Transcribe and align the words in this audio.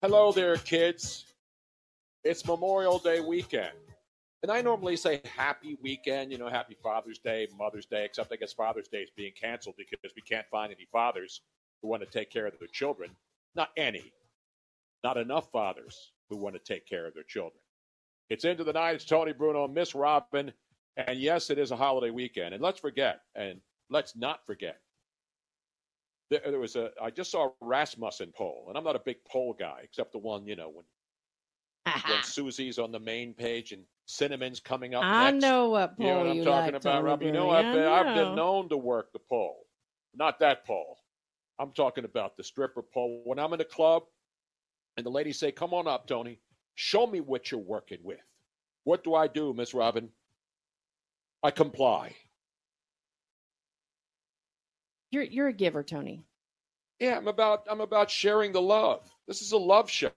Hello 0.00 0.30
there, 0.30 0.56
kids. 0.58 1.24
It's 2.22 2.46
Memorial 2.46 3.00
Day 3.00 3.18
weekend. 3.18 3.74
And 4.44 4.52
I 4.52 4.60
normally 4.62 4.96
say 4.96 5.20
happy 5.36 5.76
weekend, 5.82 6.30
you 6.30 6.38
know, 6.38 6.48
happy 6.48 6.76
Father's 6.80 7.18
Day, 7.18 7.48
Mother's 7.58 7.84
Day, 7.84 8.04
except 8.04 8.32
I 8.32 8.36
guess 8.36 8.52
Father's 8.52 8.86
Day 8.86 8.98
is 8.98 9.10
being 9.16 9.32
canceled 9.32 9.74
because 9.76 10.14
we 10.14 10.22
can't 10.22 10.46
find 10.52 10.72
any 10.72 10.86
fathers 10.92 11.40
who 11.82 11.88
want 11.88 12.04
to 12.04 12.08
take 12.08 12.30
care 12.30 12.46
of 12.46 12.56
their 12.60 12.68
children. 12.68 13.10
Not 13.56 13.70
any. 13.76 14.12
Not 15.02 15.16
enough 15.16 15.50
fathers 15.50 16.12
who 16.30 16.36
want 16.36 16.54
to 16.54 16.60
take 16.60 16.86
care 16.86 17.04
of 17.04 17.14
their 17.14 17.24
children. 17.24 17.60
It's 18.30 18.44
into 18.44 18.62
the 18.62 18.74
night. 18.74 18.94
It's 18.94 19.04
Tony 19.04 19.32
Bruno, 19.32 19.66
Miss 19.66 19.96
Robin. 19.96 20.52
And 20.96 21.18
yes, 21.18 21.50
it 21.50 21.58
is 21.58 21.72
a 21.72 21.76
holiday 21.76 22.10
weekend. 22.10 22.54
And 22.54 22.62
let's 22.62 22.78
forget, 22.78 23.22
and 23.34 23.60
let's 23.90 24.14
not 24.14 24.46
forget, 24.46 24.78
there, 26.30 26.40
there 26.46 26.58
was 26.58 26.76
a, 26.76 26.90
I 27.02 27.10
just 27.10 27.30
saw 27.30 27.48
a 27.48 27.50
Rasmussen 27.60 28.32
poll, 28.36 28.66
and 28.68 28.76
I'm 28.76 28.84
not 28.84 28.96
a 28.96 29.00
big 29.04 29.16
poll 29.24 29.54
guy, 29.58 29.80
except 29.82 30.12
the 30.12 30.18
one, 30.18 30.46
you 30.46 30.56
know, 30.56 30.68
when 30.68 30.84
uh-huh. 31.86 32.12
when 32.12 32.22
Susie's 32.22 32.78
on 32.78 32.92
the 32.92 33.00
main 33.00 33.34
page 33.34 33.72
and 33.72 33.82
Cinnamon's 34.06 34.60
coming 34.60 34.94
up 34.94 35.04
I 35.04 35.30
next. 35.30 35.42
know 35.42 35.68
what 35.68 35.94
You 35.98 36.06
know 36.06 36.10
poll 36.12 36.20
what 36.20 36.30
I'm 36.30 36.36
you 36.36 36.44
talking 36.44 36.72
like, 36.72 36.82
about, 36.82 37.04
Rob? 37.04 37.22
You 37.22 37.32
know, 37.32 37.50
I've 37.50 37.74
been, 37.74 37.84
I 37.84 38.00
I've 38.00 38.14
been 38.14 38.34
known 38.34 38.68
to 38.68 38.76
work 38.76 39.12
the 39.12 39.20
poll. 39.28 39.66
Not 40.14 40.38
that 40.40 40.66
poll. 40.66 40.98
I'm 41.58 41.72
talking 41.72 42.04
about 42.04 42.36
the 42.36 42.44
stripper 42.44 42.82
pole. 42.82 43.22
When 43.24 43.38
I'm 43.38 43.52
in 43.52 43.60
a 43.60 43.64
club 43.64 44.04
and 44.96 45.04
the 45.04 45.10
ladies 45.10 45.38
say, 45.38 45.52
Come 45.52 45.74
on 45.74 45.86
up, 45.88 46.06
Tony, 46.06 46.38
show 46.74 47.06
me 47.06 47.20
what 47.20 47.50
you're 47.50 47.60
working 47.60 47.98
with. 48.02 48.20
What 48.84 49.04
do 49.04 49.14
I 49.14 49.26
do, 49.26 49.52
Miss 49.52 49.74
Robin? 49.74 50.08
I 51.42 51.50
comply. 51.50 52.14
You're 55.10 55.24
you're 55.24 55.48
a 55.48 55.52
giver, 55.52 55.82
Tony. 55.82 56.24
Yeah, 57.00 57.16
I'm 57.16 57.28
about 57.28 57.66
I'm 57.70 57.80
about 57.80 58.10
sharing 58.10 58.52
the 58.52 58.60
love. 58.62 59.08
This 59.26 59.42
is 59.42 59.52
a 59.52 59.58
love 59.58 59.90
show. 59.90 60.10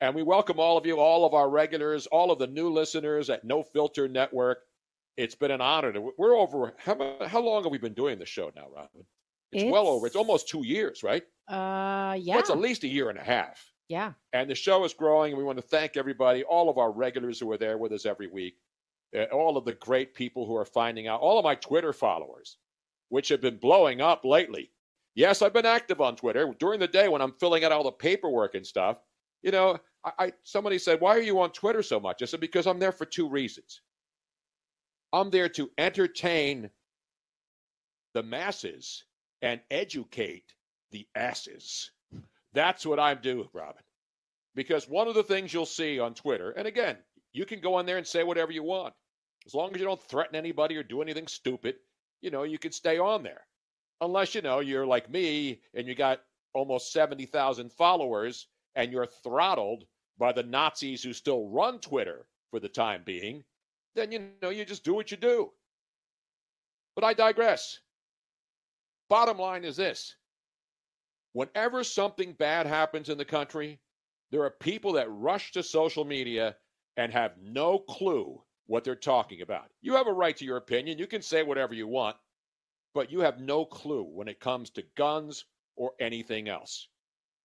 And 0.00 0.14
we 0.14 0.22
welcome 0.22 0.60
all 0.60 0.78
of 0.78 0.86
you, 0.86 0.98
all 1.00 1.24
of 1.26 1.34
our 1.34 1.50
regulars, 1.50 2.06
all 2.06 2.30
of 2.30 2.38
the 2.38 2.46
new 2.46 2.70
listeners 2.70 3.30
at 3.30 3.44
No 3.44 3.64
Filter 3.64 4.06
Network. 4.06 4.58
It's 5.16 5.34
been 5.34 5.50
an 5.50 5.60
honor. 5.60 5.92
To, 5.92 6.12
we're 6.16 6.36
over 6.36 6.74
how 6.78 7.16
how 7.26 7.40
long 7.40 7.64
have 7.64 7.72
we 7.72 7.78
been 7.78 7.94
doing 7.94 8.18
the 8.18 8.26
show 8.26 8.52
now, 8.54 8.66
Robin? 8.74 9.04
It's, 9.50 9.70
well 9.72 9.88
over. 9.88 10.06
It's 10.06 10.14
almost 10.16 10.48
two 10.48 10.64
years, 10.64 11.02
right? 11.02 11.22
Uh, 11.48 12.14
yeah, 12.20 12.34
Well, 12.34 12.40
it's 12.40 12.50
at 12.50 12.58
least 12.58 12.84
a 12.84 12.88
year 12.88 13.08
and 13.08 13.18
a 13.18 13.24
half. 13.24 13.64
yeah. 13.88 14.12
And 14.34 14.48
the 14.50 14.54
show 14.54 14.84
is 14.84 14.92
growing, 14.92 15.32
and 15.32 15.38
we 15.38 15.44
want 15.44 15.56
to 15.56 15.62
thank 15.66 15.96
everybody, 15.96 16.44
all 16.44 16.68
of 16.68 16.76
our 16.76 16.92
regulars 16.92 17.40
who 17.40 17.50
are 17.50 17.56
there 17.56 17.78
with 17.78 17.92
us 17.92 18.04
every 18.04 18.26
week, 18.26 18.58
uh, 19.16 19.22
all 19.32 19.56
of 19.56 19.64
the 19.64 19.72
great 19.72 20.14
people 20.14 20.46
who 20.46 20.54
are 20.54 20.66
finding 20.66 21.06
out, 21.08 21.20
all 21.22 21.38
of 21.38 21.44
my 21.44 21.54
Twitter 21.54 21.94
followers, 21.94 22.58
which 23.08 23.28
have 23.28 23.40
been 23.40 23.56
blowing 23.56 24.00
up 24.00 24.24
lately. 24.24 24.70
Yes, 25.14 25.42
I've 25.42 25.52
been 25.52 25.66
active 25.66 26.00
on 26.00 26.16
Twitter 26.16 26.54
during 26.58 26.80
the 26.80 26.88
day 26.88 27.08
when 27.08 27.20
I'm 27.20 27.32
filling 27.32 27.64
out 27.64 27.72
all 27.72 27.84
the 27.84 27.92
paperwork 27.92 28.54
and 28.54 28.66
stuff. 28.66 28.98
You 29.42 29.50
know, 29.50 29.78
I, 30.04 30.12
I 30.18 30.32
somebody 30.42 30.78
said, 30.78 31.00
"Why 31.00 31.16
are 31.16 31.22
you 31.22 31.40
on 31.40 31.50
Twitter 31.50 31.82
so 31.82 31.98
much?" 31.98 32.22
I 32.22 32.26
said, 32.26 32.40
"Because 32.40 32.66
I'm 32.66 32.78
there 32.78 32.92
for 32.92 33.04
two 33.04 33.28
reasons. 33.28 33.80
I'm 35.12 35.30
there 35.30 35.48
to 35.50 35.70
entertain 35.78 36.70
the 38.14 38.22
masses 38.22 39.04
and 39.42 39.60
educate 39.70 40.54
the 40.90 41.06
asses. 41.14 41.90
That's 42.52 42.86
what 42.86 43.00
I'm 43.00 43.20
doing, 43.20 43.48
Robin. 43.52 43.82
Because 44.54 44.88
one 44.88 45.08
of 45.08 45.14
the 45.14 45.22
things 45.22 45.52
you'll 45.52 45.66
see 45.66 46.00
on 46.00 46.14
Twitter, 46.14 46.50
and 46.52 46.66
again, 46.66 46.96
you 47.32 47.44
can 47.44 47.60
go 47.60 47.74
on 47.74 47.86
there 47.86 47.98
and 47.98 48.06
say 48.06 48.24
whatever 48.24 48.52
you 48.52 48.62
want. 48.62 48.94
As 49.46 49.54
long 49.54 49.72
as 49.72 49.80
you 49.80 49.86
don't 49.86 50.02
threaten 50.02 50.34
anybody 50.34 50.76
or 50.76 50.82
do 50.82 51.00
anything 51.02 51.26
stupid, 51.26 51.76
you 52.20 52.30
know, 52.30 52.42
you 52.42 52.58
can 52.58 52.72
stay 52.72 52.98
on 52.98 53.22
there. 53.22 53.42
Unless, 54.00 54.34
you 54.34 54.42
know, 54.42 54.60
you're 54.60 54.86
like 54.86 55.10
me 55.10 55.60
and 55.74 55.86
you 55.86 55.94
got 55.94 56.20
almost 56.54 56.92
70,000 56.92 57.72
followers 57.72 58.46
and 58.74 58.92
you're 58.92 59.06
throttled 59.06 59.84
by 60.18 60.32
the 60.32 60.42
Nazis 60.42 61.02
who 61.02 61.12
still 61.12 61.48
run 61.48 61.78
Twitter 61.78 62.26
for 62.50 62.60
the 62.60 62.68
time 62.68 63.02
being, 63.04 63.44
then, 63.94 64.12
you 64.12 64.30
know, 64.42 64.50
you 64.50 64.64
just 64.64 64.84
do 64.84 64.94
what 64.94 65.10
you 65.10 65.16
do. 65.16 65.50
But 66.94 67.04
I 67.04 67.14
digress. 67.14 67.80
Bottom 69.08 69.38
line 69.38 69.64
is 69.64 69.76
this 69.76 70.16
whenever 71.32 71.84
something 71.84 72.32
bad 72.32 72.66
happens 72.66 73.08
in 73.08 73.18
the 73.18 73.24
country, 73.24 73.78
there 74.30 74.42
are 74.42 74.50
people 74.50 74.92
that 74.92 75.10
rush 75.10 75.52
to 75.52 75.62
social 75.62 76.04
media 76.04 76.56
and 76.96 77.12
have 77.12 77.32
no 77.40 77.78
clue 77.78 78.42
what 78.68 78.84
they're 78.84 78.94
talking 78.94 79.40
about. 79.40 79.66
You 79.80 79.96
have 79.96 80.06
a 80.06 80.12
right 80.12 80.36
to 80.36 80.44
your 80.44 80.58
opinion. 80.58 80.98
You 80.98 81.06
can 81.06 81.22
say 81.22 81.42
whatever 81.42 81.74
you 81.74 81.88
want, 81.88 82.16
but 82.94 83.10
you 83.10 83.20
have 83.20 83.40
no 83.40 83.64
clue 83.64 84.04
when 84.04 84.28
it 84.28 84.40
comes 84.40 84.70
to 84.70 84.84
guns 84.96 85.46
or 85.76 85.92
anything 86.00 86.48
else. 86.48 86.88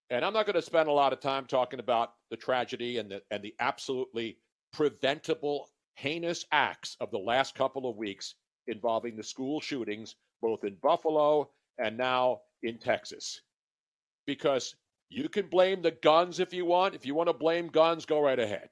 And 0.09 0.23
I'm 0.23 0.33
not 0.33 0.45
going 0.45 0.55
to 0.55 0.61
spend 0.61 0.89
a 0.89 0.93
lot 0.93 1.13
of 1.13 1.21
time 1.21 1.45
talking 1.45 1.79
about 1.79 2.13
the 2.29 2.37
tragedy 2.37 2.97
and 2.99 3.09
the 3.09 3.21
and 3.31 3.41
the 3.41 3.55
absolutely 3.59 4.37
preventable 4.73 5.69
heinous 5.95 6.45
acts 6.51 6.97
of 6.99 7.09
the 7.09 7.17
last 7.17 7.55
couple 7.55 7.89
of 7.89 7.97
weeks 7.97 8.35
involving 8.67 9.15
the 9.15 9.23
school 9.23 9.61
shootings, 9.61 10.15
both 10.41 10.65
in 10.65 10.75
Buffalo 10.83 11.49
and 11.77 11.97
now 11.97 12.41
in 12.63 12.77
Texas. 12.77 13.41
Because 14.27 14.75
you 15.09 15.29
can 15.29 15.47
blame 15.47 15.81
the 15.81 15.91
guns 15.91 16.39
if 16.39 16.53
you 16.53 16.65
want. 16.65 16.95
If 16.95 17.05
you 17.05 17.15
want 17.15 17.29
to 17.29 17.33
blame 17.33 17.67
guns, 17.67 18.05
go 18.05 18.19
right 18.19 18.39
ahead. 18.39 18.69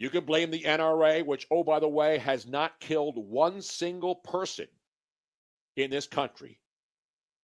You 0.00 0.08
can 0.08 0.24
blame 0.24 0.50
the 0.50 0.62
NRA, 0.62 1.24
which, 1.26 1.46
oh, 1.50 1.62
by 1.62 1.78
the 1.78 1.88
way, 1.88 2.16
has 2.18 2.46
not 2.46 2.80
killed 2.80 3.18
one 3.18 3.60
single 3.60 4.16
person 4.16 4.66
in 5.76 5.90
this 5.90 6.06
country, 6.06 6.58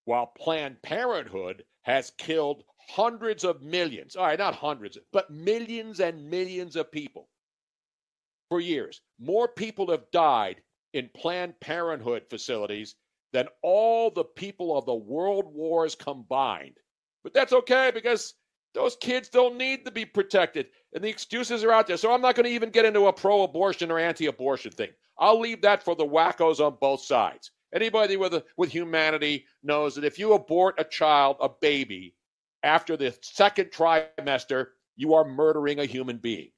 while 0.05 0.25
Planned 0.25 0.81
Parenthood 0.81 1.63
has 1.83 2.11
killed 2.17 2.63
hundreds 2.89 3.43
of 3.43 3.61
millions. 3.61 4.15
All 4.15 4.25
right, 4.25 4.39
not 4.39 4.55
hundreds, 4.55 4.97
but 5.13 5.29
millions 5.29 5.99
and 5.99 6.29
millions 6.31 6.75
of 6.75 6.91
people 6.91 7.29
for 8.49 8.59
years. 8.59 9.01
More 9.19 9.47
people 9.47 9.91
have 9.91 10.09
died 10.11 10.63
in 10.93 11.11
Planned 11.15 11.59
Parenthood 11.59 12.23
facilities 12.27 12.95
than 13.33 13.47
all 13.61 14.09
the 14.09 14.23
people 14.23 14.75
of 14.75 14.87
the 14.87 14.95
world 14.95 15.45
wars 15.53 15.93
combined. 15.93 16.77
But 17.23 17.35
that's 17.35 17.53
okay 17.53 17.91
because 17.93 18.33
those 18.77 18.95
kids 18.95 19.27
don't 19.27 19.57
need 19.57 19.85
to 19.85 19.91
be 19.91 20.05
protected. 20.05 20.67
And 20.93 21.03
the 21.03 21.09
excuses 21.09 21.63
are 21.63 21.71
out 21.71 21.87
there. 21.87 21.97
So 21.97 22.13
I'm 22.13 22.21
not 22.21 22.35
going 22.35 22.45
to 22.45 22.51
even 22.51 22.69
get 22.69 22.85
into 22.85 23.07
a 23.07 23.13
pro 23.13 23.41
abortion 23.41 23.89
or 23.89 23.97
anti 23.97 24.27
abortion 24.27 24.71
thing. 24.71 24.91
I'll 25.17 25.39
leave 25.39 25.63
that 25.63 25.81
for 25.81 25.95
the 25.95 26.05
wackos 26.05 26.59
on 26.59 26.77
both 26.79 27.01
sides. 27.01 27.49
Anybody 27.73 28.17
with, 28.17 28.35
a, 28.35 28.43
with 28.55 28.69
humanity 28.69 29.45
knows 29.63 29.95
that 29.95 30.03
if 30.03 30.19
you 30.19 30.33
abort 30.33 30.75
a 30.77 30.83
child, 30.83 31.37
a 31.41 31.49
baby, 31.59 32.13
after 32.61 32.95
the 32.95 33.17
second 33.23 33.71
trimester, 33.71 34.67
you 34.95 35.15
are 35.15 35.25
murdering 35.25 35.79
a 35.79 35.85
human 35.85 36.17
being. 36.17 36.51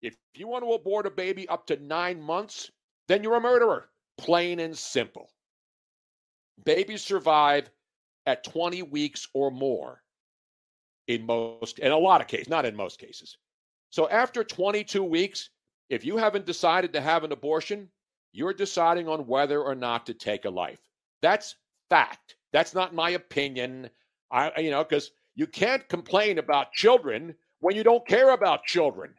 If 0.00 0.16
you 0.34 0.48
want 0.48 0.64
to 0.64 0.72
abort 0.72 1.06
a 1.06 1.10
baby 1.10 1.46
up 1.48 1.66
to 1.66 1.76
nine 1.76 2.22
months, 2.22 2.70
then 3.06 3.22
you're 3.22 3.36
a 3.36 3.40
murderer. 3.40 3.90
Plain 4.16 4.60
and 4.60 4.76
simple. 4.76 5.28
Babies 6.64 7.04
survive 7.04 7.68
at 8.24 8.44
20 8.44 8.82
weeks 8.84 9.28
or 9.34 9.50
more 9.50 10.00
in 11.06 11.26
most, 11.26 11.78
in 11.78 11.92
a 11.92 11.98
lot 11.98 12.20
of 12.20 12.26
cases, 12.26 12.48
not 12.48 12.64
in 12.64 12.76
most 12.76 12.98
cases. 12.98 13.36
So 13.90 14.08
after 14.08 14.42
22 14.42 15.02
weeks, 15.02 15.50
if 15.90 16.04
you 16.04 16.16
haven't 16.16 16.46
decided 16.46 16.92
to 16.92 17.00
have 17.00 17.24
an 17.24 17.32
abortion, 17.32 17.88
you're 18.32 18.54
deciding 18.54 19.08
on 19.08 19.26
whether 19.26 19.62
or 19.62 19.74
not 19.74 20.06
to 20.06 20.14
take 20.14 20.44
a 20.44 20.50
life. 20.50 20.80
That's 21.22 21.54
fact. 21.88 22.36
That's 22.52 22.74
not 22.74 22.94
my 22.94 23.10
opinion. 23.10 23.90
I, 24.30 24.60
you 24.60 24.70
know, 24.70 24.82
because 24.82 25.10
you 25.34 25.46
can't 25.46 25.88
complain 25.88 26.38
about 26.38 26.72
children 26.72 27.34
when 27.60 27.76
you 27.76 27.84
don't 27.84 28.06
care 28.06 28.30
about 28.30 28.64
children. 28.64 29.14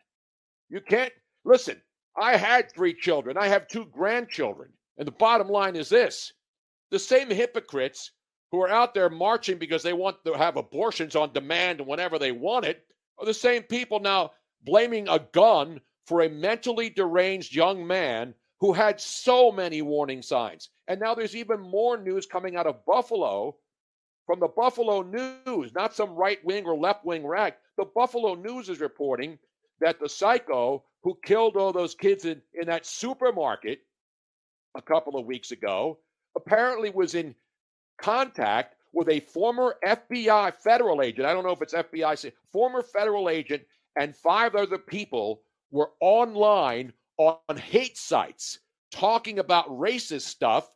You 0.69 0.81
can't 0.81 1.13
listen. 1.43 1.81
I 2.17 2.37
had 2.37 2.71
three 2.71 2.93
children. 2.93 3.37
I 3.37 3.47
have 3.47 3.67
two 3.67 3.85
grandchildren. 3.85 4.71
And 4.97 5.07
the 5.07 5.11
bottom 5.11 5.47
line 5.47 5.75
is 5.75 5.89
this 5.89 6.33
the 6.91 6.99
same 6.99 7.29
hypocrites 7.29 8.11
who 8.55 8.61
are 8.61 8.69
out 8.69 8.93
there 8.93 9.09
marching 9.09 9.57
because 9.57 9.83
they 9.83 9.91
want 9.91 10.15
to 10.23 10.33
have 10.33 10.55
abortions 10.55 11.13
on 11.13 11.33
demand 11.33 11.81
whenever 11.81 12.17
they 12.17 12.31
want 12.31 12.63
it 12.63 12.85
are 13.19 13.25
the 13.25 13.33
same 13.33 13.61
people 13.63 13.99
now 13.99 14.31
blaming 14.63 15.09
a 15.09 15.19
gun 15.33 15.81
for 16.07 16.21
a 16.21 16.29
mentally 16.29 16.89
deranged 16.89 17.53
young 17.53 17.85
man 17.85 18.33
who 18.61 18.71
had 18.71 19.01
so 19.01 19.51
many 19.51 19.81
warning 19.81 20.21
signs. 20.21 20.69
And 20.87 21.01
now 21.01 21.13
there's 21.13 21.35
even 21.35 21.59
more 21.59 21.97
news 21.97 22.25
coming 22.25 22.55
out 22.55 22.65
of 22.65 22.85
Buffalo 22.85 23.57
from 24.25 24.39
the 24.39 24.47
Buffalo 24.47 25.01
News, 25.01 25.73
not 25.73 25.93
some 25.93 26.15
right 26.15 26.43
wing 26.45 26.65
or 26.65 26.77
left 26.77 27.03
wing 27.03 27.27
rag. 27.27 27.55
The 27.77 27.85
Buffalo 27.93 28.35
News 28.35 28.69
is 28.69 28.79
reporting 28.79 29.37
that 29.81 29.99
the 29.99 30.07
psycho 30.07 30.85
who 31.03 31.19
killed 31.25 31.57
all 31.57 31.73
those 31.73 31.93
kids 31.93 32.23
in, 32.23 32.41
in 32.53 32.67
that 32.67 32.85
supermarket 32.85 33.81
a 34.77 34.81
couple 34.81 35.19
of 35.19 35.25
weeks 35.25 35.51
ago 35.51 35.99
apparently 36.37 36.89
was 36.89 37.15
in 37.15 37.35
contact 37.97 38.75
with 38.93 39.09
a 39.09 39.19
former 39.19 39.75
FBI 39.85 40.53
federal 40.55 41.01
agent. 41.01 41.27
I 41.27 41.33
don't 41.33 41.45
know 41.45 41.51
if 41.51 41.61
it's 41.61 41.73
FBI, 41.73 42.31
former 42.51 42.81
federal 42.81 43.29
agent, 43.29 43.63
and 43.97 44.15
five 44.15 44.55
other 44.55 44.77
people 44.77 45.41
were 45.71 45.91
online 45.99 46.93
on 47.17 47.57
hate 47.57 47.97
sites 47.97 48.59
talking 48.91 49.39
about 49.39 49.67
racist 49.69 50.21
stuff. 50.21 50.69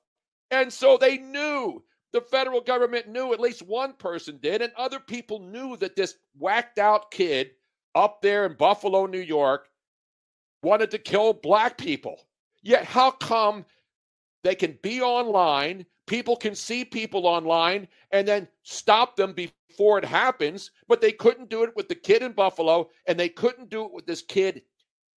And 0.51 0.71
so 0.71 0.97
they 0.97 1.17
knew, 1.17 1.83
the 2.11 2.21
federal 2.21 2.61
government 2.61 3.07
knew, 3.07 3.33
at 3.33 3.39
least 3.39 3.61
one 3.61 3.93
person 3.93 4.39
did, 4.41 4.61
and 4.61 4.73
other 4.75 4.99
people 4.99 5.39
knew 5.39 5.77
that 5.77 5.95
this 5.95 6.15
whacked 6.37 6.79
out 6.79 7.11
kid 7.11 7.51
up 7.95 8.21
there 8.21 8.45
in 8.45 8.53
Buffalo, 8.53 9.05
New 9.05 9.19
York, 9.21 9.67
wanted 10.63 10.91
to 10.91 10.97
kill 10.97 11.33
black 11.33 11.77
people. 11.77 12.19
Yet, 12.61 12.83
how 12.83 13.11
come 13.11 13.63
they 14.43 14.55
can 14.55 14.77
be 14.81 15.01
online, 15.01 15.85
people 16.09 16.35
can 16.35 16.55
see 16.55 16.83
people 16.83 17.27
online, 17.27 17.87
and 18.11 18.27
then 18.27 18.47
stop 18.63 19.15
them 19.15 19.31
before 19.31 19.99
it 19.99 20.03
happens? 20.03 20.71
But 20.87 21.01
they 21.01 21.11
couldn't 21.11 21.49
do 21.49 21.63
it 21.63 21.75
with 21.75 21.87
the 21.87 21.95
kid 21.95 22.23
in 22.23 22.33
Buffalo, 22.33 22.89
and 23.05 23.17
they 23.17 23.29
couldn't 23.29 23.69
do 23.69 23.85
it 23.85 23.93
with 23.93 24.07
this 24.07 24.23
kid 24.23 24.63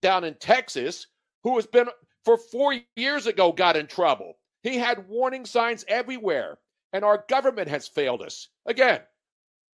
down 0.03 0.23
in 0.23 0.35
Texas 0.35 1.07
who 1.43 1.57
has 1.57 1.67
been, 1.67 1.89
for 2.25 2.37
four 2.37 2.75
years 2.95 3.27
ago, 3.27 3.51
got 3.53 3.77
in 3.77 3.87
trouble. 3.87 4.35
He 4.63 4.77
had 4.77 5.09
warning 5.09 5.47
signs 5.47 5.85
everywhere, 5.89 6.59
and 6.93 7.05
our 7.05 7.25
government 7.29 7.69
has 7.69 7.89
failed 7.89 8.21
us. 8.21 8.49
Again, 8.67 9.01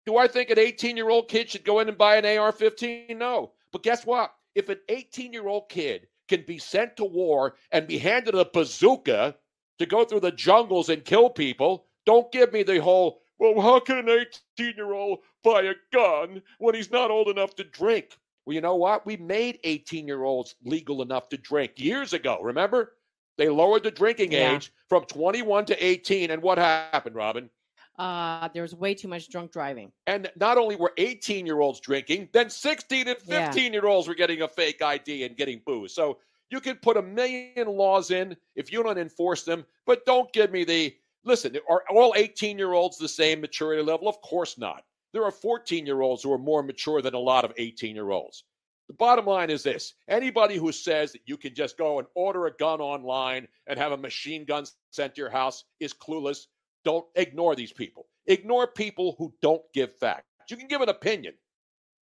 do 0.06 0.18
I 0.18 0.28
think 0.28 0.50
an 0.50 0.60
18 0.60 0.98
year 0.98 1.10
old 1.10 1.30
kid 1.30 1.50
should 1.50 1.64
go 1.64 1.80
in 1.80 1.88
and 1.88 1.98
buy 1.98 2.18
an 2.18 2.38
AR 2.38 2.52
15? 2.52 3.18
No. 3.18 3.54
But 3.72 3.84
guess 3.84 4.06
what? 4.06 4.34
If 4.54 4.70
an 4.70 4.80
18 4.90 5.34
year 5.34 5.48
old 5.48 5.70
kid 5.70 6.08
can 6.28 6.44
be 6.46 6.58
sent 6.58 6.98
to 6.98 7.06
war 7.06 7.56
and 7.72 7.88
be 7.88 7.98
handed 7.98 8.36
a 8.36 8.46
bazooka 8.46 9.36
to 9.80 9.86
go 9.86 10.04
through 10.06 10.22
the 10.22 10.32
jungles 10.32 10.90
and 10.90 11.04
kill 11.04 11.30
people, 11.30 11.86
don't 12.06 12.32
give 12.32 12.54
me 12.54 12.64
the 12.64 12.82
whole, 12.82 13.22
well, 13.40 13.60
how 13.62 13.80
can 13.80 13.98
an 13.98 14.10
18 14.58 14.76
year 14.76 14.94
old 14.94 15.20
buy 15.44 15.64
a 15.64 15.74
gun 15.92 16.42
when 16.60 16.76
he's 16.76 16.92
not 16.92 17.12
old 17.12 17.28
enough 17.28 17.56
to 17.56 17.64
drink? 17.64 18.18
Well, 18.46 18.54
you 18.54 18.62
know 18.62 18.76
what? 18.76 19.06
We 19.06 19.18
made 19.18 19.60
18 19.64 20.08
year 20.08 20.24
olds 20.24 20.56
legal 20.64 21.02
enough 21.02 21.30
to 21.30 21.38
drink 21.38 21.74
years 21.78 22.14
ago. 22.14 22.40
Remember? 22.42 22.94
They 23.38 23.50
lowered 23.50 23.84
the 23.84 23.92
drinking 23.92 24.32
Yeah. 24.32 24.56
age 24.56 24.72
from 24.88 25.04
21 25.06 25.66
to 25.66 25.86
18. 25.86 26.32
And 26.32 26.42
what 26.42 26.58
happened, 26.58 27.16
Robin? 27.16 27.50
Uh, 27.98 28.50
there 28.54 28.62
was 28.62 28.76
way 28.76 28.94
too 28.94 29.08
much 29.08 29.30
drunk 29.30 29.52
driving. 29.52 29.92
And 30.06 30.30
not 30.36 30.58
only 30.58 30.76
were 30.76 30.94
18 30.98 31.46
year 31.46 31.60
olds 31.62 31.80
drinking, 31.80 32.30
then 32.34 32.50
16 32.50 33.08
and 33.08 33.18
Yeah. 33.26 33.52
15 33.52 33.74
year 33.74 33.88
olds 33.88 34.08
were 34.08 34.16
getting 34.16 34.42
a 34.42 34.48
fake 34.48 34.82
ID 34.82 35.24
and 35.24 35.36
getting 35.36 35.62
booze. 35.66 35.94
So 35.94 36.20
you 36.50 36.60
can 36.60 36.78
put 36.78 36.98
a 36.98 37.02
million 37.02 37.68
laws 37.68 38.12
in 38.12 38.36
if 38.56 38.72
you 38.72 38.84
don't 38.84 38.98
enforce 38.98 39.44
them, 39.44 39.66
but 39.86 40.06
don't 40.06 40.32
give 40.34 40.52
me 40.52 40.64
the 40.64 40.96
listen, 41.24 41.58
are 41.70 41.84
all 41.90 42.14
18 42.16 42.58
year 42.58 42.74
olds 42.74 42.98
the 42.98 43.08
same 43.08 43.42
maturity 43.42 43.82
level? 43.82 44.08
Of 44.08 44.22
course 44.22 44.58
not. 44.58 44.84
There 45.12 45.24
are 45.24 45.32
14 45.32 45.86
year 45.86 46.02
olds 46.02 46.24
who 46.24 46.32
are 46.32 46.38
more 46.38 46.64
mature 46.64 47.02
than 47.02 47.14
a 47.14 47.20
lot 47.20 47.46
of 47.46 47.54
18 47.58 47.96
year 47.96 48.12
olds. 48.12 48.44
The 48.88 48.94
bottom 48.94 49.26
line 49.26 49.50
is 49.50 49.64
this 49.64 49.96
anybody 50.08 50.58
who 50.58 50.72
says 50.72 51.12
that 51.12 51.22
you 51.26 51.38
can 51.38 51.56
just 51.56 51.78
go 51.78 51.98
and 51.98 52.08
order 52.14 52.46
a 52.46 52.52
gun 52.52 52.80
online 52.80 53.48
and 53.66 53.80
have 53.80 53.92
a 53.92 53.98
machine 53.98 54.46
gun 54.46 54.66
sent 54.92 55.16
to 55.16 55.22
your 55.22 55.30
house 55.32 55.66
is 55.80 55.94
clueless. 55.94 56.46
Don't 56.84 57.06
ignore 57.16 57.56
these 57.56 57.74
people. 57.74 58.06
Ignore 58.28 58.68
people 58.68 59.16
who 59.18 59.34
don't 59.42 59.64
give 59.74 59.96
facts. 59.96 60.28
You 60.50 60.58
can 60.58 60.68
give 60.68 60.82
an 60.82 60.90
opinion, 60.90 61.34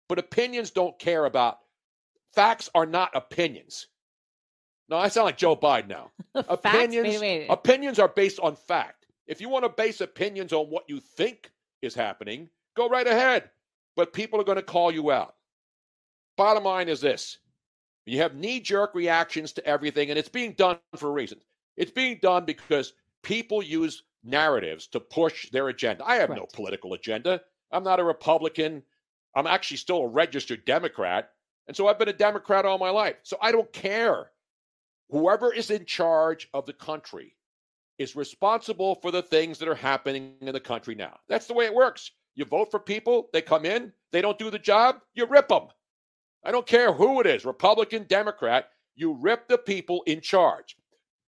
but 0.09 0.19
opinions 0.19 0.73
don't 0.73 0.99
care 0.99 1.27
about 1.27 1.59
facts 2.35 2.69
are 2.75 2.87
not 2.87 3.15
opinions. 3.15 3.87
No, 4.89 4.97
I 4.97 5.09
sound 5.09 5.27
like 5.27 5.37
Joe 5.39 5.57
Biden 5.57 5.89
now. 5.89 6.11
Opinions, 6.35 7.09
Wait, 7.09 7.21
wait. 7.21 7.47
opinions 7.49 7.99
are 7.99 8.09
based 8.09 8.41
on 8.41 8.57
fact. 8.57 9.07
If 9.27 9.41
you 9.41 9.49
want 9.49 9.65
to 9.65 9.69
base 9.69 10.01
opinions 10.01 10.53
on 10.53 10.67
what 10.67 10.85
you 10.89 11.01
think 11.01 11.51
is 11.81 11.95
happening, 11.95 12.49
go 12.77 12.89
right 12.89 13.07
ahead. 13.07 13.51
But 13.97 14.13
people 14.13 14.41
are 14.41 14.45
going 14.45 14.57
to 14.57 14.63
call 14.63 14.91
you 14.91 15.11
out. 15.11 15.35
Bottom 16.37 16.65
line 16.65 16.89
is 16.89 17.01
this 17.01 17.39
you 18.07 18.19
have 18.19 18.35
knee 18.35 18.61
jerk 18.61 18.95
reactions 18.95 19.53
to 19.53 19.67
everything, 19.67 20.11
and 20.11 20.19
it's 20.19 20.29
being 20.29 20.53
done 20.55 20.79
for 20.97 21.09
a 21.09 21.13
reason. 21.13 21.39
It's 21.77 21.91
being 21.93 22.19
done 22.21 22.45
because 22.45 22.95
people 23.23 23.63
use 23.63 24.03
narratives 24.25 24.87
to 24.89 25.01
push 25.01 25.51
their 25.51 25.69
agenda. 25.69 26.05
I 26.05 26.17
have 26.17 26.31
no 26.31 26.47
political 26.53 26.95
agenda. 26.95 27.41
I'm 27.71 27.85
not 27.85 28.01
a 28.01 28.05
Republican. 28.05 28.83
I'm 29.37 29.47
actually 29.47 29.77
still 29.79 30.03
a 30.03 30.09
registered 30.09 30.65
Democrat. 30.65 31.31
And 31.69 31.77
so 31.77 31.87
I've 31.87 31.99
been 31.99 32.09
a 32.09 32.13
Democrat 32.13 32.67
all 32.67 32.79
my 32.79 32.91
life. 32.91 33.17
So 33.23 33.39
I 33.41 33.53
don't 33.53 33.73
care. 33.73 34.32
Whoever 35.13 35.53
is 35.53 35.71
in 35.71 35.85
charge 35.85 36.49
of 36.55 36.65
the 36.65 36.73
country 36.73 37.37
is 37.99 38.17
responsible 38.17 38.95
for 38.95 39.11
the 39.11 39.21
things 39.23 39.59
that 39.59 39.69
are 39.69 39.75
happening 39.75 40.37
in 40.41 40.55
the 40.55 40.59
country 40.61 40.95
now. 40.95 41.21
That's 41.29 41.47
the 41.47 41.53
way 41.53 41.67
it 41.67 41.75
works. 41.75 42.11
You 42.35 42.47
vote 42.47 42.71
for 42.71 42.81
people, 42.81 43.29
they 43.35 43.43
come 43.43 43.67
in, 43.67 43.93
they 44.11 44.23
don't 44.23 44.39
do 44.39 44.49
the 44.51 44.59
job, 44.59 45.01
you 45.13 45.27
rip 45.27 45.49
them. 45.49 45.69
I 46.43 46.51
don't 46.51 46.67
care 46.67 46.95
who 46.95 47.21
it 47.21 47.27
is, 47.27 47.45
Republican, 47.45 48.07
Democrat, 48.09 48.71
you 48.97 49.13
rip 49.13 49.49
the 49.49 49.59
people 49.59 50.03
in 50.07 50.23
charge. 50.23 50.77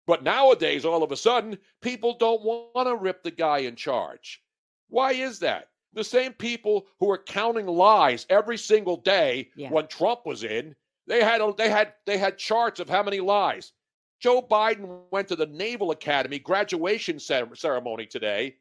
But 0.07 0.23
nowadays, 0.23 0.85
all 0.85 1.03
of 1.03 1.11
a 1.11 1.17
sudden, 1.17 1.57
people 1.81 2.17
don't 2.17 2.41
want 2.41 2.87
to 2.87 2.95
rip 2.95 3.21
the 3.21 3.31
guy 3.31 3.59
in 3.59 3.75
charge. 3.75 4.41
Why 4.87 5.11
is 5.11 5.39
that? 5.39 5.67
The 5.91 6.05
same 6.05 6.31
people 6.31 6.87
who 7.01 7.11
are 7.11 7.17
counting 7.17 7.67
lies 7.67 8.25
every 8.29 8.57
single 8.57 8.95
day 8.97 9.49
Yeah. 9.57 9.69
when 9.71 9.87
Trump 9.87 10.25
was 10.25 10.45
in 10.45 10.73
They 11.07 11.23
had 11.23 11.41
they 11.57 11.69
had 11.69 11.93
they 12.05 12.17
had 12.17 12.37
charts 12.37 12.79
of 12.79 12.89
how 12.89 13.03
many 13.03 13.19
lies. 13.19 13.73
Joe 14.21 14.41
Biden 14.41 15.01
went 15.11 15.27
to 15.29 15.35
the 15.35 15.45
Naval 15.47 15.91
Academy 15.91 16.39
graduation 16.39 17.19
ceremony 17.19 18.05
today, 18.05 18.55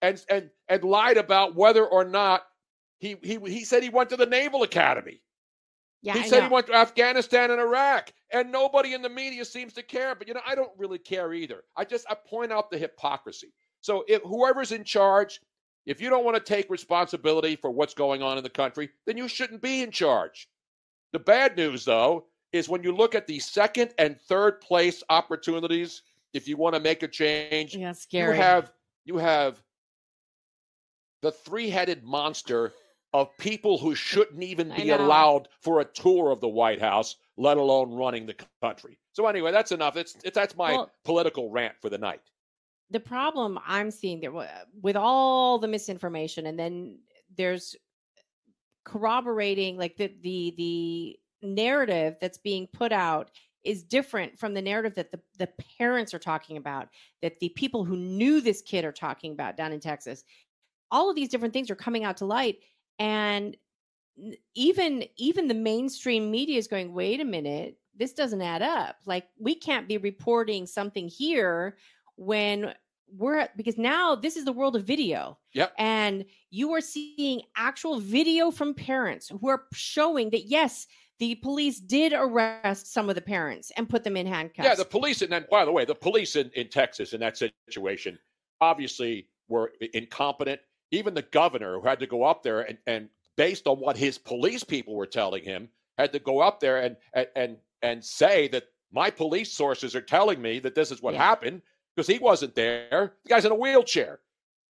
and 0.00 0.24
and 0.30 0.50
and 0.68 0.84
lied 0.84 1.18
about 1.18 1.54
whether 1.54 1.86
or 1.86 2.04
not 2.04 2.44
he 2.98 3.16
he 3.22 3.38
he 3.46 3.64
said 3.64 3.82
he 3.82 3.90
went 3.90 4.10
to 4.10 4.16
the 4.16 4.26
Naval 4.26 4.62
Academy. 4.62 5.22
Yeah, 6.02 6.14
he 6.14 6.20
I 6.20 6.22
said 6.24 6.40
know. 6.40 6.48
he 6.48 6.52
went 6.54 6.66
to 6.68 6.74
Afghanistan 6.74 7.50
and 7.50 7.60
Iraq, 7.60 8.12
and 8.32 8.50
nobody 8.50 8.94
in 8.94 9.02
the 9.02 9.08
media 9.08 9.44
seems 9.44 9.72
to 9.74 9.82
care. 9.82 10.14
But 10.14 10.28
you 10.28 10.34
know, 10.34 10.40
I 10.46 10.54
don't 10.54 10.72
really 10.78 10.98
care 10.98 11.32
either. 11.34 11.62
I 11.76 11.84
just 11.84 12.06
I 12.10 12.14
point 12.14 12.52
out 12.52 12.70
the 12.70 12.78
hypocrisy. 12.78 13.52
So 13.80 14.04
if 14.08 14.22
whoever's 14.22 14.72
in 14.72 14.84
charge, 14.84 15.40
if 15.86 16.00
you 16.00 16.10
don't 16.10 16.24
want 16.24 16.36
to 16.36 16.42
take 16.42 16.70
responsibility 16.70 17.56
for 17.56 17.70
what's 17.70 17.94
going 17.94 18.22
on 18.22 18.38
in 18.38 18.44
the 18.44 18.50
country, 18.50 18.90
then 19.06 19.16
you 19.16 19.28
shouldn't 19.28 19.62
be 19.62 19.82
in 19.82 19.90
charge. 19.90 20.48
The 21.12 21.18
bad 21.18 21.56
news, 21.56 21.84
though, 21.84 22.26
is 22.52 22.68
when 22.68 22.82
you 22.82 22.92
look 22.94 23.14
at 23.14 23.26
the 23.26 23.38
second 23.38 23.92
and 23.98 24.18
third 24.20 24.60
place 24.60 25.02
opportunities, 25.10 26.02
if 26.32 26.48
you 26.48 26.56
want 26.56 26.74
to 26.74 26.80
make 26.80 27.02
a 27.02 27.08
change, 27.08 27.74
yeah, 27.76 27.92
you 28.10 28.30
have 28.30 28.72
you 29.04 29.18
have 29.18 29.62
the 31.22 31.30
three-headed 31.32 32.02
monster 32.04 32.72
of 33.12 33.36
people 33.36 33.76
who 33.78 33.94
shouldn't 33.94 34.42
even 34.42 34.72
be 34.74 34.90
allowed 34.90 35.48
for 35.60 35.80
a 35.80 35.84
tour 35.84 36.30
of 36.30 36.40
the 36.40 36.48
White 36.48 36.80
House, 36.80 37.16
let 37.36 37.58
alone 37.58 37.92
running 37.92 38.24
the 38.26 38.34
country. 38.62 38.98
So 39.12 39.26
anyway, 39.26 39.52
that's 39.52 39.72
enough. 39.72 39.96
It's, 39.96 40.16
it's 40.24 40.34
that's 40.34 40.56
my 40.56 40.72
Well- 40.72 40.90
political 41.04 41.50
rant 41.50 41.74
for 41.80 41.90
the 41.90 41.98
night. 41.98 42.20
the 42.90 43.00
problem 43.00 43.58
I'm 43.66 43.90
seeing 43.90 44.20
there 44.20 44.32
with 44.82 44.96
all 44.96 45.58
the 45.58 45.68
misinformation, 45.68 46.46
and 46.46 46.58
then 46.58 46.98
there's 47.36 47.76
corroborating 48.84 49.76
like 49.76 49.96
the 49.96 50.12
the 50.22 50.54
the 50.56 51.18
narrative 51.42 52.16
that's 52.20 52.38
being 52.38 52.66
put 52.72 52.92
out 52.92 53.30
is 53.64 53.82
different 53.84 54.36
from 54.38 54.54
the 54.54 54.62
narrative 54.62 54.94
that 54.94 55.12
the, 55.12 55.20
the 55.38 55.48
parents 55.78 56.12
are 56.12 56.18
talking 56.18 56.56
about 56.56 56.88
that 57.20 57.38
the 57.40 57.50
people 57.50 57.84
who 57.84 57.96
knew 57.96 58.40
this 58.40 58.60
kid 58.62 58.84
are 58.84 58.92
talking 58.92 59.32
about 59.32 59.56
down 59.56 59.72
in 59.72 59.80
texas. 59.80 60.24
All 60.90 61.08
of 61.08 61.16
these 61.16 61.28
different 61.28 61.54
things 61.54 61.70
are 61.70 61.76
coming 61.76 62.04
out 62.04 62.18
to 62.18 62.26
light 62.26 62.58
and 62.98 63.56
even 64.54 65.04
even 65.16 65.48
the 65.48 65.54
mainstream 65.54 66.30
media 66.30 66.58
is 66.58 66.68
going 66.68 66.92
wait 66.92 67.20
a 67.20 67.24
minute 67.24 67.78
this 67.94 68.12
doesn't 68.12 68.42
add 68.42 68.62
up. 68.62 68.96
Like 69.06 69.28
we 69.38 69.54
can't 69.54 69.88
be 69.88 69.98
reporting 69.98 70.66
something 70.66 71.08
here 71.08 71.76
when 72.16 72.74
we're 73.16 73.48
because 73.56 73.76
now 73.78 74.14
this 74.14 74.36
is 74.36 74.44
the 74.44 74.52
world 74.52 74.76
of 74.76 74.84
video 74.84 75.38
Yep. 75.54 75.72
and 75.78 76.24
you 76.50 76.72
are 76.72 76.80
seeing 76.80 77.42
actual 77.56 78.00
video 78.00 78.50
from 78.50 78.74
parents 78.74 79.30
who 79.40 79.48
are 79.48 79.64
showing 79.72 80.30
that 80.30 80.44
yes 80.46 80.86
the 81.18 81.34
police 81.36 81.78
did 81.78 82.12
arrest 82.14 82.92
some 82.92 83.08
of 83.08 83.14
the 83.14 83.20
parents 83.20 83.70
and 83.76 83.88
put 83.88 84.02
them 84.02 84.16
in 84.16 84.26
handcuffs 84.26 84.66
Yeah, 84.66 84.74
the 84.74 84.84
police, 84.84 85.22
and 85.22 85.30
then 85.30 85.46
by 85.50 85.64
the 85.64 85.70
way, 85.70 85.84
the 85.84 85.94
police 85.94 86.34
in, 86.34 86.50
in 86.56 86.68
Texas 86.68 87.12
in 87.12 87.20
that 87.20 87.36
situation 87.36 88.18
obviously 88.60 89.28
were 89.48 89.72
incompetent. 89.94 90.60
Even 90.90 91.14
the 91.14 91.22
governor 91.22 91.78
who 91.80 91.86
had 91.86 92.00
to 92.00 92.06
go 92.06 92.24
up 92.24 92.42
there 92.42 92.60
and, 92.62 92.76
and 92.86 93.08
based 93.36 93.66
on 93.68 93.78
what 93.78 93.96
his 93.96 94.18
police 94.18 94.64
people 94.64 94.94
were 94.96 95.06
telling 95.06 95.44
him, 95.44 95.68
had 95.96 96.12
to 96.12 96.18
go 96.18 96.40
up 96.40 96.58
there 96.60 96.78
and 96.78 96.96
and 97.14 97.28
and, 97.36 97.56
and 97.82 98.04
say 98.04 98.48
that 98.48 98.64
my 98.90 99.08
police 99.08 99.52
sources 99.52 99.94
are 99.94 100.02
telling 100.02 100.42
me 100.42 100.58
that 100.58 100.74
this 100.74 100.90
is 100.90 101.00
what 101.02 101.14
Yeah. 101.14 101.22
happened 101.22 101.62
because 101.94 102.06
he 102.06 102.18
wasn't 102.18 102.54
there. 102.54 103.14
The 103.24 103.28
guy's 103.28 103.44
in 103.44 103.52
a 103.52 103.56
wheelchair. 103.56 104.20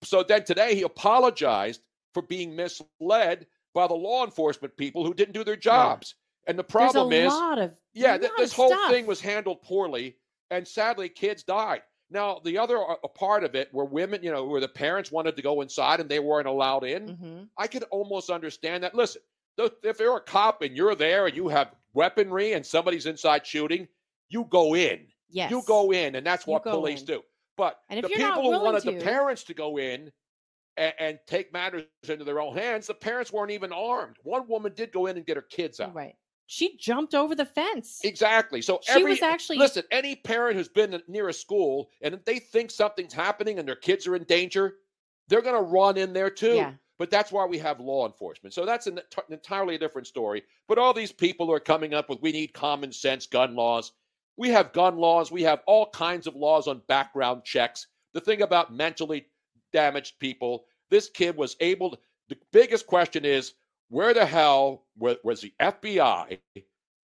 So 0.03 0.23
then 0.23 0.45
today 0.45 0.75
he 0.75 0.83
apologized 0.83 1.83
for 2.15 2.23
being 2.23 2.55
misled 2.57 3.47
by 3.75 3.87
the 3.87 3.95
law 3.95 4.25
enforcement 4.25 4.77
people 4.77 5.05
who 5.05 5.15
didn't 5.15 5.35
do 5.35 5.45
their 5.45 5.57
jobs. 5.57 6.15
And 6.47 6.59
the 6.59 6.65
problem 6.65 7.13
a 7.13 7.17
is 7.17 7.33
lot 7.33 7.59
of 7.59 7.73
yeah, 7.95 8.19
th- 8.19 8.33
this 8.37 8.53
whole 8.53 8.69
stuff. 8.71 8.91
thing 8.91 9.07
was 9.07 9.21
handled 9.21 9.63
poorly, 9.63 10.17
and 10.51 10.67
sadly, 10.67 11.09
kids 11.09 11.43
died. 11.45 11.83
Now, 12.11 12.41
the 12.45 12.59
other 12.59 12.79
uh, 12.79 12.97
part 13.15 13.45
of 13.45 13.55
it 13.55 13.69
where 13.73 13.87
women, 13.87 14.23
you 14.23 14.31
know, 14.33 14.45
where 14.45 14.61
the 14.61 14.69
parents 14.69 15.13
wanted 15.13 15.37
to 15.37 15.43
go 15.43 15.61
inside 15.63 16.01
and 16.01 16.09
they 16.11 16.19
weren't 16.19 16.49
allowed 16.49 16.85
in. 16.85 17.17
Mhm. 17.17 17.49
I 17.57 17.67
could 17.69 17.85
almost 17.85 18.29
understand 18.29 18.83
that. 18.83 18.95
Listen, 18.95 19.23
if 19.57 20.01
you're 20.01 20.17
a 20.17 20.21
cop 20.21 20.63
and 20.63 20.77
you're 20.77 20.95
there 20.95 21.27
and 21.27 21.37
you 21.37 21.49
have 21.49 21.75
weaponry 21.95 22.53
and 22.55 22.67
somebody's 22.67 23.07
inside 23.07 23.47
shooting, 23.47 23.87
you 24.29 24.45
go 24.51 24.75
in. 24.75 25.07
Yes 25.33 25.51
You 25.51 25.63
go 25.67 25.93
in, 25.93 26.15
and 26.15 26.25
that's 26.27 26.47
what 26.47 26.63
police 26.63 27.01
in. 27.01 27.07
do. 27.07 27.23
But 27.57 27.79
the 27.91 28.03
people 28.03 28.43
who 28.53 28.63
wanted 28.65 28.83
to- 28.85 28.93
the 28.93 29.01
parents 29.01 29.45
to 29.45 29.55
go 29.55 29.79
in 29.79 30.13
and, 30.77 30.95
and 30.99 31.19
take 31.27 31.53
matters 31.53 31.85
into 32.09 32.25
their 32.25 32.41
own 32.41 32.57
hands, 32.57 32.87
the 32.87 32.95
parents 32.95 33.33
weren't 33.33 33.51
even 33.51 33.73
armed. 33.73 34.17
One 34.23 34.49
woman 34.49 34.73
did 34.75 34.93
go 34.93 35.07
in 35.07 35.17
and 35.17 35.27
get 35.27 35.37
her 35.37 35.43
kids 35.43 35.81
out. 35.81 35.95
right 35.95 36.15
she 36.47 36.77
jumped 36.77 37.15
over 37.15 37.35
the 37.35 37.47
fence 37.47 38.01
Exactly. 38.05 38.61
So 38.61 38.81
She 38.83 38.93
every 38.93 39.13
was 39.13 39.23
actually- 39.23 39.57
listen. 39.59 39.85
Any 39.91 40.17
parent 40.17 40.57
who's 40.57 40.69
been 40.69 41.01
near 41.09 41.29
a 41.29 41.33
school 41.33 41.89
and 42.03 42.13
if 42.15 42.25
they 42.27 42.39
think 42.41 42.71
something's 42.71 43.15
happening 43.15 43.59
and 43.59 43.67
their 43.67 43.77
kids 43.77 44.07
are 44.07 44.15
in 44.17 44.25
danger, 44.25 44.77
they're 45.29 45.41
going 45.41 45.55
to 45.55 45.63
run 45.63 45.97
in 45.97 46.13
there 46.13 46.29
too. 46.29 46.57
Yeah. 46.57 46.73
But 46.99 47.11
that's 47.11 47.33
why 47.33 47.47
we 47.47 47.57
have 47.59 47.81
law 47.81 48.07
enforcement. 48.07 48.53
So 48.53 48.67
that's 48.67 48.87
an, 48.87 48.99
ent- 48.99 49.15
entirely 49.31 49.79
different 49.79 50.07
story. 50.09 50.43
But 50.69 50.77
all 50.79 50.93
these 50.93 51.13
people 51.13 51.51
are 51.51 51.61
coming 51.61 51.95
up 51.95 52.11
with 52.11 52.21
we 52.21 52.33
need 52.33 52.53
common 52.53 52.93
sense 52.93 53.25
gun 53.27 53.55
laws. 53.57 53.93
We 54.43 54.49
have 54.49 54.73
gun 54.73 54.97
laws. 54.97 55.31
We 55.31 55.45
have 55.45 55.63
all 55.69 55.89
kinds 55.91 56.27
of 56.27 56.35
laws 56.35 56.67
on 56.67 56.83
background 56.89 57.45
checks. 57.45 57.87
The 58.13 58.21
thing 58.21 58.43
about 58.43 58.75
mentally 58.75 59.29
damaged 59.73 60.19
people, 60.19 60.65
this 60.91 61.09
kid 61.09 61.37
was 61.37 61.55
able 61.61 61.91
to. 61.91 61.99
The 62.29 62.39
biggest 62.53 62.89
question 62.89 63.25
is 63.25 63.53
where 63.89 64.13
the 64.13 64.27
hell 64.27 64.87
wa- 64.99 65.15
was 65.23 65.43
the 65.43 65.55
FBI 65.61 66.41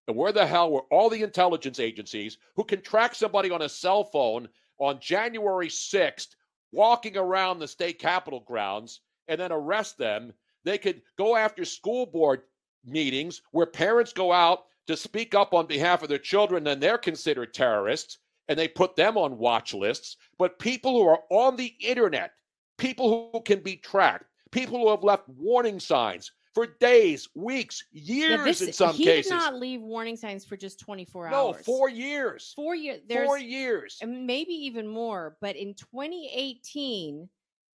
and 0.07 0.15
where 0.15 0.31
the 0.31 0.45
hell 0.45 0.71
were 0.71 0.85
all 0.89 1.09
the 1.09 1.23
intelligence 1.23 1.77
agencies 1.77 2.37
who 2.55 2.63
can 2.63 2.81
track 2.81 3.13
somebody 3.13 3.51
on 3.51 3.63
a 3.63 3.67
cell 3.67 4.05
phone 4.05 4.47
on 4.79 5.01
January 5.01 5.67
6th 5.67 6.37
walking 6.71 7.17
around 7.17 7.59
the 7.59 7.67
state 7.67 7.99
capitol 7.99 8.45
grounds 8.47 9.01
and 9.27 9.41
then 9.41 9.51
arrest 9.51 9.97
them? 9.97 10.31
They 10.63 10.77
could 10.77 11.01
go 11.17 11.35
after 11.35 11.65
school 11.65 12.05
board 12.05 12.43
meetings 12.85 13.41
where 13.51 13.65
parents 13.65 14.13
go 14.13 14.31
out 14.31 14.67
to 14.87 14.95
speak 14.97 15.33
up 15.35 15.53
on 15.53 15.65
behalf 15.65 16.03
of 16.03 16.09
their 16.09 16.17
children 16.17 16.67
and 16.67 16.81
they're 16.81 16.97
considered 16.97 17.53
terrorists 17.53 18.19
and 18.47 18.57
they 18.59 18.67
put 18.67 18.95
them 18.95 19.17
on 19.17 19.37
watch 19.37 19.73
lists. 19.73 20.17
But 20.37 20.59
people 20.59 20.91
who 20.93 21.07
are 21.07 21.21
on 21.29 21.55
the 21.55 21.73
internet, 21.79 22.31
people 22.77 23.29
who 23.33 23.41
can 23.41 23.59
be 23.61 23.77
tracked, 23.77 24.25
people 24.51 24.77
who 24.79 24.89
have 24.89 25.03
left 25.03 25.27
warning 25.29 25.79
signs 25.79 26.31
for 26.53 26.67
days, 26.79 27.27
weeks, 27.35 27.83
years 27.91 28.37
Yeah, 28.39 28.43
this- 28.45 28.61
in 28.61 28.71
some 28.73 28.95
he 28.95 29.03
cases. 29.05 29.31
did 29.31 29.35
not 29.37 29.55
leave 29.55 29.81
warning 29.81 30.15
signs 30.15 30.45
for 30.45 30.55
just 30.55 30.79
24 30.79 31.29
no, 31.29 31.47
hours 31.53 31.65
four 31.65 31.89
years. 31.89 32.53
four 32.55 32.75
years 32.75 33.01
Four 33.09 33.37
years. 33.39 33.97
and 34.01 34.25
maybe 34.25 34.53
even 34.53 34.87
more 34.87 35.35
but 35.41 35.55
in 35.57 35.73
2018 35.73 37.27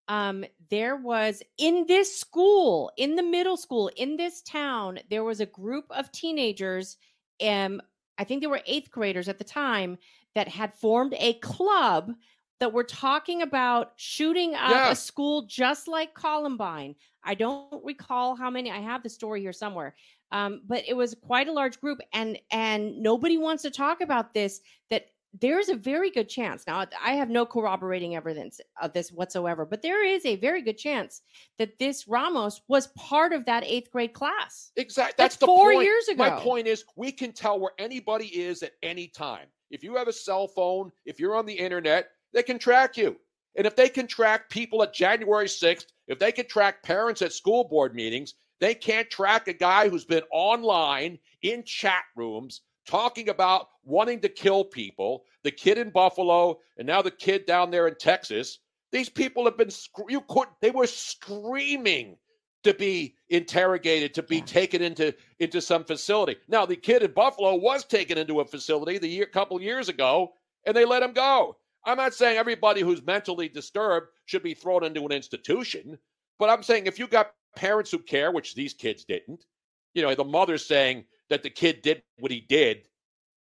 um 0.07 0.45
there 0.69 0.95
was 0.95 1.41
in 1.57 1.85
this 1.87 2.15
school 2.19 2.91
in 2.97 3.15
the 3.15 3.23
middle 3.23 3.57
school 3.57 3.89
in 3.97 4.17
this 4.17 4.41
town 4.41 4.99
there 5.09 5.23
was 5.23 5.39
a 5.39 5.45
group 5.45 5.85
of 5.91 6.11
teenagers 6.11 6.97
um 7.45 7.81
i 8.17 8.23
think 8.23 8.41
they 8.41 8.47
were 8.47 8.61
eighth 8.65 8.89
graders 8.91 9.27
at 9.27 9.37
the 9.37 9.43
time 9.43 9.97
that 10.35 10.47
had 10.47 10.73
formed 10.73 11.13
a 11.17 11.33
club 11.35 12.11
that 12.59 12.73
were 12.73 12.83
talking 12.83 13.41
about 13.43 13.93
shooting 13.97 14.55
up 14.55 14.71
Yeah. 14.71 14.91
a 14.91 14.95
school 14.95 15.43
just 15.47 15.87
like 15.87 16.13
columbine 16.13 16.95
i 17.23 17.33
don't 17.35 17.83
recall 17.83 18.35
how 18.35 18.49
many 18.49 18.71
i 18.71 18.79
have 18.79 19.03
the 19.03 19.09
story 19.09 19.41
here 19.41 19.53
somewhere 19.53 19.95
um, 20.31 20.61
but 20.67 20.83
it 20.85 20.93
was 20.93 21.15
quite 21.21 21.47
a 21.47 21.53
large 21.53 21.79
group 21.79 21.99
and 22.13 22.37
and 22.51 22.97
nobody 23.01 23.37
wants 23.37 23.63
to 23.63 23.71
talk 23.71 24.01
about 24.01 24.33
this 24.33 24.59
that 24.89 25.05
there's 25.41 25.69
a 25.69 25.75
very 25.75 26.09
good 26.09 26.29
chance 26.29 26.63
now 26.67 26.85
i 27.03 27.11
have 27.11 27.29
no 27.29 27.45
corroborating 27.45 28.15
evidence 28.15 28.59
of 28.81 28.93
this 28.93 29.11
whatsoever 29.11 29.65
but 29.65 29.81
there 29.81 30.05
is 30.05 30.25
a 30.25 30.35
very 30.37 30.61
good 30.61 30.77
chance 30.77 31.21
that 31.57 31.77
this 31.79 32.07
ramos 32.07 32.61
was 32.67 32.87
part 32.97 33.33
of 33.33 33.45
that 33.45 33.63
eighth 33.63 33.91
grade 33.91 34.13
class 34.13 34.67
Exactly. 34.77 35.13
That's 35.17 35.35
That's, 35.35 35.37
the 35.37 35.45
four 35.47 35.73
point. 35.73 35.85
years 35.85 36.07
ago. 36.07 36.17
My 36.17 36.39
point 36.39 36.67
is, 36.67 36.85
we 36.95 37.11
can 37.11 37.31
tell 37.31 37.59
where 37.59 37.71
anybody 37.79 38.27
is 38.27 38.63
at 38.63 38.73
any 38.83 39.07
time. 39.07 39.47
If 39.71 39.83
you 39.83 39.95
have 39.95 40.07
a 40.07 40.13
cell 40.13 40.47
phone, 40.47 40.91
if 41.05 41.19
you're 41.19 41.35
on 41.35 41.45
the 41.45 41.53
internet, 41.53 42.09
they 42.33 42.43
can 42.43 42.59
track 42.59 42.95
you. 42.95 43.17
And 43.57 43.65
if 43.65 43.75
they 43.75 43.89
can 43.89 44.07
track 44.07 44.49
people 44.49 44.83
at 44.83 44.93
January 44.93 45.47
6th, 45.47 45.87
if 46.07 46.19
they 46.19 46.31
can 46.31 46.47
track 46.47 46.83
parents 46.83 47.21
at 47.21 47.33
school 47.33 47.63
board 47.63 47.95
meetings, 47.95 48.35
they 48.59 48.75
can't 48.75 49.09
track 49.09 49.47
a 49.47 49.53
guy 49.53 49.89
who's 49.89 50.05
been 50.05 50.23
online 50.31 51.17
in 51.41 51.63
chat 51.63 52.03
rooms 52.15 52.61
talking 52.87 53.29
about 53.29 53.67
wanting 53.83 54.19
to 54.21 54.29
kill 54.29 54.63
people. 54.63 55.25
The 55.43 55.51
kid 55.51 55.77
in 55.77 55.91
Buffalo, 55.91 56.59
and 56.77 56.87
now 56.87 57.01
the 57.01 57.11
kid 57.11 57.45
down 57.45 57.71
there 57.71 57.87
in 57.87 57.95
Texas. 57.95 58.59
These 58.91 59.09
people 59.09 59.45
have 59.45 59.57
been 59.57 59.69
you 60.09 60.21
could 60.21 60.47
they 60.61 60.71
were 60.71 60.87
screaming 60.87 62.17
to 62.63 62.73
be 62.73 63.15
interrogated, 63.29 64.13
to 64.15 64.23
be 64.23 64.37
Yeah. 64.37 64.45
taken 64.45 64.81
into 64.81 65.13
into 65.39 65.61
some 65.61 65.83
facility. 65.83 66.37
Now, 66.47 66.65
the 66.65 66.75
kid 66.75 67.03
in 67.03 67.11
Buffalo 67.11 67.55
was 67.55 67.85
taken 67.85 68.17
into 68.17 68.39
a 68.39 68.45
facility 68.45 68.97
the 68.97 69.07
year 69.07 69.25
couple 69.25 69.61
years 69.61 69.89
ago, 69.89 70.33
and 70.65 70.75
they 70.75 70.85
let 70.85 71.03
him 71.03 71.13
go. 71.13 71.57
I'm 71.85 71.97
not 71.97 72.13
saying 72.13 72.37
everybody 72.37 72.81
who's 72.81 73.01
mentally 73.03 73.47
disturbed 73.47 74.09
should 74.25 74.43
be 74.43 74.53
thrown 74.53 74.83
into 74.83 75.05
an 75.05 75.11
institution, 75.11 75.97
but 76.39 76.49
I'm 76.49 76.63
saying 76.63 76.85
if 76.87 76.99
you 76.99 77.07
got 77.07 77.33
parents 77.55 77.91
who 77.91 77.99
care, 77.99 78.31
which 78.31 78.55
these 78.55 78.73
kids 78.73 79.05
didn't, 79.05 79.45
you 79.93 80.01
know, 80.01 80.13
the 80.13 80.23
mother's 80.25 80.65
saying, 80.65 81.05
that 81.29 81.43
the 81.43 81.49
kid 81.49 81.81
did 81.81 82.03
what 82.19 82.31
he 82.31 82.41
did. 82.41 82.87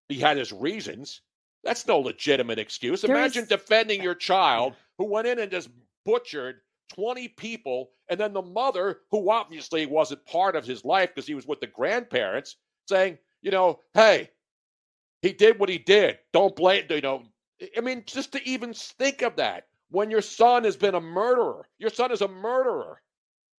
He 0.09 0.19
had 0.19 0.37
his 0.37 0.51
reasons. 0.51 1.21
That's 1.63 1.87
no 1.87 1.99
legitimate 1.99 2.59
excuse. 2.59 3.01
There 3.01 3.15
Imagine 3.15 3.43
is- 3.43 3.49
defending 3.49 4.01
your 4.01 4.15
child 4.15 4.75
who 4.97 5.05
went 5.05 5.27
in 5.27 5.39
and 5.39 5.51
just 5.51 5.69
butchered 6.05 6.61
20 6.93 7.29
people, 7.29 7.89
and 8.09 8.19
then 8.19 8.33
the 8.33 8.41
mother, 8.41 9.01
who 9.09 9.29
obviously 9.31 9.85
wasn't 9.87 10.23
part 10.25 10.55
of 10.55 10.65
his 10.65 10.85
life 10.85 11.09
because 11.13 11.27
he 11.27 11.33
was 11.33 11.47
with 11.47 11.59
the 11.59 11.67
grandparents, 11.67 12.57
saying, 12.87 13.17
you 13.41 13.49
know, 13.49 13.79
hey, 13.95 14.29
he 15.23 15.33
did 15.33 15.57
what 15.57 15.69
he 15.69 15.79
did. 15.79 16.19
Don't 16.31 16.55
blame, 16.55 16.85
you 16.89 17.01
know. 17.01 17.23
I 17.75 17.81
mean, 17.81 18.03
just 18.05 18.31
to 18.33 18.47
even 18.47 18.73
think 18.73 19.23
of 19.23 19.35
that 19.37 19.67
when 19.89 20.11
your 20.11 20.21
son 20.21 20.63
has 20.65 20.75
been 20.77 20.93
a 20.93 21.01
murderer, 21.01 21.67
your 21.79 21.89
son 21.89 22.11
is 22.11 22.21
a 22.21 22.27
murderer. 22.27 23.01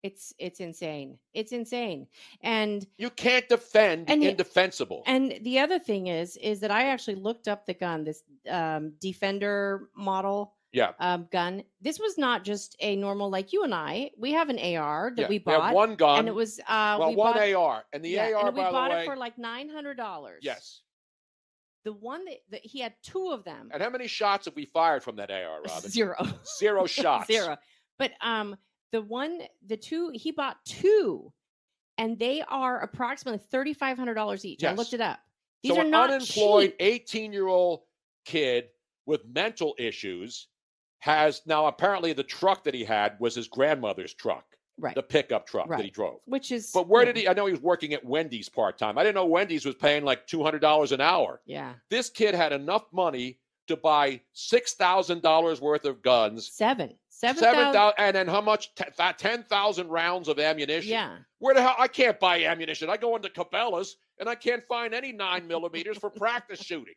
It's 0.06 0.32
it's 0.38 0.60
insane. 0.60 1.18
It's 1.34 1.52
insane. 1.52 2.06
And 2.42 2.86
You 2.96 3.10
can't 3.10 3.48
defend 3.48 4.08
And 4.10 4.22
the 4.22 4.28
indefensible. 4.28 5.02
and 5.06 5.34
the 5.42 5.58
other 5.58 5.78
thing 5.78 6.06
is 6.06 6.36
is 6.36 6.60
that 6.60 6.70
I 6.70 6.82
actually 6.92 7.16
looked 7.16 7.48
up 7.48 7.66
the 7.66 7.74
gun, 7.74 8.04
this 8.04 8.22
um, 8.48 8.92
Defender 9.00 9.88
model 9.96 10.54
yeah. 10.72 10.92
um, 11.00 11.26
gun. 11.32 11.64
This 11.80 11.98
was 11.98 12.16
not 12.18 12.44
just 12.44 12.76
a 12.80 12.94
normal 12.96 13.30
like 13.30 13.52
you 13.52 13.64
and 13.64 13.74
I. 13.74 14.10
We 14.16 14.32
have 14.32 14.48
an 14.48 14.58
AR 14.58 15.12
that 15.16 15.22
yeah. 15.22 15.28
we 15.28 15.38
bought, 15.38 15.74
one 15.74 15.96
gun. 15.96 16.20
and 16.20 16.28
it 16.28 16.34
was 16.34 16.60
uh, 16.68 16.96
well, 17.00 17.08
we 17.10 17.16
one 17.16 17.34
bought, 17.34 17.54
AR. 17.54 17.84
And 17.92 18.04
the 18.04 18.10
yeah, 18.10 18.32
AR, 18.36 18.46
and 18.46 18.56
we 18.56 18.62
bought 18.62 18.90
way. 18.90 19.02
it 19.02 19.06
for 19.06 19.16
like 19.16 19.36
nine 19.38 19.68
hundred 19.68 19.96
dollars. 19.96 20.40
yes. 20.42 20.82
the 21.84 21.92
one 21.92 22.24
that, 22.26 22.38
that 22.50 22.60
he 22.64 22.80
had 22.80 22.94
two 23.02 23.30
of 23.30 23.42
them. 23.44 23.70
And 23.72 23.82
how 23.82 23.90
many 23.90 24.06
shots 24.06 24.44
have 24.46 24.54
we 24.54 24.66
fired 24.66 25.02
from 25.02 25.16
that 25.16 25.30
AR, 25.30 25.62
Robin? 25.66 25.90
Zero. 25.98 26.16
Zero 26.58 26.86
shots. 26.98 27.26
Zero. 27.26 27.56
But 27.98 28.12
um, 28.20 28.56
the 28.96 29.02
one, 29.02 29.42
the 29.66 29.76
two, 29.76 30.10
he 30.14 30.30
bought 30.30 30.56
two, 30.64 31.30
and 31.98 32.18
they 32.18 32.42
are 32.48 32.80
approximately 32.80 33.38
thirty 33.50 33.74
five 33.74 33.98
hundred 33.98 34.14
dollars 34.14 34.44
each. 34.46 34.64
I 34.64 34.72
looked 34.72 34.94
it 34.94 35.02
up. 35.02 35.18
These 35.62 35.72
so 35.72 35.80
are 35.80 35.84
an 35.84 35.90
not 35.90 36.10
unemployed 36.10 36.72
18 36.80 37.32
year 37.32 37.46
old 37.46 37.80
kid 38.24 38.68
with 39.04 39.26
mental 39.26 39.74
issues 39.78 40.48
has 41.00 41.42
now 41.44 41.66
apparently 41.66 42.12
the 42.14 42.22
truck 42.22 42.64
that 42.64 42.72
he 42.72 42.84
had 42.84 43.16
was 43.20 43.34
his 43.34 43.48
grandmother's 43.48 44.14
truck, 44.14 44.44
right? 44.78 44.94
the 44.94 45.02
pickup 45.02 45.46
truck 45.46 45.68
that 45.68 45.80
he 45.84 45.90
drove. 45.90 46.20
Which 46.24 46.50
is, 46.52 46.70
But 46.72 46.88
where 46.88 47.02
yeah, 47.02 47.12
did 47.12 47.16
he? 47.20 47.28
I 47.28 47.34
know 47.34 47.44
he 47.46 47.52
was 47.52 47.60
working 47.60 47.92
at 47.92 48.02
Wendy's 48.04 48.48
part 48.48 48.78
time. 48.78 48.96
I 48.96 49.02
didn't 49.02 49.16
know 49.16 49.26
Wendy's 49.26 49.66
was 49.66 49.74
paying 49.74 50.04
like 50.04 50.26
two 50.26 50.42
hundred 50.42 50.60
dollars 50.60 50.92
an 50.92 51.02
hour. 51.02 51.42
Yeah, 51.44 51.74
This 51.90 52.08
kid 52.08 52.34
had 52.34 52.52
enough 52.54 52.84
money 52.92 53.40
to 53.68 53.76
buy 53.76 54.20
six 54.32 54.74
thousand 54.74 55.20
dollars 55.22 55.60
worth 55.60 55.84
of 55.84 56.00
guns, 56.02 56.50
seven, 56.52 56.94
seven, 57.18 57.72
thousand. 57.72 57.94
and 57.98 58.16
then 58.16 58.26
how 58.28 58.40
much? 58.40 58.74
Te- 58.74 58.84
Ten 59.18 59.42
thousand 59.44 59.88
rounds 59.88 60.28
of 60.28 60.38
ammunition. 60.38 60.90
Yeah, 60.90 61.16
Where 61.38 61.54
the 61.54 61.62
hell? 61.62 61.74
I 61.78 61.88
can't 61.88 62.18
buy 62.20 62.44
ammunition. 62.44 62.90
I 62.90 62.96
go 62.96 63.16
into 63.16 63.28
Cabela's 63.28 63.96
and 64.18 64.28
I 64.28 64.34
can't 64.34 64.62
find 64.68 64.94
any 64.94 65.12
nine 65.12 65.46
millimeters 65.46 65.98
for 65.98 66.10
practice 66.10 66.60
shooting. 66.62 66.94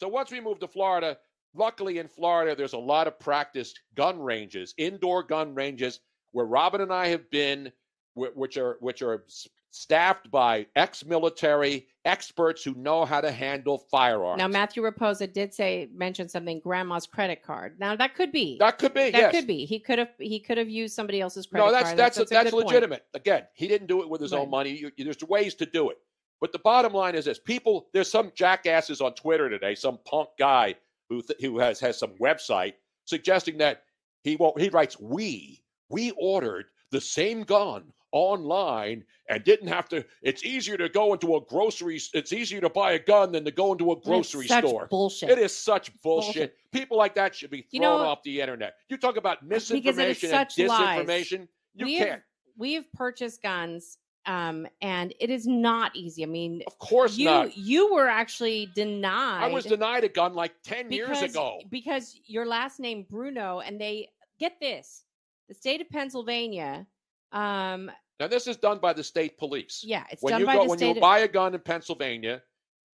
So 0.00 0.08
once 0.08 0.30
we 0.30 0.40
moved 0.40 0.60
to 0.60 0.68
Florida, 0.68 1.16
luckily 1.54 1.98
in 1.98 2.08
Florida, 2.08 2.54
there's 2.54 2.74
a 2.74 2.78
lot 2.78 3.06
of 3.06 3.18
practice 3.18 3.72
gun 3.94 4.20
ranges, 4.20 4.74
indoor 4.76 5.22
gun 5.22 5.54
ranges, 5.54 6.00
where 6.32 6.46
Robin 6.46 6.80
and 6.82 6.92
I 6.92 7.08
have 7.08 7.30
been, 7.30 7.72
which 8.14 8.56
are 8.58 8.76
which 8.80 9.02
are 9.02 9.24
staffed 9.70 10.30
by 10.30 10.66
ex-military 10.76 11.86
experts 12.04 12.62
who 12.62 12.74
know 12.74 13.04
how 13.04 13.20
to 13.20 13.30
handle 13.30 13.78
firearms. 13.90 14.38
Now 14.38 14.48
Matthew 14.48 14.82
Raposa 14.82 15.30
did 15.30 15.52
say 15.52 15.88
mention 15.94 16.28
something 16.28 16.60
grandma's 16.60 17.06
credit 17.06 17.42
card. 17.42 17.78
Now 17.78 17.96
that 17.96 18.14
could 18.14 18.32
be 18.32 18.56
that 18.60 18.78
could 18.78 18.94
be. 18.94 19.10
that 19.10 19.14
yes. 19.14 19.34
could 19.34 19.46
be. 19.46 19.64
He 19.66 19.78
could 19.78 19.98
have 19.98 20.10
he 20.18 20.40
could 20.40 20.56
have 20.56 20.68
used 20.68 20.94
somebody 20.94 21.20
else's 21.20 21.46
credit 21.46 21.64
card. 21.64 21.72
No, 21.72 21.78
that's 21.78 21.88
card. 21.88 21.98
that's 21.98 22.18
a 22.18 22.24
that's, 22.24 22.50
point. 22.50 22.66
legitimate. 22.66 23.04
Again, 23.14 23.44
he 23.54 23.68
didn't 23.68 23.88
do 23.88 24.02
it 24.02 24.08
with 24.08 24.20
his 24.20 24.32
own 24.32 24.48
money. 24.50 24.70
You, 24.70 24.90
you- 24.96 25.04
there's 25.04 25.22
ways 25.24 25.54
to 25.56 25.66
do 25.66 25.90
it. 25.90 25.98
But 26.40 26.52
the 26.52 26.58
bottom 26.58 26.92
line 26.92 27.14
is 27.14 27.24
this: 27.24 27.38
people, 27.38 27.88
there's 27.92 28.10
some 28.10 28.30
jackasses 28.34 29.00
on 29.00 29.14
Twitter 29.14 29.48
today, 29.48 29.74
some 29.74 29.98
punk 30.04 30.28
guy 30.38 30.74
who 31.08 31.22
th- 31.22 31.40
who 31.40 31.58
has 31.58 31.80
has 31.80 31.98
some 31.98 32.12
website 32.20 32.74
suggesting 33.04 33.58
that 33.58 33.82
he 34.22 34.36
won't. 34.36 34.60
He 34.60 34.68
writes, 34.68 34.98
"We 35.00 35.62
we 35.88 36.12
ordered 36.12 36.66
the 36.90 37.00
same 37.00 37.42
gun 37.42 37.92
online 38.16 39.04
and 39.28 39.44
didn't 39.44 39.68
have 39.68 39.88
to. 39.90 40.04
It's 40.22 40.44
easier 40.44 40.76
to 40.78 40.88
go 40.88 41.12
into 41.12 41.36
a 41.36 41.40
grocery. 41.42 42.00
It's 42.14 42.32
easier 42.32 42.60
to 42.62 42.70
buy 42.70 42.92
a 42.92 42.98
gun 42.98 43.32
than 43.32 43.44
to 43.44 43.50
go 43.50 43.72
into 43.72 43.92
a 43.92 43.96
grocery 44.00 44.46
store." 44.46 44.86
Bullshit. 44.86 45.30
It 45.30 45.38
is 45.38 45.54
such 45.56 45.90
bullshit. 46.02 46.34
Bullshit. 46.34 46.56
People 46.72 46.96
like 46.96 47.14
that 47.14 47.34
should 47.34 47.50
be 47.50 47.62
thrown 47.62 47.68
You 47.72 47.80
know- 47.80 47.96
off 47.98 48.22
the 48.22 48.40
internet. 48.40 48.76
You 48.88 48.96
talk 48.96 49.16
about 49.16 49.38
is 49.42 49.48
misinformation 49.48 50.30
and 50.34 50.50
such 50.50 50.58
lies. 50.66 51.06
disinformation. 51.06 51.48
You 51.74 51.86
we 51.86 51.98
can't. 51.98 52.10
Have, 52.10 52.20
we 52.56 52.72
have 52.72 52.90
purchased 52.92 53.42
guns, 53.42 53.98
um, 54.24 54.66
and 54.80 55.12
it 55.20 55.28
is 55.28 55.46
not 55.46 55.94
easy. 55.94 56.22
I 56.22 56.26
mean, 56.26 56.62
Of 56.66 56.78
course 56.78 57.18
you 57.18 57.26
not. 57.26 57.56
you 57.56 57.92
were 57.92 58.08
actually 58.08 58.70
denied. 58.74 59.44
I 59.44 59.48
was 59.48 59.66
denied 59.66 60.04
a 60.04 60.08
gun 60.08 60.34
like 60.34 60.54
10 60.62 60.88
because, 60.88 61.20
years 61.20 61.30
ago. 61.32 61.60
because 61.70 62.18
your 62.24 62.46
last 62.46 62.80
name 62.80 63.04
Bruno, 63.10 63.60
and 63.60 63.78
they 63.78 64.08
get 64.38 64.58
this: 64.60 65.04
the 65.48 65.54
state 65.54 65.80
of 65.82 65.90
Pennsylvania. 65.90 66.86
Um, 67.32 67.90
Now, 68.18 68.26
this 68.28 68.46
is 68.46 68.56
done 68.56 68.78
by 68.78 68.92
the 68.92 69.04
state 69.04 69.36
police. 69.38 69.82
yeah, 69.86 70.04
it's 70.10 70.22
when 70.22 70.32
done 70.32 70.40
you 70.40 70.46
by 70.46 70.54
go, 70.56 70.62
the 70.64 70.68
when 70.70 70.78
state. 70.78 70.94
you 70.96 71.00
buy 71.00 71.18
a 71.20 71.28
gun 71.28 71.54
in 71.54 71.60
Pennsylvania, 71.60 72.42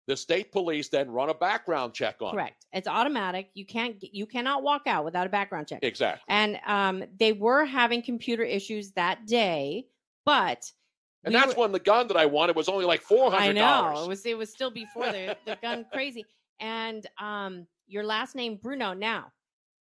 the 0.07 0.17
state 0.17 0.51
police 0.51 0.89
then 0.89 1.11
run 1.11 1.29
a 1.29 1.33
background 1.33 1.93
check 1.93 2.15
on 2.21 2.29
it. 2.29 2.31
correct. 2.33 2.65
It's 2.73 2.87
automatic. 2.87 3.49
You 3.53 3.65
can't 3.65 3.97
you 4.01 4.25
cannot 4.25 4.63
walk 4.63 4.83
out 4.87 5.05
without 5.05 5.27
a 5.27 5.29
background 5.29 5.67
check. 5.67 5.79
Exactly. 5.83 6.23
And 6.27 6.59
um, 6.65 7.03
they 7.19 7.33
were 7.33 7.65
having 7.65 8.01
computer 8.01 8.43
issues 8.43 8.91
that 8.93 9.27
day, 9.27 9.85
but 10.25 10.71
And 11.23 11.33
we 11.35 11.39
that's 11.39 11.55
were- 11.55 11.61
when 11.61 11.71
the 11.71 11.79
gun 11.79 12.07
that 12.07 12.17
I 12.17 12.25
wanted 12.25 12.55
was 12.55 12.67
only 12.67 12.85
like 12.85 13.03
$400. 13.03 13.33
I 13.33 13.51
know 13.51 14.03
it 14.03 14.07
was 14.07 14.25
it 14.25 14.37
was 14.37 14.49
still 14.49 14.71
before 14.71 15.05
the 15.11 15.37
the 15.45 15.55
gun 15.61 15.85
crazy. 15.93 16.25
And 16.59 17.05
um, 17.19 17.67
your 17.87 18.03
last 18.03 18.35
name 18.35 18.55
Bruno. 18.61 18.93
Now 18.93 19.31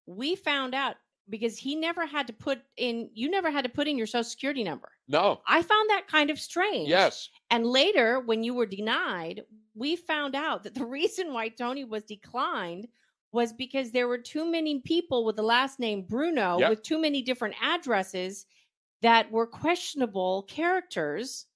we 0.07 0.35
found 0.37 0.75
out 0.75 0.97
because 1.31 1.57
he 1.57 1.77
never 1.77 2.05
had 2.05 2.27
to 2.27 2.33
put 2.35 2.61
in. 2.77 3.09
You 3.15 3.31
never 3.31 3.51
had 3.51 3.65
to 3.65 3.71
put 3.71 3.89
in 3.89 3.97
your 3.97 4.07
social 4.07 4.25
security 4.25 4.65
number. 4.65 4.91
No. 5.11 5.41
I 5.47 5.61
found 5.63 5.91
that 5.91 6.07
kind 6.09 6.31
of 6.31 6.39
strange. 6.39 6.89
Yes. 6.89 7.29
And 7.51 7.67
later, 7.67 8.21
when 8.21 8.45
you 8.45 8.55
were 8.55 8.67
denied, 8.67 9.43
we 9.75 9.97
found 9.97 10.35
out 10.37 10.63
that 10.63 10.75
the 10.75 10.85
reason 10.99 11.33
why 11.33 11.49
Tony 11.49 11.85
was 11.85 12.05
declined 12.05 12.87
was 13.33 13.53
because 13.53 13.91
there 13.91 14.09
were 14.09 14.19
too 14.19 14.45
many 14.51 14.81
people 14.81 15.25
with 15.25 15.37
the 15.37 15.43
last 15.43 15.79
name 15.81 16.03
Bruno 16.03 16.59
Yep. 16.59 16.71
with 16.71 16.83
too 16.83 16.99
many 17.01 17.23
different 17.23 17.55
addresses 17.61 18.47
that 19.03 19.31
were 19.31 19.47
questionable 19.47 20.45
characters. 20.49 21.47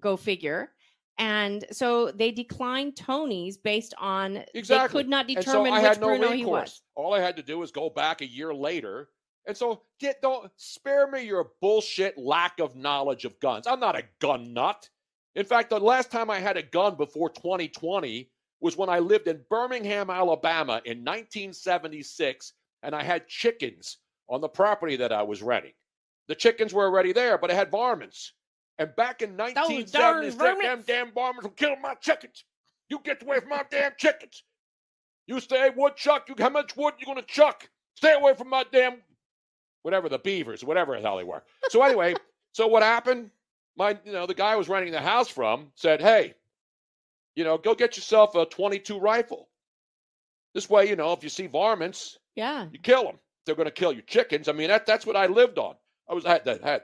Go 0.00 0.16
figure. 0.16 0.72
And 1.18 1.64
so 1.70 2.10
they 2.10 2.30
declined 2.30 2.96
Tony's 2.96 3.56
based 3.58 3.94
on 3.98 4.44
Exactly. 4.54 4.98
they 4.98 5.02
could 5.04 5.08
not 5.10 5.28
And 5.30 5.44
so 5.44 5.64
determine 5.64 5.82
which 5.82 6.00
no 6.00 6.06
Bruno 6.06 6.30
recourse. 6.30 6.36
he 6.38 6.44
was. 6.46 6.82
All 6.94 7.14
I 7.14 7.20
had 7.20 7.36
to 7.36 7.42
do 7.42 7.58
was 7.58 7.70
go 7.70 7.88
back 7.90 8.20
a 8.22 8.26
year 8.26 8.52
later. 8.54 9.08
And 9.46 9.56
so 9.56 9.82
get 9.98 10.22
don't 10.22 10.50
spare 10.56 11.10
me 11.10 11.22
your 11.22 11.50
bullshit 11.60 12.16
lack 12.16 12.60
of 12.60 12.76
knowledge 12.76 13.24
of 13.24 13.38
guns. 13.40 13.66
I'm 13.66 13.80
not 13.80 13.98
a 13.98 14.04
gun 14.20 14.52
nut. 14.52 14.88
In 15.34 15.44
fact, 15.44 15.70
the 15.70 15.80
last 15.80 16.10
time 16.10 16.30
I 16.30 16.38
had 16.38 16.56
a 16.56 16.62
gun 16.62 16.94
before 16.94 17.30
2020 17.30 18.30
was 18.60 18.76
when 18.76 18.88
I 18.88 19.00
lived 19.00 19.26
in 19.26 19.40
Birmingham, 19.50 20.10
Alabama 20.10 20.80
in 20.84 20.98
1976, 20.98 22.52
and 22.82 22.94
I 22.94 23.02
had 23.02 23.26
chickens 23.26 23.98
on 24.28 24.40
the 24.40 24.48
property 24.48 24.96
that 24.96 25.12
I 25.12 25.22
was 25.22 25.42
renting. 25.42 25.72
The 26.28 26.34
chickens 26.34 26.72
were 26.72 26.84
already 26.84 27.12
there, 27.12 27.38
but 27.38 27.50
I 27.50 27.54
had 27.54 27.70
varmints. 27.70 28.34
And 28.78 28.94
back 28.96 29.22
in 29.22 29.36
1976, 29.36 30.36
them 30.36 30.84
damn 30.86 31.12
varmints 31.12 31.44
were 31.44 31.54
killing 31.54 31.82
my 31.82 31.94
chickens. 31.94 32.44
You 32.88 33.00
get 33.02 33.22
away 33.22 33.40
from 33.40 33.50
my 33.50 33.64
damn 33.70 33.92
chickens. 33.98 34.44
You 35.26 35.40
stay 35.40 35.70
woodchuck. 35.74 36.28
You 36.28 36.34
how 36.38 36.50
much 36.50 36.76
wood 36.76 36.94
you 36.98 37.06
gonna 37.06 37.22
chuck? 37.22 37.68
Stay 37.94 38.14
away 38.14 38.34
from 38.34 38.48
my 38.48 38.64
damn 38.72 38.98
whatever 39.82 40.08
the 40.08 40.18
beavers, 40.18 40.64
whatever 40.64 40.94
the 40.96 41.02
hell 41.02 41.16
they 41.16 41.24
were. 41.24 41.42
So 41.70 41.82
anyway, 41.82 42.14
so 42.52 42.66
what 42.66 42.82
happened? 42.82 43.30
My 43.76 43.98
you 44.04 44.12
know 44.12 44.26
the 44.26 44.34
guy 44.34 44.52
I 44.52 44.56
was 44.56 44.68
renting 44.68 44.92
the 44.92 45.00
house 45.00 45.28
from 45.28 45.72
said, 45.74 46.00
"Hey, 46.00 46.34
you 47.34 47.44
know, 47.44 47.56
go 47.58 47.74
get 47.74 47.96
yourself 47.96 48.34
a 48.34 48.44
22 48.46 48.98
rifle. 48.98 49.48
This 50.54 50.68
way, 50.68 50.88
you 50.88 50.96
know, 50.96 51.12
if 51.14 51.22
you 51.22 51.30
see 51.30 51.46
varmints, 51.46 52.18
Yeah. 52.36 52.66
you 52.70 52.78
kill 52.78 53.04
them. 53.04 53.18
They're 53.46 53.54
going 53.54 53.66
to 53.66 53.70
kill 53.72 53.92
your 53.92 54.02
chickens. 54.02 54.48
I 54.48 54.52
mean, 54.52 54.68
that 54.68 54.84
that's 54.86 55.06
what 55.06 55.16
I 55.16 55.26
lived 55.26 55.58
on. 55.58 55.74
I 56.08 56.14
was 56.14 56.26
I 56.26 56.32
had, 56.32 56.48
I 56.48 56.58
had 56.70 56.82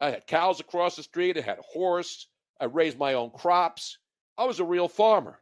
I 0.00 0.10
had 0.10 0.26
cows 0.26 0.58
across 0.60 0.96
the 0.96 1.02
street. 1.04 1.38
I 1.38 1.40
had 1.42 1.58
a 1.58 1.62
horse. 1.62 2.26
I 2.60 2.64
raised 2.64 2.98
my 2.98 3.14
own 3.14 3.30
crops. 3.30 3.98
I 4.36 4.44
was 4.44 4.58
a 4.58 4.64
real 4.64 4.88
farmer. 4.88 5.38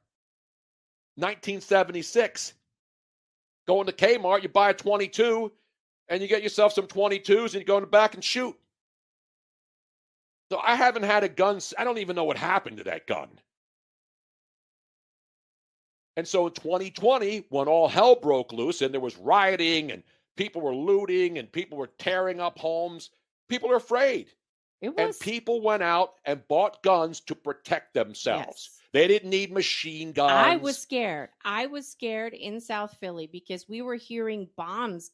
1976. 1.16 2.54
Going 3.66 3.86
to 3.86 3.92
Kmart, 3.92 4.42
you 4.42 4.48
buy 4.48 4.70
a 4.70 4.74
22, 4.74 5.52
and 6.12 6.20
you 6.20 6.28
get 6.28 6.42
yourself 6.42 6.74
some 6.74 6.86
22s, 6.86 7.52
and 7.52 7.54
you 7.54 7.64
go 7.64 7.78
in 7.78 7.82
the 7.82 7.86
back 7.86 8.14
and 8.14 8.22
shoot. 8.22 8.54
So 10.50 10.60
I 10.62 10.76
haven't 10.76 11.04
had 11.04 11.24
a 11.24 11.28
gun. 11.28 11.58
I 11.78 11.84
don't 11.84 11.96
even 11.96 12.14
know 12.14 12.24
what 12.24 12.36
happened 12.36 12.76
to 12.76 12.84
that 12.84 13.06
gun. 13.06 13.28
And 16.18 16.28
so 16.28 16.46
in 16.46 16.52
2020, 16.52 17.46
when 17.48 17.68
all 17.68 17.88
hell 17.88 18.14
broke 18.14 18.52
loose 18.52 18.82
and 18.82 18.92
there 18.92 19.00
was 19.00 19.16
rioting 19.16 19.90
and 19.90 20.02
people 20.36 20.60
were 20.60 20.74
looting 20.74 21.38
and 21.38 21.50
people 21.50 21.78
were 21.78 21.90
tearing 21.98 22.38
up 22.38 22.58
homes, 22.58 23.08
people 23.48 23.72
are 23.72 23.76
afraid. 23.76 24.26
It 24.82 24.92
and 24.98 25.18
people 25.18 25.62
went 25.62 25.82
out 25.82 26.16
and 26.26 26.46
bought 26.48 26.82
guns 26.82 27.20
to 27.20 27.34
protect 27.34 27.94
themselves. 27.94 28.68
Yes. 28.70 28.78
They 28.92 29.08
didn't 29.08 29.30
need 29.30 29.50
machine 29.50 30.12
guns. 30.12 30.32
I 30.32 30.56
was 30.56 30.76
scared. 30.76 31.30
I 31.46 31.64
was 31.64 31.88
scared 31.88 32.34
in 32.34 32.60
South 32.60 32.94
Philly 33.00 33.26
because 33.26 33.66
we 33.66 33.80
were 33.80 33.94
hearing 33.94 34.48
bombs, 34.54 35.12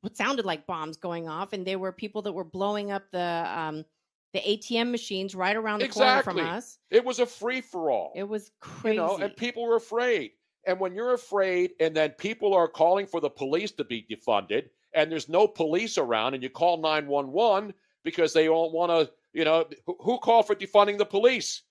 what 0.00 0.16
sounded 0.16 0.44
like 0.44 0.66
bombs 0.66 0.96
going 0.96 1.28
off, 1.28 1.52
and 1.52 1.66
there 1.66 1.78
were 1.78 1.92
people 1.92 2.22
that 2.22 2.32
were 2.32 2.44
blowing 2.44 2.90
up 2.90 3.10
the 3.10 3.44
um, 3.46 3.84
the 4.32 4.40
ATM 4.40 4.90
machines 4.90 5.34
right 5.34 5.56
around 5.56 5.80
the 5.80 5.88
corner 5.88 6.22
from 6.22 6.38
us. 6.38 6.78
It 6.90 7.04
was 7.04 7.20
a 7.20 7.26
free 7.26 7.60
for 7.60 7.90
all. 7.90 8.12
It 8.14 8.24
was 8.24 8.50
crazy. 8.60 8.96
You 8.96 9.02
know, 9.02 9.18
and 9.18 9.36
people 9.36 9.64
were 9.64 9.76
afraid. 9.76 10.32
And 10.66 10.80
when 10.80 10.94
you're 10.94 11.14
afraid, 11.14 11.72
and 11.78 11.96
then 11.96 12.10
people 12.10 12.52
are 12.52 12.66
calling 12.66 13.06
for 13.06 13.20
the 13.20 13.30
police 13.30 13.70
to 13.72 13.84
be 13.84 14.04
defunded, 14.10 14.68
and 14.94 15.10
there's 15.10 15.28
no 15.28 15.46
police 15.46 15.96
around, 15.96 16.34
and 16.34 16.42
you 16.42 16.50
call 16.50 16.78
911 16.78 17.72
because 18.02 18.32
they 18.32 18.46
don't 18.46 18.72
want 18.72 18.90
to, 18.90 19.12
you 19.32 19.44
know, 19.44 19.64
who, 19.84 19.96
who 20.00 20.18
called 20.18 20.46
for 20.46 20.54
defunding 20.54 20.98
the 20.98 21.04
police, 21.04 21.62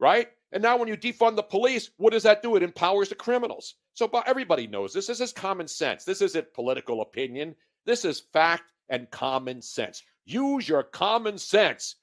right? 0.00 0.28
And 0.52 0.62
now 0.62 0.76
when 0.78 0.88
you 0.88 0.96
defund 0.96 1.36
the 1.36 1.42
police, 1.42 1.90
what 1.98 2.12
does 2.12 2.22
that 2.22 2.42
do? 2.42 2.56
It 2.56 2.62
empowers 2.62 3.08
the 3.10 3.14
criminals. 3.14 3.74
So 3.94 4.10
everybody 4.26 4.66
knows 4.66 4.94
this. 4.94 5.06
This 5.06 5.20
is 5.20 5.32
common 5.32 5.68
sense. 5.68 6.04
This 6.04 6.22
isn't 6.22 6.54
political 6.54 7.02
opinion. 7.02 7.54
This 7.84 8.04
is 8.04 8.20
fact 8.32 8.72
and 8.88 9.10
common 9.10 9.60
sense. 9.60 10.02
Use 10.24 10.68
your 10.68 10.82
common 10.82 11.36
sense, 11.38 11.96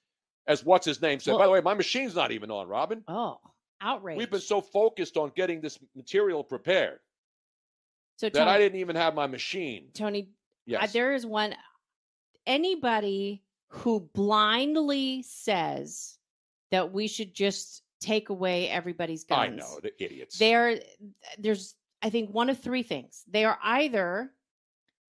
as 0.48 0.64
what's 0.64 0.86
his 0.86 1.02
name 1.02 1.20
said. 1.20 1.32
Well- 1.32 1.40
By 1.40 1.46
the 1.46 1.52
way, 1.52 1.62
my 1.62 1.74
machine's 1.74 2.16
not 2.16 2.32
even 2.32 2.52
on, 2.52 2.68
Robin. 2.68 3.04
oh, 3.08 3.40
outrage. 3.82 4.18
We've 4.18 4.30
been 4.32 4.40
so 4.42 4.62
focused 4.62 5.18
on 5.18 5.32
getting 5.36 5.62
this 5.62 5.80
material 5.96 6.44
prepared 6.44 7.00
so 8.18 8.30
that 8.30 8.48
I 8.48 8.58
didn't 8.58 8.80
even 8.80 8.96
have 8.96 9.16
my 9.16 9.28
machine. 9.28 9.90
Tony 9.94 10.30
Yes. 10.68 10.84
Uh, 10.84 10.88
there 10.94 11.14
is 11.14 11.26
one 11.26 11.56
anybody 12.48 13.44
who 13.68 14.00
blindly 14.14 15.22
says 15.24 16.18
that 16.72 16.92
we 16.92 17.08
should 17.08 17.34
just 17.34 17.84
take 18.00 18.30
away 18.30 18.70
everybody's 18.70 19.24
guns. 19.24 19.40
I 19.40 19.48
know, 19.56 19.80
the 19.82 19.92
idiots. 20.04 20.38
There 20.38 20.80
there's 21.38 21.76
I 22.02 22.10
think 22.10 22.32
one 22.32 22.50
of 22.50 22.60
three 22.60 22.84
things. 22.84 23.24
They 23.30 23.46
are 23.46 23.58
either 23.64 24.32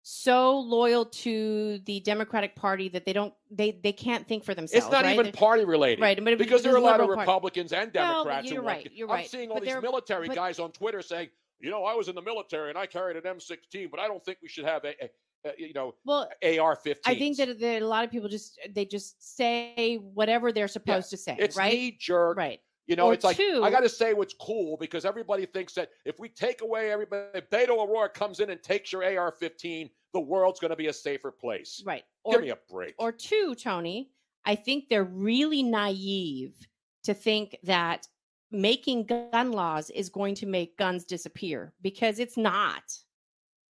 so 0.04 0.60
loyal 0.60 1.04
to 1.04 1.80
the 1.86 2.00
Democratic 2.00 2.56
Party 2.56 2.88
that 2.90 3.04
they 3.06 3.12
don't 3.12 3.34
they 3.52 3.72
they 3.84 3.92
can't 3.92 4.26
think 4.26 4.46
for 4.46 4.54
themselves. 4.56 4.86
it's 4.86 4.92
not 4.92 5.04
right? 5.04 5.14
even 5.14 5.26
They're- 5.26 5.34
party 5.34 5.66
related. 5.66 6.02
Right, 6.02 6.24
but 6.24 6.38
because 6.38 6.64
there 6.64 6.74
are 6.74 6.78
a 6.78 6.82
lot 6.82 7.02
of 7.02 7.08
Party- 7.08 7.20
Republicans 7.20 7.74
and 7.74 7.92
Democrats. 7.92 8.48
who 8.48 8.56
you're 8.56 8.64
right, 8.64 8.90
you're 8.94 9.10
I'm 9.10 9.16
right. 9.16 9.30
seeing 9.30 9.50
all 9.50 9.56
But 9.60 9.66
these 9.66 9.82
military 9.82 10.28
but- 10.28 10.36
guys 10.36 10.60
on 10.60 10.72
Twitter 10.72 11.02
saying, 11.02 11.30
you 11.60 11.70
know, 11.70 11.84
I 11.84 11.94
was 11.94 12.08
in 12.08 12.16
the 12.16 12.22
military 12.22 12.70
and 12.70 12.78
I 12.78 12.86
carried 12.86 13.18
an 13.18 13.24
M16, 13.24 13.90
but 13.92 14.00
I 14.00 14.08
don't 14.08 14.24
think 14.24 14.38
we 14.42 14.48
should 14.48 14.64
have 14.64 14.86
a, 14.86 14.90
a, 15.04 15.10
a 15.50 15.52
you 15.58 15.74
know, 15.74 15.94
well 16.06 16.30
AR-15. 16.42 16.96
I 17.06 17.16
think 17.16 17.36
that, 17.38 17.60
that 17.60 17.82
a 17.82 17.88
lot 17.88 18.06
of 18.06 18.12
people 18.12 18.30
just 18.30 18.58
they 18.74 18.86
just 18.86 19.36
say 19.36 19.96
whatever 20.14 20.54
they're 20.54 20.70
supposed 20.70 21.10
to 21.10 21.18
say, 21.18 21.36
it's 21.38 21.58
right? 21.58 21.74
knee 21.74 21.98
jerk. 22.00 22.38
right. 22.38 22.62
You 22.88 22.96
know, 22.96 23.08
Or 23.08 23.14
it's 23.14 23.26
like 23.26 23.36
two- 23.38 23.62
I 23.64 23.70
got 23.70 23.82
to 23.82 23.90
say 23.90 24.14
what's 24.14 24.34
cool 24.34 24.78
because 24.78 25.04
everybody 25.04 25.46
thinks 25.46 25.74
that 25.74 25.90
if 26.06 26.20
we 26.20 26.30
take 26.30 26.62
away 26.62 26.90
everybody, 26.92 27.26
if 27.34 27.50
Beto 27.50 27.78
O'Rourke 27.78 28.14
comes 28.14 28.40
in 28.40 28.50
and 28.50 28.64
takes 28.64 28.94
your 28.94 29.04
AR-15, 29.04 29.90
the 30.14 30.20
world's 30.20 30.60
going 30.60 30.70
to 30.70 30.78
be 30.78 30.88
a 30.88 30.94
safer 30.94 31.30
place. 31.32 31.84
Right. 31.86 32.04
Or, 32.24 32.34
Give 32.34 32.42
me 32.44 32.50
a 32.52 32.58
break. 32.72 32.96
or 32.98 33.12
two, 33.12 33.56
Tony, 33.56 34.10
I 34.46 34.56
think 34.56 34.88
they're 34.88 35.04
really 35.04 35.64
naive 35.64 36.56
to 37.04 37.14
think 37.14 37.58
that 37.64 38.08
making 38.52 39.04
gun 39.06 39.52
laws 39.52 39.90
is 39.90 40.08
going 40.10 40.36
to 40.36 40.46
make 40.46 40.78
guns 40.78 41.04
disappear 41.04 41.74
because 41.82 42.20
it's 42.20 42.38
not. 42.38 42.84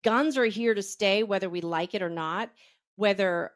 Guns 0.04 0.38
are 0.38 0.46
here 0.46 0.76
to 0.76 0.84
stay, 0.84 1.24
whether 1.24 1.50
we 1.50 1.62
like 1.62 1.96
it 1.96 2.04
or 2.04 2.10
not, 2.10 2.52
whether 2.98 3.52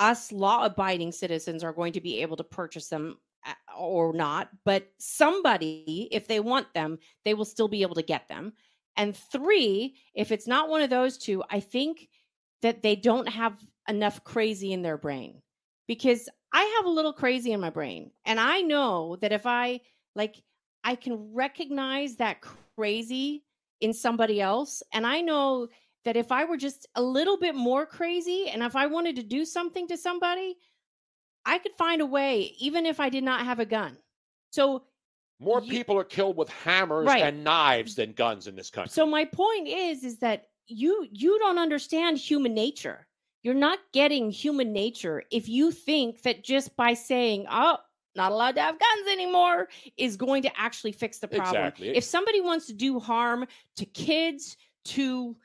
us 0.00 0.32
law 0.32 0.64
abiding 0.64 1.12
citizens 1.12 1.62
are 1.62 1.72
going 1.72 1.92
to 1.92 2.00
be 2.00 2.20
able 2.20 2.36
to 2.36 2.44
purchase 2.44 2.88
them 2.88 3.16
or 3.76 4.12
not. 4.12 4.50
But 4.64 4.88
somebody, 4.98 6.08
if 6.10 6.26
they 6.26 6.40
want 6.40 6.72
them, 6.74 6.98
they 7.24 7.34
will 7.34 7.44
still 7.44 7.68
be 7.68 7.82
able 7.82 7.94
to 7.96 8.02
get 8.02 8.28
them. 8.28 8.52
And 8.96 9.16
three, 9.16 9.96
if 10.14 10.32
it's 10.32 10.46
not 10.46 10.68
one 10.68 10.82
of 10.82 10.90
those 10.90 11.18
two, 11.18 11.42
I 11.50 11.60
think 11.60 12.08
that 12.62 12.82
they 12.82 12.96
don't 12.96 13.28
have 13.28 13.56
enough 13.88 14.24
crazy 14.24 14.72
in 14.72 14.82
their 14.82 14.98
brain 14.98 15.40
because 15.86 16.28
I 16.52 16.62
have 16.76 16.86
a 16.86 16.90
little 16.90 17.12
crazy 17.12 17.52
in 17.52 17.60
my 17.60 17.70
brain. 17.70 18.10
And 18.24 18.40
I 18.40 18.60
know 18.60 19.16
that 19.20 19.32
if 19.32 19.46
I 19.46 19.80
like, 20.14 20.42
I 20.82 20.94
can 20.94 21.32
recognize 21.32 22.16
that 22.16 22.44
crazy 22.76 23.44
in 23.80 23.92
somebody 23.92 24.40
else. 24.40 24.82
And 24.92 25.06
I 25.06 25.20
know 25.20 25.68
that 26.04 26.16
if 26.16 26.32
I 26.32 26.44
were 26.44 26.56
just 26.56 26.86
a 26.94 27.02
little 27.02 27.38
bit 27.38 27.54
more 27.54 27.86
crazy 27.86 28.48
and 28.48 28.62
if 28.62 28.74
I 28.74 28.86
wanted 28.86 29.16
to 29.16 29.22
do 29.22 29.44
something 29.44 29.86
to 29.88 29.96
somebody, 29.96 30.56
I 31.48 31.58
could 31.58 31.72
find 31.78 32.00
a 32.02 32.06
way, 32.06 32.54
even 32.58 32.84
if 32.86 33.00
I 33.00 33.08
did 33.08 33.24
not 33.24 33.44
have 33.44 33.58
a 33.58 33.64
gun. 33.64 33.96
So, 34.50 34.84
More 35.40 35.62
you- 35.62 35.70
people 35.70 35.96
are 35.98 36.04
killed 36.04 36.36
with 36.36 36.48
hammers 36.50 37.06
Right. 37.06 37.22
and 37.22 37.42
knives 37.44 37.94
than 37.94 38.12
guns 38.12 38.46
in 38.46 38.54
this 38.56 38.70
country. 38.70 38.90
so 38.90 39.06
my 39.06 39.24
point 39.24 39.68
is, 39.68 40.04
is 40.04 40.18
that 40.18 40.48
you 40.66 41.08
you 41.10 41.38
don't 41.38 41.58
understand 41.58 42.18
human 42.18 42.52
nature. 42.54 43.06
You're 43.42 43.54
not 43.54 43.78
getting 43.92 44.30
human 44.30 44.72
nature 44.72 45.22
if 45.30 45.48
you 45.48 45.70
think 45.70 46.22
that 46.22 46.44
just 46.44 46.76
by 46.76 46.92
saying, 46.92 47.46
"Oh, 47.48 47.78
not 48.14 48.32
allowed 48.32 48.56
to 48.56 48.60
have 48.62 48.78
guns 48.78 49.08
anymore," 49.08 49.68
is 49.96 50.16
going 50.16 50.42
to 50.42 50.60
actually 50.60 50.92
fix 50.92 51.18
the 51.20 51.28
problem. 51.28 51.56
Exactly. 51.56 51.96
If 51.96 52.04
somebody 52.04 52.40
wants 52.42 52.66
to 52.66 52.74
do 52.74 52.98
harm 53.00 53.46
to 53.76 53.86
kids, 53.86 54.56
to 54.86 55.36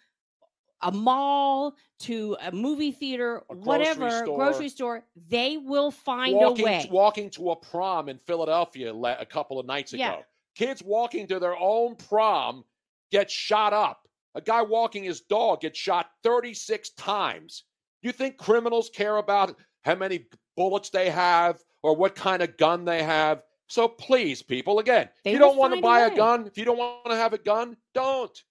a 0.84 0.92
mall, 0.92 1.76
to 2.00 2.36
a 2.42 2.52
movie 2.52 2.92
theater, 2.92 3.38
A 3.50 3.56
grocery 3.56 3.66
whatever, 3.66 4.10
store. 4.24 4.38
grocery 4.38 4.70
store, 4.70 5.04
they 5.30 5.58
will 5.58 5.90
find 5.92 6.36
walking, 6.36 6.66
a 6.66 6.66
way. 6.66 6.88
walking 6.92 7.30
to 7.32 7.52
a 7.52 7.56
prom 7.56 8.10
in 8.10 8.18
Philadelphia 8.20 8.94
le- 8.94 9.18
a 9.20 9.26
couple 9.26 9.60
of 9.60 9.66
nights 9.66 9.94
ago. 9.94 10.02
Yeah. 10.04 10.18
Kids 10.56 10.84
walking 10.84 11.26
to 11.28 11.40
their 11.40 11.58
own 11.58 11.96
prom 11.96 12.64
get 13.12 13.32
shot 13.32 13.74
up. 13.74 14.08
A 14.36 14.42
guy 14.42 14.62
walking 14.62 15.04
his 15.04 15.22
dog 15.22 15.62
gets 15.62 15.80
shot 15.80 16.10
36 16.24 16.90
times. 16.92 17.64
You 18.02 18.12
think 18.12 18.38
criminals 18.38 18.90
care 18.94 19.18
about 19.18 19.56
how 19.84 19.96
many 19.96 20.26
bullets 20.58 20.90
they 20.90 21.10
have 21.10 21.60
or 21.84 21.96
what 21.96 22.16
kind 22.16 22.42
of 22.44 22.58
gun 22.58 22.84
they 22.86 23.04
have? 23.04 23.44
So 23.68 23.88
please, 23.88 24.42
people, 24.42 24.80
again, 24.80 25.10
They 25.24 25.32
you 25.32 25.40
don't 25.40 25.58
want 25.58 25.74
to 25.74 25.82
find 25.82 26.06
a 26.06 26.10
buy 26.10 26.14
a 26.14 26.16
gun, 26.16 26.46
if 26.48 26.58
you 26.58 26.66
don't 26.66 26.78
want 26.78 27.06
to 27.06 27.16
have 27.16 27.34
a 27.34 27.38
gun, 27.38 27.78
don't. 27.94 28.44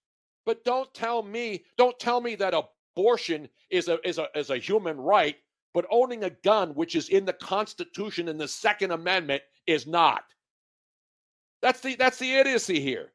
But 0.44 0.64
don't 0.64 0.92
tell 0.94 1.22
me, 1.22 1.64
don't 1.76 1.98
tell 1.98 2.20
me 2.20 2.35
that 2.37 2.55
abortion 2.55 3.48
is 3.70 3.88
a 3.88 3.98
is 4.07 4.18
a 4.18 4.26
is 4.35 4.50
a 4.50 4.59
human 4.59 4.96
right, 5.00 5.37
but 5.74 5.87
owning 5.90 6.24
a 6.24 6.31
gun, 6.31 6.70
which 6.74 6.96
is 6.96 7.09
in 7.09 7.24
the 7.24 7.33
Constitution 7.33 8.28
in 8.28 8.38
the 8.38 8.48
Second 8.48 8.90
Amendment, 8.90 9.42
is 9.66 9.87
not. 9.87 10.24
That's 11.61 11.81
the 11.81 11.94
that's 11.94 12.18
the 12.18 12.33
idiocy 12.35 12.81
here. 12.81 13.12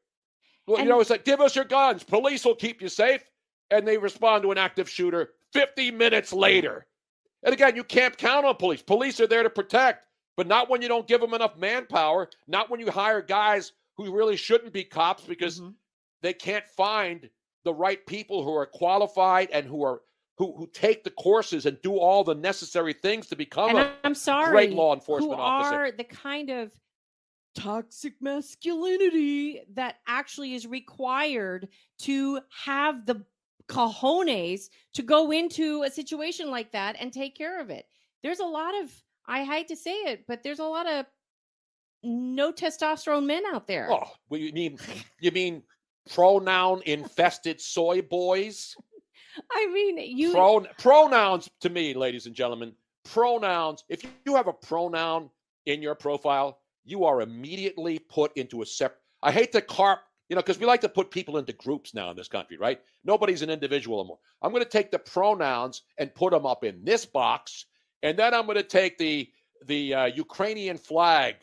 Well, 0.66 0.78
And- 0.78 0.86
you 0.86 0.90
know, 0.90 1.00
it's 1.00 1.10
like 1.10 1.24
give 1.24 1.40
us 1.40 1.54
your 1.54 1.64
guns. 1.66 2.02
Police 2.04 2.44
will 2.44 2.54
keep 2.54 2.80
you 2.80 2.88
safe, 2.88 3.22
and 3.70 3.86
they 3.86 3.98
respond 3.98 4.42
to 4.42 4.50
an 4.52 4.58
active 4.58 4.88
shooter 4.88 5.34
50 5.52 5.90
minutes 5.90 6.32
later. 6.32 6.86
And 7.42 7.52
again, 7.52 7.76
you 7.76 7.84
can't 7.84 8.16
count 8.16 8.46
on 8.46 8.56
police. 8.56 8.82
Police 8.82 9.20
are 9.20 9.26
there 9.26 9.42
to 9.42 9.50
protect, 9.50 10.06
but 10.36 10.46
not 10.46 10.68
when 10.68 10.82
you 10.82 10.88
don't 10.88 11.06
give 11.06 11.20
them 11.20 11.34
enough 11.34 11.56
manpower. 11.56 12.28
Not 12.48 12.68
when 12.70 12.80
you 12.80 12.90
hire 12.90 13.22
guys 13.22 13.72
who 13.96 14.12
really 14.14 14.36
shouldn't 14.36 14.72
be 14.72 14.82
cops 14.84 15.24
because 15.24 15.60
Mhm. 15.60 15.74
They 16.22 16.32
can't 16.32 16.66
find 16.66 17.28
the 17.64 17.74
right 17.74 18.04
people 18.06 18.44
who 18.44 18.54
are 18.54 18.66
qualified 18.66 19.50
and 19.52 19.66
who 19.66 19.82
are 19.82 20.02
who 20.36 20.54
who 20.56 20.68
take 20.72 21.04
the 21.04 21.10
courses 21.10 21.66
and 21.66 21.80
do 21.82 21.96
all 21.98 22.24
the 22.24 22.34
necessary 22.34 22.92
things 22.92 23.26
to 23.26 23.36
become 23.36 23.70
and 23.70 23.78
a 23.78 23.92
I'm 24.04 24.14
sorry, 24.14 24.68
law 24.68 24.94
enforcement 24.94 25.34
who 25.34 25.40
officer. 25.40 25.74
are 25.74 25.90
the 25.90 26.04
kind 26.04 26.50
of 26.50 26.72
toxic 27.54 28.14
masculinity 28.20 29.62
that 29.74 29.96
actually 30.06 30.54
is 30.54 30.66
required 30.66 31.68
to 32.00 32.40
have 32.64 33.04
the 33.04 33.24
cojones 33.68 34.68
to 34.94 35.02
go 35.02 35.30
into 35.30 35.82
a 35.82 35.90
situation 35.90 36.50
like 36.50 36.72
that 36.72 36.96
and 36.98 37.12
take 37.12 37.36
care 37.36 37.60
of 37.60 37.70
it. 37.70 37.86
There's 38.22 38.40
a 38.40 38.44
lot 38.44 38.80
of 38.80 38.90
I 39.26 39.44
hate 39.44 39.68
to 39.68 39.76
say 39.76 39.92
it, 39.92 40.24
but 40.26 40.42
there's 40.42 40.58
a 40.60 40.64
lot 40.64 40.86
of 40.86 41.04
no 42.02 42.52
testosterone 42.52 43.26
men 43.26 43.42
out 43.52 43.66
there. 43.66 43.88
Oh, 43.90 44.08
well, 44.30 44.40
you 44.40 44.52
mean 44.52 44.78
you 45.20 45.32
mean 45.32 45.62
pronoun 46.08 46.82
infested 46.86 47.60
soy 47.60 48.02
boys? 48.02 48.76
I 49.50 49.66
mean, 49.72 49.98
you 50.16 50.32
Pro, 50.32 50.60
pronouns 50.78 51.48
to 51.60 51.70
me, 51.70 51.94
ladies 51.94 52.26
and 52.26 52.34
gentlemen, 52.34 52.72
pronouns. 53.04 53.84
If 53.88 54.04
you 54.24 54.34
have 54.34 54.48
a 54.48 54.52
pronoun 54.52 55.30
in 55.66 55.82
your 55.82 55.94
profile, 55.94 56.58
you 56.84 57.04
are 57.04 57.20
immediately 57.20 57.98
put 57.98 58.36
into 58.36 58.62
a 58.62 58.66
separate. 58.66 59.00
I 59.22 59.32
hate 59.32 59.52
to 59.52 59.60
carp, 59.60 60.00
you 60.28 60.36
know, 60.36 60.42
because 60.42 60.58
we 60.58 60.66
like 60.66 60.80
to 60.82 60.88
put 60.88 61.10
people 61.10 61.38
into 61.38 61.52
groups 61.52 61.94
now 61.94 62.10
in 62.10 62.16
this 62.16 62.28
country, 62.28 62.56
right? 62.56 62.80
Nobody's 63.04 63.42
an 63.42 63.50
individual 63.50 64.00
anymore. 64.00 64.18
I'm 64.42 64.52
going 64.52 64.64
to 64.64 64.68
take 64.68 64.90
the 64.90 64.98
pronouns 64.98 65.82
and 65.98 66.14
put 66.14 66.32
them 66.32 66.46
up 66.46 66.64
in 66.64 66.84
this 66.84 67.04
box, 67.04 67.66
and 68.02 68.18
then 68.18 68.34
I'm 68.34 68.46
going 68.46 68.56
to 68.56 68.62
take 68.62 68.98
the 68.98 69.30
the 69.66 69.94
uh, 69.94 70.04
Ukrainian 70.06 70.78
flag 70.78 71.34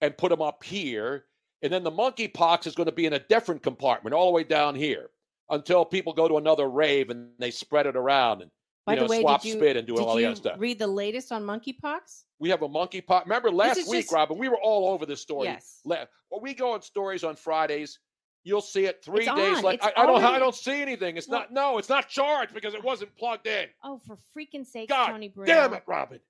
and 0.00 0.16
put 0.16 0.30
them 0.30 0.40
up 0.40 0.64
here, 0.64 1.26
and 1.62 1.72
then 1.72 1.82
the 1.82 1.90
monkeypox 1.90 2.66
is 2.66 2.74
going 2.74 2.86
to 2.86 2.92
be 2.92 3.06
in 3.06 3.12
a 3.12 3.18
different 3.18 3.62
compartment 3.62 4.14
all 4.14 4.26
the 4.26 4.32
way 4.32 4.44
down 4.44 4.74
here 4.74 5.10
until 5.50 5.84
people 5.84 6.12
go 6.12 6.28
to 6.28 6.36
another 6.38 6.68
rave 6.68 7.10
and 7.10 7.30
they 7.38 7.50
spread 7.50 7.86
it 7.86 7.96
around 7.96 8.42
and 8.42 8.50
By 8.86 8.94
you 8.94 9.00
know, 9.00 9.06
way, 9.06 9.20
swap 9.20 9.44
you, 9.44 9.52
spit 9.54 9.76
and 9.76 9.86
do 9.86 9.96
all 9.98 10.16
the 10.16 10.24
other 10.26 10.36
stuff. 10.36 10.56
read 10.58 10.78
the 10.78 10.86
latest 10.86 11.32
on 11.32 11.42
monkeypox? 11.42 12.24
we 12.38 12.48
have 12.50 12.62
a 12.62 12.68
monkey 12.68 13.00
pot. 13.00 13.24
Remember 13.26 13.50
last 13.50 13.88
week, 13.88 14.02
just- 14.02 14.12
Robin? 14.12 14.38
We 14.38 14.48
were 14.48 14.60
all 14.60 14.88
over 14.92 15.04
this 15.06 15.20
story. 15.20 15.48
Yes. 15.48 15.80
When 15.84 15.98
we 16.40 16.54
go 16.54 16.72
on 16.72 16.82
stories 16.82 17.22
on 17.24 17.36
Fridays, 17.36 17.98
you'll 18.44 18.62
see 18.62 18.86
it 18.86 19.04
three 19.04 19.26
It's 19.26 19.34
days. 19.34 19.62
Like 19.62 19.84
I, 19.84 19.92
I 19.96 20.06
don't, 20.06 20.24
I 20.24 20.38
don't 20.38 20.54
see 20.54 20.80
anything. 20.80 21.16
It's 21.18 21.28
Well- 21.28 21.40
not. 21.40 21.52
No, 21.52 21.78
it's 21.78 21.90
not 21.90 22.08
charged 22.08 22.54
because 22.54 22.72
it 22.72 22.82
wasn't 22.82 23.14
plugged 23.16 23.46
in. 23.46 23.66
Oh, 23.84 23.98
for 24.06 24.16
freaking 24.36 24.64
sake, 24.64 24.88
Tony 24.88 25.28
Bruno. 25.28 25.52
Damn 25.52 25.74
it, 25.74 25.82
Robin. 25.86 26.20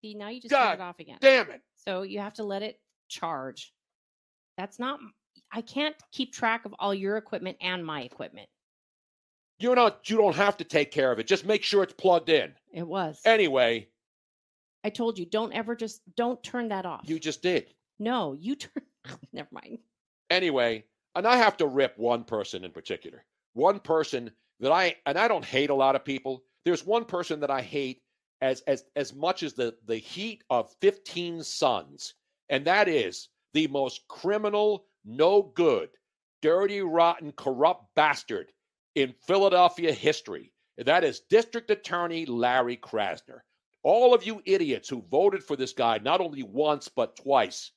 See, 0.00 0.14
now 0.14 0.28
you 0.28 0.40
just 0.40 0.50
God 0.50 0.74
it 0.74 0.80
off 0.80 0.98
again. 0.98 1.18
Damn 1.20 1.50
it. 1.50 1.62
So 1.76 2.02
you 2.02 2.18
have 2.18 2.34
to 2.34 2.44
let 2.44 2.62
it 2.62 2.80
charge. 3.08 3.72
That's 4.56 4.78
not. 4.78 5.00
I 5.52 5.60
can't 5.62 5.94
keep 6.12 6.32
track 6.32 6.64
of 6.64 6.74
all 6.78 6.94
your 6.94 7.16
equipment 7.16 7.56
and 7.60 7.84
my 7.84 8.02
equipment. 8.02 8.48
You're 9.58 9.76
not. 9.76 10.08
You 10.10 10.16
don't 10.16 10.36
have 10.36 10.56
to 10.58 10.64
take 10.64 10.90
care 10.90 11.12
of 11.12 11.18
it. 11.18 11.26
Just 11.26 11.46
make 11.46 11.62
sure 11.62 11.82
it's 11.82 11.92
plugged 11.94 12.28
in. 12.28 12.52
It 12.72 12.86
was. 12.86 13.20
Anyway, 13.24 13.88
I 14.82 14.90
told 14.90 15.18
you, 15.18 15.26
don't 15.26 15.52
ever 15.52 15.76
just 15.76 16.02
don't 16.16 16.42
turn 16.42 16.68
that 16.68 16.86
off. 16.86 17.02
you 17.04 17.18
just 17.18 17.42
did. 17.42 17.72
no, 17.98 18.32
you 18.34 18.54
turn. 18.56 18.82
Never 19.32 19.48
mind. 19.52 19.78
Anyway, 20.30 20.84
and 21.14 21.26
I 21.26 21.36
have 21.36 21.56
to 21.58 21.66
rip 21.66 21.96
one 21.98 22.24
person 22.24 22.64
in 22.64 22.70
particular. 22.72 23.24
One 23.52 23.78
person 23.78 24.30
that 24.60 24.72
I 24.72 24.96
and 25.06 25.18
I 25.18 25.28
don't 25.28 25.44
hate 25.44 25.70
a 25.70 25.74
lot 25.74 25.94
of 25.94 26.04
people. 26.04 26.42
There's 26.64 26.84
one 26.84 27.04
person 27.04 27.40
that 27.40 27.50
I 27.50 27.60
hate 27.62 28.02
as 28.40 28.62
as 28.62 28.84
as 28.96 29.14
much 29.14 29.42
as 29.42 29.54
the 29.54 29.76
the 29.86 29.96
heat 29.96 30.42
of 30.50 30.74
15 30.80 31.42
suns, 31.44 32.14
and 32.48 32.64
that 32.64 32.88
is 32.88 33.28
the 33.54 33.66
most 33.68 34.06
criminal, 34.08 34.84
no 35.04 35.50
good, 35.54 35.88
dirty, 36.42 36.82
rotten, 36.82 37.32
corrupt 37.32 37.86
bastard 37.96 38.52
in 38.94 39.14
Philadelphia 39.26 39.92
history. 39.92 40.52
And 40.76 40.86
that 40.86 41.04
is 41.04 41.20
District 41.30 41.70
Attorney 41.70 42.26
Larry 42.26 42.76
Krasner. 42.76 43.40
All 43.82 44.12
of 44.12 44.24
you 44.24 44.42
idiots 44.44 44.88
who 44.88 45.04
voted 45.10 45.42
for 45.42 45.56
this 45.56 45.72
guy 45.72 45.98
not 45.98 46.20
only 46.20 46.42
once 46.42 46.88
but 46.88 47.16
twice, 47.16 47.70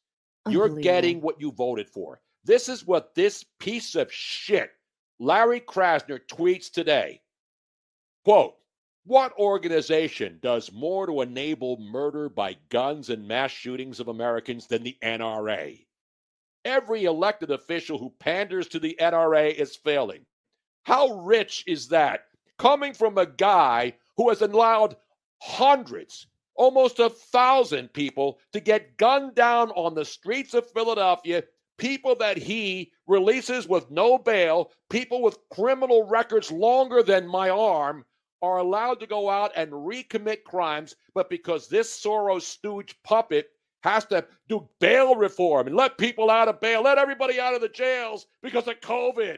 you're 0.49 0.69
getting 0.79 1.21
what 1.21 1.39
you 1.39 1.51
voted 1.51 1.89
for. 1.89 2.21
This 2.43 2.69
is 2.69 2.85
what 2.85 3.13
this 3.13 3.43
piece 3.59 3.95
of 3.95 4.11
shit, 4.11 4.71
Larry 5.19 5.59
Krasner, 5.59 6.19
tweets 6.27 6.71
today. 6.71 7.21
Quote, 8.23 8.55
what 9.07 9.31
organization 9.37 10.37
does 10.41 10.69
more 10.73 11.05
to 11.05 11.21
enable 11.21 11.79
murder 11.79 12.27
by 12.27 12.57
guns 12.67 13.09
and 13.09 13.25
mass 13.25 13.51
shootings 13.51 14.01
of 14.01 14.09
Americans 14.09 14.67
than 14.67 14.83
the 14.83 14.97
NRA? 15.01 15.85
Every 16.65 17.05
elected 17.05 17.49
official 17.49 17.97
who 17.97 18.13
panders 18.19 18.67
to 18.67 18.79
the 18.79 18.97
NRA 18.99 19.53
is 19.53 19.77
failing. 19.77 20.25
How 20.83 21.21
rich 21.21 21.63
is 21.67 21.87
that? 21.87 22.25
Coming 22.59 22.93
from 22.93 23.17
a 23.17 23.25
guy 23.25 23.93
who 24.17 24.27
has 24.27 24.41
allowed 24.41 24.97
hundreds, 25.41 26.27
almost 26.55 26.99
a 26.99 27.09
thousand 27.09 27.93
people 27.93 28.39
to 28.51 28.59
get 28.59 28.97
gunned 28.97 29.35
down 29.35 29.71
on 29.71 29.95
the 29.95 30.03
streets 30.03 30.53
of 30.53 30.69
Philadelphia, 30.71 31.43
people 31.77 32.15
that 32.15 32.37
he 32.37 32.91
releases 33.05 33.69
with 33.69 33.89
no 33.89 34.17
bail, 34.17 34.71
people 34.89 35.21
with 35.21 35.39
criminal 35.49 36.05
records 36.09 36.51
longer 36.51 37.01
than 37.01 37.25
my 37.25 37.49
arm, 37.49 38.03
are 38.41 38.57
allowed 38.57 38.99
to 38.99 39.07
go 39.07 39.29
out 39.29 39.51
and 39.55 39.71
recommit 39.71 40.43
crimes, 40.43 40.95
but 41.13 41.29
because 41.29 41.67
this 41.67 42.01
Soros 42.01 42.43
stooge 42.43 42.95
puppet 43.03 43.49
has 43.83 44.05
to 44.05 44.25
do 44.47 44.67
bail 44.79 45.15
reform 45.15 45.67
and 45.67 45.75
let 45.75 45.97
people 45.97 46.29
out 46.29 46.47
of 46.47 46.59
bail, 46.59 46.83
let 46.83 46.97
everybody 46.97 47.39
out 47.39 47.53
of 47.53 47.61
the 47.61 47.69
jails 47.69 48.27
because 48.41 48.67
of 48.67 48.79
COVID. 48.81 49.37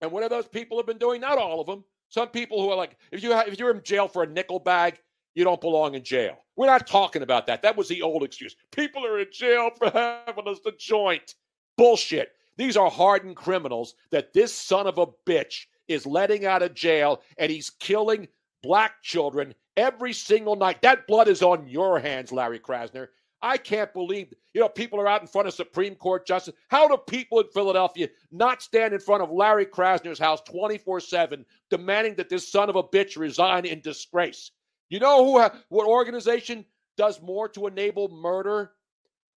And 0.00 0.12
what 0.12 0.22
are 0.22 0.28
those 0.28 0.48
people 0.48 0.76
have 0.78 0.86
been 0.86 0.98
doing? 0.98 1.20
Not 1.20 1.38
all 1.38 1.60
of 1.60 1.66
them. 1.66 1.84
Some 2.08 2.28
people 2.28 2.62
who 2.62 2.70
are 2.70 2.76
like, 2.76 2.96
if 3.12 3.22
you 3.22 3.32
ha- 3.32 3.44
if 3.46 3.58
you're 3.58 3.70
in 3.70 3.82
jail 3.82 4.08
for 4.08 4.22
a 4.22 4.26
nickel 4.26 4.60
bag, 4.60 4.98
you 5.34 5.44
don't 5.44 5.60
belong 5.60 5.94
in 5.94 6.02
jail. 6.02 6.38
We're 6.56 6.66
not 6.66 6.86
talking 6.86 7.22
about 7.22 7.46
that. 7.46 7.62
That 7.62 7.76
was 7.76 7.88
the 7.88 8.02
old 8.02 8.22
excuse. 8.22 8.56
People 8.72 9.06
are 9.06 9.20
in 9.20 9.28
jail 9.32 9.70
for 9.76 9.90
having 9.90 10.48
us 10.48 10.60
the 10.64 10.72
joint. 10.78 11.34
Bullshit. 11.76 12.32
These 12.56 12.76
are 12.76 12.90
hardened 12.90 13.36
criminals 13.36 13.94
that 14.10 14.32
this 14.32 14.52
son 14.52 14.86
of 14.86 14.98
a 14.98 15.06
bitch 15.26 15.66
is 15.88 16.06
letting 16.06 16.46
out 16.46 16.62
of 16.62 16.74
jail, 16.74 17.22
and 17.38 17.50
he's 17.50 17.70
killing 17.70 18.28
black 18.62 19.02
children 19.02 19.54
every 19.76 20.12
single 20.12 20.56
night. 20.56 20.82
That 20.82 21.06
blood 21.06 21.28
is 21.28 21.42
on 21.42 21.68
your 21.68 21.98
hands, 21.98 22.32
Larry 22.32 22.58
Krasner. 22.58 23.08
I 23.40 23.56
can't 23.56 23.92
believe, 23.92 24.32
you 24.52 24.60
know, 24.60 24.68
people 24.68 25.00
are 25.00 25.06
out 25.06 25.20
in 25.20 25.28
front 25.28 25.46
of 25.46 25.54
Supreme 25.54 25.94
Court 25.94 26.26
justice. 26.26 26.54
How 26.68 26.88
do 26.88 26.96
people 26.96 27.38
in 27.40 27.46
Philadelphia 27.54 28.08
not 28.32 28.62
stand 28.62 28.92
in 28.92 29.00
front 29.00 29.22
of 29.22 29.30
Larry 29.30 29.66
Krasner's 29.66 30.18
house 30.18 30.40
24 30.42 31.00
7 31.00 31.46
demanding 31.70 32.16
that 32.16 32.28
this 32.28 32.50
son 32.50 32.68
of 32.68 32.76
a 32.76 32.82
bitch 32.82 33.16
resign 33.16 33.64
in 33.64 33.80
disgrace? 33.80 34.50
You 34.88 34.98
know 34.98 35.24
who, 35.24 35.58
what 35.68 35.86
organization 35.86 36.64
does 36.96 37.22
more 37.22 37.48
to 37.50 37.68
enable 37.68 38.08
murder? 38.08 38.72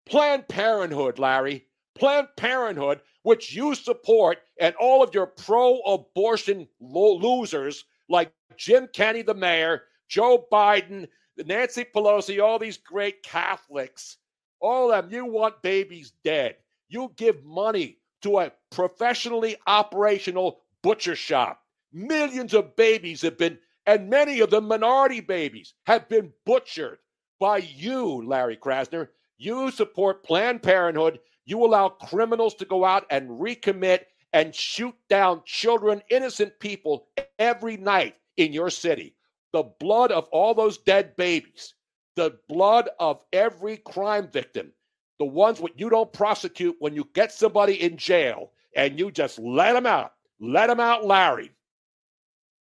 Planned 0.07 0.47
Parenthood, 0.47 1.19
Larry. 1.19 1.67
Planned 1.95 2.29
Parenthood, 2.37 3.01
which 3.23 3.53
you 3.53 3.75
support, 3.75 4.39
and 4.59 4.75
all 4.75 5.03
of 5.03 5.13
your 5.13 5.27
pro 5.27 5.79
abortion 5.81 6.67
lo- 6.79 7.17
losers 7.17 7.85
like 8.09 8.31
Jim 8.57 8.87
Kenney, 8.93 9.21
the 9.21 9.33
mayor, 9.33 9.83
Joe 10.07 10.45
Biden, 10.51 11.07
Nancy 11.37 11.85
Pelosi, 11.85 12.41
all 12.43 12.59
these 12.59 12.77
great 12.77 13.23
Catholics, 13.23 14.17
all 14.59 14.91
of 14.91 15.05
them, 15.09 15.13
you 15.13 15.25
want 15.25 15.61
babies 15.61 16.13
dead. 16.23 16.55
You 16.89 17.11
give 17.15 17.43
money 17.43 17.97
to 18.21 18.39
a 18.39 18.51
professionally 18.69 19.55
operational 19.67 20.61
butcher 20.83 21.15
shop. 21.15 21.61
Millions 21.93 22.53
of 22.53 22.75
babies 22.75 23.21
have 23.21 23.37
been, 23.37 23.57
and 23.85 24.09
many 24.09 24.39
of 24.39 24.49
them 24.49 24.67
minority 24.67 25.19
babies, 25.19 25.73
have 25.85 26.07
been 26.09 26.31
butchered 26.45 26.99
by 27.39 27.57
you, 27.57 28.25
Larry 28.25 28.57
Krasner. 28.57 29.09
You 29.37 29.71
support 29.71 30.23
Planned 30.23 30.61
Parenthood. 30.61 31.19
You 31.45 31.65
allow 31.65 31.89
criminals 31.89 32.55
to 32.55 32.65
go 32.65 32.85
out 32.85 33.05
and 33.09 33.29
recommit 33.29 34.05
and 34.33 34.55
shoot 34.55 34.95
down 35.09 35.41
children, 35.45 36.01
innocent 36.09 36.59
people 36.59 37.07
every 37.39 37.77
night 37.77 38.15
in 38.37 38.53
your 38.53 38.69
city. 38.69 39.15
The 39.51 39.63
blood 39.79 40.11
of 40.11 40.27
all 40.31 40.53
those 40.53 40.77
dead 40.77 41.15
babies, 41.15 41.73
the 42.15 42.37
blood 42.47 42.89
of 42.99 43.23
every 43.33 43.77
crime 43.77 44.29
victim, 44.29 44.71
the 45.19 45.25
ones 45.25 45.59
what 45.59 45.79
you 45.79 45.89
don't 45.89 46.13
prosecute 46.13 46.75
when 46.79 46.95
you 46.95 47.07
get 47.13 47.31
somebody 47.31 47.81
in 47.81 47.97
jail 47.97 48.51
and 48.75 48.97
you 48.97 49.11
just 49.11 49.37
let 49.39 49.73
them 49.73 49.85
out. 49.85 50.13
Let 50.39 50.67
them 50.67 50.79
out, 50.79 51.05
Larry. 51.05 51.51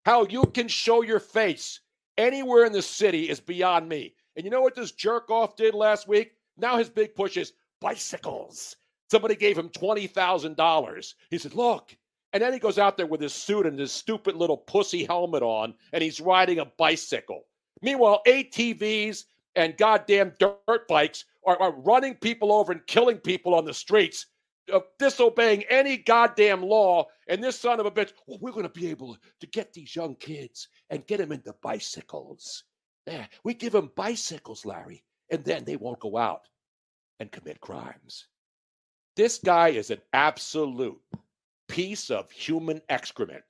How 0.05 0.25
you 0.25 0.43
can 0.45 0.67
show 0.67 1.01
your 1.01 1.19
face 1.19 1.79
anywhere 2.17 2.65
in 2.65 2.73
the 2.73 2.81
city 2.81 3.29
is 3.29 3.39
beyond 3.39 3.87
me. 3.87 4.15
And 4.35 4.43
you 4.43 4.51
know 4.51 4.61
what 4.61 4.75
this 4.75 4.91
jerk 4.91 5.29
off 5.29 5.55
did 5.55 5.73
last 5.73 6.07
week? 6.07 6.33
Now 6.57 6.77
his 6.77 6.89
big 6.89 7.15
push 7.15 7.37
is 7.37 7.53
bicycles. 7.81 8.75
Somebody 9.09 9.35
gave 9.35 9.57
him 9.57 9.69
$20,000. 9.69 11.13
He 11.29 11.37
said, 11.37 11.55
Look. 11.55 11.95
And 12.31 12.43
then 12.43 12.53
he 12.53 12.59
goes 12.59 12.77
out 12.77 12.95
there 12.95 13.07
with 13.07 13.21
his 13.21 13.33
suit 13.33 13.65
and 13.65 13.79
his 13.79 13.91
stupid 13.91 14.35
little 14.35 14.57
pussy 14.57 15.03
helmet 15.03 15.41
on, 15.41 15.73
and 15.93 16.03
he's 16.03 16.21
riding 16.21 16.59
a 16.59 16.65
bicycle. 16.65 17.45
Meanwhile, 17.81 18.21
ATVs 18.27 19.25
and 19.55 19.75
goddamn 19.77 20.33
dirt 20.39 20.87
bikes 20.87 21.25
are, 21.43 21.59
are 21.59 21.71
running 21.71 22.13
people 22.15 22.53
over 22.53 22.71
and 22.71 22.85
killing 22.85 23.17
people 23.17 23.55
on 23.55 23.65
the 23.65 23.73
streets, 23.73 24.27
uh, 24.71 24.81
disobeying 24.99 25.63
any 25.71 25.97
goddamn 25.97 26.61
law. 26.61 27.07
And 27.27 27.43
this 27.43 27.59
son 27.59 27.79
of 27.79 27.87
a 27.87 27.91
bitch, 27.91 28.11
well, 28.27 28.37
we're 28.39 28.51
going 28.51 28.63
to 28.63 28.69
be 28.69 28.91
able 28.91 29.17
to 29.39 29.47
get 29.47 29.73
these 29.73 29.95
young 29.95 30.13
kids 30.15 30.67
and 30.91 31.07
get 31.07 31.17
them 31.17 31.31
into 31.31 31.55
bicycles. 31.63 32.63
Yeah, 33.07 33.25
we 33.43 33.55
give 33.55 33.73
them 33.73 33.91
bicycles, 33.95 34.65
Larry, 34.65 35.03
and 35.31 35.43
then 35.43 35.63
they 35.63 35.77
won't 35.77 35.99
go 35.99 36.15
out 36.15 36.41
and 37.19 37.31
commit 37.31 37.59
crimes. 37.61 38.27
This 39.15 39.39
guy 39.39 39.69
is 39.69 39.91
an 39.91 40.01
absolute 40.13 40.99
piece 41.67 42.09
of 42.09 42.31
human 42.31 42.81
excrement. 42.89 43.43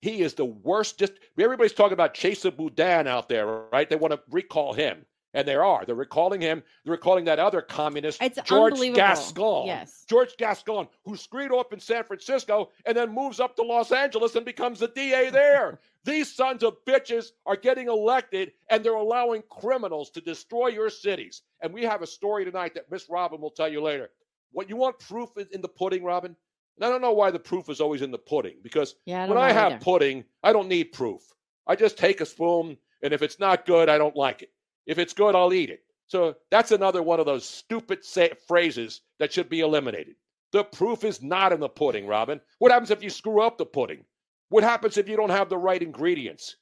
He 0.00 0.20
is 0.20 0.34
the 0.34 0.44
worst. 0.44 0.98
Just 0.98 1.14
everybody's 1.38 1.72
talking 1.72 1.94
about 1.94 2.14
Chesa 2.14 2.54
Boudin 2.54 3.06
out 3.06 3.28
there, 3.28 3.46
right? 3.72 3.88
They 3.88 3.96
want 3.96 4.12
to 4.12 4.20
recall 4.30 4.72
him, 4.72 5.04
and 5.34 5.46
there 5.46 5.64
are. 5.64 5.84
They're 5.84 5.94
recalling 5.94 6.40
him. 6.40 6.62
They're 6.84 6.92
recalling 6.92 7.24
that 7.26 7.38
other 7.38 7.60
communist, 7.60 8.22
It's 8.22 8.38
George. 8.44 8.78
Gascon. 8.94 9.66
Yes. 9.66 10.04
George 10.08 10.36
Gascon, 10.38 10.88
who 11.04 11.16
screwed 11.16 11.52
up 11.52 11.72
in 11.72 11.80
San 11.80 12.04
Francisco 12.04 12.70
and 12.86 12.96
then 12.96 13.12
moves 13.12 13.40
up 13.40 13.56
to 13.56 13.62
Los 13.62 13.92
Angeles 13.92 14.36
and 14.36 14.46
becomes 14.46 14.78
the 14.80 14.88
DA 14.88 15.30
there. 15.30 15.80
These 16.04 16.34
sons 16.34 16.62
of 16.62 16.76
bitches 16.86 17.32
are 17.46 17.56
getting 17.56 17.88
elected 17.88 18.52
and 18.70 18.84
they're 18.84 18.94
allowing 18.94 19.42
criminals 19.50 20.10
to 20.10 20.20
destroy 20.20 20.68
your 20.68 20.88
cities. 20.90 21.42
And 21.60 21.74
we 21.74 21.82
have 21.82 22.02
a 22.02 22.06
story 22.06 22.44
tonight 22.44 22.74
that 22.74 22.90
Miss 22.90 23.08
Robin 23.10 23.40
will 23.40 23.50
tell 23.50 23.68
you 23.68 23.82
later. 23.82 24.10
What 24.52 24.68
you 24.68 24.76
want 24.76 24.98
proof 25.00 25.30
in 25.36 25.60
the 25.60 25.68
pudding, 25.68 26.04
Robin? 26.04 26.36
And 26.76 26.84
I 26.84 26.88
don't 26.88 27.02
know 27.02 27.12
why 27.12 27.30
the 27.30 27.38
proof 27.38 27.68
is 27.68 27.80
always 27.80 28.02
in 28.02 28.10
the 28.10 28.18
pudding 28.18 28.56
because 28.62 28.94
Yeah, 29.04 29.24
I 29.24 29.28
when 29.28 29.38
I 29.38 29.52
have 29.52 29.72
either. 29.74 29.84
pudding, 29.84 30.24
I 30.42 30.52
don't 30.52 30.68
need 30.68 30.92
proof. 30.92 31.22
I 31.66 31.74
just 31.76 31.96
take 31.96 32.20
a 32.20 32.26
spoon, 32.26 32.76
and 33.02 33.12
if 33.14 33.22
it's 33.22 33.38
not 33.38 33.64
good, 33.64 33.88
I 33.88 33.96
don't 33.96 34.14
like 34.16 34.42
it. 34.42 34.52
If 34.86 34.98
it's 34.98 35.12
good, 35.12 35.34
I'll 35.34 35.52
eat 35.52 35.70
it. 35.70 35.80
So 36.06 36.36
that's 36.50 36.70
another 36.70 37.02
one 37.02 37.20
of 37.20 37.26
those 37.26 37.44
stupid 37.48 38.04
say- 38.04 38.34
phrases 38.46 39.00
that 39.18 39.32
should 39.32 39.48
be 39.48 39.60
eliminated. 39.60 40.16
The 40.52 40.64
proof 40.64 41.02
is 41.02 41.22
not 41.22 41.52
in 41.52 41.60
the 41.60 41.68
pudding, 41.68 42.06
Robin. 42.06 42.40
What 42.58 42.70
happens 42.70 42.90
if 42.90 43.02
you 43.02 43.10
screw 43.10 43.40
up 43.40 43.58
the 43.58 43.66
pudding? 43.66 44.04
What 44.50 44.62
happens 44.62 44.96
if 44.96 45.08
you 45.08 45.16
don't 45.16 45.30
have 45.30 45.48
the 45.48 45.58
right 45.58 45.82
ingredients? 45.82 46.56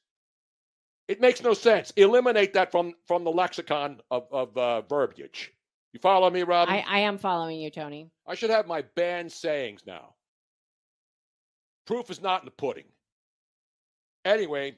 It 1.07 1.21
makes 1.21 1.43
no 1.43 1.53
sense. 1.53 1.91
Eliminate 1.97 2.53
that 2.53 2.71
from 2.71 2.93
from 3.05 3.23
the 3.23 3.31
lexicon 3.31 3.99
of 4.09 4.27
of 4.31 4.57
uh, 4.57 4.81
verbiage. 4.83 5.51
You 5.91 5.99
follow 5.99 6.29
me, 6.29 6.41
Robin? 6.41 6.73
I, 6.73 6.79
I 6.87 6.99
am 6.99 7.19
following 7.19 7.59
you, 7.59 7.69
Tony. 7.69 8.09
I 8.25 8.33
should 8.33 8.49
have 8.49 8.65
my 8.65 8.83
banned 8.95 9.31
sayings 9.31 9.83
now. 9.85 10.15
Proof 11.85 12.09
is 12.09 12.21
not 12.21 12.41
in 12.41 12.45
the 12.45 12.51
pudding. 12.51 12.85
Anyway, 14.25 14.77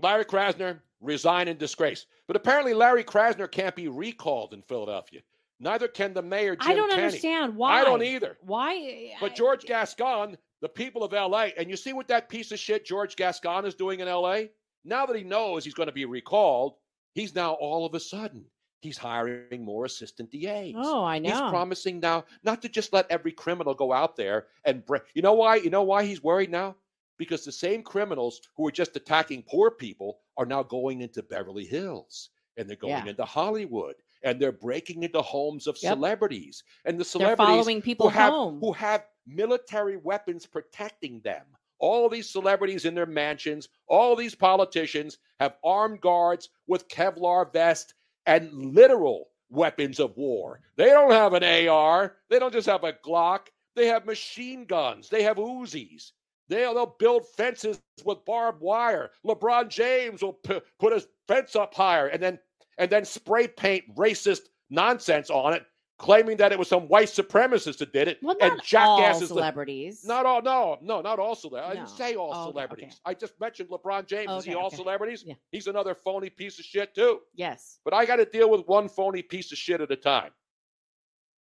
Larry 0.00 0.24
Krasner 0.24 0.80
resign 1.00 1.48
in 1.48 1.56
disgrace. 1.56 2.06
But 2.26 2.36
apparently, 2.36 2.74
Larry 2.74 3.04
Krasner 3.04 3.50
can't 3.50 3.74
be 3.76 3.88
recalled 3.88 4.52
in 4.52 4.62
Philadelphia. 4.62 5.20
Neither 5.60 5.88
can 5.88 6.14
the 6.14 6.22
mayor, 6.22 6.54
Jim 6.54 6.70
I 6.70 6.74
don't 6.74 6.90
Kenney. 6.90 7.02
understand 7.04 7.56
why. 7.56 7.80
I 7.80 7.84
don't 7.84 8.02
either. 8.02 8.36
Why? 8.42 9.12
But 9.20 9.32
I- 9.32 9.34
George 9.34 9.64
Gascon, 9.64 10.36
the 10.60 10.68
people 10.68 11.02
of 11.02 11.12
LA, 11.12 11.48
and 11.56 11.68
you 11.68 11.76
see 11.76 11.92
what 11.92 12.08
that 12.08 12.28
piece 12.28 12.52
of 12.52 12.58
shit 12.58 12.84
George 12.86 13.16
Gascon 13.16 13.64
is 13.64 13.74
doing 13.74 14.00
in 14.00 14.08
LA? 14.08 14.42
Now 14.84 15.04
that 15.06 15.16
he 15.16 15.24
knows 15.24 15.64
he's 15.64 15.74
going 15.74 15.88
to 15.88 15.92
be 15.92 16.04
recalled, 16.04 16.74
he's 17.14 17.34
now 17.34 17.54
all 17.54 17.84
of 17.84 17.94
a 17.94 18.00
sudden 18.00 18.44
he's 18.80 18.96
hiring 18.96 19.64
more 19.64 19.84
assistant 19.84 20.30
DAs. 20.30 20.74
Oh, 20.76 21.04
I 21.04 21.18
know. 21.18 21.30
He's 21.30 21.50
promising 21.50 21.98
now 21.98 22.24
not 22.44 22.62
to 22.62 22.68
just 22.68 22.92
let 22.92 23.10
every 23.10 23.32
criminal 23.32 23.74
go 23.74 23.92
out 23.92 24.14
there 24.16 24.46
and 24.64 24.86
break. 24.86 25.02
You 25.14 25.22
know 25.22 25.34
why? 25.34 25.56
You 25.56 25.70
know 25.70 25.82
why 25.82 26.04
he's 26.04 26.22
worried 26.22 26.50
now? 26.52 26.76
Because 27.18 27.44
the 27.44 27.52
same 27.52 27.82
criminals 27.82 28.40
who 28.56 28.62
were 28.62 28.72
just 28.72 28.96
attacking 28.96 29.42
poor 29.42 29.70
people 29.70 30.20
are 30.36 30.46
now 30.46 30.62
going 30.62 31.00
into 31.02 31.22
Beverly 31.22 31.66
Hills 31.66 32.30
and 32.56 32.68
they're 32.68 32.76
going 32.76 33.04
Yeah. 33.04 33.10
into 33.10 33.24
Hollywood 33.24 33.96
and 34.22 34.40
they're 34.40 34.52
breaking 34.52 35.02
into 35.02 35.20
homes 35.22 35.66
of 35.66 35.76
Yep. 35.78 35.92
celebrities 35.94 36.62
and 36.84 36.94
the 36.96 36.98
They're 37.04 37.04
celebrities 37.04 37.36
following 37.36 37.82
people 37.82 38.08
who 38.10 38.14
have 38.14 38.32
home. 38.32 38.60
who 38.60 38.72
have 38.72 39.06
military 39.26 39.96
weapons 39.96 40.46
protecting 40.46 41.20
them. 41.20 41.44
All 41.80 42.08
these 42.08 42.28
celebrities 42.30 42.84
in 42.84 42.94
their 42.94 43.06
mansions, 43.06 43.68
all 43.86 44.16
these 44.16 44.34
politicians 44.34 45.18
have 45.38 45.56
armed 45.62 46.00
guards 46.00 46.48
with 46.66 46.88
Kevlar 46.88 47.52
vests 47.52 47.94
and 48.26 48.52
literal 48.52 49.30
weapons 49.50 50.00
of 50.00 50.16
war. 50.16 50.60
They 50.76 50.86
don't 50.86 51.12
have 51.12 51.34
an 51.34 51.44
AR. 51.44 52.16
They 52.28 52.38
don't 52.38 52.52
just 52.52 52.66
have 52.66 52.84
a 52.84 52.92
Glock. 52.92 53.48
They 53.76 53.86
have 53.86 54.06
machine 54.06 54.64
guns. 54.66 55.08
They 55.08 55.22
have 55.22 55.36
Uzis. 55.36 56.12
They'll, 56.48 56.74
they'll 56.74 56.96
build 56.98 57.26
fences 57.36 57.80
with 58.04 58.24
barbed 58.24 58.60
wire. 58.62 59.10
LeBron 59.26 59.68
James 59.68 60.22
will 60.22 60.32
p- 60.34 60.60
put 60.78 60.92
his 60.92 61.06
fence 61.26 61.54
up 61.56 61.74
higher 61.74 62.06
and 62.08 62.22
then 62.22 62.38
and 62.78 62.90
then 62.90 63.04
spray 63.04 63.48
paint 63.48 63.84
racist 63.96 64.42
nonsense 64.70 65.30
on 65.30 65.52
it, 65.52 65.64
claiming 65.98 66.36
that 66.36 66.52
it 66.52 66.58
was 66.58 66.68
some 66.68 66.84
white 66.88 67.08
supremacist 67.08 67.78
that 67.78 67.92
did 67.92 68.06
it. 68.06 68.18
well, 68.22 68.36
and 68.40 68.50
not 68.52 68.74
all 68.84 68.98
jackasses. 68.98 69.28
celebrities. 69.28 70.04
not 70.06 70.24
all, 70.26 70.40
no, 70.42 70.78
no, 70.80 71.00
not 71.00 71.18
all 71.18 71.34
celebrities. 71.34 71.70
I 71.70 71.74
didn't 71.74 71.88
say 71.96 72.14
all 72.14 72.30
Oh, 72.32 72.50
celebrities. 72.50 72.84
okay. 72.84 72.94
I 73.04 73.14
just 73.14 73.38
mentioned 73.40 73.68
LeBron 73.68 74.06
James. 74.06 74.30
Is 74.30 74.44
he 74.44 74.54
all 74.54 74.66
okay. 74.68 74.76
celebrities? 74.76 75.24
Yeah. 75.26 75.34
He's 75.50 75.66
another 75.66 75.94
phony 75.94 76.30
piece 76.30 76.58
of 76.60 76.64
shit 76.64 76.94
too. 76.94 77.20
yes. 77.34 77.80
But 77.84 77.94
I 77.94 78.06
got 78.06 78.16
to 78.16 78.24
deal 78.24 78.48
with 78.48 78.66
one 78.68 78.88
phony 78.88 79.22
piece 79.22 79.50
of 79.50 79.58
shit 79.58 79.80
at 79.80 79.90
a 79.90 79.96
time. 79.96 80.30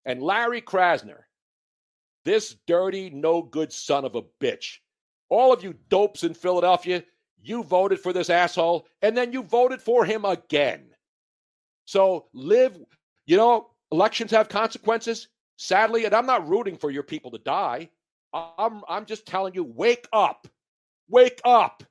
And 0.05 0.23
Larry 0.23 0.61
Krasner, 0.61 1.19
this 2.25 2.55
dirty, 2.65 3.09
no 3.11 3.41
good 3.43 3.71
son 3.71 4.05
of 4.05 4.15
a 4.15 4.23
bitch. 4.41 4.77
All 5.29 5.51
of 5.51 5.63
you 5.63 5.75
dopes 5.89 6.23
in 6.23 6.33
Philadelphia, 6.33 7.03
you 7.41 7.63
voted 7.63 7.99
for 7.99 8.13
this 8.13 8.29
asshole, 8.29 8.87
and 9.01 9.15
then 9.15 9.31
you 9.31 9.43
voted 9.43 9.81
for 9.81 10.05
him 10.05 10.25
again. 10.25 10.85
So 11.85 12.27
live, 12.33 12.77
you 13.25 13.37
know, 13.37 13.69
elections 13.91 14.31
have 14.31 14.49
consequences. 14.49 15.27
Sadly, 15.57 16.05
and 16.05 16.13
I'm 16.13 16.25
not 16.25 16.47
rooting 16.47 16.77
for 16.77 16.91
your 16.91 17.03
people 17.03 17.31
to 17.31 17.39
die. 17.39 17.89
I'm 18.33 18.83
I'm 18.87 19.05
just 19.05 19.25
telling 19.25 19.53
you, 19.55 19.63
wake 19.63 20.07
up. 20.13 20.47
Wake 21.09 21.41
up. 21.45 21.83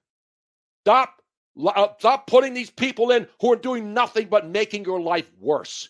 Stop 0.85 1.20
uh, 1.64 1.88
stop 1.99 2.27
putting 2.27 2.55
these 2.55 2.70
people 2.70 3.11
in 3.11 3.27
who 3.40 3.53
are 3.53 3.57
doing 3.57 3.94
nothing 3.94 4.29
but 4.29 4.49
making 4.49 4.85
your 4.85 5.01
life 5.01 5.31
worse. 5.40 5.88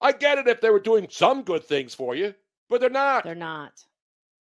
I 0.00 0.12
get 0.12 0.38
it 0.38 0.48
if 0.48 0.60
they 0.60 0.70
were 0.70 0.80
doing 0.80 1.06
some 1.10 1.42
good 1.42 1.64
things 1.64 1.94
for 1.94 2.14
you, 2.14 2.34
but 2.68 2.80
they're 2.80 2.90
not. 2.90 3.24
They're 3.24 3.34
not. 3.34 3.82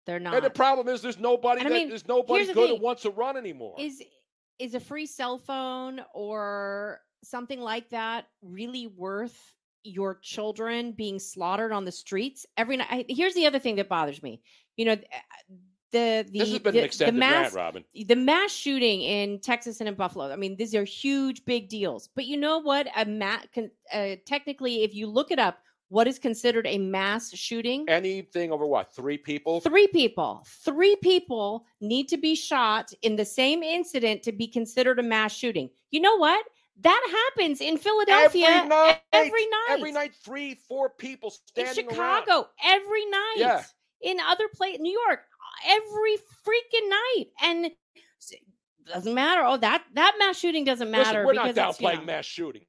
They're 0.06 0.18
not. 0.20 0.34
and 0.34 0.44
the 0.44 0.50
problem 0.50 0.88
is 0.88 1.00
there's 1.02 1.18
nobody 1.18 1.60
And 1.60 1.68
I 1.68 1.70
that 1.70 1.76
mean, 1.76 1.88
there's 1.88 2.08
nobody 2.08 2.44
the 2.46 2.54
good 2.54 2.68
thing. 2.68 2.76
that 2.76 2.82
wants 2.82 3.02
to 3.02 3.10
run 3.10 3.36
anymore. 3.36 3.76
is 3.78 4.02
is 4.58 4.74
a 4.74 4.80
free 4.80 5.06
cell 5.06 5.38
phone 5.38 6.00
or 6.14 7.00
something 7.24 7.60
like 7.60 7.88
that 7.90 8.26
really 8.42 8.86
worth 8.88 9.54
your 9.84 10.18
children 10.22 10.92
being 10.92 11.18
slaughtered 11.18 11.72
on 11.72 11.84
the 11.84 11.92
streets 11.92 12.46
every 12.56 12.76
night? 12.76 12.88
I, 12.90 13.04
here's 13.08 13.34
the 13.34 13.46
other 13.46 13.58
thing 13.58 13.76
that 13.76 13.88
bothers 13.88 14.22
me. 14.22 14.40
You 14.76 14.86
know, 14.86 14.96
the 15.92 16.24
the 16.32 16.38
this 16.38 16.50
has 16.50 16.58
been 16.60 16.72
the, 16.74 16.78
an 16.80 16.84
extended 16.84 17.14
the 17.14 17.18
mass 17.18 17.42
rant, 17.42 17.54
Robin. 17.54 17.84
the 18.08 18.16
mass 18.16 18.50
shooting 18.52 19.02
in 19.02 19.40
Texas 19.40 19.80
and 19.80 19.88
in 19.88 19.94
Buffalo. 19.94 20.32
I 20.32 20.36
mean, 20.36 20.56
these 20.56 20.74
are 20.74 20.84
huge, 20.84 21.44
big 21.44 21.68
deals. 21.68 22.08
But 22.14 22.24
you 22.26 22.36
know 22.36 22.58
what? 22.58 22.86
A 22.96 23.04
ma- 23.04 23.38
con- 23.54 23.70
uh, 23.92 24.16
technically, 24.26 24.84
if 24.84 24.94
you 24.94 25.06
look 25.06 25.30
it 25.30 25.38
up, 25.38 25.58
what 25.92 26.08
is 26.08 26.18
considered 26.18 26.66
a 26.66 26.78
mass 26.78 27.34
shooting? 27.34 27.84
Anything 27.86 28.50
over 28.50 28.64
what? 28.64 28.94
Three 28.94 29.18
people? 29.18 29.60
Three 29.60 29.86
people. 29.88 30.42
Three 30.64 30.96
people 30.96 31.66
need 31.82 32.08
to 32.08 32.16
be 32.16 32.34
shot 32.34 32.92
in 33.02 33.16
the 33.16 33.26
same 33.26 33.62
incident 33.62 34.22
to 34.22 34.32
be 34.32 34.46
considered 34.46 34.98
a 34.98 35.02
mass 35.02 35.34
shooting. 35.34 35.68
You 35.90 36.00
know 36.00 36.16
what? 36.16 36.46
That 36.80 37.30
happens 37.36 37.60
in 37.60 37.76
Philadelphia 37.76 38.46
Every 38.46 38.68
night. 38.68 39.00
every 39.12 39.46
night. 39.46 39.66
Every 39.68 39.92
night, 39.92 40.14
three, 40.24 40.54
four 40.54 40.88
people 40.88 41.34
in 41.56 41.66
Chicago 41.74 42.32
around. 42.32 42.46
every 42.64 43.04
night. 43.10 43.34
Yeah. 43.36 43.62
In 44.00 44.18
other 44.18 44.48
places, 44.56 44.80
New 44.80 44.98
York 45.06 45.20
every 45.66 46.16
freaking 46.16 46.88
night, 46.88 47.26
and 47.42 47.70
doesn't 48.86 49.14
matter. 49.14 49.42
Oh, 49.44 49.58
that 49.58 49.84
that 49.94 50.14
mass 50.18 50.38
shooting 50.38 50.64
doesn't 50.64 50.90
matter. 50.90 51.20
Listen, 51.20 51.26
we're 51.26 51.32
not 51.34 51.48
it's, 51.48 51.58
you 51.58 51.86
downplaying 51.86 51.98
know- 51.98 52.04
mass 52.06 52.24
shootings, 52.24 52.64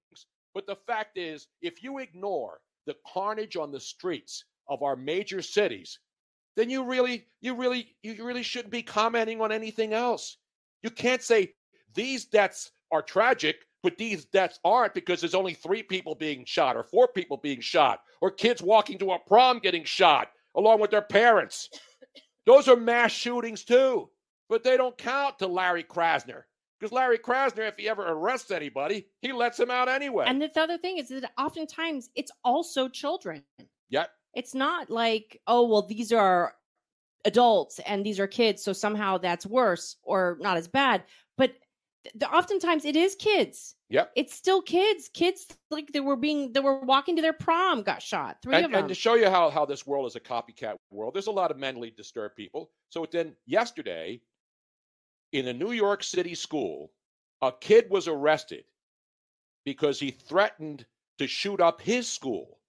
but 0.54 0.68
the 0.68 0.76
fact 0.76 1.18
is, 1.18 1.48
if 1.62 1.82
you 1.82 2.00
ignore 2.00 2.60
the 2.86 2.96
carnage 3.12 3.56
on 3.56 3.72
the 3.72 3.80
streets 3.80 4.46
of 4.68 4.84
our 4.84 4.96
major 4.96 5.42
cities, 5.42 6.00
then 6.56 6.70
you 6.70 6.84
really, 6.84 7.26
you 7.42 7.56
really, 7.56 7.96
you 8.04 8.26
really 8.26 8.44
shouldn't 8.44 8.72
be 8.72 8.84
commenting 8.84 9.42
on 9.42 9.52
anything 9.52 9.94
else. 9.94 10.38
You 10.84 10.90
can't 10.90 11.22
say 11.22 11.54
these 11.94 12.26
deaths 12.26 12.72
are 12.92 13.02
tragic, 13.02 13.58
but 13.82 13.98
these 13.98 14.26
deaths 14.26 14.60
aren't 14.64 14.94
because 14.94 15.20
there's 15.20 15.36
only 15.36 15.54
three 15.54 15.84
people 15.84 16.16
being 16.16 16.46
shot 16.46 16.76
or 16.76 16.84
four 16.84 17.08
people 17.08 17.38
being 17.38 17.60
shot 17.60 18.02
or 18.22 18.32
kids 18.32 18.62
walking 18.62 18.98
to 19.00 19.12
a 19.12 19.20
prom 19.20 19.60
getting 19.60 19.84
shot 19.84 20.30
along 20.56 20.80
with 20.80 20.92
their 20.92 21.02
parents. 21.02 21.70
Those 22.46 22.68
are 22.68 22.76
mass 22.76 23.12
shootings 23.12 23.64
too, 23.64 24.10
but 24.50 24.64
they 24.64 24.78
don't 24.78 24.98
count 24.98 25.40
to 25.40 25.48
Larry 25.48 25.84
Krasner. 25.84 26.44
Because 26.84 26.92
Larry 26.94 27.18
Krasner, 27.18 27.66
if 27.70 27.78
he 27.78 27.88
ever 27.88 28.06
arrests 28.06 28.52
anybody, 28.52 29.08
he 29.22 29.32
lets 29.32 29.58
him 29.58 29.72
out 29.72 29.88
anyway. 29.88 30.26
And 30.28 30.42
the 30.42 30.52
other 30.60 30.78
thing 30.78 30.98
is 30.98 31.08
that 31.08 31.32
oftentimes 31.38 32.10
it's 32.14 32.30
also 32.44 32.90
children. 32.90 33.42
yeah, 33.90 34.08
It's 34.34 34.54
not 34.54 34.90
like, 34.90 35.40
oh, 35.48 35.66
well, 35.66 35.84
these 35.84 36.12
are 36.12 36.56
adults 37.24 37.80
and 37.88 38.06
these 38.06 38.20
are 38.20 38.28
kids, 38.28 38.62
so 38.62 38.74
somehow 38.74 39.18
that's 39.18 39.46
worse 39.46 39.96
or 40.04 40.38
not 40.42 40.58
as 40.58 40.68
bad. 40.68 41.04
But 41.38 41.54
oftentimes 42.30 42.84
it 42.84 42.98
is 42.98 43.16
kids. 43.16 43.76
Yep. 43.88 44.12
It's 44.18 44.34
still 44.34 44.62
kids. 44.62 45.10
Kids 45.14 45.48
like 45.72 45.88
they 45.94 46.02
were 46.02 46.18
being 46.18 46.52
they 46.52 46.60
were 46.60 46.82
walking 46.82 47.16
to 47.16 47.22
their 47.22 47.32
prom 47.32 47.84
got 47.84 48.02
shot. 48.02 48.40
Three 48.44 48.56
and, 48.56 48.66
of 48.66 48.72
them. 48.72 48.80
and 48.82 48.90
to 48.90 48.96
show 48.96 49.14
you 49.14 49.30
how, 49.30 49.50
how 49.50 49.66
this 49.66 49.88
world 49.88 50.06
is 50.06 50.18
a 50.18 50.20
copycat 50.20 50.76
world, 50.92 51.14
there's 51.14 51.28
a 51.28 51.32
lot 51.32 51.50
of 51.50 51.58
mentally 51.58 51.94
disturbed 51.96 52.36
people. 52.36 52.72
So 52.90 53.08
then 53.10 53.38
yesterday, 53.46 54.20
in 55.34 55.48
a 55.48 55.54
New 55.54 55.72
York 55.72 56.04
City 56.04 56.36
school, 56.36 56.92
a 57.42 57.52
kid 57.52 57.90
was 57.90 58.08
arrested 58.08 58.66
because 59.66 60.00
he 60.00 60.12
threatened 60.12 60.86
to 61.18 61.28
shoot 61.28 61.60
up 61.60 61.82
his 61.82 62.08
school. 62.08 62.60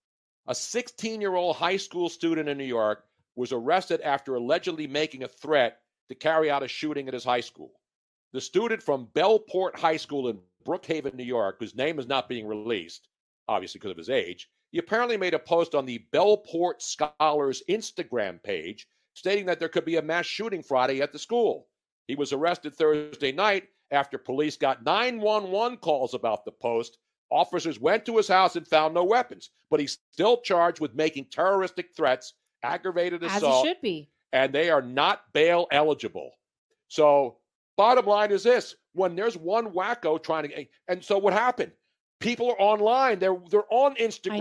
A 0.46 0.54
16 0.54 1.20
year 1.20 1.34
old 1.34 1.56
high 1.56 1.76
school 1.76 2.08
student 2.08 2.48
in 2.48 2.56
New 2.56 2.64
York 2.64 3.04
was 3.36 3.52
arrested 3.52 4.00
after 4.00 4.34
allegedly 4.34 4.86
making 4.86 5.22
a 5.22 5.28
threat 5.28 5.80
to 6.08 6.14
carry 6.14 6.50
out 6.50 6.62
a 6.62 6.68
shooting 6.68 7.06
at 7.06 7.14
his 7.14 7.24
high 7.24 7.40
school. 7.40 7.72
The 8.32 8.40
student 8.40 8.82
from 8.82 9.08
Bellport 9.14 9.76
High 9.76 9.98
School 9.98 10.28
in 10.28 10.40
Brookhaven, 10.66 11.14
New 11.14 11.24
York, 11.24 11.56
whose 11.60 11.76
name 11.76 11.98
is 11.98 12.06
not 12.06 12.28
being 12.28 12.46
released, 12.46 13.08
obviously 13.46 13.78
because 13.78 13.90
of 13.90 13.98
his 13.98 14.10
age, 14.10 14.48
he 14.70 14.78
apparently 14.78 15.16
made 15.16 15.34
a 15.34 15.38
post 15.38 15.74
on 15.74 15.84
the 15.84 16.04
Bellport 16.12 16.80
Scholars 16.80 17.62
Instagram 17.68 18.42
page 18.42 18.88
stating 19.12 19.46
that 19.46 19.60
there 19.60 19.68
could 19.68 19.84
be 19.84 19.96
a 19.96 20.02
mass 20.02 20.26
shooting 20.26 20.62
Friday 20.62 21.00
at 21.00 21.12
the 21.12 21.18
school. 21.18 21.68
He 22.06 22.14
was 22.14 22.32
arrested 22.32 22.74
Thursday 22.74 23.32
night 23.32 23.68
after 23.90 24.18
police 24.18 24.56
got 24.56 24.84
911 24.84 25.78
calls 25.78 26.14
about 26.14 26.44
the 26.44 26.52
post. 26.52 26.98
Officers 27.30 27.80
went 27.80 28.04
to 28.06 28.16
his 28.16 28.28
house 28.28 28.56
and 28.56 28.66
found 28.66 28.94
no 28.94 29.04
weapons, 29.04 29.50
but 29.70 29.80
he's 29.80 29.98
still 30.12 30.40
charged 30.42 30.80
with 30.80 30.94
making 30.94 31.26
terroristic 31.30 31.94
threats, 31.96 32.34
aggravated 32.62 33.24
as 33.24 33.36
assault, 33.36 33.64
it 33.64 33.68
should 33.68 33.80
be. 33.80 34.08
and 34.32 34.52
they 34.52 34.70
are 34.70 34.82
not 34.82 35.22
bail 35.32 35.66
eligible. 35.72 36.32
So, 36.88 37.38
bottom 37.76 38.06
line 38.06 38.30
is 38.30 38.42
this 38.42 38.74
when 38.92 39.16
there's 39.16 39.36
one 39.36 39.72
wacko 39.72 40.22
trying 40.22 40.48
to, 40.50 40.66
and 40.88 41.02
so 41.02 41.18
what 41.18 41.32
happened? 41.32 41.72
People 42.20 42.50
are 42.50 42.60
online. 42.60 43.18
They're 43.18 43.36
they're 43.50 43.64
on 43.70 43.96
Instagram. 43.96 44.38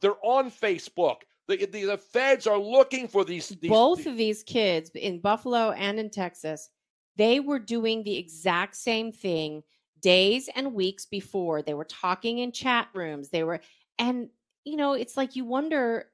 They're 0.00 0.16
on 0.24 0.50
Facebook. 0.50 1.16
The, 1.48 1.66
the 1.66 1.84
the 1.84 1.98
feds 1.98 2.46
are 2.46 2.58
looking 2.58 3.06
for 3.08 3.24
these. 3.24 3.48
these 3.48 3.70
Both 3.70 4.06
of 4.06 4.16
these 4.16 4.42
kids 4.42 4.90
in 4.94 5.20
Buffalo 5.20 5.70
and 5.72 6.00
in 6.00 6.10
Texas, 6.10 6.70
they 7.16 7.40
were 7.40 7.58
doing 7.58 8.02
the 8.04 8.16
exact 8.16 8.76
same 8.76 9.12
thing 9.12 9.62
days 10.00 10.48
and 10.54 10.74
weeks 10.74 11.06
before. 11.06 11.62
They 11.62 11.74
were 11.74 11.84
talking 11.84 12.38
in 12.38 12.52
chat 12.52 12.88
rooms. 12.94 13.28
They 13.28 13.44
were, 13.44 13.60
and 13.98 14.28
you 14.64 14.76
know, 14.76 14.94
it's 14.94 15.16
like 15.16 15.36
you 15.36 15.44
wonder. 15.44 16.06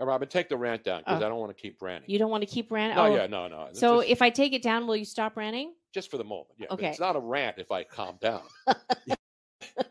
Robin, 0.00 0.28
take 0.28 0.50
the 0.50 0.56
rant 0.56 0.84
down 0.84 1.00
because 1.00 1.22
Oh. 1.22 1.24
Uh. 1.24 1.26
I 1.26 1.30
don't 1.30 1.40
want 1.40 1.56
to 1.56 1.60
keep 1.60 1.80
ranting. 1.80 2.10
You 2.10 2.18
don't 2.18 2.30
want 2.30 2.42
to 2.42 2.46
keep 2.46 2.70
ranting. 2.70 2.96
no, 2.96 3.12
oh, 3.12 3.16
yeah, 3.16 3.26
no, 3.26 3.48
no. 3.48 3.68
So 3.72 4.00
just, 4.00 4.10
if 4.10 4.22
I 4.22 4.28
take 4.28 4.52
it 4.52 4.62
down, 4.62 4.86
will 4.86 4.96
you 4.96 5.04
stop 5.04 5.36
ranting? 5.36 5.72
just 5.94 6.10
for 6.10 6.18
the 6.18 6.24
moment, 6.24 6.48
yeah. 6.58 6.66
Okay. 6.70 6.88
It's 6.88 6.98
not 6.98 7.14
a 7.14 7.20
rant 7.20 7.56
if 7.58 7.70
I 7.70 7.84
calm 7.84 8.18
down. 8.20 8.42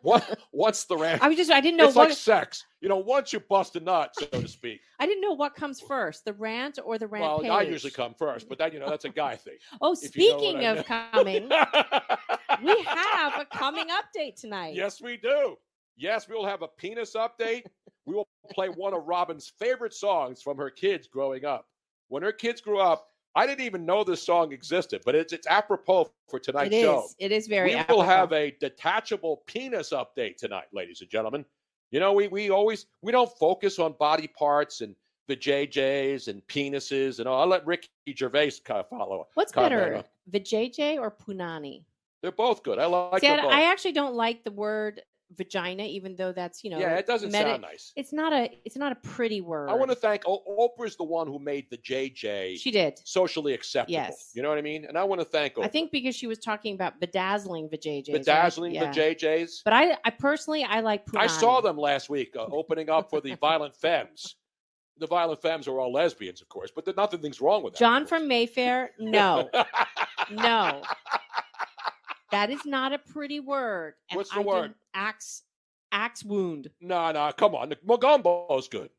Once, 0.02 0.26
once 0.52 0.84
the 0.86 0.96
rant, 0.96 1.22
I 1.22 1.28
was 1.28 1.38
just 1.38 1.52
I 1.52 1.60
didn't 1.60 1.78
know 1.78 1.88
it's 1.88 1.96
what 1.96 2.10
like 2.10 2.18
sex. 2.18 2.66
You 2.80 2.90
know, 2.90 2.98
once 2.98 3.34
you 3.34 3.40
bust 3.40 3.76
a 3.76 3.80
nut, 3.80 4.14
so 4.18 4.26
to 4.26 4.48
speak. 4.48 4.82
I 5.00 5.06
didn't 5.06 5.22
know 5.22 5.34
what 5.34 5.56
comes 5.56 5.82
first, 5.82 6.26
the 6.26 6.34
rant 6.34 6.80
or 6.84 6.98
the 6.98 7.08
rant 7.08 7.24
well, 7.24 7.40
page. 7.40 7.50
I 7.50 7.62
usually 7.64 7.92
come 7.92 8.14
first, 8.14 8.48
but 8.48 8.58
that 8.60 8.74
you 8.74 8.80
know 8.80 8.90
that's 8.90 9.06
a 9.06 9.10
guy 9.10 9.36
thing. 9.38 9.58
Oh, 9.82 9.96
if 10.02 10.16
you 10.16 10.32
know 10.32 10.38
speaking 10.38 10.66
of 10.66 10.86
coming, 10.86 11.50
we 12.64 12.82
have 12.84 13.40
a 13.40 13.46
coming 13.52 13.88
update 13.88 14.40
tonight. 14.40 14.76
Yes, 14.76 15.02
we 15.02 15.18
do. 15.18 15.58
Yes, 15.98 16.28
we 16.28 16.36
will 16.36 16.46
have 16.46 16.62
a 16.62 16.68
penis 16.68 17.16
update. 17.16 17.64
We 18.06 18.16
will 18.16 18.28
play 18.52 18.68
one 18.68 18.94
of 18.94 19.04
Robin's 19.06 19.52
favorite 19.60 19.94
songs 19.94 20.42
from 20.42 20.58
her 20.58 20.70
kids 20.70 21.08
growing 21.08 21.46
up. 21.46 21.68
When 22.08 22.24
her 22.24 22.32
kids 22.32 22.62
grew 22.62 22.80
up, 22.80 23.08
I 23.36 23.48
didn't 23.48 23.66
even 23.66 23.86
know 23.86 24.04
this 24.04 24.22
song 24.22 24.54
existed, 24.54 25.02
but 25.06 25.16
it's 25.16 25.34
it's 25.34 25.48
apropos 25.48 26.12
for 26.30 26.38
it 26.38 26.44
tonight's 26.44 26.76
is. 26.76 26.82
show. 26.82 27.08
It 27.20 27.32
is 27.32 27.48
very. 27.48 27.76
we 27.76 27.84
will 27.90 28.04
have 28.04 28.32
a 28.32 28.56
detachable 28.60 29.44
penis 29.48 29.92
update 29.92 30.38
tonight, 30.38 30.68
ladies 30.72 31.02
and 31.02 31.10
gentlemen. 31.10 31.46
You 31.92 32.00
know, 32.00 32.14
we 32.14 32.28
we 32.28 32.50
always 32.50 32.86
we 33.02 33.12
don't 33.12 33.32
focus 33.38 33.80
on 33.80 33.94
body 34.00 34.28
parts 34.28 34.82
and 34.82 34.96
the 35.28 35.36
JJs 35.36 36.28
and 36.28 36.46
penises 36.48 37.20
and 37.20 37.28
all. 37.28 37.42
I'll 37.42 37.48
let 37.48 37.66
Ricky 37.66 37.88
Gervais 38.16 38.54
kind 38.64 38.80
of 38.80 38.90
follow. 38.90 39.22
Up. 39.22 39.30
What's 39.34 39.52
better, 39.52 39.98
on- 39.98 40.04
jj 40.40 41.00
or 41.00 41.12
punani? 41.12 41.84
They're 42.22 42.32
both 42.32 42.64
good. 42.64 42.80
I 42.80 42.86
like 42.86 43.20
See, 43.20 43.28
I, 43.28 43.36
them 43.36 43.46
both. 43.46 43.54
I 43.54 43.64
actually 43.64 43.92
don't 43.92 44.16
like 44.16 44.44
the 44.44 44.52
word 44.52 45.02
vagina, 45.38 45.84
even 45.84 46.16
though 46.16 46.32
that's 46.32 46.64
you 46.64 46.70
know. 46.70 46.80
yeah, 46.80 46.96
it 46.96 47.06
doesn't 47.08 47.32
meta- 47.32 47.44
sound 47.52 47.62
nice. 47.62 47.92
It's 47.96 48.14
not 48.14 48.34
a. 48.34 48.50
It's 48.66 48.76
not 48.78 48.92
a 48.92 48.96
pretty 48.96 49.42
word. 49.42 49.70
I 49.70 49.74
want 49.74 49.90
to 49.92 49.96
thank 49.96 50.24
Oprah's 50.24 50.96
the 50.96 51.04
one 51.04 51.28
who 51.28 51.40
made 51.40 51.70
the 51.70 51.78
JJ 51.78 52.58
She 52.58 52.72
did. 52.72 53.00
socially 53.04 53.54
acceptable. 53.54 53.94
Yes. 53.94 54.32
You 54.34 54.42
know 54.42 54.50
what 54.50 54.58
I 54.58 54.62
mean? 54.62 54.86
And 54.86 54.98
I 54.98 55.04
want 55.04 55.22
to 55.22 55.26
thank 55.26 55.56
Oprah. 55.56 55.66
I 55.66 55.68
think 55.68 55.92
because 55.92 56.16
she 56.16 56.28
was 56.28 56.40
talking 56.40 56.76
about 56.76 57.00
bedazzling 57.00 57.70
vajayjays. 57.70 58.10
right? 58.10 58.20
bedazzling 58.20 58.74
Yeah. 58.76 58.92
the 58.92 59.00
JJs. 59.00 59.62
But 59.64 59.74
I, 59.74 59.98
I 60.06 60.10
personally, 60.12 60.64
I 60.64 60.82
like 60.82 61.06
punani. 61.06 61.22
I 61.22 61.28
saw 61.28 61.62
them 61.62 61.78
last 61.78 62.10
week 62.10 62.36
uh, 62.36 62.46
opening 62.52 62.90
up 62.90 63.10
for 63.10 63.22
the 63.22 63.36
Violent 63.42 63.76
Femmes. 63.76 64.36
The 65.00 65.08
Violent 65.08 65.42
Femmes 65.42 65.68
are 65.68 65.80
all 65.80 65.92
lesbians, 65.92 66.42
of 66.42 66.50
course, 66.50 66.72
but 66.74 66.86
nothing's 66.96 67.42
wrong 67.42 67.64
with 67.64 67.74
that. 67.74 67.80
John 67.80 68.06
from 68.06 68.28
Mayfair. 68.28 68.92
No, 69.00 69.50
no, 70.32 70.84
that 72.34 72.50
is 72.50 72.66
not 72.66 72.94
a 72.94 73.00
pretty 73.00 73.40
word. 73.40 73.94
And 74.10 74.18
What's 74.18 74.32
the 74.32 74.40
I 74.40 74.44
word? 74.44 74.74
Axe, 74.94 75.44
axe 75.92 76.24
wound. 76.24 76.70
no, 76.82 77.12
no, 77.12 77.32
come 77.38 77.56
on. 77.56 77.74
Magumbo's 77.88 78.68
good. 78.68 78.90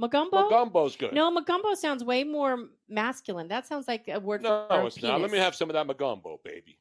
Magumbo. 0.00 0.50
Magumbo's 0.50 0.94
good. 0.96 1.12
No, 1.14 1.34
Magumbo 1.34 1.74
sounds 1.74 2.04
way 2.04 2.22
more 2.22 2.68
masculine. 2.88 3.48
That 3.48 3.66
sounds 3.66 3.88
like 3.88 4.08
a 4.08 4.20
word 4.20 4.42
no, 4.42 4.66
for 4.68 4.80
a 4.82 4.86
it's 4.86 5.02
not. 5.02 5.20
Let 5.20 5.30
me 5.30 5.38
have 5.38 5.54
some 5.54 5.70
of 5.70 5.74
that 5.74 5.86
Magumbo, 5.86 6.42
baby. 6.44 6.78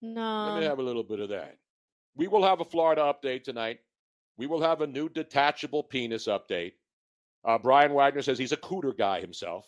No. 0.00 0.50
Let 0.52 0.60
me 0.60 0.66
have 0.66 0.78
a 0.78 0.82
little 0.82 1.02
bit 1.02 1.20
of 1.20 1.28
that. 1.30 1.58
We 2.14 2.28
will 2.28 2.44
have 2.44 2.60
a 2.60 2.64
Florida 2.64 3.02
update 3.02 3.42
tonight. 3.44 3.80
We 4.36 4.46
will 4.46 4.62
have 4.62 4.80
a 4.80 4.86
new 4.86 5.08
detachable 5.08 5.82
penis 5.82 6.26
update. 6.26 6.72
Uh, 7.44 7.58
Brian 7.58 7.92
Wagner 7.94 8.22
says 8.22 8.38
he's 8.38 8.52
a 8.52 8.56
cooter 8.56 8.96
guy 8.96 9.20
himself. 9.20 9.66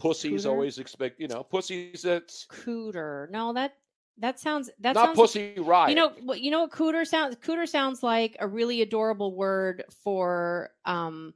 Pussies 0.00 0.44
Cooter? 0.44 0.50
always 0.50 0.78
expect, 0.78 1.20
you 1.20 1.28
know, 1.28 1.44
pussies. 1.44 2.02
That's 2.02 2.46
cooter. 2.46 3.30
No, 3.30 3.52
that 3.52 3.74
that 4.18 4.38
sounds 4.38 4.70
that 4.80 4.94
not 4.94 5.06
sounds 5.06 5.16
pussy 5.18 5.54
riot. 5.58 5.90
You 5.90 5.96
know 5.96 6.12
what? 6.22 6.40
You 6.40 6.50
know 6.50 6.62
what 6.62 6.70
cooter 6.70 7.06
sounds? 7.06 7.36
Cooter 7.36 7.68
sounds 7.68 8.02
like 8.02 8.36
a 8.40 8.46
really 8.46 8.82
adorable 8.82 9.34
word 9.34 9.84
for 10.04 10.70
um. 10.84 11.34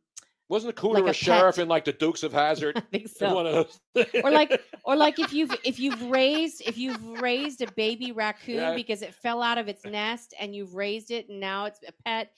wasn't 0.49 0.79
a 0.79 0.81
cooter 0.81 0.95
like 0.95 1.05
a, 1.07 1.11
a 1.11 1.13
sheriff 1.15 1.59
in 1.59 1.69
like 1.69 1.85
the 1.85 1.93
Dukes 1.93 2.23
of 2.23 2.33
Hazzard? 2.33 2.77
I 2.77 2.81
think 2.81 3.09
so. 3.09 3.35
One 3.35 3.47
of 3.47 3.69
those. 3.95 4.07
or 4.23 4.31
like 4.31 4.61
or 4.85 4.95
like 5.05 5.19
if 5.19 5.33
you've 5.33 5.55
if 5.65 5.79
you've 5.81 6.01
raised 6.03 6.63
if 6.67 6.77
you've 6.79 7.21
raised 7.21 7.63
a 7.63 7.71
baby 7.73 8.13
raccoon 8.13 8.57
Yeah. 8.57 8.75
because 8.75 9.03
it 9.03 9.15
fell 9.15 9.43
out 9.43 9.59
of 9.59 9.69
its 9.69 9.85
nest 9.85 10.35
and 10.39 10.55
you've 10.55 10.75
raised 10.75 11.11
it 11.11 11.29
and 11.29 11.41
now 11.41 11.65
it's 11.65 11.81
a 11.87 11.93
pet 12.05 12.31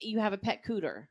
you 0.00 0.18
have 0.20 0.32
a 0.32 0.38
pet 0.38 0.64
cooter 0.64 1.06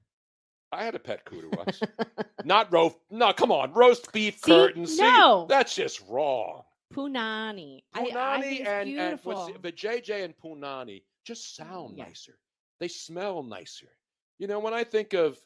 I 0.71 0.84
had 0.84 0.93
a 0.93 0.99
pet 0.99 1.25
cooter 1.25 1.55
once. 1.57 1.82
not 2.45 2.71
roast. 2.71 2.95
No, 3.09 3.34
come 3.34 3.51
on, 3.51 3.73
roast 3.73 4.11
beef 4.13 4.36
See? 4.36 4.51
curtains. 4.51 4.95
See, 4.97 5.01
No. 5.01 5.47
that's 5.49 5.73
just 5.75 5.99
wrong. 6.07 6.61
Punani 6.93 7.83
I, 7.93 8.01
I 8.21 8.39
Punani 8.39 8.65
and, 8.65 8.97
and 8.97 8.99
beautiful 9.19 9.23
what's 9.23 9.45
the, 9.45 9.59
the 9.59 9.71
JJ 9.71 10.23
and 10.23 10.37
Punani 10.37 11.03
just 11.23 11.55
sound 11.55 11.97
Yeah. 11.97 11.99
nicer. 12.05 12.39
They 12.79 12.87
smell 12.87 13.43
nicer. 13.43 13.97
You 14.39 14.47
know, 14.47 14.59
when 14.59 14.73
I 14.73 14.83
think 14.83 15.13
of 15.13 15.39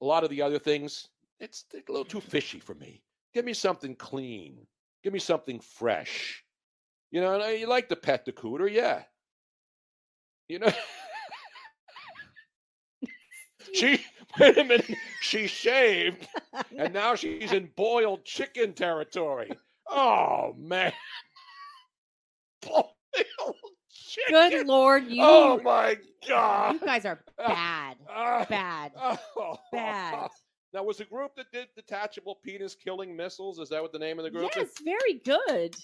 a 0.00 0.04
lot 0.04 0.24
of 0.24 0.30
the 0.30 0.42
other 0.42 0.58
things, 0.58 1.08
it's 1.40 1.64
a 1.74 1.78
little 1.90 2.04
too 2.04 2.20
fishy 2.20 2.60
for 2.60 2.74
me. 2.74 3.02
Give 3.32 3.44
me 3.44 3.54
something 3.54 3.96
clean. 3.96 4.66
Give 5.02 5.12
me 5.12 5.18
something 5.18 5.60
fresh. 5.60 6.44
You 7.10 7.20
know, 7.20 7.34
and 7.34 7.42
I, 7.42 7.50
you 7.52 7.66
like 7.66 7.88
the 7.88 7.96
pet 7.96 8.24
the 8.24 8.32
cooter, 8.32 8.70
yeah. 8.70 9.04
You 10.48 10.60
know, 10.60 10.72
she 13.72 14.04
wait 14.40 14.58
a 14.58 14.64
minute, 14.64 14.90
she 15.20 15.46
shaved, 15.46 16.26
and 16.78 16.92
now 16.94 17.14
she's 17.14 17.52
in 17.52 17.70
boiled 17.76 18.24
chicken 18.24 18.74
territory. 18.74 19.52
Oh 19.88 20.54
man, 20.56 20.92
chicken. 23.92 24.50
good 24.50 24.66
lord 24.66 25.04
you 25.06 25.22
Oh 25.22 25.60
my 25.62 25.96
god. 26.28 26.74
you 26.74 26.80
guys 26.80 27.04
are 27.04 27.20
bad 27.38 27.96
Ah, 28.08 28.46
bad 28.48 28.92
oh. 29.36 29.56
bad 29.72 30.28
Now, 30.72 30.82
was 30.82 30.96
the 30.96 31.04
group 31.04 31.36
that 31.36 31.52
did 31.52 31.68
detachable 31.76 32.40
penis 32.42 32.74
killing 32.74 33.14
missiles? 33.14 33.60
Is 33.60 33.68
that 33.68 33.80
what 33.80 33.92
the 33.92 33.98
name 34.00 34.18
of 34.18 34.24
the 34.24 34.30
group 34.30 34.50
yes 34.56 34.66
is? 34.70 34.74
very 34.84 35.20
good 35.24 35.76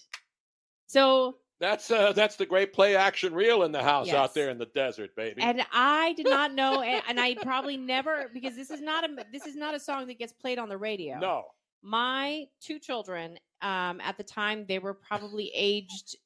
so 0.89 1.37
That's 1.61 1.91
uh, 1.93 2.13
that's 2.13 2.35
the 2.37 2.47
great 2.47 2.73
play 2.73 2.97
action 2.97 3.33
reel 3.35 3.63
in 3.63 3.71
the 3.71 3.83
house 3.83 4.07
Yes. 4.09 4.17
out 4.17 4.35
there 4.35 4.51
in 4.51 4.59
the 4.59 4.67
desert, 4.67 5.15
baby. 5.15 5.43
and 5.43 5.63
I 5.73 6.15
did 6.15 6.27
not 6.27 6.53
know, 6.55 6.81
and, 6.83 7.03
and 7.09 7.21
I 7.21 7.35
probably 7.43 7.77
never 7.77 8.29
because 8.35 8.57
this 8.57 8.71
is 8.71 8.81
not 8.81 9.05
a 9.09 9.25
this 9.31 9.47
is 9.47 9.55
not 9.55 9.75
a 9.75 9.79
song 9.81 10.07
that 10.09 10.19
gets 10.19 10.33
played 10.33 10.59
on 10.59 10.69
the 10.69 10.77
radio. 10.79 11.19
no, 11.21 11.45
my 11.83 12.47
two 12.61 12.79
children, 12.81 13.39
um, 13.63 14.01
at 14.01 14.17
the 14.17 14.25
time 14.25 14.65
they 14.69 14.79
were 14.79 14.95
probably 15.09 15.51
aged 15.55 16.17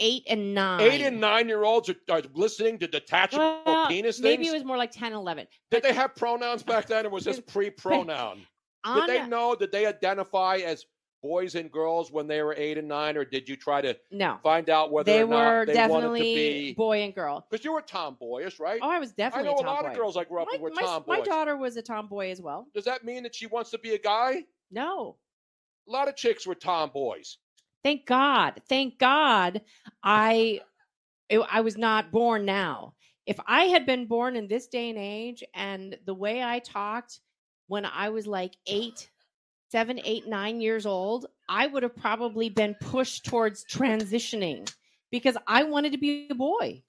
eight 0.00 0.24
and 0.28 0.54
nine. 0.54 0.80
eight 0.80 1.02
and 1.02 1.20
nine 1.20 1.46
year 1.48 1.62
olds 1.64 1.90
are, 1.90 1.96
are 2.10 2.22
listening 2.34 2.78
to 2.78 2.86
detachable 2.86 3.62
Well, 3.66 3.88
penis 3.88 4.18
maybe 4.18 4.44
things. 4.44 4.54
it 4.54 4.56
was 4.56 4.64
more 4.64 4.78
like 4.78 4.90
10, 4.92 5.12
11. 5.12 5.46
Did 5.70 5.82
they 5.82 5.92
have 5.92 6.16
pronouns 6.16 6.62
back 6.62 6.86
then, 6.86 7.06
or 7.06 7.10
was 7.10 7.24
this 7.24 7.40
pre-pronoun? 7.46 8.46
Did 8.94 9.08
they 9.08 9.26
know? 9.26 9.54
Did 9.54 9.72
they 9.72 9.84
identify 9.84 10.56
as 10.64 10.86
boys 11.22 11.54
and 11.54 11.70
girls 11.70 12.10
when 12.10 12.26
they 12.26 12.42
were 12.42 12.54
eight 12.56 12.78
and 12.78 12.88
nine, 12.88 13.16
or 13.16 13.24
did 13.24 13.48
you 13.48 13.56
try 13.56 13.80
to 13.82 13.96
no, 14.10 14.38
find 14.42 14.70
out 14.70 14.90
whether 14.90 15.12
they 15.12 15.22
or 15.22 15.26
not 15.26 15.28
were 15.28 15.66
they 15.66 15.74
wanted 15.74 15.74
to 15.74 15.74
definitely 15.74 16.20
be? 16.20 16.72
boy 16.74 17.02
and 17.02 17.14
girl. 17.14 17.46
Because 17.50 17.64
you 17.64 17.72
were 17.72 17.82
tomboyish, 17.82 18.58
right? 18.58 18.80
Oh, 18.82 18.90
I 18.90 18.98
was 18.98 19.12
definitely. 19.12 19.50
I 19.50 19.52
know 19.52 19.58
a 19.58 19.62
a 19.62 19.66
lot 19.66 19.84
of 19.84 19.94
girls 19.94 20.16
I 20.16 20.24
grew 20.24 20.40
up 20.40 20.48
my, 20.50 20.58
with 20.58 20.62
were 20.62 20.70
my, 20.74 20.82
tomboys. 20.82 21.18
my 21.18 21.20
daughter 21.24 21.56
was 21.56 21.76
a 21.76 21.82
tomboy 21.82 22.30
as 22.30 22.40
well. 22.40 22.68
Does 22.74 22.84
that 22.84 23.04
mean 23.04 23.22
that 23.24 23.34
she 23.34 23.46
wants 23.46 23.70
to 23.70 23.78
be 23.78 23.94
a 23.94 23.98
guy? 23.98 24.44
No, 24.70 25.16
A 25.90 25.92
lot 25.92 26.06
of 26.06 26.14
chicks 26.14 26.46
were 26.46 26.54
tomboys. 26.54 27.38
thank 27.82 28.06
God, 28.06 28.62
thank 28.68 28.96
God, 29.00 29.60
I 30.04 30.60
I 31.50 31.62
was 31.62 31.76
not 31.76 32.12
born 32.12 32.44
now. 32.44 32.94
If 33.26 33.40
I 33.44 33.64
had 33.64 33.86
been 33.86 34.06
born 34.06 34.36
in 34.36 34.46
this 34.46 34.68
day 34.68 34.90
and 34.90 34.98
age, 34.98 35.42
and 35.52 35.98
the 36.06 36.14
way 36.14 36.44
I 36.44 36.60
talked 36.60 37.18
when 37.66 37.84
I 37.84 38.10
was 38.10 38.28
like 38.28 38.56
eight, 38.68 39.10
seven, 39.72 40.00
eight, 40.04 40.28
nine 40.28 40.60
years 40.60 40.86
old, 40.86 41.26
I 41.48 41.66
would 41.66 41.82
have 41.82 41.96
probably 41.96 42.50
been 42.50 42.76
pushed 42.80 43.24
towards 43.24 43.64
transitioning 43.64 44.72
because 45.10 45.36
I 45.48 45.64
wanted 45.64 45.90
to 45.92 45.98
be 45.98 46.28
a 46.30 46.36
boy. 46.36 46.84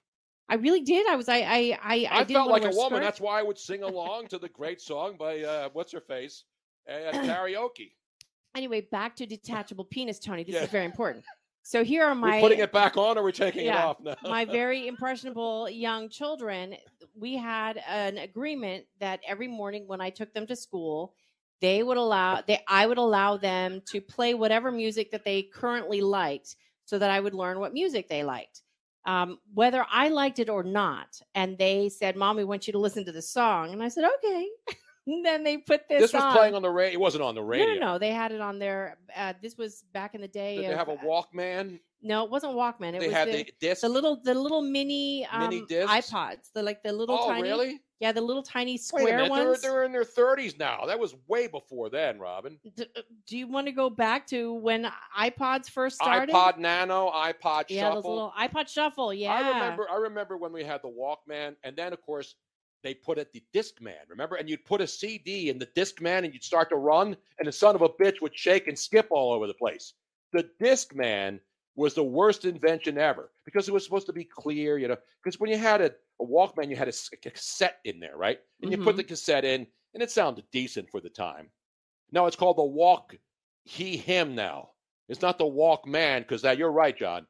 I 0.48 0.54
really 0.56 0.82
did. 0.82 1.08
I 1.08 1.16
was. 1.16 1.28
I. 1.28 1.38
I. 1.38 1.78
I, 1.82 2.08
I, 2.08 2.24
felt 2.24 2.50
like 2.50 2.62
a 2.62 2.66
woman. 2.66 2.98
skirts. 2.98 3.04
That's 3.04 3.20
why 3.20 3.40
I 3.40 3.42
would 3.42 3.58
sing 3.58 3.82
along 3.82 4.28
to 4.28 4.38
the 4.38 4.48
great 4.48 4.80
song 4.80 5.16
by 5.18 5.40
uh, 5.40 5.70
what's 5.72 5.90
her 5.90 6.00
face 6.00 6.44
at 6.86 7.14
karaoke. 7.14 7.94
Anyway, 8.54 8.82
back 8.82 9.16
to 9.16 9.26
detachable 9.26 9.84
penis, 9.84 10.18
Tony. 10.18 10.44
This 10.44 10.54
Yeah. 10.56 10.64
is 10.64 10.70
very 10.70 10.84
important. 10.84 11.24
So 11.62 11.84
here 11.84 12.04
are 12.04 12.14
my 12.14 12.32
we're 12.36 12.40
putting 12.48 12.58
it 12.58 12.72
back 12.72 12.96
on, 12.96 13.16
or 13.16 13.22
we're 13.22 13.30
taking 13.30 13.66
it 13.66 13.74
off 13.74 14.00
now. 14.00 14.16
my 14.24 14.44
very 14.44 14.88
impressionable 14.88 15.70
young 15.70 16.08
children, 16.08 16.76
we 17.14 17.36
had 17.36 17.78
an 17.86 18.18
agreement 18.18 18.84
that 18.98 19.20
every 19.26 19.46
morning 19.48 19.86
when 19.86 20.00
I 20.00 20.10
took 20.10 20.34
them 20.34 20.46
to 20.48 20.56
school, 20.56 21.14
they 21.60 21.82
would 21.84 21.96
allow 21.96 22.42
they 22.42 22.60
I 22.66 22.86
would 22.86 22.98
allow 22.98 23.36
them 23.36 23.80
to 23.86 24.00
play 24.00 24.34
whatever 24.34 24.72
music 24.72 25.12
that 25.12 25.24
they 25.24 25.42
currently 25.44 26.00
liked 26.00 26.56
so 26.84 26.98
that 26.98 27.10
I 27.10 27.20
would 27.20 27.34
learn 27.34 27.60
what 27.60 27.72
music 27.72 28.08
they 28.08 28.24
liked. 28.24 28.62
Um, 29.04 29.38
whether 29.54 29.84
I 29.90 30.08
liked 30.08 30.38
it 30.40 30.48
or 30.48 30.62
not. 30.62 31.20
And 31.34 31.56
they 31.58 31.88
said, 31.88 32.16
Mom, 32.16 32.36
we 32.36 32.44
want 32.44 32.66
you 32.66 32.72
to 32.72 32.78
listen 32.78 33.04
to 33.04 33.12
the 33.12 33.22
song. 33.22 33.72
And 33.72 33.82
I 33.82 33.88
said, 33.88 34.04
Okay. 34.04 34.48
And 35.06 35.24
then 35.24 35.42
they 35.42 35.56
put 35.56 35.88
this. 35.88 36.00
This 36.00 36.12
was 36.12 36.22
on. 36.22 36.32
playing 36.32 36.54
on 36.54 36.62
the 36.62 36.70
radio. 36.70 36.94
It 36.94 37.00
wasn't 37.00 37.24
on 37.24 37.34
the 37.34 37.42
radio. 37.42 37.66
No, 37.66 37.74
no, 37.74 37.80
no. 37.92 37.98
They 37.98 38.10
had 38.10 38.32
it 38.32 38.40
on 38.40 38.58
there. 38.58 38.98
Uh, 39.16 39.32
this 39.42 39.58
was 39.58 39.84
back 39.92 40.14
in 40.14 40.20
the 40.20 40.28
day. 40.28 40.56
Did 40.56 40.70
they 40.70 40.76
have 40.76 40.88
a 40.88 40.92
uh, 40.92 40.96
Walkman? 41.04 41.80
No, 42.04 42.24
it 42.24 42.30
wasn't 42.30 42.54
Walkman. 42.54 42.94
It 42.94 43.00
They 43.00 43.06
was 43.06 43.16
had 43.16 43.28
the, 43.28 43.46
the 43.60 43.76
the 43.80 43.88
little, 43.88 44.20
the 44.22 44.34
little 44.34 44.60
mini, 44.60 45.24
um, 45.26 45.48
Mini 45.48 45.64
discs? 45.68 46.10
iPods. 46.10 46.50
The 46.52 46.62
like 46.62 46.82
the 46.82 46.92
little 46.92 47.16
oh, 47.18 47.28
tiny. 47.28 47.42
really? 47.42 47.80
Yeah, 48.00 48.10
the 48.10 48.20
little 48.20 48.42
tiny 48.42 48.76
square 48.76 49.04
minute. 49.04 49.32
They're, 49.32 49.46
ones. 49.46 49.60
they're 49.60 49.84
in 49.84 49.92
their 49.92 50.02
30s 50.02 50.58
now. 50.58 50.84
That 50.86 50.98
was 50.98 51.14
way 51.28 51.46
before 51.46 51.88
then, 51.88 52.18
Robin. 52.18 52.58
D- 52.74 52.86
uh, 52.96 53.02
do 53.28 53.38
you 53.38 53.46
want 53.46 53.68
to 53.68 53.72
go 53.72 53.88
back 53.88 54.26
to 54.28 54.52
when 54.54 54.90
iPods 55.16 55.70
first 55.70 55.96
started? 55.96 56.34
iPod 56.34 56.58
Nano, 56.58 57.12
iPod 57.12 57.66
yeah, 57.68 57.82
Shuffle. 57.82 57.94
those 57.94 58.04
little 58.04 58.32
iPod 58.36 58.68
Shuffle. 58.68 59.14
Yeah, 59.14 59.32
I 59.32 59.48
remember. 59.50 59.86
I 59.88 59.96
remember 59.98 60.36
when 60.36 60.52
we 60.52 60.64
had 60.64 60.80
the 60.82 60.88
Walkman, 60.88 61.54
and 61.62 61.76
then 61.76 61.92
of 61.92 62.02
course 62.02 62.34
they 62.82 62.94
put 62.94 63.18
it 63.18 63.32
the 63.32 63.42
Discman, 63.54 64.08
Remember, 64.08 64.36
and 64.36 64.48
you'd 64.48 64.64
put 64.64 64.80
a 64.80 64.86
CD 64.86 65.50
in 65.50 65.58
the 65.58 65.66
Discman 65.66 66.24
and 66.24 66.32
you'd 66.32 66.44
start 66.44 66.68
to 66.70 66.76
run, 66.76 67.16
and 67.38 67.46
the 67.46 67.52
son 67.52 67.74
of 67.74 67.82
a 67.82 67.88
bitch 67.88 68.20
would 68.20 68.36
shake 68.36 68.68
and 68.68 68.78
skip 68.78 69.06
all 69.10 69.32
over 69.32 69.46
the 69.46 69.54
place. 69.54 69.94
The 70.32 70.48
Discman 70.60 71.40
was 71.76 71.94
the 71.94 72.02
worst 72.02 72.44
invention 72.44 72.98
ever 72.98 73.30
because 73.44 73.68
it 73.68 73.72
was 73.72 73.84
supposed 73.84 74.06
to 74.06 74.12
be 74.12 74.24
clear, 74.24 74.78
you 74.78 74.88
know. 74.88 74.96
Because 75.22 75.40
when 75.40 75.50
you 75.50 75.56
had 75.56 75.80
a, 75.80 75.92
a 76.20 76.24
Walkman, 76.24 76.68
you 76.68 76.76
had 76.76 76.88
a 76.88 77.16
cassette 77.16 77.78
in 77.84 78.00
there, 78.00 78.16
right? 78.16 78.40
And 78.60 78.70
you 78.70 78.78
put 78.78 78.96
the 78.96 79.02
mm-hmm. 79.02 79.08
cassette 79.08 79.44
in, 79.44 79.66
and 79.94 80.02
it 80.02 80.10
sounded 80.10 80.44
decent 80.52 80.90
for 80.90 81.00
the 81.00 81.08
time. 81.08 81.48
Now 82.10 82.26
it's 82.26 82.36
called 82.36 82.58
the 82.58 82.64
Walk 82.64 83.16
He 83.64 83.96
Him. 83.96 84.34
Now 84.34 84.70
it's 85.08 85.22
not 85.22 85.38
the 85.38 85.44
Walkman 85.44 86.20
because 86.20 86.42
that 86.42 86.58
you're 86.58 86.72
right, 86.72 86.96
John 86.96 87.26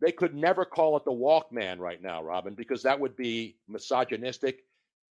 they 0.00 0.12
could 0.12 0.34
never 0.34 0.64
call 0.64 0.96
it 0.96 1.04
the 1.04 1.10
Walkman 1.10 1.78
right 1.78 2.02
now, 2.02 2.22
Robin, 2.22 2.54
because 2.54 2.82
that 2.82 2.98
would 2.98 3.16
be 3.16 3.56
misogynistic 3.68 4.64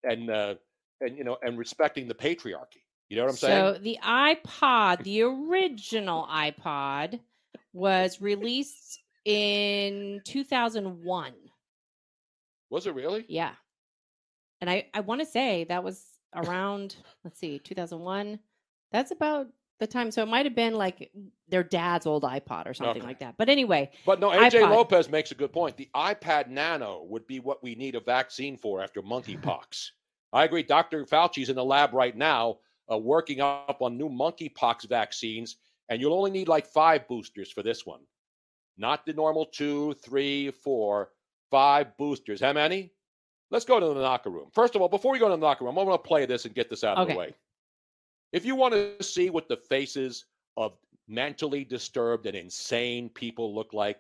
and 0.08 0.30
uh, 0.30 0.56
and 1.02 1.18
you 1.18 1.24
know 1.24 1.38
and 1.42 1.58
respecting 1.58 2.08
the 2.08 2.14
patriarchy. 2.14 2.84
You 3.10 3.18
know 3.18 3.24
what 3.24 3.32
I'm 3.32 3.38
saying? 3.38 3.76
So 3.76 3.80
the 3.80 3.98
iPod, 4.04 5.04
the 5.04 5.22
original 5.24 6.28
iPod, 6.32 7.20
was 7.74 8.22
released 8.22 9.00
in 9.26 10.22
2001. 10.26 11.34
Was 12.70 12.88
it 12.88 12.96
really? 12.96 13.26
Yeah, 13.28 13.52
and 14.62 14.70
I 14.70 14.88
I 14.94 15.02
want 15.02 15.22
to 15.22 15.26
say 15.26 15.66
that 15.66 15.84
was 15.84 16.04
around 16.36 16.96
let's 17.24 17.40
see 17.40 17.60
2001. 17.60 18.40
That's 18.92 19.12
about 19.12 19.48
the 19.80 19.88
time. 19.88 20.12
So 20.12 20.24
it 20.24 20.28
might 20.28 20.46
have 20.46 20.56
been 20.56 20.74
like 20.76 21.12
their 21.48 21.64
dad's 21.64 22.06
old 22.06 22.24
iPod 22.24 22.68
or 22.68 22.74
something 22.74 23.02
Okay. 23.02 23.08
like 23.08 23.20
that. 23.20 23.36
But 23.38 23.50
anyway, 23.50 23.92
But 24.06 24.20
no, 24.20 24.30
AJ 24.30 24.62
iPod. 24.62 24.70
Lopez 24.72 25.10
makes 25.10 25.32
a 25.32 25.36
good 25.36 25.52
point. 25.52 25.78
The 25.78 25.90
iPad 25.96 26.48
Nano 26.50 27.04
would 27.10 27.28
be 27.28 27.40
what 27.40 27.62
we 27.62 27.76
need 27.76 27.96
a 27.96 28.00
vaccine 28.00 28.58
for 28.58 28.82
after 28.82 29.02
monkeypox. 29.02 29.90
I 30.34 30.44
agree. 30.46 30.64
Dr. 30.64 31.06
Fauci's 31.06 31.50
in 31.50 31.56
the 31.56 31.64
lab 31.64 31.94
right 31.94 32.16
now 32.16 32.58
uh, 32.92 32.98
working 32.98 33.42
up 33.42 33.78
on 33.82 33.98
new 33.98 34.10
monkeypox 34.10 34.88
vaccines, 34.88 35.58
and 35.90 36.00
you'll 36.02 36.14
only 36.14 36.32
need 36.32 36.48
like 36.48 36.68
five 36.68 37.08
boosters 37.08 37.52
for 37.52 37.64
this 37.64 37.86
one. 37.86 38.02
Not 38.78 39.06
the 39.06 39.14
normal 39.14 39.46
two, 39.46 39.94
three, 40.04 40.52
four, 40.52 41.12
five 41.50 41.96
boosters. 41.98 42.42
How 42.42 42.54
many? 42.54 42.92
Let's 43.52 43.64
go 43.66 43.80
to 43.80 43.86
the 43.86 43.94
locker 43.94 44.30
room. 44.30 44.50
First 44.54 44.76
of 44.76 44.82
all, 44.82 44.90
before 44.90 45.12
we 45.14 45.20
go 45.20 45.30
to 45.30 45.36
the 45.38 45.42
locker 45.42 45.64
room, 45.64 45.78
I'm 45.78 45.86
going 45.86 45.98
to 45.98 46.04
play 46.04 46.26
this 46.26 46.46
and 46.46 46.54
get 46.54 46.70
this 46.70 46.84
out 46.84 46.98
of 46.98 47.04
Okay. 47.04 47.14
the 47.14 47.18
way. 47.20 47.34
If 48.36 48.44
you 48.44 48.58
want 48.58 48.74
to 48.74 49.02
see 49.02 49.30
what 49.30 49.48
the 49.48 49.56
faces 49.56 50.26
of 50.58 50.74
mentally 51.08 51.64
disturbed 51.64 52.26
and 52.26 52.36
insane 52.36 53.08
people 53.08 53.56
look 53.56 53.74
like, 53.74 53.98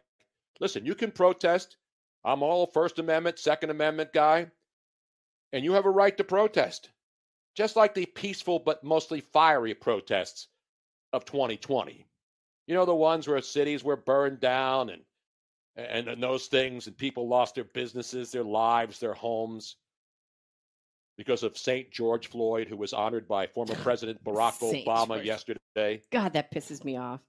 listen, 0.59 0.85
you 0.85 0.93
can 0.93 1.09
protest. 1.09 1.77
I'm 2.25 2.43
all 2.43 2.67
First 2.67 2.99
Amendment, 2.99 3.39
Second 3.39 3.69
Amendment 3.69 4.11
guy, 4.11 4.47
and 5.53 5.63
you 5.63 5.71
have 5.71 5.85
a 5.85 5.89
right 5.89 6.17
to 6.17 6.25
protest, 6.25 6.89
just 7.55 7.77
like 7.77 7.93
the 7.93 8.07
peaceful 8.07 8.59
but 8.59 8.83
mostly 8.83 9.21
fiery 9.21 9.73
protests 9.73 10.49
of 11.13 11.23
2020. 11.23 12.05
You 12.67 12.73
know, 12.75 12.83
the 12.83 12.93
ones 12.93 13.29
where 13.29 13.41
cities 13.41 13.85
were 13.85 13.95
burned 13.95 14.41
down 14.41 14.89
and 14.89 15.01
and, 15.77 16.09
and 16.09 16.21
those 16.21 16.47
things, 16.47 16.87
and 16.87 16.97
people 16.97 17.29
lost 17.29 17.55
their 17.55 17.63
businesses, 17.63 18.33
their 18.33 18.43
lives, 18.43 18.99
their 18.99 19.13
homes 19.13 19.77
because 21.17 21.43
of 21.43 21.57
St. 21.57 21.89
George 21.91 22.27
Floyd, 22.27 22.67
who 22.67 22.77
was 22.77 22.93
honored 22.93 23.27
by 23.27 23.47
former 23.47 23.75
President 23.75 24.23
Barack. 24.23 24.59
Obama 24.85 25.15
George. 25.15 25.25
yesterday. 25.25 26.01
God, 26.11 26.33
that 26.33 26.51
pisses 26.51 26.83
me 26.83 26.97
off. 26.97 27.21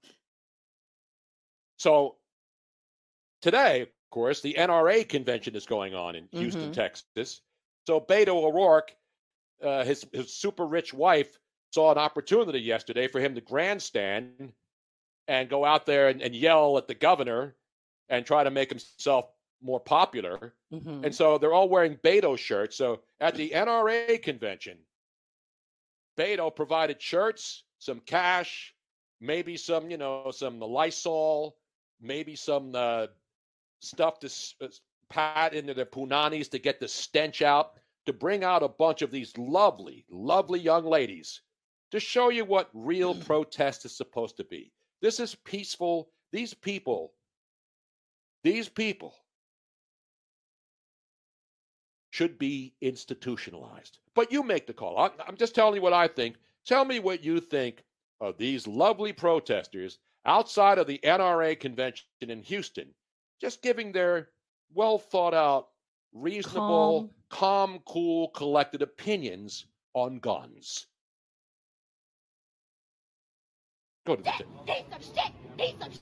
So 1.77 2.15
today, 3.41 3.81
of 3.83 3.89
course, 4.11 4.41
the 4.41 4.55
NRA 4.57 5.07
convention 5.07 5.55
is 5.55 5.65
going 5.65 5.93
on 5.93 6.15
in 6.15 6.27
Houston, 6.31 6.71
Mhm. 6.71 6.73
Texas. 6.73 7.41
So 7.85 8.01
Beto 8.01 8.43
O'Rourke, 8.43 8.95
uh, 9.61 9.83
his 9.83 10.05
his 10.11 10.33
super 10.33 10.65
rich 10.65 10.93
wife, 10.93 11.37
saw 11.71 11.91
an 11.91 11.97
opportunity 11.97 12.59
yesterday 12.59 13.07
for 13.07 13.19
him 13.19 13.35
to 13.35 13.41
grandstand 13.41 14.53
and 15.27 15.49
go 15.49 15.65
out 15.65 15.85
there 15.85 16.07
and, 16.09 16.21
and 16.21 16.35
yell 16.35 16.77
at 16.77 16.87
the 16.87 16.95
governor 16.95 17.55
and 18.09 18.25
try 18.25 18.43
to 18.43 18.49
make 18.51 18.69
himself 18.69 19.29
more 19.61 19.79
popular. 19.79 20.53
Mhm. 20.71 21.05
And 21.05 21.13
so 21.15 21.37
they're 21.37 21.53
all 21.53 21.69
wearing 21.69 21.97
Beto 21.97 22.37
shirts. 22.37 22.75
So 22.77 23.01
at 23.19 23.35
the 23.35 23.51
NRA 23.51 24.17
convention, 24.21 24.77
Beto 26.17 26.53
provided 26.55 27.01
shirts, 27.01 27.63
some 27.79 27.99
cash, 28.01 28.75
maybe 29.19 29.57
some, 29.57 29.89
you 29.91 29.97
know, 29.97 30.31
some 30.31 30.59
Lysol, 30.59 31.57
maybe 31.99 32.35
some 32.35 32.73
uh, 32.75 33.07
stuff 33.79 34.19
to 34.19 34.27
s- 34.27 34.55
uh, 34.61 34.67
pat 35.09 35.53
into 35.53 35.73
their 35.73 35.85
punanis 35.85 36.49
to 36.51 36.59
get 36.59 36.79
the 36.79 36.87
stench 36.87 37.41
out, 37.41 37.79
to 38.05 38.13
bring 38.13 38.43
out 38.43 38.63
a 38.63 38.67
bunch 38.67 39.01
of 39.01 39.11
these 39.11 39.37
lovely, 39.37 40.05
lovely 40.09 40.59
young 40.59 40.85
ladies 40.85 41.41
to 41.91 41.99
show 41.99 42.29
you 42.29 42.43
what 42.45 42.69
real 42.73 43.13
protest 43.25 43.85
is 43.85 43.95
supposed 43.95 44.37
to 44.37 44.43
be. 44.43 44.71
This 45.01 45.19
is 45.19 45.35
peaceful. 45.35 46.09
These 46.31 46.53
people, 46.53 47.13
these 48.43 48.67
people 48.69 49.15
should 52.17 52.39
be 52.39 52.73
institutionalized. 52.81 53.99
But 54.15 54.31
you 54.31 54.41
make 54.41 54.65
the 54.65 54.73
call. 54.73 54.97
I'm 54.97 55.37
just 55.37 55.53
telling 55.53 55.75
you 55.75 55.83
what 55.83 55.93
I 55.93 56.07
think. 56.07 56.37
Tell 56.65 56.83
me 56.83 56.97
what 56.97 57.23
you 57.23 57.39
think 57.39 57.83
of 58.19 58.39
these 58.39 58.65
lovely 58.65 59.13
protesters 59.13 59.99
outside 60.25 60.79
of 60.79 60.87
the 60.87 60.99
NRA 61.03 61.59
convention 61.59 62.07
in 62.21 62.41
Houston, 62.41 62.87
just 63.39 63.61
giving 63.61 63.91
their 63.91 64.29
well 64.73 64.97
thought 64.97 65.35
out, 65.35 65.67
reasonable, 66.11 67.13
calm, 67.29 67.81
cool, 67.85 68.29
collected 68.29 68.81
opinions 68.81 69.67
on 69.93 70.17
guns. 70.17 70.87
Go 74.07 74.15
to 74.15 74.23
the 74.23 74.31
tape. 74.31 74.47
Piece 74.65 74.85
of 74.91 75.03
shit! 75.03 75.31
Piece 75.55 75.75
of 75.85 75.93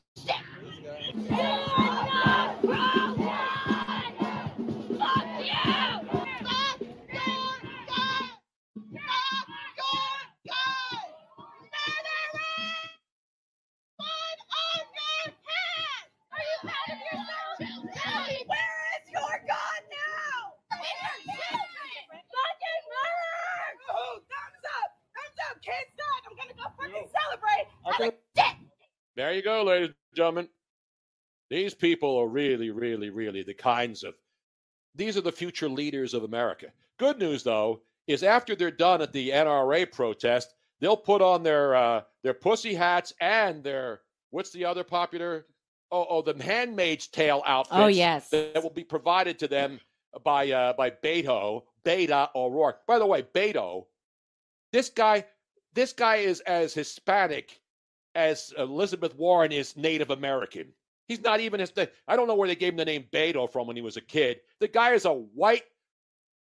shit! 2.66 2.92
Have 27.86 28.08
a 28.08 28.14
dick! 28.34 28.56
There 29.16 29.34
you 29.34 29.42
go, 29.42 29.64
ladies 29.64 29.90
and 29.90 29.96
gentlemen. 30.16 30.50
These 31.50 31.76
people 31.76 32.18
are 32.18 32.28
really, 32.28 32.72
really, 32.72 33.12
really 33.12 33.44
the 33.44 33.54
kinds 33.54 34.04
of, 34.04 34.16
these 34.96 35.16
are 35.16 35.22
the 35.22 35.32
future 35.32 35.70
leaders 35.70 36.14
of 36.14 36.24
America. 36.24 36.68
Good 36.98 37.20
news, 37.20 37.44
though, 37.44 37.82
is 38.08 38.24
after 38.24 38.56
they're 38.56 38.72
done 38.72 39.02
at 39.02 39.14
the 39.14 39.30
NRA 39.30 39.92
protest, 39.92 40.56
they'll 40.80 40.98
put 40.98 41.22
on 41.22 41.44
their 41.44 41.76
uh, 41.76 42.02
their 42.24 42.34
pussy 42.34 42.74
hats 42.74 43.14
and 43.22 43.64
their, 43.64 44.02
what's 44.32 44.52
the 44.52 44.66
other 44.66 44.84
popular, 44.84 45.46
oh, 45.92 46.08
oh, 46.10 46.22
the 46.22 46.42
Handmaid's 46.44 47.08
Tale 47.08 47.44
outfits. 47.46 47.80
Oh, 47.80 47.88
yes. 47.88 48.30
That 48.30 48.64
will 48.64 48.72
be 48.72 48.84
provided 48.84 49.38
to 49.40 49.48
them 49.48 49.80
by 50.24 50.50
uh, 50.50 50.74
by 50.74 50.90
Beto, 50.90 51.64
Beta 51.84 52.32
O'Rourke. 52.36 52.86
By 52.88 52.98
the 52.98 53.06
way, 53.06 53.22
Beto, 53.22 53.86
this 54.72 54.90
guy, 54.90 55.26
this 55.74 55.94
guy 55.94 56.18
is 56.18 56.40
as 56.42 56.74
Hispanic 56.74 57.60
as 58.16 58.54
Elizabeth 58.58 59.16
Warren 59.16 59.52
is 59.52 59.78
Native 59.78 60.10
American. 60.10 60.74
He's 61.08 61.22
not 61.22 61.40
even 61.40 61.62
as 61.62 61.72
I 62.08 62.16
don't 62.16 62.28
know 62.28 62.36
where 62.36 62.48
they 62.48 62.56
gave 62.56 62.74
him 62.74 62.78
the 62.78 62.86
name 62.86 63.06
Beto 63.12 63.52
from 63.52 63.68
when 63.68 63.76
he 63.76 63.82
was 63.82 63.98
a 63.98 64.02
kid. 64.02 64.40
The 64.60 64.68
guy 64.68 64.94
is 64.94 65.06
a 65.06 65.14
white 65.14 65.64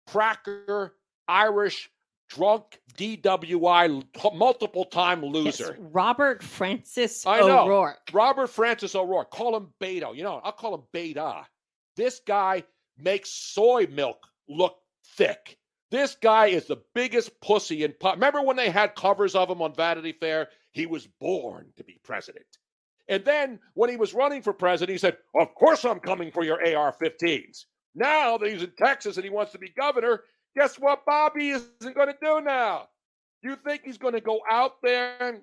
cracker, 0.07 0.95
Irish, 1.27 1.89
drunk, 2.29 2.79
DWI, 2.97 4.33
multiple 4.33 4.85
time 4.85 5.23
loser. 5.23 5.77
Robert 5.79 6.41
Francis 6.41 7.25
I 7.27 7.39
know. 7.41 7.65
O'Rourke. 7.65 7.99
Robert 8.11 8.47
Francis 8.47 8.95
O'Rourke. 8.95 9.29
Call 9.29 9.55
him 9.55 9.67
Beto. 9.79 10.15
You 10.15 10.23
know, 10.23 10.41
I'll 10.43 10.51
call 10.51 10.73
him 10.73 10.83
Beta. 10.91 11.45
This 11.95 12.21
guy 12.25 12.63
makes 12.97 13.29
soy 13.29 13.87
milk 13.91 14.25
look 14.47 14.77
thick. 15.15 15.57
This 15.91 16.15
guy 16.15 16.47
is 16.47 16.65
the 16.65 16.81
biggest 16.93 17.41
pussy 17.41 17.83
in 17.83 17.93
pop. 17.99 18.15
Remember 18.15 18.41
when 18.41 18.55
they 18.55 18.69
had 18.69 18.95
covers 18.95 19.35
of 19.35 19.49
him 19.49 19.61
on 19.61 19.73
Vanity 19.73 20.11
Fair? 20.13 20.49
He 20.79 20.85
was 20.85 21.07
born 21.19 21.73
to 21.75 21.83
be 21.83 21.99
president. 22.05 22.45
And 23.09 23.25
then 23.25 23.59
when 23.73 23.89
he 23.89 23.97
was 23.97 24.13
running 24.13 24.41
for 24.41 24.53
president, 24.53 24.93
he 24.93 24.97
said, 24.97 25.17
Of 25.37 25.53
course 25.53 25.83
I'm 25.83 25.99
coming 25.99 26.31
for 26.31 26.45
your 26.45 26.61
AR 26.65 26.93
15s. 26.93 27.65
Now 27.95 28.37
that 28.37 28.49
he's 28.49 28.63
in 28.63 28.71
Texas 28.77 29.17
and 29.17 29.25
he 29.25 29.29
wants 29.29 29.51
to 29.51 29.59
be 29.59 29.73
governor, 29.77 30.23
guess 30.55 30.79
what 30.79 31.05
Bobby 31.05 31.49
isn't 31.49 31.95
going 31.95 32.07
to 32.07 32.15
do 32.21 32.39
now? 32.39 32.87
You 33.41 33.57
think 33.57 33.81
he's 33.83 33.97
going 33.97 34.13
to 34.13 34.21
go 34.21 34.39
out 34.49 34.81
there 34.81 35.17
and, 35.19 35.41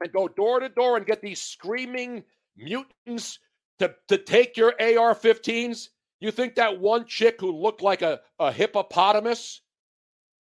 and 0.00 0.12
go 0.12 0.26
door 0.26 0.58
to 0.58 0.68
door 0.68 0.96
and 0.96 1.06
get 1.06 1.22
these 1.22 1.40
screaming 1.40 2.24
mutants 2.56 3.38
to, 3.78 3.94
to 4.08 4.18
take 4.18 4.56
your 4.56 4.74
AR 4.80 5.14
15s? 5.14 5.90
You 6.18 6.32
think 6.32 6.56
that 6.56 6.80
one 6.80 7.06
chick 7.06 7.40
who 7.40 7.52
looked 7.52 7.82
like 7.82 8.02
a, 8.02 8.20
a 8.40 8.50
hippopotamus 8.50 9.60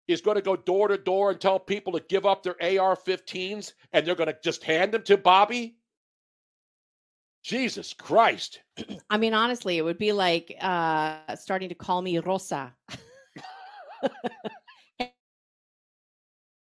is 0.08 0.22
going 0.22 0.36
to 0.36 0.42
go 0.42 0.56
door 0.56 0.88
to 0.88 0.98
door 0.98 1.32
and 1.32 1.42
tell 1.42 1.60
people 1.60 1.94
to 1.94 2.04
give 2.08 2.26
up 2.26 2.44
their 2.44 2.56
AR 2.62 2.96
15s 2.96 3.74
and 3.92 4.06
they're 4.06 4.16
going 4.16 4.28
to 4.28 4.38
just 4.44 4.64
hand 4.64 4.94
them 4.94 5.04
to 5.04 5.18
Bobby? 5.18 5.78
Jesus 7.44 7.94
Christ. 7.94 8.62
I 9.10 9.18
mean, 9.18 9.34
honestly, 9.34 9.78
it 9.78 9.84
would 9.84 9.98
be 9.98 10.12
like 10.12 10.56
uh, 10.60 11.36
starting 11.36 11.70
to 11.70 11.76
call 11.76 12.02
me 12.02 12.20
Rosa. 12.20 12.74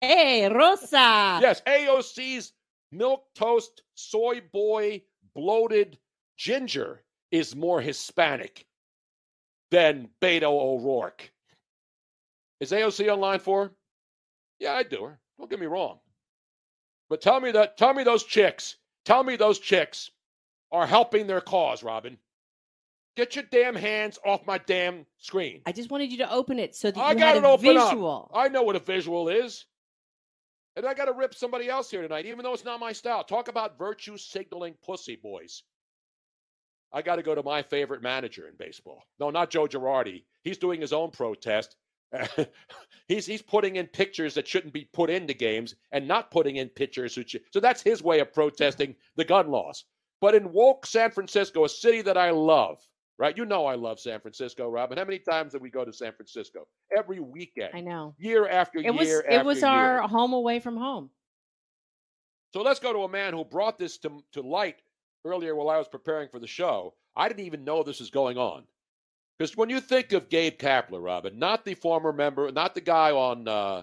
hey, 0.00 0.48
Rosa. 0.48 1.38
Yes, 1.42 1.62
AOC's 1.66 2.52
milk 2.92 3.24
toast, 3.34 3.82
soy 3.94 4.40
boy, 4.52 5.02
bloated 5.34 5.98
ginger 6.36 7.02
is 7.30 7.56
more 7.56 7.80
Hispanic 7.80 8.66
than 9.70 10.08
Beto 10.22 10.44
O'Rourke. 10.44 11.30
Is 12.60 12.72
AOC 12.72 13.12
on 13.12 13.20
line 13.20 13.38
four? 13.40 13.72
Yeah, 14.58 14.72
I 14.74 14.82
do 14.82 15.04
her. 15.04 15.20
Don't 15.38 15.50
get 15.50 15.60
me 15.60 15.66
wrong. 15.66 15.98
But 17.08 17.20
tell 17.20 17.40
me 17.40 17.52
that 17.52 17.76
tell 17.78 17.94
me 17.94 18.02
those 18.04 18.24
chicks, 18.24 18.76
tell 19.04 19.22
me 19.22 19.36
those 19.36 19.58
chicks 19.58 20.10
are 20.70 20.86
helping 20.86 21.26
their 21.26 21.40
cause, 21.40 21.82
Robin. 21.82 22.18
Get 23.16 23.34
your 23.34 23.44
damn 23.50 23.74
hands 23.74 24.18
off 24.24 24.46
my 24.46 24.58
damn 24.58 25.06
screen. 25.18 25.62
I 25.66 25.72
just 25.72 25.90
wanted 25.90 26.12
you 26.12 26.18
to 26.18 26.32
open 26.32 26.58
it 26.58 26.76
so 26.76 26.90
that 26.90 27.00
I 27.00 27.12
you 27.12 27.18
got 27.18 27.34
had 27.34 27.36
it 27.38 27.44
a 27.44 27.48
open 27.48 27.74
visual. 27.74 28.30
up. 28.32 28.38
I 28.38 28.48
know 28.48 28.62
what 28.62 28.76
a 28.76 28.80
visual 28.80 29.28
is. 29.28 29.64
And 30.76 30.86
I 30.86 30.94
got 30.94 31.06
to 31.06 31.12
rip 31.12 31.34
somebody 31.34 31.68
else 31.68 31.90
here 31.90 32.02
tonight, 32.02 32.26
even 32.26 32.44
though 32.44 32.54
it's 32.54 32.64
not 32.64 32.78
my 32.78 32.92
style. 32.92 33.24
Talk 33.24 33.48
about 33.48 33.76
virtue 33.76 34.16
signaling 34.16 34.74
pussy 34.84 35.16
boys. 35.16 35.64
I 36.92 37.02
got 37.02 37.16
to 37.16 37.22
go 37.24 37.34
to 37.34 37.42
my 37.42 37.62
favorite 37.62 38.02
manager 38.02 38.46
in 38.46 38.54
baseball. 38.56 39.02
No, 39.18 39.30
not 39.30 39.50
Joe 39.50 39.66
Girardi. 39.66 40.22
He's 40.44 40.58
doing 40.58 40.80
his 40.80 40.92
own 40.92 41.10
protest. 41.10 41.74
he's 43.08 43.26
he's 43.26 43.42
putting 43.42 43.76
in 43.76 43.86
pictures 43.86 44.34
that 44.34 44.48
shouldn't 44.48 44.72
be 44.72 44.88
put 44.92 45.10
into 45.10 45.34
games 45.34 45.74
and 45.92 46.06
not 46.08 46.30
putting 46.30 46.56
in 46.56 46.68
pictures. 46.68 47.14
Who 47.14 47.24
should, 47.26 47.42
so 47.52 47.60
that's 47.60 47.82
his 47.82 48.02
way 48.02 48.20
of 48.20 48.32
protesting 48.32 48.94
the 49.16 49.24
gun 49.24 49.48
laws. 49.50 49.84
But 50.20 50.34
in 50.34 50.52
woke 50.52 50.86
San 50.86 51.10
Francisco, 51.10 51.64
a 51.64 51.68
city 51.68 52.02
that 52.02 52.16
I 52.16 52.30
love, 52.30 52.78
right? 53.18 53.36
You 53.36 53.44
know 53.44 53.66
I 53.66 53.74
love 53.76 54.00
San 54.00 54.20
Francisco, 54.20 54.68
Robin. 54.68 54.98
How 54.98 55.04
many 55.04 55.18
times 55.18 55.52
did 55.52 55.62
we 55.62 55.70
go 55.70 55.84
to 55.84 55.92
San 55.92 56.12
Francisco? 56.12 56.66
Every 56.96 57.20
weekend, 57.20 57.70
I 57.74 57.80
know. 57.80 58.14
year 58.18 58.48
after 58.48 58.78
It 58.82 58.84
year 58.84 58.92
was 58.94 59.08
after 59.28 59.30
it 59.30 59.44
was 59.44 59.62
year. 59.62 59.70
our 59.70 60.08
home 60.08 60.32
away 60.32 60.60
from 60.60 60.76
home. 60.76 61.10
So 62.54 62.62
let's 62.62 62.80
go 62.80 62.92
to 62.92 63.00
a 63.00 63.08
man 63.08 63.34
who 63.34 63.44
brought 63.44 63.78
this 63.78 63.98
to, 63.98 64.24
to 64.32 64.40
light 64.42 64.76
earlier 65.24 65.54
while 65.54 65.68
I 65.68 65.76
was 65.78 65.88
preparing 65.88 66.28
for 66.30 66.38
the 66.38 66.46
show. 66.46 66.94
I 67.14 67.28
didn't 67.28 67.44
even 67.44 67.64
know 67.64 67.82
this 67.82 68.00
was 68.00 68.10
going 68.10 68.38
on. 68.38 68.64
Because 69.38 69.56
when 69.56 69.70
you 69.70 69.80
think 69.80 70.12
of 70.12 70.28
Gabe 70.28 70.58
Kapler, 70.58 71.02
Robin, 71.02 71.38
not 71.38 71.64
the 71.64 71.74
former 71.74 72.12
member, 72.12 72.50
not 72.50 72.74
the 72.74 72.80
guy 72.80 73.12
on 73.12 73.46
uh, 73.46 73.82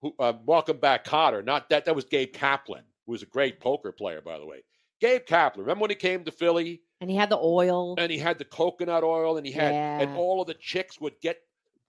who, 0.00 0.14
uh, 0.18 0.32
Welcome 0.46 0.78
Back 0.78 1.04
Kotter, 1.04 1.44
not 1.44 1.68
that, 1.68 1.84
that 1.84 1.94
was 1.94 2.04
Gabe 2.06 2.32
Kaplan, 2.32 2.84
who 3.06 3.12
was 3.12 3.22
a 3.22 3.26
great 3.26 3.60
poker 3.60 3.92
player, 3.92 4.22
by 4.22 4.38
the 4.38 4.46
way. 4.46 4.62
Gabe 5.00 5.22
Kapler, 5.26 5.58
remember 5.58 5.82
when 5.82 5.90
he 5.90 5.96
came 5.96 6.24
to 6.24 6.32
Philly 6.32 6.80
And 7.00 7.10
he 7.10 7.16
had 7.16 7.28
the 7.28 7.36
oil. 7.38 7.96
and 7.98 8.10
he 8.10 8.18
had 8.18 8.38
the 8.38 8.44
coconut 8.46 9.04
oil 9.04 9.36
and 9.36 9.46
he 9.46 9.52
had, 9.52 9.74
and 9.74 10.16
all 10.16 10.40
of 10.40 10.46
the 10.46 10.54
chicks 10.54 10.98
would 11.00 11.20
get 11.20 11.38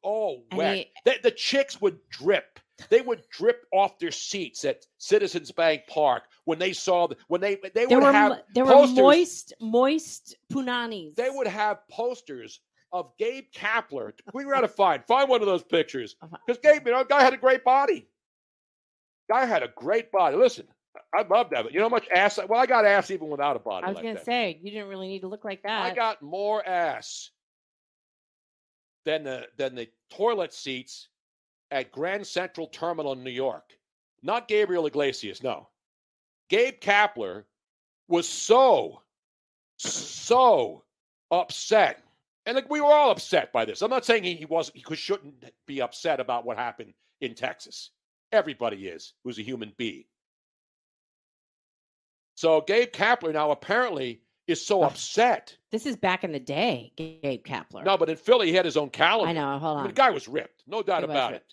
all 0.02 0.46
wet. 0.54 0.76
he- 0.76 0.92
the, 1.06 1.16
the 1.24 1.32
chicks 1.32 1.80
would 1.82 2.00
drip. 2.10 2.60
They 2.90 3.02
would 3.02 3.24
drip 3.30 3.66
off 3.74 4.00
their 4.00 4.12
seats 4.12 4.64
at 4.64 4.86
Citizens 5.00 5.52
Bank 5.52 5.82
Park 5.90 6.24
when 6.46 6.60
they 6.60 6.72
saw 6.72 7.08
the, 7.08 7.18
when 7.28 7.42
they 7.42 7.56
they 7.56 7.86
there 7.86 7.88
would 7.90 8.04
were 8.04 8.12
have 8.14 8.42
there 8.54 8.64
were 8.64 8.88
moist 8.88 9.54
moist 9.60 10.38
punanis. 10.50 11.14
They 11.16 11.30
would 11.30 11.48
have 11.48 11.86
posters 11.90 12.62
of 12.92 13.12
Gabe 13.18 13.46
Kapler. 13.54 14.14
We 14.34 14.44
got 14.46 14.62
to 14.62 14.68
find 14.68 15.04
find 15.06 15.30
one 15.30 15.42
of 15.42 15.48
those 15.48 15.64
pictures 15.64 16.16
because 16.46 16.60
Gabe, 16.62 16.86
you 16.86 16.92
know, 16.94 17.04
guy 17.04 17.22
had 17.24 17.34
a 17.34 17.38
great 17.38 17.64
body. 17.64 18.08
Guy 19.30 19.46
had 19.46 19.64
a 19.64 19.70
great 19.76 20.12
body. 20.12 20.36
Listen, 20.36 20.68
I 21.14 21.22
love 21.30 21.50
that. 21.52 21.64
but 21.64 21.74
You 21.74 21.80
know 21.80 21.86
how 21.86 21.90
much 21.90 22.08
ass? 22.14 22.40
Well, 22.48 22.60
I 22.60 22.66
got 22.66 22.86
ass 22.86 23.12
even 23.12 23.30
without 23.30 23.56
a 23.56 23.60
body. 23.60 23.86
I 23.86 23.90
was 23.90 23.96
like 23.96 24.04
gonna 24.04 24.16
that. 24.16 24.26
say 24.26 24.60
you 24.62 24.72
didn't 24.72 24.88
really 24.88 25.08
need 25.08 25.22
to 25.22 25.28
look 25.28 25.46
like 25.46 25.62
that. 25.64 25.82
I 25.84 25.94
got 25.94 26.22
more 26.22 26.66
ass 26.68 27.32
than 29.06 29.24
the 29.24 29.48
than 29.58 29.76
the 29.76 29.88
toilet 30.10 30.54
seats 30.54 31.10
at 31.72 31.92
Grand 31.92 32.26
Central 32.26 32.68
Terminal 32.68 33.14
in 33.14 33.24
New 33.24 33.30
York. 33.30 33.78
Not 34.24 34.48
Gabriel 34.48 34.86
Iglesias, 34.88 35.44
no. 35.44 35.70
Gabe 36.50 36.80
Kapler 36.82 37.44
was 38.08 38.28
so 38.28 39.02
so 39.78 40.84
upset. 41.32 42.04
And 42.46 42.56
like 42.56 42.70
we 42.70 42.82
were 42.82 42.92
all 42.92 43.12
upset 43.12 43.52
by 43.54 43.66
this. 43.66 43.82
I'm 43.82 43.90
not 43.90 44.06
saying 44.06 44.24
he, 44.24 44.36
he 44.36 44.46
wasn't 44.46 44.78
he 44.78 44.96
shouldn't 44.96 45.44
be 45.68 45.82
upset 45.82 46.20
about 46.20 46.46
what 46.46 46.58
happened 46.58 46.94
in 47.22 47.36
Texas. 47.36 47.92
Everybody 48.32 48.88
is 48.88 49.14
who's 49.24 49.40
a 49.40 49.44
human 49.44 49.74
being. 49.78 50.06
So 52.36 52.62
Gabe 52.62 52.92
Kapler 52.92 53.34
now 53.34 53.52
apparently 53.52 54.22
is 54.48 54.66
so 54.66 54.84
upset. 54.84 55.56
This 55.72 55.86
is 55.86 55.96
back 55.96 56.24
in 56.24 56.32
the 56.32 56.40
day, 56.40 56.92
Gabe 56.96 57.44
Kapler. 57.44 57.84
No, 57.86 57.98
but 57.98 58.10
in 58.10 58.16
Philly, 58.16 58.48
he 58.48 58.54
had 58.54 58.66
his 58.66 58.78
own 58.78 58.90
calendar. 58.90 59.30
I 59.30 59.34
know. 59.34 59.60
Hold 59.60 59.78
I 59.78 59.80
on. 59.80 59.84
mean, 59.84 59.94
the 59.94 60.02
guy 60.02 60.10
was 60.10 60.28
ripped. 60.28 60.64
No 60.66 60.82
doubt 60.82 61.00
He 61.00 61.06
about 61.06 61.34
it. 61.34 61.44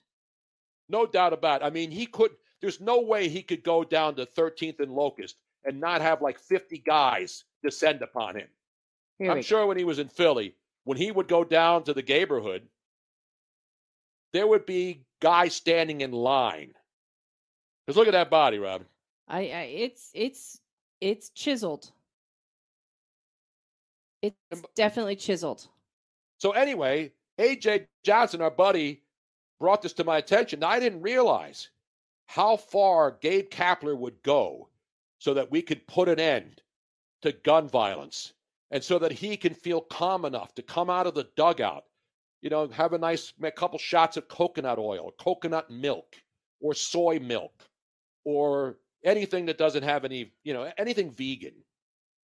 No 0.89 1.05
doubt 1.05 1.32
about 1.32 1.62
it. 1.62 1.64
I 1.64 1.70
mean, 1.70 1.91
he 1.91 2.07
could, 2.07 2.30
there's 2.61 2.80
no 2.80 3.01
way 3.01 3.28
he 3.28 3.43
could 3.43 3.62
go 3.62 3.84
down 3.84 4.14
to 4.14 4.24
13th 4.26 4.80
and 4.80 4.93
Locust 4.93 5.37
and 5.64 5.80
not 5.80 6.01
have 6.01 6.22
like 6.22 6.39
50 6.39 6.78
guys 6.87 7.45
descend 7.62 8.01
upon 8.03 8.37
him. 8.37 8.49
Here 9.18 9.30
I'm 9.30 9.43
sure 9.43 9.66
when 9.66 9.76
he 9.76 9.84
was 9.84 9.99
in 9.99 10.09
Philly, 10.09 10.55
when 10.87 10.97
he 10.97 11.11
would 11.11 11.26
go 11.26 11.43
down 11.45 11.82
to 11.82 11.93
the 11.93 12.01
neighborhood, 12.01 12.62
there 14.32 14.47
would 14.47 14.64
be 14.64 15.03
guys 15.20 15.55
standing 15.55 16.01
in 16.01 16.12
line. 16.12 16.72
Because 17.84 17.97
look 17.99 18.07
at 18.07 18.12
that 18.12 18.30
body, 18.30 18.59
Rob. 18.59 18.82
I, 19.28 19.39
I 19.39 19.61
it's 19.62 20.11
it's 20.14 20.61
it's 21.01 21.30
chiseled. 21.30 21.91
It's 24.22 24.37
definitely 24.76 25.16
chiseled. 25.16 25.66
So 26.39 26.53
anyway, 26.53 27.12
AJ 27.39 27.87
Johnson, 28.05 28.41
our 28.41 28.51
buddy, 28.51 29.03
brought 29.59 29.82
this 29.82 29.93
to 29.95 30.05
my 30.05 30.18
attention. 30.18 30.62
I 30.62 30.78
didn't 30.78 31.03
realize 31.03 31.70
how 32.26 32.57
far 32.57 33.18
Gabe 33.20 33.51
Kapler 33.51 33.97
would 33.97 34.22
go 34.22 34.68
so 35.18 35.34
that 35.34 35.51
we 35.51 35.62
could 35.62 35.87
put 35.89 36.09
an 36.09 36.20
end 36.20 36.62
to 37.22 37.32
gun 37.32 37.68
violence 37.68 38.34
and 38.70 38.82
so 38.82 38.98
that 38.98 39.12
he 39.12 39.36
can 39.36 39.54
feel 39.54 39.80
calm 39.80 40.24
enough 40.24 40.54
to 40.54 40.62
come 40.62 40.90
out 40.90 41.06
of 41.06 41.14
the 41.14 41.28
dugout, 41.36 41.84
you 42.42 42.50
know, 42.50 42.68
have 42.68 42.92
a 42.92 42.98
nice 42.98 43.32
a 43.42 43.50
couple 43.50 43.78
shots 43.78 44.16
of 44.16 44.28
coconut 44.28 44.78
oil, 44.78 45.12
coconut 45.18 45.70
milk, 45.70 46.16
or 46.60 46.74
soy 46.74 47.18
milk, 47.18 47.68
or 48.24 48.78
anything 49.04 49.46
that 49.46 49.58
doesn't 49.58 49.82
have 49.82 50.04
any, 50.04 50.32
you 50.44 50.52
know, 50.52 50.70
anything 50.78 51.10
vegan. 51.10 51.54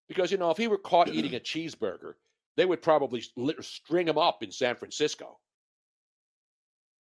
Because, 0.08 0.30
you 0.30 0.38
know, 0.38 0.50
if 0.50 0.56
he 0.58 0.68
were 0.68 0.78
caught 0.78 1.08
eating 1.14 1.34
a 1.34 1.40
cheeseburger, 1.40 2.14
they 2.56 2.66
would 2.66 2.82
probably 2.82 3.22
string 3.60 4.08
him 4.08 4.18
up 4.18 4.42
in 4.42 4.50
San 4.52 4.76
Francisco. 4.76 5.38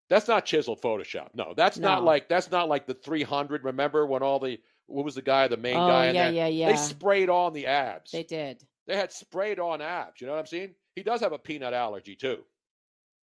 That's 0.09 0.27
not 0.27 0.45
chiseled 0.45 0.81
Photoshop. 0.83 1.29
No, 1.35 1.55
that's 1.57 1.79
not 1.79 2.03
like 2.03 2.29
that's 2.29 2.51
not 2.51 2.69
like 2.69 2.87
the 2.87 2.95
300. 2.95 3.65
Remember 3.65 4.07
when 4.07 4.23
all 4.25 4.41
the 4.41 4.59
what 4.87 5.05
was 5.05 5.15
the 5.15 5.23
guy, 5.23 5.47
the 5.47 5.57
main 5.57 5.77
Oh, 5.77 5.87
guy? 5.87 6.07
in 6.07 6.15
yeah, 6.17 6.31
that? 6.33 6.53
yeah, 6.53 6.69
They 6.73 6.77
sprayed 6.77 7.31
on 7.31 7.53
the 7.53 7.67
abs. 7.67 8.11
They 8.11 8.25
did. 8.25 8.65
They 8.91 8.97
had 8.97 9.13
sprayed 9.13 9.61
on 9.61 9.81
abs. 9.81 10.21
You 10.21 10.27
know 10.27 10.33
what 10.33 10.41
I'm 10.41 10.47
saying? 10.47 10.75
He 10.97 11.05
does 11.05 11.21
have 11.21 11.33
a 11.33 11.39
peanut 11.39 11.73
allergy 11.73 12.17
too. 12.17 12.39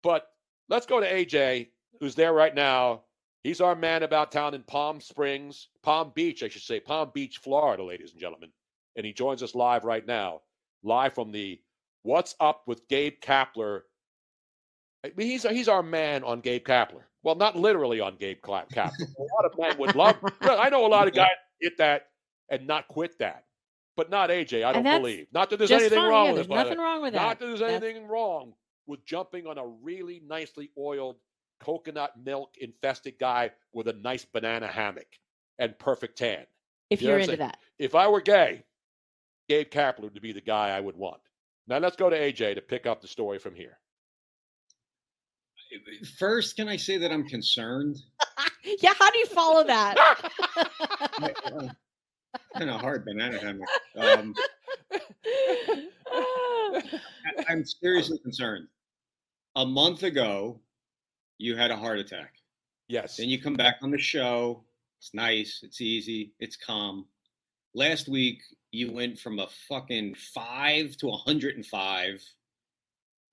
But 0.01 0.25
let's 0.69 0.85
go 0.85 1.01
to 1.01 1.05
AJ, 1.05 1.67
who's 1.99 2.15
there 2.15 2.31
right 2.31 2.55
now. 2.55 3.01
He's 3.43 3.59
our 3.59 3.75
man 3.75 4.03
about 4.03 4.31
town 4.31 4.53
in 4.53 4.63
Palm 4.63 5.01
Springs, 5.01 5.67
Palm 5.83 6.13
Beach, 6.15 6.41
I 6.41 6.47
should 6.47 6.61
say, 6.61 6.79
Palm 6.79 7.11
Beach, 7.13 7.39
Florida, 7.39 7.83
ladies 7.83 8.11
and 8.11 8.19
gentlemen. 8.21 8.49
And 8.95 9.05
he 9.05 9.11
joins 9.11 9.43
us 9.43 9.55
live 9.55 9.83
right 9.83 10.07
now, 10.07 10.39
live 10.83 11.13
from 11.13 11.33
the 11.33 11.59
What's 12.03 12.33
Up 12.39 12.61
with 12.65 12.87
Gabe 12.87 13.19
Kapler. 13.21 13.81
I 15.05 15.11
mean, 15.17 15.27
he's 15.27 15.43
he's 15.43 15.67
our 15.67 15.83
man 15.83 16.23
on 16.23 16.39
Gabe 16.39 16.65
Kapler. 16.65 17.03
Well, 17.23 17.35
not 17.35 17.57
literally 17.57 17.99
on 17.99 18.15
Gabe 18.15 18.39
Kapler. 18.41 18.77
a 18.77 19.35
lot 19.35 19.51
of 19.51 19.59
men 19.59 19.77
would 19.79 19.97
love. 19.97 20.15
I 20.41 20.69
know 20.69 20.85
a 20.85 20.87
lot 20.87 21.09
of 21.09 21.13
guys 21.13 21.27
hit 21.59 21.77
that 21.79 22.07
and 22.49 22.67
not 22.67 22.87
quit 22.87 23.19
that, 23.19 23.43
but 23.97 24.09
not 24.09 24.29
AJ. 24.29 24.63
I 24.63 24.71
don't 24.71 24.83
believe. 24.83 25.27
Not 25.33 25.49
that 25.49 25.57
there's 25.57 25.71
anything 25.71 25.97
fine. 25.99 26.09
wrong 26.09 26.25
Yeah, 26.27 26.31
with 26.33 26.47
there's 26.47 26.59
it. 26.61 26.63
nothing 26.63 26.77
wrong 26.79 27.01
with 27.01 27.13
Not 27.13 27.19
that. 27.21 27.39
that 27.39 27.45
there's 27.45 27.59
That's- 27.59 27.81
anything 27.83 28.07
wrong 28.07 28.53
with 28.85 29.03
jumping 29.05 29.45
on 29.47 29.57
a 29.57 29.67
really 29.67 30.21
nicely 30.25 30.71
oiled 30.77 31.17
coconut 31.59 32.13
milk 32.23 32.53
infested 32.61 33.15
guy 33.19 33.51
with 33.73 33.87
a 33.89 33.93
nice 33.93 34.23
banana 34.23 34.67
hammock 34.67 35.07
and 35.59 35.77
perfect 35.79 36.17
tan. 36.19 36.45
If 36.89 37.01
you 37.01 37.09
you're 37.09 37.17
into 37.17 37.27
saying? 37.31 37.39
that. 37.39 37.57
If 37.79 37.95
I 37.95 38.07
were 38.07 38.21
gay, 38.21 38.63
Gabe 39.49 39.69
Kapler 39.69 40.01
would 40.03 40.21
be 40.21 40.31
the 40.31 40.39
guy 40.41 40.69
I 40.69 40.79
would 40.79 40.95
want. 40.95 41.19
Now 41.67 41.79
let's 41.79 41.95
go 41.97 42.09
to 42.09 42.15
AJ 42.17 42.55
to 42.55 42.61
pick 42.61 42.85
up 42.85 43.01
the 43.01 43.07
story 43.07 43.39
from 43.39 43.55
here. 43.55 43.77
First, 46.17 46.55
can 46.55 46.69
I 46.69 46.77
say 46.77 46.97
that 46.97 47.11
I'm 47.11 47.27
concerned? 47.27 47.97
Yeah, 48.81 48.93
how 48.99 49.09
do 49.11 49.17
you 49.17 49.25
follow 49.27 49.63
that? 49.63 49.95
kind 52.57 52.69
of 52.69 52.79
hard 52.81 53.05
banana 53.05 53.37
hammock. 53.39 53.69
Um, 53.97 54.33
I- 56.11 57.45
I'm 57.49 57.65
seriously 57.65 58.19
concerned. 58.19 58.67
A 59.55 59.65
month 59.65 60.03
ago, 60.03 60.59
you 61.37 61.55
had 61.55 61.71
a 61.71 61.75
heart 61.77 61.99
attack. 61.99 62.33
Yes. 62.87 63.17
Then 63.17 63.29
you 63.29 63.41
come 63.41 63.55
back 63.55 63.77
on 63.81 63.91
the 63.91 63.97
show. 63.97 64.63
It's 64.99 65.13
nice. 65.13 65.61
It's 65.63 65.81
easy. 65.81 66.33
It's 66.39 66.55
calm. 66.55 67.05
Last 67.73 68.07
week, 68.07 68.41
you 68.71 68.91
went 68.91 69.19
from 69.19 69.39
a 69.39 69.47
fucking 69.67 70.15
five 70.33 70.95
to 70.97 71.07
105, 71.07 72.21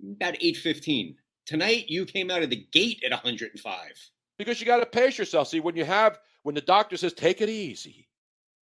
about 0.03 0.35
815. 0.35 1.17
Tonight, 1.47 1.87
you 1.89 2.05
came 2.05 2.31
out 2.31 2.43
of 2.43 2.51
the 2.51 2.67
gate 2.73 3.03
at 3.05 3.11
105. 3.11 3.79
because 4.39 4.61
you 4.61 4.67
got 4.67 4.79
to 4.81 4.87
pace 4.87 5.19
yourself. 5.19 5.49
See, 5.49 5.61
when 5.61 5.77
you 5.77 5.85
have 5.85 6.19
when 6.43 6.55
the 6.55 6.61
doctor 6.61 6.97
says 6.97 7.13
take 7.15 7.41
it 7.41 7.49
easy, 7.49 8.07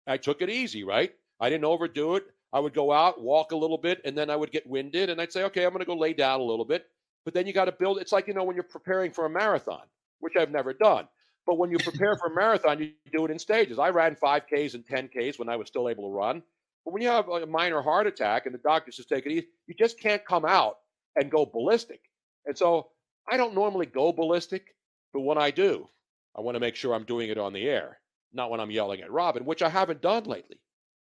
I 0.07 0.17
took 0.17 0.43
it 0.43 0.51
easy, 0.51 0.85
right? 0.85 1.13
I 1.41 1.51
didn't 1.51 1.65
overdo 1.65 2.17
it. 2.17 2.25
I 2.53 2.61
would 2.61 2.75
go 2.75 2.93
out, 2.93 3.21
walk 3.21 3.53
a 3.53 3.57
little 3.57 3.79
bit, 3.79 4.01
and 4.05 4.17
then 4.17 4.29
I 4.29 4.37
would 4.37 4.53
get 4.53 4.67
winded, 4.67 5.09
and 5.09 5.21
I'd 5.21 5.33
say, 5.33 5.45
okay, 5.45 5.65
I'm 5.65 5.73
going 5.73 5.81
to 5.81 5.87
go 5.87 5.97
lay 5.97 6.13
down 6.13 6.41
a 6.41 6.45
little 6.45 6.67
bit. 6.67 6.87
But 7.25 7.35
then 7.35 7.47
you 7.47 7.53
got 7.53 7.65
to 7.67 7.73
build. 7.73 7.99
It's 7.99 8.13
like 8.13 8.27
you 8.27 8.35
know 8.35 8.45
when 8.45 8.57
you're 8.57 8.65
preparing 8.65 9.13
for 9.13 9.25
a 9.25 9.31
marathon, 9.31 9.83
which 10.21 10.37
I've 10.37 10.51
never 10.51 10.73
done. 10.73 11.09
But 11.47 11.59
when 11.59 11.71
you 11.71 11.79
prepare 11.79 12.17
for 12.17 12.29
a 12.29 12.35
marathon, 12.35 12.79
you 12.79 12.93
do 13.13 13.25
it 13.25 13.31
in 13.31 13.39
stages. 13.39 13.79
I 13.79 13.91
ran 13.91 14.17
5Ks 14.17 14.75
and 14.75 14.87
10Ks 14.87 15.39
when 15.39 15.49
I 15.49 15.57
was 15.57 15.69
still 15.69 15.89
able 15.89 16.09
to 16.09 16.15
run. 16.15 16.43
But 16.85 16.93
when 16.93 17.03
you 17.03 17.09
have 17.09 17.29
a 17.29 17.47
minor 17.47 17.81
heart 17.81 18.07
attack 18.07 18.47
and 18.47 18.55
the 18.55 18.59
doctor 18.59 18.93
says 18.93 19.07
take 19.07 19.27
it 19.27 19.33
easy, 19.33 19.47
you 19.67 19.75
just 19.75 19.99
can't 19.99 20.25
come 20.25 20.45
out 20.45 20.79
and 21.17 21.31
go 21.31 21.47
ballistic. 21.47 22.01
And 22.47 22.57
so 22.57 22.89
I 23.31 23.37
don't 23.37 23.55
normally 23.55 23.87
go 23.87 24.13
ballistic, 24.13 24.75
but 25.13 25.21
when 25.21 25.39
I 25.39 25.51
do, 25.51 25.89
I 26.37 26.41
want 26.41 26.57
to 26.57 26.61
make 26.61 26.77
sure 26.77 26.95
I'm 26.95 27.05
doing 27.05 27.31
it 27.31 27.39
on 27.39 27.53
the 27.53 27.69
air, 27.69 27.99
not 28.33 28.51
when 28.51 28.61
I'm 28.61 28.71
yelling 28.71 29.01
at 29.01 29.11
Robin, 29.11 29.45
which 29.45 29.63
I 29.63 29.69
haven't 29.69 30.03
done 30.03 30.25
lately 30.25 30.61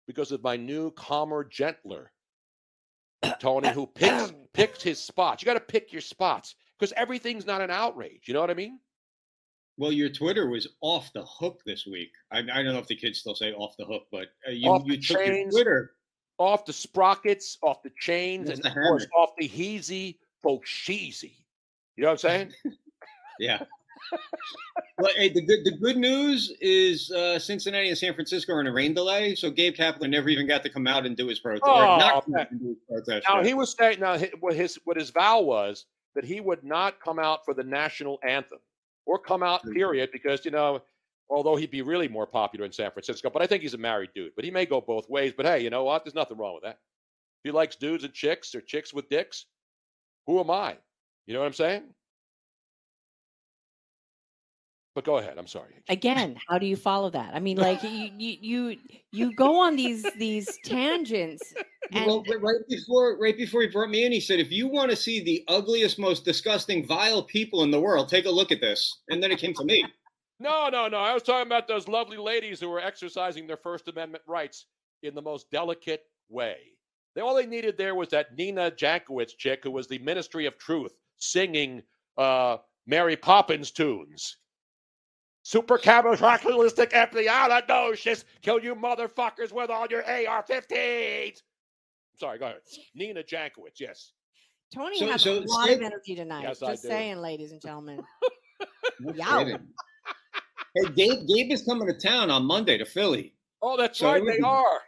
because 0.06 0.32
of 0.32 0.42
my 0.42 0.56
new 0.56 0.90
calmer, 0.92 1.44
gentler 1.44 2.12
Tony, 3.40 3.68
who 3.68 3.86
picks 3.86 4.32
picks 4.52 4.82
his 4.82 4.98
spots. 4.98 5.42
You 5.42 5.46
got 5.46 5.54
to 5.54 5.60
pick 5.60 5.92
your 5.92 6.00
spots 6.00 6.54
because 6.78 6.92
everything's 6.96 7.46
not 7.46 7.60
an 7.60 7.70
outrage. 7.70 8.22
You 8.26 8.34
know 8.34 8.40
what 8.40 8.50
I 8.50 8.54
mean? 8.54 8.78
Well, 9.76 9.92
your 9.92 10.08
Twitter 10.08 10.48
was 10.48 10.66
off 10.80 11.12
the 11.12 11.24
hook 11.24 11.60
this 11.64 11.86
week. 11.86 12.10
I, 12.32 12.38
I 12.38 12.42
don't 12.42 12.72
know 12.72 12.78
if 12.78 12.88
the 12.88 12.96
kids 12.96 13.20
still 13.20 13.36
say 13.36 13.52
off 13.52 13.74
the 13.78 13.84
hook, 13.84 14.04
but 14.10 14.26
uh, 14.46 14.50
you, 14.50 14.68
Off 14.68 14.82
you 14.84 14.96
the 14.96 15.02
took 15.02 15.24
your. 15.24 15.50
Twitter. 15.50 15.92
Off 16.38 16.64
the 16.64 16.72
sprockets, 16.72 17.58
off 17.62 17.82
the 17.82 17.90
chains, 17.98 18.46
That's 18.46 18.60
and 18.60 18.64
the 18.64 18.80
of 18.80 18.86
course 18.86 19.06
off 19.16 19.30
the 19.38 19.48
heezy, 19.48 20.18
folks 20.40 20.70
sheezy. 20.70 21.34
You 21.96 22.04
know 22.04 22.10
what 22.10 22.12
I'm 22.12 22.18
saying? 22.18 22.52
Yeah. 23.40 23.62
Well, 24.98 25.12
hey, 25.16 25.28
the 25.28 25.42
good 25.42 25.64
the 25.64 25.72
good 25.72 25.96
news 25.96 26.52
is 26.60 27.10
uh, 27.10 27.38
Cincinnati 27.38 27.88
and 27.88 27.98
San 27.98 28.14
Francisco 28.14 28.52
are 28.54 28.60
in 28.60 28.66
a 28.66 28.72
rain 28.72 28.94
delay, 28.94 29.34
so 29.34 29.50
Gabe 29.50 29.74
Kaplan 29.74 30.10
never 30.10 30.28
even 30.28 30.46
got 30.46 30.62
to 30.64 30.70
come 30.70 30.86
out 30.86 31.06
and 31.06 31.16
do 31.16 31.28
his 31.28 31.40
protest. 31.40 31.64
Oh, 31.66 31.96
not 31.98 32.24
come 32.24 32.34
man. 32.34 32.40
out 32.42 32.50
and 32.50 32.60
do 32.60 32.68
his 32.68 32.78
protest. 32.88 33.26
Now 33.28 33.42
he 33.42 33.54
was 33.54 33.74
saying 33.78 34.00
now 34.00 34.18
what 34.40 34.54
his 34.54 34.78
what 34.84 34.96
his 34.96 35.10
vow 35.10 35.40
was 35.40 35.86
that 36.14 36.24
he 36.24 36.40
would 36.40 36.64
not 36.64 37.00
come 37.00 37.18
out 37.18 37.44
for 37.44 37.54
the 37.54 37.62
national 37.62 38.18
anthem 38.26 38.58
or 39.06 39.18
come 39.18 39.42
out 39.42 39.62
period 39.72 40.10
because 40.12 40.44
you 40.44 40.50
know 40.50 40.82
although 41.30 41.56
he'd 41.56 41.70
be 41.70 41.82
really 41.82 42.08
more 42.08 42.26
popular 42.26 42.64
in 42.64 42.72
San 42.72 42.90
Francisco, 42.90 43.30
but 43.30 43.42
I 43.42 43.46
think 43.46 43.62
he's 43.62 43.74
a 43.74 43.78
married 43.78 44.10
dude. 44.14 44.32
But 44.34 44.44
he 44.44 44.50
may 44.50 44.66
go 44.66 44.80
both 44.80 45.08
ways. 45.08 45.32
But 45.36 45.46
hey, 45.46 45.60
you 45.62 45.70
know 45.70 45.84
what? 45.84 46.04
There's 46.04 46.14
nothing 46.14 46.38
wrong 46.38 46.54
with 46.54 46.64
that. 46.64 46.78
If 47.44 47.44
he 47.44 47.50
likes 47.50 47.76
dudes 47.76 48.04
and 48.04 48.12
chicks 48.12 48.54
or 48.54 48.60
chicks 48.60 48.92
with 48.92 49.08
dicks, 49.08 49.46
who 50.26 50.40
am 50.40 50.50
I? 50.50 50.76
You 51.26 51.34
know 51.34 51.40
what 51.40 51.46
I'm 51.46 51.52
saying? 51.52 51.82
But 54.98 55.04
go 55.04 55.18
ahead. 55.18 55.38
I'm 55.38 55.46
sorry. 55.46 55.76
Again, 55.88 56.36
how 56.48 56.58
do 56.58 56.66
you 56.66 56.74
follow 56.74 57.08
that? 57.10 57.32
I 57.32 57.38
mean, 57.38 57.56
like 57.56 57.84
you 57.84 58.10
you 58.18 58.36
you, 58.40 58.76
you 59.12 59.32
go 59.36 59.60
on 59.60 59.76
these 59.76 60.04
these 60.18 60.58
tangents 60.64 61.54
and 61.92 62.04
well, 62.04 62.24
right- 62.28 62.42
right 62.42 62.68
before 62.68 63.16
right 63.16 63.36
before 63.36 63.62
he 63.62 63.68
brought 63.68 63.90
me 63.90 64.06
in, 64.06 64.10
he 64.10 64.18
said, 64.18 64.40
"If 64.40 64.50
you 64.50 64.66
want 64.66 64.90
to 64.90 64.96
see 64.96 65.22
the 65.22 65.44
ugliest, 65.46 66.00
most 66.00 66.24
disgusting, 66.24 66.84
vile 66.84 67.22
people 67.22 67.62
in 67.62 67.70
the 67.70 67.78
world, 67.78 68.08
take 68.08 68.24
a 68.24 68.30
look 68.30 68.50
at 68.50 68.60
this." 68.60 69.02
And 69.08 69.22
then 69.22 69.30
it 69.30 69.38
came 69.38 69.54
to 69.54 69.64
me. 69.64 69.84
No, 70.40 70.68
no, 70.68 70.86
no. 70.88 70.98
I 70.98 71.14
was 71.14 71.24
talking 71.24 71.48
about 71.48 71.66
those 71.66 71.88
lovely 71.88 72.16
ladies 72.16 72.60
who 72.60 72.68
were 72.68 72.78
exercising 72.80 73.48
their 73.48 73.56
First 73.56 73.88
Amendment 73.88 74.22
rights 74.24 74.66
in 75.02 75.16
the 75.16 75.22
most 75.22 75.50
delicate 75.50 76.02
way. 76.28 76.56
They, 77.16 77.20
all 77.22 77.34
they 77.34 77.46
needed 77.46 77.76
there 77.76 77.96
was 77.96 78.08
that 78.10 78.36
Nina 78.36 78.70
Jankowicz 78.70 79.36
chick 79.36 79.60
who 79.64 79.72
was 79.72 79.88
the 79.88 79.98
Ministry 79.98 80.46
of 80.46 80.56
Truth 80.56 80.92
singing 81.16 81.82
uh, 82.16 82.58
Mary 82.86 83.16
Poppins 83.16 83.72
tunes. 83.72 84.36
Supercalifragilisticexpialidocious, 85.48 88.24
kill 88.42 88.62
you 88.62 88.74
motherfuckers 88.74 89.50
with 89.52 89.70
all 89.70 89.86
your 89.88 90.02
AR-15s. 90.04 91.38
Sorry, 92.20 92.38
go 92.38 92.44
ahead. 92.46 92.58
Nina 92.94 93.22
Jankowicz, 93.22 93.80
yes. 93.80 94.12
Tony 94.74 94.98
So- 94.98 95.06
has 95.06 95.22
so 95.22 95.38
a 95.38 95.40
lot 95.46 95.70
of 95.70 95.80
energy 95.80 96.14
tonight. 96.14 96.42
Yes, 96.42 96.62
I 96.62 96.72
Just 96.72 96.82
do. 96.82 96.88
saying, 96.88 97.16
ladies 97.18 97.52
and 97.52 97.60
gentlemen. 97.62 98.02
No 99.00 99.12
Yow. 99.14 99.38
kidding. 99.44 99.60
Hey, 100.74 100.88
Gabe, 100.96 101.28
Gabe 101.28 101.52
is 101.52 101.62
coming 101.62 101.86
to 101.86 101.94
town 101.94 102.32
on 102.32 102.44
Monday 102.44 102.76
to 102.78 102.84
Philly. 102.84 103.32
Oh, 103.62 103.76
that's 103.76 104.00
So 104.00 104.10
right, 104.10 104.20
they 104.26 104.38
be- 104.38 104.42
are. 104.42 104.80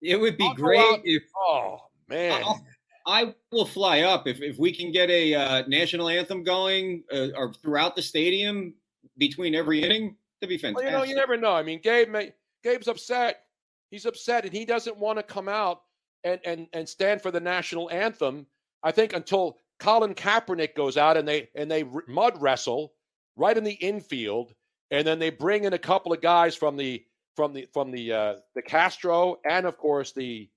It 0.00 0.16
would 0.18 0.38
be 0.38 0.44
I'll 0.46 0.54
great 0.54 1.02
if 1.04 1.22
Oh, 1.36 1.76
man. 2.08 2.42
I'll- 2.42 2.64
I 3.06 3.34
will 3.52 3.66
fly 3.66 4.00
up 4.00 4.26
if, 4.26 4.40
if 4.40 4.56
we 4.58 4.72
can 4.74 4.92
get 4.92 5.10
a 5.10 5.34
uh, 5.34 5.62
national 5.68 6.08
anthem 6.08 6.42
going 6.42 7.04
uh, 7.12 7.28
or 7.36 7.52
throughout 7.52 7.96
the 7.96 8.02
stadium 8.02 8.72
between 9.18 9.54
every 9.54 9.82
inning. 9.82 10.16
That'd 10.40 10.60
be 10.60 10.62
Well, 10.62 10.74
fantastic. 10.74 10.90
you 10.90 10.96
know, 10.98 11.04
you 11.04 11.14
never 11.14 11.36
know. 11.36 11.52
I 11.52 11.62
mean, 11.62 11.80
Gabe, 11.82 12.08
may, 12.08 12.32
Gabe's 12.64 12.88
upset. 12.88 13.42
He's 13.90 14.06
upset, 14.06 14.44
and 14.44 14.52
he 14.52 14.64
doesn't 14.64 14.96
want 14.96 15.18
to 15.18 15.22
come 15.22 15.48
out 15.48 15.82
and, 16.24 16.40
and 16.44 16.66
and 16.72 16.88
stand 16.88 17.22
for 17.22 17.30
the 17.30 17.40
national 17.40 17.90
anthem. 17.90 18.46
I 18.82 18.92
think 18.92 19.12
until 19.12 19.58
Colin 19.78 20.14
Kaepernick 20.14 20.74
goes 20.74 20.96
out 20.96 21.16
and 21.16 21.26
they 21.26 21.48
and 21.54 21.70
they 21.70 21.84
mud 22.06 22.40
wrestle 22.40 22.92
right 23.36 23.56
in 23.56 23.64
the 23.64 23.72
infield, 23.72 24.54
and 24.90 25.06
then 25.06 25.18
they 25.18 25.30
bring 25.30 25.64
in 25.64 25.72
a 25.72 25.78
couple 25.78 26.12
of 26.12 26.20
guys 26.20 26.54
from 26.54 26.76
the 26.76 27.04
from 27.36 27.52
the 27.52 27.66
from 27.72 27.90
the 27.90 28.12
uh, 28.12 28.34
the 28.54 28.62
Castro 28.62 29.38
and 29.48 29.66
of 29.66 29.76
course 29.76 30.12
the 30.12 30.48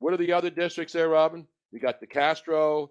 what 0.00 0.12
are 0.12 0.18
the 0.18 0.32
other 0.32 0.50
districts 0.50 0.94
there, 0.94 1.10
Robin? 1.10 1.46
You 1.72 1.78
got 1.78 2.00
the 2.00 2.06
Castro, 2.06 2.90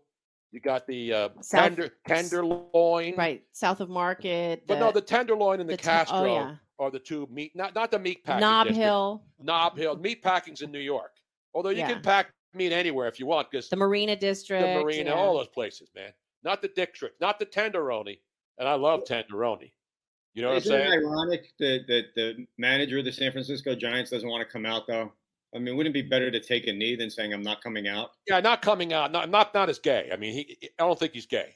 you 0.51 0.59
got 0.59 0.87
the 0.87 1.13
uh, 1.13 1.29
South- 1.41 1.63
tender 1.63 1.89
tenderloin, 2.07 3.15
right, 3.17 3.43
south 3.51 3.79
of 3.81 3.89
Market. 3.89 4.63
But 4.67 4.79
no, 4.79 4.91
the 4.91 5.01
tenderloin 5.01 5.59
and 5.59 5.69
the, 5.69 5.73
the 5.73 5.81
ten- 5.81 6.01
oh, 6.01 6.05
Castro 6.05 6.25
yeah. 6.25 6.55
are 6.79 6.91
the 6.91 6.99
two 6.99 7.27
meat, 7.31 7.55
not 7.55 7.75
not 7.75 7.91
the 7.91 7.99
meat 7.99 8.23
packing. 8.23 8.41
Nob 8.41 8.67
district. 8.67 8.83
Hill, 8.83 9.23
Nob 9.41 9.77
Hill. 9.77 9.97
Meat 9.97 10.23
packing's 10.23 10.61
in 10.61 10.71
New 10.71 10.79
York. 10.79 11.11
Although 11.53 11.69
you 11.69 11.79
Yeah. 11.79 11.93
can 11.93 12.01
pack 12.01 12.33
meat 12.53 12.71
anywhere 12.71 13.07
if 13.07 13.19
you 13.19 13.25
want, 13.25 13.51
because 13.51 13.69
the 13.69 13.75
Marina 13.75 14.15
District. 14.15 14.63
the 14.63 14.83
Marina, 14.83 15.11
yeah. 15.11 15.15
all 15.15 15.37
those 15.37 15.47
places, 15.47 15.89
man. 15.95 16.11
Not 16.43 16.61
the 16.61 16.69
district, 16.69 17.19
not 17.21 17.37
the 17.37 17.45
tenderoni. 17.45 18.19
And 18.57 18.67
I 18.67 18.73
love 18.73 19.03
tenderoni. 19.05 19.71
You 20.33 20.41
know 20.43 20.49
what 20.49 20.57
I'm 20.57 20.73
Isn't 20.73 20.81
it 20.81 20.91
ironic 20.91 21.53
that, 21.59 21.85
that 21.87 22.03
the 22.15 22.45
manager 22.57 22.99
of 22.99 23.05
the 23.05 23.11
San 23.11 23.31
Francisco 23.31 23.73
Giants 23.75 24.11
doesn't 24.11 24.27
want 24.29 24.45
to 24.45 24.51
come 24.51 24.65
out 24.65 24.85
though? 24.87 25.11
I 25.55 25.59
mean, 25.59 25.75
wouldn't 25.75 25.95
it 25.95 26.03
be 26.03 26.07
better 26.07 26.29
to 26.29 26.39
take 26.39 26.67
a 26.67 26.73
knee 26.73 26.95
than 26.95 27.09
saying 27.09 27.33
I'm 27.33 27.41
not 27.41 27.63
coming 27.63 27.87
out? 27.87 28.11
Yeah, 28.27 28.39
not 28.39 28.61
coming 28.61 28.93
out. 28.93 29.11
Not 29.11 29.29
not 29.29 29.53
not 29.53 29.69
as 29.69 29.79
gay. 29.79 30.09
I 30.13 30.17
mean, 30.17 30.33
he. 30.33 30.69
I 30.77 30.83
don't 30.83 30.99
think 30.99 31.13
he's 31.13 31.25
gay. 31.25 31.55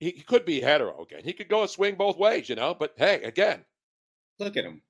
He, 0.00 0.10
he 0.10 0.22
could 0.22 0.44
be 0.44 0.60
hetero 0.60 1.02
again. 1.02 1.22
He 1.24 1.32
could 1.32 1.48
go 1.48 1.60
and 1.60 1.70
swing 1.70 1.94
both 1.94 2.18
ways, 2.18 2.48
you 2.48 2.56
know. 2.56 2.74
But 2.74 2.94
hey, 2.96 3.22
again, 3.22 3.64
Look 4.38 4.56
at 4.56 4.64
him. 4.64 4.82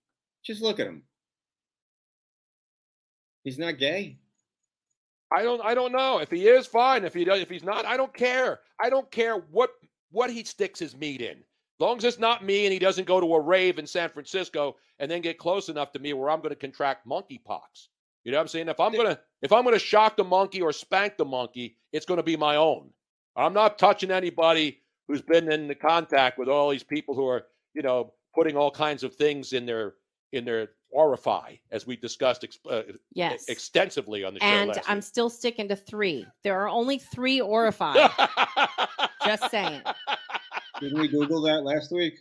Just 0.42 0.62
look 0.62 0.80
at 0.80 0.86
him. 0.86 1.02
He's 3.44 3.58
not 3.58 3.78
gay. 3.78 4.18
I 5.34 5.42
don't 5.42 5.62
I 5.62 5.74
don't 5.74 5.92
know 5.92 6.18
if 6.18 6.30
he 6.30 6.48
is 6.48 6.66
fine. 6.66 7.04
If 7.04 7.14
he 7.14 7.24
does, 7.24 7.40
if 7.40 7.50
he's 7.50 7.64
not, 7.64 7.86
I 7.86 7.96
don't 7.96 8.14
care. 8.14 8.60
I 8.80 8.90
don't 8.90 9.10
care 9.10 9.36
what 9.36 9.70
what 10.10 10.30
he 10.30 10.44
sticks 10.44 10.78
his 10.78 10.96
meat 10.96 11.20
in. 11.20 11.38
As 11.38 11.80
long 11.80 11.98
as 11.98 12.04
it's 12.04 12.18
not 12.18 12.44
me 12.44 12.64
and 12.64 12.72
he 12.72 12.78
doesn't 12.78 13.06
go 13.06 13.20
to 13.20 13.34
a 13.34 13.40
rave 13.40 13.78
in 13.78 13.86
San 13.86 14.08
Francisco 14.10 14.76
and 14.98 15.10
then 15.10 15.20
get 15.20 15.38
close 15.38 15.68
enough 15.68 15.92
to 15.92 15.98
me 15.98 16.12
where 16.12 16.30
I'm 16.30 16.40
going 16.40 16.50
to 16.50 16.56
contract 16.56 17.06
monkeypox. 17.06 17.88
You 18.24 18.32
know 18.32 18.38
what 18.38 18.42
I'm 18.42 18.48
saying? 18.48 18.68
If 18.68 18.78
I'm 18.80 18.94
gonna 18.94 19.18
if 19.42 19.52
I'm 19.52 19.64
gonna 19.64 19.78
shock 19.78 20.16
the 20.16 20.24
monkey 20.24 20.60
or 20.62 20.72
spank 20.72 21.16
the 21.16 21.24
monkey, 21.24 21.76
it's 21.92 22.06
going 22.06 22.18
to 22.18 22.22
be 22.22 22.36
my 22.36 22.56
own. 22.56 22.90
I'm 23.36 23.52
not 23.52 23.78
touching 23.78 24.10
anybody 24.10 24.80
who's 25.08 25.22
been 25.22 25.50
in 25.50 25.66
the 25.68 25.74
contact 25.74 26.38
with 26.38 26.48
all 26.48 26.70
these 26.70 26.84
people 26.84 27.14
who 27.14 27.26
are 27.26 27.44
you 27.74 27.82
know 27.82 28.12
putting 28.34 28.56
all 28.56 28.70
kinds 28.70 29.02
of 29.02 29.14
things 29.16 29.52
in 29.52 29.66
their 29.66 29.94
in 30.32 30.44
their 30.44 30.68
orify, 30.96 31.58
as 31.70 31.86
we 31.86 31.96
discussed 31.96 32.44
ex- 32.44 32.58
uh, 32.70 32.82
Yes. 33.14 33.46
extensively 33.48 34.24
on 34.24 34.34
the 34.34 34.40
show. 34.40 34.46
and 34.46 34.68
last 34.68 34.88
I'm 34.88 34.98
week. 34.98 35.04
still 35.04 35.28
sticking 35.30 35.68
to 35.68 35.76
three. 35.76 36.26
There 36.44 36.60
are 36.60 36.68
only 36.68 36.98
three 36.98 37.40
orified. 37.56 38.10
Just 39.24 39.50
saying. 39.50 39.82
Didn't 40.80 40.98
we 41.00 41.08
Google 41.08 41.40
that 41.42 41.62
last 41.64 41.92
week? 41.92 42.14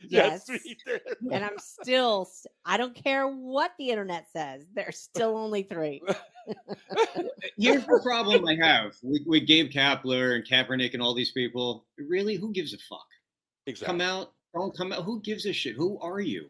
Yes. 0.00 0.48
we 0.48 0.76
did. 0.86 1.00
and 1.32 1.44
I'm 1.44 1.58
still, 1.58 2.28
I 2.64 2.76
don't 2.76 2.94
care 2.94 3.26
what 3.26 3.72
the 3.78 3.90
internet 3.90 4.26
says. 4.32 4.66
There's 4.74 4.98
still 4.98 5.36
only 5.36 5.62
three. 5.62 6.02
Here's 7.58 7.86
the 7.86 8.00
problem 8.02 8.46
I 8.46 8.56
have 8.56 8.92
with, 9.02 9.22
with 9.26 9.46
Gabe 9.46 9.70
Kapler 9.70 10.34
and 10.34 10.46
Kaepernick 10.46 10.92
and 10.94 11.02
all 11.02 11.14
these 11.14 11.32
people. 11.32 11.86
Really, 11.98 12.36
who 12.36 12.52
gives 12.52 12.74
a 12.74 12.78
fuck? 12.88 13.06
Exactly. 13.66 13.86
Come 13.86 14.00
out, 14.00 14.32
don't 14.54 14.76
come 14.76 14.92
out. 14.92 15.04
Who 15.04 15.20
gives 15.22 15.46
a 15.46 15.52
shit? 15.52 15.74
Who 15.74 15.98
are 16.00 16.20
you? 16.20 16.48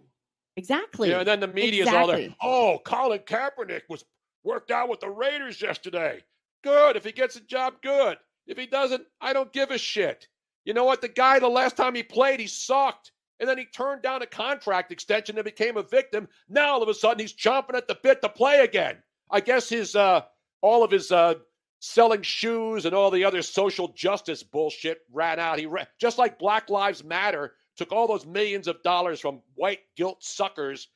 Exactly. 0.57 1.11
Yeah, 1.11 1.19
and 1.19 1.29
then 1.29 1.41
the 1.41 1.49
media's 1.49 1.89
all 1.89 2.07
there. 2.07 2.35
Oh, 2.43 2.81
Colin 2.85 3.21
Kaepernick 3.21 3.83
was 3.89 4.05
worked 4.45 4.71
out 4.71 4.89
with 4.89 5.01
the 5.01 5.11
Raiders 5.11 5.61
yesterday. 5.61 6.23
Good. 6.63 6.97
If 6.97 7.05
he 7.05 7.13
gets 7.13 7.37
a 7.37 7.41
job, 7.41 7.75
good. 7.83 8.19
If 8.47 8.59
he 8.59 8.67
doesn't, 8.67 9.05
I 9.21 9.33
don't 9.33 9.53
give 9.53 9.71
a 9.71 9.79
shit. 9.79 10.29
You 10.65 10.75
know 10.75 10.85
what? 10.85 11.01
The 11.01 11.09
guy, 11.09 11.39
the 11.39 11.49
last 11.49 11.77
time 11.77 11.95
he 11.95 12.03
played, 12.03 12.41
he 12.41 12.47
sucked. 12.47 13.13
And 13.41 13.49
then 13.49 13.59
he 13.59 13.65
turned 13.65 14.03
down 14.03 14.23
a 14.23 14.27
contract 14.27 14.93
extension 14.93 15.37
and 15.37 15.45
became 15.45 15.77
a 15.77 15.83
victim. 15.83 16.29
Now 16.49 16.75
all 16.75 16.83
of 16.83 16.89
a 16.89 16.95
sudden 16.95 17.21
he's 17.21 17.35
chomping 17.35 17.75
at 17.75 17.89
the 17.89 17.99
bit 18.01 18.23
to 18.23 18.29
play 18.29 18.61
again. 18.61 19.03
I 19.31 19.41
guess 19.41 19.69
his 19.69 19.97
uh 19.97 20.23
all 20.61 20.85
of 20.85 20.91
his 20.91 21.11
uh 21.11 21.35
selling 21.81 22.23
shoes 22.23 22.87
and 22.87 22.95
all 22.95 23.11
the 23.11 23.25
other 23.25 23.43
social 23.43 23.89
justice 23.89 24.43
bullshit 24.43 25.01
ran 25.13 25.39
out. 25.39 25.59
He 25.59 25.67
ran, 25.67 25.87
just 26.01 26.17
like 26.17 26.39
Black 26.39 26.71
Lives 26.71 27.05
Matter 27.05 27.53
took 27.77 27.93
all 27.93 28.07
those 28.07 28.25
millions 28.25 28.69
of 28.69 28.83
dollars 28.83 29.21
from 29.21 29.43
white 29.55 29.81
guilt 29.97 30.23
suckers 30.23 30.89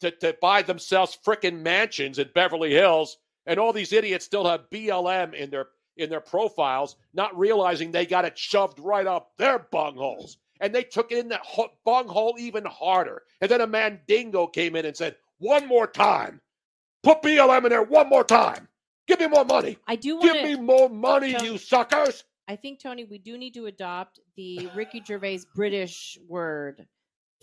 to, 0.00 0.10
to 0.10 0.36
buy 0.40 0.62
themselves 0.62 1.16
frickin' 1.24 1.60
mansions 1.60 2.18
in 2.18 2.28
Beverly 2.34 2.72
Hills, 2.72 3.18
and 3.46 3.60
all 3.60 3.72
these 3.72 3.92
idiots 3.92 4.24
still 4.24 4.46
have 4.46 4.70
BLM 4.70 5.34
in 5.34 5.50
their 5.50 5.68
in 5.96 6.08
their 6.08 6.20
profiles, 6.20 6.96
not 7.12 7.38
realizing 7.38 7.92
they 7.92 8.06
got 8.06 8.24
it 8.24 8.38
shoved 8.38 8.80
right 8.80 9.06
up 9.06 9.32
their 9.36 9.58
bungholes. 9.58 10.36
And 10.62 10.72
they 10.72 10.84
took 10.84 11.10
it 11.10 11.18
in 11.18 11.28
that 11.28 11.40
ho- 11.40 11.72
bunghole 11.84 12.36
even 12.38 12.64
harder. 12.64 13.24
And 13.40 13.50
then 13.50 13.60
a 13.60 13.66
mandingo 13.66 14.46
came 14.46 14.76
in 14.76 14.86
and 14.86 14.96
said, 14.96 15.16
"One 15.38 15.66
more 15.66 15.88
time, 15.88 16.40
put 17.02 17.20
BLM 17.20 17.64
in 17.64 17.70
there 17.70 17.82
one 17.82 18.08
more 18.08 18.24
time. 18.24 18.68
Give 19.08 19.18
me 19.18 19.26
more 19.26 19.44
money. 19.44 19.76
I 19.88 19.96
do 19.96 20.16
want 20.16 20.32
Give 20.32 20.44
me 20.44 20.54
more 20.54 20.88
money, 20.88 21.32
Tell- 21.32 21.44
you 21.44 21.58
suckers." 21.58 22.24
I 22.48 22.56
think 22.56 22.80
Tony, 22.80 23.04
we 23.04 23.18
do 23.18 23.36
need 23.36 23.54
to 23.54 23.66
adopt 23.66 24.20
the 24.36 24.68
Ricky 24.74 25.02
Gervais 25.04 25.40
British 25.54 26.16
word. 26.28 26.86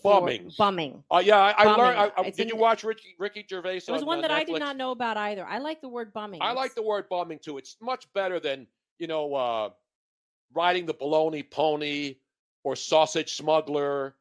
Bumming. 0.02 0.52
Bumming. 0.58 1.04
Uh, 1.12 1.22
yeah, 1.24 1.38
I, 1.38 1.66
I 1.66 1.76
learned. 1.76 2.00
I, 2.00 2.12
I, 2.16 2.30
did 2.30 2.48
you 2.48 2.56
watch 2.56 2.86
Ricky, 2.86 3.16
Ricky 3.20 3.46
Gervais? 3.50 3.78
It 3.78 3.92
was 3.92 4.02
on, 4.02 4.08
one 4.08 4.22
that 4.22 4.32
I 4.32 4.46
did 4.46 4.60
not 4.60 4.78
know 4.78 4.92
about 4.92 5.18
either. 5.18 5.46
I 5.46 5.58
like 5.58 5.82
the 5.82 5.90
word 5.90 6.14
bumming. 6.14 6.42
I 6.42 6.54
like 6.54 6.74
the 6.74 6.82
word 6.82 7.10
bumming 7.10 7.40
too. 7.40 7.58
It's 7.58 7.76
much 7.82 8.12
better 8.14 8.40
than 8.40 8.66
you 8.98 9.08
know 9.08 9.34
uh, 9.36 9.70
riding 10.54 10.86
the 10.86 10.94
baloney 10.94 11.50
pony 11.50 12.16
or 12.64 12.76
sausage 12.76 13.36
smuggler. 13.36 14.16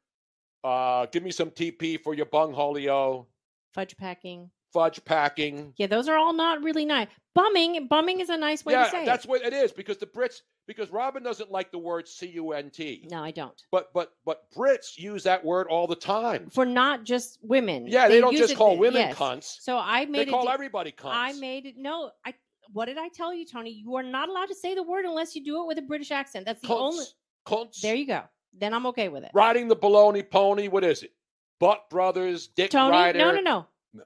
Uh, 0.65 1.07
give 1.07 1.23
me 1.23 1.31
some 1.31 1.51
TP 1.51 2.01
for 2.01 2.15
your 2.15 2.27
bungholio. 2.27 3.27
fudge 3.75 3.97
packing. 3.97 4.51
Fudge 4.73 5.03
packing. 5.05 5.73
Yeah, 5.79 5.87
those 5.87 6.09
are 6.09 6.17
all 6.19 6.33
not 6.35 6.63
really 6.63 6.85
nice. 6.85 7.09
Bumming, 7.35 7.87
bumming 7.89 8.21
is 8.21 8.29
a 8.29 8.37
nice 8.37 8.65
way 8.67 8.75
yeah, 8.75 8.85
to 8.85 8.91
say 8.91 8.99
Yeah, 9.01 9.05
that's 9.07 9.25
it. 9.25 9.31
what 9.31 9.43
it 9.43 9.53
is 9.55 9.73
because 9.73 9.97
the 9.97 10.07
Brits 10.07 10.43
because 10.67 10.91
Robin 10.91 11.23
doesn't 11.23 11.51
like 11.51 11.71
the 11.71 11.79
word 11.79 12.07
C 12.07 12.27
U 12.35 12.53
N 12.53 12.69
T. 12.69 13.07
No, 13.11 13.23
I 13.23 13.31
don't. 13.31 13.59
But 13.71 13.91
but 13.95 14.13
but 14.27 14.43
Brits 14.55 14.99
use 14.99 15.23
that 15.23 15.43
word 15.43 15.69
all 15.69 15.87
the 15.87 15.97
time. 15.97 16.51
For 16.51 16.67
not 16.67 17.05
just 17.05 17.39
women. 17.41 17.87
Yeah, 17.87 18.09
they, 18.09 18.21
don't 18.21 18.37
just 18.37 18.53
it- 18.53 18.57
call 18.57 18.77
women 18.77 19.01
yes. 19.01 19.15
cunts. 19.17 19.57
So 19.61 19.79
I 19.79 20.05
They 20.05 20.11
made 20.11 20.29
it. 20.29 20.33
call 20.33 20.45
di- 20.45 20.53
everybody 20.53 20.93
cunts. 20.93 21.13
I 21.15 21.33
made 21.35 21.65
it. 21.65 21.77
No, 21.79 22.11
I. 22.27 22.35
What 22.73 22.87
did 22.87 22.99
I 22.99 23.09
tell 23.09 23.33
you, 23.33 23.47
Tony? 23.47 23.71
You 23.71 23.95
are 23.97 24.03
not 24.03 24.29
allowed 24.29 24.47
to 24.47 24.55
say 24.55 24.75
the 24.75 24.83
word 24.83 25.07
unless 25.07 25.35
you 25.35 25.43
do 25.43 25.63
it 25.63 25.67
with 25.67 25.79
a 25.79 25.83
British 25.83 26.11
accent. 26.11 26.45
That's 26.45 26.61
the 26.61 26.75
only. 26.75 27.05
Cunts. 27.49 27.67
Cunts. 27.67 27.81
There 27.81 27.95
you 27.95 28.07
go. 28.07 28.23
Then 28.53 28.75
I'm 28.75 28.87
okay 28.87 29.09
with 29.09 29.25
it. 29.25 29.31
Riding 29.35 29.69
the 29.69 29.77
baloney 29.77 30.29
pony. 30.29 30.69
What 30.69 30.85
is 30.85 31.03
it? 31.03 31.13
Butt 31.61 31.89
Brothers, 31.91 32.49
Dick 32.49 32.71
Tony, 32.71 32.93
Ryder. 32.97 33.19
no, 33.19 33.33
no, 33.33 33.41
no, 33.41 33.67
No. 33.95 34.03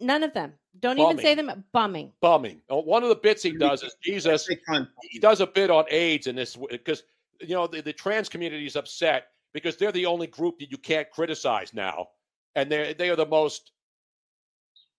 none 0.00 0.22
of 0.22 0.32
them. 0.32 0.54
Don't 0.80 0.98
even 0.98 1.18
say 1.18 1.34
them. 1.34 1.64
Bumming. 1.72 2.12
bumming. 2.20 2.60
Uh, 2.70 2.76
One 2.76 3.02
of 3.02 3.08
the 3.08 3.14
bits 3.16 3.42
he 3.42 3.52
does 3.52 3.82
is 3.82 3.94
Jesus. 4.02 4.46
He 5.10 5.18
does 5.18 5.40
a 5.40 5.46
bit 5.46 5.70
on 5.70 5.84
AIDS 5.90 6.26
in 6.26 6.36
this 6.36 6.56
because 6.70 7.02
you 7.40 7.54
know 7.54 7.66
the, 7.66 7.80
the 7.80 7.92
trans 7.92 8.28
community 8.28 8.66
is 8.66 8.76
upset 8.76 9.28
because 9.54 9.76
they're 9.76 9.92
the 9.92 10.04
only 10.06 10.26
group 10.26 10.58
that 10.58 10.70
you 10.70 10.76
can't 10.76 11.10
criticize 11.10 11.72
now, 11.72 12.08
and 12.54 12.70
they 12.70 12.94
they 12.94 13.08
are 13.08 13.16
the 13.16 13.26
most. 13.26 13.72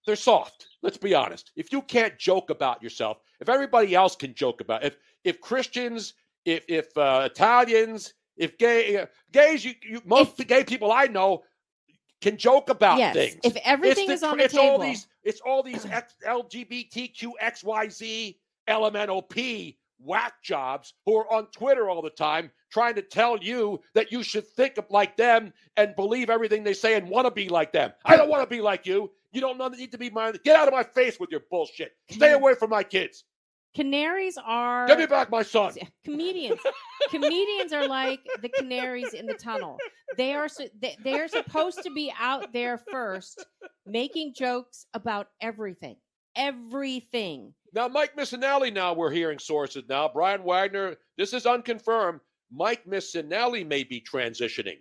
They're 0.08 0.16
soft. 0.16 0.68
Let's 0.82 0.98
be 0.98 1.14
honest. 1.14 1.52
If 1.56 1.72
you 1.72 1.82
can't 1.82 2.18
joke 2.18 2.50
about 2.50 2.82
yourself, 2.82 3.20
if 3.40 3.50
everybody 3.50 3.94
else 3.94 4.16
can 4.16 4.34
joke 4.34 4.62
about, 4.62 4.84
if 4.84 4.98
if 5.24 5.42
Christians, 5.42 6.14
if 6.48 6.64
if 6.68 6.98
uh, 6.98 7.24
Italians, 7.26 8.14
if 8.38 8.58
gay 8.58 8.98
uh, 8.98 9.06
gays, 9.32 9.66
you, 9.66 9.74
you 9.84 10.02
most 10.06 10.38
gay 10.48 10.64
people 10.64 10.92
I 10.92 11.06
know 11.06 11.44
can 12.22 12.38
joke 12.38 12.70
about 12.70 12.98
yes. 12.98 13.14
things. 13.14 13.40
If 13.44 13.58
everything 13.58 14.06
it's 14.06 14.22
is 14.22 14.24
on 14.24 14.38
the 14.38 14.46
it's 14.46 14.54
table. 14.54 14.72
all 14.72 14.80
these 14.80 15.08
it's 15.24 15.42
all 15.42 15.62
these 15.62 15.86
X, 15.92 16.16
LGBTQ 16.26 17.32
XYZ 17.44 18.38
LMNOP 18.70 19.76
whack 20.00 20.34
jobs 20.44 20.94
who 21.06 21.16
are 21.18 21.32
on 21.32 21.48
Twitter 21.48 21.90
all 21.90 22.02
the 22.02 22.10
time 22.10 22.52
trying 22.72 22.94
to 22.96 23.02
tell 23.02 23.38
you 23.38 23.82
that 23.96 24.12
you 24.12 24.22
should 24.22 24.48
think 24.48 24.78
like 24.90 25.18
them 25.18 25.52
and 25.76 25.96
believe 25.96 26.30
everything 26.30 26.64
they 26.64 26.74
say 26.74 26.96
and 26.96 27.10
want 27.10 27.26
to 27.26 27.32
be 27.32 27.50
like 27.50 27.72
them. 27.72 27.92
I 28.06 28.16
don't 28.16 28.30
want 28.30 28.48
to 28.48 28.56
be 28.56 28.62
like 28.62 28.86
you. 28.86 29.12
You 29.32 29.42
don't 29.42 29.58
need 29.78 29.92
to 29.92 29.98
be 29.98 30.10
my 30.10 30.32
get 30.44 30.56
out 30.56 30.68
of 30.68 30.74
my 30.74 30.84
face 30.84 31.20
with 31.20 31.30
your 31.30 31.42
bullshit. 31.52 31.94
Stay 32.10 32.32
away 32.32 32.56
from 32.56 32.70
my 32.70 32.84
kids. 32.84 33.26
Canaries 33.78 34.40
are 34.44 34.88
Give 34.88 34.98
me 34.98 35.06
back 35.06 35.30
my 35.30 35.44
son. 35.44 35.72
comedians. 36.04 36.60
comedians 37.12 37.72
are 37.72 37.88
like 37.88 38.22
the 38.42 38.50
canaries 38.50 39.14
in 39.14 39.28
the 39.28 39.36
tunnel. 39.36 39.78
They 40.18 40.34
are 40.34 40.50
su- 40.50 40.70
they, 40.82 40.98
they 41.04 41.20
are 41.20 41.28
supposed 41.28 41.84
to 41.84 41.92
be 41.92 42.12
out 42.20 42.52
there 42.54 42.80
first, 42.80 43.46
making 43.86 44.34
jokes 44.36 44.88
about 44.96 45.28
everything, 45.42 45.98
everything. 46.36 47.54
Now, 47.72 47.88
Mike 47.88 48.16
Missanelli, 48.18 48.74
now 48.74 48.94
we're 48.94 49.12
hearing 49.12 49.38
sources 49.38 49.84
now. 49.88 50.10
Brian 50.12 50.44
Wagner, 50.44 50.96
this 51.20 51.34
is 51.34 51.46
unconfirmed. 51.46 52.22
Mike 52.52 52.84
Missanelli 52.88 53.64
may 53.64 53.84
be 53.84 54.02
transitioning. 54.02 54.80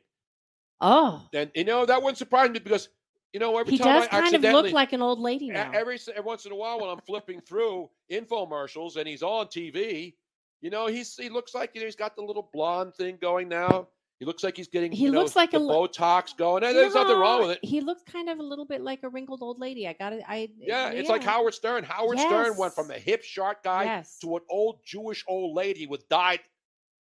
Oh, 0.81 1.27
And, 1.35 1.51
you 1.55 1.65
know, 1.65 1.85
that 1.85 2.01
wouldn't 2.01 2.17
surprise 2.17 2.49
me 2.49 2.61
because, 2.61 2.89
you 3.37 3.41
know, 3.41 3.59
every 3.59 3.73
he 3.73 3.77
time 3.77 4.01
does 4.01 4.09
I 4.11 4.23
kind 4.23 4.35
of 4.35 4.43
look 4.51 4.73
like 4.73 4.95
an 4.95 5.03
old 5.03 5.19
lady 5.19 5.51
now. 5.51 5.71
Every 5.75 5.99
every 6.09 6.23
once 6.23 6.47
in 6.47 6.53
a 6.53 6.55
while, 6.55 6.81
when 6.81 6.89
I'm 6.89 7.03
flipping 7.03 7.43
through 7.43 7.91
infomercials 8.11 8.97
and 8.97 9.07
he's 9.07 9.23
on 9.23 9.49
TV, 9.49 10.15
you 10.63 10.71
know, 10.71 10.87
he's 10.87 11.15
he 11.17 11.29
looks 11.29 11.55
like 11.55 11.73
you 11.75 11.83
know 11.83 11.87
he's 11.87 11.97
got 11.97 12.17
the 12.17 12.23
little 12.23 12.49
blonde 12.55 12.95
thing 12.95 13.19
going 13.21 13.51
now. 13.51 13.89
He 14.21 14.25
looks 14.25 14.43
like 14.43 14.57
he's 14.57 14.69
getting 14.69 14.91
He 14.91 15.05
you 15.05 15.13
know, 15.13 15.21
looks 15.21 15.37
like 15.37 15.51
the 15.51 15.59
a 15.59 15.61
Botox 15.61 16.35
going. 16.35 16.65
And 16.65 16.75
there's 16.75 16.95
nothing 16.95 17.19
wrong 17.19 17.43
with 17.43 17.51
it. 17.51 17.59
He 17.63 17.83
looks 17.83 18.03
kind 18.11 18.31
of 18.31 18.39
a 18.39 18.43
little 18.43 18.65
bit 18.65 18.81
like 18.81 19.01
a 19.03 19.11
wrinkled 19.11 19.43
old 19.43 19.59
lady. 19.59 19.87
I 19.87 19.93
got 19.93 20.15
it. 20.15 20.23
I 20.27 20.49
Yeah, 20.59 20.89
it's 20.89 21.11
like 21.11 21.23
Howard 21.23 21.53
Stern. 21.53 21.85
Howard 21.85 22.19
Stern 22.19 22.57
went 22.57 22.73
from 22.73 22.91
a 22.91 22.99
hip 22.99 23.23
shark 23.23 23.63
guy 23.63 23.85
Yes. 23.85 24.17
to 24.21 24.37
an 24.37 24.43
old 24.49 24.79
Jewish 24.83 25.23
old 25.29 25.55
lady 25.55 25.87
with 25.87 26.09
dyed 26.09 26.41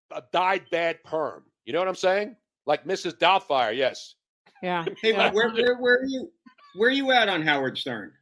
a 0.10 0.24
dyed 0.32 0.64
bad 0.72 1.04
perm. 1.04 1.44
You 1.66 1.74
know 1.74 1.80
what 1.80 1.88
I'm 1.88 1.94
saying? 1.94 2.38
Like 2.66 2.86
Mrs. 2.86 3.20
Doubtfire. 3.20 3.78
Yes. 3.78 4.16
Yeah. 4.64 4.86
Hey, 5.02 5.12
yeah. 5.12 5.32
where, 5.32 5.52
where, 5.52 5.76
where 5.78 5.96
are 5.98 6.06
you? 6.06 6.32
Where 6.76 6.90
are 6.90 6.94
you 6.94 7.12
at 7.12 7.28
on 7.28 7.44
Howard 7.44 7.78
Stern? 7.78 8.14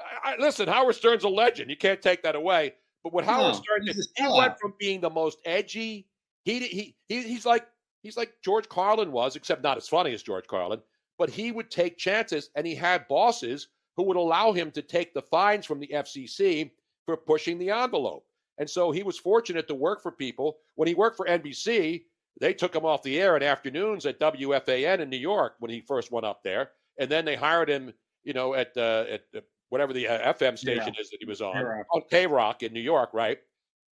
I, 0.00 0.32
I, 0.32 0.36
listen, 0.40 0.66
Howard 0.66 0.94
Stern's 0.94 1.24
a 1.24 1.28
legend. 1.28 1.70
You 1.70 1.76
can't 1.76 2.00
take 2.00 2.22
that 2.22 2.34
away. 2.34 2.74
But 3.04 3.12
what 3.12 3.24
Howard 3.24 3.54
No, 3.54 3.60
Stern 3.60 3.84
did, 3.84 3.96
he 4.16 4.26
went 4.26 4.58
from 4.58 4.74
being 4.80 5.00
the 5.00 5.10
most 5.10 5.38
edgy. 5.44 6.08
He, 6.44 6.60
he 6.60 6.96
he 7.08 7.22
he's 7.22 7.44
like 7.44 7.66
he's 8.02 8.16
like 8.16 8.32
George 8.42 8.68
Carlin 8.68 9.12
was, 9.12 9.36
except 9.36 9.62
not 9.62 9.76
as 9.76 9.86
funny 9.86 10.14
as 10.14 10.22
George 10.22 10.46
Carlin. 10.46 10.80
But 11.18 11.28
he 11.28 11.52
would 11.52 11.70
take 11.70 11.98
chances, 11.98 12.48
and 12.56 12.66
he 12.66 12.74
had 12.74 13.06
bosses 13.06 13.68
who 13.96 14.04
would 14.04 14.16
allow 14.16 14.52
him 14.52 14.70
to 14.70 14.80
take 14.80 15.12
the 15.12 15.22
fines 15.22 15.66
from 15.66 15.80
the 15.80 15.88
FCC 15.88 16.70
for 17.04 17.16
pushing 17.16 17.58
the 17.58 17.70
envelope. 17.70 18.24
And 18.58 18.68
so 18.68 18.90
he 18.90 19.02
was 19.02 19.18
fortunate 19.18 19.68
to 19.68 19.74
work 19.74 20.02
for 20.02 20.12
people. 20.12 20.58
When 20.76 20.88
he 20.88 20.94
worked 20.94 21.16
for 21.16 21.26
NBC, 21.26 22.02
they 22.40 22.54
took 22.54 22.74
him 22.74 22.84
off 22.84 23.02
the 23.02 23.20
air 23.20 23.36
in 23.36 23.42
afternoons 23.42 24.06
at 24.06 24.20
WFAN 24.20 25.00
in 25.00 25.10
New 25.10 25.16
York 25.18 25.54
when 25.58 25.70
he 25.70 25.80
first 25.80 26.10
went 26.10 26.26
up 26.26 26.42
there, 26.42 26.70
and 26.98 27.10
then 27.10 27.24
they 27.24 27.36
hired 27.36 27.68
him, 27.68 27.92
you 28.24 28.32
know, 28.32 28.54
at 28.54 28.76
uh, 28.76 29.04
at 29.10 29.22
uh, 29.36 29.40
whatever 29.70 29.92
the 29.92 30.08
uh, 30.08 30.32
FM 30.32 30.58
station 30.58 30.94
is 30.98 31.10
that 31.10 31.18
he 31.20 31.26
was 31.26 31.40
on, 31.40 31.54
K-Rock. 31.54 31.86
on 31.92 32.02
K 32.10 32.26
Rock 32.26 32.62
in 32.62 32.72
New 32.72 32.80
York, 32.80 33.10
right? 33.12 33.38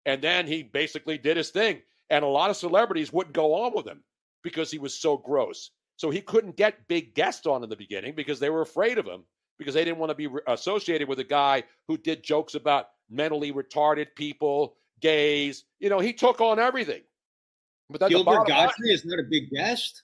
And 0.05 0.21
then 0.21 0.47
he 0.47 0.63
basically 0.63 1.17
did 1.17 1.37
his 1.37 1.49
thing, 1.49 1.81
and 2.09 2.23
a 2.23 2.27
lot 2.27 2.49
of 2.49 2.57
celebrities 2.57 3.13
wouldn't 3.13 3.35
go 3.35 3.53
on 3.63 3.73
with 3.73 3.87
him 3.87 4.03
because 4.43 4.69
he 4.69 4.79
was 4.79 4.93
so 4.93 5.17
gross. 5.17 5.71
So 5.95 6.09
he 6.09 6.21
couldn't 6.21 6.57
get 6.57 6.87
big 6.87 7.13
guests 7.15 7.45
on 7.45 7.63
in 7.63 7.69
the 7.69 7.75
beginning 7.75 8.15
because 8.15 8.39
they 8.39 8.49
were 8.49 8.61
afraid 8.61 8.97
of 8.97 9.05
him 9.05 9.23
because 9.57 9.73
they 9.73 9.85
didn't 9.85 9.99
want 9.99 10.09
to 10.09 10.15
be 10.15 10.27
associated 10.47 11.07
with 11.07 11.19
a 11.19 11.23
guy 11.23 11.63
who 11.87 11.97
did 11.97 12.23
jokes 12.23 12.55
about 12.55 12.87
mentally 13.09 13.53
retarded 13.53 14.07
people, 14.15 14.75
gays. 14.99 15.63
You 15.79 15.89
know, 15.89 15.99
he 15.99 16.11
took 16.11 16.41
on 16.41 16.59
everything. 16.59 17.01
But 17.93 18.09
Gilbert 18.09 18.31
line- 18.31 18.47
Gottfried 18.47 18.91
is 18.91 19.05
not 19.05 19.19
a 19.19 19.23
big 19.23 19.49
guest. 19.49 20.03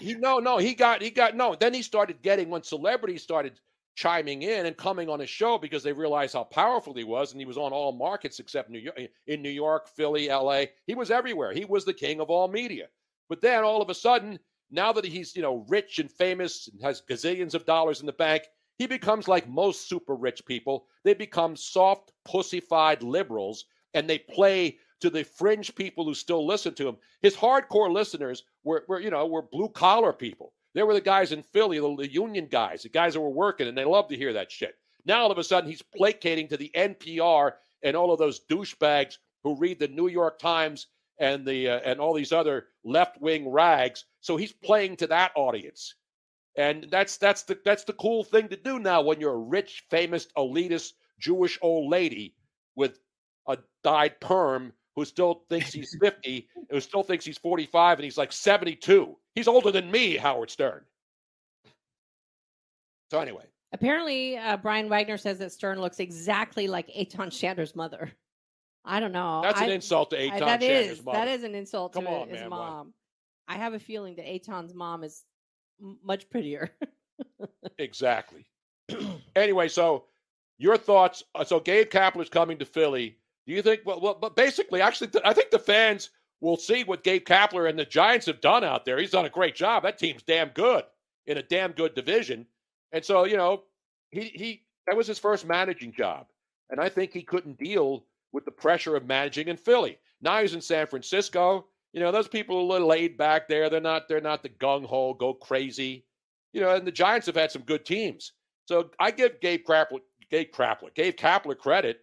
he 0.00 0.14
no 0.14 0.38
no 0.38 0.58
he 0.58 0.74
got 0.74 1.02
he 1.02 1.10
got 1.10 1.34
no 1.34 1.56
then 1.58 1.74
he 1.74 1.82
started 1.82 2.22
getting 2.22 2.48
when 2.50 2.62
celebrities 2.62 3.22
started 3.22 3.58
chiming 3.94 4.42
in 4.42 4.66
and 4.66 4.76
coming 4.76 5.08
on 5.08 5.20
his 5.20 5.28
show 5.28 5.58
because 5.58 5.82
they 5.82 5.92
realized 5.92 6.34
how 6.34 6.44
powerful 6.44 6.94
he 6.94 7.04
was, 7.04 7.32
and 7.32 7.40
he 7.40 7.44
was 7.44 7.58
on 7.58 7.72
all 7.72 7.92
markets 7.92 8.38
except 8.38 8.70
New 8.70 8.78
York, 8.78 8.98
in 9.26 9.42
New 9.42 9.50
York, 9.50 9.88
Philly, 9.88 10.30
L.A. 10.30 10.70
He 10.86 10.94
was 10.94 11.10
everywhere. 11.10 11.52
He 11.52 11.64
was 11.64 11.84
the 11.84 11.92
king 11.92 12.20
of 12.20 12.30
all 12.30 12.48
media. 12.48 12.86
But 13.28 13.40
then 13.40 13.64
all 13.64 13.82
of 13.82 13.90
a 13.90 13.94
sudden, 13.94 14.38
now 14.70 14.92
that 14.92 15.04
he's 15.04 15.36
you 15.36 15.42
know 15.42 15.64
rich 15.68 15.98
and 15.98 16.10
famous 16.10 16.68
and 16.68 16.80
has 16.82 17.02
gazillions 17.08 17.54
of 17.54 17.66
dollars 17.66 18.00
in 18.00 18.06
the 18.06 18.12
bank, 18.12 18.44
he 18.78 18.86
becomes 18.86 19.28
like 19.28 19.48
most 19.48 19.88
super 19.88 20.14
rich 20.14 20.44
people. 20.46 20.86
They 21.04 21.14
become 21.14 21.56
soft, 21.56 22.12
pussified 22.24 23.02
liberals, 23.02 23.66
and 23.94 24.08
they 24.08 24.18
play 24.18 24.78
to 25.02 25.10
the 25.10 25.24
fringe 25.24 25.74
people 25.74 26.04
who 26.04 26.14
still 26.14 26.46
listen 26.46 26.74
to 26.74 26.88
him. 26.88 26.96
His 27.20 27.36
hardcore 27.36 27.92
listeners 27.92 28.44
were, 28.64 28.84
were 28.88 29.00
you 29.00 29.10
know, 29.10 29.26
were 29.26 29.42
blue 29.42 29.68
collar 29.68 30.12
people. 30.12 30.52
They 30.74 30.82
were 30.82 30.94
the 30.94 31.00
guys 31.00 31.32
in 31.32 31.42
Philly, 31.42 31.78
the, 31.78 31.96
the 31.96 32.10
union 32.10 32.46
guys, 32.46 32.82
the 32.82 32.88
guys 32.88 33.14
that 33.14 33.20
were 33.20 33.28
working, 33.28 33.68
and 33.68 33.76
they 33.76 33.84
loved 33.84 34.08
to 34.10 34.16
hear 34.16 34.32
that 34.32 34.50
shit. 34.50 34.76
Now 35.04 35.22
all 35.22 35.32
of 35.32 35.38
a 35.38 35.44
sudden 35.44 35.68
he's 35.68 35.82
placating 35.82 36.48
to 36.48 36.56
the 36.56 36.70
NPR 36.74 37.52
and 37.82 37.96
all 37.96 38.12
of 38.12 38.18
those 38.18 38.40
douchebags 38.48 39.18
who 39.42 39.56
read 39.56 39.78
the 39.78 39.88
New 39.88 40.08
York 40.08 40.38
Times 40.38 40.86
and 41.18 41.44
the 41.44 41.68
uh, 41.68 41.80
and 41.84 42.00
all 42.00 42.14
these 42.14 42.32
other 42.32 42.68
left 42.84 43.20
wing 43.20 43.50
rags. 43.50 44.04
So 44.20 44.36
he's 44.36 44.52
playing 44.52 44.96
to 44.96 45.08
that 45.08 45.32
audience, 45.34 45.94
and 46.56 46.86
that's 46.90 47.16
that's 47.16 47.42
the 47.42 47.58
that's 47.64 47.84
the 47.84 47.92
cool 47.94 48.24
thing 48.24 48.48
to 48.48 48.56
do 48.56 48.78
now 48.78 49.02
when 49.02 49.20
you're 49.20 49.34
a 49.34 49.38
rich, 49.38 49.84
famous, 49.90 50.28
elitist 50.36 50.92
Jewish 51.18 51.58
old 51.60 51.90
lady 51.90 52.36
with 52.76 52.98
a 53.46 53.58
dyed 53.82 54.20
perm 54.20 54.72
who 54.96 55.04
still 55.04 55.42
thinks 55.48 55.72
he's 55.72 55.96
50, 56.02 56.48
who 56.70 56.80
still 56.80 57.02
thinks 57.02 57.24
he's 57.24 57.38
45, 57.38 57.98
and 57.98 58.04
he's 58.04 58.18
like 58.18 58.32
72. 58.32 59.16
He's 59.34 59.48
older 59.48 59.70
than 59.70 59.90
me, 59.90 60.16
Howard 60.16 60.50
Stern. 60.50 60.82
So 63.10 63.20
anyway, 63.20 63.44
Apparently, 63.74 64.36
uh, 64.36 64.58
Brian 64.58 64.90
Wagner 64.90 65.16
says 65.16 65.38
that 65.38 65.50
Stern 65.50 65.80
looks 65.80 65.98
exactly 65.98 66.68
like 66.68 66.90
Aton 66.94 67.30
Shatner's 67.30 67.74
mother. 67.74 68.12
I 68.84 69.00
don't 69.00 69.12
know. 69.12 69.40
that's 69.42 69.60
an 69.62 69.70
I- 69.70 69.72
insult 69.74 70.10
to 70.10 70.16
that 70.16 70.60
Shatner's 70.60 70.90
is 70.98 71.02
mother. 71.04 71.18
that 71.18 71.28
is 71.28 71.42
an 71.42 71.54
insult 71.54 71.94
Come 71.94 72.04
to 72.04 72.10
on, 72.10 72.28
his 72.28 72.40
man, 72.40 72.50
mom. 72.50 72.92
I 73.48 73.54
have 73.56 73.72
a 73.72 73.78
feeling 73.78 74.16
that 74.16 74.28
Aton's 74.30 74.74
mom 74.74 75.04
is 75.04 75.24
m- 75.80 75.98
much 76.04 76.28
prettier. 76.30 76.70
Exactly. 77.78 78.44
anyway, 79.36 79.68
so 79.68 80.04
your 80.58 80.76
thoughts. 80.76 81.22
uh, 81.34 81.44
So 81.44 81.58
Gabe 81.60 81.88
Kapler's 81.88 82.28
coming 82.28 82.58
to 82.58 82.64
Philly. 82.64 83.16
Do 83.46 83.52
you 83.52 83.62
think? 83.62 83.82
Well, 83.84 84.00
well 84.00 84.18
but 84.20 84.36
basically, 84.36 84.80
actually, 84.80 85.08
th- 85.08 85.24
I 85.24 85.32
think 85.32 85.50
the 85.50 85.58
fans 85.58 86.10
will 86.40 86.56
see 86.56 86.84
what 86.84 87.04
Gabe 87.04 87.24
Kapler 87.24 87.68
and 87.68 87.78
the 87.78 87.84
Giants 87.84 88.26
have 88.26 88.40
done 88.40 88.64
out 88.64 88.84
there. 88.84 88.98
He's 88.98 89.10
done 89.10 89.24
a 89.24 89.30
great 89.30 89.54
job. 89.54 89.82
That 89.82 89.98
team's 89.98 90.22
damn 90.22 90.48
good 90.48 90.84
in 91.26 91.38
a 91.38 91.42
damn 91.42 91.72
good 91.72 91.94
division. 91.94 92.46
And 92.92 93.04
so, 93.04 93.24
you 93.24 93.36
know, 93.36 93.62
he 94.10 94.24
he 94.34 94.62
that 94.86 94.96
was 94.96 95.06
his 95.06 95.18
first 95.18 95.46
managing 95.46 95.92
job, 95.92 96.26
and 96.70 96.80
I 96.80 96.88
think 96.88 97.12
he 97.12 97.22
couldn't 97.22 97.58
deal 97.58 98.04
with 98.32 98.44
the 98.44 98.50
pressure 98.50 98.96
of 98.96 99.06
managing 99.06 99.48
in 99.48 99.56
Philly. 99.56 99.98
Now 100.20 100.40
he's 100.40 100.54
in 100.54 100.60
San 100.60 100.86
Francisco. 100.86 101.66
You 101.92 102.00
know, 102.00 102.10
those 102.10 102.28
people 102.28 102.56
are 102.56 102.60
a 102.60 102.64
little 102.64 102.88
laid 102.88 103.18
back 103.18 103.48
there. 103.48 103.68
They're 103.68 103.80
not 103.80 104.08
they're 104.08 104.20
not 104.20 104.42
the 104.42 104.48
gung 104.48 104.84
ho, 104.84 105.14
go 105.14 105.34
crazy. 105.34 106.04
You 106.52 106.60
know, 106.60 106.74
and 106.74 106.86
the 106.86 106.92
Giants 106.92 107.26
have 107.26 107.36
had 107.36 107.50
some 107.50 107.62
good 107.62 107.84
teams. 107.84 108.32
So 108.66 108.90
I 108.98 109.10
give 109.10 109.40
Gabe 109.40 109.64
Krapler, 109.66 110.00
Gabe 110.30 110.52
Krapler, 110.52 110.94
Gabe 110.94 111.16
Kapler 111.16 111.56
credit. 111.56 112.00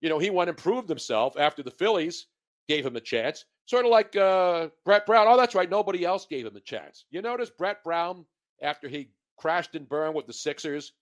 You 0.00 0.08
know, 0.08 0.18
he 0.18 0.30
went 0.30 0.48
and 0.48 0.56
proved 0.58 0.88
himself 0.88 1.34
after 1.38 1.62
the 1.62 1.70
Phillies 1.70 2.26
gave 2.68 2.84
him 2.86 2.96
a 2.96 3.00
chance. 3.00 3.44
Sort 3.66 3.84
of 3.84 3.90
like 3.90 4.14
uh, 4.16 4.68
Brett 4.84 5.04
Brown. 5.06 5.26
Oh, 5.28 5.36
that's 5.36 5.54
right. 5.54 5.68
Nobody 5.68 6.04
else 6.04 6.26
gave 6.26 6.46
him 6.46 6.56
a 6.56 6.60
chance. 6.60 7.04
You 7.10 7.20
notice 7.22 7.50
Brett 7.50 7.82
Brown, 7.84 8.24
after 8.62 8.88
he 8.88 9.10
crashed 9.36 9.74
and 9.74 9.88
burned 9.88 10.14
with 10.14 10.26
the 10.26 10.32
Sixers, 10.32 10.92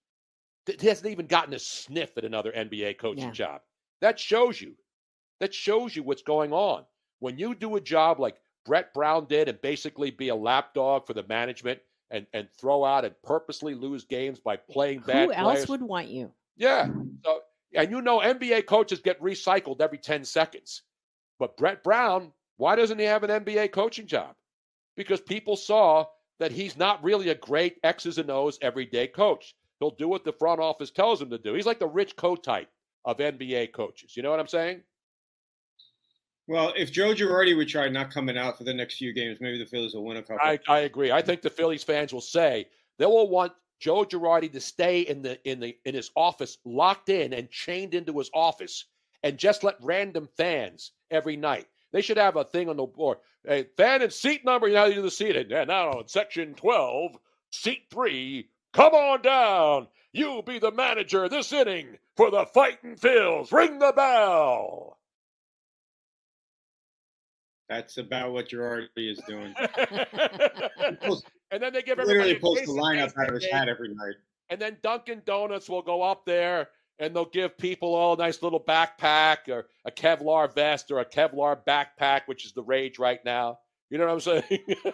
th- 0.66 0.80
hasn't 0.80 1.10
even 1.10 1.26
gotten 1.26 1.54
a 1.54 1.58
sniff 1.58 2.16
at 2.16 2.24
another 2.24 2.52
NBA 2.52 2.98
coaching 2.98 3.24
Yeah. 3.28 3.30
job. 3.32 3.60
That 4.00 4.18
shows 4.18 4.60
you. 4.60 4.74
That 5.40 5.52
shows 5.54 5.94
you 5.94 6.02
what's 6.02 6.22
going 6.22 6.52
on. 6.52 6.84
When 7.20 7.38
you 7.38 7.54
do 7.54 7.76
a 7.76 7.80
job 7.80 8.18
like 8.20 8.36
Brett 8.64 8.92
Brown 8.94 9.26
did 9.26 9.48
and 9.48 9.60
basically 9.60 10.10
be 10.10 10.28
a 10.28 10.34
lapdog 10.34 11.06
for 11.06 11.14
the 11.14 11.22
management 11.28 11.80
and, 12.10 12.26
and 12.32 12.48
throw 12.58 12.84
out 12.84 13.04
and 13.04 13.14
purposely 13.22 13.74
lose 13.74 14.04
games 14.04 14.38
by 14.40 14.56
playing 14.56 15.00
bad 15.00 15.26
Who 15.28 15.32
else 15.32 15.52
players. 15.54 15.68
would 15.68 15.82
want 15.82 16.08
you? 16.08 16.32
Yeah. 16.56 16.88
So, 17.24 17.40
and 17.74 17.90
you 17.90 18.00
know, 18.00 18.20
NBA 18.20 18.66
coaches 18.66 19.00
get 19.00 19.20
recycled 19.20 19.80
every 19.80 19.98
10 19.98 20.24
seconds. 20.24 20.82
But 21.38 21.56
Brett 21.56 21.82
Brown, 21.82 22.32
why 22.56 22.76
doesn't 22.76 22.98
he 22.98 23.04
have 23.04 23.22
an 23.22 23.44
NBA 23.44 23.72
coaching 23.72 24.06
job? 24.06 24.34
Because 24.96 25.20
people 25.20 25.56
saw 25.56 26.06
that 26.38 26.52
he's 26.52 26.76
not 26.76 27.02
really 27.04 27.28
a 27.28 27.34
great 27.34 27.76
X's 27.82 28.18
and 28.18 28.30
O's 28.30 28.58
everyday 28.62 29.06
coach. 29.06 29.54
He'll 29.78 29.90
do 29.90 30.08
what 30.08 30.24
the 30.24 30.32
front 30.32 30.60
office 30.60 30.90
tells 30.90 31.20
him 31.20 31.30
to 31.30 31.38
do. 31.38 31.54
He's 31.54 31.66
like 31.66 31.78
the 31.78 31.86
Rich 31.86 32.16
Kotite 32.16 32.66
of 33.04 33.18
NBA 33.18 33.72
coaches. 33.72 34.16
You 34.16 34.22
know 34.22 34.30
what 34.30 34.40
I'm 34.40 34.46
saying? 34.46 34.82
Well, 36.48 36.72
if 36.76 36.92
Joe 36.92 37.12
Girardi 37.12 37.56
would 37.56 37.68
try 37.68 37.88
not 37.88 38.12
coming 38.12 38.38
out 38.38 38.56
for 38.56 38.64
the 38.64 38.72
next 38.72 38.98
few 38.98 39.12
games, 39.12 39.38
maybe 39.40 39.58
the 39.58 39.66
Phillies 39.66 39.94
will 39.94 40.04
win 40.04 40.16
a 40.16 40.22
couple. 40.22 40.38
I, 40.42 40.58
I 40.68 40.80
agree. 40.80 41.10
I 41.10 41.20
think 41.20 41.42
the 41.42 41.50
Phillies 41.50 41.82
fans 41.82 42.12
will 42.12 42.20
say 42.20 42.68
they 42.98 43.06
will 43.06 43.28
want 43.28 43.52
Joe 43.78 44.04
Girardi 44.04 44.52
to 44.52 44.60
stay 44.60 45.00
in 45.00 45.22
the 45.22 45.38
in 45.48 45.60
the 45.60 45.76
in 45.84 45.94
his 45.94 46.10
office, 46.16 46.58
locked 46.64 47.08
in 47.08 47.32
and 47.32 47.50
chained 47.50 47.94
into 47.94 48.16
his 48.18 48.30
office, 48.34 48.86
and 49.22 49.38
just 49.38 49.64
let 49.64 49.76
random 49.82 50.28
fans 50.36 50.92
every 51.10 51.36
night. 51.36 51.66
They 51.92 52.02
should 52.02 52.16
have 52.16 52.36
a 52.36 52.44
thing 52.44 52.68
on 52.68 52.76
the 52.76 52.84
board. 52.86 53.18
Hey, 53.44 53.66
fan 53.76 54.02
and 54.02 54.12
seat 54.12 54.44
number. 54.44 54.68
You 54.68 54.74
know 54.74 54.80
how 54.80 54.86
you 54.86 54.94
do 54.96 55.02
the 55.02 55.10
seating. 55.10 55.46
Yeah, 55.50 55.64
now 55.64 56.00
in 56.00 56.08
section 56.08 56.54
twelve, 56.54 57.16
seat 57.50 57.84
three. 57.90 58.48
Come 58.72 58.94
on 58.94 59.22
down. 59.22 59.88
You 60.12 60.42
be 60.44 60.58
the 60.58 60.72
manager 60.72 61.28
this 61.28 61.52
inning 61.52 61.98
for 62.16 62.30
the 62.30 62.46
Fighting 62.46 62.96
Phils. 62.96 63.52
Ring 63.52 63.78
the 63.78 63.92
bell. 63.94 64.98
That's 67.68 67.98
about 67.98 68.32
what 68.32 68.48
Girardi 68.48 68.88
is 68.96 69.20
doing. 69.26 69.54
and 71.50 71.62
then 71.62 71.72
they 71.72 71.82
give 71.82 71.98
Literally 71.98 72.18
everybody 72.18 72.36
a 72.36 72.40
pulls 72.40 72.58
case 72.58 72.68
the 72.68 72.74
lineup 72.74 73.12
out 73.18 73.28
of 73.28 73.34
his 73.34 73.46
hat 73.46 73.68
every 73.68 73.88
night. 73.88 74.14
And 74.50 74.60
then 74.60 74.76
Dunkin' 74.82 75.22
Donuts 75.24 75.68
will 75.68 75.82
go 75.82 76.02
up 76.02 76.24
there 76.24 76.68
and 76.98 77.14
they'll 77.14 77.24
give 77.26 77.58
people 77.58 77.94
all 77.94 78.14
a 78.14 78.16
nice 78.16 78.42
little 78.42 78.60
backpack 78.60 79.48
or 79.48 79.66
a 79.84 79.90
Kevlar 79.90 80.52
vest 80.54 80.90
or 80.90 81.00
a 81.00 81.04
Kevlar 81.04 81.58
backpack, 81.66 82.22
which 82.26 82.46
is 82.46 82.52
the 82.52 82.62
rage 82.62 82.98
right 82.98 83.24
now. 83.24 83.58
You 83.90 83.98
know 83.98 84.06
what 84.06 84.12
I'm 84.12 84.20
saying? 84.20 84.64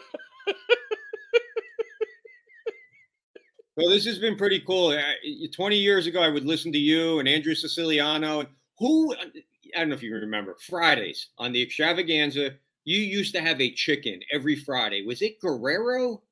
Well, 3.77 3.89
this 3.89 4.05
has 4.05 4.19
been 4.19 4.37
pretty 4.37 4.61
cool. 4.61 4.91
I- 4.91 5.49
20 5.55 5.77
years 5.77 6.07
ago, 6.07 6.21
I 6.21 6.29
would 6.29 6.45
listen 6.45 6.73
to 6.73 6.79
you 6.79 7.19
and 7.19 7.29
Andrew 7.29 7.55
Siciliano. 7.55 8.41
And 8.41 8.49
who, 8.79 9.15
I 9.15 9.79
don't 9.79 9.89
know 9.89 9.95
if 9.95 10.03
you 10.03 10.15
remember, 10.15 10.57
Fridays 10.61 11.29
on 11.39 11.53
the 11.53 11.63
extravaganza, 11.63 12.51
you 12.85 12.99
used 12.99 13.35
to 13.35 13.41
have 13.41 13.61
a 13.61 13.73
chicken 13.73 14.21
every 14.31 14.57
Friday. 14.57 15.07
Was 15.07 15.23
it 15.23 15.41
Guerrero? 15.41 16.23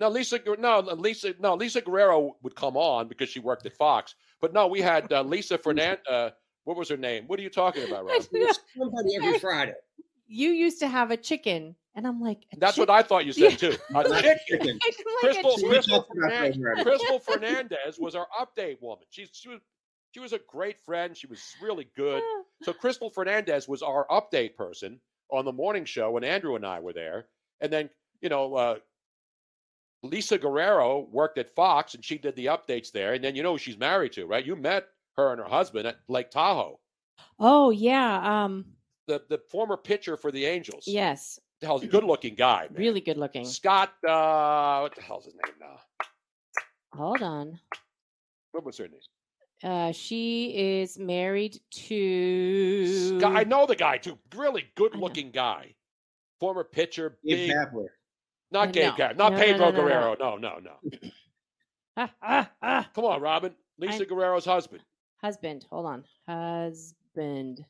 No, 0.00 0.08
Lisa, 0.08 0.40
no, 0.58 0.80
Lisa, 0.80 1.34
no, 1.40 1.54
Lisa 1.54 1.80
Guerrero 1.80 2.36
would 2.42 2.54
come 2.54 2.76
on 2.76 3.08
because 3.08 3.28
she 3.28 3.40
worked 3.40 3.66
at 3.66 3.74
Fox. 3.74 4.14
But 4.40 4.52
no, 4.52 4.66
we 4.66 4.80
had 4.80 5.12
uh, 5.12 5.22
Lisa 5.22 5.58
Fernandez. 5.58 6.04
Uh, 6.08 6.30
what 6.64 6.76
was 6.76 6.88
her 6.90 6.96
name? 6.96 7.24
What 7.26 7.38
are 7.38 7.42
you 7.42 7.50
talking 7.50 7.88
about, 7.88 8.04
Rob? 8.04 8.22
Somebody 8.76 9.16
every 9.16 9.38
Friday. 9.38 9.72
You 10.26 10.50
used 10.50 10.78
to 10.80 10.88
have 10.88 11.10
a 11.10 11.16
chicken, 11.16 11.74
and 11.94 12.06
I'm 12.06 12.20
like, 12.20 12.44
a 12.52 12.58
That's 12.58 12.76
what 12.76 12.90
I 12.90 13.02
thought 13.02 13.24
you 13.24 13.32
said 13.32 13.58
too. 13.58 13.74
A 13.94 14.04
chicken. 14.04 14.36
chicken. 14.46 14.78
I'm 14.82 14.90
a 14.90 15.20
Crystal, 15.20 15.68
Crystal, 15.68 15.98
talked 15.98 16.16
about 16.16 16.30
that 16.30 16.38
Fernan- 16.54 16.62
already. 16.62 16.82
Crystal 16.84 17.18
Fernandez 17.18 17.98
was 17.98 18.14
our 18.14 18.26
update 18.38 18.80
woman. 18.82 19.04
She's 19.10 19.30
she 19.32 19.48
was 19.48 19.60
she 20.12 20.20
was 20.20 20.32
a 20.32 20.40
great 20.46 20.80
friend. 20.82 21.16
She 21.16 21.26
was 21.26 21.40
really 21.62 21.88
good. 21.96 22.22
So 22.62 22.72
Crystal 22.72 23.10
Fernandez 23.10 23.66
was 23.66 23.82
our 23.82 24.06
update 24.10 24.54
person 24.54 25.00
on 25.30 25.44
the 25.44 25.52
morning 25.52 25.84
show 25.84 26.10
when 26.10 26.24
Andrew 26.24 26.54
and 26.54 26.66
I 26.66 26.80
were 26.80 26.92
there. 26.92 27.26
And 27.60 27.72
then 27.72 27.88
you 28.20 28.28
know 28.28 28.54
uh, 28.54 28.76
Lisa 30.02 30.38
Guerrero 30.38 31.08
worked 31.10 31.38
at 31.38 31.54
Fox 31.54 31.94
and 31.94 32.04
she 32.04 32.18
did 32.18 32.36
the 32.36 32.46
updates 32.46 32.92
there. 32.92 33.14
And 33.14 33.24
then 33.24 33.34
you 33.34 33.42
know 33.42 33.52
who 33.52 33.58
she's 33.58 33.78
married 33.78 34.12
to, 34.12 34.26
right? 34.26 34.44
You 34.44 34.54
met 34.56 34.86
her 35.16 35.32
and 35.32 35.40
her 35.40 35.48
husband 35.48 35.86
at 35.86 35.96
Lake 36.08 36.30
Tahoe. 36.30 36.78
Oh 37.40 37.70
yeah, 37.70 38.44
um, 38.44 38.64
The 39.08 39.22
the 39.28 39.38
former 39.50 39.76
pitcher 39.76 40.16
for 40.16 40.30
the 40.30 40.44
Angels. 40.44 40.84
yes, 40.86 41.38
The 41.60 41.66
hell's 41.66 41.82
a 41.82 41.88
good 41.88 42.04
looking 42.04 42.34
guy. 42.36 42.68
man. 42.70 42.74
really 42.80 43.00
good 43.00 43.16
looking. 43.16 43.44
Scott. 43.44 43.92
Uh, 44.06 44.80
what 44.80 44.94
the 44.94 45.02
hell's 45.02 45.24
his 45.24 45.34
name 45.34 45.54
now? 45.60 45.78
Hold 46.94 47.22
on. 47.22 47.58
What 48.52 48.64
was 48.64 48.78
her 48.78 48.88
name? 48.88 49.00
Uh, 49.62 49.90
she 49.92 50.80
is 50.80 50.96
married 50.98 51.58
to. 51.72 53.18
Scott, 53.18 53.36
I 53.36 53.42
know 53.42 53.66
the 53.66 53.74
guy 53.76 53.98
too. 53.98 54.16
Really 54.36 54.66
good 54.76 54.94
looking 54.94 55.32
guy. 55.32 55.74
Former 56.38 56.62
pitcher, 56.62 57.18
Gabe 57.26 57.48
big, 57.48 57.50
Kapler. 57.50 57.88
Not 58.50 58.68
Uh, 58.68 58.72
Gabe 58.72 58.98
no. 58.98 59.06
Not 59.12 59.32
No, 59.32 59.38
Pedro 59.38 59.70
no. 59.70 59.72
Guerrero. 59.72 60.16
No, 60.18 60.36
no, 60.36 60.58
no. 60.58 61.10
Ah, 61.96 62.14
ah, 62.22 62.50
ah. 62.62 62.90
Come 62.94 63.04
on, 63.04 63.20
Robin. 63.20 63.54
Lisa 63.78 64.02
I- 64.02 64.06
Guerrero's 64.06 64.44
husband, 64.44 64.82
Husband. 65.22 65.66
Hold 65.70 65.86
on. 65.86 66.04
Husband. 66.28 67.64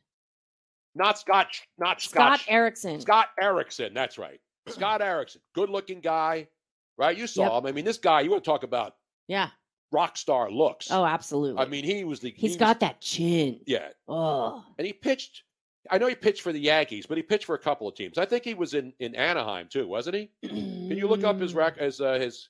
not 0.94 1.18
Scott. 1.18 1.48
Not 1.78 2.00
Scott 2.02 2.40
Scott. 2.40 2.44
Erickson. 2.48 3.00
Scott 3.00 3.28
Erickson. 3.40 3.94
That's 3.94 4.18
right. 4.18 4.40
Scott 4.68 5.00
Erickson, 5.00 5.40
good 5.54 5.70
looking 5.70 6.00
guy. 6.00 6.48
Right? 6.98 7.16
You 7.16 7.26
saw 7.26 7.42
Yep. 7.44 7.52
him. 7.62 7.66
I 7.66 7.72
mean, 7.72 7.84
this 7.84 7.98
guy. 7.98 8.20
You 8.22 8.30
want 8.30 8.42
to 8.44 8.50
talk 8.50 8.64
about 8.64 8.96
Yeah. 9.28 9.50
rock 9.92 10.16
star 10.16 10.50
looks. 10.50 10.90
Oh, 10.90 11.04
absolutely. 11.04 11.62
I 11.62 11.66
mean, 11.66 11.84
he 11.84 12.04
was 12.04 12.20
the. 12.20 12.30
he's 12.32 12.40
he 12.40 12.48
was- 12.48 12.56
got 12.56 12.80
that 12.80 13.00
chin. 13.00 13.60
Yeah, 13.66 13.90
Oh, 14.08 14.64
and 14.76 14.86
he 14.86 14.92
pitched. 14.92 15.44
I 15.90 15.98
know 15.98 16.06
he 16.06 16.14
pitched 16.14 16.42
for 16.42 16.52
the 16.52 16.60
Yankees, 16.60 17.06
but 17.06 17.16
he 17.16 17.22
pitched 17.22 17.44
for 17.44 17.54
a 17.54 17.58
couple 17.58 17.88
of 17.88 17.94
teams. 17.94 18.18
I 18.18 18.24
think 18.24 18.44
he 18.44 18.54
was 18.54 18.74
in 18.74 18.92
in 18.98 19.14
Anaheim 19.14 19.68
too, 19.68 19.86
wasn't 19.86 20.16
he? 20.16 20.30
Can 20.42 20.96
you 20.96 21.08
look 21.08 21.24
up 21.24 21.40
his 21.40 21.54
rec 21.54 21.78
as 21.78 22.00
uh, 22.00 22.14
his? 22.14 22.48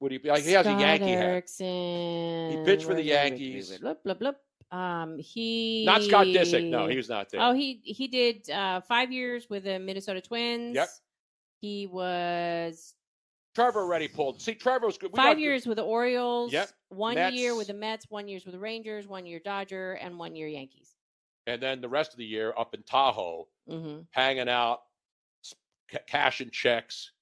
Would 0.00 0.12
he 0.12 0.18
be? 0.18 0.28
Like, 0.28 0.42
he 0.42 0.52
has 0.52 0.66
a 0.66 0.70
Scott 0.70 0.80
Yankee 0.80 1.12
hat. 1.12 1.24
Erickson. 1.24 2.50
He 2.50 2.62
pitched 2.64 2.84
for 2.84 2.94
the 2.94 3.02
Yankees. 3.02 3.78
Blup, 3.78 4.02
blup, 4.04 4.18
blup. 4.18 4.40
Um, 4.70 5.18
he 5.18 5.84
Not 5.86 6.02
Scott 6.02 6.26
Disick. 6.26 6.68
No, 6.68 6.86
he 6.86 6.96
was 6.96 7.08
not 7.08 7.30
there. 7.30 7.40
Oh, 7.40 7.52
he 7.52 7.80
he 7.84 8.08
did 8.08 8.50
uh, 8.50 8.80
five 8.80 9.12
years 9.12 9.48
with 9.48 9.64
the 9.64 9.78
Minnesota 9.78 10.20
Twins. 10.20 10.74
Yep. 10.74 10.88
He 11.60 11.86
was 11.86 12.94
Trevor 13.54 13.80
already 13.80 14.08
pulled. 14.08 14.42
See, 14.42 14.54
Trevor 14.54 14.86
was 14.86 14.98
good. 14.98 15.12
We 15.12 15.16
five 15.16 15.38
years 15.38 15.66
with 15.66 15.76
the 15.76 15.84
Orioles. 15.84 16.52
Yep. 16.52 16.68
One 16.88 17.14
Mets. 17.14 17.36
year 17.36 17.56
with 17.56 17.68
the 17.68 17.74
Mets. 17.74 18.06
One 18.10 18.28
years 18.28 18.44
with 18.44 18.52
the 18.52 18.60
Rangers. 18.60 19.06
One 19.06 19.24
year 19.24 19.40
Dodger, 19.42 19.92
and 19.94 20.18
one 20.18 20.34
year 20.34 20.48
Yankees. 20.48 20.95
And 21.46 21.62
then 21.62 21.80
the 21.80 21.88
rest 21.88 22.12
of 22.12 22.18
the 22.18 22.24
year 22.24 22.52
up 22.58 22.74
in 22.74 22.82
Tahoe, 22.82 23.46
hmm 23.68 24.00
hanging 24.10 24.48
out, 24.48 24.80
s- 25.44 25.54
ca- 25.90 25.98
cashing 26.06 26.50
checks, 26.50 27.12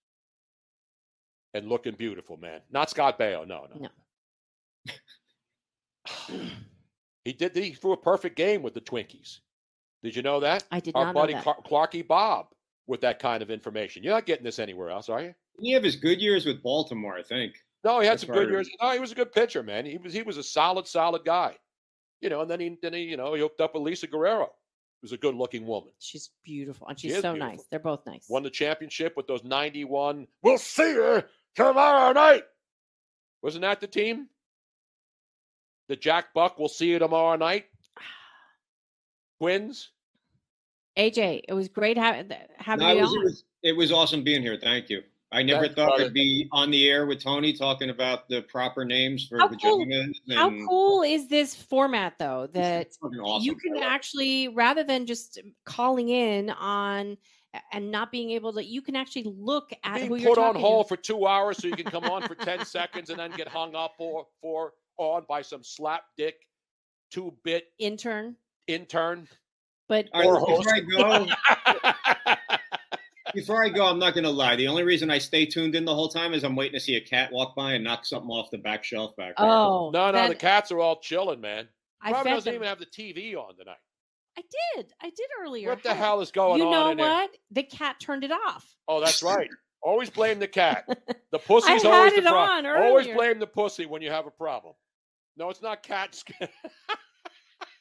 and 1.52 1.68
looking 1.68 1.94
beautiful, 1.94 2.36
man. 2.36 2.60
Not 2.70 2.90
Scott 2.90 3.18
Baio, 3.18 3.46
no, 3.46 3.66
no. 3.74 3.80
No. 3.80 3.88
he 7.24 7.32
did. 7.32 7.54
He 7.56 7.72
threw 7.72 7.92
a 7.92 7.96
perfect 7.96 8.36
game 8.36 8.62
with 8.62 8.74
the 8.74 8.80
Twinkies. 8.80 9.38
Did 10.02 10.16
you 10.16 10.22
know 10.22 10.40
that? 10.40 10.64
I 10.70 10.80
did 10.80 10.94
Our 10.94 11.06
not 11.06 11.14
know 11.14 11.20
buddy 11.20 11.32
that. 11.34 11.42
Clar- 11.44 11.62
Clarky 11.88 12.06
Bob 12.06 12.48
with 12.86 13.00
that 13.02 13.18
kind 13.18 13.42
of 13.42 13.50
information. 13.50 14.02
You're 14.02 14.12
not 14.12 14.26
getting 14.26 14.44
this 14.44 14.58
anywhere 14.58 14.90
else, 14.90 15.08
are 15.08 15.22
you? 15.22 15.34
He 15.58 15.72
have 15.72 15.82
his 15.84 15.96
good 15.96 16.20
years 16.20 16.44
with 16.44 16.62
Baltimore, 16.62 17.16
I 17.16 17.22
think. 17.22 17.54
No, 17.84 18.00
he 18.00 18.06
had 18.06 18.14
That's 18.18 18.26
some 18.26 18.34
good 18.34 18.50
years. 18.50 18.68
No, 18.82 18.90
he 18.90 18.98
was 18.98 19.12
a 19.12 19.14
good 19.14 19.32
pitcher, 19.32 19.62
man. 19.62 19.86
He 19.86 19.96
was 19.98 20.12
he 20.12 20.22
was 20.22 20.36
a 20.36 20.42
solid, 20.42 20.86
solid 20.86 21.24
guy. 21.24 21.56
You 22.24 22.30
know, 22.30 22.40
and 22.40 22.50
then 22.50 22.58
he 22.58 22.78
then 22.80 22.94
he 22.94 23.00
you 23.02 23.18
know 23.18 23.34
he 23.34 23.40
hooked 23.42 23.60
up 23.60 23.74
with 23.74 23.82
Lisa 23.82 24.06
Guerrero, 24.06 24.50
who's 25.02 25.12
a 25.12 25.18
good 25.18 25.34
looking 25.34 25.66
woman. 25.66 25.90
She's 25.98 26.30
beautiful, 26.42 26.88
and 26.88 26.98
she's 26.98 27.16
is 27.16 27.20
so 27.20 27.34
beautiful. 27.34 27.56
nice. 27.56 27.64
They're 27.70 27.78
both 27.78 28.06
nice. 28.06 28.24
Won 28.30 28.42
the 28.42 28.48
championship 28.48 29.14
with 29.14 29.26
those 29.26 29.44
91. 29.44 30.26
We'll 30.42 30.56
see 30.56 30.92
you 30.94 31.22
tomorrow 31.54 32.14
night. 32.14 32.44
Wasn't 33.42 33.60
that 33.60 33.82
the 33.82 33.86
team? 33.86 34.28
The 35.88 35.96
Jack 35.96 36.32
Buck, 36.32 36.58
we'll 36.58 36.68
see 36.68 36.86
you 36.86 36.98
tomorrow 36.98 37.36
night. 37.36 37.66
Twins. 39.38 39.90
AJ, 40.96 41.42
it 41.46 41.52
was 41.52 41.68
great 41.68 41.98
having 41.98 42.32
having 42.56 42.86
No, 42.86 42.92
it, 42.92 42.96
you 42.96 43.02
was, 43.02 43.10
on. 43.10 43.20
it, 43.20 43.24
was, 43.24 43.44
it 43.64 43.76
was 43.76 43.92
awesome 43.92 44.24
being 44.24 44.40
here. 44.40 44.56
Thank 44.58 44.88
you. 44.88 45.02
I 45.34 45.42
never 45.42 45.62
Thanks, 45.62 45.74
thought. 45.74 46.00
I'd 46.00 46.14
be 46.14 46.48
on 46.52 46.70
the 46.70 46.88
air 46.88 47.06
with 47.06 47.22
Tony 47.22 47.52
talking 47.52 47.90
about 47.90 48.28
the 48.28 48.42
proper 48.42 48.84
names 48.84 49.26
for 49.26 49.38
How 49.38 49.48
cool- 49.48 49.84
vaginas. 49.84 50.12
How 50.32 50.50
cool 50.68 51.02
is 51.02 51.28
this 51.28 51.54
format, 51.54 52.14
though? 52.18 52.48
That 52.52 52.92
awesome. 53.02 53.44
you 53.44 53.56
can 53.56 53.76
actually, 53.78 54.48
rather 54.48 54.84
than 54.84 55.06
just 55.06 55.40
calling 55.66 56.08
in 56.08 56.50
on 56.50 57.16
and 57.72 57.90
not 57.90 58.12
being 58.12 58.30
able 58.30 58.52
to, 58.52 58.64
you 58.64 58.80
can 58.80 58.94
actually 58.96 59.24
look 59.36 59.72
at 59.82 59.94
Being 59.96 60.08
who 60.08 60.16
you're 60.16 60.34
put 60.34 60.42
on 60.42 60.54
hold 60.54 60.86
to. 60.88 60.96
for 60.96 61.00
two 61.00 61.26
hours 61.26 61.58
so 61.58 61.66
you 61.68 61.74
can 61.76 61.86
come 61.86 62.04
on 62.04 62.22
for 62.22 62.34
10 62.36 62.64
seconds 62.64 63.10
and 63.10 63.18
then 63.18 63.30
get 63.32 63.48
hung 63.48 63.74
up 63.74 63.94
or 63.98 64.26
for 64.40 64.72
on 64.98 65.24
by 65.28 65.42
some 65.42 65.64
slap 65.64 66.02
dick 66.16 66.36
two 67.10 67.32
bit 67.44 67.64
Intern, 67.80 68.36
intern. 68.68 69.26
but 69.88 70.08
All 70.12 70.20
right, 70.20 70.28
or 70.28 70.40
before 70.58 70.74
I 70.74 70.80
go, 70.80 72.34
before 73.34 73.64
I 73.64 73.68
go, 73.68 73.86
I'm 73.86 73.98
not 73.98 74.14
going 74.14 74.24
to 74.24 74.30
lie. 74.30 74.56
The 74.56 74.66
only 74.68 74.82
reason 74.82 75.10
I 75.10 75.18
stay 75.18 75.44
tuned 75.46 75.74
in 75.74 75.84
the 75.84 75.94
whole 75.94 76.08
time 76.08 76.32
is 76.34 76.44
I'm 76.44 76.56
waiting 76.56 76.74
to 76.78 76.80
see 76.80 76.96
a 76.96 77.00
cat 77.00 77.30
walk 77.32 77.54
by 77.56 77.72
and 77.72 77.84
knock 77.84 78.06
something 78.06 78.30
off 78.30 78.50
the 78.50 78.58
back 78.58 78.84
shelf 78.84 79.14
back 79.16 79.34
there. 79.36 79.46
oh, 79.46 79.90
no, 79.92 80.10
no, 80.10 80.28
the 80.28 80.34
cats 80.34 80.70
are 80.72 80.80
all 80.80 81.00
chilling, 81.00 81.40
man. 81.40 81.68
I 82.00 82.10
Robin 82.12 82.24
fed 82.24 82.34
doesn't 82.34 82.52
them. 82.52 82.54
even 82.62 82.68
have 82.68 82.78
the 82.78 82.86
TV 82.86 83.34
on 83.36 83.56
tonight. 83.56 83.76
I 84.38 84.42
did, 84.76 84.92
I 85.00 85.10
did 85.10 85.26
earlier. 85.42 85.68
What 85.68 85.82
the 85.82 85.90
How- 85.90 85.94
hell 85.94 86.20
is 86.20 86.30
going 86.32 86.58
You 86.60 86.66
on? 86.66 86.72
You 86.72 86.78
know 86.78 86.90
in 86.90 86.96
there? 86.96 87.06
what? 87.08 87.30
The 87.52 87.62
cat 87.62 87.96
turned 88.00 88.24
it 88.24 88.32
off. 88.32 88.66
Oh, 88.88 89.00
that's 89.00 89.22
right. 89.22 89.48
Always 89.82 90.08
blame 90.10 90.38
the 90.38 90.48
cat. 90.48 90.84
The 91.30 91.38
pussy's 91.46 91.82
had 91.82 91.92
always 91.92 92.14
the 92.14 92.22
problem. 92.22 92.66
Always 92.82 93.06
blame 93.06 93.38
the 93.38 93.46
pussy 93.46 93.84
when 93.86 94.00
you 94.00 94.10
have 94.10 94.26
a 94.26 94.30
problem. 94.30 94.72
No, 95.36 95.50
it's 95.50 95.60
not 95.60 95.82
cats. 95.82 96.24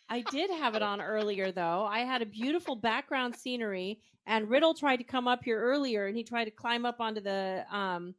I 0.10 0.22
did 0.22 0.50
have 0.52 0.76
it 0.76 0.82
on 0.84 1.02
earlier, 1.02 1.52
though. 1.52 1.86
I 1.86 2.00
had 2.00 2.22
a 2.22 2.26
beautiful 2.26 2.76
background 2.76 3.36
scenery, 3.36 4.00
and 4.26 4.50
Riddle 4.50 4.74
tried 4.74 4.98
to 4.98 5.04
come 5.04 5.28
up 5.28 5.44
here 5.44 5.60
earlier, 5.60 6.08
and 6.08 6.16
he 6.16 6.24
tried 6.24 6.46
to 6.46 6.52
climb 6.52 6.86
up 6.86 7.00
onto 7.00 7.22
the 7.22 7.66
um, 7.72 8.16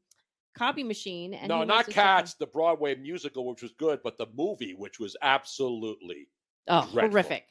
copy 0.56 0.82
machine. 0.82 1.34
And 1.34 1.48
no, 1.48 1.58
not 1.58 1.68
wants 1.68 1.88
to 1.88 1.94
cats. 1.94 2.34
The 2.34 2.46
Broadway 2.46 2.94
musical, 2.94 3.46
which 3.46 3.62
was 3.62 3.72
good, 3.78 4.00
but 4.02 4.18
the 4.18 4.26
movie, 4.34 4.74
which 4.74 4.98
was 4.98 5.16
absolutely 5.22 6.28
on- 6.68 6.84
Oh, 6.84 6.92
dreadful. 6.92 7.10
horrific! 7.10 7.46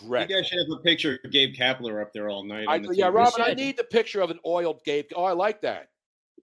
You 0.00 0.24
guys 0.26 0.46
should 0.46 0.58
have 0.58 0.78
a 0.78 0.82
picture 0.82 1.18
of 1.22 1.30
Gabe 1.30 1.54
Kapler 1.54 2.00
up 2.00 2.12
there 2.14 2.30
all 2.30 2.44
night. 2.44 2.66
I, 2.66 2.78
the 2.78 2.96
yeah, 2.96 3.08
TV. 3.08 3.14
Robin, 3.14 3.42
I 3.42 3.54
need 3.54 3.76
the 3.76 3.84
picture 3.84 4.20
of 4.22 4.30
an 4.30 4.38
oiled 4.46 4.82
Gabe. 4.84 5.06
Oh, 5.14 5.24
I 5.24 5.32
like 5.32 5.60
that. 5.62 5.88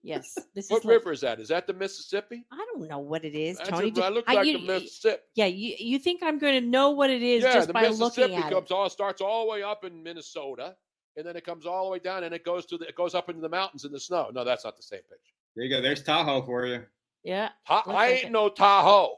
Yes, 0.02 0.34
this 0.54 0.70
What 0.70 0.78
is. 0.78 0.84
like- 0.86 0.92
river 0.94 1.12
is 1.12 1.20
that? 1.20 1.40
Is 1.40 1.48
that 1.48 1.66
the 1.66 1.74
Mississippi? 1.74 2.44
I 2.50 2.56
don't 2.72 2.88
know 2.88 3.00
what 3.00 3.24
it 3.24 3.34
is, 3.34 3.58
That's 3.58 3.68
Tony. 3.68 3.88
a, 3.88 3.90
Just- 3.90 4.00
that 4.00 4.12
looks 4.14 4.28
I- 4.28 4.34
like 4.34 4.46
you- 4.46 4.58
the 4.58 4.64
Mississippi. 4.66 5.22
Yeah, 5.34 5.46
you 5.46 5.76
you 5.78 5.98
think 5.98 6.22
I'm 6.22 6.38
going 6.38 6.58
to 6.62 6.66
know 6.66 6.90
what 6.90 7.10
it 7.10 7.22
is 7.22 7.42
yeah, 7.42 7.52
just 7.54 7.66
the 7.66 7.74
by 7.74 7.82
looking 7.88 7.98
Mississippi 8.00 8.34
at 8.36 8.50
comes 8.50 8.70
it? 8.70 8.74
all 8.74 8.88
starts 8.88 9.20
all 9.20 9.44
the 9.44 9.50
way 9.52 9.62
up 9.62 9.84
in 9.84 10.02
Minnesota, 10.02 10.74
and 11.16 11.26
then 11.26 11.36
it 11.36 11.44
comes 11.44 11.66
all 11.66 11.84
the 11.84 11.90
way 11.90 11.98
down, 11.98 12.24
and 12.24 12.34
it 12.34 12.44
goes 12.44 12.64
to 12.66 12.78
the, 12.78 12.86
it 12.88 12.94
goes 12.94 13.14
up 13.14 13.28
into 13.28 13.42
the 13.42 13.48
mountains 13.48 13.84
in 13.84 13.92
the 13.92 14.00
snow. 14.00 14.30
No, 14.32 14.42
that's 14.42 14.64
not 14.64 14.76
the 14.76 14.82
same 14.82 15.00
picture. 15.00 15.34
There 15.54 15.64
you 15.66 15.70
go. 15.70 15.82
There's 15.82 16.02
Tahoe 16.02 16.42
for 16.46 16.64
you. 16.66 16.82
Yeah, 17.22 17.50
Ta- 17.66 17.82
I 17.86 18.08
ain't 18.12 18.24
it. 18.26 18.32
no 18.32 18.48
Tahoe. 18.48 19.16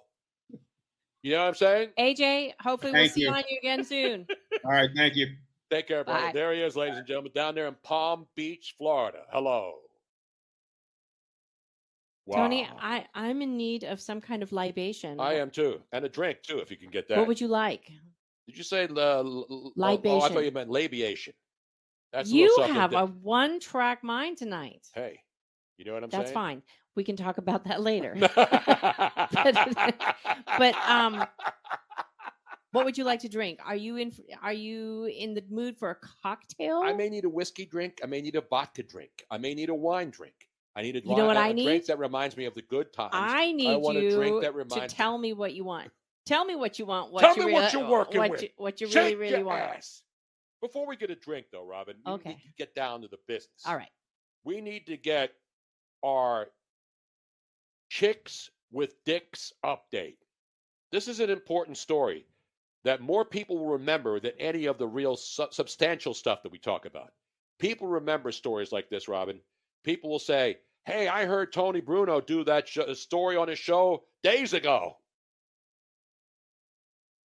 You 1.23 1.33
know 1.33 1.43
what 1.43 1.49
I'm 1.49 1.55
saying? 1.55 1.91
AJ. 2.01 2.55
Hopefully, 2.61 2.91
we'll 2.93 3.03
Thank 3.03 3.13
see 3.13 3.21
you. 3.21 3.31
on 3.31 3.45
you 3.49 3.59
again 3.59 3.85
soon. 3.85 4.27
All 4.65 4.73
right, 4.73 4.91
thank 4.97 5.15
you. 5.15 5.29
Take 5.71 5.87
care, 5.87 6.03
brother. 6.03 6.27
Bye. 6.27 6.33
There 6.33 6.53
he 6.53 6.61
is, 6.63 6.75
ladies 6.75 6.99
and 6.99 7.07
gentlemen, 7.07 7.31
down 7.33 7.55
there 7.55 7.69
in 7.69 7.77
Palm 7.85 8.27
Beach, 8.35 8.75
Florida. 8.77 9.23
Hello. 9.31 9.75
Wow. 12.27 12.37
Tony, 12.37 12.69
I 12.81 13.07
I'm 13.15 13.43
in 13.43 13.57
need 13.57 13.85
of 13.85 14.01
some 14.01 14.21
kind 14.21 14.43
of 14.43 14.53
libation. 14.53 15.19
I 15.19 15.35
am 15.35 15.51
too, 15.51 15.81
and 15.93 16.05
a 16.05 16.09
drink 16.09 16.43
too, 16.43 16.59
if 16.61 16.71
you 16.71 16.77
can 16.77 16.91
get 16.91 17.09
that. 17.09 17.19
What 17.19 17.27
would 17.27 17.41
you 17.41 17.49
like? 17.49 17.91
Did 18.47 18.57
you 18.57 18.65
say 18.65 18.85
uh, 18.85 18.89
l- 18.91 19.47
l- 19.51 19.73
Oh, 19.77 19.81
I 19.81 19.91
Libation. 19.91 20.35
thought 20.35 20.45
you 20.45 20.51
meant 20.51 20.71
labiation. 20.71 21.33
That's 22.13 22.31
you 22.31 22.55
something 22.57 22.75
have 22.75 22.91
di- 22.93 22.97
a 22.99 23.07
one 23.07 23.59
track 23.61 24.05
mind 24.05 24.37
tonight. 24.37 24.87
Hey, 24.95 25.19
you 25.79 25.85
know 25.85 25.95
what 25.95 26.05
I'm 26.05 26.11
That's 26.11 26.25
saying? 26.31 26.35
That's 26.35 26.35
fine. 26.35 26.63
We 26.95 27.05
can 27.05 27.17
talk 27.17 27.39
about 27.39 27.65
that 27.65 27.81
later. 27.91 28.15
fine. 29.33 29.93
but 30.59 30.75
um 30.89 31.27
what 32.73 32.85
would 32.85 32.97
you 32.97 33.05
like 33.05 33.21
to 33.21 33.29
drink? 33.29 33.59
Are 33.65 33.77
you 33.77 33.97
in 33.97 34.13
are 34.43 34.53
you 34.53 35.05
in 35.05 35.35
the 35.35 35.43
mood 35.51 35.77
for 35.77 35.91
a 35.91 35.97
cocktail? 36.23 36.83
I 36.85 36.93
may 36.93 37.09
need 37.09 37.25
a 37.25 37.29
whiskey 37.29 37.67
drink. 37.67 38.01
I 38.03 38.07
may 38.07 38.21
need 38.21 38.37
a 38.37 38.41
vodka 38.43 38.83
drink. 38.83 39.11
I 39.31 39.39
may 39.39 39.55
need 39.55 39.69
a 39.71 39.75
wine 39.75 40.11
drink. 40.11 40.35
I 40.75 40.83
need 40.83 40.97
a, 40.97 41.01
You 41.01 41.17
know 41.17 41.27
what 41.27 41.37
a- 41.37 41.41
I 41.41 41.49
a 41.49 41.53
drink 41.53 41.67
need? 41.69 41.87
that 41.89 41.99
reminds 41.99 42.37
me 42.37 42.47
of 42.47 42.55
the 42.55 42.63
good 42.63 42.93
times. 42.93 43.11
I 43.13 43.53
need 43.53 43.77
want 43.77 43.99
you 43.99 44.09
a 44.09 44.11
drink 44.11 44.43
that 44.43 44.55
to 44.81 44.89
tell 44.89 45.19
me 45.19 45.33
what 45.33 45.53
you 45.55 45.65
want. 45.65 45.91
Tell 46.25 46.45
me 46.45 46.55
what 46.55 46.79
you 46.79 46.87
want. 46.87 47.13
What 47.13 47.21
Tell 47.21 47.37
you 47.37 47.47
me 47.47 47.53
what 47.53 47.73
you're 47.73 47.85
uh, 47.85 47.91
working 47.91 48.19
what 48.21 48.31
with. 48.31 48.43
You, 48.43 48.49
what 48.57 48.81
you 48.81 48.87
Shake 48.87 48.97
really, 48.97 49.15
really 49.17 49.37
your 49.39 49.45
want. 49.47 49.61
ass. 49.61 50.03
Before 50.63 50.87
we 50.87 50.97
get 50.97 51.11
a 51.11 51.17
drink, 51.17 51.47
though, 51.53 51.67
Robin, 51.67 51.97
we 52.07 52.13
Okay. 52.13 52.29
need 52.31 52.43
to 52.43 52.53
get 52.57 52.75
down 52.75 53.03
to 53.03 53.09
the 53.09 53.19
business. 53.27 53.63
All 53.67 53.77
right. 53.77 53.91
We 54.45 54.61
need 54.61 54.87
to 54.87 54.97
get 54.97 55.33
our 56.05 56.47
chicks 57.91 58.51
with 58.71 58.95
dicks 59.05 59.53
update. 59.65 60.17
This 60.93 61.09
is 61.09 61.21
an 61.21 61.31
important 61.31 61.77
story 61.77 62.27
that 62.85 63.01
more 63.01 63.25
people 63.25 63.59
will 63.59 63.73
remember 63.73 64.21
than 64.21 64.33
any 64.39 64.67
of 64.67 64.79
the 64.79 64.87
real 64.87 65.17
su- 65.17 65.47
substantial 65.51 66.15
stuff 66.15 66.43
that 66.43 66.53
we 66.53 66.59
talk 66.59 66.87
about. 66.87 67.13
People 67.59 67.87
remember 67.89 68.33
stories 68.33 68.73
like 68.73 68.89
this, 68.89 69.09
Robin. 69.09 69.41
People 69.85 70.11
will 70.11 70.19
say, 70.19 70.59
Hey, 70.85 71.07
I 71.09 71.27
heard 71.27 71.53
Tony 71.53 71.81
Bruno 71.81 72.21
do 72.21 72.43
that 72.45 72.69
sh- 72.69 72.79
story 72.95 73.37
on 73.37 73.49
his 73.49 73.59
show 73.59 74.03
days 74.23 74.53
ago. 74.53 74.97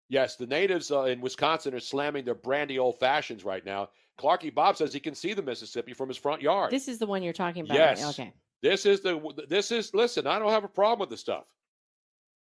Yes, 0.10 0.36
the 0.36 0.46
natives 0.48 0.92
uh, 0.92 1.04
in 1.04 1.22
Wisconsin 1.22 1.74
are 1.74 1.80
slamming 1.80 2.26
their 2.26 2.36
brandy 2.36 2.78
old 2.80 3.00
fashions 3.00 3.44
right 3.44 3.66
now. 3.66 3.90
Clarky 4.20 4.54
Bob 4.54 4.78
says 4.78 4.94
he 4.94 5.00
can 5.00 5.16
see 5.16 5.34
the 5.34 5.42
Mississippi 5.42 5.94
from 5.94 6.08
his 6.08 6.18
front 6.18 6.42
yard. 6.42 6.72
This 6.72 6.88
is 6.88 7.00
the 7.00 7.08
one 7.08 7.24
you're 7.24 7.34
talking 7.34 7.64
about. 7.64 7.78
right? 7.78 7.98
Yes. 7.98 8.20
Okay. 8.20 8.34
This 8.62 8.86
is 8.86 9.02
the 9.02 9.20
this 9.50 9.72
is 9.72 9.94
listen, 9.94 10.26
I 10.28 10.40
don't 10.40 10.52
have 10.52 10.64
a 10.64 10.68
problem 10.70 11.00
with 11.00 11.10
this 11.10 11.20
stuff. 11.20 11.46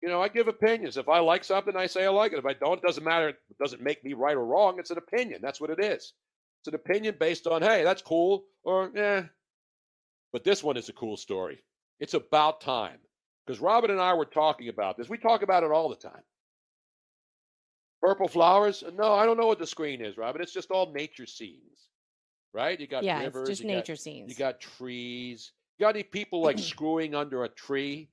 You 0.01 0.09
know, 0.09 0.21
I 0.21 0.27
give 0.27 0.47
opinions. 0.47 0.97
If 0.97 1.09
I 1.09 1.19
like 1.19 1.43
something, 1.43 1.75
I 1.75 1.87
say 1.87 2.05
I 2.05 2.09
like 2.09 2.33
it. 2.33 2.39
If 2.39 2.45
I 2.45 2.53
don't, 2.53 2.77
it 2.77 2.83
doesn't 2.85 3.03
matter. 3.03 3.29
It 3.29 3.37
doesn't 3.59 3.81
make 3.81 4.03
me 4.03 4.13
right 4.13 4.35
or 4.35 4.45
wrong. 4.45 4.77
It's 4.77 4.91
an 4.91 4.97
opinion. 4.97 5.39
That's 5.41 5.59
what 5.61 5.69
it 5.69 5.83
is. 5.83 6.13
It's 6.61 6.67
an 6.67 6.75
opinion 6.75 7.15
based 7.19 7.47
on, 7.47 7.61
hey, 7.61 7.83
that's 7.83 8.01
cool, 8.01 8.45
or 8.63 8.91
eh. 8.97 9.23
But 10.33 10.43
this 10.43 10.63
one 10.63 10.75
is 10.75 10.89
a 10.89 10.93
cool 10.93 11.15
story. 11.15 11.63
It's 11.99 12.15
about 12.15 12.59
time. 12.59 12.97
Because 13.45 13.61
Robin 13.61 13.91
and 13.91 14.01
I 14.01 14.13
were 14.13 14.25
talking 14.25 14.67
about 14.69 14.97
this. 14.97 15.07
We 15.07 15.17
talk 15.17 15.43
about 15.43 15.63
it 15.63 15.71
all 15.71 15.89
the 15.89 15.95
time. 15.95 16.23
Purple 18.01 18.27
flowers? 18.27 18.83
No, 18.95 19.13
I 19.13 19.25
don't 19.25 19.37
know 19.37 19.47
what 19.47 19.59
the 19.59 19.67
screen 19.67 20.01
is, 20.01 20.17
Robin. 20.17 20.41
It's 20.41 20.51
just 20.53 20.71
all 20.71 20.91
nature 20.91 21.25
scenes. 21.25 21.87
Right? 22.53 22.79
You 22.79 22.87
got 22.87 23.03
Yeah, 23.03 23.21
rivers. 23.21 23.41
it's 23.49 23.59
just 23.59 23.61
you 23.61 23.69
got- 23.69 23.75
nature 23.75 23.95
scenes. 23.95 24.29
you 24.29 24.35
got 24.35 24.59
trees. 24.59 25.51
You 25.77 25.85
got 25.85 25.95
any 25.95 26.03
people 26.03 26.41
like 26.41 26.59
screwing 26.59 27.15
under 27.15 27.43
a 27.45 27.49
tree? 27.49 28.09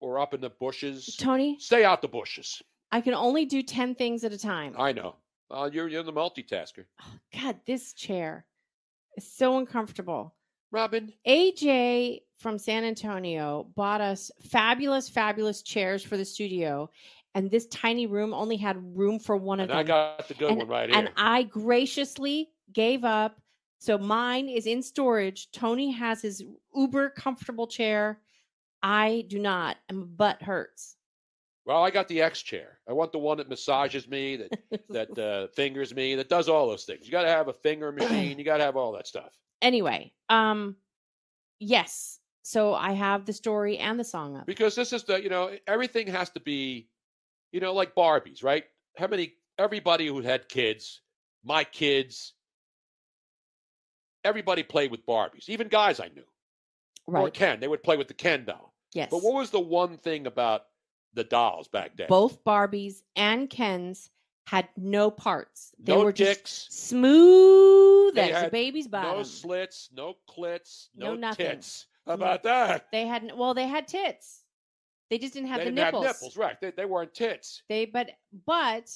or 0.00 0.18
up 0.18 0.34
in 0.34 0.42
the 0.42 0.50
bushes. 0.50 1.16
Tony, 1.16 1.56
Stay 1.58 1.82
out 1.82 2.02
the 2.02 2.06
bushes. 2.06 2.62
I 2.92 3.00
can 3.00 3.14
only 3.14 3.46
do 3.46 3.62
10 3.62 3.94
things 3.94 4.24
at 4.24 4.32
a 4.32 4.38
time. 4.38 4.74
I 4.78 4.92
know. 4.92 5.16
Uh, 5.50 5.70
you're 5.72 5.88
you're 5.88 6.02
the 6.02 6.12
multitasker. 6.12 6.84
God, 7.32 7.58
this 7.66 7.94
chair 7.94 8.44
is 9.16 9.26
so 9.26 9.56
uncomfortable. 9.56 10.34
Robin, 10.76 11.10
AJ 11.26 12.20
from 12.38 12.58
San 12.58 12.84
Antonio 12.84 13.66
bought 13.74 14.02
us 14.02 14.30
fabulous, 14.50 15.08
fabulous 15.08 15.62
chairs 15.62 16.02
for 16.02 16.18
the 16.18 16.24
studio. 16.24 16.90
And 17.34 17.50
this 17.50 17.66
tiny 17.68 18.06
room 18.06 18.34
only 18.34 18.58
had 18.58 18.76
room 18.96 19.18
for 19.18 19.38
one 19.38 19.58
of 19.58 19.70
and 19.70 19.70
them. 19.70 19.78
I 19.78 19.82
got 19.82 20.28
the 20.28 20.34
good 20.34 20.50
and, 20.50 20.58
one 20.58 20.68
right 20.68 20.90
here. 20.90 20.98
and. 20.98 21.10
I 21.16 21.44
graciously 21.44 22.50
gave 22.74 23.04
up. 23.04 23.40
So 23.78 23.96
mine 23.96 24.50
is 24.50 24.66
in 24.66 24.82
storage. 24.82 25.50
Tony 25.50 25.90
has 25.92 26.20
his 26.20 26.44
uber 26.74 27.08
comfortable 27.08 27.66
chair. 27.66 28.20
I 28.82 29.24
do 29.28 29.38
not. 29.38 29.78
And 29.88 29.98
my 29.98 30.04
butt 30.04 30.42
hurts. 30.42 30.95
Well, 31.66 31.82
I 31.84 31.90
got 31.90 32.06
the 32.08 32.22
X 32.22 32.40
chair. 32.42 32.78
I 32.88 32.92
want 32.92 33.12
the 33.12 33.18
one 33.18 33.36
that 33.38 33.48
massages 33.48 34.08
me, 34.08 34.36
that 34.36 34.58
that 34.90 35.18
uh, 35.18 35.48
fingers 35.48 35.94
me, 35.94 36.14
that 36.14 36.28
does 36.28 36.48
all 36.48 36.68
those 36.68 36.84
things. 36.84 37.04
You 37.06 37.12
got 37.12 37.22
to 37.22 37.28
have 37.28 37.48
a 37.48 37.52
finger 37.52 37.92
machine. 37.92 38.38
You 38.38 38.44
got 38.44 38.58
to 38.58 38.64
have 38.64 38.76
all 38.76 38.92
that 38.92 39.06
stuff. 39.06 39.32
anyway, 39.60 40.12
um, 40.28 40.76
yes. 41.58 42.20
So 42.42 42.74
I 42.74 42.92
have 42.92 43.24
the 43.26 43.32
story 43.32 43.78
and 43.78 43.98
the 43.98 44.04
song 44.04 44.36
up. 44.36 44.46
because 44.46 44.76
this 44.76 44.92
is 44.92 45.02
the 45.02 45.20
you 45.20 45.28
know 45.28 45.50
everything 45.66 46.06
has 46.06 46.30
to 46.30 46.40
be 46.40 46.88
you 47.52 47.58
know 47.58 47.74
like 47.74 47.94
barbies 47.96 48.44
right 48.44 48.62
how 48.96 49.08
many 49.08 49.34
everybody 49.58 50.06
who 50.06 50.20
had 50.20 50.48
kids 50.48 51.00
my 51.44 51.64
kids 51.64 52.34
everybody 54.24 54.62
played 54.62 54.90
with 54.90 55.04
barbies 55.06 55.48
even 55.48 55.68
guys 55.68 56.00
i 56.00 56.08
knew 56.08 56.22
or 57.06 57.24
Right. 57.24 57.34
ken 57.34 57.60
they 57.60 57.68
would 57.68 57.82
play 57.82 57.96
with 57.96 58.08
the 58.08 58.14
ken 58.14 58.44
doll 58.44 58.74
Yes. 58.92 59.08
but 59.10 59.22
what 59.22 59.34
was 59.34 59.50
the 59.50 59.60
one 59.60 59.96
thing 59.98 60.26
about 60.26 60.62
the 61.16 61.24
dolls 61.24 61.66
back 61.66 61.96
then 61.96 62.06
Both 62.08 62.44
Barbies 62.44 63.02
and 63.16 63.50
Kens 63.50 64.10
had 64.46 64.68
no 64.76 65.10
parts. 65.10 65.72
They 65.80 65.92
no 65.96 66.04
were 66.04 66.12
dicks 66.12 66.66
just 66.66 66.88
smooth 66.88 68.14
They 68.14 68.32
as 68.32 68.44
a 68.44 68.50
baby's 68.50 68.86
bottom. 68.86 69.16
no 69.18 69.22
slits 69.24 69.88
no 69.92 70.14
clits 70.30 70.88
No 70.94 71.08
no, 71.08 71.14
nothing. 71.16 71.46
tits 71.46 71.86
how 72.06 72.12
about 72.14 72.44
that 72.44 72.86
They 72.92 73.06
had 73.06 73.32
well, 73.36 73.54
they 73.54 73.66
had 73.66 73.88
tits. 73.88 74.42
They 75.10 75.18
just 75.18 75.34
didn't 75.34 75.48
have 75.48 75.58
they 75.58 75.64
the 75.64 75.70
didn't 75.70 75.84
nipples. 75.86 76.06
have 76.06 76.16
nipples 76.16 76.36
right 76.36 76.60
they, 76.60 76.70
they 76.70 76.84
weren't 76.84 77.12
tits 77.14 77.62
They 77.68 77.86
but 77.86 78.10
but 78.46 78.92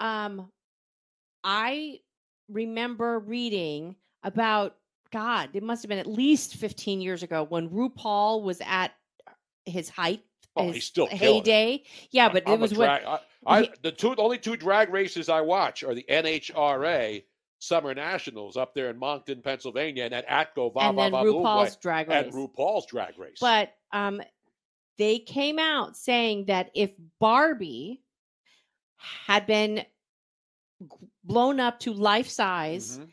um 0.00 0.50
I 1.44 2.00
remember 2.48 3.18
reading 3.20 3.96
about 4.22 4.76
God, 5.10 5.50
it 5.54 5.62
must 5.62 5.82
have 5.82 5.88
been 5.90 5.98
at 5.98 6.06
least 6.06 6.54
15 6.56 7.00
years 7.00 7.22
ago 7.22 7.42
when 7.44 7.68
RuPaul 7.68 8.42
was 8.42 8.60
at 8.64 8.92
his 9.66 9.88
height, 9.90 10.22
Oh, 10.54 10.70
he's 10.70 10.84
still 10.84 11.06
heyday. 11.06 11.82
Yeah, 12.10 12.28
but 12.28 12.42
I'm 12.46 12.54
it 12.54 12.60
was 12.60 12.72
drag- 12.72 13.04
I, 13.04 13.18
I, 13.46 13.62
he- 13.62 13.70
the 13.82 13.92
two 13.92 14.14
the 14.14 14.22
only 14.22 14.38
two 14.38 14.56
drag 14.56 14.90
races 14.90 15.28
I 15.28 15.40
watch 15.40 15.82
are 15.82 15.94
the 15.94 16.04
NHRA 16.10 17.24
Summer 17.58 17.94
Nationals 17.94 18.56
up 18.56 18.74
there 18.74 18.90
in 18.90 18.98
Mohnton, 19.00 19.42
Pennsylvania, 19.42 20.04
and 20.04 20.12
at 20.14 20.28
Atco 20.28 20.72
Va 20.74 20.80
and 20.80 20.96
Va 20.96 21.02
then 21.02 21.12
Va 21.12 21.18
RuPaul's 21.24 21.76
drag 21.76 22.10
and 22.10 22.26
race. 22.26 22.34
RuPaul's 22.34 22.86
drag 22.86 23.18
race. 23.18 23.38
But 23.40 23.72
um, 23.92 24.20
they 24.98 25.18
came 25.20 25.58
out 25.58 25.96
saying 25.96 26.46
that 26.46 26.70
if 26.74 26.90
Barbie 27.18 28.02
had 28.96 29.46
been 29.46 29.84
blown 31.24 31.60
up 31.60 31.78
to 31.80 31.92
life 31.92 32.28
size, 32.28 32.98
Mhm. 32.98 33.08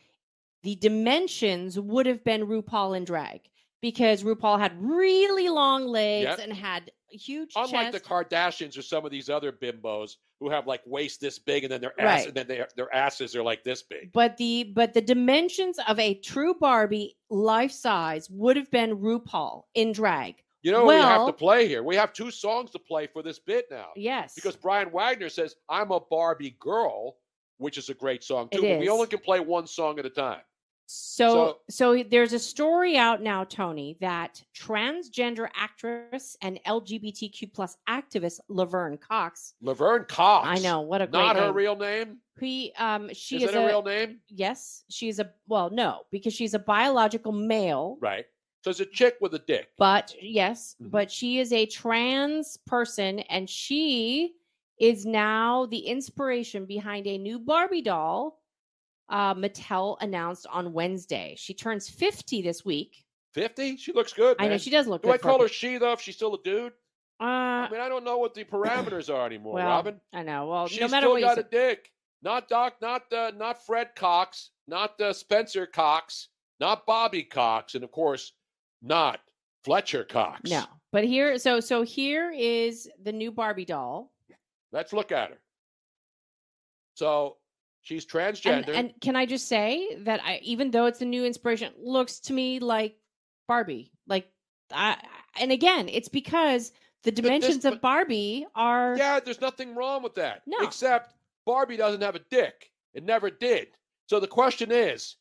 the 0.62 0.74
dimensions 0.76 1.78
would 1.78 2.06
have 2.06 2.22
been 2.24 2.46
RuPaul 2.46 2.96
in 2.96 3.04
drag 3.04 3.40
because 3.80 4.22
RuPaul 4.24 4.58
had 4.58 4.72
really 4.82 5.48
long 5.48 5.86
legs 5.86 6.24
Yep. 6.24 6.38
and 6.40 6.52
had 6.52 6.90
huge 7.10 7.52
unlike 7.56 7.92
chest. 7.92 8.04
the 8.04 8.08
Kardashians 8.08 8.78
or 8.78 8.82
some 8.82 9.04
of 9.04 9.10
these 9.10 9.28
other 9.28 9.52
bimbos 9.52 10.16
who 10.40 10.50
have 10.50 10.66
like 10.66 10.82
waist 10.86 11.20
this 11.20 11.38
big 11.38 11.64
and 11.64 11.72
then 11.72 11.80
their 11.80 11.98
ass 12.00 12.20
Right. 12.20 12.26
and 12.28 12.34
then 12.36 12.46
their 12.48 12.68
their 12.76 12.92
asses 12.94 13.36
are 13.36 13.42
like 13.42 13.62
this 13.64 13.82
big. 13.82 14.12
but 14.12 14.36
the 14.36 14.64
but 14.74 14.94
the 14.94 15.00
dimensions 15.00 15.78
of 15.88 15.98
a 15.98 16.14
true 16.14 16.54
Barbie 16.54 17.16
life 17.28 17.72
size 17.72 18.28
would 18.30 18.56
have 18.56 18.70
been 18.70 18.96
RuPaul 18.98 19.64
in 19.74 19.92
drag. 19.92 20.36
You 20.62 20.72
know 20.72 20.84
what 20.84 20.96
we 20.96 21.00
have 21.00 21.26
to 21.26 21.32
play 21.32 21.66
here? 21.66 21.82
We 21.82 21.96
have 21.96 22.12
two 22.12 22.30
songs 22.30 22.70
to 22.72 22.78
play 22.78 23.06
for 23.06 23.22
this 23.22 23.38
bit 23.38 23.66
now. 23.70 23.88
Yes. 23.96 24.34
Because 24.34 24.56
Brian 24.56 24.90
Wagner 24.92 25.30
says, 25.30 25.54
I'm 25.70 25.90
a 25.90 26.00
Barbie 26.00 26.54
girl, 26.60 27.16
which 27.56 27.78
is 27.78 27.88
a 27.88 27.94
great 27.94 28.22
song 28.22 28.48
too, 28.52 28.60
but 28.60 28.78
we 28.78 28.90
only 28.90 29.06
can 29.06 29.20
play 29.20 29.40
one 29.40 29.66
song 29.66 29.98
at 29.98 30.04
a 30.04 30.10
time. 30.10 30.40
So, 30.92 31.58
so 31.70 32.02
there's 32.02 32.32
a 32.32 32.38
story 32.38 32.96
out 32.96 33.22
now, 33.22 33.44
Tony, 33.44 33.96
that 34.00 34.42
transgender 34.58 35.48
actress 35.54 36.36
and 36.42 36.58
LGBTQ 36.66 37.54
plus 37.54 37.76
activist 37.88 38.40
Laverne 38.48 38.98
Cox. 38.98 39.54
Laverne 39.62 40.04
Cox. 40.08 40.48
I 40.48 40.56
know 40.58 40.80
what 40.80 41.00
a 41.00 41.06
great 41.06 41.20
Not 41.20 41.36
her 41.36 41.46
name. 41.46 41.54
real 41.54 41.76
name. 41.76 42.16
He, 42.40 42.72
um, 42.76 43.08
she 43.12 43.36
is 43.36 43.44
is, 43.44 43.50
it 43.50 43.54
a, 43.54 43.66
real 43.68 43.82
name? 43.82 44.18
Yes, 44.30 44.82
she's 44.88 45.20
a 45.20 45.30
well, 45.46 45.70
no, 45.70 46.00
because 46.10 46.32
she's 46.34 46.54
a 46.54 46.58
biological 46.58 47.30
male. 47.30 47.96
Right. 48.00 48.24
So 48.64 48.70
it's 48.70 48.80
a 48.80 48.86
chick 48.86 49.14
with 49.20 49.32
a 49.34 49.38
dick. 49.38 49.68
But 49.78 50.12
yes, 50.20 50.74
Mhm. 50.82 50.90
but 50.90 51.08
she 51.10 51.38
is 51.38 51.52
a 51.52 51.66
trans 51.66 52.56
person, 52.66 53.20
and 53.20 53.48
she 53.48 54.34
is 54.80 55.06
now 55.06 55.66
the 55.66 55.78
inspiration 55.78 56.66
behind 56.66 57.06
a 57.06 57.16
new 57.16 57.38
Barbie 57.38 57.82
doll. 57.82 58.39
Uh, 59.10 59.34
Mattel 59.34 59.96
announced 60.00 60.46
on 60.48 60.72
Wednesday. 60.72 61.34
She 61.36 61.52
turns 61.52 61.88
50 61.88 62.42
this 62.42 62.64
week. 62.64 63.04
50? 63.34 63.76
She 63.76 63.92
looks 63.92 64.12
good. 64.12 64.36
I 64.38 64.48
know 64.48 64.56
she 64.56 64.70
does 64.70 64.86
look 64.86 65.02
Do 65.02 65.08
good. 65.08 65.14
I 65.14 65.18
call 65.18 65.40
a 65.40 65.42
her 65.42 65.48
she 65.48 65.78
though 65.78 65.92
if 65.92 66.00
she's 66.00 66.16
still 66.16 66.34
a 66.34 66.42
dude? 66.42 66.72
Uh, 67.20 67.24
I 67.24 67.68
mean, 67.70 67.80
I 67.80 67.88
don't 67.88 68.04
know 68.04 68.18
what 68.18 68.34
the 68.34 68.44
parameters 68.52 69.12
are 69.12 69.26
anymore, 69.26 69.54
well, 69.54 69.66
Robin. 69.66 70.00
I 70.12 70.22
know. 70.22 70.46
Well, 70.46 70.68
She's 70.68 70.80
no 70.80 70.88
matter 70.88 71.04
still 71.04 71.12
what 71.12 71.20
got 71.20 71.38
a 71.38 71.42
dick. 71.42 71.90
Not 72.22 72.48
Doc, 72.48 72.76
not 72.82 73.10
uh, 73.12 73.32
not 73.36 73.64
Fred 73.64 73.94
Cox, 73.96 74.50
not 74.68 75.00
uh, 75.00 75.12
Spencer 75.12 75.66
Cox, 75.66 76.28
not 76.60 76.86
Bobby 76.86 77.22
Cox, 77.22 77.74
and 77.74 77.82
of 77.82 77.90
course, 77.90 78.32
not 78.82 79.20
Fletcher 79.64 80.04
Cox. 80.04 80.50
no. 80.50 80.64
But 80.92 81.04
here, 81.04 81.38
so 81.38 81.60
so 81.60 81.82
here 81.82 82.32
is 82.32 82.90
the 83.02 83.12
new 83.12 83.30
Barbie 83.30 83.64
doll, 83.64 84.10
Let's 84.72 84.92
look 84.92 85.12
at 85.12 85.30
her. 85.30 85.38
So 86.94 87.36
she's 87.82 88.06
transgender. 88.06 88.70
and 88.74 88.92
can 89.00 89.16
I 89.16 89.26
just 89.26 89.48
say 89.48 89.96
that 90.04 90.20
I, 90.24 90.40
even 90.42 90.70
though 90.70 90.86
it's 90.86 91.00
a 91.00 91.06
new 91.06 91.24
inspiration, 91.24 91.72
looks 91.78 92.20
to 92.20 92.32
me 92.32 92.58
like 92.60 92.96
Barbie. 93.48 93.92
Like, 94.06 94.30
I, 94.72 94.96
and 95.38 95.52
again, 95.52 95.88
it's 95.88 96.08
because 96.08 96.72
the 97.02 97.10
this- 97.10 97.20
dimensions 97.20 97.64
of 97.64 97.80
Barbie 97.80 98.46
are 98.54 98.96
Yeah, 98.96 99.20
there's 99.20 99.40
nothing 99.40 99.74
wrong 99.74 100.02
with 100.02 100.14
that. 100.16 100.42
No. 100.46 100.58
Except 100.60 101.14
Barbie 101.46 101.76
doesn't 101.76 102.02
have 102.02 102.14
a 102.14 102.20
dick. 102.30 102.70
It 102.94 103.04
never 103.04 103.30
did. 103.30 103.68
So 104.06 104.20
the 104.20 104.26
question 104.26 104.72
is, 104.72 105.16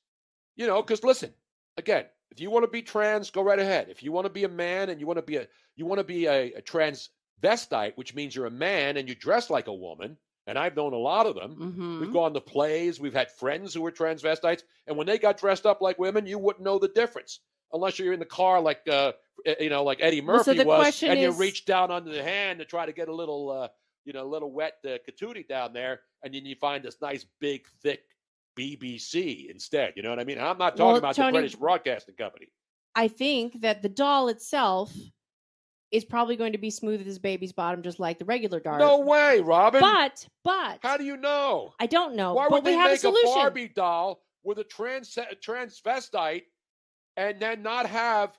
you 0.56 0.68
know, 0.68 0.82
because 0.82 1.04
listen, 1.04 1.34
again, 1.78 2.06
if 2.32 2.40
you 2.40 2.52
want 2.52 2.64
to 2.64 2.72
be 2.72 2.82
trans, 2.82 3.32
go 3.32 3.42
right 3.42 3.60
ahead. 3.60 3.88
If 3.90 4.04
you 4.04 4.12
want 4.12 4.26
to 4.26 4.34
be 4.34 4.44
a 4.44 4.50
man 4.50 4.90
and 4.90 5.00
you 5.00 5.08
want 5.08 5.18
to 5.18 5.24
be 5.24 5.38
a 5.38 5.48
you 5.76 5.86
want 5.86 6.00
to 6.00 6.04
be 6.04 6.26
a, 6.26 6.54
a 6.54 6.62
transvestite, 6.62 7.94
which 7.96 8.14
means 8.14 8.36
you're 8.36 8.46
a 8.46 8.52
man 8.52 8.98
and 8.98 9.08
you 9.08 9.16
dress 9.16 9.50
like 9.50 9.68
a 9.68 9.74
woman, 9.74 10.18
and 10.50 10.58
I've 10.58 10.76
known 10.76 10.94
a 10.94 10.98
lot 10.98 11.28
of 11.28 11.36
them. 11.36 11.56
Mhm. 11.56 12.00
We've 12.02 12.12
gone 12.12 12.34
to 12.34 12.42
plays, 12.42 13.00
we've 13.00 13.14
had 13.14 13.32
friends 13.32 13.74
who 13.74 13.82
were 13.82 13.92
transvestites, 13.92 14.64
and 14.88 14.98
when 14.98 15.06
they 15.06 15.20
got 15.20 15.38
dressed 15.38 15.66
up 15.68 15.80
like 15.80 16.00
women, 16.00 16.26
you 16.26 16.40
wouldn't 16.40 16.66
know 16.66 16.80
the 16.80 16.88
difference 16.88 17.40
unless 17.72 18.00
you're 18.00 18.14
in 18.14 18.20
the 18.20 18.26
car 18.26 18.60
like 18.60 18.82
uh 18.90 19.12
eh, 19.46 19.54
you 19.60 19.70
know 19.70 19.84
like 19.84 20.00
Eddie 20.02 20.22
Well, 20.22 20.44
so 20.44 20.54
Murphy 20.56 20.66
was, 20.66 21.04
and 21.04 21.20
you 21.20 21.32
reach 21.32 21.66
down 21.66 21.92
under 21.92 22.12
the 22.12 22.24
hand 22.24 22.58
to 22.60 22.66
try 22.66 22.88
to 22.88 22.92
get 22.92 23.08
a 23.10 23.16
little 23.16 23.52
uh 23.52 23.68
you 24.06 24.12
know 24.14 24.24
a 24.24 24.32
little 24.36 24.52
wet 24.52 24.74
uh, 24.88 24.98
down 25.48 25.72
there, 25.74 26.02
and 26.24 26.34
then 26.34 26.46
you 26.46 26.56
find 26.56 26.84
this 26.84 26.98
nice 27.00 27.26
big 27.40 27.68
thick 27.84 28.02
BBC 28.58 29.50
instead. 29.52 29.94
You 29.96 30.02
know 30.04 30.10
what 30.10 30.20
I 30.20 30.24
mean? 30.24 30.40
I'm 30.40 30.58
not 30.58 30.72
talking 30.76 30.86
Well, 30.88 30.96
about 30.98 31.16
Tony- 31.16 31.32
the 31.32 31.40
British 31.40 31.56
Broadcasting 31.56 32.16
Company. 32.16 32.48
I 32.96 33.08
think 33.08 33.62
that 33.62 33.84
the 33.84 33.90
doll 33.90 34.28
itself 34.30 34.92
is 35.92 36.06
probably 36.06 36.36
going 36.36 36.52
to 36.52 36.58
be 36.58 36.70
smooth 36.70 37.06
as 37.08 37.18
baby's 37.20 37.52
bottom, 37.52 37.82
just 37.82 38.00
like 38.00 38.20
the 38.20 38.26
regular 38.26 38.60
doll. 38.60 38.78
No 38.78 39.00
way, 39.00 39.40
Robin. 39.40 39.82
but 39.82 40.28
but 40.44 40.80
How 40.82 40.98
do 40.98 41.04
you 41.04 41.18
know? 41.18 41.74
I 41.80 41.88
don't 41.88 42.16
know. 42.16 42.34
Why 42.34 42.46
but 42.46 42.52
would 42.52 42.66
we 42.66 42.72
they 42.72 42.78
have 42.78 42.88
a 42.88 42.90
make 42.92 42.98
a, 42.98 43.02
solution. 43.02 43.34
Barbie 43.34 43.68
doll 43.70 44.22
with 44.44 44.60
a 44.60 44.64
trans 44.64 45.18
transvestite 45.46 46.44
and 47.18 47.40
then 47.40 47.62
not 47.64 47.86
have 47.88 48.38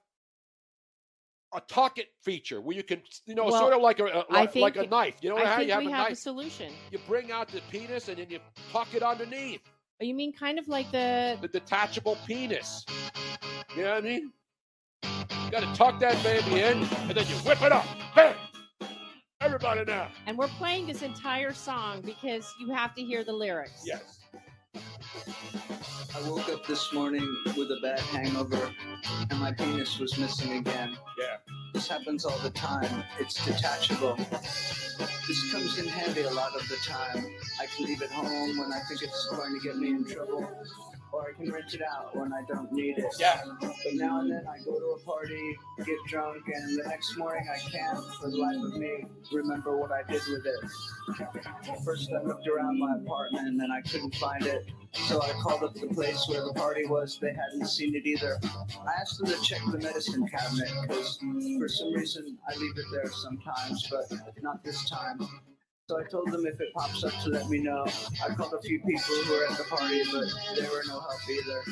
a 1.52 1.60
tuck-it 1.62 2.06
feature 2.22 2.60
where 2.60 2.76
you 2.76 2.84
can, 2.84 3.02
you 3.26 3.34
know, 3.34 3.46
Well, 3.46 3.58
sort 3.58 3.72
of 3.74 3.82
like 3.82 3.98
a, 3.98 4.04
a 4.04 4.24
like, 4.30 4.54
like 4.54 4.76
a 4.76 4.86
knife. 4.86 5.16
You 5.20 5.30
know 5.30 5.36
I 5.36 5.44
how 5.44 5.56
think 5.56 5.66
you 5.68 5.74
have 5.74 5.82
we 5.82 5.92
a 5.92 5.96
have 5.96 6.12
a 6.12 6.16
solution. 6.16 6.72
You 6.92 6.98
bring 7.08 7.32
out 7.32 7.48
the 7.48 7.60
penis 7.70 8.08
and 8.08 8.18
then 8.18 8.30
you 8.30 8.38
tuck 8.72 8.94
it 8.94 9.02
underneath 9.02 9.60
Oh, 10.00 10.04
You 10.04 10.14
mean 10.14 10.32
kind 10.32 10.58
of 10.58 10.68
like 10.68 10.90
the 10.92 11.36
the 11.42 11.48
detachable 11.48 12.16
penis. 12.26 12.86
You 13.76 13.82
know 13.82 13.90
what 13.94 13.98
I 13.98 14.00
mean? 14.00 14.32
You 15.50 15.58
got 15.60 15.60
to 15.68 15.78
tuck 15.78 15.98
that 15.98 16.22
baby 16.22 16.60
in 16.62 16.84
and 16.84 17.10
then 17.10 17.26
you 17.26 17.34
whip 17.36 17.60
it 17.62 17.72
up. 17.72 17.84
Bam! 18.14 18.34
Everybody 19.40 19.84
now. 19.84 20.08
and 20.26 20.38
we're 20.38 20.46
playing 20.46 20.86
this 20.86 21.02
entire 21.02 21.52
song 21.52 22.02
because 22.02 22.54
you 22.60 22.72
have 22.72 22.94
to 22.94 23.02
hear 23.02 23.24
the 23.24 23.32
lyrics. 23.32 23.82
Yes. 23.84 24.20
I 26.14 26.28
woke 26.28 26.48
up 26.50 26.64
this 26.66 26.92
morning 26.92 27.26
with 27.56 27.68
a 27.72 27.78
bad 27.82 27.98
hangover, 27.98 28.70
and 29.30 29.40
my 29.40 29.50
penis 29.52 29.98
was 29.98 30.16
missing 30.18 30.52
again. 30.58 30.96
Yeah. 31.18 31.36
This 31.72 31.88
happens 31.88 32.24
all 32.24 32.38
the 32.38 32.50
time. 32.50 33.02
It's 33.18 33.44
detachable. 33.44 34.16
This 34.16 35.52
comes 35.52 35.78
in 35.78 35.88
handy 35.88 36.22
a 36.22 36.30
lot 36.30 36.54
of 36.54 36.68
the 36.68 36.76
time. 36.86 37.26
I 37.60 37.66
can 37.66 37.86
leave 37.86 38.02
it 38.02 38.10
home 38.10 38.56
when 38.56 38.72
I 38.72 38.80
think 38.88 39.02
it's 39.02 39.26
going 39.30 39.58
to 39.58 39.60
get 39.66 39.78
me 39.78 39.90
in 39.90 40.04
trouble, 40.04 40.48
or 41.12 41.28
I 41.28 41.32
can 41.32 41.50
rent 41.52 41.74
it 41.74 41.82
out 41.82 42.16
when 42.16 42.32
I 42.32 42.42
don't 42.46 42.70
need 42.72 42.98
it. 42.98 43.12
Yeah. 43.18 43.40
But 43.60 43.94
now 43.94 44.20
and 44.20 44.30
then 44.30 44.46
I 44.46 44.58
go 44.64 44.78
to 44.78 44.96
a 44.96 44.98
party, 45.00 45.56
get 45.84 45.96
drunk, 46.08 46.42
and 46.46 46.78
the 46.78 46.88
next 46.88 47.16
morning 47.16 47.46
I 47.52 47.58
can't, 47.58 48.04
for 48.20 48.30
the 48.30 48.36
life 48.36 48.56
of 48.56 48.76
me, 48.76 49.04
remember 49.32 49.76
what 49.76 49.90
I 49.92 50.02
did 50.10 50.22
with 50.28 50.46
it. 50.46 51.78
First 51.84 52.10
I 52.12 52.22
looked 52.22 52.46
around 52.48 52.78
my 52.78 52.96
apartment 52.96 53.60
and 53.60 53.72
I 53.72 53.80
couldn't 53.82 54.14
find 54.16 54.46
it. 54.46 54.70
So 54.92 55.22
I 55.22 55.30
called 55.40 55.62
up 55.62 55.74
the 55.74 55.86
place 55.86 56.26
where 56.28 56.42
the 56.44 56.52
party 56.52 56.84
was. 56.86 57.18
They 57.20 57.32
hadn't 57.32 57.66
seen 57.66 57.94
it 57.94 58.06
either. 58.06 58.38
I 58.42 58.92
asked 59.00 59.18
them 59.18 59.28
to 59.28 59.40
check 59.42 59.60
the 59.70 59.78
medicine 59.78 60.26
cabinet 60.26 60.68
because 60.82 61.18
for 61.58 61.68
some 61.68 61.92
reason 61.92 62.36
I 62.48 62.56
leave 62.56 62.76
it 62.76 62.86
there 62.92 63.10
sometimes, 63.10 63.86
but 63.88 64.10
not 64.42 64.64
this 64.64 64.88
time. 64.90 65.20
So 65.90 65.98
I 65.98 66.04
told 66.04 66.30
them 66.30 66.46
if 66.46 66.60
it 66.60 66.72
pops 66.72 67.02
up 67.02 67.12
to 67.24 67.30
let 67.30 67.48
me 67.48 67.58
know. 67.58 67.84
I 68.24 68.32
called 68.32 68.54
a 68.54 68.62
few 68.62 68.78
people 68.78 69.12
who 69.12 69.34
were 69.34 69.44
at 69.50 69.58
the 69.58 69.64
party, 69.64 70.04
but 70.12 70.28
they 70.54 70.68
were 70.68 70.84
no 70.86 71.00
help 71.00 71.28
either. 71.28 71.62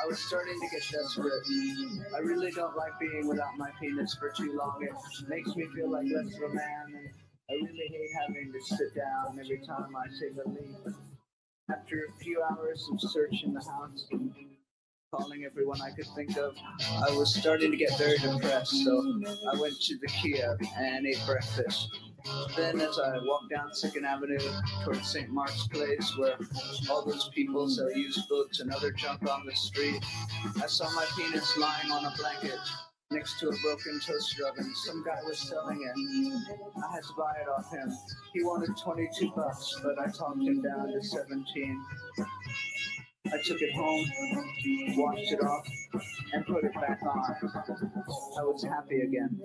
I 0.00 0.06
was 0.06 0.20
starting 0.20 0.54
to 0.60 0.68
get 0.70 0.82
desperate. 0.88 1.32
I 2.14 2.20
really 2.20 2.52
don't 2.52 2.76
like 2.76 2.92
being 3.00 3.26
without 3.26 3.58
my 3.58 3.70
penis 3.80 4.14
for 4.14 4.30
too 4.30 4.56
long. 4.56 4.78
It 4.80 4.92
makes 5.28 5.56
me 5.56 5.66
feel 5.74 5.90
like 5.90 6.06
less 6.06 6.36
of 6.36 6.52
a 6.52 6.54
man, 6.54 7.10
I 7.50 7.54
really 7.54 7.88
hate 7.90 8.10
having 8.28 8.52
to 8.52 8.76
sit 8.76 8.94
down 8.94 9.40
every 9.40 9.58
time 9.66 9.90
I 9.96 10.06
take 10.20 10.36
a 10.44 10.48
leak. 10.48 10.94
After 11.68 11.96
a 11.96 12.22
few 12.22 12.44
hours 12.44 12.88
of 12.92 13.10
searching 13.10 13.52
the 13.52 13.64
house 13.64 14.06
calling 15.12 15.44
everyone 15.44 15.82
I 15.82 15.90
could 15.90 16.06
think 16.14 16.36
of, 16.36 16.54
I 17.08 17.10
was 17.10 17.34
starting 17.34 17.72
to 17.72 17.76
get 17.76 17.98
very 17.98 18.18
depressed, 18.18 18.84
so 18.84 19.20
I 19.52 19.60
went 19.60 19.80
to 19.80 19.98
the 19.98 20.06
Kiev 20.06 20.60
and 20.78 21.08
ate 21.08 21.18
breakfast. 21.26 22.05
Uh, 22.28 22.46
then, 22.56 22.80
as 22.80 22.98
I 22.98 23.18
walked 23.22 23.50
down 23.50 23.72
Second 23.74 24.04
Avenue 24.04 24.38
towards 24.84 25.08
St. 25.08 25.28
Mark's 25.30 25.68
Place, 25.68 26.16
where 26.18 26.36
all 26.90 27.04
those 27.04 27.30
people 27.34 27.68
sell 27.68 27.90
used 27.92 28.28
books 28.28 28.60
and 28.60 28.72
other 28.72 28.90
junk 28.90 29.28
on 29.30 29.46
the 29.46 29.54
street, 29.54 30.04
I 30.62 30.66
saw 30.66 30.90
my 30.92 31.04
penis 31.16 31.56
lying 31.56 31.90
on 31.90 32.04
a 32.04 32.16
blanket 32.16 32.58
next 33.10 33.38
to 33.40 33.48
a 33.48 33.56
broken 33.62 34.00
toaster 34.04 34.46
oven. 34.48 34.74
Some 34.74 35.04
guy 35.04 35.18
was 35.24 35.38
selling 35.38 35.80
it. 35.82 36.82
I 36.82 36.94
had 36.94 37.02
to 37.02 37.14
buy 37.16 37.32
it 37.40 37.48
off 37.48 37.70
him. 37.70 37.92
He 38.34 38.42
wanted 38.42 38.70
22 38.82 39.32
bucks, 39.36 39.74
but 39.82 39.98
I 39.98 40.10
talked 40.10 40.42
him 40.42 40.62
down 40.62 40.88
to 40.92 41.02
17. 41.02 41.84
I 43.26 43.42
took 43.42 43.60
it 43.60 43.74
home, 43.74 44.06
washed 44.96 45.32
it 45.32 45.42
off, 45.42 45.66
and 46.32 46.46
put 46.46 46.64
it 46.64 46.74
back 46.74 47.00
on. 47.02 47.36
I 48.38 48.42
was 48.42 48.64
happy 48.64 49.00
again, 49.00 49.40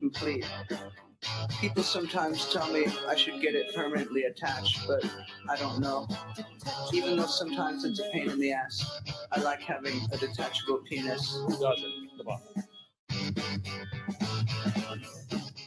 complete. 0.00 0.44
People 1.60 1.82
sometimes 1.82 2.52
tell 2.52 2.72
me 2.72 2.86
I 3.08 3.16
should 3.16 3.40
get 3.40 3.54
it 3.54 3.74
permanently 3.74 4.24
attached, 4.24 4.86
but 4.86 5.04
I 5.48 5.56
don't 5.56 5.80
know. 5.80 6.06
Even 6.92 7.16
though 7.16 7.26
sometimes 7.26 7.84
it's 7.84 7.98
a 7.98 8.08
pain 8.12 8.30
in 8.30 8.38
the 8.38 8.52
ass, 8.52 9.00
I 9.32 9.40
like 9.40 9.60
having 9.60 10.00
a 10.12 10.16
detachable 10.16 10.78
penis. 10.88 11.34
Who 11.34 11.58
doesn't? 11.58 12.10
Come 12.16 12.28
on. 12.28 12.40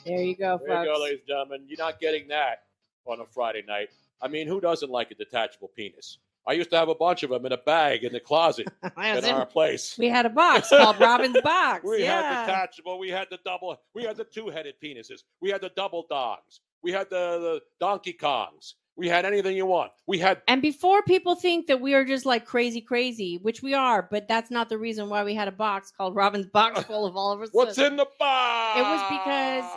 There 0.06 0.22
you 0.22 0.36
go, 0.36 0.60
There 0.66 0.84
you 0.84 0.94
go, 0.94 1.00
ladies 1.02 1.20
and 1.20 1.28
gentlemen. 1.28 1.66
You're 1.68 1.78
not 1.78 2.00
getting 2.00 2.28
that 2.30 2.64
on 3.06 3.20
a 3.20 3.26
Friday 3.26 3.64
night. 3.68 3.90
I 4.22 4.28
mean, 4.30 4.48
who 4.48 4.62
doesn't 4.62 4.90
like 4.90 5.12
a 5.12 5.16
detachable 5.16 5.70
penis? 5.76 6.20
I 6.48 6.54
used 6.54 6.72
to 6.72 6.78
have 6.78 6.90
a 6.90 6.96
bunch 6.96 7.24
of 7.24 7.30
them 7.30 7.46
in 7.46 7.52
a 7.52 7.58
bag 7.58 8.04
in 8.04 8.14
the 8.14 8.20
closet 8.20 8.68
in 8.98 9.18
in- 9.18 9.26
our 9.26 9.46
place. 9.46 9.96
We 9.98 10.10
had 10.10 10.26
a 10.26 10.30
box 10.30 10.70
called 10.70 11.00
Robin's 11.00 11.40
Box. 11.42 11.84
We 11.84 12.04
yeah. 12.04 12.22
had 12.22 12.46
detachable. 12.46 13.00
We 13.00 13.10
had 13.10 13.28
the 13.30 13.40
double. 13.46 13.78
We 13.94 14.04
had 14.04 14.18
the 14.18 14.24
two-headed 14.24 14.76
penises. 14.84 15.22
We 15.42 15.50
had 15.50 15.62
the 15.62 15.72
double 15.76 16.06
dogs. 16.10 16.62
We 16.84 16.92
had 16.92 17.10
the, 17.10 17.40
the 17.40 17.62
Donkey 17.80 18.14
Kongs. 18.20 18.74
We 18.98 19.08
had 19.08 19.26
anything 19.26 19.56
you 19.56 19.66
want. 19.66 19.92
We 20.06 20.20
had 20.20 20.42
And 20.48 20.62
before 20.62 21.02
people 21.04 21.36
think 21.36 21.68
that 21.68 21.80
we 21.80 21.94
are 21.94 22.04
just 22.04 22.26
like 22.26 22.46
crazy, 22.46 22.82
crazy, 22.82 23.40
which 23.42 23.64
we 23.64 23.74
are, 23.74 24.08
but 24.12 24.28
that's 24.28 24.52
not 24.52 24.68
the 24.68 24.78
reason 24.78 25.10
why 25.10 25.24
we 25.24 25.34
had 25.34 25.48
a 25.48 25.52
box 25.52 25.92
called 25.96 26.16
Robin's 26.16 26.48
Box 26.48 26.84
full 26.88 27.06
of 27.06 27.16
all 27.16 27.32
of 27.32 27.40
our 27.40 27.48
what's 27.52 27.78
in 27.78 27.96
the 27.96 28.08
box. 28.20 28.80
It 28.80 28.84
was 28.84 29.02
because 29.10 29.72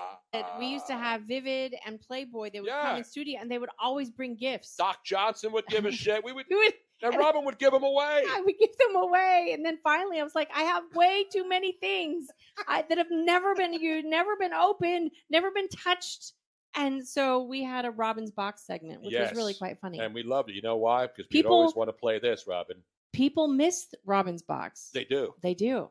we 0.59 0.67
used 0.67 0.87
to 0.89 0.95
have 0.95 1.23
Vivid 1.23 1.75
and 1.87 2.01
Playboy. 2.01 2.51
They 2.53 2.61
would 2.61 2.71
come 2.71 2.97
in 2.97 3.05
studio 3.05 3.39
and 3.41 3.51
they 3.51 3.59
would 3.59 3.71
always 3.81 4.11
bring 4.11 4.37
gifts. 4.37 4.77
Doc 4.77 5.05
Johnson 5.05 5.53
would 5.53 5.67
give 5.67 5.85
a 5.85 5.93
shit. 6.03 6.25
We 6.25 6.33
would, 6.33 6.47
We 6.51 6.57
would- 6.57 6.75
and 7.03 7.17
Robin 7.19 7.45
would 7.45 7.59
give 7.59 7.73
them 7.73 7.83
away. 7.83 8.23
I 8.31 8.41
would 8.45 8.55
give 8.59 8.77
them 8.79 8.97
away, 8.97 9.51
and 9.53 9.65
then 9.67 9.79
finally, 9.85 10.21
I 10.21 10.23
was 10.23 10.35
like, 10.35 10.49
I 10.55 10.63
have 10.63 10.85
way 10.95 11.25
too 11.31 11.47
many 11.47 11.73
things 11.73 12.29
I, 12.67 12.83
that 12.89 12.97
have 12.97 13.09
never 13.11 13.55
been 13.55 13.75
used, 13.75 14.07
never 14.07 14.37
been 14.37 14.55
opened, 14.55 15.11
never 15.29 15.51
been 15.51 15.69
touched, 15.69 16.33
and 16.77 17.07
so 17.07 17.43
we 17.43 17.63
had 17.63 17.85
a 17.85 17.91
Robin's 17.91 18.31
Box 18.31 18.65
segment, 18.65 19.03
which 19.03 19.13
was 19.15 19.33
really 19.33 19.53
Yes. 19.53 19.59
quite 19.59 19.79
funny. 19.81 19.99
And 19.99 20.15
we 20.15 20.23
loved 20.23 20.49
it. 20.51 20.55
You 20.55 20.63
know 20.63 20.77
why? 20.77 21.07
Because 21.09 21.27
we 21.31 21.41
People- 21.41 21.53
always 21.57 21.75
want 21.75 21.89
to 21.89 21.93
play 21.93 22.19
this, 22.21 22.47
Robin. 22.47 22.77
People 23.13 23.49
missed 23.49 23.95
Robin's 24.07 24.43
Box. 24.43 24.91
They 24.95 25.05
do. 25.05 25.35
They 25.43 25.55
do. 25.55 25.91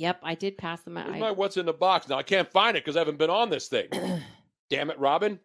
Yep, 0.00 0.20
I 0.22 0.34
did 0.34 0.56
pass 0.56 0.80
them 0.80 0.96
out. 0.96 1.08
Where's 1.08 1.16
I- 1.16 1.20
my 1.20 1.30
what's 1.30 1.58
in 1.58 1.66
the 1.66 1.74
box? 1.74 2.08
Now 2.08 2.16
I 2.16 2.22
can't 2.22 2.50
find 2.50 2.74
it 2.74 2.82
because 2.82 2.96
I 2.96 3.00
haven't 3.00 3.18
been 3.18 3.28
on 3.28 3.50
this 3.50 3.68
thing. 3.68 3.88
Damn 4.70 4.88
it, 4.88 4.98
Robin. 4.98 5.38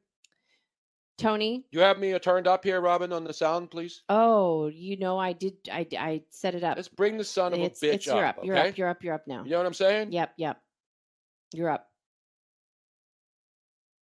Tony. 1.17 1.65
You 1.71 1.81
have 1.81 1.99
me 1.99 2.13
uh, 2.13 2.19
turned 2.19 2.47
up 2.47 2.63
here, 2.63 2.79
Robin, 2.79 3.11
on 3.11 3.25
the 3.25 3.33
sound, 3.33 3.69
please. 3.69 4.03
Oh, 4.07 4.67
you 4.67 4.95
know, 4.97 5.17
I 5.17 5.33
did. 5.33 5.55
I 5.69 5.85
I 5.99 6.21
set 6.29 6.55
it 6.55 6.63
up. 6.63 6.77
Let's 6.77 6.87
bring 6.87 7.17
the 7.17 7.23
son 7.25 7.51
of 7.51 7.59
it's, 7.59 7.83
a 7.83 7.85
bitch 7.85 7.93
it's, 7.95 8.05
You're 8.05 8.25
up. 8.25 8.37
up. 8.37 8.45
You're 8.45 8.57
okay? 8.57 8.69
up. 8.69 8.77
You're 8.77 8.87
up. 8.87 9.03
You're 9.03 9.13
up 9.15 9.27
now. 9.27 9.43
You 9.43 9.49
know 9.49 9.57
what 9.57 9.65
I'm 9.65 9.73
saying? 9.73 10.13
Yep. 10.13 10.33
Yep. 10.37 10.61
You're 11.53 11.69
up. 11.69 11.89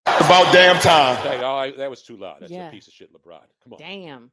About 0.05 0.51
damn 0.51 0.81
time. 0.81 1.15
Hey, 1.17 1.39
oh, 1.41 1.55
I, 1.55 1.71
that 1.71 1.89
was 1.89 2.01
too 2.01 2.17
loud. 2.17 2.41
That's 2.41 2.51
Yeah. 2.51 2.67
a 2.67 2.71
piece 2.71 2.87
of 2.89 2.93
shit, 2.93 3.13
LeBron. 3.13 3.39
Come 3.63 3.73
on. 3.73 3.79
Damn. 3.79 4.31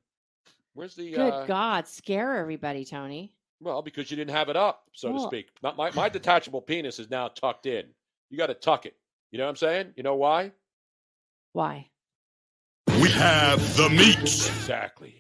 Where's 0.75 0.97
the? 0.97 1.13
Good 1.13 1.21
uh, 1.33 1.47
God, 1.47 1.87
scare 1.87 2.37
everybody, 2.39 2.85
Tony. 2.85 3.35
Well, 3.61 3.83
because 3.83 4.11
you 4.11 4.17
didn't 4.17 4.35
have 4.35 4.49
it 4.49 4.57
up, 4.57 4.85
so 4.93 5.13
to 5.13 5.21
speak. 5.21 5.49
Not 5.63 5.77
my 5.77 5.91
my 5.93 6.09
detachable 6.09 6.63
penis 6.63 6.99
is 6.99 7.11
now 7.11 7.29
tucked 7.29 7.67
in. 7.67 7.87
You 8.31 8.39
got 8.39 8.47
to 8.47 8.55
tuck 8.55 8.87
it. 8.87 8.95
You 9.31 9.39
know 9.39 9.45
what 9.45 9.51
I'm 9.51 9.57
saying? 9.57 9.93
You 9.97 10.03
know 10.03 10.15
why? 10.15 10.53
Why? 11.53 11.89
We 12.87 13.11
have 13.11 13.77
the 13.77 13.89
meat. 13.91 14.19
Exactly. 14.19 15.15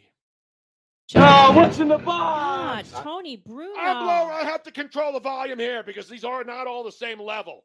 Oh, 1.14 1.52
what's 1.52 1.78
in 1.78 1.88
the 1.88 1.96
God, 1.96 2.04
box? 2.04 2.92
Tony 3.02 3.36
Bruno. 3.36 3.78
I'm 3.80 4.06
low. 4.06 4.30
I 4.30 4.44
have 4.44 4.62
to 4.64 4.70
control 4.70 5.12
the 5.12 5.20
volume 5.20 5.58
here 5.58 5.82
because 5.82 6.08
these 6.08 6.24
are 6.24 6.44
not 6.44 6.66
all 6.66 6.84
the 6.84 6.92
same 6.92 7.20
level. 7.20 7.64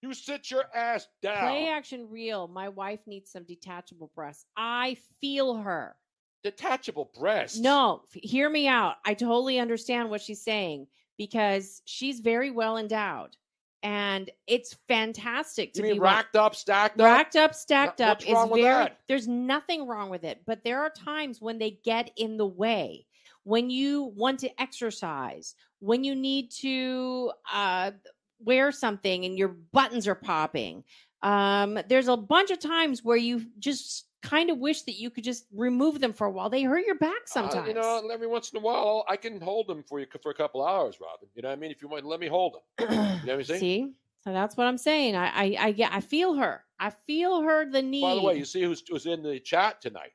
You 0.00 0.14
sit 0.14 0.50
your 0.50 0.64
ass 0.74 1.08
down. 1.20 1.40
Play 1.40 1.68
action 1.68 2.08
reel. 2.08 2.48
My 2.48 2.68
wife 2.68 3.00
needs 3.06 3.30
some 3.32 3.44
detachable 3.44 4.10
breasts. 4.14 4.46
I 4.56 4.96
feel 5.20 5.56
her. 5.56 5.96
Detachable 6.42 7.10
breasts. 7.18 7.58
No, 7.58 8.02
hear 8.12 8.48
me 8.48 8.68
out. 8.68 8.96
I 9.04 9.14
totally 9.14 9.58
understand 9.58 10.10
what 10.10 10.20
she's 10.20 10.42
saying 10.42 10.86
because 11.16 11.82
she's 11.84 12.20
very 12.20 12.50
well 12.50 12.76
endowed, 12.76 13.36
and 13.82 14.30
it's 14.46 14.76
fantastic 14.86 15.72
to 15.74 15.82
be 15.82 15.98
racked 15.98 16.36
up, 16.36 16.54
stacked 16.54 17.00
up? 17.00 17.04
racked 17.04 17.36
up, 17.36 17.54
stacked 17.54 18.00
up. 18.00 18.18
what's 18.18 18.30
wrong 18.30 18.46
is 18.46 18.52
with 18.52 18.62
very. 18.62 18.84
that? 18.84 18.98
There's 19.08 19.28
nothing 19.28 19.86
wrong 19.86 20.10
with 20.10 20.24
it, 20.24 20.42
but 20.46 20.62
there 20.64 20.80
are 20.80 20.90
times 20.90 21.40
when 21.40 21.58
they 21.58 21.78
get 21.84 22.10
in 22.16 22.36
the 22.36 22.46
way. 22.46 23.06
When 23.44 23.70
you 23.70 24.12
want 24.14 24.40
to 24.40 24.60
exercise, 24.60 25.54
when 25.80 26.04
you 26.04 26.14
need 26.14 26.50
to 26.50 27.32
uh, 27.50 27.92
wear 28.40 28.72
something 28.72 29.24
and 29.24 29.38
your 29.38 29.48
buttons 29.48 30.06
are 30.06 30.14
popping. 30.14 30.84
Um, 31.22 31.78
there's 31.88 32.08
a 32.08 32.16
bunch 32.16 32.50
of 32.50 32.60
times 32.60 33.02
where 33.02 33.16
you 33.16 33.46
just 33.58 34.06
kind 34.22 34.50
of 34.50 34.58
wish 34.58 34.82
that 34.82 34.94
you 34.98 35.10
could 35.10 35.24
just 35.24 35.46
remove 35.52 36.00
them 36.00 36.12
for 36.12 36.26
a 36.26 36.30
while. 36.30 36.50
They 36.50 36.62
hurt 36.62 36.84
your 36.86 36.96
back 36.98 37.22
Uh, 37.22 37.26
sometimes. 37.26 37.68
you 37.68 37.74
know, 37.74 38.08
every 38.12 38.26
once 38.26 38.50
in 38.50 38.58
a 38.58 38.60
while, 38.60 39.04
I 39.08 39.16
can 39.16 39.40
hold 39.40 39.68
them 39.68 39.82
for 39.84 40.00
you 40.00 40.06
for 40.22 40.30
a 40.30 40.34
couple 40.34 40.64
hours, 40.66 40.98
Robin. 41.00 41.28
You 41.34 41.42
know 41.42 41.48
what 41.48 41.56
I 41.56 41.60
mean? 41.60 41.70
If 41.70 41.80
you 41.82 41.88
want, 41.88 42.02
to 42.02 42.08
let 42.08 42.20
me 42.20 42.26
hold 42.28 42.54
them. 42.54 42.88
You 42.90 42.96
know 42.96 43.32
what 43.34 43.40
I'm 43.40 43.44
saying? 43.44 43.60
See, 43.60 43.92
so 44.24 44.32
that's 44.32 44.56
what 44.56 44.66
I'm 44.66 44.78
saying. 44.78 45.14
I, 45.16 45.26
I, 45.26 45.56
I 45.60 45.72
get, 45.72 45.92
I 45.92 46.00
feel 46.00 46.34
her. 46.34 46.64
I 46.78 46.90
feel 46.90 47.42
her. 47.42 47.70
The 47.70 47.82
need. 47.82 48.02
By 48.02 48.14
the 48.14 48.22
way, 48.22 48.36
you 48.38 48.44
see 48.44 48.62
who's, 48.62 48.82
who's 48.88 49.06
in 49.06 49.22
the 49.22 49.38
chat 49.40 49.80
tonight? 49.80 50.12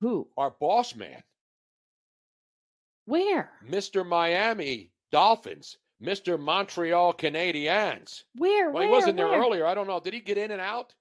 Who? 0.00 0.28
Our 0.36 0.50
boss 0.50 0.94
man, 0.96 1.22
Where? 3.04 3.50
Mr. 3.68 4.06
Miami 4.06 4.90
Dolphins, 5.12 5.78
Mr. 6.02 6.38
Montreal 6.38 7.12
Canadiens. 7.14 8.22
Where? 8.36 8.70
Well, 8.70 8.82
he 8.82 8.88
wasn't 8.88 9.16
there 9.16 9.28
earlier. 9.28 9.66
I 9.66 9.74
don't 9.74 9.86
know. 9.86 10.00
Did 10.00 10.14
he 10.14 10.20
get 10.20 10.38
in 10.38 10.50
and 10.52 10.60
out? 10.60 10.94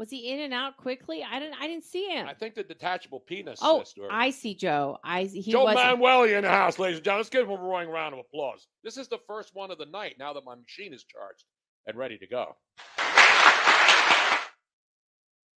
Was 0.00 0.08
he 0.08 0.30
in 0.30 0.40
and 0.40 0.54
out 0.54 0.78
quickly? 0.78 1.22
I 1.22 1.38
didn't. 1.38 1.56
I 1.60 1.66
didn't 1.66 1.84
see 1.84 2.08
him. 2.08 2.26
I 2.26 2.32
think 2.32 2.54
the 2.54 2.62
detachable 2.62 3.20
penis. 3.20 3.58
oh, 3.60 3.80
sister. 3.80 4.08
I 4.10 4.30
see 4.30 4.54
Joe. 4.54 4.96
I 5.04 5.24
he 5.24 5.52
Joe 5.52 5.64
was 5.64 5.76
Manueli 5.76 6.38
in 6.38 6.44
the 6.44 6.48
house, 6.48 6.78
ladies 6.78 6.96
and 6.96 7.04
gentlemen. 7.04 7.18
Let's 7.18 7.28
give 7.28 7.46
him 7.46 7.50
a 7.50 7.62
roaring 7.62 7.90
round 7.90 8.14
of 8.14 8.20
applause. 8.20 8.66
This 8.82 8.96
is 8.96 9.08
the 9.08 9.18
first 9.26 9.50
one 9.52 9.70
of 9.70 9.76
the 9.76 9.84
night 9.84 10.14
now 10.18 10.32
that 10.32 10.42
my 10.42 10.54
machine 10.54 10.94
is 10.94 11.04
charged 11.04 11.44
and 11.86 11.98
ready 11.98 12.16
to 12.16 12.26
go. 12.26 12.56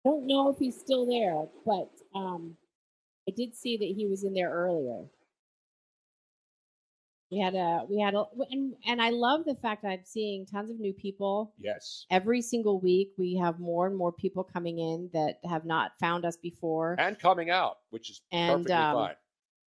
don't 0.04 0.26
know 0.26 0.50
if 0.50 0.58
he's 0.58 0.76
still 0.76 1.06
there, 1.06 1.46
but 1.64 2.18
um, 2.18 2.56
I 3.28 3.32
did 3.36 3.54
see 3.54 3.76
that 3.76 3.92
he 3.96 4.08
was 4.08 4.24
in 4.24 4.34
there 4.34 4.50
earlier. 4.50 5.04
We 7.32 7.38
had 7.38 7.54
a 7.54 7.80
we 7.88 7.98
had 7.98 8.14
a 8.14 8.24
and 8.50 8.74
and 8.86 9.00
I 9.00 9.08
love 9.08 9.46
the 9.46 9.54
fact 9.54 9.86
I'm 9.86 10.00
seeing 10.04 10.44
tons 10.44 10.70
of 10.70 10.78
new 10.78 10.92
people 10.92 11.54
Yes. 11.58 12.04
every 12.10 12.42
single 12.42 12.78
week. 12.78 13.12
We 13.16 13.34
have 13.36 13.58
more 13.58 13.86
and 13.86 13.96
more 13.96 14.12
people 14.12 14.44
coming 14.44 14.78
in 14.78 15.08
that 15.14 15.40
have 15.48 15.64
not 15.64 15.92
found 15.98 16.26
us 16.26 16.36
before. 16.36 16.94
And 16.98 17.18
coming 17.18 17.48
out, 17.48 17.78
which 17.88 18.10
is 18.10 18.20
And, 18.32 18.50
perfectly 18.66 18.74
um, 18.74 18.94
fine. 18.96 19.14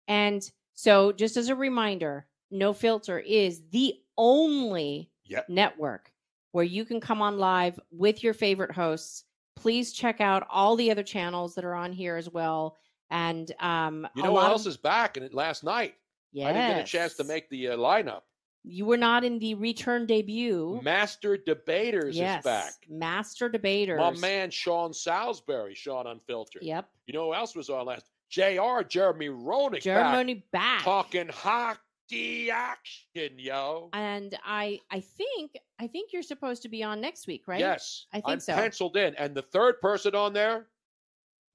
And 0.08 0.52
so, 0.76 1.12
just 1.12 1.38
as 1.38 1.50
a 1.50 1.56
reminder, 1.56 2.28
No 2.52 2.72
Filter 2.72 3.18
is 3.18 3.64
the 3.72 3.96
only 4.16 5.10
Yep. 5.28 5.50
network 5.50 6.12
where 6.52 6.64
you 6.64 6.86
can 6.86 7.02
come 7.02 7.20
on 7.20 7.40
live 7.40 7.80
with 7.90 8.24
your 8.24 8.36
favorite 8.36 8.72
hosts. 8.72 9.24
Please 9.56 9.92
check 9.92 10.22
out 10.22 10.46
all 10.52 10.76
the 10.76 10.92
other 10.92 11.02
channels 11.02 11.56
that 11.56 11.66
are 11.66 11.74
on 11.74 11.92
here 11.92 12.16
as 12.16 12.30
well. 12.30 12.78
And 13.10 13.52
um, 13.60 14.08
You 14.16 14.22
know 14.22 14.32
what 14.34 14.46
of- 14.46 14.52
else 14.52 14.68
is 14.68 14.78
back? 14.78 15.18
And 15.18 15.26
it 15.26 15.34
last 15.34 15.64
night, 15.64 15.96
I 16.44 16.54
didn't 16.54 16.76
get 16.76 16.80
a 16.82 16.84
chance 16.84 17.14
to 17.16 17.24
make 17.24 17.50
the 17.50 17.70
uh, 17.70 17.78
lineup. 17.78 18.22
You 18.68 18.86
were 18.86 18.98
not 18.98 19.24
in 19.24 19.38
the 19.38 19.54
return 19.54 20.08
debut. 20.08 20.80
Master 20.82 21.38
Debaters 21.38 22.18
yes, 22.18 22.40
is 22.40 22.44
back. 22.44 22.74
Master 22.90 23.48
Debaters. 23.48 24.00
My 24.00 24.12
man 24.12 24.50
Sean 24.50 24.92
Salisbury, 24.92 25.76
Sean 25.76 26.08
Unfiltered. 26.08 26.64
Yep. 26.64 26.90
You 27.06 27.14
know 27.14 27.28
who 27.28 27.34
else 27.36 27.56
was 27.56 27.70
on 27.70 27.86
last? 27.86 28.08
Jr. 28.30 28.82
Jeremy 28.88 29.30
Roenick. 29.30 29.82
Jeremy 29.82 30.46
back. 30.52 30.82
talking 30.82 31.30
hockey 31.30 32.50
action, 32.52 33.38
yo. 33.38 33.90
And 33.94 34.36
I, 34.44 34.80
I 34.90 35.00
think, 35.00 35.52
I 35.80 35.86
think 35.86 36.12
you're 36.12 36.24
supposed 36.24 36.64
to 36.64 36.70
be 36.70 36.84
on 36.84 37.00
next 37.00 37.28
week, 37.28 37.44
right? 37.48 37.60
Yes, 37.60 38.08
I 38.14 38.18
think 38.18 38.26
I'm 38.28 38.40
so. 38.40 38.56
penciled 38.56 38.98
in, 38.98 39.14
and 39.16 39.36
the 39.36 39.44
third 39.44 39.80
person 39.80 40.16
on 40.16 40.34
there, 40.34 40.66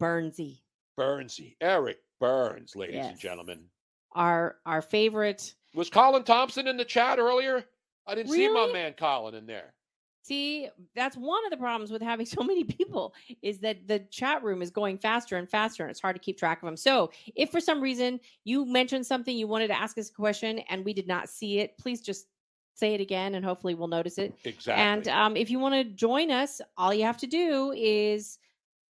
Burnsy, 0.00 0.60
Burnsy, 0.98 1.56
Eric 1.60 1.98
Burns, 2.20 2.76
ladies 2.76 3.04
and 3.04 3.18
gentlemen. 3.18 3.64
Our 4.12 4.56
our 4.66 4.82
favorite. 4.82 5.54
Was 5.74 5.90
Colin 5.90 6.24
Thompson 6.24 6.66
in 6.66 6.76
the 6.76 6.84
chat 6.84 7.18
earlier? 7.18 7.64
I 8.06 8.14
didn't 8.14 8.32
see 8.32 8.48
my 8.48 8.72
man 8.72 8.94
Colin 8.94 9.34
in 9.34 9.46
there. 9.46 9.74
See, 10.22 10.68
that's 10.94 11.16
one 11.16 11.44
of 11.44 11.50
the 11.50 11.56
problems 11.56 11.90
with 11.90 12.02
having 12.02 12.26
so 12.26 12.42
many 12.42 12.64
people 12.64 13.14
is 13.42 13.58
that 13.60 13.86
the 13.86 14.00
chat 14.10 14.42
room 14.42 14.62
is 14.62 14.70
going 14.70 14.98
faster 14.98 15.36
and 15.36 15.48
faster, 15.48 15.82
and 15.82 15.90
it's 15.90 16.00
hard 16.00 16.16
to 16.16 16.20
keep 16.20 16.38
track 16.38 16.62
of 16.62 16.66
them. 16.66 16.76
So, 16.76 17.10
if 17.34 17.50
for 17.50 17.60
some 17.60 17.80
reason 17.80 18.20
you 18.44 18.64
mentioned 18.64 19.06
something 19.06 19.36
you 19.36 19.46
wanted 19.46 19.68
to 19.68 19.78
ask 19.78 19.96
us 19.98 20.10
a 20.10 20.12
question 20.12 20.60
and 20.70 20.84
we 20.84 20.92
did 20.92 21.06
not 21.06 21.28
see 21.28 21.58
it, 21.60 21.76
please 21.78 22.00
just 22.00 22.26
say 22.74 22.94
it 22.94 23.00
again, 23.00 23.34
and 23.34 23.44
hopefully 23.44 23.74
we'll 23.74 23.88
notice 23.88 24.18
it. 24.18 24.34
Exactly. 24.44 24.82
And 24.82 25.08
um, 25.08 25.36
if 25.36 25.50
you 25.50 25.58
want 25.58 25.74
to 25.74 25.84
join 25.84 26.30
us, 26.30 26.60
all 26.76 26.94
you 26.94 27.04
have 27.04 27.18
to 27.18 27.26
do 27.26 27.72
is 27.76 28.38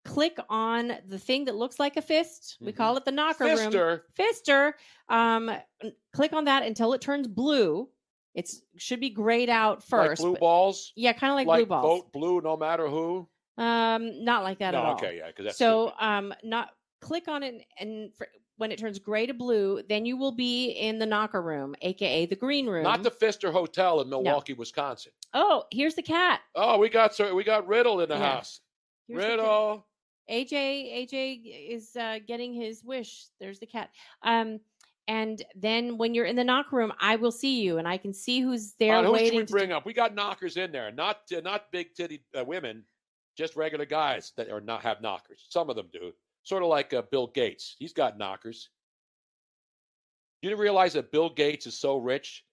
click 0.07 0.39
on 0.49 0.93
the 1.09 1.19
thing 1.19 1.45
that 1.47 1.57
looks 1.57 1.79
like 1.81 1.97
a 1.97 2.03
fist. 2.03 2.57
We 2.61 2.73
call 2.73 2.97
it 2.97 3.05
the 3.05 3.13
knocker 3.13 3.45
Mm-hmm. 3.45 3.69
Fister. 3.69 3.87
room. 3.87 4.01
Fister. 4.19 4.73
Um, 5.09 5.51
click 6.15 6.33
on 6.33 6.45
that 6.47 6.63
until 6.63 6.93
it 6.95 7.01
turns 7.01 7.27
blue. 7.29 7.89
It 8.35 8.51
should 8.77 9.01
be 9.01 9.11
grayed 9.11 9.49
out 9.51 9.83
first. 9.83 10.09
like 10.09 10.19
blue 10.19 10.33
but- 10.33 10.41
balls. 10.41 10.93
Yeah, 10.97 11.13
kind 11.13 11.31
of 11.33 11.37
like, 11.37 11.47
blue 11.47 11.67
balls. 11.67 12.03
Vote 12.03 12.13
blue, 12.13 12.41
no 12.41 12.57
matter 12.57 12.87
who. 12.89 13.29
Um, 13.59 14.25
not 14.25 14.43
like 14.43 14.59
that 14.59 14.73
No, 14.73 14.79
at 14.81 14.85
all. 14.85 14.93
okay, 14.95 15.17
yeah, 15.19 15.33
'cause 15.33 15.45
that's 15.47 15.59
so 15.59 15.93
um, 15.99 16.35
not 16.45 16.71
click 17.01 17.27
on 17.29 17.43
it 17.43 17.65
and 17.81 18.13
for, 18.15 18.27
when 18.59 18.71
it 18.71 18.79
turns 18.79 18.99
gray 18.99 19.25
to 19.27 19.33
blue, 19.35 19.83
then 19.89 20.05
you 20.05 20.17
will 20.19 20.33
be 20.33 20.71
in 20.73 20.99
the 20.99 21.07
knocker 21.07 21.41
room, 21.41 21.75
aka 21.81 22.27
the 22.27 22.37
green 22.37 22.67
room. 22.67 22.83
Not 22.85 23.03
the 23.03 23.11
Pfister 23.11 23.51
Hotel 23.51 24.01
in 24.03 24.11
Milwaukee, 24.11 24.53
Wisconsin. 24.53 25.13
oh, 25.33 25.65
here's 25.73 25.95
the 25.95 26.03
cat. 26.03 26.41
Oh, 26.55 26.79
we 26.79 26.91
got 26.91 27.15
so 27.15 27.35
we 27.35 27.45
got 27.45 27.67
Riddle 27.67 28.01
in 28.01 28.09
the 28.11 28.15
Yeah. 28.17 28.35
house. 28.35 28.61
Here's 29.09 29.23
the 29.23 29.29
cat. 29.29 29.39
Riddle. 29.39 29.87
AJ 30.31 31.09
AJ 31.09 31.71
is 31.71 31.95
uh, 31.97 32.19
getting 32.27 32.53
his 32.53 32.83
wish. 32.85 33.27
There's 33.41 33.59
the 33.59 33.67
cat. 33.67 33.91
Um, 34.23 34.61
and 35.09 35.41
then 35.55 35.99
when 35.99 36.15
you're 36.15 36.25
in 36.25 36.35
the 36.35 36.43
knocker 36.43 36.75
room, 36.77 36.93
I 36.99 37.15
will 37.15 37.31
see 37.31 37.61
you, 37.63 37.79
and 37.79 37.87
I 37.87 37.97
can 37.97 38.13
see 38.13 38.41
who's 38.41 38.73
there 38.81 38.97
All 38.97 39.03
right, 39.03 39.09
who 39.09 39.17
should 39.19 39.23
waiting. 39.25 39.39
we 39.39 39.47
to- 39.47 39.53
bring 39.53 39.73
up? 39.73 39.87
We 39.87 39.93
got 39.93 40.15
knockers 40.15 40.57
in 40.57 40.73
there, 40.73 40.91
not 40.91 41.21
uh, 41.37 41.41
not 41.41 41.71
big 41.71 41.95
titty 41.95 42.25
uh, 42.37 42.45
women, 42.45 42.83
just 43.37 43.55
regular 43.55 43.87
guys 43.87 44.33
that 44.37 44.51
are 44.51 44.61
not 44.61 44.83
have 44.83 45.01
knockers. 45.01 45.47
Some 45.49 45.71
of 45.71 45.77
them 45.77 45.89
do. 45.93 46.13
Sort 46.43 46.63
of 46.63 46.69
like 46.69 46.93
uh, 46.93 47.03
Bill 47.11 47.29
Gates. 47.29 47.77
He's 47.79 47.93
got 47.93 48.19
knockers. 48.19 48.71
You 50.43 50.51
didn't 50.51 50.61
realize 50.61 50.93
that 50.95 51.11
Bill 51.13 51.29
Gates 51.31 51.67
is 51.67 51.79
so 51.79 51.99
rich 51.99 52.45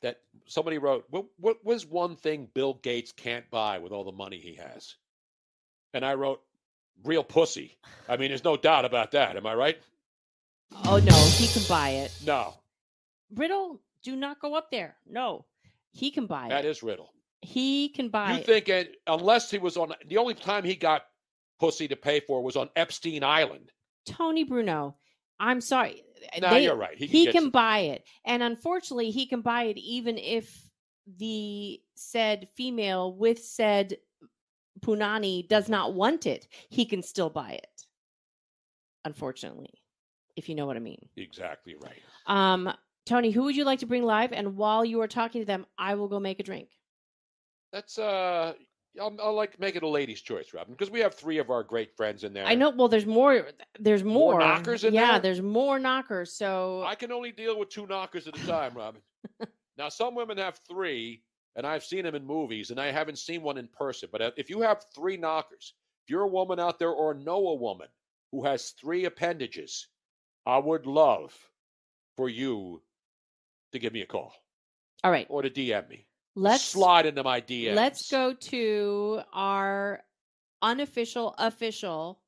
that 0.00 0.20
somebody 0.46 0.78
wrote, 0.78 1.04
"What 1.10 1.26
what 1.38 1.62
was 1.62 1.84
one 1.84 2.16
thing 2.16 2.48
Bill 2.54 2.74
Gates 2.82 3.12
can't 3.12 3.48
buy 3.50 3.78
with 3.78 3.92
all 3.92 4.04
the 4.04 4.12
money 4.12 4.38
he 4.38 4.54
has?" 4.54 4.94
And 5.94 6.04
I 6.04 6.14
wrote, 6.14 6.40
"Real 7.04 7.24
pussy." 7.24 7.78
I 8.08 8.16
mean, 8.16 8.30
there's 8.30 8.44
no 8.44 8.56
doubt 8.56 8.84
about 8.84 9.12
that. 9.12 9.36
Am 9.36 9.46
I 9.46 9.54
right? 9.54 9.78
oh 10.84 10.98
no, 10.98 11.14
he 11.36 11.46
can 11.48 11.62
buy 11.68 11.90
it. 11.90 12.12
No, 12.24 12.54
Riddle, 13.34 13.80
do 14.02 14.16
not 14.16 14.40
go 14.40 14.54
up 14.54 14.70
there. 14.70 14.96
No, 15.06 15.46
he 15.92 16.10
can 16.10 16.26
buy 16.26 16.48
that 16.48 16.64
it. 16.64 16.68
is 16.68 16.82
Riddle. 16.82 17.10
He 17.40 17.88
can 17.90 18.08
buy 18.08 18.32
it. 18.32 18.34
You 18.34 18.40
it. 18.40 18.46
think 18.46 18.68
it, 18.68 18.96
unless 19.06 19.50
he 19.50 19.58
was 19.58 19.76
on 19.76 19.92
the 20.06 20.18
only 20.18 20.34
time 20.34 20.64
he 20.64 20.74
got 20.74 21.02
pussy 21.58 21.88
to 21.88 21.96
pay 21.96 22.20
for 22.20 22.42
was 22.42 22.56
on 22.56 22.70
Epstein 22.76 23.22
Island. 23.22 23.70
Tony 24.06 24.44
Bruno. 24.44 24.96
I'm 25.40 25.60
sorry. 25.60 26.02
No, 26.40 26.56
you're 26.56 26.76
right. 26.76 26.96
He 26.96 27.06
He 27.06 27.30
can, 27.30 27.50
buy 27.50 27.78
it. 27.80 28.04
And 28.24 28.42
unfortunately, 28.42 29.10
he 29.10 29.26
can 29.26 29.40
buy 29.40 29.64
it 29.64 29.78
even 29.78 30.18
if 30.18 30.68
the 31.16 31.80
said 31.94 32.48
female 32.56 33.14
with 33.14 33.42
said 33.44 33.96
punani 34.80 35.46
does 35.48 35.68
not 35.68 35.94
want 35.94 36.26
it. 36.26 36.48
He 36.68 36.84
can 36.84 37.02
still 37.02 37.30
buy 37.30 37.52
it. 37.52 37.86
Unfortunately, 39.04 39.72
if 40.36 40.48
you 40.48 40.54
know 40.54 40.66
what 40.66 40.76
I 40.76 40.80
mean. 40.80 41.08
Exactly 41.16 41.76
right. 41.82 42.02
Um, 42.26 42.72
Tony, 43.06 43.30
who 43.30 43.44
would 43.44 43.56
you 43.56 43.64
like 43.64 43.78
to 43.78 43.86
bring 43.86 44.02
live? 44.02 44.32
And 44.32 44.56
while 44.56 44.84
you 44.84 45.00
are 45.00 45.08
talking 45.08 45.40
to 45.40 45.46
them, 45.46 45.66
I 45.78 45.94
will 45.94 46.08
go 46.08 46.20
make 46.20 46.40
a 46.40 46.42
drink. 46.42 46.68
That's 47.72 47.98
uh, 47.98 48.54
I'll, 49.00 49.16
I'll 49.22 49.34
like 49.34 49.58
make 49.60 49.76
it 49.76 49.82
a 49.82 49.88
lady's 49.88 50.20
choice, 50.20 50.52
Robin, 50.52 50.74
because 50.74 50.90
we 50.90 51.00
have 51.00 51.14
three 51.14 51.38
of 51.38 51.50
our 51.50 51.62
great 51.62 51.96
friends 51.96 52.24
in 52.24 52.32
there. 52.32 52.44
I 52.44 52.54
know. 52.54 52.70
Well, 52.70 52.88
there's 52.88 53.06
more. 53.06 53.46
There's 53.78 54.04
More 54.04 54.32
more, 54.32 54.40
knockers 54.40 54.84
in 54.84 54.94
yeah, 54.94 55.00
there? 55.00 55.12
Yeah, 55.12 55.18
there's 55.18 55.42
more 55.42 55.78
knockers. 55.78 56.32
So 56.34 56.82
I 56.84 56.94
can 56.94 57.12
only 57.12 57.32
deal 57.32 57.58
with 57.58 57.68
two 57.68 57.86
knockers 57.86 58.26
at 58.26 58.38
a 58.38 58.46
time, 58.46 58.74
Robin. 58.74 59.00
now, 59.78 59.88
some 59.88 60.14
women 60.14 60.38
have 60.38 60.58
three, 60.68 61.22
and 61.58 61.66
I've 61.66 61.82
seen 61.84 62.04
them 62.04 62.14
in 62.14 62.24
movies, 62.24 62.70
and 62.70 62.80
I 62.80 62.92
haven't 62.92 63.18
seen 63.18 63.42
one 63.42 63.58
in 63.58 63.66
person. 63.66 64.08
But 64.12 64.22
uh, 64.22 64.30
if 64.36 64.48
you 64.48 64.60
have 64.60 64.84
three 64.94 65.16
knockers, 65.16 65.74
if 66.06 66.10
you're 66.10 66.22
a 66.22 66.28
woman 66.28 66.60
out 66.60 66.78
there 66.78 66.92
or 66.92 67.14
know 67.14 67.48
a 67.48 67.54
woman 67.56 67.88
who 68.30 68.44
has 68.44 68.70
three 68.70 69.06
appendages, 69.06 69.88
I 70.46 70.58
would 70.58 70.86
love 70.86 71.36
for 72.16 72.28
you 72.28 72.80
to 73.72 73.78
give 73.80 73.92
me 73.92 74.02
a 74.02 74.06
call 74.06 74.32
All 75.02 75.10
right. 75.10 75.26
or 75.28 75.42
to 75.42 75.50
DM 75.50 75.88
me. 75.90 76.06
Let's 76.36 76.62
slide 76.62 77.06
into 77.06 77.24
my 77.24 77.40
DMs. 77.40 77.74
Let's 77.74 78.08
go 78.08 78.32
to 78.32 79.20
our 79.32 80.00
unofficial, 80.62 81.34
official 81.38 82.20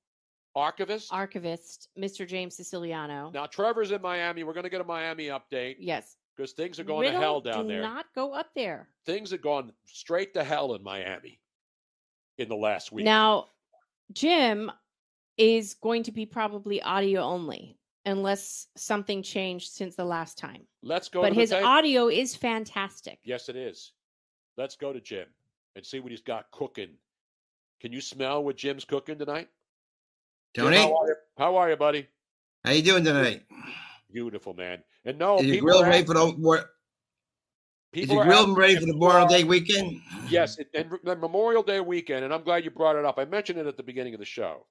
Archivist. 0.56 1.12
archivist, 1.12 1.88
Mr. 1.96 2.26
James 2.26 2.56
Siciliano. 2.56 3.30
now, 3.32 3.46
Trevor's 3.46 3.92
in 3.92 4.02
Miami. 4.02 4.42
We're 4.42 4.54
going 4.54 4.64
to 4.64 4.70
get 4.70 4.80
a 4.80 4.84
Miami 4.84 5.26
update 5.26 5.76
Yes. 5.78 6.16
Because 6.36 6.52
things 6.52 6.78
are 6.80 6.84
going 6.84 7.06
Riddle, 7.06 7.20
to 7.20 7.24
hell 7.24 7.40
down 7.40 7.66
do 7.66 7.74
there. 7.74 7.82
not 7.82 8.06
go 8.14 8.32
up 8.32 8.48
there. 8.54 8.88
Things 9.06 9.30
have 9.30 9.42
gone 9.42 9.72
straight 9.84 10.34
to 10.34 10.44
hell 10.44 10.74
in 10.74 10.82
Miami 10.82 11.40
in 12.38 12.48
the 12.48 12.56
last 12.56 12.92
week. 12.92 13.04
Now, 13.04 13.46
Jim 14.12 14.70
is 15.36 15.74
going 15.74 16.02
to 16.04 16.12
be 16.12 16.26
probably 16.26 16.82
audio 16.82 17.20
only 17.22 17.76
unless 18.06 18.68
something 18.76 19.22
changed 19.22 19.72
since 19.72 19.94
the 19.96 20.04
last 20.04 20.38
time. 20.38 20.62
Let's 20.82 21.08
go 21.08 21.22
but 21.22 21.30
to 21.30 21.34
his 21.34 21.50
tape. 21.50 21.64
audio 21.64 22.08
is 22.08 22.34
fantastic. 22.34 23.18
Yes, 23.24 23.48
it 23.48 23.56
is. 23.56 23.92
Let's 24.56 24.76
go 24.76 24.92
to 24.92 25.00
Jim 25.00 25.26
and 25.76 25.84
see 25.84 26.00
what 26.00 26.10
he's 26.10 26.22
got 26.22 26.50
cooking. 26.50 26.90
Can 27.80 27.92
you 27.92 28.00
smell 28.00 28.42
what 28.44 28.56
Jim's 28.56 28.84
cooking 28.84 29.18
tonight? 29.18 29.48
Jim, 30.54 30.64
Tony, 30.64 30.76
how 30.78 30.96
are 30.96 31.06
you, 31.06 31.14
how 31.38 31.56
are 31.56 31.70
you, 31.70 31.76
buddy? 31.76 32.08
how 32.64 32.72
you 32.72 32.82
doing 32.82 33.04
tonight? 33.04 33.42
Beautiful, 34.12 34.54
man. 34.54 34.82
And 35.04 35.18
no, 35.18 35.38
Is 35.38 35.46
your 35.46 35.54
people 35.54 35.68
grill 35.68 35.82
ready 35.84 36.04
for 36.04 36.14
the? 36.14 36.66
Is 37.92 38.00
people 38.02 38.16
your 38.16 38.24
grill 38.24 38.54
ready 38.54 38.76
for 38.76 38.86
the 38.86 38.92
Memorial 38.92 39.26
Day 39.26 39.44
weekend? 39.44 40.00
Yes, 40.28 40.58
it, 40.58 40.68
and 40.74 40.92
the 41.04 41.16
Memorial 41.16 41.62
Day 41.62 41.80
weekend, 41.80 42.24
and 42.24 42.32
I'm 42.32 42.42
glad 42.42 42.64
you 42.64 42.70
brought 42.70 42.96
it 42.96 43.04
up. 43.04 43.18
I 43.18 43.24
mentioned 43.24 43.58
it 43.58 43.66
at 43.66 43.76
the 43.76 43.82
beginning 43.82 44.14
of 44.14 44.20
the 44.20 44.26
show. 44.26 44.66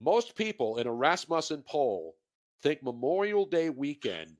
Most 0.00 0.36
people 0.36 0.78
in 0.78 0.86
a 0.86 0.92
Rasmussen 0.92 1.62
poll 1.66 2.16
think 2.62 2.82
Memorial 2.82 3.46
Day 3.46 3.70
weekend 3.70 4.36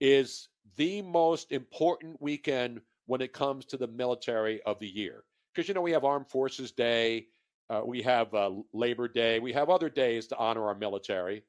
is 0.00 0.48
the 0.76 1.02
most 1.02 1.52
important 1.52 2.20
weekend 2.20 2.80
when 3.06 3.20
it 3.20 3.32
comes 3.32 3.64
to 3.66 3.76
the 3.76 3.86
military 3.86 4.62
of 4.62 4.78
the 4.78 4.88
year. 4.88 5.24
Because, 5.54 5.68
you 5.68 5.74
know, 5.74 5.80
we 5.80 5.92
have 5.92 6.04
Armed 6.04 6.28
Forces 6.28 6.70
Day, 6.70 7.26
uh, 7.68 7.82
we 7.84 8.02
have 8.02 8.32
uh, 8.34 8.50
Labor 8.72 9.08
Day, 9.08 9.40
we 9.40 9.52
have 9.52 9.68
other 9.68 9.88
days 9.88 10.26
to 10.28 10.36
honor 10.36 10.66
our 10.66 10.74
military. 10.74 11.42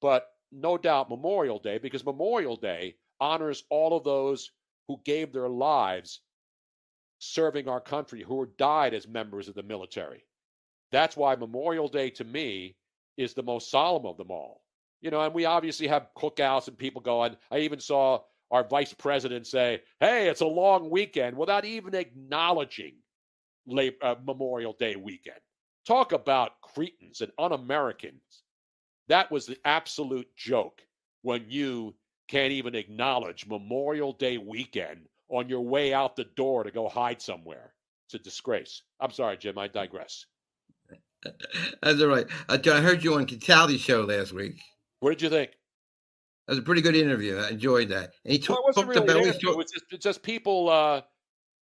But 0.00 0.28
no 0.52 0.78
doubt 0.78 1.10
Memorial 1.10 1.58
Day, 1.58 1.78
because 1.78 2.04
Memorial 2.04 2.56
Day 2.56 2.96
honors 3.20 3.64
all 3.70 3.96
of 3.96 4.04
those 4.04 4.50
who 4.86 5.00
gave 5.04 5.32
their 5.32 5.48
lives 5.48 6.20
serving 7.18 7.68
our 7.68 7.80
country, 7.80 8.22
who 8.22 8.46
died 8.58 8.94
as 8.94 9.08
members 9.08 9.48
of 9.48 9.54
the 9.54 9.62
military. 9.62 10.24
That's 10.92 11.16
why 11.16 11.34
Memorial 11.36 11.88
Day 11.88 12.10
to 12.10 12.24
me 12.24 12.76
is 13.16 13.34
the 13.34 13.42
most 13.42 13.70
solemn 13.70 14.06
of 14.06 14.16
them 14.16 14.30
all. 14.30 14.62
You 15.00 15.10
know, 15.10 15.20
and 15.20 15.34
we 15.34 15.44
obviously 15.44 15.86
have 15.88 16.08
cookouts 16.16 16.68
and 16.68 16.78
people 16.78 17.00
going. 17.00 17.36
I 17.50 17.58
even 17.58 17.80
saw 17.80 18.22
our 18.50 18.64
vice 18.64 18.94
president 18.94 19.46
say, 19.46 19.82
"Hey, 20.00 20.28
it's 20.28 20.40
a 20.40 20.46
long 20.46 20.90
weekend," 20.90 21.36
without 21.36 21.64
even 21.64 21.94
acknowledging 21.94 22.96
La- 23.66 23.90
uh, 24.02 24.16
Memorial 24.24 24.72
Day 24.72 24.96
weekend. 24.96 25.40
Talk 25.86 26.12
about 26.12 26.60
cretins 26.62 27.20
and 27.20 27.32
un-Americans. 27.38 28.42
That 29.08 29.30
was 29.30 29.46
the 29.46 29.58
absolute 29.64 30.28
joke 30.36 30.82
when 31.22 31.44
you 31.48 31.94
can't 32.28 32.52
even 32.52 32.74
acknowledge 32.74 33.46
Memorial 33.46 34.12
Day 34.12 34.38
weekend 34.38 35.08
on 35.28 35.48
your 35.48 35.60
way 35.60 35.92
out 35.92 36.16
the 36.16 36.24
door 36.24 36.62
to 36.64 36.70
go 36.70 36.88
hide 36.88 37.20
somewhere. 37.20 37.72
It's 38.06 38.14
a 38.14 38.18
disgrace. 38.18 38.82
I'm 39.00 39.10
sorry, 39.10 39.36
Jim. 39.36 39.58
I 39.58 39.68
digress. 39.68 40.26
That's 41.82 42.00
all 42.00 42.08
right. 42.08 42.26
Uh, 42.48 42.58
I 42.66 42.80
heard 42.80 43.02
you 43.02 43.14
on 43.14 43.26
Cataldi's 43.26 43.80
show 43.80 44.02
last 44.02 44.32
week. 44.32 44.60
What 45.00 45.10
did 45.10 45.22
you 45.22 45.28
think? 45.28 45.50
That 46.46 46.52
was 46.52 46.58
a 46.60 46.62
pretty 46.62 46.80
good 46.80 46.96
interview. 46.96 47.36
I 47.36 47.50
enjoyed 47.50 47.88
that. 47.90 48.12
And 48.24 48.32
he 48.32 48.44
Well, 48.48 48.62
talked 48.72 48.88
really 48.88 49.04
about 49.04 49.16
an 49.16 49.22
we 49.22 49.28
interview. 49.28 49.50
It 49.50 49.56
was 49.56 49.70
just, 49.70 49.84
it's 49.90 50.04
just 50.04 50.22
people. 50.22 50.70
Uh, 50.70 51.02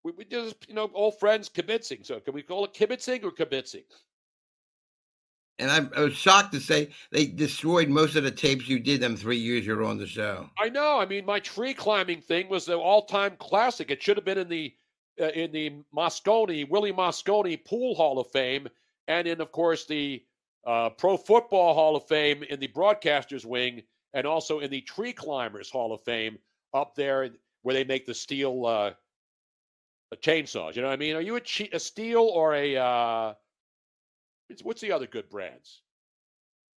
we, 0.03 0.11
we 0.13 0.25
just 0.25 0.55
you 0.67 0.73
know 0.73 0.89
old 0.93 1.19
friends 1.19 1.49
kibitzing. 1.49 2.05
So 2.05 2.19
can 2.19 2.33
we 2.33 2.41
call 2.41 2.65
it 2.65 2.73
kibitzing 2.73 3.23
or 3.23 3.31
kibitzing? 3.31 3.83
And 5.61 5.69
I, 5.69 5.99
I 5.99 6.03
was 6.05 6.13
shocked 6.13 6.51
to 6.53 6.59
say 6.59 6.89
they 7.11 7.27
destroyed 7.27 7.87
most 7.87 8.15
of 8.15 8.23
the 8.23 8.31
tapes 8.31 8.67
you 8.67 8.79
did 8.79 8.99
them 8.99 9.15
three 9.15 9.37
years 9.37 9.65
you 9.65 9.75
were 9.75 9.83
on 9.83 9.99
the 9.99 10.07
show. 10.07 10.49
I 10.57 10.69
know. 10.69 10.99
I 10.99 11.05
mean, 11.05 11.25
my 11.25 11.39
tree 11.39 11.73
climbing 11.73 12.21
thing 12.21 12.49
was 12.49 12.65
the 12.65 12.77
all-time 12.77 13.35
classic. 13.37 13.91
It 13.91 14.01
should 14.01 14.17
have 14.17 14.25
been 14.25 14.39
in 14.39 14.49
the 14.49 14.73
uh, 15.21 15.25
in 15.27 15.51
the 15.51 15.71
Mosconi 15.95 16.67
Willie 16.67 16.91
Mosconi 16.93 17.63
Pool 17.63 17.93
Hall 17.95 18.17
of 18.19 18.31
Fame, 18.31 18.67
and 19.07 19.27
in, 19.27 19.39
of 19.39 19.51
course, 19.51 19.85
the 19.85 20.23
uh, 20.65 20.89
Pro 20.89 21.15
Football 21.15 21.73
Hall 21.75 21.95
of 21.95 22.07
Fame 22.07 22.43
in 22.43 22.59
the 22.59 22.69
Broadcasters 22.69 23.45
Wing, 23.45 23.83
and 24.13 24.25
also 24.25 24.59
in 24.59 24.71
the 24.71 24.81
Tree 24.81 25.13
Climbers 25.13 25.69
Hall 25.69 25.93
of 25.93 26.01
Fame 26.01 26.39
up 26.73 26.95
there 26.95 27.29
where 27.61 27.73
they 27.75 27.83
make 27.83 28.07
the 28.07 28.13
steel 28.13 28.65
uh, 28.65 28.91
chainsaws. 30.15 30.75
You 30.75 30.81
know 30.81 30.87
what 30.87 30.93
I 30.93 30.97
mean? 30.97 31.15
Are 31.15 31.21
you 31.21 31.35
a, 31.35 31.41
che- 31.41 31.69
a 31.71 31.79
steel 31.79 32.23
or 32.23 32.55
a 32.55 32.77
uh, 32.77 33.33
it's- 34.51 34.63
what's 34.63 34.81
the 34.81 34.91
other 34.91 35.07
good 35.07 35.29
brands? 35.29 35.81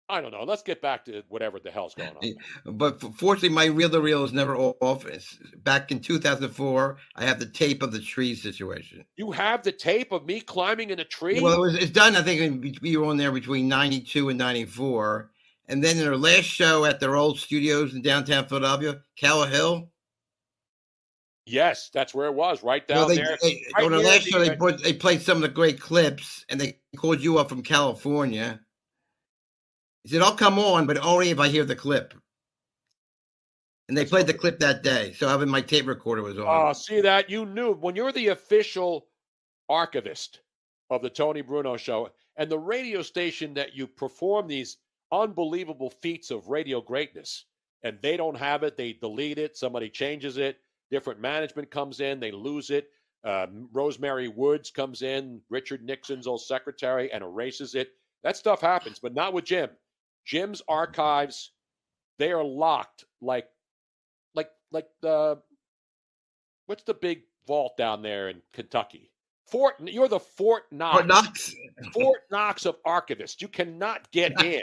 I 0.08 0.20
don't 0.20 0.32
know. 0.32 0.42
Let's 0.42 0.62
get 0.62 0.82
back 0.82 1.06
to 1.06 1.22
whatever 1.28 1.58
the 1.58 1.70
hell's 1.70 1.94
going 1.94 2.10
on. 2.10 2.16
Eh, 2.22 2.32
but 2.66 3.00
fortunately, 3.16 3.48
my 3.50 3.66
reel 3.66 3.88
to 3.88 4.00
reel 4.00 4.24
is 4.24 4.32
never 4.32 4.56
off. 4.56 5.06
It's- 5.06 5.38
Back 5.56 5.90
in 5.90 6.00
2004, 6.00 6.98
I 7.16 7.24
have 7.24 7.38
the 7.38 7.46
tape 7.46 7.82
of 7.82 7.92
the 7.92 8.00
tree 8.00 8.34
situation. 8.34 9.04
You 9.16 9.30
have 9.30 9.62
the 9.62 9.72
tape 9.72 10.12
of 10.12 10.26
me 10.26 10.40
climbing 10.40 10.90
in 10.90 10.98
a 10.98 11.04
tree? 11.04 11.40
Well, 11.40 11.54
it 11.54 11.60
was, 11.60 11.74
it's 11.76 11.92
done. 11.92 12.16
I 12.16 12.22
think 12.22 12.80
we 12.82 12.96
were 12.96 13.06
on 13.06 13.16
there 13.16 13.32
between 13.32 13.68
92 13.68 14.28
and 14.28 14.36
94. 14.38 15.30
And 15.68 15.82
then 15.82 15.96
in 15.96 16.02
their 16.02 16.16
last 16.16 16.44
show 16.44 16.84
at 16.84 17.00
their 17.00 17.16
old 17.16 17.38
studios 17.38 17.94
in 17.94 18.02
downtown 18.02 18.46
Philadelphia, 18.48 19.00
Cow 19.16 19.44
Hill. 19.44 19.91
Yes, 21.46 21.90
that's 21.92 22.14
where 22.14 22.26
it 22.26 22.34
was, 22.34 22.62
right 22.62 22.86
down 22.86 22.98
well, 22.98 23.08
they, 23.08 23.16
there. 23.16 23.38
they- 23.42 23.66
Right 23.74 23.84
on 23.84 23.90
near 23.92 24.00
last 24.00 24.24
the, 24.24 24.30
show, 24.30 24.38
they, 24.38 24.50
uh, 24.50 24.56
put, 24.56 24.82
they 24.82 24.92
played 24.92 25.22
some 25.22 25.38
of 25.38 25.42
the 25.42 25.48
great 25.48 25.80
clips, 25.80 26.44
and 26.48 26.60
they 26.60 26.78
called 26.96 27.20
you 27.20 27.38
up 27.38 27.48
from 27.48 27.62
California. 27.62 28.60
He 30.04 30.10
said, 30.10 30.22
"I'll 30.22 30.36
come 30.36 30.58
on, 30.58 30.86
but 30.86 30.98
only 30.98 31.30
if 31.30 31.38
I 31.40 31.48
hear 31.48 31.64
the 31.64 31.76
clip." 31.76 32.14
And 33.88 33.98
they 33.98 34.04
played 34.04 34.26
the 34.26 34.34
clip 34.34 34.60
that 34.60 34.82
day, 34.82 35.12
so 35.12 35.28
having 35.28 35.48
my 35.48 35.60
tape 35.60 35.86
recorder 35.86 36.22
was 36.22 36.38
on. 36.38 36.46
Oh, 36.46 36.72
see 36.72 37.00
that? 37.00 37.28
You 37.28 37.44
knew 37.44 37.74
when 37.74 37.96
you're 37.96 38.12
the 38.12 38.28
official 38.28 39.08
archivist 39.68 40.40
of 40.90 41.02
the 41.02 41.10
Tony 41.10 41.40
Bruno 41.40 41.76
show 41.76 42.10
and 42.36 42.50
the 42.50 42.58
radio 42.58 43.02
station 43.02 43.54
that 43.54 43.74
you 43.74 43.86
perform 43.86 44.46
these 44.46 44.78
unbelievable 45.10 45.90
feats 45.90 46.30
of 46.30 46.48
radio 46.48 46.80
greatness, 46.80 47.44
and 47.82 47.98
they 48.00 48.16
don't 48.16 48.36
have 48.36 48.62
it, 48.62 48.76
they 48.76 48.92
delete 48.94 49.38
it, 49.38 49.56
somebody 49.56 49.90
changes 49.90 50.36
it, 50.36 50.58
different 50.92 51.20
management 51.20 51.70
comes 51.70 51.98
in, 52.00 52.20
they 52.20 52.30
lose 52.30 52.70
it. 52.70 52.88
Uh, 53.24 53.46
Rosemary 53.72 54.28
Woods 54.28 54.70
comes 54.70 55.02
in, 55.02 55.40
Richard 55.48 55.82
Nixon's 55.82 56.26
old 56.26 56.42
secretary, 56.42 57.10
and 57.10 57.24
erases 57.24 57.74
it. 57.74 57.88
That 58.22 58.36
stuff 58.36 58.60
happens, 58.60 59.00
but 59.00 59.14
not 59.14 59.32
with 59.32 59.46
Jim. 59.46 59.70
Jim's 60.24 60.62
archives, 60.68 61.52
they 62.18 62.30
are 62.30 62.44
locked 62.44 63.04
like 63.20 63.46
like 64.34 64.50
like 64.70 64.86
the 65.00 65.38
what's 66.66 66.84
the 66.84 66.94
big 66.94 67.22
vault 67.46 67.76
down 67.76 68.02
there 68.02 68.28
in 68.28 68.42
Kentucky? 68.52 69.10
Fort 69.46 69.74
you're 69.84 70.08
the 70.08 70.20
Fort 70.20 70.64
Knox. 70.70 70.94
Fort 70.94 71.06
Knox. 71.06 71.54
Fort 71.92 72.20
Knox 72.30 72.66
of 72.66 72.76
archivists. 72.86 73.40
You 73.40 73.48
cannot 73.48 74.10
get 74.12 74.40
in, 74.44 74.62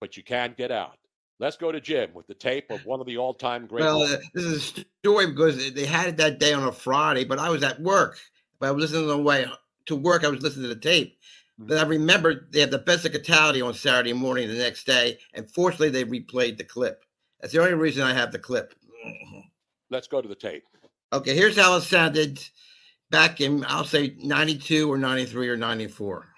but 0.00 0.16
you 0.16 0.22
can 0.22 0.54
get 0.56 0.70
out. 0.70 0.98
Let's 1.42 1.56
go 1.56 1.72
to 1.72 1.80
Jim 1.80 2.14
with 2.14 2.28
the 2.28 2.34
tape 2.34 2.70
of 2.70 2.86
one 2.86 3.00
of 3.00 3.06
the 3.06 3.18
all-time 3.18 3.66
great. 3.66 3.82
Well, 3.82 4.02
uh, 4.02 4.18
this 4.32 4.44
is 4.44 4.78
a 4.78 4.84
story 5.00 5.26
because 5.26 5.72
they 5.72 5.84
had 5.84 6.10
it 6.10 6.16
that 6.18 6.38
day 6.38 6.52
on 6.52 6.62
a 6.62 6.70
Friday, 6.70 7.24
but 7.24 7.40
I 7.40 7.50
was 7.50 7.64
at 7.64 7.80
work. 7.80 8.16
But 8.60 8.68
I 8.68 8.70
was 8.70 8.82
listening 8.82 9.10
on 9.10 9.16
the 9.16 9.22
way 9.24 9.46
to 9.86 9.96
work. 9.96 10.22
I 10.22 10.28
was 10.28 10.40
listening 10.40 10.68
to 10.68 10.74
the 10.76 10.80
tape. 10.80 11.18
but 11.58 11.78
I 11.78 11.82
remembered 11.82 12.52
they 12.52 12.60
had 12.60 12.70
the 12.70 12.78
best 12.78 13.04
of 13.06 13.10
Cataldi 13.10 13.60
on 13.60 13.74
Saturday 13.74 14.12
morning 14.12 14.46
the 14.46 14.54
next 14.54 14.86
day, 14.86 15.18
and 15.34 15.50
fortunately 15.50 15.88
they 15.88 16.04
replayed 16.04 16.58
the 16.58 16.64
clip. 16.64 17.04
That's 17.40 17.52
the 17.52 17.60
only 17.60 17.74
reason 17.74 18.04
I 18.04 18.14
have 18.14 18.30
the 18.30 18.38
clip. 18.38 18.74
Let's 19.90 20.06
go 20.06 20.22
to 20.22 20.28
the 20.28 20.36
tape. 20.36 20.62
Okay, 21.12 21.34
here's 21.34 21.58
how 21.58 21.74
it 21.74 21.80
sounded 21.80 22.40
back 23.10 23.40
in 23.40 23.64
I'll 23.66 23.82
say 23.82 24.14
92 24.22 24.88
or 24.88 24.96
93 24.96 25.48
or 25.48 25.56
94. 25.56 26.28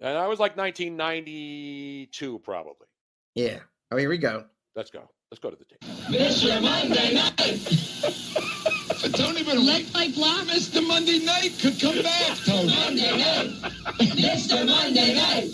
And 0.00 0.16
I 0.16 0.26
was 0.28 0.38
like 0.38 0.56
1992, 0.56 2.38
probably. 2.38 2.86
Yeah. 3.34 3.58
Oh, 3.90 3.96
here 3.96 4.10
we 4.10 4.18
go. 4.18 4.44
Let's 4.76 4.90
go. 4.90 5.08
Let's 5.30 5.40
go 5.40 5.48
to 5.48 5.56
the 5.56 5.64
tape. 5.64 5.80
Mr. 6.08 6.60
Monday 6.60 7.14
Night. 7.14 7.58
Tony, 9.14 9.42
but 9.42 9.56
let 9.56 9.90
my 9.94 10.12
block. 10.14 10.44
Mr. 10.44 10.86
Monday 10.86 11.24
Night 11.24 11.56
could 11.58 11.80
come 11.80 12.02
back, 12.02 12.36
Tony. 12.44 12.74
Monday 12.74 13.16
Night. 13.16 13.48
Mr. 13.98 14.66
Monday 14.66 15.14
Night. 15.14 15.48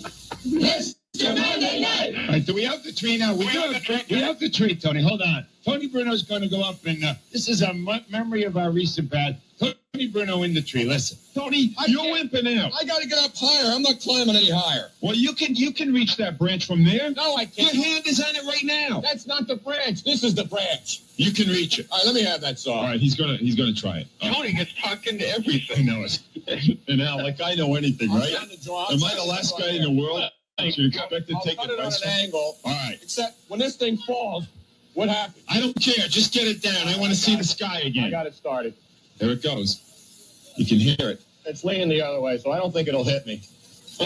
Mr. 0.44 1.36
Monday 1.36 1.81
Night. 1.81 2.15
All 2.27 2.32
right, 2.35 2.44
do 2.44 2.55
we 2.55 2.65
have 2.65 2.82
the 2.82 2.93
tree 2.93 3.16
now? 3.19 3.36
We, 3.36 3.48
do 3.51 3.61
have, 3.61 4.11
we 4.11 4.20
have 4.20 4.40
the 4.40 4.51
tree, 4.51 4.74
Tony. 4.74 5.01
Hold 5.01 5.23
on. 5.23 5.47
Tony 5.65 5.86
Bruno's 5.86 6.23
going 6.23 6.43
to 6.43 6.48
go 6.48 6.61
up, 6.61 6.85
and 6.85 7.05
uh, 7.05 7.15
this 7.32 7.48
is 7.48 7.62
a 7.62 7.73
memory 8.11 8.43
of 8.43 8.56
our 8.56 8.73
recent 8.73 9.11
bad. 9.11 9.40
Tony 9.59 10.09
Bruno 10.09 10.43
in 10.43 10.55
the 10.55 10.62
tree. 10.62 10.85
Listen, 10.85 11.18
Tony, 11.35 11.74
you're 11.86 12.02
wimping 12.02 12.59
out. 12.59 12.72
I 12.78 12.85
gotta 12.85 13.06
get 13.06 13.18
up 13.18 13.32
higher. 13.36 13.72
I'm 13.74 13.82
not 13.82 14.01
climbing 14.01 14.35
any 14.35 14.51
higher. 14.51 14.90
Well, 15.01 15.14
you 15.14 15.32
can 15.35 15.55
you 15.55 15.72
can 15.72 15.93
reach 15.93 16.16
that 16.16 16.39
branch 16.39 16.66
from 16.66 16.85
there. 16.85 17.10
No, 17.10 17.36
I 17.36 17.44
can't. 17.47 17.74
Your 17.74 17.85
hand 17.85 18.06
is 18.06 18.20
on 18.20 18.35
it 18.35 18.44
right 18.44 18.64
now. 18.64 19.01
That's 19.01 19.26
not 19.26 19.47
the 19.47 19.56
branch. 19.56 20.02
This 20.05 20.24
is 20.24 20.35
the 20.35 20.44
branch. 20.44 21.02
You 21.16 21.32
can 21.32 21.48
reach 21.48 21.78
it. 21.78 21.86
All 21.90 21.98
right, 21.98 22.06
let 22.06 22.14
me 22.14 22.22
have 22.24 22.40
that 22.40 22.59
saw. 22.59 22.74
All 22.74 22.82
right, 22.85 23.01
he's 23.01 23.14
gonna 23.14 23.36
he's 23.36 23.55
gonna 23.55 23.72
try 23.72 23.98
it. 23.98 24.09
All. 24.20 24.35
Tony 24.35 24.52
gets 24.52 24.74
tucked 24.82 25.06
into 25.06 25.26
I 25.28 25.32
everything. 25.32 25.86
know 25.86 26.05
it. 26.05 26.78
And 26.89 26.98
now, 26.98 27.16
like 27.18 27.40
I 27.40 27.55
know 27.55 27.74
anything, 27.76 28.10
right? 28.12 28.32
Am 28.32 29.05
I 29.05 29.14
the 29.14 29.24
last 29.26 29.59
guy 29.59 29.70
in 29.70 29.82
the 29.82 29.90
world 29.90 30.24
you 30.59 30.89
expect 30.89 31.28
to 31.28 31.35
I'll 31.35 31.40
take 31.43 31.59
cut 31.59 31.70
it 31.70 31.78
on 31.78 31.86
advice 31.86 32.02
an 32.02 32.09
angle. 32.10 32.56
All 32.64 32.72
right. 32.72 32.98
Except 33.02 33.36
when 33.48 33.60
this 33.60 33.76
thing 33.76 33.97
falls, 33.98 34.47
what 34.94 35.09
happens? 35.09 35.44
I 35.48 35.60
don't 35.60 35.74
care. 35.81 36.06
Just 36.09 36.32
get 36.32 36.47
it 36.47 36.62
down. 36.62 36.86
I 36.89 36.98
want 36.98 37.10
to 37.12 37.18
see 37.18 37.36
the 37.36 37.44
sky 37.44 37.81
again. 37.81 38.05
I 38.05 38.10
got 38.10 38.26
it 38.26 38.35
started. 38.35 38.74
There 39.19 39.31
it 39.31 39.43
goes. 39.43 39.81
You 40.57 40.66
can 40.66 40.78
hear 40.78 41.09
it. 41.11 41.23
It's 41.47 41.65
leaning 41.65 41.89
the 41.89 42.03
other 42.03 42.20
way, 42.20 42.39
so 42.39 42.53
I 42.53 42.59
don't 42.59 42.73
think 42.73 42.89
it'll 42.89 43.05
hit 43.05 43.27
me. 43.27 43.43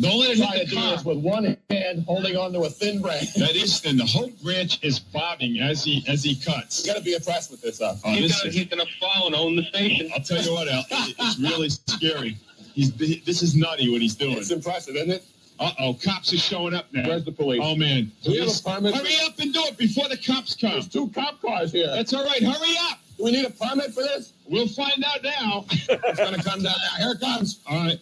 Don't 0.00 0.20
let 0.20 0.30
it 0.30 0.38
Try 0.38 0.52
to 0.52 0.58
hit 0.58 0.68
the 0.70 0.76
do 0.76 0.80
this 0.90 1.04
with 1.04 1.18
one 1.18 1.56
hand 1.68 2.04
holding 2.06 2.36
onto 2.36 2.62
a 2.64 2.70
thin 2.70 3.02
branch. 3.02 3.34
That 3.36 3.56
is 3.56 3.80
thin. 3.80 3.96
The 3.96 4.04
whole 4.04 4.30
branch 4.44 4.78
is 4.82 5.00
bobbing 5.00 5.58
as 5.58 5.82
he 5.82 6.04
as 6.06 6.22
he 6.22 6.36
cuts. 6.36 6.86
You 6.86 6.92
gotta 6.92 7.04
be 7.04 7.14
impressed 7.14 7.50
with 7.50 7.60
this 7.60 7.76
stuff. 7.76 8.00
Oh, 8.04 8.10
he's, 8.10 8.30
this 8.30 8.38
gonna, 8.38 8.48
is- 8.50 8.54
he's 8.54 8.68
gonna 8.68 8.84
fall 9.00 9.26
and 9.26 9.34
own 9.34 9.56
the 9.56 9.64
station. 9.64 10.08
I'll 10.14 10.22
tell 10.22 10.40
you 10.40 10.52
what, 10.52 10.68
Al. 10.68 10.84
It's 10.90 11.38
really 11.40 11.68
scary. 11.68 12.36
He's 12.74 12.92
this 12.92 13.42
is 13.42 13.56
nutty 13.56 13.90
what 13.90 14.02
he's 14.02 14.14
doing. 14.14 14.36
It's 14.38 14.52
impressive, 14.52 14.94
isn't 14.94 15.10
it? 15.10 15.24
Uh 15.58 15.72
oh, 15.80 15.94
cops 15.94 16.32
are 16.32 16.38
showing 16.38 16.74
up 16.74 16.92
now. 16.92 17.08
Where's 17.08 17.24
the 17.24 17.32
police? 17.32 17.60
Oh 17.62 17.74
man, 17.74 18.12
Do 18.22 18.32
we 18.32 18.38
have 18.38 18.48
a 18.48 18.62
permit? 18.62 18.94
Hurry 18.94 19.16
up 19.26 19.38
and 19.40 19.52
do 19.52 19.62
it 19.64 19.76
before 19.76 20.08
the 20.08 20.16
cops 20.16 20.54
come. 20.54 20.72
There's 20.72 20.88
two 20.88 21.08
cop 21.08 21.40
cars 21.40 21.72
here. 21.72 21.88
That's 21.88 22.12
all 22.12 22.24
right. 22.24 22.42
Hurry 22.42 22.74
up. 22.90 22.98
Do 23.16 23.24
we 23.24 23.32
need 23.32 23.46
a 23.46 23.50
permit 23.50 23.92
for 23.94 24.02
this? 24.02 24.32
We'll 24.48 24.68
find 24.68 25.04
out 25.04 25.22
now. 25.22 25.64
It's 25.88 26.18
gonna 26.18 26.42
come 26.42 26.62
down 26.62 26.74
now. 26.78 26.98
Here 26.98 27.12
it 27.12 27.20
comes. 27.20 27.60
All 27.66 27.76
right. 27.84 27.98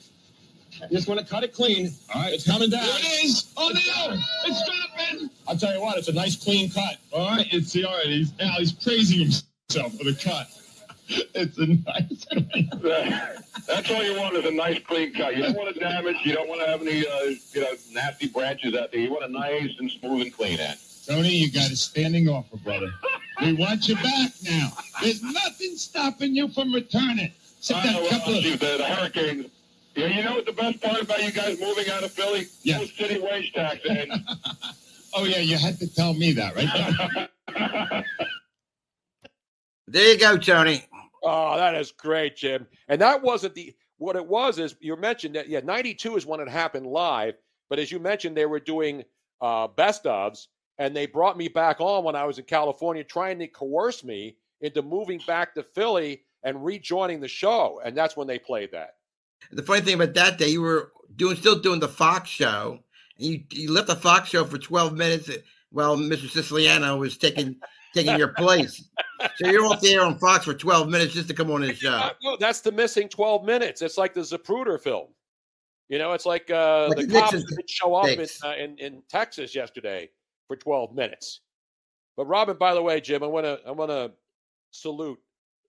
Just 0.91 1.07
want 1.09 1.21
to 1.21 1.27
cut 1.27 1.45
it 1.45 1.53
clean. 1.53 1.91
All 2.15 2.23
right. 2.23 2.33
It's 2.33 2.47
coming 2.47 2.71
down. 2.71 2.85
There 2.85 2.99
it 2.99 3.25
is. 3.25 3.53
Oh 3.57 3.69
no, 3.69 4.17
it's 4.47 4.65
dropping. 4.65 5.31
I'll 5.47 5.57
tell 5.57 5.75
you 5.75 5.81
what, 5.81 5.99
it's 5.99 6.09
a 6.09 6.13
nice 6.13 6.37
clean 6.37 6.71
cut. 6.71 6.97
All 7.13 7.37
right, 7.37 7.47
it's 7.53 7.73
the 7.73 7.85
all 7.85 7.97
right. 7.97 8.07
He's 8.07 8.33
Al. 8.41 8.59
He's 8.59 8.73
praising 8.73 9.21
himself 9.21 9.97
for 9.97 10.05
the 10.05 10.19
cut. 10.23 10.49
It's 11.35 11.59
a 11.59 11.67
nice. 11.67 12.27
That's 13.67 13.91
all 13.91 14.03
you 14.03 14.17
want 14.19 14.35
is 14.37 14.47
a 14.47 14.51
nice 14.51 14.79
clean 14.85 15.13
cut. 15.13 15.37
You 15.37 15.43
don't 15.43 15.57
want 15.57 15.75
to 15.75 15.79
damage. 15.79 16.17
You 16.25 16.33
don't 16.33 16.49
want 16.49 16.63
to 16.63 16.67
have 16.67 16.81
any, 16.81 17.07
uh, 17.07 17.35
you 17.53 17.61
know, 17.61 17.73
nasty 17.93 18.29
branches 18.29 18.75
out 18.75 18.93
there. 18.93 19.01
You 19.01 19.11
want 19.11 19.25
a 19.25 19.29
nice 19.29 19.73
and 19.79 19.91
smooth 19.91 20.23
and 20.23 20.33
clean 20.33 20.59
end. 20.59 20.79
Tony, 21.07 21.29
you 21.29 21.53
got 21.53 21.71
a 21.71 21.77
standing 21.77 22.29
offer, 22.29 22.57
brother. 22.59 22.91
We 23.41 23.53
want 23.55 23.89
you 23.89 23.95
back 23.97 24.31
now. 24.43 24.73
There's 25.01 25.23
nothing 25.23 25.77
stopping 25.77 26.35
you 26.35 26.49
from 26.49 26.73
returning. 26.73 27.33
Except 27.59 27.85
I 27.85 27.93
know, 27.93 27.93
that 27.93 28.03
well, 28.03 28.11
couple 28.11 28.35
of 28.37 28.43
the, 28.43 28.57
the 28.79 28.85
hurricanes. 28.85 29.47
Yeah, 29.95 30.07
you 30.07 30.23
know 30.25 30.35
what 30.35 30.47
the 30.47 30.53
best 30.53 30.81
part 30.81 31.03
about 31.03 31.23
you 31.23 31.33
guys 31.33 31.61
moving 31.61 31.89
out 31.91 32.03
of 32.03 32.11
Philly? 32.13 32.47
Yeah. 32.63 32.79
No 32.79 32.85
city 32.87 33.21
wage 33.21 33.53
tax. 33.53 33.81
And 33.89 34.11
Oh 35.15 35.25
yeah, 35.25 35.39
you 35.39 35.57
had 35.57 35.79
to 35.79 35.95
tell 35.95 36.15
me 36.15 36.33
that, 36.33 36.57
right? 36.57 38.05
There 39.89 40.11
you 40.11 40.19
go, 40.19 40.39
Tony. 40.39 40.87
Oh, 41.23 41.57
that 41.57 41.75
is 41.75 41.93
great, 41.93 42.37
Jim. 42.37 42.67
And 42.89 43.01
that 43.03 43.21
wasn't 43.23 43.55
the 43.55 43.75
what 43.99 44.17
it 44.17 44.27
was 44.27 44.59
is 44.59 44.75
you 44.81 44.97
mentioned 44.97 45.35
that 45.37 45.49
yeah, 45.49 45.61
92 45.63 46.17
is 46.17 46.25
when 46.25 46.41
it 46.41 46.49
happened 46.49 46.87
live, 46.87 47.35
but 47.69 47.79
as 47.79 47.93
you 47.93 47.99
mentioned, 47.99 48.35
they 48.37 48.47
were 48.47 48.61
doing 48.61 49.05
uh 49.43 49.69
best 49.69 50.05
ofs 50.05 50.47
and 50.79 50.97
they 50.97 51.07
brought 51.07 51.37
me 51.37 51.49
back 51.49 51.81
on 51.81 52.05
when 52.05 52.17
I 52.17 52.25
was 52.25 52.39
in 52.39 52.45
California 52.45 53.05
trying 53.05 53.39
to 53.39 53.49
coerce 53.49 54.05
me 54.05 54.37
into 54.61 54.83
moving 54.83 55.21
back 55.27 55.55
to 55.55 55.63
Philly 55.63 56.23
and 56.45 56.65
rejoining 56.65 57.21
the 57.21 57.29
show. 57.29 57.81
And 57.85 57.97
that's 57.97 58.17
when 58.17 58.27
they 58.27 58.39
played 58.39 58.73
that. 58.73 58.95
The 59.51 59.63
funny 59.63 59.83
thing 59.83 59.95
about 59.95 60.15
that 60.15 60.39
day, 60.39 60.49
you 60.49 60.63
were 60.63 60.93
doing 61.17 61.37
still 61.37 61.59
doing 61.59 61.81
the 61.81 61.89
Fox 61.89 62.31
show, 62.31 62.79
and 63.19 63.27
you 63.27 63.43
you 63.51 63.73
left 63.73 63.89
the 63.89 63.97
Fox 63.97 64.29
show 64.29 64.45
for 64.45 64.57
twelve 64.57 64.95
minutes 64.95 65.31
while 65.71 65.97
Mr. 65.97 66.31
Siciliano 66.31 66.97
was 66.97 67.17
taking 67.17 67.57
taking 67.93 68.17
your 68.19 68.29
place. 68.29 68.89
So 69.37 69.49
you're 69.49 69.67
off 69.67 69.81
the 69.81 69.95
air 69.95 70.03
on 70.03 70.19
Fox 70.19 70.45
for 70.45 70.55
twelve 70.55 70.89
minutes 70.89 71.13
just 71.13 71.29
to 71.29 71.35
come 71.35 71.51
on 71.51 71.63
his 71.63 71.79
show. 71.79 71.91
Uh, 71.91 72.11
no, 72.23 72.37
that's 72.37 72.61
the 72.61 72.73
missing 72.73 73.09
12 73.09 73.45
minutes. 73.45 73.83
It's 73.83 73.99
like 73.99 74.15
the 74.15 74.21
Zapruder 74.21 74.81
film. 74.81 75.09
You 75.89 75.99
know, 75.99 76.13
it's 76.13 76.27
like 76.27 76.51
uh, 76.51 76.89
Like 76.89 76.99
the 76.99 77.07
the 77.07 77.21
cops 77.21 77.33
didn't 77.33 77.69
show 77.69 77.95
up 77.95 78.09
in, 78.09 78.27
uh, 78.45 78.55
in 78.59 78.79
in 78.79 79.03
Texas 79.09 79.55
yesterday 79.55 80.09
for 80.53 80.57
12 80.57 80.95
minutes. 80.95 81.41
But 82.17 82.27
Robin, 82.27 82.57
by 82.59 82.75
the 82.75 82.83
way, 82.83 83.01
Jim, 83.01 83.23
I 83.23 83.27
want 83.27 83.47
to 83.47 83.59
I 83.67 83.71
want 83.71 83.91
to 83.91 84.13
salute 84.71 85.19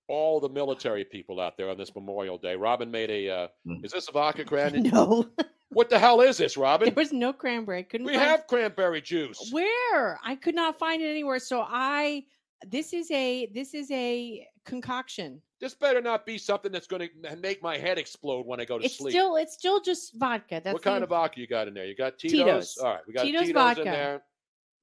all 0.09 0.41
the 0.41 0.49
military 0.49 1.05
people 1.05 1.39
out 1.39 1.55
there 1.57 1.69
on 1.69 1.77
this 1.77 1.95
Memorial 1.95 2.37
Day. 2.37 2.55
Robin 2.55 2.91
made 2.91 3.09
a. 3.09 3.29
Uh, 3.29 3.47
Hmm. 3.65 3.83
is 3.85 3.93
this 3.93 4.09
a 4.09 4.11
vodka 4.11 4.43
cranberry? 4.43 4.83
No, 4.91 5.29
What 5.69 5.89
the 5.89 5.97
hell 5.97 6.19
is 6.21 6.37
this, 6.37 6.57
Robin? 6.57 6.85
there 6.87 6.93
was 7.01 7.13
no 7.13 7.31
cranberry. 7.33 7.83
Couldn't 7.83 8.07
We 8.07 8.13
find- 8.13 8.25
have 8.25 8.47
cranberry 8.47 9.01
juice. 9.01 9.49
where 9.53 10.19
I 10.23 10.35
could 10.35 10.53
not 10.55 10.77
find 10.77 11.01
it 11.01 11.09
anywhere. 11.09 11.39
So 11.39 11.65
I 11.67 12.25
this 12.67 12.91
is 12.93 13.09
a 13.11 13.45
this 13.53 13.73
is 13.73 13.89
a 13.91 14.45
concoction. 14.65 15.41
This 15.61 15.73
better 15.73 16.01
not 16.01 16.25
be 16.25 16.37
something 16.37 16.73
that's 16.73 16.87
going 16.87 17.07
to 17.23 17.35
make 17.37 17.63
my 17.63 17.77
head 17.77 17.97
explode 17.97 18.45
when 18.45 18.59
I 18.59 18.65
go 18.65 18.77
to 18.77 18.83
It's 18.85 18.97
sleep. 18.97 19.13
still 19.13 19.37
it's 19.37 19.53
still 19.53 19.79
just 19.79 20.13
vodka. 20.15 20.59
That's 20.61 20.73
what 20.73 20.81
kind 20.83 21.03
of 21.03 21.09
vodka 21.09 21.39
you 21.39 21.47
got 21.47 21.69
in 21.69 21.73
there? 21.73 21.85
You 21.85 21.95
got 21.95 22.17
Tito's. 22.19 22.37
Tito's. 22.43 22.77
All 22.79 22.91
right, 22.95 23.01
we 23.07 23.13
got 23.13 23.23
Tito's 23.23 23.47
Tito's, 23.47 23.53
vodka. 23.53 23.81
in 23.81 23.85
there. 23.87 24.23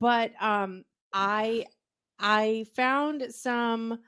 But 0.00 0.32
um 0.40 0.84
I 1.12 1.66
I 2.18 2.66
found 2.74 3.24
some 3.30 3.98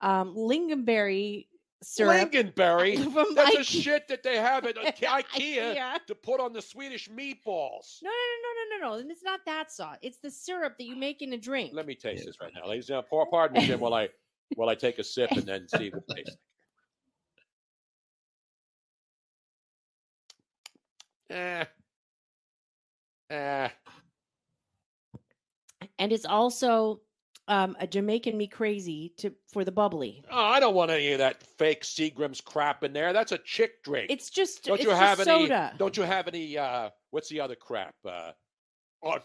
um 0.00 0.34
lingonberry 0.34 1.46
syrup. 1.82 2.32
Lingonberry. 2.32 2.96
From 3.12 3.34
That's 3.34 3.56
a 3.56 3.64
shit 3.64 4.08
that 4.08 4.22
they 4.22 4.36
have 4.36 4.66
at 4.66 4.76
IKEA, 5.00 5.24
IKEA. 5.24 6.04
to 6.06 6.14
put 6.14 6.40
on 6.40 6.52
the 6.52 6.62
Swedish 6.62 7.08
meatballs. 7.08 7.98
No, 8.02 8.10
no, 8.10 8.26
no, 8.42 8.50
no, 8.54 8.76
no, 8.76 8.76
no, 8.78 8.88
no. 8.88 9.00
And 9.00 9.10
it's 9.10 9.24
not 9.24 9.40
that 9.46 9.72
sauce. 9.72 9.96
It's 10.02 10.18
the 10.18 10.30
syrup 10.30 10.76
that 10.78 10.84
you 10.84 10.96
make 10.96 11.22
in 11.22 11.32
a 11.32 11.38
drink. 11.38 11.72
Let 11.74 11.86
me 11.86 11.94
taste 11.94 12.26
this 12.26 12.40
right 12.40 12.52
now, 12.54 12.68
ladies 12.68 12.88
and 12.90 13.02
gentlemen. 13.02 13.28
Pardon 13.30 13.60
me, 13.60 13.66
Jim, 13.66 13.80
while 13.80 13.94
I 13.94 14.08
while 14.56 14.68
I 14.68 14.74
take 14.74 14.98
a 14.98 15.04
sip 15.04 15.30
and 15.32 15.42
then 15.42 15.68
see 15.68 15.90
what 15.90 16.04
it 16.08 16.14
tastes 16.16 16.36
like. 16.36 16.36
Eh. 21.30 21.64
Eh. 23.30 23.68
And 26.00 26.12
it's 26.12 26.24
also 26.24 27.02
um, 27.46 27.76
a 27.78 27.86
Jamaican 27.86 28.36
me 28.36 28.46
crazy 28.46 29.12
to 29.18 29.32
for 29.52 29.64
the 29.64 29.70
bubbly. 29.70 30.24
Oh, 30.30 30.44
I 30.44 30.58
don't 30.58 30.74
want 30.74 30.90
any 30.90 31.12
of 31.12 31.18
that 31.18 31.42
fake 31.42 31.82
Seagram's 31.82 32.40
crap 32.40 32.82
in 32.82 32.92
there. 32.94 33.12
That's 33.12 33.32
a 33.32 33.38
chick 33.38 33.84
drink. 33.84 34.10
It's 34.10 34.30
just 34.30 34.64
don't 34.64 34.76
it's 34.76 34.84
you 34.84 34.90
have 34.90 35.20
any? 35.20 35.26
soda. 35.26 35.74
Don't 35.76 35.96
you 35.96 36.02
have 36.02 36.26
any? 36.26 36.56
Uh, 36.56 36.88
what's 37.10 37.28
the 37.28 37.40
other 37.40 37.54
crap? 37.54 37.94
Uh, 38.04 38.32
oh, 39.04 39.18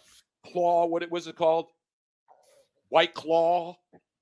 claw. 0.46 0.86
What 0.86 1.02
it 1.02 1.10
was 1.10 1.28
it 1.28 1.38
called? 1.38 1.68
White 2.90 3.14
Claw. 3.14 3.78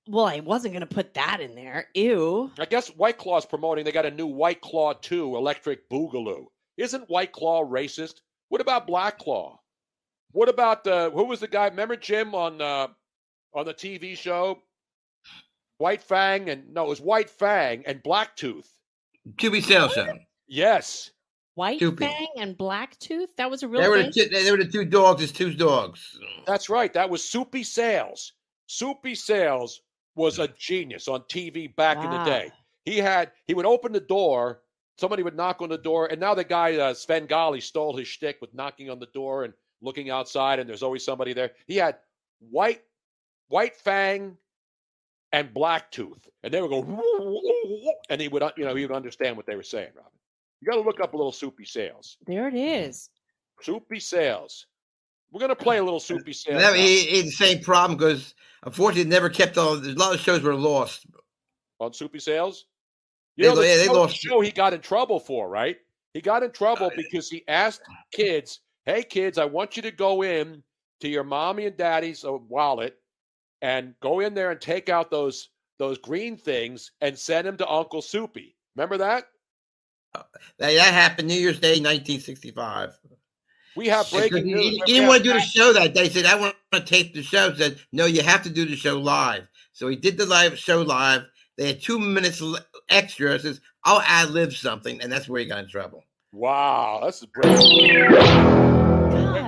Well, 0.07 0.25
I 0.25 0.41
wasn't 0.41 0.73
gonna 0.73 0.85
put 0.85 1.15
that 1.15 1.41
in 1.41 1.55
there. 1.55 1.87
Ew. 1.95 2.51
I 2.59 2.65
guess 2.65 2.89
White 2.89 3.17
Claw's 3.17 3.45
promoting. 3.45 3.83
They 3.83 3.91
got 3.91 4.05
a 4.05 4.11
new 4.11 4.27
White 4.27 4.61
Claw 4.61 4.93
2 4.93 5.35
Electric 5.35 5.89
Boogaloo. 5.89 6.45
Isn't 6.77 7.09
White 7.09 7.31
Claw 7.31 7.65
racist? 7.65 8.21
What 8.49 8.61
about 8.61 8.85
Black 8.85 9.17
Claw? 9.17 9.59
What 10.33 10.49
about 10.49 10.85
uh, 10.85 11.09
who 11.11 11.25
was 11.25 11.39
the 11.39 11.47
guy? 11.47 11.67
Remember 11.67 11.95
Jim 11.95 12.35
on 12.35 12.61
uh, 12.61 12.87
on 13.53 13.65
the 13.65 13.73
TV 13.73 14.17
show? 14.17 14.59
White 15.77 16.01
Fang 16.03 16.49
and 16.49 16.73
no, 16.73 16.85
it 16.85 16.89
was 16.89 17.01
White 17.01 17.29
Fang 17.29 17.83
and 17.85 18.01
Black 18.03 18.35
Tooth. 18.35 18.69
To 19.39 19.51
be 19.51 19.61
sales. 19.61 19.97
Yes. 20.47 21.11
White 21.55 21.77
Stupid. 21.77 22.07
Fang 22.09 22.27
and 22.37 22.57
Black 22.57 22.97
Tooth. 22.99 23.35
That 23.37 23.49
was 23.49 23.63
a 23.63 23.67
real 23.67 23.81
They 23.81 23.89
were, 23.89 24.03
the, 24.03 24.11
two- 24.11 24.29
they 24.29 24.51
were 24.51 24.57
the 24.57 24.65
two 24.65 24.85
dogs. 24.85 25.21
It's 25.21 25.31
two 25.31 25.53
dogs. 25.53 26.17
That's 26.47 26.69
right. 26.69 26.91
That 26.93 27.09
was 27.09 27.23
Soupy 27.23 27.63
Sales. 27.63 28.33
Soupy 28.67 29.15
Sales 29.15 29.81
was 30.15 30.39
a 30.39 30.47
genius 30.47 31.07
on 31.07 31.21
TV 31.21 31.73
back 31.75 31.97
in 32.03 32.09
the 32.09 32.23
day. 32.23 32.51
He 32.85 32.97
had 32.97 33.31
he 33.45 33.53
would 33.53 33.65
open 33.65 33.91
the 33.93 33.99
door, 33.99 34.61
somebody 34.97 35.21
would 35.23 35.35
knock 35.37 35.61
on 35.61 35.69
the 35.69 35.77
door, 35.77 36.07
and 36.07 36.19
now 36.19 36.33
the 36.33 36.43
guy 36.43 36.75
uh, 36.77 36.93
Sven 36.93 37.27
Gali 37.27 37.61
stole 37.61 37.95
his 37.95 38.07
shtick 38.07 38.37
with 38.41 38.53
knocking 38.53 38.89
on 38.89 38.99
the 38.99 39.07
door 39.07 39.43
and 39.43 39.53
looking 39.83 40.09
outside, 40.09 40.59
and 40.59 40.67
there's 40.67 40.81
always 40.81 41.05
somebody 41.05 41.33
there. 41.33 41.51
He 41.67 41.75
had 41.75 41.97
white 42.39 42.81
white 43.49 43.75
fang 43.75 44.37
and 45.31 45.53
black 45.53 45.91
tooth, 45.91 46.27
and 46.43 46.53
they 46.53 46.61
would 46.61 46.71
go, 46.71 47.93
and 48.09 48.19
he 48.19 48.27
would 48.27 48.41
uh, 48.41 48.51
you 48.57 48.65
know 48.65 48.73
he 48.73 48.85
would 48.85 48.95
understand 48.95 49.37
what 49.37 49.45
they 49.45 49.55
were 49.55 49.63
saying. 49.63 49.91
Robin, 49.95 50.11
you 50.61 50.67
got 50.67 50.75
to 50.75 50.81
look 50.81 50.99
up 50.99 51.13
a 51.13 51.17
little 51.17 51.31
Soupy 51.31 51.65
Sales. 51.65 52.17
There 52.25 52.47
it 52.47 52.55
is. 52.55 53.09
Soupy 53.61 53.99
Sales. 53.99 54.65
We're 55.31 55.41
gonna 55.41 55.55
play 55.55 55.77
a 55.77 55.83
little 55.83 55.99
Soupy 55.99 56.33
Sales. 56.33 56.61
That, 56.61 56.75
he, 56.75 57.01
he 57.01 57.17
had 57.17 57.25
the 57.25 57.31
same 57.31 57.59
problem 57.61 57.97
because 57.97 58.33
unfortunately, 58.63 59.03
it 59.03 59.07
never 59.07 59.29
kept 59.29 59.57
all. 59.57 59.77
There's 59.77 59.95
a 59.95 59.99
lot 59.99 60.15
of 60.15 60.21
shows 60.21 60.41
were 60.41 60.55
lost. 60.55 61.05
on 61.79 61.93
Soupy 61.93 62.19
Sales? 62.19 62.65
They 63.37 63.47
know, 63.47 63.55
the, 63.55 63.67
yeah, 63.67 63.77
they 63.77 63.85
show, 63.85 63.93
the 63.93 63.99
lost- 63.99 64.15
show 64.17 64.41
he 64.41 64.51
got 64.51 64.73
in 64.73 64.81
trouble 64.81 65.19
for, 65.19 65.49
right? 65.49 65.77
He 66.13 66.21
got 66.21 66.43
in 66.43 66.51
trouble 66.51 66.91
because 66.95 67.29
he 67.29 67.43
asked 67.47 67.81
kids, 68.11 68.59
"Hey, 68.85 69.03
kids, 69.03 69.37
I 69.37 69.45
want 69.45 69.75
you 69.75 69.83
to 69.83 69.91
go 69.91 70.23
in 70.23 70.63
to 71.01 71.07
your 71.07 71.23
mommy 71.23 71.65
and 71.65 71.77
daddy's 71.77 72.23
uh, 72.23 72.33
wallet 72.33 72.97
and 73.61 73.95
go 74.01 74.19
in 74.19 74.33
there 74.33 74.51
and 74.51 74.61
take 74.61 74.89
out 74.89 75.11
those 75.11 75.49
those 75.79 75.97
green 75.97 76.37
things 76.37 76.91
and 77.01 77.17
send 77.17 77.47
them 77.47 77.57
to 77.57 77.69
Uncle 77.69 78.01
Soupy." 78.01 78.55
Remember 78.75 78.97
that? 78.97 79.25
That, 80.13 80.25
that 80.59 80.93
happened 80.93 81.27
New 81.27 81.35
Year's 81.35 81.59
Day, 81.59 81.79
1965. 81.79 82.97
We 83.75 83.87
have 83.87 84.09
breaking 84.11 84.45
news. 84.45 84.61
he 84.61 84.81
We 84.85 84.93
didn't 84.93 85.07
want 85.07 85.23
to 85.23 85.29
do 85.29 85.33
the 85.33 85.39
show 85.39 85.73
that 85.73 85.93
day. 85.93 86.07
He 86.07 86.09
said, 86.09 86.25
I 86.25 86.39
want 86.39 86.55
to 86.73 86.81
tape 86.81 87.13
the 87.13 87.23
show. 87.23 87.53
Said, 87.55 87.79
no, 87.91 88.05
you 88.05 88.21
have 88.21 88.43
to 88.43 88.49
do 88.49 88.65
the 88.65 88.75
show 88.75 88.99
live. 88.99 89.47
So 89.71 89.87
he 89.87 89.95
did 89.95 90.17
the 90.17 90.25
live 90.25 90.57
show 90.57 90.81
live. 90.81 91.23
They 91.57 91.67
had 91.67 91.81
two 91.81 91.99
minutes 91.99 92.43
extra. 92.89 93.39
Says, 93.39 93.61
I'll 93.83 94.01
ad 94.01 94.29
lib 94.29 94.53
something. 94.53 95.01
And 95.01 95.11
that's 95.11 95.27
where 95.27 95.41
he 95.41 95.47
got 95.47 95.63
in 95.63 95.69
trouble. 95.69 96.03
Wow, 96.31 97.01
that's. 97.03 97.25
Wait, 97.43 98.62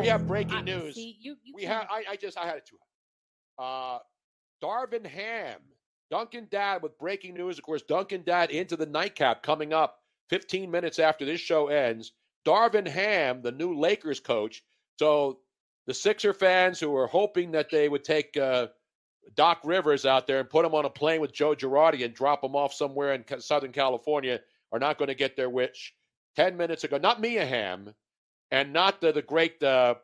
we 0.06 0.12
have 0.12 0.28
breaking 0.28 0.66
news. 0.66 0.96
See, 0.96 1.18
you, 1.20 1.36
you 1.44 1.54
we 1.56 1.64
have. 1.64 1.88
I, 1.90 2.04
I 2.12 2.16
just 2.16 2.38
I 2.38 2.46
had 2.46 2.58
it 2.58 2.66
too. 2.68 2.78
Uh, 3.58 4.00
Darvin 4.64 5.06
Ham, 5.06 5.60
Duncan 6.12 6.48
Dad 6.52 6.84
with 6.84 6.98
breaking 7.00 7.34
news. 7.34 7.58
Of 7.58 7.64
course, 7.64 7.82
Duncan 7.82 8.22
Dad 8.24 8.52
into 8.52 8.76
the 8.78 8.86
nightcap 8.86 9.42
coming 9.42 9.74
up 9.74 10.00
15 10.30 10.70
minutes 10.70 11.00
after 11.00 11.26
this 11.26 11.42
show 11.42 11.68
ends. 11.68 12.12
Darvin 12.46 12.88
Ham, 12.88 13.42
the 13.42 13.52
new 13.52 13.74
Lakers 13.74 14.20
coach. 14.20 14.64
So 15.00 15.40
the 15.88 15.94
Sixer 15.94 16.34
fans 16.34 16.80
who 16.80 16.92
were 16.92 17.08
hoping 17.08 17.52
that 17.52 17.72
they 17.72 17.90
would 17.90 18.04
take 18.04 18.38
uh, 18.38 18.68
Doc 19.36 19.62
Rivers 19.64 20.06
out 20.06 20.28
there 20.28 20.40
and 20.40 20.50
put 20.50 20.66
him 20.66 20.76
on 20.76 20.86
a 20.86 20.90
plane 20.90 21.20
with 21.20 21.34
Joe 21.34 21.56
Girardi 21.56 22.06
and 22.06 22.14
drop 22.14 22.44
him 22.44 22.56
off 22.56 22.74
somewhere 22.74 23.14
in 23.14 23.26
Southern 23.40 23.72
California 23.72 24.40
are 24.72 24.80
not 24.80 25.00
going 25.00 25.08
to 25.08 25.16
get 25.16 25.36
their 25.36 25.50
wish. 25.50 25.96
10 26.36 26.58
minutes 26.58 26.84
ago, 26.84 26.98
not 26.98 27.22
Mia 27.22 27.46
Hamm 27.46 27.96
and 28.56 28.72
not 28.72 29.02
the, 29.02 29.12
the 29.12 29.22
great 29.22 29.62
uh, 29.62 29.96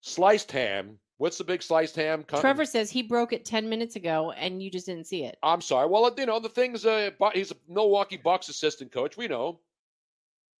sliced 0.00 0.52
ham. 0.52 0.98
What's 1.18 1.38
the 1.38 1.44
big 1.44 1.60
sliced 1.62 1.96
ham? 1.96 2.22
co- 2.22 2.40
Trevor 2.40 2.64
says 2.64 2.88
he 2.90 3.02
broke 3.02 3.32
it 3.32 3.44
10 3.44 3.68
minutes 3.68 3.96
ago 3.96 4.30
and 4.32 4.62
you 4.62 4.70
just 4.70 4.86
didn't 4.86 5.06
see 5.06 5.24
it. 5.24 5.36
I'm 5.42 5.60
sorry. 5.60 5.88
Well, 5.88 6.14
you 6.16 6.26
know, 6.26 6.38
the 6.38 6.48
thing's, 6.48 6.86
uh, 6.86 7.10
he's 7.34 7.50
a 7.50 7.56
Milwaukee 7.68 8.18
Bucks 8.22 8.48
assistant 8.48 8.92
coach. 8.92 9.16
We 9.16 9.26
know. 9.26 9.60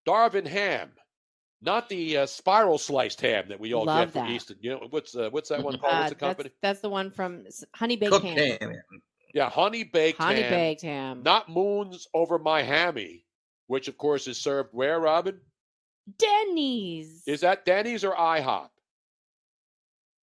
Darvin 0.08 0.46
Ham, 0.46 0.90
not 1.62 1.88
the 1.88 2.18
uh, 2.18 2.26
spiral 2.26 2.78
sliced 2.78 3.20
ham 3.20 3.44
that 3.48 3.60
we 3.60 3.74
all 3.74 3.84
Love 3.84 4.06
get 4.08 4.12
from 4.12 4.26
that. 4.28 4.32
Easton. 4.32 4.56
You 4.60 4.70
know, 4.70 4.86
what's, 4.90 5.14
uh, 5.14 5.28
what's 5.30 5.48
that 5.50 5.62
one 5.62 5.78
called? 5.78 5.92
Uh, 5.92 5.96
What's 5.98 6.08
the 6.10 6.14
that's, 6.14 6.20
company? 6.20 6.50
that's 6.62 6.80
the 6.80 6.88
one 6.90 7.10
from 7.10 7.44
S- 7.46 7.64
Honey 7.74 7.96
Baked 7.96 8.22
Ham. 8.22 8.36
ham. 8.60 8.72
Yeah, 9.34 9.50
honey 9.50 9.84
baked 9.84 10.18
Honey 10.18 10.40
ham. 10.42 10.50
baked 10.50 10.82
ham. 10.82 11.22
Not 11.22 11.50
moons 11.50 12.06
over 12.14 12.38
my 12.38 12.62
hammy, 12.62 13.26
which 13.66 13.86
of 13.88 13.98
course 13.98 14.26
is 14.28 14.38
served 14.38 14.70
where, 14.72 14.98
Robin? 14.98 15.38
Denny's. 16.18 17.22
Is 17.26 17.40
that 17.40 17.64
Denny's 17.64 18.04
or 18.04 18.12
IHOP? 18.12 18.68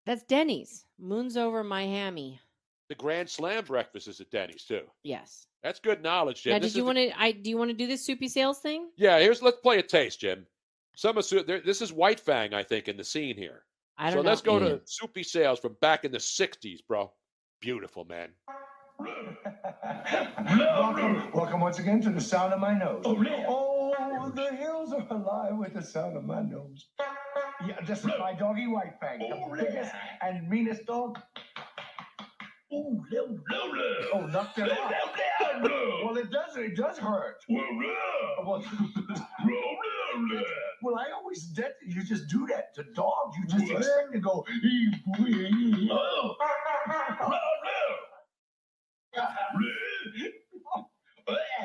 That's 0.07 0.23
Denny's. 0.25 0.85
Moon's 0.99 1.37
over 1.37 1.63
my 1.65 1.85
hammy. 1.85 2.41
The 2.89 2.95
Grand 2.95 3.29
Slam 3.29 3.65
breakfast 3.65 4.09
is 4.09 4.21
at 4.21 4.31
Denny's 4.31 4.65
too. 4.65 4.83
Yes. 5.03 5.47
That's 5.63 5.81
good 5.81 6.03
knowledge, 6.03 6.43
Jim. 6.43 6.55
now, 6.55 6.59
did 6.59 6.75
you 6.75 6.85
want 6.85 6.99
to? 6.99 7.11
I 7.19 7.33
do 7.33 7.49
you 7.49 7.57
want 7.57 7.71
to 7.71 7.77
do 7.77 7.87
this 7.87 8.05
soupy 8.05 8.29
sales 8.29 8.59
thing? 8.59 8.91
Yeah, 8.97 9.19
here's 9.21 9.43
let's 9.43 9.59
play 9.59 9.79
a 9.79 9.83
taste, 9.83 10.21
Jim. 10.21 10.47
Some 10.97 11.17
of 11.17 11.27
there, 11.47 11.61
this 11.61 11.81
is 11.81 11.93
White 11.93 12.21
Fang, 12.21 12.53
I 12.53 12.63
think, 12.63 12.89
in 12.89 12.97
the 12.97 13.05
scene 13.05 13.37
here. 13.37 13.63
I 13.97 14.11
so 14.11 14.17
don't 14.17 14.27
let's 14.27 14.45
know. 14.45 14.59
go 14.59 14.69
to 14.69 14.77
mm. 14.77 14.81
Soupy 14.85 15.23
Sales 15.23 15.61
from 15.61 15.77
back 15.81 16.05
in 16.05 16.13
the 16.13 16.19
'60s, 16.19 16.81
bro. 16.87 17.13
Beautiful 17.61 18.05
man. 18.05 18.31
welcome, 20.59 21.31
welcome 21.33 21.61
once 21.61 21.79
again 21.79 22.01
to 22.03 22.11
the 22.11 22.21
sound 22.21 22.53
of 22.53 22.61
my 22.61 22.77
nose. 22.77 23.03
Oh, 23.05 23.25
oh 23.49 23.72
the 24.35 24.57
hills 24.57 24.93
are 24.93 25.07
alive 25.11 25.57
with 25.57 25.75
the 25.75 25.83
sound 25.83 26.17
of 26.17 26.25
my 26.25 26.43
nose. 26.43 26.87
Yeah, 27.67 27.81
this 27.87 28.01
is 28.01 28.07
my 28.19 28.35
doggy 28.35 28.67
White 28.67 28.95
Fang, 29.01 29.19
the 29.19 29.57
biggest 29.57 29.93
and 30.21 30.49
meanest 30.49 30.87
dog. 30.87 31.19
Ooh, 32.73 33.03
little, 33.11 33.39
Oh, 34.15 34.27
knocked 34.27 34.59
it 34.59 34.73
out. 34.73 34.93
Well, 36.05 36.17
it 36.17 36.31
does. 36.31 36.57
It 36.57 36.75
does 36.75 36.99
hurt. 36.99 37.37
Well, 37.49 37.65
oh, 38.41 38.45
well, 40.83 40.97
I 40.97 41.13
always 41.15 41.45
did. 41.49 41.73
You 41.87 42.03
just 42.03 42.29
do 42.29 42.47
that 42.49 42.75
to 42.77 42.85
dogs. 42.95 43.37
You 43.39 43.47
just 43.47 43.71
expect 43.71 44.13
to 44.15 44.19
go. 44.21 44.45
Oh, 45.91 46.35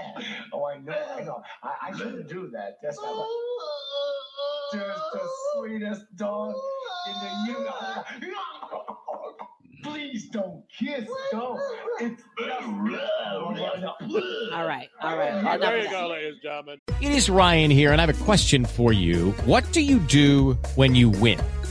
Oh, 0.54 0.66
I 0.66 0.78
know, 0.80 0.94
I 1.18 1.22
know. 1.24 1.42
I, 1.62 1.90
I 1.90 1.98
shouldn't 1.98 2.28
do 2.28 2.50
that. 2.54 2.78
That's 2.82 3.00
not 3.02 3.16
what. 3.16 3.28
Just 4.74 5.02
the 5.14 5.22
sweetest 5.54 6.16
dog 6.16 6.56
in 7.08 7.14
the 7.22 7.54
universe. 7.54 8.22
Please 9.84 10.28
don't 10.30 10.64
kiss, 10.70 11.08
don't. 11.32 11.60
It's 12.02 12.24
oh, 12.40 14.50
all 14.54 14.66
right. 14.66 14.90
All 15.02 15.18
right. 15.18 15.36
Enough 15.38 15.60
there 15.62 15.78
of 15.78 15.84
you 15.84 15.90
that. 15.90 15.92
go, 15.92 16.08
ladies 16.08 16.34
and 16.34 16.42
gentlemen. 16.42 16.82
It 17.02 17.12
is 17.12 17.30
Ryan 17.30 17.72
here, 17.72 17.92
and 17.92 18.02
I 18.02 18.06
have 18.06 18.22
a 18.22 18.24
question 18.24 18.66
for 18.66 18.92
you. 18.92 19.32
What 19.46 19.72
do 19.72 19.82
you 19.82 20.00
do 20.00 20.58
when 20.76 20.96
you 20.96 21.10
win? 21.10 21.40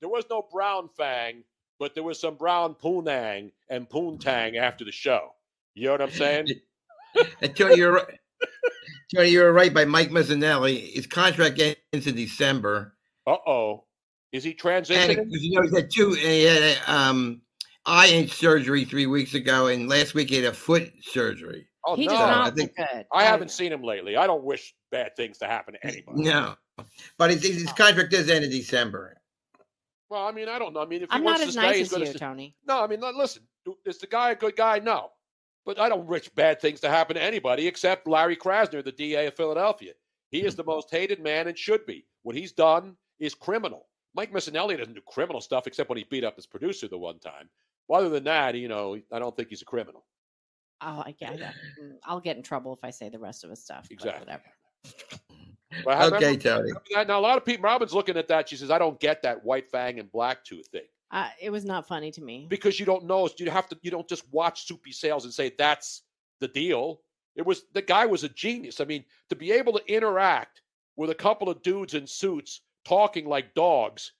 There 0.00 0.08
was 0.08 0.24
no 0.30 0.42
brown 0.52 0.88
fang, 0.96 1.42
but 1.78 1.94
there 1.94 2.02
was 2.04 2.20
some 2.20 2.34
brown 2.36 2.74
poonang 2.74 3.52
and 3.70 3.88
poontang 3.88 4.56
after 4.56 4.84
the 4.84 4.92
show. 4.92 5.30
You 5.74 5.86
know 5.86 5.92
what 5.92 6.02
I'm 6.02 6.10
saying? 6.10 6.48
And 7.40 7.56
Tony, 7.56 7.76
you're 7.78 7.92
right. 7.94 8.18
Tony, 9.14 9.30
you're 9.30 9.50
right 9.50 9.72
by 9.72 9.86
Mike 9.86 10.10
Missanelli. 10.10 10.92
His 10.92 11.06
contract 11.06 11.58
ends 11.92 12.06
in 12.06 12.14
December. 12.14 12.94
Uh 13.26 13.36
oh. 13.46 13.84
Is 14.32 14.44
he 14.44 14.52
transitioning? 14.52 15.16
because, 15.24 15.42
you 15.42 15.58
know, 15.58 15.66
he 15.66 15.74
had 15.74 15.90
two, 15.90 16.08
and 16.10 16.18
he 16.20 16.42
had 16.44 16.62
a, 16.62 16.92
um, 16.92 17.40
eye 17.86 18.08
inch 18.08 18.32
surgery 18.32 18.84
three 18.84 19.06
weeks 19.06 19.32
ago, 19.32 19.68
and 19.68 19.88
last 19.88 20.12
week 20.12 20.28
he 20.28 20.36
had 20.36 20.44
a 20.44 20.52
foot 20.52 20.92
surgery. 21.00 21.66
Oh 21.86 21.96
He 21.96 22.04
no! 22.06 22.12
does 22.12 22.20
not 22.20 22.46
I 22.46 22.50
think- 22.50 22.72
look 22.78 22.88
good. 22.92 23.06
I 23.12 23.24
haven't 23.24 23.50
seen 23.50 23.72
him 23.72 23.82
lately. 23.82 24.16
I 24.18 24.26
don't 24.26 24.44
wish 24.44 24.74
bad 24.90 25.16
things 25.16 25.38
to 25.38 25.46
happen 25.46 25.72
to 25.74 25.86
anybody. 25.86 26.22
No, 26.22 26.56
but 27.16 27.30
his, 27.30 27.42
his 27.44 27.72
contract 27.72 28.10
does 28.10 28.28
end 28.28 28.44
in 28.44 28.50
December. 28.50 29.15
Well, 30.08 30.26
I 30.26 30.32
mean, 30.32 30.48
I 30.48 30.58
don't 30.58 30.72
know. 30.72 30.80
I 30.80 30.86
mean, 30.86 31.02
if 31.02 31.10
he 31.10 31.16
I'm 31.16 31.24
wants 31.24 31.40
not 31.40 31.44
to 31.44 31.48
as 31.48 31.54
stay, 31.54 31.62
nice 31.62 31.76
he's 31.76 31.86
as 31.86 31.92
going 31.92 32.06
you, 32.06 32.12
to. 32.12 32.18
Tony. 32.18 32.56
No, 32.66 32.82
I 32.82 32.86
mean, 32.86 33.00
listen. 33.00 33.42
Is 33.84 33.98
the 33.98 34.06
guy 34.06 34.30
a 34.30 34.36
good 34.36 34.54
guy? 34.54 34.78
No, 34.78 35.10
but 35.64 35.80
I 35.80 35.88
don't 35.88 36.06
wish 36.06 36.28
bad 36.28 36.60
things 36.60 36.80
to 36.80 36.88
happen 36.88 37.16
to 37.16 37.22
anybody 37.22 37.66
except 37.66 38.06
Larry 38.06 38.36
Krasner, 38.36 38.84
the 38.84 38.92
DA 38.92 39.26
of 39.26 39.34
Philadelphia. 39.34 39.92
He 40.30 40.44
is 40.44 40.54
the 40.54 40.62
mm-hmm. 40.62 40.70
most 40.70 40.90
hated 40.90 41.20
man 41.20 41.48
and 41.48 41.58
should 41.58 41.84
be. 41.86 42.06
What 42.22 42.36
he's 42.36 42.52
done 42.52 42.96
is 43.18 43.34
criminal. 43.34 43.86
Mike 44.14 44.32
Missanelli 44.32 44.78
doesn't 44.78 44.94
do 44.94 45.00
criminal 45.06 45.40
stuff 45.40 45.66
except 45.66 45.88
when 45.88 45.98
he 45.98 46.04
beat 46.08 46.24
up 46.24 46.36
his 46.36 46.46
producer 46.46 46.88
the 46.88 46.96
one 46.96 47.18
time. 47.18 47.50
Well, 47.88 48.00
other 48.00 48.08
than 48.08 48.24
that, 48.24 48.54
you 48.54 48.68
know, 48.68 48.98
I 49.12 49.18
don't 49.18 49.36
think 49.36 49.50
he's 49.50 49.62
a 49.62 49.66
criminal. 49.66 50.06
Oh, 50.80 51.02
I 51.04 51.14
get 51.18 51.34
it. 51.34 51.40
Mm, 51.40 51.96
I'll 52.04 52.20
get 52.20 52.36
in 52.36 52.42
trouble 52.42 52.72
if 52.72 52.80
I 52.82 52.90
say 52.90 53.08
the 53.08 53.18
rest 53.18 53.44
of 53.44 53.50
his 53.50 53.62
stuff. 53.62 53.88
Exactly. 53.90 54.26
Whatever. 54.26 54.44
But 55.84 55.96
I 55.96 56.04
remember- 56.06 56.16
Okay, 56.16 56.36
Tony. 56.36 56.60
remember 56.62 56.82
that? 56.94 57.08
Now, 57.08 57.18
a 57.18 57.20
lot 57.20 57.36
of 57.36 57.44
people, 57.44 57.64
Robin's 57.64 57.92
looking 57.92 58.16
at 58.16 58.28
that. 58.28 58.48
She 58.48 58.56
says, 58.56 58.70
I 58.70 58.78
don't 58.78 58.98
get 59.00 59.22
that 59.22 59.44
white 59.44 59.68
fang 59.70 59.98
and 59.98 60.10
black 60.12 60.44
tooth 60.44 60.66
thing. 60.68 60.82
Uh, 61.10 61.28
it 61.40 61.50
was 61.50 61.64
not 61.64 61.86
funny 61.86 62.10
to 62.12 62.20
me. 62.22 62.46
because 62.48 62.78
you 62.80 62.86
don't 62.86 63.04
know. 63.04 63.28
You 63.38 63.50
have 63.50 63.68
to. 63.68 63.78
You 63.82 63.90
don't 63.92 64.08
just 64.08 64.24
watch 64.32 64.66
Soupy 64.66 64.92
Sales 64.92 65.24
and 65.24 65.32
say 65.32 65.52
that's 65.56 66.02
the 66.40 66.48
deal. 66.48 67.00
It 67.36 67.46
was 67.46 67.64
the 67.74 67.82
guy 67.82 68.06
was 68.06 68.24
a 68.24 68.28
genius. 68.28 68.80
I 68.80 68.84
mean, 68.86 69.04
to 69.28 69.36
be 69.36 69.52
able 69.52 69.72
to 69.74 69.84
interact 69.92 70.62
with 70.96 71.10
a 71.10 71.14
couple 71.14 71.48
of 71.48 71.62
dudes 71.62 71.94
in 71.94 72.06
suits 72.08 72.62
talking 72.84 73.28
like 73.28 73.54
dogs. 73.54 74.12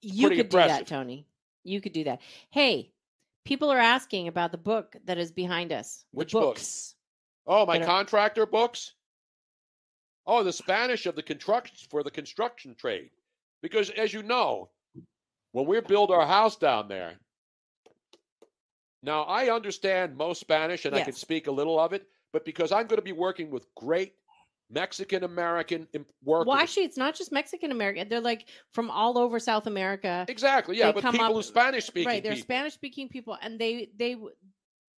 You 0.00 0.28
pretty 0.28 0.42
could 0.42 0.48
do 0.50 0.56
that. 0.58 0.86
Tony. 0.86 1.26
You 1.64 1.80
could 1.80 1.92
do 1.92 2.04
that. 2.04 2.20
Hey, 2.50 2.92
people 3.44 3.70
are 3.70 3.78
asking 3.78 4.28
about 4.28 4.52
the 4.52 4.58
book 4.58 4.96
that 5.04 5.18
is 5.18 5.32
behind 5.32 5.72
us. 5.72 6.04
Which 6.12 6.32
book? 6.32 6.54
books. 6.56 6.94
Oh, 7.46 7.66
my 7.66 7.78
That 7.78 7.84
are- 7.84 7.86
contractor 7.86 8.46
books. 8.46 8.92
Oh, 10.26 10.42
the 10.42 10.52
Spanish 10.52 11.06
of 11.06 11.14
the 11.14 11.22
construction 11.22 11.76
for 11.90 12.02
the 12.02 12.10
construction 12.10 12.74
trade, 12.74 13.10
because 13.62 13.90
as 13.90 14.12
you 14.12 14.22
know, 14.22 14.70
when 15.52 15.66
we 15.66 15.80
build 15.80 16.10
our 16.10 16.26
house 16.26 16.56
down 16.56 16.88
there. 16.88 17.14
Now 19.02 19.22
I 19.22 19.50
understand 19.50 20.16
most 20.16 20.40
Spanish 20.40 20.84
and 20.84 20.94
I 20.94 21.02
can 21.02 21.12
speak 21.12 21.46
a 21.46 21.50
little 21.50 21.78
of 21.78 21.92
it, 21.92 22.08
but 22.32 22.44
because 22.44 22.72
I'm 22.72 22.86
going 22.86 22.98
to 22.98 23.02
be 23.02 23.12
working 23.12 23.50
with 23.50 23.72
great 23.76 24.14
Mexican 24.70 25.24
American 25.24 25.86
workers. 26.24 26.46
Well, 26.46 26.56
actually, 26.56 26.84
it's 26.84 26.96
not 26.96 27.14
just 27.14 27.30
Mexican 27.30 27.70
American. 27.70 28.08
They're 28.08 28.20
like 28.20 28.48
from 28.72 28.90
all 28.90 29.16
over 29.16 29.38
South 29.38 29.66
America. 29.66 30.26
Exactly. 30.28 30.76
Yeah, 30.76 30.86
They 30.86 30.92
but 30.92 31.02
come 31.02 31.12
people 31.12 31.26
up- 31.26 31.32
who 31.34 31.42
Spanish 31.42 31.86
speaking 31.86 32.08
right? 32.08 32.22
They're. 32.22 32.36
Spanish 32.36 32.74
speaking 32.74 33.08
people, 33.08 33.38
and 33.40 33.58
they 33.58 33.90
they 33.96 34.16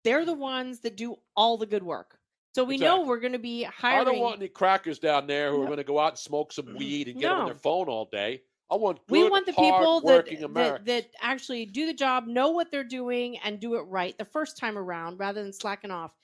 they're 0.05 0.25
the 0.25 0.35
ones 0.35 0.81
that 0.81 0.97
do 0.97 1.17
all 1.37 1.57
the 1.59 1.67
good 1.67 1.83
work. 1.83 2.18
So 2.55 2.65
we 2.65 2.77
know 2.77 3.03
we're 3.03 3.21
going 3.21 3.33
to 3.33 3.39
be 3.39 3.63
hiring. 3.63 4.01
I 4.01 4.05
don't 4.11 4.21
want 4.21 4.39
any 4.39 4.49
crackers 4.49 4.99
down 4.99 5.27
there 5.27 5.51
who 5.53 5.63
are 5.63 5.67
going 5.67 5.79
to 5.79 5.85
go 5.85 5.99
out 5.99 6.13
and 6.13 6.19
smoke 6.19 6.53
some 6.53 6.75
weed 6.77 7.09
and 7.09 7.21
get 7.21 7.31
on 7.31 7.47
their 7.47 7.55
phone 7.55 7.89
all 7.89 8.09
day. 8.11 8.43
I 8.71 8.77
want 8.77 8.99
good, 9.07 9.13
we 9.13 9.29
want 9.29 9.47
the 9.47 9.53
people 9.53 10.01
that, 10.03 10.27
that 10.55 10.85
that 10.85 11.07
actually 11.23 11.65
do 11.65 11.87
the 11.87 11.95
job, 11.95 12.27
know 12.27 12.51
what 12.51 12.71
they're 12.71 12.85
doing, 12.85 13.39
and 13.39 13.59
do 13.59 13.77
it 13.77 13.83
right 13.83 14.17
the 14.19 14.27
first 14.27 14.59
time 14.59 14.77
around, 14.77 15.19
rather 15.19 15.43
than 15.43 15.55
slacking 15.55 15.91
off. 15.91 16.15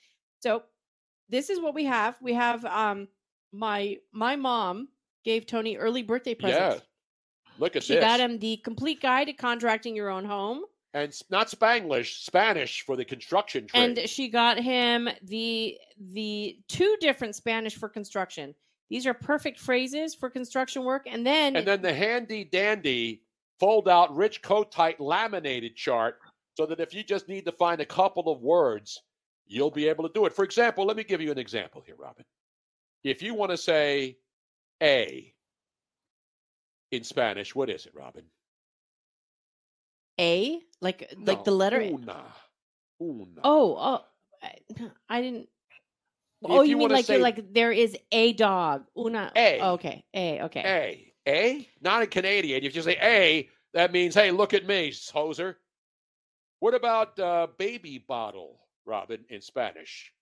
So, 0.41 0.63
this 1.27 1.49
is 1.49 1.59
what 1.59 1.73
we 1.73 1.85
have. 1.85 2.17
We 2.21 2.33
have 2.33 2.63
um 2.65 3.07
my 3.51 3.97
my 4.11 4.35
mom 4.35 4.89
gave 5.23 5.47
Tony 5.47 5.75
early 5.75 6.03
birthday 6.03 6.35
yeah. 6.39 6.47
presents. 6.47 6.85
Look 7.57 7.75
at 7.75 7.83
She 7.83 7.95
this. 7.95 8.03
got 8.03 8.19
him 8.19 8.37
the 8.37 8.57
complete 8.57 9.01
guide 9.01 9.25
to 9.27 9.33
contracting 9.33 9.95
your 9.95 10.09
own 10.09 10.25
home, 10.25 10.65
and 10.95 11.13
not 11.29 11.49
Spanglish, 11.49 12.23
Spanish 12.23 12.81
for 12.81 12.95
the 12.95 13.03
construction 13.03 13.67
trade. 13.67 13.99
and 13.99 14.09
she 14.09 14.29
got 14.29 14.57
him 14.57 15.09
the 15.23 15.77
the 16.13 16.57
two 16.67 16.95
different 17.01 17.35
Spanish 17.35 17.75
for 17.75 17.89
construction. 17.89 18.55
These 18.89 19.05
are 19.05 19.13
perfect 19.13 19.59
phrases 19.59 20.15
for 20.15 20.29
construction 20.29 20.83
work, 20.85 21.03
and 21.05 21.27
then 21.27 21.57
and 21.57 21.67
then 21.67 21.81
the 21.81 21.93
handy 21.93 22.45
dandy 22.45 23.21
fold 23.59 23.89
out 23.89 24.15
rich 24.15 24.41
coat 24.41 24.71
tight 24.71 24.99
laminated 24.99 25.75
chart 25.75 26.19
so 26.55 26.65
that 26.65 26.79
if 26.79 26.93
you 26.93 27.03
just 27.03 27.27
need 27.27 27.45
to 27.45 27.51
find 27.51 27.81
a 27.81 27.85
couple 27.85 28.31
of 28.31 28.41
words 28.41 29.01
you'll 29.47 29.71
be 29.71 29.87
able 29.87 30.07
to 30.07 30.13
do 30.13 30.25
it 30.25 30.33
for 30.33 30.43
example 30.43 30.85
let 30.85 30.97
me 30.97 31.03
give 31.03 31.21
you 31.21 31.31
an 31.31 31.37
example 31.37 31.81
here 31.85 31.95
robin 31.97 32.25
if 33.03 33.21
you 33.21 33.33
want 33.33 33.51
to 33.51 33.57
say 33.57 34.17
a 34.83 35.33
in 36.91 37.03
spanish 37.03 37.55
what 37.55 37.69
is 37.69 37.85
it 37.85 37.93
robin 37.95 38.23
A 40.19 40.59
like 40.81 41.13
like 41.19 41.43
the 41.43 41.51
letter. 41.51 41.81
una 41.81 42.23
una 43.01 43.41
Oh, 43.43 43.75
oh, 43.77 44.05
I, 44.43 44.53
I 45.09 45.21
didn't. 45.21 45.49
If 46.41 46.51
oh, 46.51 46.61
you 46.61 46.71
you, 46.71 46.77
mean 46.77 46.89
like 46.89 47.07
you're 47.07 47.17
say- 47.17 47.21
like 47.23 47.53
there 47.53 47.71
is 47.71 47.97
a 48.11 48.33
dog? 48.33 48.85
Una. 48.97 49.31
A. 49.35 49.61
Okay. 49.61 50.05
A. 50.13 50.41
Okay. 50.43 50.61
a 50.65 51.29
a 51.29 51.69
not 51.81 52.03
a 52.03 52.07
canadian 52.07 52.63
if 52.63 52.75
you 52.75 52.81
say 52.83 52.97
a 53.01 53.49
that 53.73 53.91
means 53.91 54.13
hey 54.13 54.29
look 54.29 54.53
at 54.53 54.67
me 54.67 54.91
hoser 54.91 55.55
what 56.59 56.75
about 56.75 57.17
uh, 57.19 57.47
baby 57.57 57.97
bottle 58.07 58.59
robin 58.85 59.25
in 59.29 59.41
spanish 59.41 60.13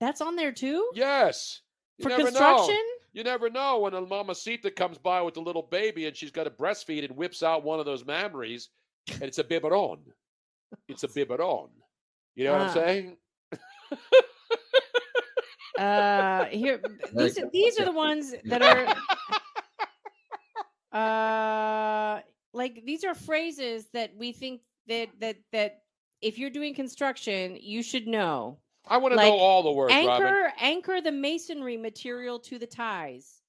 That's 0.00 0.20
on 0.20 0.34
there 0.34 0.50
too. 0.50 0.90
Yes. 0.94 1.60
You 1.98 2.02
For 2.02 2.08
never 2.08 2.24
construction? 2.24 2.74
Know. 2.74 3.02
You 3.12 3.22
never 3.22 3.48
know 3.48 3.78
when 3.78 3.94
a 3.94 4.00
mamacita 4.00 4.72
comes 4.72 4.98
by 4.98 5.22
with 5.22 5.36
a 5.36 5.40
little 5.40 5.62
baby 5.62 6.06
and 6.06 6.16
she's 6.16 6.32
got 6.32 6.44
to 6.44 6.50
breastfeed 6.50 7.04
and 7.04 7.16
whips 7.16 7.42
out 7.44 7.62
one 7.62 7.78
of 7.78 7.86
those 7.86 8.02
mammaries, 8.02 8.66
and 9.10 9.22
it's 9.22 9.38
a 9.38 9.44
biberon. 9.44 9.98
It's 10.88 11.02
a 11.04 11.08
biberon. 11.14 11.68
You 12.34 12.44
know 12.44 12.52
what. 12.52 12.62
I'm 12.62 12.72
saying? 12.72 13.16
Uh, 15.78 16.44
here 16.46 16.80
these 17.14 17.38
are, 17.38 17.48
these 17.50 17.80
are 17.80 17.84
the 17.84 17.92
ones 17.92 18.34
that 18.44 18.62
are. 18.62 18.94
Uh, 20.92 22.20
like 22.52 22.82
these 22.84 23.02
are 23.02 23.14
phrases 23.14 23.86
that 23.94 24.14
we 24.14 24.30
think 24.30 24.60
that 24.86 25.08
that 25.20 25.36
that 25.50 25.84
if 26.20 26.38
you're 26.38 26.50
doing 26.50 26.74
construction, 26.74 27.56
you 27.58 27.82
should 27.82 28.06
know. 28.06 28.58
I 28.86 28.98
want 28.98 29.12
to 29.12 29.16
Like, 29.16 29.28
know 29.32 29.38
all 29.38 29.62
the 29.62 29.72
words, 29.72 29.90
anchor 29.94 30.22
Robin. 30.22 30.52
anchor 30.60 31.00
the 31.00 31.10
masonry 31.10 31.78
material 31.78 32.38
to 32.40 32.58
the 32.58 32.66
ties. 32.66 33.40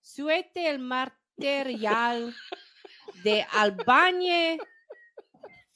Suete 0.00 0.56
el 0.56 0.78
material 0.78 2.32
de 3.24 3.42
albañe 3.52 4.56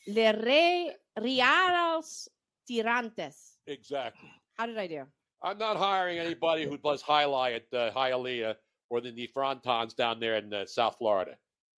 le 0.07 0.33
re 0.33 0.97
riaros 1.19 2.29
tirantes. 2.69 3.57
Exactly. 3.67 4.31
How 4.57 4.67
did 4.67 4.79
I 4.79 4.87
do? 4.87 5.05
I'm 5.43 5.59
not 5.59 5.77
hiring 5.77 6.19
anybody 6.19 6.67
who 6.67 6.79
does 6.79 7.03
highlight 7.03 7.65
at 7.73 7.79
uh, 7.79 7.93
Hialeah 7.93 8.55
or 8.89 9.01
the 9.01 9.13
Nefrontons 9.13 9.95
down 9.95 10.21
there 10.21 10.37
in 10.37 10.53
uh, 10.53 10.65
South 10.65 10.97
Florida. 10.99 11.37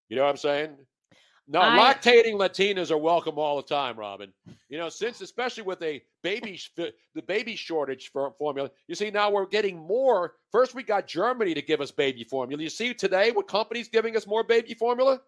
You 0.09 0.17
know 0.17 0.23
what 0.23 0.31
I'm 0.31 0.37
saying? 0.37 0.77
No, 1.49 1.61
I- 1.61 1.79
lactating 1.79 2.35
Latinas 2.35 2.91
are 2.91 2.99
welcome 2.99 3.39
all 3.39 3.57
the 3.57 3.63
time, 3.63 3.97
Robin. 3.97 4.33
You 4.69 4.79
know, 4.79 4.89
since 4.89 5.21
especially 5.21 5.63
with 5.63 5.81
a 5.83 6.03
baby 6.23 6.61
the 6.77 7.23
baby 7.27 7.55
shortage 7.55 8.11
for 8.13 8.33
formula, 8.39 8.71
you 8.89 8.95
see 8.95 9.11
now 9.11 9.31
we're 9.31 9.47
getting 9.47 9.79
more. 9.79 10.35
First, 10.51 10.75
we 10.75 10.83
got 10.83 11.07
Germany 11.07 11.55
to 11.55 11.63
give 11.63 11.81
us 11.81 11.91
baby 11.91 12.25
formula. 12.25 12.63
You 12.63 12.69
see 12.69 12.95
today 12.95 13.31
what 13.31 13.47
companies 13.47 13.89
giving 13.89 14.17
us 14.17 14.27
more 14.27 14.43
baby 14.43 14.75
formula? 14.75 15.21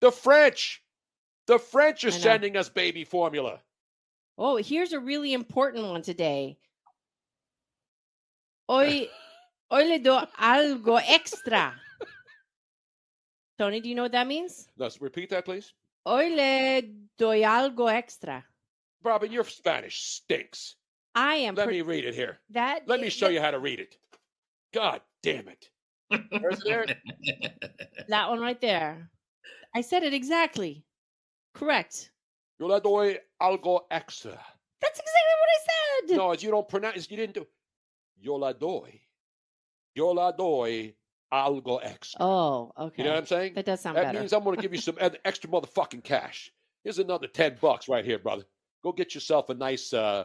The 0.00 0.10
French. 0.10 0.82
The 1.46 1.58
French 1.58 2.04
are 2.04 2.10
sending 2.10 2.56
us 2.56 2.68
baby 2.68 3.04
formula. 3.04 3.60
Oh, 4.38 4.56
here's 4.56 4.92
a 4.92 5.00
really 5.00 5.32
important 5.32 5.86
one 5.86 6.02
today. 6.02 6.56
Hoy, 8.68 9.08
hoy 9.70 9.84
le 9.84 9.98
do 9.98 10.10
algo 10.40 11.00
extra. 11.04 11.74
Tony, 13.58 13.80
do 13.80 13.88
you 13.88 13.94
know 13.96 14.02
what 14.02 14.12
that 14.12 14.28
means? 14.28 14.68
Let's 14.78 15.00
repeat 15.02 15.28
that, 15.30 15.44
please. 15.44 15.72
Hoy 16.06 16.28
le 16.28 16.82
doy 17.18 17.42
algo 17.42 17.90
extra. 17.92 18.44
Robin, 19.02 19.32
your 19.32 19.44
Spanish 19.44 20.00
stinks. 20.02 20.76
I 21.14 21.34
am. 21.36 21.54
Let 21.56 21.66
pre- 21.66 21.78
me 21.78 21.82
read 21.82 22.04
it 22.04 22.14
here. 22.14 22.38
that. 22.50 22.86
Let 22.86 23.00
me 23.00 23.08
is- 23.08 23.12
show 23.12 23.28
you 23.28 23.40
how 23.40 23.50
to 23.50 23.58
read 23.58 23.80
it. 23.80 23.96
God 24.72 25.00
damn 25.22 25.48
it. 25.48 25.68
Where's 26.40 26.60
there? 26.64 26.86
that 28.08 28.28
one 28.30 28.38
right 28.40 28.60
there. 28.60 29.10
I 29.74 29.80
said 29.80 30.04
it 30.04 30.14
exactly. 30.14 30.84
Correct. 31.54 32.10
Yo 32.58 32.66
le 32.66 32.80
doy 32.80 33.18
algo 33.40 33.80
extra. 33.90 34.38
That's 34.80 34.98
exactly 34.98 35.34
what 35.40 35.48
I 35.50 36.06
said. 36.06 36.16
No, 36.16 36.32
you 36.32 36.50
don't 36.50 36.68
pronounce. 36.68 37.10
You 37.10 37.16
didn't 37.16 37.34
do. 37.34 37.46
Yo 38.20 38.36
la 38.36 38.52
doy. 38.52 39.00
Yo 39.94 40.10
la 40.10 40.32
doy 40.32 40.94
algo 41.32 41.80
extra. 41.82 42.22
Oh, 42.22 42.72
okay. 42.78 43.02
You 43.02 43.04
know 43.04 43.14
what 43.14 43.20
I'm 43.20 43.26
saying? 43.26 43.54
That 43.54 43.64
does 43.66 43.80
sound 43.80 43.96
that 43.96 44.04
better. 44.04 44.20
means 44.20 44.32
I'm 44.32 44.44
going 44.44 44.56
to 44.56 44.62
give 44.62 44.74
you 44.74 44.80
some 44.80 44.96
extra 45.24 45.50
motherfucking 45.50 46.04
cash. 46.04 46.52
Here's 46.84 46.98
another 46.98 47.26
ten 47.26 47.56
bucks 47.60 47.88
right 47.88 48.04
here, 48.04 48.18
brother. 48.18 48.44
Go 48.82 48.92
get 48.92 49.14
yourself 49.14 49.50
a 49.50 49.54
nice 49.54 49.92
uh, 49.92 50.24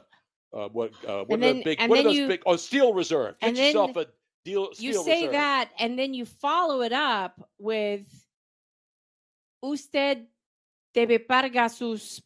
uh 0.54 0.70
what 0.70 0.92
uh, 1.08 1.24
what 1.26 1.40
then- 1.40 1.58
those 1.58 1.64
big 1.64 1.90
what 1.90 2.00
are 2.00 2.04
those 2.04 2.16
you- 2.16 2.28
big 2.28 2.44
oh 2.46 2.56
steel 2.56 2.94
reserve. 2.94 3.36
Get 3.40 3.50
and 3.50 3.58
then 3.58 3.66
yourself 3.68 3.96
a 3.98 4.06
deal. 4.44 4.70
you 4.78 4.94
say 5.04 5.22
reserve. 5.22 5.32
that 5.34 5.70
and 5.80 5.98
then 6.00 6.14
you 6.14 6.26
follow 6.26 6.82
it 6.82 6.94
up 6.94 7.50
with 7.60 8.06
usted 9.64 10.26
debe 10.96 11.20
pagar 11.20 11.70
sus 11.70 12.24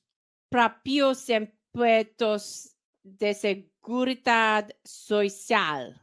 propios 0.50 1.28
impuestos 1.30 2.76
de 3.04 3.34
seguridad 3.34 4.70
social. 4.86 5.96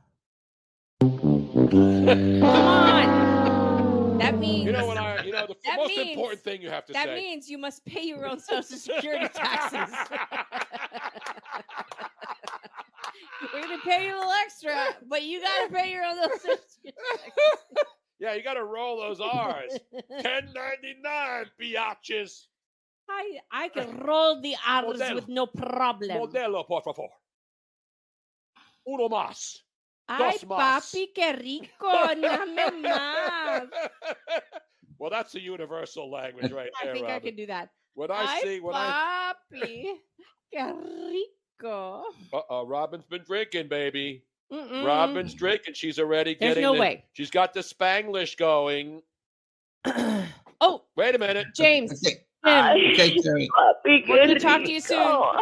Come 1.01 2.43
on. 2.43 4.19
That 4.19 4.39
means 4.39 4.65
You 4.67 4.73
know 4.73 4.87
what 4.87 4.97
I? 4.99 5.23
You 5.25 5.33
know 5.33 5.47
the 5.47 5.55
That 5.65 5.77
most 5.77 5.89
means- 5.97 6.11
important 6.11 6.43
thing 6.43 6.61
you 6.63 6.71
have 6.71 6.85
to 6.87 6.93
that 6.93 7.07
say. 7.07 7.15
means 7.15 7.49
you 7.49 7.59
must 7.59 7.85
pay 7.85 8.03
your 8.03 8.27
own 8.27 8.41
social 8.41 8.63
security 8.79 9.29
taxes. 9.33 9.95
We're 13.53 13.63
gonna 13.63 13.79
pay 13.85 14.07
you 14.07 14.15
a 14.15 14.17
little 14.17 14.33
extra, 14.45 14.75
but 15.09 15.23
you 15.23 15.41
gotta 15.41 15.73
pay 15.73 15.93
your 15.93 16.05
own 16.05 16.17
social 16.17 16.59
security 16.69 16.97
taxes. 17.13 17.85
Yeah, 18.19 18.33
you 18.33 18.43
got 18.43 18.55
to 18.55 18.65
roll 18.65 18.97
those 18.99 19.21
R's. 19.21 19.79
Ten 20.23 20.49
ninety 20.55 20.95
nine, 21.03 21.51
biatches. 21.61 22.47
I 23.09 23.39
I 23.53 23.69
can 23.69 23.99
roll 23.99 24.41
the 24.41 24.55
R's 24.67 25.01
Modelo. 25.01 25.15
with 25.15 25.29
no 25.29 25.47
problem. 25.47 26.19
Modelo, 26.19 26.67
por 26.67 26.83
favor. 26.83 27.09
Uno 28.87 29.09
más. 29.09 29.59
Ay, 30.09 30.33
Dos 30.33 30.45
más. 30.45 30.91
papi, 30.93 31.13
qué 31.15 31.33
rico, 31.33 31.91
dame 32.15 32.71
más. 32.83 33.69
Well, 34.99 35.11
that's 35.11 35.35
a 35.35 35.41
universal 35.41 36.11
language 36.11 36.53
right 36.53 36.71
I 36.81 36.85
there, 36.87 36.95
think 36.95 37.07
I 37.07 37.13
Robin. 37.15 37.29
can 37.29 37.37
do 37.37 37.47
that. 37.49 37.69
When 37.95 38.11
I 38.11 38.25
Ay, 38.25 38.41
see, 38.43 38.61
when 38.61 38.75
I, 38.75 39.35
papi, 39.53 39.93
qué 40.55 40.73
rico. 41.61 42.05
uh, 42.33 42.41
uh, 42.51 42.65
Robin's 42.65 43.05
been 43.05 43.23
drinking, 43.27 43.69
baby. 43.69 44.25
Mm-mm. 44.51 44.87
Robin's 44.87 45.35
drinking. 45.35 45.75
She's 45.75 45.99
already 45.99 46.35
There's 46.39 46.51
getting. 46.55 46.63
no 46.63 46.73
the- 46.75 46.81
way. 46.81 47.05
She's 47.13 47.31
got 47.31 47.53
the 47.53 47.61
Spanglish 47.61 48.39
going. 48.39 49.03
oh, 50.61 50.85
wait 50.97 51.15
a 51.15 51.19
minute, 51.19 51.49
James. 51.55 52.03
Okay, 52.07 52.25
Jim, 52.47 52.93
okay, 52.93 53.17
Terry. 53.19 53.49
Papi, 53.59 54.09
We're 54.09 54.27
gonna 54.27 54.39
talk 54.41 54.65
to 54.65 54.73
you 54.73 54.81
soon. 54.81 54.99
rico. 54.99 55.33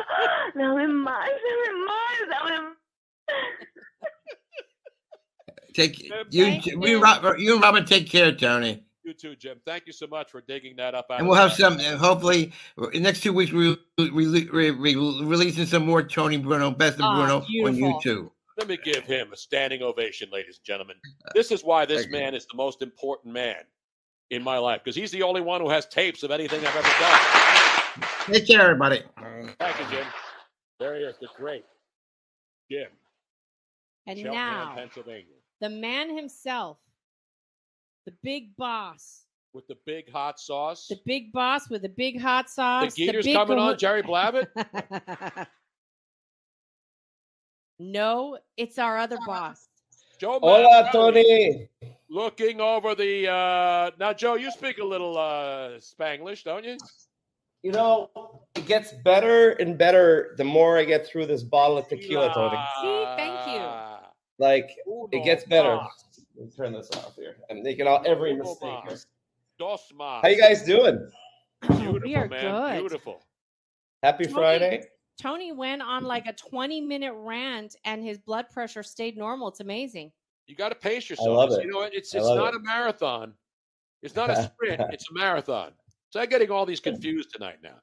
Dame 0.57 0.87
más, 1.05 1.27
dame 1.27 1.87
más, 1.89 2.49
dame 2.49 2.75
Take 5.75 5.97
Jim, 5.97 6.13
you, 6.31 6.45
thank 6.45 6.65
we, 6.77 6.91
you. 6.93 7.03
Rob- 7.03 7.39
you 7.39 7.55
and 7.55 7.63
Robin 7.63 7.85
take 7.85 8.09
care, 8.09 8.31
Tony. 8.33 8.85
You 9.03 9.13
too, 9.13 9.35
Jim. 9.37 9.59
Thank 9.67 9.87
you 9.87 9.93
so 9.93 10.07
much 10.07 10.31
for 10.31 10.41
digging 10.41 10.77
that 10.77 10.95
up. 10.95 11.07
And 11.11 11.27
we'll 11.27 11.37
have 11.37 11.57
the- 11.57 11.57
some, 11.57 11.79
hopefully, 11.99 12.53
in 12.79 12.91
the 12.93 13.01
next 13.01 13.23
two 13.23 13.33
weeks, 13.33 13.53
we 13.53 13.77
we 13.99 14.11
we 14.11 14.49
we 14.51 14.71
we 14.71 14.95
releasing 14.95 15.67
some 15.67 15.85
more 15.85 16.03
Tony 16.03 16.37
Bruno, 16.39 16.71
Best 16.71 16.95
of 16.97 17.03
Ah, 17.05 17.17
Bruno 17.17 17.37
on 17.41 17.47
beautiful. 17.75 18.01
YouTube. 18.01 18.31
Let 18.57 18.69
me 18.69 18.79
give 18.83 19.03
him 19.03 19.33
a 19.33 19.37
standing 19.37 19.83
ovation, 19.83 20.29
ladies 20.33 20.59
and 20.59 20.65
gentlemen. 20.65 20.97
This 21.35 21.51
is 21.51 21.63
why 21.65 21.85
this 21.87 22.03
Thank 22.03 22.13
you. 22.15 22.21
man 22.21 22.35
is 22.37 22.47
the 22.47 22.57
most 22.57 22.83
important 22.83 23.35
man 23.35 23.57
in 24.31 24.43
my 24.43 24.59
life 24.59 24.81
because 24.83 24.97
he's 24.97 25.11
the 25.11 25.23
only 25.23 25.41
one 25.41 25.61
who 25.61 25.69
has 25.69 25.87
tapes 25.87 26.23
of 26.23 26.31
anything 26.31 26.61
I've 26.67 26.77
ever 26.77 26.89
done. 27.01 28.33
Take 28.33 28.47
care, 28.47 28.63
everybody. 28.63 29.03
Thank 29.59 29.79
you, 29.81 29.87
Jim. 29.91 30.07
There 30.81 30.97
he 30.97 31.03
is. 31.03 31.17
The 31.21 31.29
great 31.37 31.65
Jim. 32.71 32.89
And 34.07 34.19
Cheltenham, 34.19 34.35
now, 34.35 34.75
Pennsylvania, 34.75 35.25
the 35.61 35.71
man 35.71 36.15
himself, 36.15 36.79
the 38.05 38.13
big 38.23 38.55
boss, 38.57 39.25
with 39.55 39.67
the 39.69 39.77
big 39.87 40.11
hot 40.11 40.41
sauce. 40.41 40.89
the 40.89 40.99
big 41.07 41.33
boss 41.33 41.71
with 41.71 41.83
the 41.83 41.89
big 41.89 42.21
hot 42.21 42.51
sauce. 42.51 42.83
The 42.83 42.91
sauce. 42.91 42.97
Geator's 42.97 43.25
big 43.25 43.37
coming 43.37 43.59
on, 43.59 43.79
Jerry 43.79 44.03
Blavat. 44.03 44.49
no, 47.79 48.39
it's 48.57 48.79
our 48.79 48.99
other 48.99 49.19
boss. 49.27 49.69
Joe 50.25 50.39
Hola, 50.41 50.85
Manganiello 50.85 50.93
Tony. 50.93 51.69
Looking 52.09 52.59
over 52.59 52.95
the 52.95 53.29
uh 53.29 53.91
now, 54.01 54.15
Joe, 54.15 54.37
you 54.37 54.51
speak 54.51 54.79
a 54.79 54.85
little 54.85 55.19
uh 55.19 55.73
Spanglish, 55.81 56.45
don't 56.45 56.65
you? 56.65 56.79
You 57.63 57.73
know, 57.73 58.09
it 58.55 58.65
gets 58.65 58.95
better 59.05 59.51
and 59.51 59.77
better 59.77 60.35
the 60.39 60.45
more 60.45 60.79
I 60.79 60.85
get 60.85 61.07
through 61.07 61.27
this 61.27 61.43
bottle 61.43 61.77
of 61.77 61.89
tequila, 61.89 62.33
Tony. 62.33 62.57
See, 62.81 63.05
thank 63.19 63.55
you. 63.55 63.69
Like 64.39 64.71
it 65.13 65.25
gets 65.25 65.45
better. 65.45 65.77
Let 66.37 66.47
me 66.47 66.51
turn 66.57 66.73
this 66.73 66.89
off 66.93 67.17
here. 67.17 67.37
I'm 67.51 67.63
making 67.63 67.87
all 67.87 68.03
every 68.07 68.33
Uno 68.33 68.45
mistake. 68.45 68.79
here. 68.89 68.99
Dos 69.59 69.93
mas. 69.95 70.23
How 70.23 70.29
you 70.31 70.41
guys 70.41 70.63
doing? 70.63 71.07
Beautiful, 71.69 72.01
we 72.03 72.15
are 72.17 72.29
man. 72.29 72.41
good. 72.41 72.81
Beautiful. 72.81 73.21
Happy 74.03 74.25
Tony- 74.25 74.35
Friday. 74.35 74.85
Tony 75.21 75.53
went 75.53 75.83
on 75.83 76.01
mm-hmm. 76.01 76.07
like 76.07 76.27
a 76.27 76.33
20 76.33 76.81
minute 76.81 77.15
rant 77.17 77.77
and 77.85 78.03
his 78.03 78.19
blood 78.19 78.47
pressure 78.51 78.83
stayed 78.83 79.17
normal. 79.17 79.49
It's 79.49 79.61
amazing. 79.61 80.13
You 80.47 80.57
got 80.57 80.71
to 80.71 80.75
pace 80.75 81.09
yourself. 81.09 81.29
I 81.29 81.33
love 81.33 81.53
it. 81.53 81.65
You 81.65 81.71
know, 81.71 81.83
it's 81.83 82.15
it's 82.15 82.27
not 82.27 82.55
it. 82.55 82.61
a 82.61 82.63
marathon. 82.63 83.33
It's 84.03 84.15
not 84.15 84.31
a 84.31 84.43
sprint. 84.43 84.83
it's 84.93 85.11
a 85.11 85.15
marathon. 85.15 85.73
So 86.11 86.21
I'm 86.21 86.29
getting 86.29 86.51
all 86.51 86.67
these 86.67 86.81
confused 86.81 87.31
tonight 87.33 87.59
now. 87.63 87.77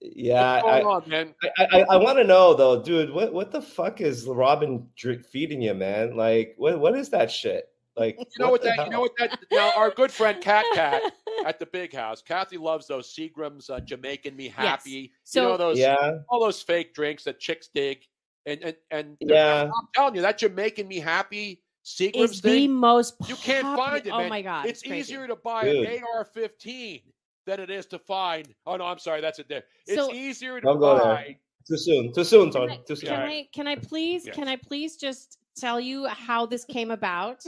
Yeah, 0.00 0.62
What's 0.62 0.62
going 0.62 0.86
I, 0.86 0.88
on, 0.88 1.08
man? 1.08 1.34
I, 1.58 1.66
I, 1.72 1.80
I 1.94 1.96
want 1.96 2.18
to 2.18 2.24
know 2.24 2.54
though, 2.54 2.80
dude. 2.82 3.10
What 3.10 3.32
what 3.32 3.50
the 3.50 3.62
fuck 3.62 4.00
is 4.00 4.26
Robin 4.26 4.86
feeding 4.96 5.60
you, 5.60 5.74
man? 5.74 6.16
Like, 6.16 6.54
what 6.56 6.78
what 6.78 6.96
is 6.96 7.08
that 7.08 7.30
shit? 7.30 7.68
Like, 7.98 8.16
You 8.18 8.26
know 8.44 8.50
what 8.50 8.62
the 8.62 8.68
that? 8.76 8.86
You 8.86 8.90
know 8.92 9.00
what 9.00 9.12
that? 9.18 9.38
Now, 9.50 9.72
our 9.76 9.90
good 9.90 10.10
friend 10.12 10.40
Cat 10.40 10.64
Cat 10.74 11.02
at 11.46 11.58
the 11.58 11.66
big 11.66 11.92
house. 11.94 12.22
Kathy 12.22 12.56
loves 12.56 12.86
those 12.86 13.08
Seagram's 13.14 13.70
uh, 13.70 13.80
Jamaican 13.80 14.36
Me 14.36 14.48
Happy. 14.48 14.90
you 14.90 15.08
So- 15.24 15.42
know 15.42 15.56
those 15.56 15.78
Yeah. 15.78 16.18
all 16.28 16.40
those 16.40 16.62
fake 16.62 16.94
drinks 16.94 17.24
that 17.24 17.38
chicks 17.40 17.68
dig, 17.74 18.02
and 18.46 18.60
and 18.62 18.76
and 18.90 19.16
Yeah. 19.20 19.64
I'm 19.64 19.88
telling 19.94 20.14
you 20.14 20.22
that 20.22 20.38
Jamaican 20.38 20.86
Me 20.88 20.98
Happy 21.00 21.62
Seagram's 21.84 22.30
It's 22.32 22.40
the 22.40 22.50
thing. 22.66 22.72
most 22.72 23.14
You 23.26 23.36
can't 23.36 23.76
find 23.76 24.06
it, 24.06 24.10
man. 24.10 24.26
Oh 24.26 24.28
my 24.28 24.42
god. 24.42 24.66
It's, 24.66 24.82
crazy. 24.82 25.14
easier 25.14 25.26
to 25.26 25.36
buy 25.36 25.64
Dude. 25.64 25.86
an 25.86 26.02
AR-15 26.14 27.02
than 27.46 27.60
it 27.60 27.70
is 27.70 27.86
to 27.86 27.98
find. 27.98 28.54
Oh 28.66 28.76
no, 28.76 28.84
I'm 28.84 28.98
sorry, 28.98 29.20
that's 29.20 29.38
a 29.38 29.42
different. 29.42 29.64
It's 29.86 29.96
So- 29.96 30.12
easier 30.12 30.60
to 30.60 30.66
Don't 30.66 30.80
there. 30.80 30.98
buy. 30.98 31.36
Too 31.66 31.76
soon. 31.76 32.12
Too 32.14 32.24
soon, 32.24 32.50
Can 32.50 32.60
Tony. 32.68 32.80
Too 32.86 32.96
soon. 32.96 33.08
can 33.10 33.20
I 33.20 33.48
can 33.52 33.66
I 33.66 33.76
please 33.76 34.24
Yes. 34.26 34.34
can 34.34 34.48
I 34.48 34.56
please 34.56 34.96
just 34.96 35.38
tell 35.56 35.78
you 35.80 36.06
how 36.06 36.46
this 36.46 36.64
came 36.64 36.90
about? 36.90 37.44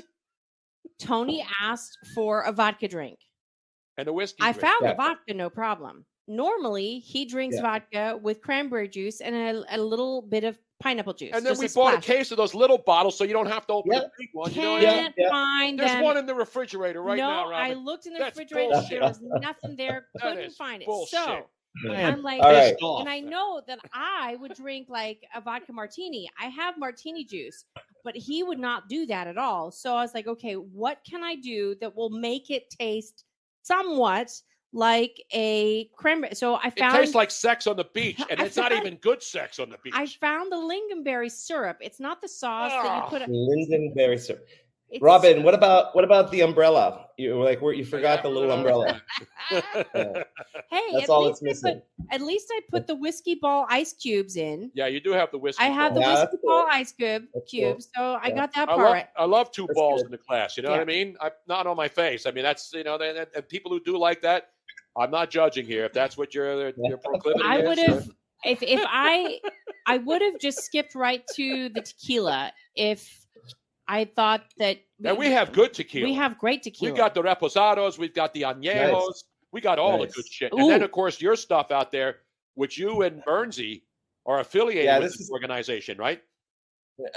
Tony 1.01 1.45
asked 1.61 1.99
for 2.15 2.43
a 2.43 2.53
vodka 2.53 2.89
drink. 2.89 3.19
And 3.99 4.07
a 4.09 4.13
whiskey. 4.13 4.39
I 4.41 4.53
drink. 4.53 4.61
found 4.61 4.77
Yeah. 4.83 4.91
the 4.93 4.97
vodka, 4.97 5.35
no 5.35 5.51
problem. 5.51 6.05
Normally, 6.29 7.01
he 7.01 7.25
drinks 7.25 7.57
Yeah. 7.57 7.63
vodka 7.63 8.19
with 8.23 8.41
cranberry 8.41 8.89
juice 8.89 9.21
and 9.21 9.35
a, 9.35 9.77
a 9.77 9.79
little 9.81 10.23
bit 10.23 10.45
of 10.45 10.57
pineapple 10.79 11.13
juice. 11.15 11.33
And 11.35 11.45
then 11.45 11.59
we 11.59 11.67
a 11.67 11.69
bought 11.71 11.95
a 11.95 12.01
case 12.01 12.31
of 12.31 12.37
those 12.37 12.55
little 12.55 12.79
bottles, 12.79 13.19
so 13.19 13.25
you 13.25 13.33
don't 13.33 13.49
have 13.49 13.67
to 13.67 13.73
open 13.75 13.93
Yeah. 13.93 13.99
the 14.01 14.11
big 14.19 14.29
one. 14.33 14.53
You 14.53 14.63
know 14.63 14.77
I 14.77 14.79
mean? 14.81 14.89
Can't 14.89 15.15
Yeah, 15.19 15.25
yeah. 15.25 15.31
find 15.31 15.79
There's 15.79 15.91
them. 15.93 16.05
one 16.05 16.17
in 16.17 16.27
the 16.27 16.35
refrigerator 16.35 17.03
right 17.03 17.19
now. 17.19 17.51
no, 17.51 17.55
I 17.55 17.73
looked 17.75 18.07
in 18.07 18.13
the 18.15 18.21
That's 18.21 18.39
refrigerator. 18.39 18.73
bullshit. 18.75 18.91
There 18.91 19.01
was 19.03 19.21
nothing 19.21 19.77
there. 19.77 20.07
Couldn't 20.21 20.53
find 20.53 20.83
it. 20.83 20.87
bullshit. 20.87 21.19
So 21.19 21.51
Yeah. 21.85 22.09
I'm 22.09 22.23
like, 22.23 22.43
All 22.43 22.53
right. 22.53 22.73
Pissed 22.73 22.83
off. 22.83 23.01
and 23.01 23.09
I 23.09 23.21
know 23.21 23.63
that 23.67 23.79
I 23.93 24.37
would 24.41 24.55
drink 24.55 24.89
like 24.89 25.25
a 25.35 25.41
vodka 25.41 25.73
martini. 25.73 26.29
I 26.41 26.47
have 26.47 26.77
martini 26.79 27.25
juice, 27.25 27.65
but 28.05 28.17
he 28.17 28.43
would 28.43 28.59
not 28.59 28.89
do 28.89 29.07
that 29.07 29.27
at 29.27 29.39
all. 29.39 29.71
So 29.71 29.95
I 29.95 30.03
was 30.03 30.13
like, 30.15 30.27
okay, 30.27 30.55
what 30.55 30.99
can 31.09 31.23
I 31.23 31.37
do 31.37 31.77
that 31.81 31.95
will 31.95 32.11
make 32.11 32.51
it 32.51 32.69
taste 32.71 33.25
somewhat 33.63 34.33
like 34.73 35.23
a 35.33 35.89
cranberry? 35.97 36.35
So 36.35 36.57
I 36.57 36.63
found 36.63 36.75
It 36.77 36.81
found 36.81 36.97
tastes 36.99 37.15
like 37.15 37.31
sex 37.31 37.67
on 37.67 37.77
the 37.77 37.87
beach, 37.95 38.21
and 38.31 38.41
I 38.41 38.45
it's 38.45 38.57
not 38.57 38.73
even 38.73 38.97
good 38.97 39.23
sex 39.23 39.59
on 39.59 39.71
the 39.71 39.79
beach. 39.83 39.95
I 39.97 40.07
found 40.07 40.51
the 40.53 40.57
lingonberry 40.57 41.31
syrup. 41.31 41.79
It's 41.81 42.01
not 42.01 42.21
the 42.21 42.29
sauce 42.29 42.73
that 42.73 42.83
you 42.85 42.89
Ah. 42.91 43.09
put. 43.09 43.23
Lindenberry 43.29 44.19
syrup. 44.19 44.47
It's, 44.91 45.01
Robin, 45.03 45.43
what 45.45 45.55
about 45.55 45.95
what 45.95 46.05
about 46.05 46.31
the 46.33 46.41
umbrella? 46.41 47.07
You 47.17 47.37
were 47.37 47.45
like 47.45 47.61
where 47.63 47.73
you 47.73 47.85
forgot 47.85 48.23
the 48.23 48.29
little 48.29 48.51
umbrella. 48.51 49.01
Yeah. 49.51 49.63
Hey, 50.71 50.81
That's 50.93 51.05
at 51.05 51.11
all 51.11 51.27
least 51.27 51.43
it's 51.43 51.65
I 51.65 51.69
missing. 51.71 51.83
put, 52.09 52.15
at 52.15 52.21
least 52.21 52.47
I 52.53 52.61
put 52.71 52.87
the 52.87 52.95
whiskey 52.95 53.35
ball 53.41 53.67
ice 53.69 53.93
cubes 53.93 54.37
in. 54.37 54.71
yeah, 54.75 54.87
you 54.87 55.01
do 55.01 55.11
have 55.13 55.31
the 55.33 55.39
whiskey. 55.39 55.65
I 55.65 55.69
have 55.69 55.95
the 55.95 56.01
ball. 56.01 56.09
Yeah, 56.09 56.15
whiskey 56.21 56.31
that's 56.37 56.43
ball 56.45 56.63
cool. 56.63 56.69
ice 56.73 56.93
cube 56.93 57.23
That's 57.35 57.51
cool. 57.51 57.61
cubes, 57.61 57.89
so 57.97 58.03
I 58.23 58.29
Yeah. 58.29 58.35
got 58.37 58.55
that 58.55 58.63
I 58.69 58.73
part 58.75 58.79
love, 58.79 58.93
right. 58.93 59.07
I 59.17 59.25
love 59.25 59.51
two 59.51 59.67
That's 59.67 59.75
balls 59.77 60.03
good. 60.03 60.07
in 60.07 60.13
the 60.13 60.19
class. 60.19 60.57
You 60.57 60.63
know 60.63 60.71
Yeah. 60.71 60.77
what 60.77 60.83
I 60.83 60.85
mean? 60.85 61.17
I'm 61.21 61.31
not 61.49 61.67
on 61.67 61.77
my 61.77 61.89
face. 61.89 62.27
I 62.27 62.31
mean, 62.31 62.45
that's 62.45 62.73
you 62.73 62.85
know, 62.85 62.95
and, 62.95 63.19
and- 63.19 63.27
and 63.35 63.49
people 63.49 63.71
who 63.73 63.81
do 63.81 63.97
like 63.99 64.21
that. 64.23 64.51
I'm 64.97 65.11
not 65.11 65.31
judging 65.31 65.67
here. 65.67 65.85
If 65.85 65.93
that's 65.93 66.17
what 66.17 66.35
your 66.35 66.69
your 66.77 66.99
proclivity 66.99 67.45
I 67.45 67.59
would 67.59 67.79
have 67.79 68.09
if 68.45 68.63
if 68.63 68.81
I 68.87 69.41
I 69.87 69.99
would 69.99 70.23
have 70.23 70.39
just 70.41 70.61
skipped 70.63 70.95
right 70.95 71.25
to 71.37 71.69
the 71.71 71.81
tequila 71.81 72.53
if 72.77 73.27
I 73.91 74.05
thought 74.05 74.43
that 74.59 74.79
And 75.05 75.19
we 75.19 75.33
have 75.33 75.53
good 75.53 75.75
tequila. 75.75 76.05
we 76.07 76.15
have 76.15 76.39
great 76.39 76.63
tequila. 76.63 76.93
We 76.93 76.97
got 76.97 77.13
the 77.15 77.23
reposados. 77.23 77.99
We've 77.99 78.15
got 78.15 78.33
the 78.33 78.43
añejos. 78.43 79.25
We 79.53 79.61
got 79.61 79.81
all 79.81 79.99
Nice. 79.99 80.15
the 80.15 80.23
good 80.23 80.33
shit. 80.33 80.53
And 80.53 80.71
then, 80.71 80.83
of 80.83 80.93
course, 80.93 81.21
your 81.21 81.35
stuff 81.35 81.73
out 81.73 81.91
there, 81.91 82.19
which 82.55 82.79
you 82.79 83.03
and 83.03 83.21
Bernsey 83.25 83.83
are 84.27 84.39
affiliated 84.39 84.85
Yeah, 84.85 84.99
with 85.01 85.09
this 85.09 85.19
this 85.19 85.21
is- 85.27 85.31
organization, 85.33 85.99
right? 85.99 86.23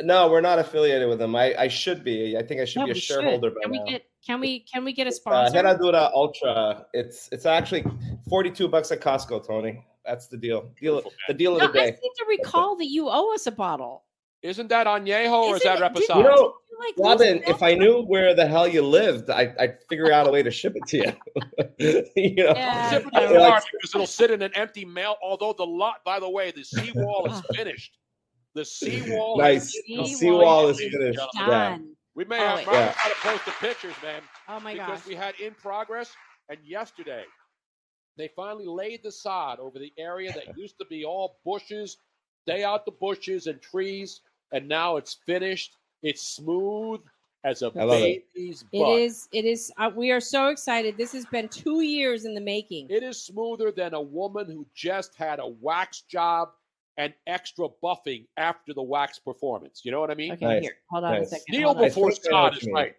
No, 0.02 0.30
we're 0.32 0.42
not 0.42 0.58
affiliated 0.60 1.10
with 1.10 1.20
them. 1.20 1.36
I, 1.36 1.54
I 1.66 1.68
should 1.68 2.04
be. 2.06 2.38
I 2.38 2.42
think 2.42 2.62
I 2.62 2.66
should 2.66 2.80
No, 2.80 2.86
be 2.86 2.92
a 2.92 2.94
we 2.94 3.00
should. 3.02 3.16
shareholder 3.16 3.50
by 3.52 3.58
Can 3.64 3.72
we 3.72 3.80
now. 3.80 3.86
get 3.86 4.06
can 4.26 4.40
we 4.40 4.60
can 4.62 4.86
we 4.86 4.94
get 4.94 5.08
a 5.08 5.10
uh, 5.10 5.14
sponsor? 5.14 5.58
Herradura 5.58 6.10
Ultra. 6.14 6.86
It's 6.94 7.28
it's 7.34 7.46
actually 7.46 7.84
forty 8.30 8.50
two 8.50 8.70
bucks 8.70 8.94
at 8.94 9.02
Costco, 9.02 9.46
Tony. 9.46 9.86
That's 10.06 10.28
the 10.28 10.38
deal. 10.38 10.62
Deal 10.62 11.02
Beautiful, 11.02 11.12
the 11.28 11.34
deal 11.34 11.58
no, 11.58 11.66
of 11.66 11.74
the 11.74 11.82
I 11.82 11.90
day. 11.92 11.98
seem 12.02 12.12
to 12.18 12.26
recall 12.30 12.78
that 12.78 12.88
you 12.88 13.10
owe 13.10 13.34
us 13.36 13.46
a 13.46 13.52
bottle. 13.52 14.06
Isn't 14.42 14.70
that 14.70 14.88
añejo 14.88 15.32
or 15.50 15.56
is 15.58 15.64
that 15.64 15.82
it- 15.82 15.84
reposado? 15.84 16.16
You 16.18 16.24
know, 16.24 16.38
You 16.38 16.54
like 16.80 16.98
lose 16.98 17.06
Robin, 17.06 17.44
if 17.48 17.62
I 17.64 17.74
knew 17.76 18.02
where 18.04 18.34
the 18.36 18.46
hell 18.48 18.68
you 18.68 18.82
lived, 18.82 19.30
I, 19.30 19.54
I'd 19.60 19.78
figure 19.90 20.12
out 20.12 20.28
a 20.28 20.32
way 20.32 20.44
to 20.44 20.52
ship 20.52 20.74
it 20.76 20.86
to 20.88 20.98
you. 20.98 22.04
you 22.38 22.44
know, 22.44 22.54
Yeah. 22.56 22.90
Zip 22.90 23.06
it 23.12 23.12
to 23.28 23.40
like, 23.40 23.64
because 23.72 23.96
it'll 23.96 24.08
sit 24.08 24.32
in 24.32 24.42
an 24.42 24.52
empty 24.56 24.86
mail. 24.86 25.16
Although 25.22 25.54
the 25.58 25.66
lot, 25.66 26.04
by 26.06 26.20
the 26.20 26.30
way, 26.30 26.52
the 26.52 26.64
seawall 26.64 27.32
is 27.32 27.42
finished. 27.56 27.98
The 28.56 28.64
seawall 28.66 29.38
nice. 29.38 29.64
is 29.76 29.84
The 29.88 29.96
Seawall 29.96 30.06
seawall 30.06 30.68
is 30.70 30.80
is 30.80 30.94
finished. 30.94 31.20
Yeah. 31.36 31.78
We 32.16 32.26
may 32.26 32.38
Oh, 32.40 32.48
have 32.48 32.58
wait. 32.60 32.68
Yeah. 32.68 32.94
got 32.94 33.10
to 33.10 33.22
post 33.28 33.46
the 33.46 33.52
pictures, 33.54 33.96
man. 34.04 34.22
Oh 34.48 34.60
my 34.60 34.74
because 34.74 35.00
gosh. 35.00 35.08
we 35.08 35.16
had 35.16 35.34
in 35.40 35.54
progress, 35.56 36.14
and 36.50 36.60
yesterday 36.64 37.24
they 38.18 38.30
finally 38.36 38.68
laid 38.68 39.02
the 39.04 39.12
sod 39.12 39.60
over 39.60 39.80
the 39.80 39.92
area 39.98 40.32
that 40.34 40.56
used 40.58 40.78
to 40.80 40.86
be 40.86 41.04
all 41.04 41.40
bushes. 41.44 41.98
Stay 42.48 42.64
out 42.64 42.86
the 42.86 42.92
bushes 42.92 43.48
and 43.48 43.60
trees, 43.62 44.22
and 44.52 44.68
now 44.68 44.98
it's 44.98 45.16
finished. 45.26 45.76
It's 46.04 46.22
smooth 46.22 47.02
as 47.46 47.62
a 47.62 47.70
love 47.70 47.90
baby's 47.90 48.64
It 48.72 48.80
butt. 48.80 49.00
is. 49.00 49.28
It 49.32 49.46
is. 49.46 49.72
Uh, 49.78 49.90
we 49.96 50.12
are 50.12 50.20
so 50.20 50.48
excited. 50.48 50.98
This 50.98 51.12
has 51.14 51.26
been 51.28 51.48
two 51.50 51.82
years 51.82 52.26
in 52.26 52.36
the 52.36 52.42
making. 52.42 52.88
It 52.90 53.04
is 53.04 53.20
smoother 53.22 53.72
than 53.72 53.94
a 53.94 54.02
woman 54.02 54.48
who 54.48 54.66
just 54.76 55.16
had 55.16 55.40
a 55.40 55.48
wax 55.48 56.02
job 56.02 56.50
and 56.98 57.14
extra 57.26 57.68
buffing 57.84 58.26
after 58.38 58.74
the 58.74 58.82
wax 58.84 59.18
performance. 59.18 59.82
You 59.84 59.92
know 59.92 60.00
what 60.00 60.12
I 60.12 60.16
mean? 60.16 60.34
Okay, 60.34 60.46
Nice. 60.46 60.62
here. 60.62 60.78
Hold 60.92 61.06
on 61.06 61.16
a 61.16 61.26
second. 61.26 61.46
Kneel 61.50 61.72
I 61.72 61.88
before 61.88 62.12
think 62.12 62.26
I 62.28 62.30
know 62.30 62.38
Scott 62.38 62.44
what 62.52 62.58
is 62.58 62.64
you 62.64 62.68
mean. 62.68 62.76
right. 62.76 62.96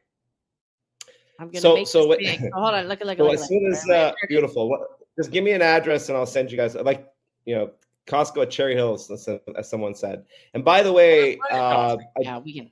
I'm 1.40 1.46
gonna 1.48 1.60
So- 1.60 1.74
make 1.74 1.86
so 1.86 1.98
this 2.00 2.08
what- 2.08 2.18
big. 2.18 2.40
Oh, 2.54 2.60
hold 2.60 2.74
on. 2.74 2.88
Look 2.88 3.00
at 3.00 3.06
look 3.06 3.18
at 3.18 3.18
So 3.18 3.24
look 3.24 3.34
as 3.34 3.48
soon 3.48 3.66
as 3.66 3.88
uh, 3.88 4.12
beautiful, 4.28 4.68
what, 4.68 4.80
just 5.16 5.30
give 5.30 5.44
me 5.44 5.52
an 5.52 5.62
address 5.62 6.08
and 6.08 6.18
I'll 6.18 6.26
send 6.26 6.50
you 6.50 6.56
guys. 6.56 6.74
Like 6.74 7.08
you 7.44 7.54
know, 7.54 7.70
Costco 8.06 8.42
at 8.42 8.50
Cherry 8.50 8.74
Hills, 8.74 9.10
as, 9.10 9.28
as 9.56 9.68
someone 9.68 9.94
said. 9.94 10.24
And 10.54 10.64
by 10.64 10.82
the 10.82 10.92
way, 10.92 11.38
uh, 11.50 11.96
I, 11.96 12.20
Yeah, 12.20 12.38
we 12.38 12.52
can. 12.52 12.70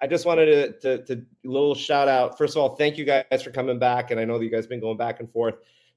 I 0.00 0.06
just 0.06 0.26
wanted 0.26 0.80
to, 0.82 0.98
to 0.98 1.04
to 1.16 1.26
little 1.44 1.74
shout 1.74 2.08
out. 2.08 2.36
First 2.36 2.56
of 2.56 2.62
all, 2.62 2.76
thank 2.76 2.98
you 2.98 3.04
guys 3.04 3.42
for 3.42 3.50
coming 3.50 3.78
back, 3.78 4.10
and 4.10 4.18
I 4.18 4.24
know 4.24 4.38
that 4.38 4.44
you 4.44 4.50
guys 4.50 4.66
been 4.66 4.80
going 4.80 4.96
back 4.96 5.20
and 5.20 5.30
forth. 5.30 5.54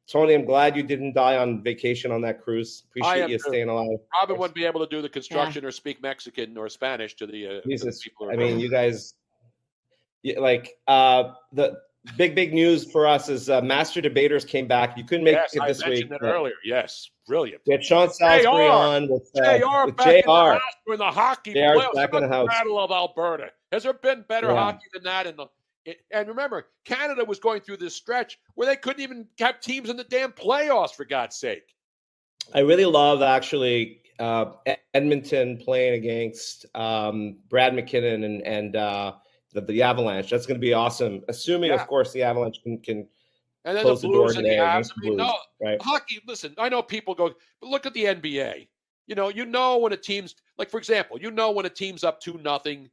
Tony, 0.08 0.34
I'm 0.34 0.46
glad 0.46 0.78
you 0.78 0.84
didn't 0.84 1.14
die 1.14 1.36
on 1.38 1.62
vacation 1.64 2.12
on 2.12 2.22
that 2.22 2.42
cruise. 2.42 2.84
Appreciate 2.90 3.30
you 3.30 3.38
too. 3.38 3.44
staying 3.50 3.68
alive. 3.68 4.00
Robin 4.14 4.38
wouldn't 4.38 4.56
be 4.56 4.66
able 4.66 4.80
to 4.80 4.88
do 4.88 5.02
the 5.02 5.10
construction 5.10 5.66
or 5.66 5.72
speak 5.72 6.02
Mexican 6.02 6.58
or 6.58 6.70
Spanish 6.70 7.16
to 7.16 7.28
the, 7.28 7.46
uh, 7.46 7.50
to 7.62 7.78
the 7.78 8.00
people. 8.02 8.26
who 8.26 8.30
are 8.30 8.34
I 8.34 8.38
mean, 8.38 8.58
you 8.58 8.70
guys, 8.70 9.16
yeah, 10.24 10.40
like 10.40 10.78
uh, 10.88 11.34
the 11.52 11.78
big 12.16 12.36
big 12.36 12.54
news 12.54 12.90
for 12.90 13.06
us 13.08 13.30
is 13.30 13.50
uh, 13.50 13.62
Master 13.62 14.02
Debaters 14.02 14.46
came 14.46 14.68
back. 14.68 14.98
You 14.98 15.04
couldn't 15.04 15.26
make 15.26 15.36
yes, 15.36 15.56
it 15.56 15.62
I 15.62 15.68
this 15.68 15.82
mentioned 15.82 16.10
week. 16.12 16.20
but 16.22 16.26
earlier. 16.28 16.54
Yes, 16.64 17.10
brilliant. 17.28 17.62
We 17.68 17.74
had 17.74 17.84
Sean 17.84 18.10
Salisbury 18.10 18.68
JR. 18.68 18.72
on 18.72 19.10
with, 19.10 19.30
uh, 19.38 19.58
JR 19.58 19.86
with 19.86 19.98
back 19.98 20.08
in 20.08 20.16
the 20.16 20.22
JR. 20.22 20.54
house 20.54 20.62
the 20.98 21.04
hockey 21.12 21.54
playoffs. 21.54 21.94
back 21.94 22.14
in 22.14 22.22
the 22.22 22.28
house. 22.28 22.48
Battle 22.48 22.80
of 22.80 22.92
Alberta. 22.92 23.50
Has 23.72 23.84
there 23.84 23.94
been 23.94 24.24
better 24.30 24.48
Yeah. 24.48 24.56
hockey 24.56 24.86
than 24.94 25.04
that? 25.04 25.28
In 25.28 25.36
the 25.36 25.48
it, 25.86 26.00
and 26.12 26.28
remember, 26.28 26.68
Canada 26.86 27.24
was 27.24 27.40
going 27.40 27.62
through 27.62 27.78
this 27.78 27.96
stretch 27.96 28.38
where 28.56 28.68
they 28.68 28.76
couldn't 28.76 29.02
even 29.02 29.28
have 29.40 29.60
teams 29.62 29.90
in 29.90 29.96
the 29.98 30.04
damn 30.06 30.32
playoffs. 30.32 30.94
For 30.94 31.06
God's 31.06 31.38
sake, 31.38 31.74
I 32.54 32.60
really 32.60 32.86
love 32.86 33.22
actually 33.22 34.02
uh, 34.20 34.54
Edmonton 34.94 35.58
playing 35.58 35.94
against 35.94 36.66
um, 36.76 37.38
Brad 37.50 37.74
McKinnon 37.74 38.26
and 38.26 38.42
and 38.42 38.76
uh, 38.76 39.14
the, 39.66 39.74
the 39.74 39.82
Avalanche. 39.82 40.30
That's 40.30 40.46
going 40.46 40.60
to 40.60 40.66
be 40.66 40.74
awesome. 40.74 41.24
Assuming, 41.28 41.70
Yeah. 41.72 41.82
of 41.82 41.88
course, 41.88 42.12
the 42.14 42.24
Avalanche 42.24 42.62
can, 42.64 42.78
can 42.80 43.08
And 43.66 43.76
then 43.78 43.84
close 43.84 44.02
the 44.02 44.08
the 44.08 44.14
door 44.14 44.26
Blues 44.26 44.36
and 44.38 44.46
the 44.46 44.50
today 44.50 44.62
Avs. 44.62 44.72
against 44.74 44.94
I 44.98 45.02
mean, 45.02 45.18
Blues, 45.18 45.28
no, 45.28 45.66
right? 45.68 45.82
hockey. 45.82 46.20
Listen, 46.28 46.54
I 46.58 46.70
know 46.70 46.82
people 46.82 47.14
go, 47.16 47.34
but 47.62 47.70
look 47.70 47.86
at 47.86 47.94
the 47.94 48.06
NBA. 48.06 48.68
You 49.08 49.16
know, 49.16 49.30
you 49.30 49.46
know 49.46 49.78
when 49.78 49.94
a 49.94 49.98
team's 49.98 50.36
like, 50.58 50.70
for 50.70 50.78
example, 50.78 51.20
you 51.20 51.32
know 51.32 51.52
when 51.52 51.66
a 51.66 51.70
team's 51.70 52.04
up 52.04 52.20
two 52.20 52.38
nothing. 52.44 52.90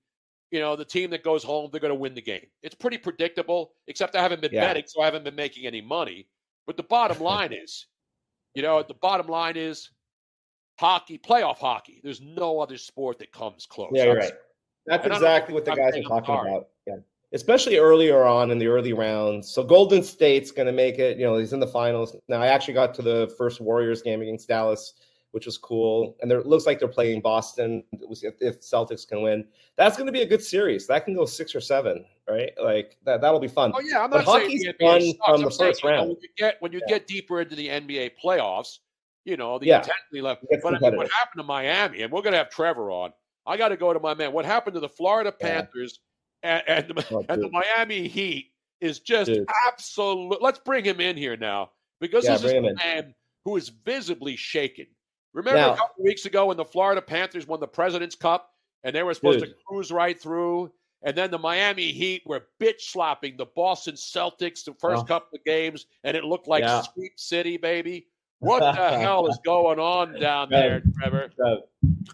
You 0.51 0.61
know, 0.61 0.77
the 0.77 0.85
team 0.85 1.11
that 1.11 1.25
goes 1.25 1.43
home, 1.43 1.69
they're 1.73 1.81
going 1.81 1.91
to 1.91 1.99
win 1.99 2.15
the 2.15 2.23
game. 2.23 2.47
It's 2.63 2.77
pretty 2.77 2.97
predictable. 2.99 3.73
Except 3.89 4.15
I 4.15 4.23
haven't 4.23 4.41
been 4.41 4.53
Yeah. 4.53 4.67
betting, 4.69 4.85
so 4.87 5.03
I 5.03 5.07
haven't 5.07 5.25
been 5.25 5.35
making 5.35 5.67
any 5.67 5.81
money. 5.81 6.29
But 6.67 6.77
the 6.77 6.85
bottom 6.85 7.19
line 7.33 7.53
is, 7.53 7.87
you 8.55 8.63
know, 8.63 8.81
the 8.83 8.95
bottom 8.95 9.27
line 9.27 9.57
is 9.57 9.91
hockey, 10.79 11.19
playoff 11.19 11.59
hockey. 11.59 12.01
There's 12.05 12.21
no 12.21 12.61
other 12.61 12.77
sport 12.79 13.19
that 13.19 13.33
comes 13.33 13.67
close. 13.67 13.91
Yeah, 13.95 14.05
right. 14.13 14.33
That's 14.87 15.05
and 15.05 15.13
I 15.13 15.17
don't 15.17 15.25
exactly 15.25 15.55
what 15.55 15.65
the 15.65 15.73
guys 15.75 15.97
are 15.97 16.03
talking 16.03 16.27
sorry. 16.35 16.51
about. 16.51 16.69
Yeah. 16.87 16.97
Especially 17.33 17.79
earlier 17.79 18.25
on 18.25 18.51
in 18.51 18.59
the 18.59 18.67
early 18.67 18.93
rounds. 18.93 19.51
So 19.53 19.65
Golden 19.65 20.03
State's 20.03 20.51
going 20.53 20.67
to 20.67 20.73
make 20.73 20.99
it. 20.99 21.19
You 21.19 21.25
know, 21.25 21.39
he's 21.39 21.53
in 21.53 21.61
the 21.61 21.67
finals. 21.67 22.15
Now, 22.29 22.41
I 22.41 22.47
actually 22.49 22.75
got 22.75 22.95
to 22.95 23.03
the 23.03 23.35
first 23.37 23.61
Warriors 23.61 24.03
game 24.03 24.23
against 24.23 24.47
Dallas, 24.47 24.95
which 25.33 25.47
was 25.47 25.59
cool. 25.59 26.17
And 26.23 26.31
there, 26.31 26.39
it 26.39 26.47
looks 26.47 26.65
like 26.65 26.79
they're 26.79 26.87
playing 26.87 27.23
Boston 27.23 27.83
if, 27.93 28.61
Celtics 28.61 29.09
can 29.09 29.21
win. 29.23 29.45
That's 29.77 29.97
going 29.97 30.07
to 30.07 30.13
be 30.13 30.21
a 30.23 30.27
good 30.27 30.43
series. 30.45 30.87
That 30.87 31.05
can 31.05 31.15
go 31.17 31.25
six 31.25 31.57
or 31.57 31.61
seven, 31.61 32.05
right? 32.29 32.53
Like 32.63 32.99
that, 33.05 33.21
that'll 33.21 33.41
be 33.41 33.49
fun. 33.49 33.73
Oh 33.75 33.81
yeah, 33.81 34.05
I'm 34.05 34.11
But 34.11 34.19
not 34.27 34.27
saying 34.27 34.43
hockey's 34.45 34.63
the 34.63 34.75
fun 34.81 35.01
from 35.27 35.35
I'm 35.35 35.43
the 35.43 35.51
saying, 35.51 35.73
first 35.73 35.83
you 35.83 35.91
know, 35.91 35.97
round. 35.97 36.09
when 36.11 36.19
you 36.21 36.29
get 36.37 36.57
when 36.61 36.73
you 36.73 36.81
get 36.87 37.09
deeper 37.09 37.41
into 37.41 37.57
the 37.57 37.67
NBA 37.69 38.13
playoffs, 38.23 38.79
you 39.25 39.37
know 39.37 39.59
the 39.59 39.67
Yeah. 39.67 39.79
intensity 39.79 40.21
level. 40.21 40.47
But 40.63 40.75
I 40.75 40.79
mean, 40.79 40.97
what 40.97 41.11
happened 41.11 41.41
to 41.41 41.43
Miami? 41.43 42.03
And 42.03 42.13
we're 42.13 42.23
going 42.23 42.33
to 42.33 42.39
have 42.39 42.51
Trevor 42.51 42.93
on. 42.93 43.13
I 43.47 43.57
got 43.57 43.69
to 43.69 43.77
go 43.77 43.93
to 43.93 44.01
my 44.01 44.15
man. 44.15 44.33
What 44.33 44.45
happened 44.45 44.75
to 44.75 44.81
the 44.81 44.89
Florida 44.89 45.33
Yeah. 45.41 45.47
Panthers 45.61 46.01
and 46.43 46.63
and 46.67 46.89
the, 46.89 47.07
Oh, 47.11 47.25
and 47.29 47.43
the. 47.43 47.51
Miami 47.51 48.09
Heat 48.09 48.53
is 48.81 49.01
just 49.01 49.31
Dude. 49.31 49.47
absolute. 49.67 50.41
Let's 50.43 50.59
bring 50.59 50.85
him 50.85 51.01
in 51.01 51.17
here 51.17 51.37
now 51.37 51.71
because 52.01 52.25
Yeah, 52.25 52.33
this 52.33 52.45
is 52.45 52.53
a 52.53 52.57
him 52.57 52.65
in. 52.67 52.75
man 52.77 53.15
who 53.45 53.57
is 53.57 53.69
visibly 53.69 54.37
shaken. 54.37 54.87
Remember 55.33 55.59
Now- 55.61 55.75
a 55.75 55.77
couple 55.77 56.05
weeks 56.05 56.27
ago 56.27 56.47
when 56.47 56.57
the 56.57 56.65
Florida 56.65 57.03
Panthers 57.03 57.47
won 57.47 57.61
the 57.61 57.67
President's 57.69 58.15
Cup 58.15 58.51
and 58.85 58.95
they 58.95 59.03
were 59.03 59.15
supposed 59.15 59.41
to 59.41 59.55
cruise 59.67 59.91
right 59.91 60.21
through, 60.21 60.71
and 61.03 61.17
then 61.17 61.31
the 61.31 61.39
Miami 61.39 61.91
Heat 61.93 62.23
were 62.27 62.47
bitch 62.61 62.81
slapping 62.83 63.37
the 63.37 63.47
Boston 63.47 63.95
Celtics 63.95 64.65
the 64.65 64.75
first 64.75 65.03
Oh. 65.03 65.05
couple 65.07 65.37
of 65.39 65.45
games, 65.45 65.87
and 66.05 66.17
it 66.17 66.25
looked 66.25 66.47
like 66.47 66.63
Yeah. 66.63 66.83
Sweep 66.83 67.13
City, 67.19 67.57
baby. 67.57 68.07
What 68.45 68.61
the 68.61 68.99
hell 68.99 69.27
is 69.27 69.39
going 69.45 69.79
on 69.79 70.13
down 70.21 70.51
there, 70.51 70.83
Trevor? 70.99 71.31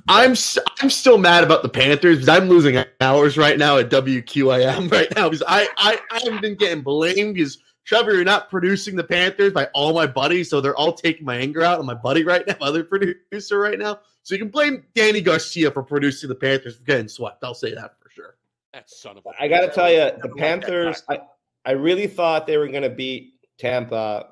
I'm 0.09 0.32
s- 0.32 0.59
I'm 0.81 0.90
still 0.90 1.19
mad 1.19 1.44
about 1.44 1.62
the 1.62 1.69
Panthers 1.69 2.19
because 2.19 2.28
I'm 2.28 2.48
losing 2.48 2.82
hours 3.01 3.36
right 3.36 3.59
now 3.59 3.78
at 3.78 3.90
WQAM 3.90 4.90
right 4.93 5.09
now 5.16 5.28
because 5.28 5.43
I 5.47 5.69
I 5.77 5.98
I 6.11 6.19
haven't 6.24 6.40
been 6.43 6.57
getting 6.57 6.82
blamed 6.82 7.35
because 7.35 7.59
Trevor, 7.85 8.15
you're 8.15 8.24
not 8.24 8.51
producing 8.51 8.94
the 8.94 9.05
Panthers 9.05 9.52
by 9.52 9.66
all 9.74 9.93
my 9.93 10.07
buddies, 10.07 10.48
so 10.48 10.61
they're 10.61 10.77
all 10.77 10.93
taking 10.93 11.24
my 11.24 11.36
anger 11.36 11.62
out 11.62 11.78
on 11.78 11.86
my 11.86 11.94
buddy 11.94 12.23
right 12.24 12.47
now, 12.47 12.55
other 12.61 12.85
producer 12.85 13.59
right 13.59 13.78
now. 13.78 13.98
So 14.23 14.35
you 14.35 14.39
can 14.39 14.48
blame 14.48 14.85
Danny 14.94 15.20
Garcia 15.20 15.70
for 15.70 15.82
producing 15.82 16.28
the 16.28 16.35
Panthers 16.35 16.77
for 16.77 16.85
getting 16.85 17.09
swept. 17.09 17.43
I'll 17.43 17.55
say 17.55 17.74
that 17.74 17.94
for 18.01 18.11
sure. 18.11 18.36
That 18.74 18.89
son 18.89 19.16
of 19.16 19.27
a. 19.27 19.31
I 19.43 19.48
got 19.48 19.62
to 19.62 19.69
tell 19.69 19.90
you, 19.90 19.97
the 19.98 20.05
Never 20.05 20.12
liked 20.12 20.20
that 20.23 20.36
Panthers. 20.36 21.02
I, 21.09 21.19
I 21.65 21.70
really 21.73 22.07
thought 22.07 22.47
they 22.47 22.59
were 22.59 22.69
going 22.69 22.82
to 22.82 22.90
beat 22.90 23.32
Tampa. 23.59 24.28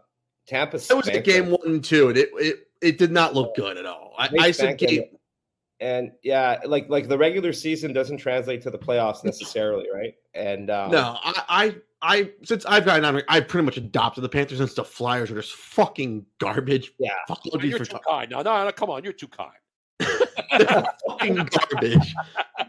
Tampa. 0.48 0.78
That 0.78 0.96
was 0.96 1.06
the 1.06 1.20
game 1.20 1.44
them. 1.44 1.52
one 1.52 1.66
and 1.66 1.84
two, 1.84 2.08
and 2.08 2.18
it 2.18 2.30
it, 2.34 2.68
it 2.80 2.98
did 2.98 3.12
not 3.12 3.34
look 3.34 3.54
good 3.54 3.76
at 3.76 3.86
all. 3.86 4.14
I, 4.18 4.30
I 4.38 4.50
said 4.50 4.54
spanked 4.54 4.80
them. 4.80 4.88
game 4.88 5.04
And 5.80 6.12
yeah, 6.22 6.58
like 6.64 6.88
like 6.88 7.08
the 7.08 7.18
regular 7.18 7.52
season 7.52 7.92
doesn't 7.92 8.16
translate 8.16 8.62
to 8.62 8.70
the 8.70 8.78
playoffs 8.78 9.24
necessarily, 9.24 9.86
right? 9.94 10.14
And 10.34 10.70
uh, 10.70 10.88
No, 10.88 11.18
I, 11.22 11.42
I, 11.48 11.76
I, 12.00 12.30
since 12.44 12.64
I've 12.64 12.84
gotten 12.84 13.04
on, 13.04 13.22
I 13.28 13.40
pretty 13.40 13.64
much 13.64 13.76
adopted 13.76 14.24
the 14.24 14.28
Panthers 14.28 14.58
since 14.58 14.74
the 14.74 14.84
Flyers 14.84 15.30
are 15.30 15.34
just 15.34 15.52
fucking 15.52 16.24
garbage. 16.38 16.92
Yeah, 16.98 17.10
fuck 17.26 17.40
No, 17.52 17.60
you're 17.60 17.78
too 17.78 17.98
kind. 18.08 18.30
No, 18.30 18.42
no, 18.42 18.64
no, 18.64 18.72
come 18.72 18.90
on, 18.90 19.04
you're 19.04 19.12
too 19.12 19.28
kind. 19.28 19.52
Fucking 21.08 21.34
garbage. 21.34 22.14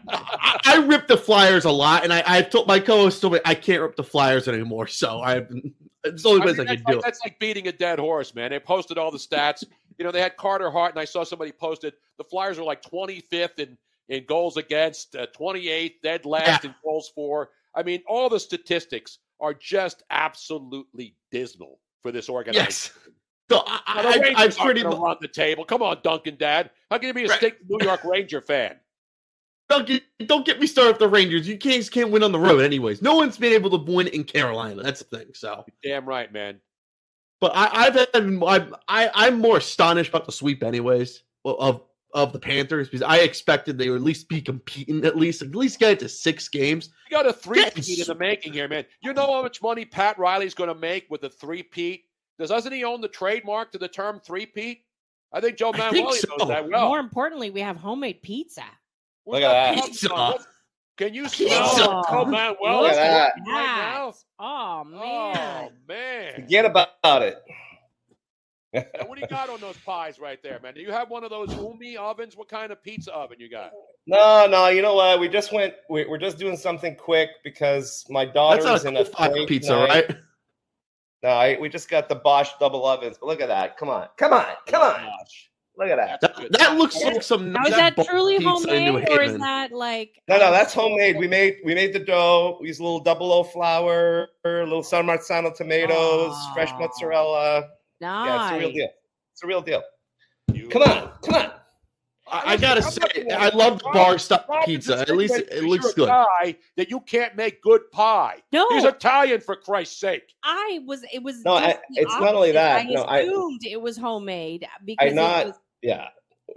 I, 0.08 0.60
I 0.64 0.76
rip 0.86 1.06
the 1.06 1.16
Flyers 1.16 1.64
a 1.64 1.70
lot, 1.70 2.04
and 2.04 2.12
I, 2.12 2.22
I've 2.26 2.50
told 2.50 2.66
my 2.66 2.80
co-host 2.80 3.20
told 3.20 3.34
me 3.34 3.40
I 3.44 3.54
can't 3.54 3.82
rip 3.82 3.96
the 3.96 4.04
Flyers 4.04 4.48
anymore. 4.48 4.86
So 4.86 5.20
I've, 5.20 5.50
it's 6.04 6.22
the 6.22 6.28
only 6.28 6.42
I 6.42 6.46
mean, 6.46 6.60
I, 6.60 6.76
can 6.76 6.84
do 6.84 6.92
like, 6.92 6.96
it. 6.96 7.02
that's 7.02 7.20
like 7.24 7.38
beating 7.38 7.68
a 7.68 7.72
dead 7.72 7.98
horse, 7.98 8.34
man. 8.34 8.50
They 8.50 8.58
posted 8.58 8.98
all 8.98 9.10
the 9.10 9.18
stats. 9.18 9.64
You 9.98 10.04
know, 10.04 10.10
they 10.10 10.20
had 10.20 10.36
Carter 10.36 10.70
Hart, 10.70 10.92
and 10.92 11.00
I 11.00 11.04
saw 11.04 11.24
somebody 11.24 11.52
posted 11.52 11.94
the 12.18 12.24
Flyers 12.24 12.58
are 12.58 12.64
like 12.64 12.82
25th 12.82 13.58
in, 13.58 13.78
in 14.08 14.24
goals 14.26 14.56
against, 14.56 15.16
uh, 15.16 15.26
28th, 15.38 15.94
dead 16.02 16.24
last 16.26 16.64
in 16.64 16.74
goals 16.84 17.10
for. 17.14 17.50
I 17.74 17.82
mean, 17.82 18.02
all 18.06 18.28
the 18.28 18.40
statistics 18.40 19.18
are 19.40 19.54
just 19.54 20.02
absolutely 20.10 21.14
dismal 21.30 21.78
for 22.02 22.12
this 22.12 22.28
organization. 22.28 22.66
Yes. 22.68 22.92
So 23.50 23.64
I, 23.66 23.80
I, 23.84 24.32
I, 24.36 24.42
aren't 24.42 24.56
pretty 24.56 24.84
much. 24.84 24.96
run 24.96 25.16
the 25.20 25.26
table. 25.26 25.64
Come 25.64 25.82
on, 25.82 25.98
Duncan, 26.04 26.36
Dad. 26.36 26.70
How 26.88 26.98
can 26.98 27.08
you 27.08 27.14
be 27.14 27.24
a 27.24 27.28
stick 27.28 27.58
New 27.68 27.84
York 27.84 28.04
Ranger 28.04 28.40
fan? 28.40 28.76
Don't 29.68 29.88
get, 29.88 30.04
don't 30.26 30.46
get 30.46 30.60
me 30.60 30.68
started 30.68 30.92
with 30.92 30.98
the 31.00 31.08
Rangers. 31.08 31.48
You 31.48 31.58
can't 31.58 31.90
can't 31.90 32.12
win 32.12 32.22
on 32.22 32.30
the 32.30 32.38
road, 32.38 32.60
anyways. 32.60 33.02
No 33.02 33.16
one's 33.16 33.36
been 33.36 33.52
able 33.52 33.76
to 33.76 33.92
win 33.92 34.06
in 34.06 34.22
Carolina. 34.22 34.82
That's 34.82 35.02
the 35.02 35.18
thing. 35.18 35.26
So, 35.34 35.64
Damn 35.82 36.06
right, 36.06 36.32
man. 36.32 36.60
but 37.40 37.50
I, 37.54 37.86
I've 37.86 37.94
had 37.94 38.08
I'm 38.14 38.42
I, 38.44 38.68
I'm 38.88 39.40
more 39.40 39.56
astonished 39.56 40.10
about 40.10 40.26
the 40.26 40.32
sweep, 40.32 40.62
anyways, 40.62 41.24
of 41.44 41.82
of 42.14 42.32
the 42.32 42.38
Panthers 42.38 42.88
because 42.88 43.02
I 43.02 43.18
expected 43.18 43.78
they 43.78 43.88
would 43.88 43.96
at 43.96 44.02
least 44.02 44.28
be 44.28 44.40
competing, 44.40 45.04
at 45.04 45.16
least 45.16 45.42
at 45.42 45.54
least 45.56 45.80
get 45.80 45.92
it 45.92 45.98
to 46.00 46.08
six 46.08 46.48
games. 46.48 46.90
You 47.10 47.16
got 47.16 47.26
a 47.26 47.32
three 47.32 47.68
peat 47.70 47.98
in 47.98 48.06
the 48.06 48.14
making 48.14 48.52
here, 48.52 48.68
man. 48.68 48.84
You 49.02 49.12
know 49.12 49.26
how 49.26 49.42
much 49.42 49.60
money 49.60 49.84
Pat 49.84 50.18
Riley's 50.18 50.54
going 50.54 50.68
to 50.68 50.74
make 50.74 51.06
with 51.10 51.20
the 51.20 51.30
three 51.30 51.64
peat? 51.64 52.04
Does 52.40 52.48
doesn't 52.48 52.72
he 52.72 52.82
own 52.84 53.00
the 53.00 53.08
trademark 53.08 53.70
to 53.72 53.78
the 53.78 53.86
term 53.86 54.18
three 54.24 54.46
peat? 54.46 54.82
I 55.32 55.40
think 55.40 55.56
Joe 55.56 55.70
think 55.72 55.84
Manuel 55.94 56.12
so. 56.14 56.28
knows 56.38 56.48
that 56.48 56.68
well. 56.68 56.88
More 56.88 56.98
importantly, 56.98 57.50
we 57.50 57.60
have 57.60 57.76
homemade 57.76 58.22
pizza. 58.22 58.64
Look 59.26 59.42
at 59.42 59.74
that. 59.74 59.80
comes 59.84 60.00
from? 60.00 60.18
What's- 60.18 60.46
Can 60.96 61.14
you 61.14 61.24
Pizza. 61.24 61.44
smell 61.46 62.04
Joe 62.10 62.24
Manuel 62.24 62.82
Look 62.82 62.92
at 62.92 62.96
that. 62.96 63.32
right 63.46 63.46
now? 63.46 64.12
Oh, 64.40 64.80
oh 64.80 64.84
man. 64.84 65.36
Oh 65.36 65.68
man! 65.86 66.34
forget 66.34 66.64
about 66.64 67.22
it. 67.22 67.42
Now, 68.72 68.82
what 69.06 69.16
do 69.16 69.20
you 69.22 69.26
got 69.26 69.48
on 69.50 69.60
those 69.60 69.76
pies 69.78 70.20
right 70.20 70.40
there, 70.44 70.60
man? 70.62 70.74
Do 70.74 70.80
you 70.80 70.92
have 70.92 71.10
one 71.10 71.24
of 71.24 71.30
those 71.30 71.48
Ooni 71.50 71.96
ovens? 71.96 72.36
What 72.36 72.48
kind 72.48 72.70
of 72.70 72.80
pizza 72.82 73.12
oven 73.12 73.38
you 73.40 73.50
got? 73.50 73.72
No, 74.06 74.46
no, 74.48 74.68
you 74.68 74.80
know 74.80 74.94
what? 74.94 75.18
We 75.18 75.28
just 75.28 75.52
went. 75.52 75.74
We, 75.88 76.06
we're 76.06 76.18
just 76.18 76.38
doing 76.38 76.56
something 76.56 76.94
quick 76.96 77.30
because 77.42 78.04
my 78.08 78.24
daughter's 78.24 78.64
That's 78.64 78.84
not 78.84 78.90
in 78.94 78.96
a 78.98 79.00
a 79.02 79.34
cool 79.34 79.46
pizza, 79.46 79.72
tonight. 79.72 79.88
right? 80.08 80.16
No, 81.22 81.30
I, 81.30 81.58
we 81.60 81.68
just 81.68 81.90
got 81.90 82.08
the 82.08 82.14
Bosch 82.14 82.50
double 82.58 82.86
ovens. 82.86 83.18
But 83.18 83.26
look 83.26 83.40
at 83.40 83.48
that! 83.48 83.76
Come 83.76 83.90
on, 83.90 84.08
come 84.16 84.32
on, 84.32 84.46
come 84.66 84.82
on! 84.82 85.00
Look 85.76 85.88
at 85.88 85.96
that! 85.96 86.20
That, 86.20 86.52
that 86.52 86.78
looks 86.78 87.00
like 87.02 87.22
some. 87.22 87.52
Now 87.52 87.64
is 87.64 87.70
that 87.70 87.94
bulk 87.94 88.08
truly 88.08 88.38
pizza 88.38 88.74
in 88.74 88.84
New 88.84 88.92
homemade 88.92 89.10
or 89.10 89.22
is 89.22 89.38
that 89.38 89.72
like 89.72 90.22
No, 90.28 90.38
no, 90.38 90.46
um, 90.46 90.52
that's 90.52 90.72
homemade. 90.72 91.18
We 91.18 91.28
made 91.28 91.58
we 91.64 91.74
made 91.74 91.92
the 91.92 92.00
dough. 92.00 92.58
We 92.60 92.68
used 92.68 92.80
a 92.80 92.82
little 92.82 93.00
double 93.00 93.32
O 93.32 93.44
flour, 93.44 94.28
a 94.44 94.48
little 94.48 94.82
San 94.82 95.06
Marzano 95.06 95.54
tomatoes, 95.54 96.34
fresh 96.54 96.72
mozzarella. 96.78 97.68
Nice. 98.00 98.26
Yeah, 98.26 98.42
it's 98.42 98.52
a 98.52 98.58
real 98.58 98.72
deal. 98.72 98.88
It's 99.32 99.42
a 99.42 99.46
real 99.46 99.62
deal. 99.62 99.82
Come 100.70 100.82
on, 100.82 101.10
come 101.22 101.34
on. 101.34 101.50
I, 102.32 102.52
I 102.52 102.56
gotta 102.56 102.82
say, 102.82 103.00
I 103.36 103.48
love 103.50 103.78
the 103.78 103.90
bar 103.92 104.18
style 104.18 104.44
pizza. 104.64 105.00
At 105.00 105.10
least 105.16 105.34
it, 105.34 105.48
it 105.50 105.64
looks 105.64 105.84
You're 105.84 105.92
a 105.92 105.94
good. 105.94 106.08
Guy 106.08 106.56
that 106.76 106.90
you 106.90 107.00
can't 107.00 107.36
make 107.36 107.60
good 107.62 107.82
pie. 107.90 108.36
No. 108.52 108.68
he's 108.70 108.84
Italian 108.84 109.40
for 109.40 109.56
Christ's 109.56 109.98
sake. 110.00 110.34
I 110.44 110.80
was 110.86 111.04
it 111.12 111.22
was 111.22 111.42
No, 111.44 111.54
I- 111.54 111.72
just 111.72 111.78
the 111.90 112.00
it's 112.02 112.14
not 112.20 112.34
only 112.34 112.52
that, 112.52 112.80
I 112.80 112.84
no, 112.84 113.02
I- 113.02 113.18
assumed 113.20 113.60
it 113.64 113.80
was 113.80 113.96
homemade 113.96 114.66
because 114.84 115.08
I'm 115.10 115.14
not. 115.16 115.40
it 115.42 115.46
was 115.48 115.56
yeah, 115.82 116.08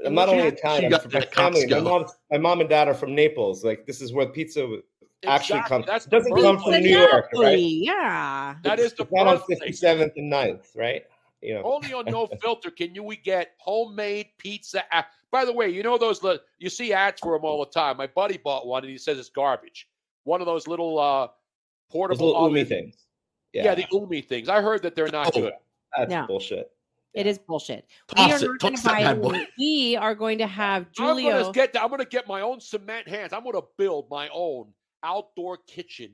I'm 0.06 0.14
not 0.16 0.30
only 0.30 0.44
Italian. 0.48 0.94
I'm 0.94 1.00
from 1.02 1.12
my 1.14 1.22
family. 1.22 1.66
My 1.68 1.80
mom, 1.80 2.06
my 2.32 2.38
mom 2.38 2.60
and 2.62 2.70
dad 2.70 2.88
are 2.88 2.94
from 2.94 3.16
Naples. 3.16 3.64
Like 3.64 3.86
this 3.86 4.02
is 4.02 4.12
where 4.14 4.26
pizza 4.28 4.62
actually 5.26 5.60
Exactly, 5.60 5.70
comes. 5.70 5.86
that's 5.86 6.06
It 6.06 6.10
doesn't 6.12 6.36
come 6.36 6.60
from. 6.60 6.72
New 6.72 6.90
York, 7.00 7.30
right? 7.38 7.58
Yeah. 7.58 8.56
That 8.64 8.74
It's- 8.80 8.92
is 8.92 8.94
the 8.98 9.04
it's 9.04 9.12
not 9.14 9.28
on 9.28 9.38
birthplace. 9.48 9.82
57th 9.82 10.12
and 10.18 10.32
9th, 10.32 10.76
right? 10.76 11.04
You 11.42 11.56
know. 11.56 11.64
Only 11.64 11.94
on 11.94 12.06
No 12.06 12.28
Filter 12.42 12.72
can 12.72 12.94
you 12.96 13.04
we 13.04 13.16
get 13.18 13.52
homemade 13.60 14.28
pizza. 14.38 14.84
A- 15.34 15.38
By 15.40 15.46
the 15.46 15.54
way, 15.54 15.70
you 15.70 15.84
know 15.84 15.98
those 15.98 16.24
li- 16.24 16.40
you 16.60 16.70
see 16.70 16.94
ads 16.94 17.20
for 17.20 17.36
them 17.38 17.46
all 17.46 17.60
the 17.66 17.72
time. 17.72 17.98
My 17.98 18.08
buddy 18.08 18.38
bought 18.38 18.66
one 18.68 18.84
and 18.84 18.92
he 18.92 18.98
says 18.98 19.18
it's 19.20 19.30
garbage. 19.30 19.88
One 20.24 20.42
of 20.42 20.48
those 20.48 20.68
little 20.68 21.00
uh 21.00 21.28
Those 21.28 21.32
portable 21.92 22.28
little 22.28 22.50
Ooni 22.50 22.68
things. 22.68 22.96
Yeah. 23.52 23.66
Yeah, 23.66 23.76
the 23.76 23.84
Ooni 23.94 24.26
things. 24.28 24.50
I 24.50 24.62
heard 24.62 24.82
that 24.84 24.96
they're 24.96 25.08
not 25.10 25.28
Oh. 25.36 25.42
good. 25.42 25.54
that's 25.98 26.10
No. 26.10 26.26
bullshit. 26.28 26.72
It 27.14 27.28
is 27.28 27.38
bullshit. 27.38 27.88
Toss 28.08 28.26
we 28.26 28.32
are 28.34 28.36
it. 28.38 28.42
not 28.42 28.60
going 28.60 28.76
to 28.76 28.82
Toss 28.82 28.92
buy 28.92 29.14
bad 29.14 29.48
We 29.60 29.96
are 29.96 30.16
going 30.16 30.40
to 30.40 30.48
have 30.48 30.88
I'm 30.98 31.06
Julio. 31.06 31.42
gonna 31.42 31.54
get 31.54 31.76
I'm 31.82 31.90
gonna 31.90 32.06
get 32.06 32.28
my 32.28 32.42
own 32.42 32.60
cement 32.60 33.08
hands. 33.08 33.34
I'm 33.34 33.44
gonna 33.44 33.62
build 33.78 34.10
my 34.10 34.30
own 34.34 34.74
outdoor 35.04 35.58
kitchen 35.68 36.12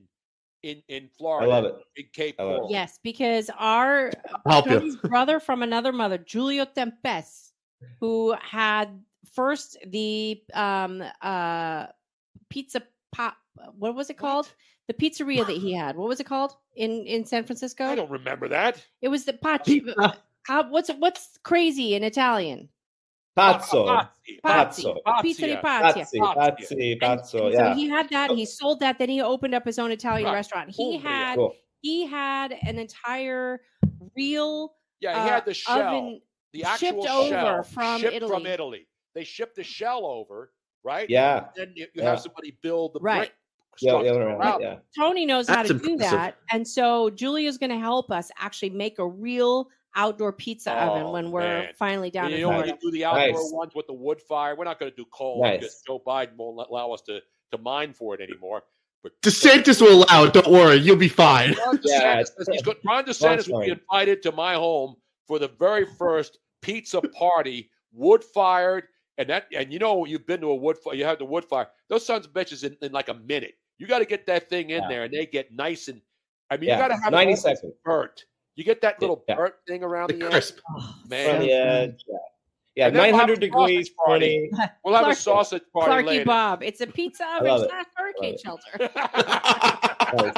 in 0.63 0.81
in 0.89 1.07
Florida. 1.17 1.49
I 1.49 1.53
love 1.55 1.65
it. 1.65 1.75
In 1.95 2.05
Cape 2.11 2.35
I 2.39 2.43
love 2.43 2.51
it. 2.51 2.55
Coral. 2.57 2.71
Yes, 2.71 2.99
because 3.01 3.49
our 3.57 4.11
I'll 4.45 4.51
help 4.51 4.65
you. 4.65 4.79
Tony's 4.79 4.95
brother 4.97 5.39
from 5.39 5.61
another 5.63 5.93
mother, 5.93 6.17
Julio 6.29 6.65
Tempest, 6.65 7.53
who 8.01 8.35
had 8.41 9.01
first 9.33 9.77
the 9.87 10.41
um 10.53 11.03
uh 11.21 11.87
pizza 12.49 12.81
pop. 13.11 13.35
What 13.77 13.95
was 13.95 14.09
it 14.09 14.17
called? 14.17 14.51
The 14.87 14.93
pizzeria 14.93 15.45
that 15.45 15.57
he 15.57 15.73
had. 15.81 15.95
What 15.95 16.07
was 16.07 16.19
it 16.19 16.25
called 16.25 16.53
in 16.75 17.05
in 17.05 17.25
San 17.25 17.43
Francisco? 17.43 17.85
I 17.85 17.95
don't 17.95 18.09
remember 18.11 18.47
that. 18.49 18.83
It 19.01 19.09
was 19.09 19.25
the 19.25 19.33
pacci. 19.33 19.81
How, 20.47 20.67
what's 20.69 20.89
what's 20.97 21.37
crazy 21.43 21.93
in 21.95 22.03
Italian? 22.03 22.69
Pazzo. 23.37 23.85
Pazzi. 23.87 24.41
Pazzo. 24.43 25.21
Pizza 25.21 25.45
di 25.47 25.55
Pazzi. 25.57 26.03
Pazzi. 26.03 26.19
Pazzi. 26.35 26.99
Pazzo. 26.99 27.25
So 27.29 27.47
Yeah. 27.49 27.75
he 27.75 27.87
had 27.87 28.09
that. 28.09 28.31
He 28.31 28.45
sold 28.45 28.79
that. 28.81 28.97
Then 28.97 29.09
he 29.09 29.21
opened 29.21 29.53
up 29.53 29.63
his 29.65 29.77
own 29.79 29.91
Italian 29.91 30.25
Right. 30.27 30.33
restaurant. 30.33 30.69
He 30.71 30.75
Cool. 30.75 30.99
had 30.99 31.35
Cool. 31.35 31.55
he 31.81 32.05
had 32.07 32.51
an 32.63 32.79
entire 32.79 33.61
real 34.15 34.75
Yeah, 34.99 35.13
he 35.23 35.29
uh, 35.29 35.33
had 35.33 35.45
the 35.45 35.53
shell, 35.53 35.81
oven 35.81 36.21
the 36.51 36.59
shipped 36.77 36.97
actual 36.99 37.07
over 37.07 37.29
shell 37.29 37.63
from 37.63 38.01
shipped 38.01 38.15
Italy. 38.15 38.31
from 38.31 38.45
Italy. 38.47 38.87
They 39.15 39.23
ship 39.23 39.55
the 39.55 39.63
shell 39.63 40.05
over, 40.05 40.51
right? 40.83 41.09
Yeah. 41.09 41.47
Then 41.55 41.73
you, 41.75 41.87
you 41.93 42.03
Yeah. 42.03 42.11
have 42.11 42.21
somebody 42.21 42.57
build 42.61 42.93
the 42.93 42.99
Right. 42.99 43.19
brick 43.19 43.33
Yeah, 43.81 44.01
yeah, 44.01 44.11
right, 44.11 44.59
yeah. 44.61 44.79
Tony 44.97 45.25
knows 45.25 45.47
how 45.47 45.57
That's 45.63 45.69
to 45.69 45.79
do 45.79 45.95
that, 45.97 46.35
and 46.51 46.67
so 46.67 47.09
Julia's 47.09 47.57
going 47.57 47.69
to 47.69 47.77
help 47.79 48.11
us 48.11 48.29
actually 48.37 48.71
make 48.71 48.99
a 48.99 49.07
real 49.07 49.69
outdoor 49.95 50.33
pizza 50.33 50.71
oven 50.73 51.03
Oh, 51.07 51.11
when 51.11 51.31
we're 51.31 51.41
man. 51.41 51.73
finally 51.77 52.09
down 52.11 52.29
you 52.29 52.37
in 52.37 52.43
only 52.43 52.55
Florida. 52.67 52.77
do 52.81 52.91
the 52.91 53.05
outdoor 53.05 53.27
Nice. 53.41 53.51
ones 53.53 53.71
with 53.75 53.87
the 53.87 53.93
wood 53.93 54.21
fire. 54.21 54.55
We're 54.55 54.65
not 54.65 54.79
going 54.79 54.91
to 54.91 54.95
do 54.95 55.05
coal 55.13 55.41
Nice. 55.43 55.59
because 55.61 55.81
Joe 55.87 56.01
Biden 56.05 56.35
won't 56.35 56.67
allow 56.69 56.91
us 56.91 57.01
to 57.03 57.21
to 57.51 57.57
mine 57.57 57.93
for 57.93 58.13
it 58.13 58.21
anymore. 58.21 58.63
But 59.01 59.13
DeSantis 59.21 59.81
will 59.81 60.03
allow 60.03 60.25
it. 60.25 60.33
Don't 60.33 60.47
worry, 60.51 60.75
you'll 60.75 60.97
be 60.97 61.07
fine. 61.07 61.55
Ron 61.65 61.79
Yeah, 61.83 62.17
DeSantis, 62.21 62.27
says 62.37 62.47
he's 62.51 62.61
go- 62.61 62.75
Ron 62.85 63.05
DeSantis 63.05 63.49
will 63.51 63.61
be 63.61 63.71
invited 63.71 64.21
to 64.23 64.31
my 64.33 64.53
home 64.55 64.97
for 65.25 65.39
the 65.39 65.47
very 65.47 65.85
first 65.97 66.37
pizza 66.61 67.01
party, 67.01 67.71
wood 67.93 68.23
fired, 68.23 68.83
and 69.19 69.29
that 69.29 69.45
and 69.55 69.71
you 69.71 69.77
know 69.77 70.05
you've 70.05 70.25
been 70.25 70.41
to 70.41 70.47
a 70.47 70.55
wood 70.55 70.77
fire, 70.79 70.95
you 70.95 71.05
have 71.05 71.19
the 71.19 71.25
wood 71.25 71.45
fire. 71.45 71.67
Those 71.89 72.03
sons 72.05 72.25
of 72.25 72.33
bitches 72.33 72.63
in, 72.63 72.75
in 72.81 72.91
like 72.91 73.09
a 73.09 73.13
minute. 73.13 73.53
You 73.77 73.85
got 73.85 73.99
to 73.99 74.05
get 74.05 74.25
that 74.25 74.49
thing 74.49 74.71
in 74.71 74.81
Yeah. 74.83 74.89
there, 74.89 75.03
and 75.03 75.13
they 75.13 75.27
get 75.27 75.53
nice 75.53 75.87
and. 75.89 76.01
I 76.51 76.57
mean, 76.57 76.69
Yeah, 76.69 76.77
you 76.77 76.81
got 76.81 76.87
to 76.95 77.01
have 77.03 77.11
90 77.13 77.35
seconds. 77.35 77.73
burnt. 77.85 78.25
You 78.55 78.63
get 78.63 78.81
that 78.81 78.99
little 78.99 79.23
Yeah. 79.29 79.35
burnt 79.35 79.53
thing 79.67 79.83
around 79.83 80.09
The 80.09 80.15
the, 80.15 80.29
crisp. 80.29 80.57
end, 80.57 80.83
From 81.01 81.09
man. 81.09 81.41
the 81.41 81.51
edge. 81.53 82.03
Yeah. 82.07 82.17
Yeah. 82.75 82.87
And 82.87 82.95
then 82.95 83.03
we'll 83.03 83.11
900 83.11 83.39
degrees, 83.39 83.89
party. 83.89 84.49
20. 84.51 84.69
We'll 84.83 84.95
have 84.95 85.07
a 85.07 85.13
sausage 85.15 85.61
party 85.71 85.91
Clarky 85.91 86.05
later. 86.07 86.25
Bob. 86.25 86.63
It's 86.63 86.81
a 86.81 86.87
pizza 86.87 87.23
oven 87.35 87.47
love 87.49 87.61
it. 87.63 87.69
slash 87.69 87.85
hurricane 87.95 88.37
shelter. 88.43 88.89
Nice. 90.11 90.33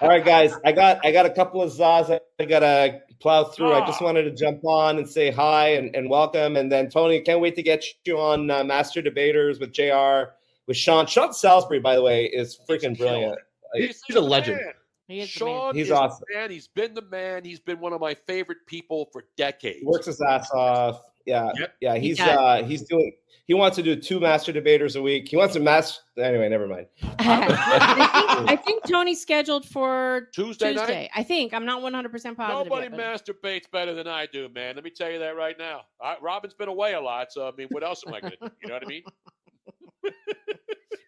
All 0.00 0.08
right, 0.08 0.24
guys. 0.24 0.54
I 0.64 0.72
got 0.72 1.04
I 1.04 1.12
got 1.12 1.26
a 1.26 1.30
couple 1.30 1.60
of 1.62 1.70
Zaz 1.70 2.10
I- 2.10 2.20
I 2.40 2.46
gotta 2.46 3.02
plow 3.20 3.44
through. 3.44 3.72
I 3.72 3.86
just 3.86 4.00
Ah. 4.00 4.04
wanted 4.04 4.24
to 4.24 4.30
jump 4.30 4.64
on 4.64 4.98
and 4.98 5.08
say 5.08 5.30
hi 5.30 5.70
and, 5.74 5.94
and 5.96 6.08
welcome. 6.08 6.56
And 6.56 6.70
then 6.70 6.88
Tony, 6.90 7.20
can't 7.20 7.40
wait 7.40 7.54
to 7.56 7.62
get 7.62 7.84
you 8.04 8.18
on 8.18 8.50
uh, 8.50 8.64
Master 8.64 9.02
Debaters 9.02 9.58
with 9.58 9.72
JR 9.72 10.34
with 10.66 10.76
Sean. 10.76 11.06
Sean 11.06 11.32
Salisbury, 11.32 11.80
by 11.80 11.94
the 11.94 12.02
way, 12.02 12.24
is 12.26 12.58
freaking 12.68 12.96
brilliant. 12.96 13.38
He's, 13.74 14.02
he's 14.06 14.16
a 14.16 14.20
legend. 14.20 14.58
Man. 14.58 14.72
He 15.08 15.20
is 15.20 15.32
the 15.34 15.44
man. 15.44 15.54
Sean 15.54 15.74
He's 15.74 15.82
is 15.84 15.88
the 15.88 15.96
awesome. 15.96 16.24
man. 16.34 16.50
He's 16.50 16.68
been 16.68 16.94
the 16.94 17.02
man. 17.02 17.44
He's 17.44 17.60
been 17.60 17.80
one 17.80 17.92
of 17.92 18.00
my 18.00 18.14
favorite 18.26 18.58
people 18.66 19.08
for 19.12 19.24
decades. 19.36 19.80
He 19.80 19.86
works 19.86 20.06
his 20.06 20.20
ass 20.20 20.50
off. 20.52 21.00
Yeah, 21.28 21.50
Yep. 21.58 21.74
yeah. 21.80 21.94
He 21.96 22.08
He's 22.08 22.18
does. 22.18 22.28
uh 22.28 22.62
he's 22.66 22.82
doing. 22.82 23.12
He 23.46 23.54
wants 23.54 23.76
to 23.76 23.82
do 23.82 23.96
two 23.96 24.20
master 24.20 24.52
debaters 24.52 24.96
a 24.96 25.00
week. 25.02 25.26
He 25.28 25.36
wants 25.36 25.54
to 25.54 25.60
master. 25.60 26.00
Anyway, 26.18 26.46
never 26.50 26.66
mind. 26.66 26.86
I, 27.18 27.94
think, 27.96 28.10
I 28.50 28.56
think 28.56 28.84
Tony's 28.86 29.22
scheduled 29.22 29.64
for 29.66 30.28
Tuesday, 30.34 30.74
Tuesday. 30.74 31.02
night. 31.02 31.10
I 31.14 31.22
think 31.22 31.54
I'm 31.54 31.64
not 31.64 31.80
100 31.82 32.10
percent 32.10 32.36
positive. 32.36 32.66
Nobody 32.70 32.88
yet, 32.88 32.92
but- 32.92 33.00
masturbates 33.00 33.70
better 33.70 33.94
than 33.94 34.06
I 34.06 34.26
do, 34.26 34.48
man. 34.54 34.74
Let 34.74 34.84
me 34.84 34.90
tell 34.90 35.10
you 35.10 35.18
that 35.20 35.34
right 35.36 35.56
now. 35.58 35.82
I, 36.02 36.16
Robin's 36.20 36.52
been 36.54 36.68
away 36.68 36.92
a 36.94 37.00
lot, 37.00 37.32
so 37.32 37.48
I 37.48 37.52
mean, 37.56 37.68
what 37.70 37.82
else 37.82 38.02
am 38.06 38.12
I 38.14 38.20
going 38.20 38.32
to 38.32 38.38
do? 38.38 38.50
You 38.62 38.68
know 38.68 38.74
what 38.74 38.84
I 38.84 38.88
mean? 38.88 39.02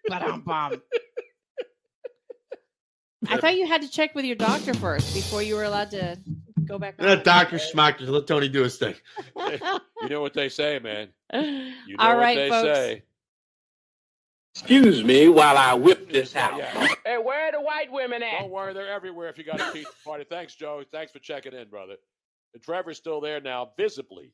Ba-dum-bum. 0.09 0.83
I 3.29 3.37
thought 3.37 3.55
you 3.57 3.67
had 3.67 3.83
to 3.83 3.89
check 3.89 4.15
with 4.15 4.25
your 4.25 4.37
doctor 4.37 4.73
first 4.75 5.13
before 5.15 5.43
you 5.43 5.55
were 5.57 5.65
allowed 5.65 5.91
to 5.91 6.19
go 6.67 6.79
back. 6.79 6.95
On. 6.99 7.23
Doctor 7.23 7.57
Schmachter, 7.57 8.09
let 8.09 8.27
Tony 8.27 8.49
do 8.49 8.63
his 8.63 8.77
thing. 8.77 8.95
You 9.37 10.09
know 10.09 10.21
what 10.21 10.35
they 10.35 10.49
say, 10.49 10.79
man. 10.79 11.09
You 11.33 11.97
know 11.97 12.05
All 12.05 12.17
what 12.17 12.35
they 12.35 12.49
folks. 12.49 12.79
say. 12.79 13.03
Excuse 14.55 15.05
me 15.05 15.29
while 15.29 15.57
I 15.57 15.75
whip 15.75 16.11
this 16.11 16.35
out. 16.35 16.59
Yeah. 16.59 16.89
Hey, 17.05 17.19
where 17.19 17.49
are 17.49 17.53
the 17.53 17.61
white 17.61 17.91
women 17.93 18.23
at? 18.23 18.41
Don't 18.41 18.51
worry, 18.51 18.75
they're 18.75 18.93
everywhere 18.93 19.29
if 19.29 19.39
you 19.39 19.45
got 19.45 19.61
a 19.61 19.71
pizza 19.73 19.93
party. 20.05 20.25
Thanks, 20.29 20.55
Joe. 20.55 20.83
Thanks 20.91 21.13
for 21.13 21.21
checking 21.21 21.53
in, 21.53 21.69
brother. 21.69 21.95
And 22.53 22.63
Trevor's 22.63 22.97
still 22.97 23.21
there 23.21 23.41
now, 23.41 23.71
visibly, 23.77 24.33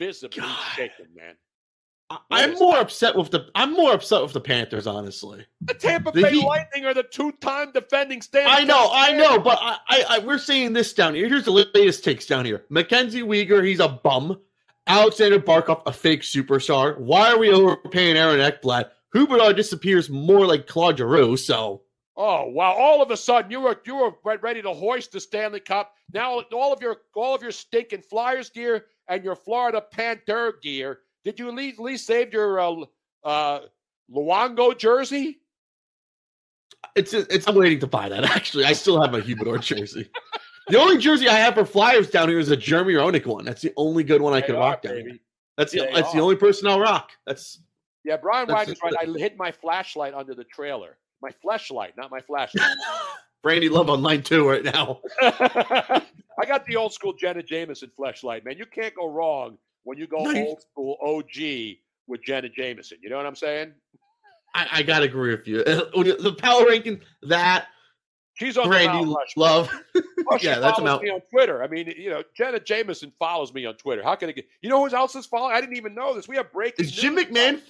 visibly 0.00 0.42
shaking, 0.74 1.14
man. 1.14 1.36
I'm 2.30 2.54
more 2.54 2.78
upset 2.78 3.16
with 3.16 3.30
the. 3.30 3.48
I'm 3.54 3.72
more 3.72 3.92
upset 3.92 4.22
with 4.22 4.32
the 4.32 4.40
Panthers, 4.40 4.86
honestly. 4.86 5.44
The 5.62 5.74
Tampa 5.74 6.12
Bay 6.12 6.34
Lightning 6.34 6.84
are 6.84 6.94
the 6.94 7.02
two-time 7.02 7.72
defending 7.72 8.22
Stanley. 8.22 8.50
I 8.50 8.64
know, 8.64 8.90
I 8.92 9.12
know, 9.12 9.38
but 9.40 9.58
I, 9.60 9.78
I, 9.88 10.04
I, 10.08 10.18
we're 10.20 10.38
seeing 10.38 10.72
this 10.72 10.92
down 10.92 11.14
here. 11.14 11.28
Here's 11.28 11.44
the 11.44 11.50
latest 11.50 12.04
takes 12.04 12.26
down 12.26 12.44
here. 12.44 12.64
Mackenzie 12.68 13.22
Weegar, 13.22 13.64
he's 13.66 13.80
a 13.80 13.88
bum. 13.88 14.38
Alexander 14.86 15.40
Barkov, 15.40 15.82
a 15.86 15.92
fake 15.92 16.22
superstar. 16.22 16.96
Why 16.98 17.32
are 17.32 17.38
we 17.38 17.50
overpaying 17.50 18.16
Aaron 18.16 18.38
Ekblad? 18.38 18.90
Huberdeau 19.12 19.56
disappears 19.56 20.08
more 20.08 20.46
like 20.46 20.68
Claude 20.68 20.98
Giroux, 20.98 21.36
so 21.36 21.82
Oh 22.18 22.46
wow! 22.46 22.72
All 22.72 23.02
of 23.02 23.10
a 23.10 23.16
sudden, 23.16 23.50
you 23.50 23.60
were 23.60 23.78
you 23.84 23.96
were 23.96 24.38
ready 24.38 24.62
to 24.62 24.72
hoist 24.72 25.12
the 25.12 25.20
Stanley 25.20 25.60
Cup. 25.60 25.92
Now 26.14 26.40
all 26.52 26.72
of 26.72 26.80
your 26.80 26.96
all 27.14 27.34
of 27.34 27.42
your 27.42 27.50
stinking 27.50 28.02
Flyers 28.02 28.48
gear 28.48 28.86
and 29.08 29.22
your 29.22 29.36
Florida 29.36 29.82
Panther 29.82 30.54
gear. 30.62 31.00
Did 31.26 31.40
you 31.40 31.48
at 31.48 31.54
least, 31.56 31.80
at 31.80 31.84
least 31.84 32.06
save 32.06 32.32
your 32.32 32.60
uh, 32.60 32.84
uh, 33.24 33.60
Luongo 34.14 34.78
jersey? 34.78 35.40
it's 36.94 37.12
it's. 37.12 37.48
I'm 37.48 37.56
waiting 37.56 37.80
to 37.80 37.88
buy 37.88 38.08
that. 38.08 38.22
Actually, 38.36 38.64
I 38.64 38.72
still 38.72 39.02
have 39.02 39.10
my 39.10 39.20
Humidor 39.20 39.58
jersey. 39.58 40.08
The 40.68 40.80
only 40.80 40.98
jersey 40.98 41.28
I 41.28 41.34
have 41.34 41.54
for 41.54 41.64
Flyers 41.64 42.10
down 42.10 42.28
here 42.28 42.40
is 42.40 42.50
a 42.50 42.56
Jeremy 42.56 42.94
Roenick 42.94 43.24
one. 43.24 43.44
That's 43.44 43.62
the 43.62 43.72
only 43.76 44.02
good 44.02 44.20
one 44.20 44.32
I 44.32 44.40
They 44.40 44.46
can 44.48 44.56
are, 44.56 44.58
rock 44.70 44.82
down 44.82 44.94
baby. 44.94 45.10
here. 45.10 45.18
That's 45.56 45.70
the 45.70 45.78
They 45.78 45.92
that's 45.94 46.12
the 46.12 46.18
only 46.18 46.34
person 46.34 46.66
I'll 46.66 46.80
rock. 46.80 47.10
That's 47.24 47.60
Yeah, 48.02 48.16
Brian 48.16 48.48
Wagner's 48.48 48.80
the- 48.80 48.90
right. 48.96 49.08
I 49.08 49.18
hid 49.18 49.36
my 49.36 49.52
flashlight 49.52 50.12
under 50.12 50.34
the 50.34 50.42
trailer. 50.42 50.98
My 51.22 51.30
flashlight, 51.40 51.96
not 51.96 52.10
my 52.10 52.18
flashlight. 52.20 52.76
Brandy 53.44 53.68
Love 53.68 53.90
on 53.90 54.02
line 54.02 54.24
two 54.24 54.48
right 54.48 54.64
now. 54.64 55.02
I 55.22 56.02
got 56.48 56.66
the 56.66 56.74
old 56.74 56.92
school 56.92 57.12
Jenna 57.12 57.44
Jameson 57.44 57.92
flashlight, 57.96 58.44
man. 58.44 58.58
You 58.58 58.66
can't 58.66 58.94
go 58.96 59.08
wrong 59.08 59.58
when 59.86 59.96
you 59.98 60.06
go 60.06 60.18
Nice. 60.24 60.46
old 60.48 60.60
school 60.62 60.96
OG 61.00 61.76
with 62.08 62.22
Jenna 62.24 62.48
Jameson. 62.48 62.98
You 63.02 63.08
know 63.10 63.16
what 63.16 63.26
I'm 63.26 63.36
saying? 63.36 63.72
I, 64.54 64.66
I 64.72 64.82
gotta 64.82 65.04
agree 65.06 65.30
with 65.30 65.46
you. 65.46 65.58
The 65.64 66.34
power 66.38 66.66
ranking 66.66 67.00
that 67.22 67.66
She's 68.34 68.58
on 68.58 68.68
Brandy 68.68 68.88
the 68.98 69.04
Mount 69.06 69.16
Rushmore. 69.16 69.46
Love. 69.46 69.70
She 70.40 70.46
yeah, 70.48 70.58
that's 70.58 70.78
about. 70.80 71.02
me 71.02 71.08
on 71.10 71.20
Twitter. 71.30 71.62
I 71.62 71.68
mean, 71.68 71.94
you 71.96 72.10
know, 72.10 72.22
Jenna 72.36 72.58
Jameson 72.58 73.12
follows 73.18 73.54
me 73.54 73.64
on 73.64 73.74
Twitter. 73.76 74.02
How 74.02 74.16
can 74.16 74.28
I 74.28 74.32
get? 74.32 74.46
You 74.60 74.68
know 74.68 74.84
who 74.86 74.94
else 74.94 75.14
is 75.14 75.24
following? 75.24 75.54
I 75.54 75.60
didn't 75.60 75.76
even 75.76 75.94
know 75.94 76.14
this. 76.14 76.26
We 76.26 76.34
have 76.36 76.52
breaking. 76.52 76.84
Is 76.84 76.90
Jim. 76.92 77.16
McMahon? 77.16 77.62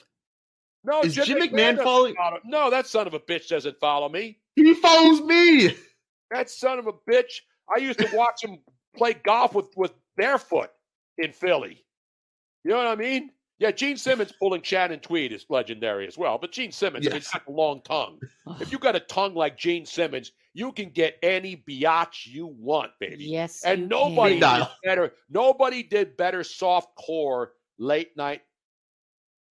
No, 0.82 1.02
is 1.02 1.14
Jim 1.14 1.38
McMahon 1.38 1.72
doesn't 1.72 1.84
following- 1.84 2.14
follow- 2.14 2.40
No, 2.46 2.70
that 2.70 2.86
son 2.86 3.06
of 3.06 3.12
a 3.14 3.20
bitch 3.20 3.48
doesn't 3.48 3.78
follow 3.78 4.08
me. 4.08 4.38
He 4.56 4.72
follows 4.74 5.20
me. 5.20 5.76
That 6.32 6.50
son 6.50 6.80
of 6.80 6.88
a 6.88 6.92
bitch. 7.08 7.42
I 7.72 7.78
used 7.78 8.00
to 8.00 8.08
watch 8.16 8.42
him 8.42 8.58
play 8.96 9.12
golf 9.14 9.54
with 9.54 9.68
with 9.76 9.92
barefoot 10.16 10.70
in 11.18 11.32
Philly. 11.32 11.84
You 12.66 12.72
know 12.72 12.78
what 12.78 12.88
I 12.88 12.96
mean? 12.96 13.30
Yeah, 13.60 13.70
Gene 13.70 13.96
Simmons 13.96 14.32
pulling 14.32 14.60
Shannon 14.62 14.98
Tweed 14.98 15.32
is 15.32 15.46
legendary 15.48 16.04
as 16.08 16.18
well. 16.18 16.36
But 16.36 16.50
Gene 16.50 16.72
Simmons, 16.72 17.06
I 17.06 17.10
mean, 17.10 17.20
he's 17.20 17.28
got 17.30 17.46
a 17.46 17.50
long 17.52 17.80
tongue. 17.82 18.18
If 18.60 18.72
you 18.72 18.78
got 18.78 18.96
a 18.96 19.00
tongue 19.00 19.34
like 19.34 19.56
Gene 19.56 19.86
Simmons, 19.86 20.32
you 20.52 20.72
can 20.72 20.90
get 20.90 21.16
any 21.22 21.62
biatch 21.68 22.26
you 22.26 22.48
want, 22.48 22.90
baby. 22.98 23.24
Yes, 23.24 23.62
And 23.64 23.82
you 23.82 23.86
nobody 23.86 24.40
Big 24.40 24.42
did 24.42 24.66
better. 24.84 25.12
Nobody 25.30 25.84
did 25.84 26.16
better 26.16 26.42
soft 26.42 26.96
core 26.96 27.52
late 27.78 28.16
night 28.16 28.42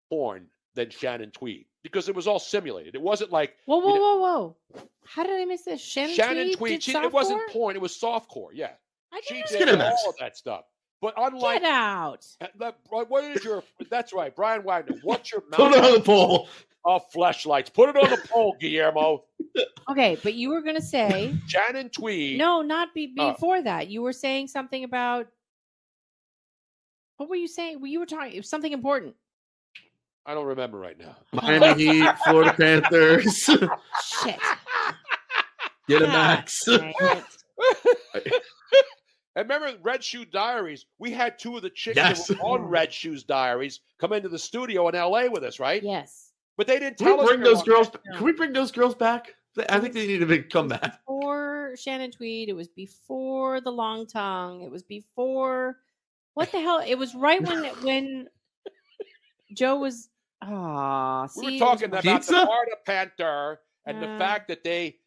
porn 0.08 0.46
than 0.76 0.88
Shannon 0.90 1.30
Tweed 1.32 1.66
because 1.82 2.08
it 2.08 2.14
was 2.14 2.26
all 2.28 2.38
simulated. 2.38 2.94
It 2.94 3.02
wasn't 3.02 3.32
like 3.32 3.56
Whoa, 3.66 3.80
you 3.80 3.86
whoa, 3.86 3.94
know, 3.96 4.00
whoa, 4.00 4.56
whoa! 4.76 4.86
How 5.04 5.24
did 5.24 5.40
I 5.40 5.44
miss 5.46 5.62
this? 5.62 5.80
Shannon, 5.80 6.14
Shannon 6.14 6.44
Tweed, 6.46 6.56
Tweed. 6.58 6.70
did 6.72 6.82
She, 6.84 6.92
it 6.96 7.12
wasn't 7.12 7.40
softcore? 7.42 7.52
porn. 7.52 7.76
It 7.76 7.82
was 7.82 7.94
soft 7.98 8.28
core. 8.30 8.52
Yeah, 8.54 8.70
I 9.12 9.20
she 9.26 9.34
didn't 9.34 9.48
did 9.50 9.58
Get 9.58 9.68
him 9.68 9.80
out. 9.80 9.92
all 10.04 10.10
of 10.10 10.16
that 10.20 10.36
stuff. 10.36 10.64
But 11.00 11.14
unlike 11.16 11.62
Get 11.62 11.70
out! 11.70 12.26
Uh, 12.40 12.46
that- 12.58 12.76
what 12.90 13.24
is 13.24 13.42
your? 13.44 13.62
That's 13.90 14.12
right, 14.12 14.34
Brian 14.36 14.62
Wagner. 14.64 14.96
What's 15.02 15.32
your 15.32 15.40
Put 15.52 15.72
it 15.72 15.82
on 15.84 15.94
the 15.94 16.00
pole. 16.00 16.48
of 16.84 17.02
flashlights? 17.12 17.70
Put 17.70 17.88
it 17.88 17.96
on 17.96 18.10
the 18.10 18.18
pole, 18.28 18.56
Guillermo. 18.60 19.24
Okay, 19.90 20.18
but 20.22 20.34
you 20.34 20.50
were 20.50 20.60
gonna 20.62 20.80
say 20.82 21.34
Shannon 21.46 21.88
Tweed. 21.88 22.38
no, 22.38 22.60
not 22.62 22.92
be, 22.94 23.14
Oh. 23.18 23.32
before 23.32 23.62
that. 23.62 23.88
You 23.88 24.02
were 24.02 24.12
saying 24.12 24.48
something 24.48 24.84
about 24.84 25.26
what 27.16 27.28
were 27.28 27.36
you 27.36 27.48
saying? 27.48 27.80
Well, 27.80 27.90
you 27.90 27.98
were 28.00 28.06
talking 28.06 28.32
it 28.32 28.36
was 28.38 28.48
something 28.50 28.72
important. 28.72 29.14
I 30.26 30.34
don't 30.34 30.46
remember 30.46 30.78
right 30.78 30.98
now. 30.98 31.16
Miami 31.32 31.82
Heat, 31.82 32.10
Florida 32.24 32.52
Panthers. 32.52 33.36
Shit. 33.44 34.38
Get 35.88 36.02
a 36.02 36.06
max. 36.06 36.62
Dang. 39.34 39.40
And 39.42 39.50
remember 39.50 39.78
Red 39.82 40.02
Shoe 40.04 40.24
Diaries? 40.24 40.86
We 40.98 41.10
had 41.10 41.38
two 41.38 41.56
of 41.56 41.62
the 41.62 41.70
chicks 41.70 41.96
Yes. 41.96 42.26
that 42.28 42.38
were 42.38 42.44
on 42.44 42.62
Red 42.62 42.92
Shoes 42.92 43.24
Diaries 43.24 43.80
come 43.98 44.12
into 44.12 44.28
the 44.28 44.38
studio 44.38 44.88
in 44.88 44.94
LA 44.94 45.26
with 45.28 45.44
us, 45.44 45.58
right? 45.60 45.82
Yes. 45.82 46.32
But 46.56 46.66
they 46.66 46.78
didn't 46.78 46.98
Can 46.98 47.06
tell 47.06 47.16
we 47.18 47.22
us 47.24 47.28
bring 47.28 47.40
they 47.40 47.44
those 47.52 47.62
girls? 47.62 47.88
Red 47.88 48.16
Can 48.16 48.24
we 48.26 48.32
bring 48.32 48.52
those 48.52 48.70
girls 48.72 48.94
back? 48.94 49.34
I 49.68 49.80
think 49.80 49.94
they 49.94 50.06
need 50.06 50.18
to 50.18 50.26
make 50.26 50.48
come 50.50 50.68
back. 50.68 51.00
Before 51.06 51.74
Shannon 51.76 52.10
Tweed, 52.12 52.48
it 52.48 52.52
was 52.52 52.68
before 52.68 53.60
the 53.60 53.70
long 53.72 54.06
tongue. 54.06 54.62
It 54.62 54.70
was 54.70 54.82
before 54.82 55.78
what 56.34 56.52
the 56.52 56.60
hell? 56.60 56.82
It 56.86 56.96
was 56.96 57.14
right 57.14 57.42
when 57.42 57.64
when 57.82 58.28
Joe 59.56 59.76
was 59.78 60.08
ah. 60.42 61.28
We 61.36 61.54
were 61.54 61.58
talking 61.58 61.86
about 61.86 62.04
the 62.04 62.20
Florida 62.20 62.76
Panther 62.86 63.60
and 63.86 64.00
the 64.02 64.06
fact 64.18 64.46
that 64.48 64.62
they, 64.62 64.84
that, 64.84 64.92
that- 64.92 64.99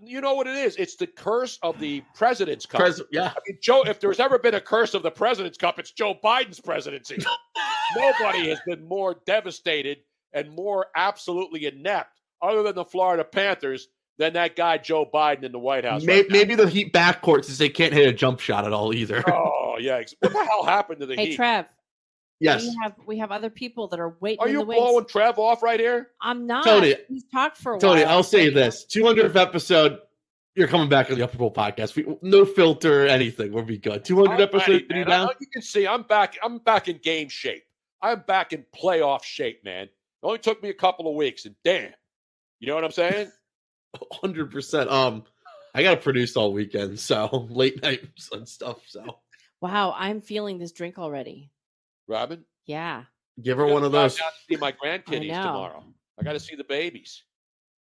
you 0.00 0.20
know 0.20 0.34
what 0.34 0.46
it 0.46 0.56
is? 0.56 0.76
It's 0.76 0.96
the 0.96 1.06
curse 1.06 1.58
of 1.62 1.78
the 1.78 2.02
President's 2.14 2.66
Cup. 2.66 2.80
Pres- 2.80 3.02
yeah. 3.10 3.26
I 3.28 3.40
mean, 3.46 3.58
Joe, 3.62 3.82
if 3.82 4.00
there's 4.00 4.20
ever 4.20 4.38
been 4.38 4.54
a 4.54 4.60
curse 4.60 4.94
of 4.94 5.02
the 5.02 5.10
President's 5.10 5.58
Cup, 5.58 5.78
it's 5.78 5.92
Joe 5.92 6.14
Biden's 6.22 6.60
presidency. 6.60 7.18
Nobody 7.96 8.48
has 8.48 8.60
been 8.66 8.86
more 8.86 9.16
devastated 9.26 9.98
and 10.32 10.50
more 10.50 10.86
absolutely 10.94 11.66
inept, 11.66 12.20
other 12.42 12.62
than 12.62 12.74
the 12.74 12.84
Florida 12.84 13.24
Panthers, 13.24 13.88
than 14.18 14.34
that 14.34 14.56
guy 14.56 14.78
Joe 14.78 15.08
Biden 15.12 15.44
in 15.44 15.52
the 15.52 15.58
White 15.58 15.84
House. 15.84 16.04
May- 16.04 16.22
right 16.22 16.30
maybe 16.30 16.54
the 16.54 16.68
Heat 16.68 16.92
backcourt 16.92 17.44
since 17.44 17.58
they 17.58 17.68
can't 17.68 17.92
hit 17.92 18.08
a 18.08 18.12
jump 18.12 18.40
shot 18.40 18.66
at 18.66 18.72
all 18.72 18.92
either. 18.92 19.22
Oh 19.28 19.76
yeah, 19.78 20.02
what 20.20 20.32
the 20.32 20.44
hell 20.44 20.64
happened 20.64 21.00
to 21.00 21.06
the 21.06 21.14
Hey 21.14 21.26
Heat? 21.26 21.36
Trev. 21.36 21.66
Yes. 22.40 22.62
We 22.62 22.76
have 22.82 22.92
we 23.06 23.18
have 23.18 23.32
other 23.32 23.50
people 23.50 23.88
that 23.88 23.98
are 24.00 24.16
waiting. 24.20 24.40
Are 24.40 24.46
in 24.46 24.52
you 24.52 24.58
the 24.60 24.64
wings. 24.66 24.80
blowing 24.80 25.06
Trev 25.06 25.38
off 25.38 25.62
right 25.62 25.80
here? 25.80 26.10
I'm 26.22 26.46
not. 26.46 26.64
Tony, 26.64 26.94
He's 27.08 27.24
talked 27.32 27.56
for 27.58 27.74
a 27.74 27.78
Tony, 27.78 28.02
while. 28.04 28.12
I'll 28.18 28.22
say 28.22 28.48
this: 28.48 28.86
200th 28.86 29.34
episode, 29.34 29.98
you're 30.54 30.68
coming 30.68 30.88
back 30.88 31.10
on 31.10 31.18
the 31.18 31.24
Upper 31.24 31.36
Bowl 31.38 31.52
podcast. 31.52 31.96
We, 31.96 32.06
no 32.22 32.44
filter, 32.44 33.06
anything. 33.08 33.52
We'll 33.52 33.64
be 33.64 33.78
good. 33.78 34.04
200 34.04 34.34
I'm 34.34 34.40
episode, 34.40 34.68
ready, 34.68 34.80
to 34.82 34.88
be 34.88 34.94
man. 34.94 35.06
down. 35.08 35.28
I- 35.30 35.32
You 35.40 35.46
can 35.52 35.62
see 35.62 35.86
I'm 35.86 36.02
back. 36.04 36.36
I'm 36.42 36.58
back 36.58 36.86
in 36.88 36.98
game 36.98 37.28
shape. 37.28 37.64
I'm 38.00 38.20
back 38.28 38.52
in 38.52 38.64
playoff 38.72 39.24
shape, 39.24 39.64
man. 39.64 39.84
It 39.86 39.90
only 40.22 40.38
took 40.38 40.62
me 40.62 40.68
a 40.68 40.74
couple 40.74 41.08
of 41.08 41.16
weeks, 41.16 41.44
and 41.44 41.56
damn, 41.64 41.90
you 42.60 42.68
know 42.68 42.76
what 42.76 42.84
I'm 42.84 42.92
saying? 42.92 43.32
Hundred 44.12 44.52
percent. 44.52 44.88
Um, 44.90 45.24
I 45.74 45.82
got 45.82 45.96
to 45.96 46.00
produce 46.00 46.36
all 46.36 46.52
weekend, 46.52 47.00
so 47.00 47.46
late 47.50 47.82
nights 47.82 48.30
and 48.32 48.48
stuff. 48.48 48.78
So 48.86 49.18
Wow, 49.60 49.92
I'm 49.96 50.20
feeling 50.20 50.58
this 50.58 50.70
drink 50.70 50.98
already. 51.00 51.50
Robin, 52.08 52.44
Yeah. 52.66 53.04
give 53.42 53.58
her 53.58 53.66
I 53.68 53.72
one 53.72 53.84
of 53.84 53.92
those. 53.92 54.16
drive 54.16 54.24
down 54.26 54.32
to 54.32 54.54
see 54.54 54.60
my 54.60 54.72
grandkiddies 54.72 55.28
know. 55.28 55.42
tomorrow. 55.42 55.84
I 56.18 56.24
got 56.24 56.32
to 56.32 56.40
see 56.40 56.56
the 56.56 56.64
babies. 56.64 57.22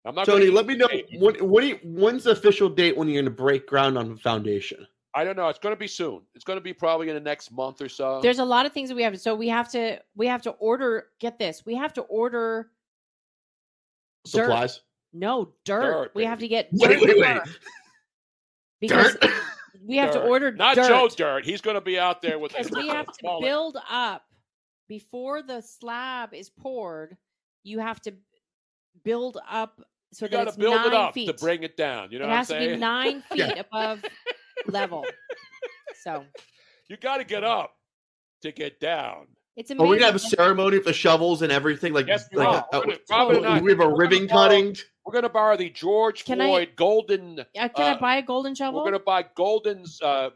I'm 0.04 0.14
not. 0.14 0.26
Tony, 0.26 0.46
let 0.50 0.66
me 0.66 0.74
know 0.76 0.88
when. 1.18 1.34
When 1.48 1.66
you, 1.66 1.78
when's 1.84 2.24
the 2.24 2.32
official 2.32 2.68
date 2.68 2.96
when 2.96 3.08
you're 3.08 3.22
going 3.22 3.24
to 3.32 3.42
break 3.42 3.66
ground 3.66 3.96
on 3.96 4.10
the 4.10 4.16
foundation? 4.16 4.86
I 5.14 5.22
don't 5.24 5.36
know. 5.36 5.48
It's 5.48 5.58
going 5.60 5.74
to 5.74 5.78
be 5.78 5.86
soon. 5.86 6.22
It's 6.34 6.44
going 6.44 6.58
to 6.58 6.62
be 6.62 6.72
probably 6.72 7.08
in 7.08 7.14
the 7.14 7.20
next 7.20 7.52
month 7.52 7.80
or 7.80 7.88
so. 7.88 8.20
There's 8.20 8.40
a 8.40 8.44
lot 8.44 8.66
of 8.66 8.72
things 8.72 8.88
that 8.88 8.96
we 8.96 9.02
have. 9.04 9.18
So 9.20 9.34
we 9.34 9.48
have 9.48 9.70
to 9.70 9.98
we 10.16 10.26
have 10.26 10.42
to 10.42 10.50
order. 10.52 11.06
Get 11.20 11.38
this. 11.38 11.64
We 11.64 11.74
have 11.76 11.92
to 11.94 12.02
order 12.02 12.70
dirt. 14.26 14.46
Supplies. 14.46 14.80
No 15.12 15.52
dirt. 15.64 15.82
Dirt, 15.82 16.12
we 16.14 16.24
have 16.24 16.40
to 16.40 16.48
get 16.48 16.68
Wait, 16.72 16.88
dirt 16.98 17.00
wait, 17.08 17.18
wait. 17.20 17.36
first. 17.38 17.58
Because 18.80 19.16
we 19.86 19.96
have 19.98 20.12
to 20.12 20.22
order 20.22 20.52
not 20.52 20.76
dirt. 20.76 20.88
Joe 20.88 21.08
Dirt. 21.08 21.44
He's 21.44 21.60
going 21.60 21.74
to 21.74 21.80
be 21.80 21.98
out 21.98 22.22
there 22.22 22.38
with 22.38 22.52
because 22.52 22.70
we 22.70 22.88
have 22.88 23.06
to 23.06 23.38
build 23.40 23.76
up 23.90 24.22
before 24.88 25.42
the 25.42 25.60
slab 25.60 26.32
is 26.34 26.50
poured. 26.50 27.16
You 27.62 27.78
have 27.80 28.00
to 28.02 28.14
build 29.04 29.38
up 29.50 29.80
so 30.12 30.26
You 30.26 30.30
that 30.30 30.36
got 30.36 30.46
it's 30.48 30.56
to 30.56 30.60
build 30.60 30.74
nine 30.76 30.86
it 30.86 30.94
up 30.94 31.14
feet. 31.14 31.26
to 31.26 31.32
bring 31.34 31.62
it 31.62 31.76
down. 31.76 32.10
You 32.12 32.18
know 32.20 32.26
it 32.26 32.28
what 32.28 32.36
has 32.36 32.50
I'm 32.50 32.60
to 32.62 32.68
be 32.70 32.76
nine 32.76 33.22
feet 33.30 33.38
Yeah. 33.38 33.58
above 33.60 34.04
level. 34.66 35.04
So 36.02 36.24
You 36.88 36.96
got 36.96 37.18
to 37.18 37.24
get 37.24 37.42
up 37.44 37.74
to 38.42 38.52
get 38.52 38.78
down. 38.80 39.26
It's 39.56 39.70
Are 39.70 39.86
we 39.86 39.96
gonna 39.96 40.06
have 40.06 40.14
a 40.14 40.18
ceremony 40.18 40.76
with 40.78 40.86
the 40.86 40.92
shovels 40.92 41.42
and 41.42 41.52
everything? 41.52 41.92
Like, 41.92 42.06
Yes, 42.06 42.28
we 42.32 42.38
like 42.38 42.48
are. 42.48 42.68
a- 42.72 42.78
We're 42.78 42.84
gonna- 42.86 42.98
Robin 43.10 43.36
and 43.36 43.46
I- 43.46 43.60
we 43.60 43.70
have 43.70 43.80
a 43.80 43.88
we're 43.88 43.96
ribbon 43.96 44.26
borrow- 44.26 44.48
cutting. 44.48 44.76
We're 45.04 45.12
going 45.12 45.24
to 45.24 45.28
borrow 45.28 45.54
the 45.56 45.68
George 45.68 46.24
Can 46.24 46.40
I- 46.40 46.46
Floyd 46.46 46.70
Golden. 46.76 47.40
Uh, 47.40 47.44
can 47.54 47.70
I 47.76 47.90
uh, 47.90 47.98
buy 47.98 48.16
a 48.16 48.22
golden 48.22 48.54
shovel? 48.54 48.80
We're 48.80 48.90
going 48.90 48.98
to 49.00 49.04
buy 49.04 49.22
Golden's 49.34 50.00
uh, 50.00 50.30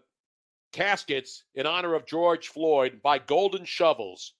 caskets 0.73 1.45
in 1.55 1.67
honor 1.67 1.95
of 1.95 2.07
George 2.07 2.49
Floyd. 2.49 3.01
Buy 3.03 3.19
golden 3.19 3.65
shovels. 3.65 4.35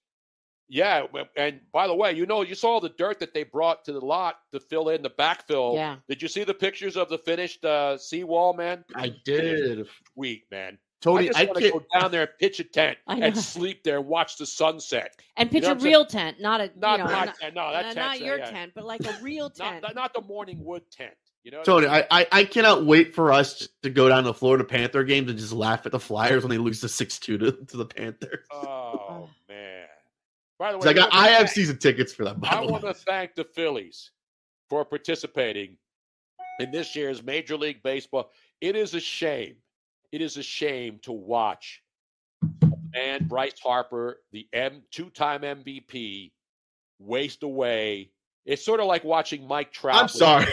Yeah, 0.71 1.07
and 1.35 1.61
by 1.73 1.87
the 1.87 1.95
way, 1.95 2.13
you 2.13 2.27
know, 2.27 2.43
you 2.43 2.55
saw 2.55 2.79
the 2.79 2.91
dirt 2.91 3.21
that 3.21 3.33
they 3.33 3.43
brought 3.43 3.87
to 3.87 3.93
the 3.95 4.05
lot 4.05 4.41
to 4.53 4.61
fill 4.61 4.91
in 4.91 5.01
the 5.01 5.09
backfill. 5.09 5.75
Yeah. 5.77 5.97
Did 6.11 6.21
you 6.21 6.29
see 6.29 6.45
the 6.45 6.53
pictures 6.53 6.99
of 6.99 7.09
the 7.09 7.17
finished 7.17 7.65
uh, 7.65 7.97
seawall, 7.97 8.53
man? 8.53 8.85
I 8.95 9.15
did. 9.25 9.87
Sweet, 10.13 10.45
man. 10.51 10.77
Tony, 11.01 11.25
I 11.25 11.27
just 11.29 11.39
I 11.39 11.45
want 11.45 11.57
to 11.59 11.61
can't- 11.71 11.73
go 11.93 12.01
down 12.01 12.11
there 12.11 12.23
and 12.23 12.31
pitch 12.41 12.59
a 12.61 12.65
tent 12.65 12.99
and 13.07 13.37
sleep 13.39 13.85
there 13.85 13.99
and 13.99 14.07
watch 14.09 14.37
the 14.37 14.47
sunset. 14.47 15.15
and 15.37 15.49
You 15.49 15.53
pitch 15.53 15.63
know 15.63 15.71
a 15.71 15.75
what 15.75 15.83
saying? 15.83 15.93
real 15.93 16.07
tent, 16.07 16.41
not 16.41 16.61
a 16.61 16.71
Not 16.77 16.99
you 16.99 17.05
know, 17.05 17.11
my 17.13 17.25
not, 17.27 17.35
tent. 17.39 17.55
No, 17.55 17.73
that 17.73 17.87
not- 17.87 17.97
not 17.97 18.21
your 18.21 18.39
yeah. 18.39 18.51
tent, 18.51 18.73
but 18.75 18.85
like 18.85 19.05
a 19.07 19.17
real 19.23 19.49
tent. 19.51 19.83
Not, 19.83 19.95
not 19.95 20.13
the 20.15 20.23
morning 20.23 20.65
wood 20.65 20.83
tent. 20.91 21.15
You 21.45 21.53
know, 21.53 21.63
Tony, 21.63 21.87
I 21.87 21.99
mean? 21.99 22.05
I, 22.11 22.21
I, 22.23 22.27
I 22.33 22.45
cannot 22.45 22.85
wait 22.85 23.15
for 23.15 23.33
us 23.33 23.69
to 23.83 23.91
go 23.91 24.09
down 24.09 24.25
to 24.25 24.31
the 24.31 24.35
Florida 24.35 24.65
Panther 24.65 25.05
games 25.05 25.31
and 25.31 25.39
just 25.39 25.53
laugh 25.53 25.87
at 25.87 25.93
the 25.93 26.01
Flyers 26.01 26.43
when 26.43 26.51
they 26.51 26.59
lose 26.59 26.81
the 26.81 26.89
six 26.89 27.19
two 27.19 27.39
to, 27.39 27.53
to 27.53 27.77
the 27.77 27.87
Panthers. 27.87 28.45
Oh 28.53 29.29
man! 29.49 29.87
By 30.59 30.73
the 30.73 30.79
way, 30.79 30.83
'Cause 30.83 30.91
I 30.91 30.93
got 30.95 31.15
I 31.15 31.29
have 31.29 31.49
season 31.49 31.79
tickets 31.79 32.13
for 32.13 32.25
them. 32.25 32.41
By 32.41 32.49
I 32.49 32.57
the 32.57 32.63
way. 32.67 32.73
want 32.73 32.85
to 32.85 32.93
thank 32.95 33.37
the 33.37 33.45
Phillies 33.45 34.11
for 34.69 34.85
participating 34.85 35.77
in 36.59 36.71
this 36.73 36.95
year's 36.97 37.23
Major 37.23 37.57
League 37.57 37.83
Baseball. 37.85 38.31
It 38.61 38.75
is 38.75 38.95
a 38.95 39.01
shame. 39.01 39.55
It 40.13 40.21
is 40.23 40.37
a 40.37 40.43
shame 40.43 40.99
to 41.03 41.13
watch 41.13 41.83
a 42.43 42.69
man 42.93 43.27
Bryce 43.27 43.59
Harper, 43.63 44.21
the 44.33 44.49
M 44.53 44.83
two-time 44.91 45.43
MVP, 45.43 46.33
waste 46.99 47.43
away. 47.43 48.11
It's 48.47 48.65
sort 48.65 48.81
of 48.81 48.87
like 48.87 49.05
watching 49.05 49.47
Mike 49.47 49.73
Trout. 49.73 49.97
I'm 50.01 50.09
sorry. 50.09 50.47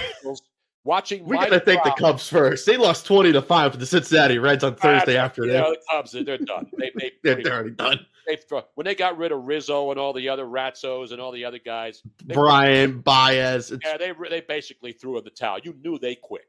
Watching 0.83 1.25
We 1.25 1.35
Mike 1.35 1.49
gotta 1.49 1.61
thank 1.61 1.83
the 1.83 1.95
Cubs 1.97 2.29
first. 2.29 2.67
They 2.67 2.77
lost 2.77 3.07
twenty 3.07 3.31
to 3.31 3.41
five 3.41 3.71
to 3.71 3.77
the 3.79 3.87
Cincinnati 3.87 4.37
Reds 4.37 4.63
on 4.63 4.75
Thursday 4.75 5.17
Ah, 5.17 5.23
afternoon. 5.23 5.55
You 5.55 5.61
know, 5.61 5.71
the 5.71 5.79
Cubs, 5.89 6.11
they're 6.11 6.37
done. 6.37 6.69
They, 6.77 6.91
they, 6.95 7.11
They're, 7.23 7.41
they're 7.41 7.53
already 7.53 7.71
done. 7.71 8.05
they 8.27 8.37
when 8.75 8.85
they 8.85 8.93
got 8.93 9.17
rid 9.17 9.31
of 9.31 9.45
Rizzo 9.45 9.89
and 9.89 9.99
all 9.99 10.13
the 10.13 10.29
other 10.29 10.45
Ratzos 10.45 11.11
and 11.11 11.19
all 11.19 11.31
the 11.31 11.43
other 11.43 11.57
guys, 11.57 12.03
Bryant 12.25 13.03
Baez. 13.03 13.73
Yeah, 13.83 13.97
they 13.97 14.13
they 14.29 14.41
basically 14.41 14.91
threw 14.91 15.17
in 15.17 15.23
the 15.23 15.31
towel. 15.31 15.57
You 15.63 15.73
knew 15.83 15.97
they 15.97 16.13
quit. 16.13 16.45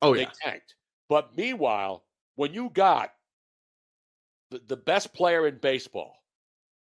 oh 0.00 0.14
they 0.14 0.22
yeah, 0.22 0.30
tanked. 0.42 0.74
But 1.10 1.36
meanwhile, 1.36 2.05
when 2.36 2.54
you 2.54 2.70
got 2.72 3.12
the, 4.50 4.60
the 4.68 4.76
best 4.76 5.12
player 5.12 5.46
in 5.46 5.58
baseball, 5.58 6.14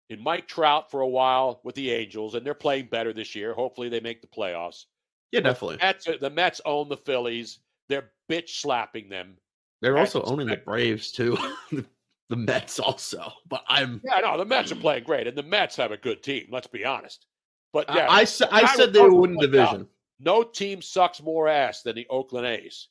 in 0.10 0.22
Mike 0.22 0.48
Trout 0.48 0.92
for 0.92 1.02
a 1.02 1.08
while 1.08 1.62
with 1.64 1.76
the 1.76 1.92
Angels, 1.92 2.36
and 2.36 2.46
they're 2.46 2.54
playing 2.54 2.88
better 2.92 3.12
this 3.12 3.36
year. 3.36 3.54
Hopefully, 3.54 3.90
they 3.90 4.00
make 4.00 4.22
the 4.22 4.28
playoffs. 4.28 4.86
yeah, 5.32 5.40
definitely. 5.40 5.78
The 5.78 5.84
Mets, 5.84 6.08
the 6.22 6.30
Mets 6.30 6.62
own 6.66 6.90
the 6.90 6.98
Phillies. 6.98 7.60
They're 7.90 8.12
bitch 8.30 8.50
slapping 8.50 9.10
them. 9.10 9.38
They're 9.82 9.98
also 9.98 10.22
owning 10.24 10.48
the. 10.48 10.58
Braves 10.58 11.12
too. 11.12 11.38
the, 11.72 11.86
the 12.30 12.36
Mets 12.36 12.80
also. 12.80 13.32
But 13.48 13.64
I'm 13.68 14.02
Yeah, 14.04 14.20
no, 14.20 14.38
the 14.38 14.46
Mets 14.46 14.72
are 14.72 14.76
playing 14.76 15.04
great, 15.04 15.28
and 15.28 15.38
the 15.38 15.44
Mets 15.44 15.76
have 15.78 15.92
a 15.92 15.98
good 15.98 16.24
team. 16.24 16.48
Let's 16.52 16.68
be 16.68 16.86
honest. 16.86 17.26
But 17.74 17.88
yeah, 17.94 18.08
I, 18.10 18.22
I, 18.22 18.26
I 18.52 18.62
I 18.62 18.76
said 18.76 18.94
they 18.94 19.02
would 19.02 19.14
win 19.14 19.34
the 19.34 19.48
point 19.48 19.56
out- 19.56 19.72
division. 19.72 19.88
No 20.18 20.44
team 20.44 20.82
sucks 20.82 21.22
more 21.22 21.50
ass 21.50 21.82
than 21.82 21.96
the 21.96 22.08
Oakland 22.10 22.48
A's. 22.48 22.88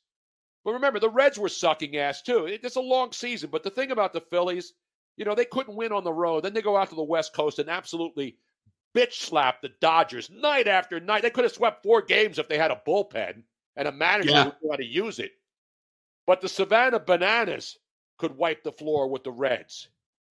But 0.65 0.73
remember, 0.73 0.99
the 0.99 1.09
Reds 1.09 1.37
were 1.39 1.47
sucking 1.47 1.95
ass 1.95 2.23
too. 2.23 2.47
It- 2.47 2.65
It's 2.65 2.75
a 2.75 2.81
long 2.81 3.13
season, 3.13 3.51
but 3.51 3.63
the 3.63 3.69
thing 3.69 3.91
about 3.91 4.11
the 4.13 4.21
Phillies, 4.21 4.73
you 5.15 5.23
know, 5.23 5.35
they 5.35 5.45
couldn't 5.45 5.75
win 5.75 5.93
on 5.93 6.03
the 6.03 6.11
road. 6.11 6.43
Then 6.43 6.53
they 6.53 6.61
go 6.63 6.75
out 6.75 6.89
to 6.89 6.95
the 6.95 7.03
West 7.03 7.33
Coast 7.33 7.59
and 7.59 7.69
absolutely 7.69 8.37
bitch 8.95 9.13
slap 9.13 9.61
the 9.61 9.69
Dodgers 9.69 10.29
night 10.29 10.67
after 10.67 10.99
night. 10.99 11.21
They 11.21 11.29
could 11.29 11.43
have 11.45 11.53
swept 11.53 11.83
four 11.83 12.01
games 12.01 12.39
if 12.39 12.47
they 12.49 12.57
had 12.57 12.71
a 12.71 12.81
bullpen 12.85 13.43
and 13.75 13.87
a 13.87 13.91
manager 13.91 14.31
Yeah. 14.31 14.43
who 14.45 14.51
knew 14.61 14.71
how 14.71 14.77
to 14.77 14.85
use 14.85 15.19
it. 15.19 15.33
But 16.25 16.41
the 16.41 16.49
Savannah 16.49 16.99
Bananas 16.99 17.77
could 18.17 18.35
wipe 18.35 18.63
the 18.63 18.71
floor 18.71 19.07
with 19.07 19.23
the 19.23 19.31
Reds. 19.31 19.89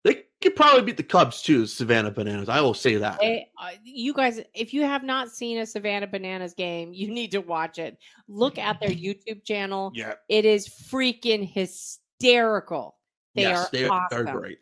They 0.09 0.24
could 0.40 0.56
probably 0.56 0.82
beat 0.82 0.97
the 0.97 1.02
Cubs 1.02 1.43
too, 1.43 1.66
Savannah 1.66 2.10
Bananas. 2.10 2.48
I 2.48 2.62
will 2.62 2.72
say 2.72 2.97
that. 2.97 3.20
Hey, 3.20 3.48
uh, 3.60 3.72
you 3.82 4.14
guys, 4.14 4.40
if 4.55 4.72
you 4.72 4.82
have 4.82 5.02
not 5.02 5.28
seen 5.28 5.59
a 5.59 5.66
Savannah 5.66 6.06
Bananas 6.06 6.55
game, 6.55 6.94
you 6.94 7.10
need 7.10 7.30
to 7.32 7.40
watch 7.40 7.78
it. 7.78 7.98
Look 8.26 8.56
at 8.56 8.80
their 8.80 8.89
YouTube 8.89 9.44
channel. 9.44 9.93
Yeah. 9.94 10.14
It 10.28 10.47
is 10.47 10.66
freaking 10.66 11.47
hysterical. 11.47 12.97
They 13.35 13.43
yes, 13.43 13.66
are 13.66 13.68
they're, 13.70 13.93
awesome. 13.93 14.24
they're 14.24 14.35
great. 14.35 14.59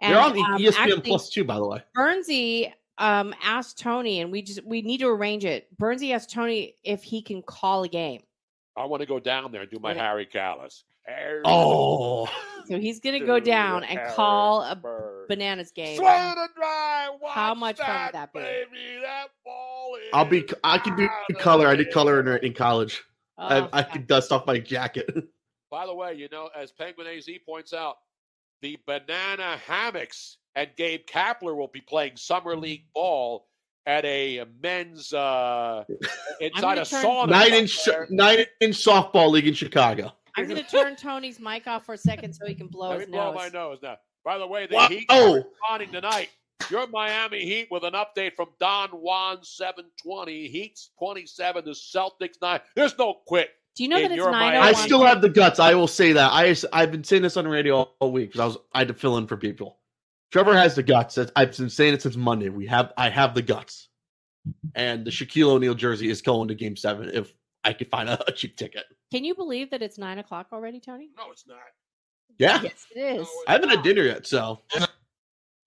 And, 0.00 0.14
they're 0.14 0.20
on 0.20 0.32
the 0.32 0.40
um, 0.40 0.60
ESPN 0.60 0.76
actually, 0.76 1.00
Plus 1.02 1.30
too, 1.30 1.44
by 1.44 1.56
the 1.56 1.66
way. 1.66 1.82
Bernsey 1.96 2.72
um, 2.98 3.32
asked 3.44 3.78
Tony, 3.78 4.20
and 4.22 4.32
we 4.32 4.42
just 4.42 4.64
we 4.64 4.82
need 4.82 4.98
to 4.98 5.08
arrange 5.08 5.44
it. 5.44 5.68
Bernsey 5.78 6.12
asked 6.12 6.32
Tony 6.32 6.74
if 6.82 7.04
he 7.04 7.22
can 7.22 7.42
call 7.42 7.84
a 7.84 7.88
game. 7.88 8.22
I 8.76 8.86
want 8.86 9.02
to 9.02 9.06
go 9.06 9.20
down 9.20 9.52
there 9.52 9.62
and 9.62 9.70
do 9.70 9.78
my 9.78 9.92
Yeah. 9.92 10.02
Harry 10.08 10.26
Kalas. 10.26 10.82
Harry 11.10 11.42
Oh, 11.44 12.28
So 12.66 12.78
he's 12.78 13.00
gonna 13.00 13.18
go 13.18 13.40
down 13.40 13.82
and 13.82 13.98
call 14.14 14.62
a 14.62 14.80
bananas 15.28 15.72
game. 15.72 15.96
Slow 15.96 16.04
to 16.06 16.48
drive. 16.54 17.10
How 17.28 17.52
much 17.52 17.78
fun 17.78 18.04
would 18.06 18.14
that 18.14 18.32
be? 18.32 18.38
Baby, 18.38 19.00
that 19.02 19.26
ball 19.44 19.96
is 20.00 20.08
I'll 20.12 20.24
be. 20.24 20.48
I 20.62 20.78
can 20.78 20.94
do 20.96 21.08
color. 21.40 21.66
I 21.66 21.74
did 21.74 21.90
color 21.90 22.20
in, 22.20 22.44
in 22.44 22.52
college. 22.54 23.02
Oh, 23.38 23.68
I, 23.72 23.80
I 23.80 23.82
could 23.82 24.06
dust 24.06 24.30
off 24.30 24.46
my 24.46 24.60
jacket. 24.60 25.10
By 25.70 25.86
the 25.86 25.94
way, 25.94 26.14
you 26.14 26.28
know, 26.30 26.48
as 26.56 26.70
Penguin 26.70 27.08
AZ 27.08 27.28
points 27.44 27.72
out, 27.72 27.96
the 28.62 28.78
Banana 28.86 29.58
Hammocks 29.66 30.36
and 30.54 30.68
Gabe 30.76 31.06
Kapler 31.06 31.56
will 31.56 31.68
be 31.68 31.80
playing 31.80 32.16
summer 32.16 32.54
league 32.54 32.84
ball 32.94 33.48
at 33.86 34.04
a 34.04 34.44
men's 34.62 35.12
uh, 35.12 35.84
inside 36.40 36.78
a 36.78 36.84
turn- 36.84 37.04
sauna. 37.04 37.28
Nine 37.30 37.52
inch 37.54 37.88
nine 38.10 38.44
inch 38.60 38.76
softball 38.76 39.30
league 39.30 39.48
in 39.48 39.54
Chicago. 39.54 40.12
I'm 40.36 40.46
going 40.48 40.62
to 40.62 40.70
turn 40.70 40.96
Tony's 40.96 41.40
mic 41.40 41.66
off 41.66 41.84
for 41.86 41.94
a 41.94 41.98
second 41.98 42.32
so 42.34 42.46
he 42.46 42.54
can 42.54 42.68
blow 42.68 42.90
Let 42.90 43.00
his 43.00 43.08
me 43.08 43.12
blow 43.12 43.32
nose. 43.32 43.36
my 43.36 43.48
nose 43.48 43.78
now. 43.82 43.96
By 44.24 44.38
the 44.38 44.46
way, 44.46 44.66
the 44.66 44.76
Wow. 44.76 44.88
Heat 44.88 45.06
Oh. 45.08 45.32
are 45.32 45.36
responding 45.36 45.92
tonight. 45.92 46.28
Your 46.70 46.86
Miami 46.88 47.44
Heat 47.44 47.68
with 47.70 47.84
an 47.84 47.94
update 47.94 48.34
from 48.36 48.48
Don 48.60 48.90
Juan 48.90 49.42
720. 49.42 50.48
Heat's 50.48 50.90
27, 50.98 51.64
the 51.64 51.70
Celtics 51.70 52.36
9. 52.40 52.60
There's 52.76 52.96
no 52.98 53.14
quit. 53.26 53.50
Do 53.76 53.82
you 53.84 53.88
know 53.88 53.96
that 54.00 54.10
it's 54.10 54.16
your 54.16 54.30
nine 54.30 54.56
oh 54.56 54.60
Miami. 54.60 54.68
I 54.68 54.72
still 54.72 55.04
have 55.04 55.22
the 55.22 55.28
guts. 55.30 55.58
I 55.58 55.74
will 55.74 55.86
say 55.86 56.12
that. 56.12 56.30
I 56.32 56.54
I've 56.72 56.90
been 56.90 57.04
saying 57.04 57.22
this 57.22 57.36
on 57.36 57.44
the 57.44 57.50
radio 57.50 57.76
all, 57.76 57.96
all 58.00 58.12
week 58.12 58.30
because 58.32 58.40
I 58.40 58.46
was 58.46 58.58
I 58.74 58.78
had 58.80 58.88
to 58.88 58.94
fill 58.94 59.16
in 59.16 59.26
for 59.26 59.36
people. 59.36 59.78
Trevor 60.32 60.54
has 60.54 60.74
the 60.74 60.82
guts. 60.82 61.18
I've 61.34 61.56
been 61.56 61.70
saying 61.70 61.94
it 61.94 62.02
since 62.02 62.16
Monday. 62.16 62.50
We 62.50 62.66
have 62.66 62.92
I 62.98 63.08
have 63.08 63.32
the 63.34 63.42
guts, 63.42 63.88
and 64.74 65.04
the 65.04 65.10
Shaquille 65.10 65.48
O'Neal 65.50 65.74
jersey 65.74 66.10
is 66.10 66.20
going 66.20 66.48
to 66.48 66.54
Game 66.54 66.76
Seven 66.76 67.10
if 67.14 67.32
I 67.64 67.72
could 67.72 67.88
find 67.90 68.08
a, 68.08 68.22
a 68.28 68.32
cheap 68.36 68.56
ticket. 68.56 68.84
Can 69.10 69.24
you 69.24 69.34
believe 69.34 69.70
that 69.70 69.82
it's 69.82 69.98
nine 69.98 70.18
o'clock 70.18 70.48
already, 70.52 70.78
Tony? 70.80 71.10
No, 71.18 71.30
it's 71.32 71.46
not. 71.46 71.58
Yeah, 72.38 72.62
Yes, 72.62 72.86
it 72.94 72.98
is. 73.20 73.28
I 73.48 73.52
haven't 73.52 73.70
had 73.70 73.82
dinner 73.82 74.02
yet, 74.02 74.26
so 74.26 74.60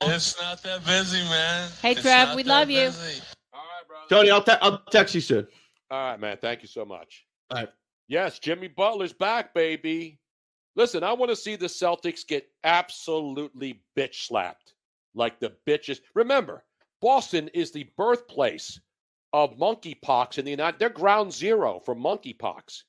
It's 0.02 0.40
not 0.42 0.64
that 0.64 0.86
busy, 0.86 1.20
man. 1.24 1.70
Hey, 1.82 1.92
It's 1.92 2.02
Trev, 2.02 2.36
we 2.36 2.44
that 2.44 2.50
love 2.50 2.70
you. 2.70 2.86
busy. 2.86 3.22
Tony, 4.10 4.32
I'll 4.32 4.44
te- 4.44 4.58
I'll 4.62 4.80
text 4.92 5.14
you 5.16 5.22
soon. 5.22 5.48
All 5.92 6.12
right, 6.12 6.20
man. 6.20 6.38
Thank 6.42 6.62
you 6.62 6.68
so 6.68 6.86
much. 6.86 7.26
All 7.52 7.60
right. 7.60 7.70
Yes, 8.08 8.40
Jimmy 8.40 8.68
Butler's 8.68 9.14
back, 9.14 9.54
baby. 9.54 10.20
Listen, 10.76 11.04
I 11.04 11.14
want 11.14 11.30
to 11.30 11.36
see 11.36 11.56
the 11.56 11.68
Celtics 11.68 12.26
get 12.26 12.50
absolutely 12.64 13.82
bitch 13.98 14.26
slapped. 14.26 14.74
Like 15.16 15.40
the 15.40 15.54
bitches. 15.68 16.00
Remember, 16.16 16.64
Boston 17.02 17.50
is 17.54 17.72
the 17.72 17.88
birthplace 17.98 18.80
of 19.34 19.58
monkeypox 19.58 20.38
in 20.38 20.46
the 20.46 20.52
United 20.52 20.80
They're 20.80 20.90
ground 20.90 21.32
zero 21.34 21.80
for 21.80 21.96
monkeypox. 21.96 22.84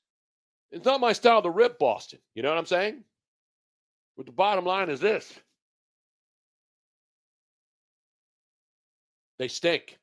It's 0.75 0.85
not 0.85 1.01
my 1.01 1.13
style 1.13 1.41
to 1.43 1.51
rip 1.51 1.79
Boston. 1.79 2.19
You 2.35 2.43
know 2.43 2.49
what 2.49 2.59
I'm 2.59 2.67
saying? 2.67 3.05
But 4.17 4.27
the 4.27 4.33
bottom 4.33 4.65
line 4.65 4.91
is 4.91 5.01
this 5.01 5.33
they 9.39 9.49
stink. 9.49 9.99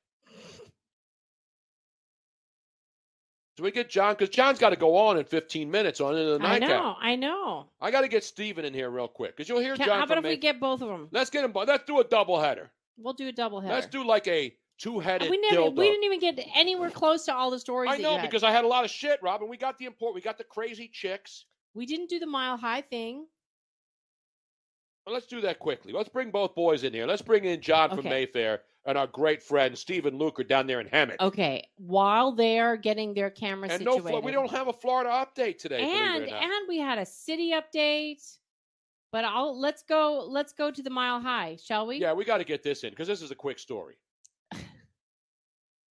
So 3.57 3.63
we 3.65 3.71
get 3.71 3.89
John 3.89 4.13
because 4.13 4.29
John's 4.29 4.59
got 4.59 4.69
to 4.69 4.75
go 4.77 4.95
on 4.95 5.17
in 5.17 5.25
15 5.25 5.69
minutes 5.69 5.99
on 5.99 6.13
the 6.15 6.39
I 6.41 6.57
nightcap. 6.57 6.69
know, 6.69 6.95
I 6.99 7.15
know. 7.17 7.67
I 7.81 7.91
got 7.91 8.01
to 8.01 8.07
get 8.07 8.23
Steven 8.23 8.63
in 8.63 8.73
here 8.73 8.89
real 8.89 9.09
quick 9.09 9.35
because 9.35 9.49
you'll 9.49 9.59
hear 9.59 9.75
Can, 9.75 9.87
John. 9.87 9.99
how 9.99 10.05
about 10.05 10.19
if 10.19 10.23
we 10.23 10.37
get 10.37 10.59
both 10.59 10.81
of 10.81 10.87
them? 10.87 11.09
Let's 11.11 11.29
get 11.29 11.43
him. 11.43 11.51
Let's 11.53 11.83
do 11.85 11.99
a 11.99 12.03
double 12.05 12.39
header. 12.39 12.71
We'll 12.97 13.13
do 13.13 13.27
a 13.27 13.31
double 13.33 13.59
header. 13.59 13.73
Let's 13.73 13.87
do 13.87 14.05
like 14.05 14.27
a 14.27 14.55
two-headed 14.81 15.29
we, 15.29 15.37
never, 15.37 15.69
dildo. 15.69 15.75
we 15.75 15.87
didn't 15.87 16.03
even 16.03 16.19
get 16.19 16.39
anywhere 16.55 16.89
close 16.89 17.25
to 17.25 17.33
all 17.33 17.51
the 17.51 17.59
stories. 17.59 17.91
I 17.93 17.97
know 17.97 18.19
because 18.19 18.43
I 18.43 18.51
had 18.51 18.65
a 18.65 18.67
lot 18.67 18.83
of 18.83 18.91
shit, 18.91 19.19
Robin. 19.21 19.47
We 19.47 19.57
got 19.57 19.77
the 19.77 19.85
important. 19.85 20.15
We 20.15 20.21
got 20.21 20.37
the 20.37 20.43
crazy 20.43 20.89
chicks. 20.91 21.45
we 21.73 21.85
didn't 21.85 22.09
do 22.09 22.19
the 22.19 22.27
mile 22.27 22.57
high 22.57 22.81
thing. 22.81 23.27
Well, 25.05 25.13
let's 25.13 25.27
do 25.27 25.41
that 25.41 25.59
quickly. 25.59 25.93
Let's 25.93 26.09
bring 26.09 26.29
both 26.29 26.53
boys 26.53 26.83
in 26.83 26.93
here. 26.93 27.07
Let's 27.07 27.23
bring 27.23 27.45
in 27.45 27.61
John 27.61 27.89
from 27.95 28.05
Mayfair 28.05 28.61
and 28.85 28.97
our 28.97 29.07
great 29.07 29.41
friend 29.41 29.75
Stephen 29.77 30.17
Luker 30.17 30.43
down 30.43 30.67
there 30.67 30.79
in 30.79 30.87
Hammett. 30.87 31.19
Okay, 31.19 31.67
while 31.77 32.31
they're 32.33 32.77
getting 32.77 33.13
their 33.13 33.29
camera 33.29 33.69
and 33.69 33.79
situated, 33.79 34.09
Flo- 34.09 34.19
we 34.19 34.31
don't 34.31 34.51
have 34.51 34.67
a 34.67 34.73
Florida 34.73 35.09
update 35.09 35.57
today. 35.57 35.81
and 35.81 36.23
it 36.23 36.29
or 36.29 36.31
not. 36.31 36.43
and 36.43 36.67
we 36.67 36.77
had 36.77 36.97
a 36.97 37.05
city 37.05 37.51
update. 37.51 38.37
But 39.11 39.25
I'll 39.25 39.59
let's 39.59 39.83
go 39.83 40.25
let's 40.29 40.53
go 40.53 40.71
to 40.71 40.81
the 40.81 40.89
mile 40.89 41.19
high, 41.19 41.57
shall 41.61 41.85
we? 41.85 41.97
Yeah, 41.97 42.13
we 42.13 42.23
got 42.23 42.37
to 42.37 42.45
get 42.45 42.63
this 42.63 42.83
in 42.83 42.91
because 42.91 43.09
this 43.09 43.21
is 43.21 43.29
a 43.29 43.35
quick 43.35 43.59
story. 43.59 43.95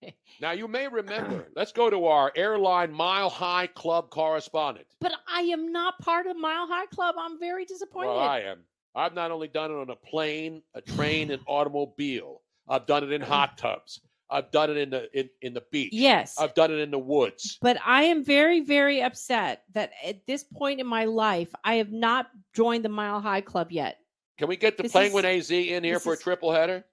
now, 0.40 0.52
you 0.52 0.68
may 0.68 0.88
remember, 0.88 1.46
let's 1.56 1.72
go 1.72 1.90
to 1.90 2.06
our 2.06 2.32
airline 2.34 2.92
Mile 2.92 3.30
High 3.30 3.66
Club 3.68 4.10
correspondent. 4.10 4.86
But 5.00 5.12
I 5.28 5.42
am 5.42 5.72
not 5.72 5.98
part 6.00 6.26
of 6.26 6.36
Mile 6.36 6.66
High 6.66 6.86
Club. 6.86 7.14
I'm 7.18 7.38
very 7.38 7.64
disappointed. 7.64 8.08
Well, 8.08 8.18
I 8.18 8.40
am. 8.40 8.60
I've 8.94 9.14
not 9.14 9.30
only 9.30 9.48
done 9.48 9.70
it 9.70 9.74
on 9.74 9.90
a 9.90 9.96
plane, 9.96 10.62
a 10.74 10.80
train, 10.80 11.30
an 11.30 11.40
automobile, 11.46 12.42
I've 12.68 12.86
done 12.86 13.04
it 13.04 13.12
in 13.12 13.20
hot 13.20 13.58
tubs. 13.58 14.00
I've 14.32 14.52
done 14.52 14.70
it 14.70 14.76
in 14.76 14.90
the 14.90 15.18
in, 15.18 15.28
in 15.42 15.54
the 15.54 15.62
beach. 15.72 15.92
Yes. 15.92 16.38
I've 16.38 16.54
done 16.54 16.70
it 16.70 16.78
in 16.78 16.92
the 16.92 16.98
woods. 16.98 17.58
But 17.60 17.78
I 17.84 18.04
am 18.04 18.24
very, 18.24 18.60
very 18.60 19.02
upset 19.02 19.64
that 19.74 19.90
at 20.04 20.24
this 20.26 20.44
point 20.44 20.78
in 20.78 20.86
my 20.86 21.06
life, 21.06 21.52
I 21.64 21.74
have 21.76 21.90
not 21.90 22.28
joined 22.54 22.84
the 22.84 22.90
Mile 22.90 23.20
High 23.20 23.40
Club 23.40 23.72
yet. 23.72 23.98
Can 24.38 24.48
we 24.48 24.56
get 24.56 24.76
the 24.76 24.84
This 24.84 24.92
Penguin 24.92 25.24
is- 25.24 25.50
AZ 25.50 25.50
in 25.50 25.82
here 25.84 25.98
for 25.98 26.12
a 26.12 26.16
triple 26.16 26.52
header? 26.52 26.84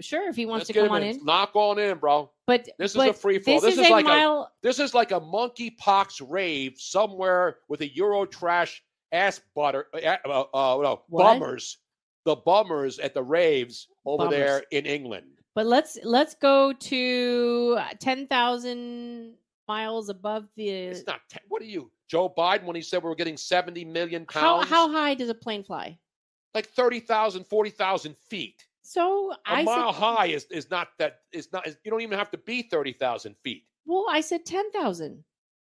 Sure, 0.00 0.28
if 0.28 0.36
he 0.36 0.46
wants 0.46 0.68
Let's 0.68 0.78
to 0.78 0.86
come 0.86 0.92
on 0.92 1.02
in. 1.02 1.16
in. 1.16 1.24
Knock 1.24 1.50
on 1.54 1.78
in, 1.78 1.98
bro. 1.98 2.30
But 2.46 2.68
This 2.78 2.94
is 2.94 3.02
a 3.02 3.12
free 3.12 3.38
fall. 3.38 3.60
This, 3.60 3.62
This, 3.62 3.78
is, 3.78 3.86
is, 3.86 3.90
like 3.90 4.04
mile. 4.06 4.42
a 4.42 4.50
this 4.62 4.78
is 4.78 4.94
like 4.94 5.10
a 5.12 5.20
monkeypox 5.20 6.22
rave 6.28 6.74
somewhere 6.78 7.58
with 7.68 7.80
a 7.80 7.94
Euro 7.94 8.24
trash 8.24 8.82
ass 9.12 9.40
butter 9.54 9.86
uh, 9.94 10.16
uh, 10.26 10.40
uh, 10.54 10.82
no, 10.82 11.02
bummers. 11.10 11.78
The 12.24 12.36
bummers 12.36 12.98
at 12.98 13.14
the 13.14 13.22
raves 13.22 13.88
over 14.04 14.24
Bummers. 14.24 14.38
there 14.38 14.62
in 14.70 14.84
England. 14.86 15.26
But 15.54 15.66
let's 15.66 15.98
let's 16.04 16.34
go 16.34 16.72
to 16.72 17.78
ten 17.98 18.26
thousand 18.26 19.34
miles 19.66 20.08
above 20.08 20.46
the. 20.56 20.68
It's 20.68 21.06
not. 21.06 21.20
Ten, 21.30 21.40
what 21.48 21.62
are 21.62 21.66
you, 21.66 21.90
Joe 22.08 22.28
Biden? 22.36 22.64
When 22.64 22.76
he 22.76 22.82
said 22.82 23.02
we 23.02 23.08
were 23.08 23.14
getting 23.14 23.36
seventy 23.36 23.84
million 23.84 24.26
How 24.30 24.58
pounds, 24.58 24.70
how 24.70 24.92
high 24.92 25.14
does 25.14 25.30
a 25.30 25.34
plane 25.34 25.64
fly? 25.64 25.98
like 26.54 26.66
30,000, 26.66 27.44
40,000 27.44 28.16
feet. 28.16 28.66
So 28.88 29.32
A 29.46 29.50
I 29.50 29.62
mile 29.64 29.92
said, 29.92 30.00
high 30.00 30.26
is, 30.28 30.46
is 30.50 30.70
not 30.70 30.88
that 30.98 31.18
is 31.30 31.52
not. 31.52 31.66
Is, 31.66 31.76
you 31.84 31.90
don't 31.90 32.00
even 32.00 32.18
have 32.18 32.30
to 32.30 32.38
be 32.38 32.62
thirty 32.62 32.94
thousand 32.94 33.36
feet. 33.44 33.64
well, 33.84 34.06
I 34.10 34.22
said 34.22 34.46
ten 34.46 34.70
thousand. 34.72 35.22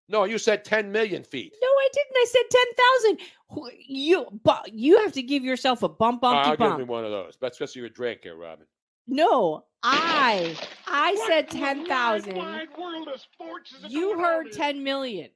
No, 0.09 0.25
you 0.25 0.39
said 0.39 0.65
ten 0.65 0.91
million 0.91 1.23
feet. 1.23 1.55
No, 1.63 1.69
I 1.69 1.89
didn't. 1.93 2.17
I 2.17 2.27
said 2.29 2.43
ten 2.51 2.67
thousand. 2.83 3.79
You, 3.87 4.27
but 4.43 4.73
you 4.73 4.99
have 5.03 5.13
to 5.13 5.23
give 5.23 5.45
yourself 5.45 5.85
a 5.85 5.89
bump, 5.89 6.25
I'll 6.25 6.57
bumpy 6.57 6.65
give 6.65 6.79
me 6.79 6.85
one 6.85 7.05
of 7.05 7.13
those. 7.13 7.39
That's 7.41 7.57
just 7.57 7.77
your 7.77 7.89
drink 7.89 8.21
here, 8.25 8.35
Robin. 8.35 8.67
No, 9.07 9.67
I, 9.85 10.57
I 10.89 11.15
said 11.29 11.49
ten 11.49 11.87
thousand. 11.87 12.35
world 12.35 13.07
of 13.07 13.21
sports 13.21 13.73
is 13.73 13.85
it 13.85 13.91
You 13.93 14.19
heard 14.19 14.47
here? 14.47 14.55
10 14.55 14.83
million. 14.83 15.31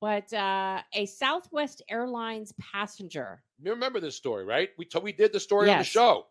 But 0.00 0.32
uh, 0.32 0.82
a 0.92 1.06
Southwest 1.06 1.82
Airlines 1.88 2.52
passenger. 2.72 3.44
You 3.62 3.70
remember 3.70 4.00
this 4.00 4.16
story, 4.16 4.44
right? 4.44 4.70
We 4.76 4.86
t- 4.86 4.98
we 4.98 5.12
did 5.12 5.32
the 5.32 5.38
story 5.38 5.70
on 5.70 5.78
the 5.78 5.84
show. 5.84 6.26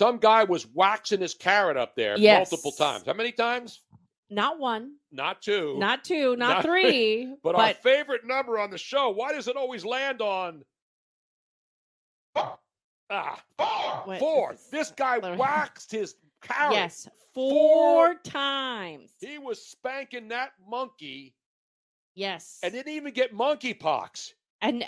Some 0.00 0.16
guy 0.16 0.44
was 0.44 0.66
waxing 0.68 1.20
his 1.20 1.34
carrot 1.34 1.76
up 1.76 1.94
there 1.94 2.16
Yes. 2.16 2.50
multiple 2.50 2.72
times. 2.72 3.04
How 3.04 3.12
many 3.12 3.32
times? 3.32 3.82
Not 4.30 4.58
one, 4.58 4.94
Not 5.12 5.42
two. 5.42 5.76
not 5.76 6.04
two, 6.04 6.36
not, 6.36 6.54
Not- 6.54 6.64
three. 6.64 7.34
But, 7.42 7.54
our 7.54 7.74
favorite 7.74 8.24
number 8.24 8.58
on 8.58 8.70
the 8.70 8.78
show. 8.78 9.10
Why 9.10 9.34
does 9.34 9.46
it 9.46 9.56
always 9.56 9.84
land 9.84 10.22
on? 10.22 10.64
Ah, 12.34 13.42
What- 14.06 14.18
four. 14.20 14.56
This 14.70 14.90
guy 14.90 15.18
waxed 15.36 15.90
his 15.92 16.14
carrot. 16.40 16.72
yes, 16.76 17.06
four 17.34 18.14
times. 18.24 19.12
He 19.20 19.36
was 19.36 19.62
spanking 19.62 20.28
that 20.28 20.52
monkey 20.66 21.34
Yes. 22.14 22.58
and 22.62 22.72
didn't 22.72 22.94
even 22.94 23.12
get 23.12 23.34
monkeypox. 23.34 24.32
And 24.62 24.86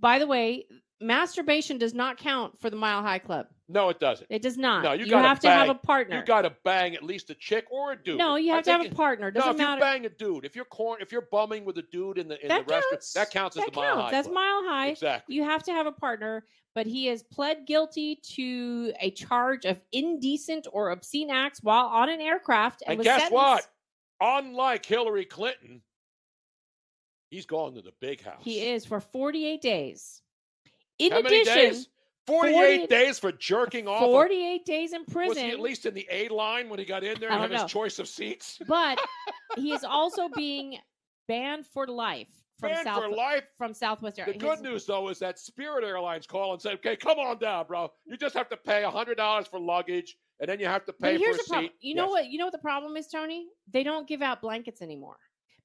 by 0.00 0.18
the 0.18 0.26
way, 0.26 0.66
masturbation 1.00 1.78
does 1.78 1.94
not 1.94 2.16
count 2.18 2.58
for 2.60 2.70
the 2.70 2.76
Mile 2.76 3.02
High 3.02 3.18
Club. 3.18 3.46
No, 3.68 3.88
it 3.88 4.00
doesn't. 4.00 4.26
It 4.30 4.42
does 4.42 4.58
not. 4.58 4.82
No, 4.82 4.92
you, 4.92 5.04
you 5.06 5.16
have 5.16 5.38
to 5.40 5.48
have 5.50 5.68
a 5.68 5.74
partner. 5.74 6.18
You 6.18 6.24
got 6.24 6.42
to 6.42 6.52
bang 6.64 6.94
at 6.96 7.04
least 7.04 7.30
a 7.30 7.34
chick 7.34 7.66
or 7.70 7.92
a 7.92 7.96
dude. 7.96 8.18
no, 8.18 8.34
you 8.36 8.52
I 8.52 8.56
have 8.56 8.64
to 8.64 8.72
have 8.72 8.84
a 8.84 8.90
partner. 8.94 9.28
It 9.28 9.34
No, 9.34 9.40
doesn't 9.42 9.52
if 9.52 9.58
matter. 9.58 9.74
you 9.76 9.80
bang 9.80 10.06
a 10.06 10.08
dude, 10.08 10.44
if 10.44 10.56
you're 10.56 10.64
corn, 10.64 11.00
if 11.00 11.12
you're 11.12 11.28
bumming 11.30 11.64
with 11.64 11.78
a 11.78 11.82
dude 11.82 12.18
in 12.18 12.26
the 12.28 12.40
in 12.42 12.48
That 12.48 12.66
the 12.66 12.72
restaurant, 12.74 12.90
counts. 12.92 13.12
that 13.14 13.30
counts 13.30 13.56
as 13.56 13.64
that 13.64 13.72
the 13.72 13.80
mile 13.80 13.94
counts. 13.94 14.04
high. 14.06 14.10
That's 14.10 14.26
club. 14.26 14.34
mile 14.34 14.62
high. 14.64 14.86
Exactly. 14.88 15.34
You 15.36 15.44
have 15.44 15.62
to 15.64 15.72
have 15.72 15.86
a 15.86 15.92
partner, 15.92 16.44
but 16.74 16.86
he 16.86 17.06
has 17.06 17.22
pled 17.22 17.64
guilty 17.66 18.16
to 18.34 18.92
a 19.00 19.12
charge 19.12 19.64
of 19.66 19.80
indecent 19.92 20.66
or 20.72 20.90
obscene 20.90 21.30
acts 21.30 21.62
while 21.62 21.86
on 21.86 22.08
an 22.08 22.20
aircraft. 22.20 22.82
And, 22.86 22.94
And 22.94 23.04
guess 23.04 23.20
sentenced- 23.22 23.32
what? 23.32 23.66
Unlike 24.20 24.84
Hillary 24.84 25.24
Clinton, 25.24 25.80
he's 27.30 27.46
going 27.46 27.74
to 27.76 27.82
the 27.82 27.92
big 28.00 28.20
house. 28.22 28.42
He 28.42 28.68
is 28.68 28.84
for 28.84 28.98
48 29.00 29.62
days. 29.62 30.22
In 31.00 31.12
How 31.12 31.20
many 31.22 31.40
addition, 31.40 31.54
days? 31.72 31.88
48 32.26 32.54
40 32.80 32.86
days 32.86 33.18
for 33.18 33.32
jerking 33.32 33.88
off. 33.88 34.00
48 34.00 34.64
days 34.64 34.92
in 34.92 35.04
prison. 35.06 35.28
Was 35.28 35.38
he 35.38 35.50
at 35.50 35.58
least 35.60 35.86
in 35.86 35.94
the 35.94 36.06
A 36.10 36.28
line 36.28 36.68
when 36.68 36.78
he 36.78 36.84
got 36.84 37.02
in 37.02 37.18
there 37.18 37.30
and 37.30 37.40
had 37.40 37.48
don't 37.48 37.52
his 37.52 37.62
know. 37.62 37.66
choice 37.68 37.98
of 37.98 38.06
seats? 38.06 38.58
but 38.68 39.00
he 39.56 39.72
is 39.72 39.82
also 39.88 40.28
being 40.36 40.78
banned 41.26 41.66
for 41.66 41.86
life 41.86 42.28
from 42.60 42.70
Banned 42.72 42.84
South 42.84 43.02
for 43.04 43.08
life. 43.10 43.44
from 43.56 43.72
Southwest 43.72 44.16
The 44.16 44.26
Air. 44.28 44.34
good 44.34 44.50
His- 44.50 44.60
news 44.62 44.84
though 44.86 45.08
is 45.08 45.18
that 45.20 45.38
Spirit 45.38 45.82
Airlines 45.82 46.26
called 46.26 46.52
and 46.52 46.62
said, 46.62 46.74
"Okay, 46.74 46.94
come 46.94 47.18
on 47.18 47.38
down, 47.38 47.66
bro. 47.66 47.90
You 48.04 48.16
just 48.18 48.34
have 48.36 48.50
to 48.50 48.56
pay 48.58 48.82
hundred 48.84 49.16
dollars 49.16 49.46
for 49.48 49.58
luggage, 49.58 50.16
and 50.40 50.48
then 50.48 50.60
you 50.60 50.66
have 50.66 50.84
to 50.84 50.92
pay 50.92 51.16
here's 51.16 51.36
for 51.38 51.42
the 51.42 51.46
a 51.46 51.48
problem. 51.48 51.70
seat." 51.80 51.88
You 51.88 51.94
know 51.94 52.08
what? 52.08 52.26
You 52.28 52.38
know 52.38 52.44
what 52.44 52.52
the 52.52 52.58
problem 52.58 52.96
is, 52.98 53.08
Tony? 53.08 53.46
They 53.72 53.82
don't 53.82 54.06
give 54.06 54.20
out 54.20 54.42
blankets 54.42 54.82
anymore 54.82 55.16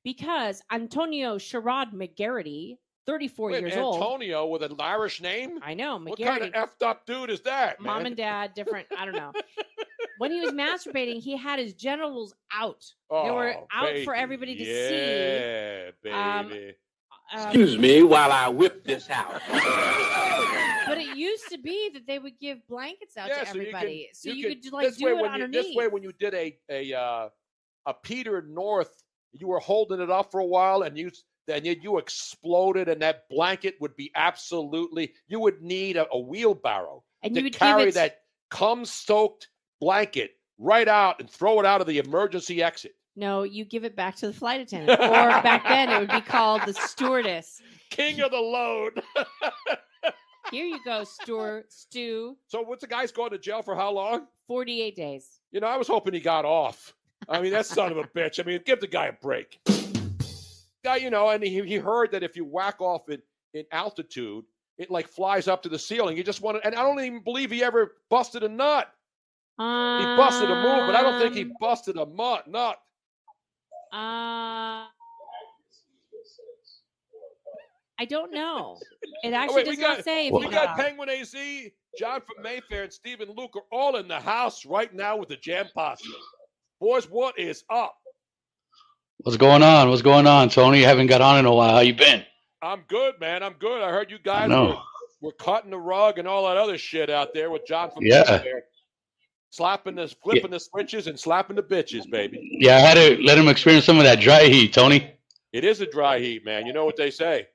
because 0.06 0.62
Antonio 0.72 1.38
Sherrod 1.38 1.92
McGarity 1.94 2.78
34 3.08 3.50
Wait, 3.52 3.60
years 3.62 3.76
old. 3.78 3.96
Antonio 3.96 4.48
with 4.48 4.64
an 4.64 4.76
Irish 4.80 5.22
name? 5.22 5.60
I 5.62 5.74
know. 5.74 5.98
What 5.98 6.20
kind 6.20 6.44
of 6.44 6.50
McGarity. 6.52 6.54
effed 6.82 6.86
up 6.86 7.06
dude 7.06 7.30
is 7.30 7.42
that, 7.42 7.80
man? 7.80 7.94
Mom 7.94 8.06
and 8.08 8.16
dad, 8.18 8.54
different. 8.56 8.88
I 8.98 9.06
don't 9.06 9.16
know. 9.16 9.32
when 10.18 10.32
he 10.32 10.42
was 10.42 10.52
masturbating, 10.52 11.20
he 11.22 11.38
had 11.38 11.60
his 11.60 11.74
genitals 11.74 12.34
out. 12.52 12.84
they 13.12 13.30
were 13.32 13.54
Oh, 13.56 13.68
out 13.72 13.98
for 14.04 14.16
everybody 14.16 14.56
to 14.56 14.64
see. 14.66 14.72
Yeah, 14.72 15.92
baby. 16.02 16.16
Um, 16.16 16.52
Um, 17.34 17.42
Excuse 17.48 17.78
me 17.78 18.04
while 18.04 18.32
I 18.32 18.48
whip 18.50 18.84
this 18.84 19.10
out. 19.10 19.42
But 20.88 21.00
it 21.00 21.18
used 21.18 21.50
to 21.50 21.58
be 21.58 21.90
that 21.96 22.06
they 22.06 22.20
would 22.20 22.38
give 22.40 22.60
blankets 22.68 23.18
out 23.18 23.28
yeah, 23.28 23.40
to 23.40 23.46
so 23.48 23.56
you 23.56 23.62
everybody, 23.62 24.04
can, 24.06 24.14
so 24.14 24.30
you, 24.32 24.50
can- 24.50 24.62
could 24.62 24.72
like 24.74 24.86
this 24.88 24.98
do 24.98 25.06
way 25.06 25.12
it 25.14 25.16
when 25.20 25.32
underneath. 25.32 25.56
You, 25.56 25.64
this 25.70 25.76
way, 25.76 25.88
when 25.88 26.04
you 26.04 26.12
did 26.14 26.36
a 26.36 26.56
a 26.70 26.94
uh, 26.94 27.30
a 27.88 27.94
Peter 28.04 28.44
North, 28.44 29.02
you 29.34 29.48
were 29.48 29.60
holding 29.60 30.00
it 30.00 30.12
up 30.12 30.30
for 30.32 30.40
a 30.42 30.46
while, 30.46 30.84
and 30.84 30.96
you 30.96 31.10
then 31.48 31.64
you, 31.66 31.76
you 31.82 31.98
exploded, 31.98 32.88
and 32.90 33.02
that 33.02 33.30
blanket 33.30 33.76
would 33.80 33.96
be 33.96 34.12
absolutely. 34.16 35.14
You 35.28 35.40
would 35.42 35.62
need 35.62 35.98
a, 35.98 36.08
a 36.12 36.20
wheelbarrow 36.20 37.04
And 37.24 37.34
to 37.34 37.40
you 37.42 37.44
would 37.46 37.54
carry 37.54 37.84
it- 37.90 37.94
that 37.96 38.22
cum-soaked 38.50 39.50
blanket 39.82 40.32
right 40.58 40.88
out 40.88 41.20
and 41.20 41.30
throw 41.30 41.60
it 41.60 41.66
out 41.66 41.82
of 41.82 41.88
the 41.88 41.98
emergency 42.00 42.64
exit. 42.64 42.94
no, 43.18 43.44
you 43.44 43.66
give 43.66 43.84
it 43.86 43.96
back 43.96 44.16
to 44.18 44.28
the 44.28 44.34
flight 44.34 44.62
attendant, 44.62 45.00
or 45.00 45.08
back 45.44 45.64
then 45.68 45.90
it 45.92 46.00
would 46.00 46.12
be 46.12 46.22
called 46.22 46.62
the 46.66 46.74
stewardess. 46.74 47.62
King 47.90 48.22
of 48.22 48.32
the 48.32 48.38
load. 48.38 49.02
Here 50.52 50.66
you 50.66 50.80
go, 50.86 51.04
Stuart, 51.04 51.72
Stu. 51.74 52.38
So 52.48 52.62
what's 52.62 52.82
the 52.82 52.88
guy's 52.88 53.12
going 53.12 53.32
to 53.32 53.38
jail 53.40 53.62
for 53.64 53.76
how 53.76 53.92
long? 53.92 54.28
48 54.48 54.96
days. 54.96 55.40
You 55.52 55.60
know, 55.60 55.68
I 55.68 55.76
was 55.78 55.88
hoping 55.88 56.14
he 56.14 56.20
got 56.20 56.46
off. 56.46 56.94
I 57.28 57.42
mean, 57.42 57.52
that 57.52 57.66
son 57.66 57.92
of 57.92 57.98
a 57.98 58.04
bitch. 58.04 58.40
I 58.40 58.44
mean, 58.44 58.62
give 58.64 58.80
the 58.80 58.88
guy 58.88 59.08
a 59.08 59.14
break. 59.14 59.60
Guy, 60.86 60.98
you 60.98 61.10
know, 61.10 61.30
and 61.30 61.44
he, 61.44 61.62
he 61.64 61.76
heard 61.78 62.12
that 62.12 62.22
if 62.22 62.36
you 62.36 62.46
whack 62.46 62.80
off 62.80 63.10
in, 63.10 63.20
in 63.56 63.66
altitude, 63.72 64.46
it 64.78 64.92
like 64.92 65.08
flies 65.08 65.48
up 65.48 65.64
to 65.64 65.70
the 65.70 65.80
ceiling. 65.80 66.16
He 66.16 66.22
just 66.22 66.42
wanted, 66.42 66.62
and 66.64 66.76
I 66.76 66.84
don't 66.84 67.00
even 67.00 67.22
believe 67.24 67.50
he 67.50 67.64
ever 67.64 67.96
busted 68.12 68.44
a 68.44 68.48
nut. 68.50 68.88
He 69.58 69.64
busted 69.64 70.48
a 70.52 70.56
move, 70.56 70.86
but 70.86 70.96
I 70.96 71.02
don't 71.02 71.20
think 71.20 71.34
he 71.34 71.42
Um, 71.44 71.54
busted 71.60 71.96
a 71.98 72.06
nut. 72.06 72.48
Nut. 72.48 72.78
Uh, 73.92 74.86
I 77.98 78.06
don't 78.08 78.32
know. 78.32 78.78
It 79.24 79.34
Oh, 79.34 79.36
actually 79.38 79.56
wait, 79.56 79.66
does 79.66 79.78
we 79.78 79.82
not 79.84 80.04
say. 80.04 80.30
we 80.30 80.44
got 80.44 80.52
got- 80.52 80.78
Penguin 80.78 81.10
AZ, 81.10 81.34
John 81.98 82.22
from 82.22 82.44
Mayfair, 82.44 82.84
and 82.84 82.94
Stephen 82.94 83.30
Luke 83.36 83.56
are 83.56 83.64
all 83.72 83.96
in 83.96 84.08
the 84.08 84.20
house 84.20 84.66
right 84.66 84.94
now 84.94 85.16
with 85.18 85.30
the 85.30 85.38
Jam 85.38 85.68
Posse. 85.74 86.04
Boys, 86.80 87.10
what 87.10 87.40
is 87.40 87.64
up? 87.72 87.96
What's 89.20 89.38
going 89.38 89.64
on? 89.64 89.90
What's 89.90 90.02
going 90.02 90.28
on, 90.28 90.50
Tony? 90.50 90.80
You 90.80 90.86
haven't 90.86 91.08
got 91.08 91.22
on 91.22 91.40
in 91.40 91.46
a 91.46 91.54
while. 91.54 91.72
How 91.74 91.80
you 91.80 91.94
been? 91.96 92.24
I'm 92.62 92.84
good, 92.88 93.16
man. 93.20 93.44
I'm 93.44 93.54
good. 93.54 93.82
I 93.82 93.90
heard 93.92 94.12
you 94.12 94.20
guys 94.20 94.50
were, 94.50 94.76
were 95.22 95.32
cutting 95.34 95.72
the 95.72 95.78
rug 95.78 96.20
and 96.20 96.28
all 96.28 96.48
that 96.48 96.58
other 96.58 96.78
shit 96.78 97.10
out 97.10 97.34
there 97.34 97.50
with 97.50 97.66
John 97.66 97.92
from 97.92 98.04
Yeah. 98.06 98.24
Mayfair. 98.28 98.64
Slapping 99.52 99.96
the 99.96 100.14
flipping 100.22 100.52
the 100.52 100.60
switches 100.60 101.08
and 101.08 101.18
slapping 101.18 101.56
the 101.56 101.64
bitches, 101.64 102.10
baby. 102.10 102.58
Yeah, 102.60 102.76
I 102.76 102.80
had 102.80 102.96
to 102.96 103.18
let 103.24 103.38
him 103.38 103.48
experience 103.48 103.86
some 103.86 103.98
of 103.98 104.04
that 104.04 104.20
dry 104.20 104.44
heat, 104.46 104.74
Tony. 104.74 105.14
It 105.54 105.64
is 105.64 105.80
a 105.80 105.86
dry 105.86 106.20
heat, 106.20 106.44
man. 106.44 106.66
You 106.66 106.74
know 106.74 106.84
what 106.84 106.98
they 106.98 107.10
say. 107.10 107.48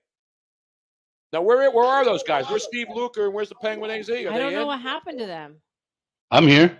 Now 1.32 1.42
where 1.42 1.70
where 1.70 1.84
are 1.84 2.04
those 2.04 2.22
guys? 2.22 2.48
Where's 2.48 2.64
Steve 2.64 2.86
Luker 2.94 3.26
and 3.26 3.34
where's 3.34 3.50
the 3.50 3.54
Penguin 3.56 3.90
AZ? 3.90 4.08
Are 4.08 4.14
I 4.14 4.22
don't 4.22 4.52
know 4.54 4.62
in? 4.62 4.66
what 4.66 4.80
happened 4.80 5.18
to 5.18 5.26
them. 5.26 5.56
I'm 6.30 6.46
here. 6.46 6.78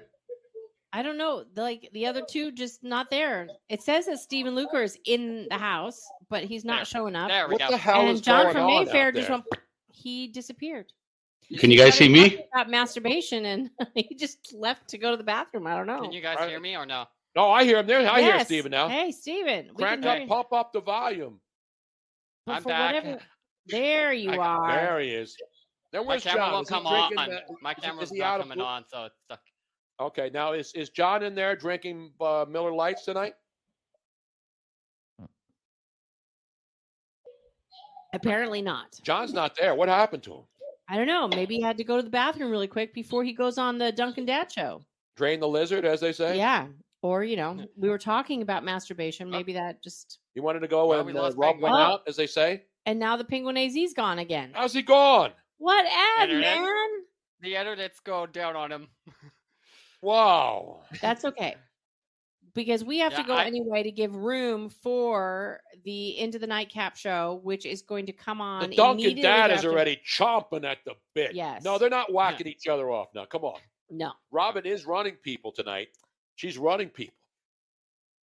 I 0.93 1.03
don't 1.03 1.17
know. 1.19 1.45
Like 1.57 1.89
the 1.93 2.07
other 2.07 2.23
two, 2.29 2.51
just 2.51 2.83
not 2.83 3.11
there. 3.11 3.49
It 3.69 3.83
says 3.83 4.07
that 4.07 4.19
Stephen 4.19 4.55
Luker 4.57 4.83
is 4.83 4.99
in 5.05 5.47
the 5.49 5.59
house, 5.59 6.03
but 6.29 6.43
he's 6.45 6.65
not 6.65 6.87
showing 6.87 7.15
up. 7.15 7.29
There 7.29 7.47
we 7.49 7.53
What 7.55 7.61
go. 7.61 7.71
the 7.71 7.77
hell 7.77 8.01
and 8.01 8.11
is 8.11 8.21
John 8.21 8.43
going 8.45 8.55
from 8.55 8.63
on 8.65 8.85
Mayfair 8.85 9.09
out 9.09 9.15
just 9.15 9.29
there? 9.29 9.37
went. 9.37 9.47
He 9.93 10.27
disappeared. 10.29 10.87
Can 11.59 11.71
you 11.71 11.79
guys 11.79 11.95
see 11.95 12.09
me? 12.09 12.45
About 12.53 12.71
masturbation, 12.71 13.45
and 13.47 13.71
he 13.95 14.15
just 14.17 14.53
left 14.55 14.89
to 14.89 14.99
go 14.99 15.11
to 15.13 15.17
the 15.17 15.25
bathroom. 15.25 15.67
I 15.67 15.77
don't 15.77 15.87
know. 15.87 16.01
Can 16.03 16.13
you 16.13 16.21
guys 16.23 16.39
hear 16.49 16.61
me 16.61 16.77
or 16.77 16.87
no? 16.87 17.05
No, 17.37 17.51
I 17.51 17.63
hear 17.65 17.79
him 17.79 17.87
there. 17.87 18.09
I 18.11 18.21
hear 18.23 18.41
Stephen 18.45 18.71
now. 18.73 18.89
Hey, 18.89 19.13
Stephen, 19.13 19.71
Crank 19.77 20.05
up, 20.05 20.13
hear 20.15 20.23
you. 20.23 20.29
pump 20.29 20.53
up 20.53 20.73
the 20.73 20.81
volume. 20.81 21.41
But 22.47 22.57
I'm 22.57 22.63
back. 22.65 22.95
whatever- 23.05 23.21
There 23.67 24.13
you 24.25 24.31
I- 24.33 24.37
are. 24.39 24.73
There 24.73 25.01
he 25.01 25.11
is. 25.11 25.37
Now 25.93 26.01
My 26.03 26.07
where's 26.09 26.23
camera 26.25 26.41
John? 26.47 26.53
won't 26.53 26.69
come 26.69 26.87
on. 26.87 27.15
the- 27.15 27.41
My 27.63 27.75
camera's 27.75 28.11
not 28.13 28.41
coming 28.41 28.61
on, 28.61 28.85
so 28.89 29.05
it's 29.05 29.15
stuck. 29.25 29.41
Okay, 30.01 30.31
now 30.33 30.53
is 30.53 30.73
is 30.75 30.89
John 30.91 31.23
in 31.23 31.35
there 31.35 31.55
drinking 31.55 32.13
uh, 32.21 32.47
Miller 32.49 32.73
Lites 32.73 33.05
tonight? 33.05 33.35
Apparently 38.13 38.61
not. 38.63 38.99
John's 39.03 39.33
not 39.33 39.55
there. 39.57 39.75
What 39.75 39.89
happened 39.89 40.23
to 40.25 40.33
him? 40.35 40.43
I 40.89 40.97
don't 40.97 41.07
know. 41.07 41.29
Maybe 41.29 41.57
he 41.57 41.63
had 41.63 41.77
to 41.77 41.85
go 41.85 41.97
to 41.97 42.03
the 42.03 42.11
bathroom 42.11 42.51
really 42.51 42.67
quick 42.67 42.93
before 42.93 43.23
he 43.23 43.33
goes 43.33 43.59
on 43.59 43.79
the 43.79 43.93
Duncan 43.93 44.25
Dad 44.25 44.51
show. 44.51 44.83
Drain 45.17 45.39
the 45.39 45.47
lizard, 45.47 45.85
as 45.85 46.01
they 46.01 46.13
say. 46.13 46.37
Yeah. 46.37 46.67
Or, 47.03 47.23
you 47.23 47.37
know, 47.37 47.65
we 47.77 47.89
were 47.89 47.99
talking 47.99 48.43
about 48.43 48.65
masturbation. 48.65 49.31
Maybe 49.31 49.53
that 49.53 49.81
just. 49.85 50.19
He 50.35 50.41
wanted 50.41 50.61
to 50.61 50.69
go 50.69 50.89
Well, 50.89 50.99
and 51.01 51.07
we 51.07 51.13
uh, 51.17 51.23
lost 51.23 51.37
rub 51.37 51.53
Penguin. 51.55 51.71
one 51.73 51.81
Oh. 51.81 51.85
out, 51.85 52.03
as 52.09 52.17
they 52.17 52.27
say. 52.27 52.65
And 52.87 52.99
now 52.99 53.17
the 53.17 53.25
Penguin 53.25 53.57
AZ's 53.57 53.95
gone 53.95 54.19
again. 54.19 54.51
How's 54.55 54.73
he 54.73 54.83
gone? 54.83 55.31
What 55.59 55.85
ad, 56.19 56.31
Internet? 56.31 56.59
man? 56.63 56.89
The 57.43 57.55
internet's 57.55 58.01
going 58.01 58.33
down 58.33 58.57
on 58.57 58.73
him. 58.73 58.89
Wow. 60.03 60.81
That's 61.01 61.25
okay. 61.25 61.57
Because 62.55 62.83
we 62.83 62.99
have 62.99 63.15
to 63.15 63.23
go 63.23 63.35
I- 63.35 63.45
anyway 63.45 63.83
to 63.83 63.93
give 63.93 64.15
room 64.15 64.69
for 64.69 65.61
the 65.85 66.19
Into 66.19 66.39
the 66.39 66.47
Nightcap 66.47 66.97
show, 66.97 67.41
which 67.45 67.65
is 67.65 67.83
going 67.83 68.07
to 68.07 68.13
come 68.13 68.41
on. 68.41 68.71
The 68.71 68.77
Duncan 68.77 69.21
dad 69.21 69.53
is 69.53 69.65
already 69.65 70.01
chomping 70.07 70.65
at 70.65 70.79
the 70.85 70.95
bit. 71.15 71.35
Yes. 71.35 71.63
No, 71.63 71.79
they're 71.79 71.89
not 71.91 72.13
whacking 72.13 72.49
each 72.49 72.67
other 72.67 72.91
off 72.91 73.09
now. 73.15 73.25
Come 73.25 73.45
on. 73.45 73.61
No, 73.91 74.13
Robin 74.31 74.65
is 74.65 74.87
running 74.87 75.15
people 75.17 75.53
tonight. 75.53 75.89
She's 76.37 76.57
running 76.57 76.89
people. 76.89 77.15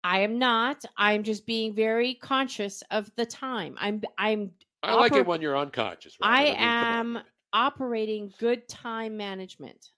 I 0.03 0.19
am 0.21 0.39
not. 0.39 0.85
I'm 0.95 1.23
just 1.23 1.45
being 1.45 1.73
very 1.73 2.13
conscious 2.15 2.81
of 2.91 3.11
the 3.17 3.25
time. 3.25 3.75
I'm. 3.79 4.01
I'm. 4.17 4.51
I 4.83 4.93
like 4.93 5.13
it 5.13 5.25
when 5.25 5.41
you're 5.41 5.57
unconscious. 5.57 6.15
Robin. 6.21 6.37
I 6.37 6.43
mean, 6.43 6.55
am 6.55 7.19
operating 7.51 8.33
good 8.39 8.67
time 8.69 9.17
management. 9.17 9.91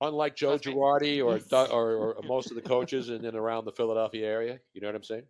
Unlike 0.00 0.36
Joe 0.36 0.58
Girardi 0.58 1.24
or, 1.24 1.40
or 1.72 1.94
or 1.94 2.22
most 2.26 2.50
of 2.50 2.56
the 2.56 2.62
coaches 2.62 3.08
in 3.08 3.24
and 3.24 3.36
around 3.36 3.64
the 3.64 3.72
Philadelphia 3.72 4.26
area. 4.26 4.58
You 4.74 4.80
know 4.80 4.88
what 4.88 4.96
I'm 4.96 5.04
saying? 5.04 5.24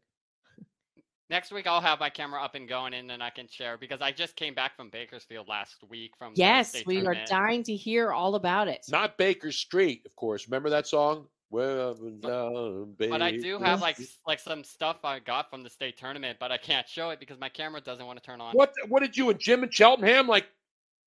Next 1.28 1.51
week 1.51 1.66
I'll 1.66 1.80
have 1.80 1.98
my 1.98 2.10
camera 2.10 2.40
up 2.40 2.55
and 2.55 2.68
going, 2.68 2.94
and 2.94 3.10
then 3.10 3.20
I 3.20 3.30
can 3.30 3.48
share 3.48 3.76
because 3.76 4.01
I 4.01 4.12
just 4.12 4.36
came 4.36 4.55
back 4.55 4.76
from 4.76 4.90
Bakersfield 4.90 5.48
last 5.48 5.76
week 5.88 6.12
from 6.16 6.32
Yes, 6.36 6.68
state 6.70 6.86
we 6.86 7.05
are 7.05 7.16
dying 7.26 7.64
to 7.64 7.74
hear 7.74 8.12
all 8.12 8.36
about 8.36 8.68
it. 8.68 8.84
Not 8.88 9.18
Baker 9.18 9.51
Street, 9.51 10.02
of 10.06 10.14
course. 10.14 10.47
Remember 10.47 10.70
that 10.70 10.86
song? 10.86 11.26
Well, 11.51 11.94
down, 11.94 12.94
But 12.98 13.22
I 13.22 13.36
do 13.36 13.59
have 13.59 13.80
like 13.80 13.98
like 14.26 14.40
some 14.40 14.64
stuff 14.64 14.98
I 15.05 15.20
got 15.20 15.48
from 15.48 15.62
the 15.62 15.70
state 15.70 15.97
tournament, 15.97 16.38
but 16.40 16.51
I 16.51 16.59
can't 16.59 16.88
show 16.88 17.10
it 17.10 17.20
because 17.20 17.38
my 17.38 17.48
camera 17.48 17.80
doesn't 17.80 18.05
want 18.05 18.20
to 18.20 18.24
turn 18.24 18.40
on. 18.40 18.55
What 18.55 18.74
what 18.88 19.01
did 19.01 19.16
you 19.16 19.30
and 19.30 19.38
Jim 19.38 19.62
and 19.62 19.72
Cheltenham 19.72 20.26
like 20.26 20.47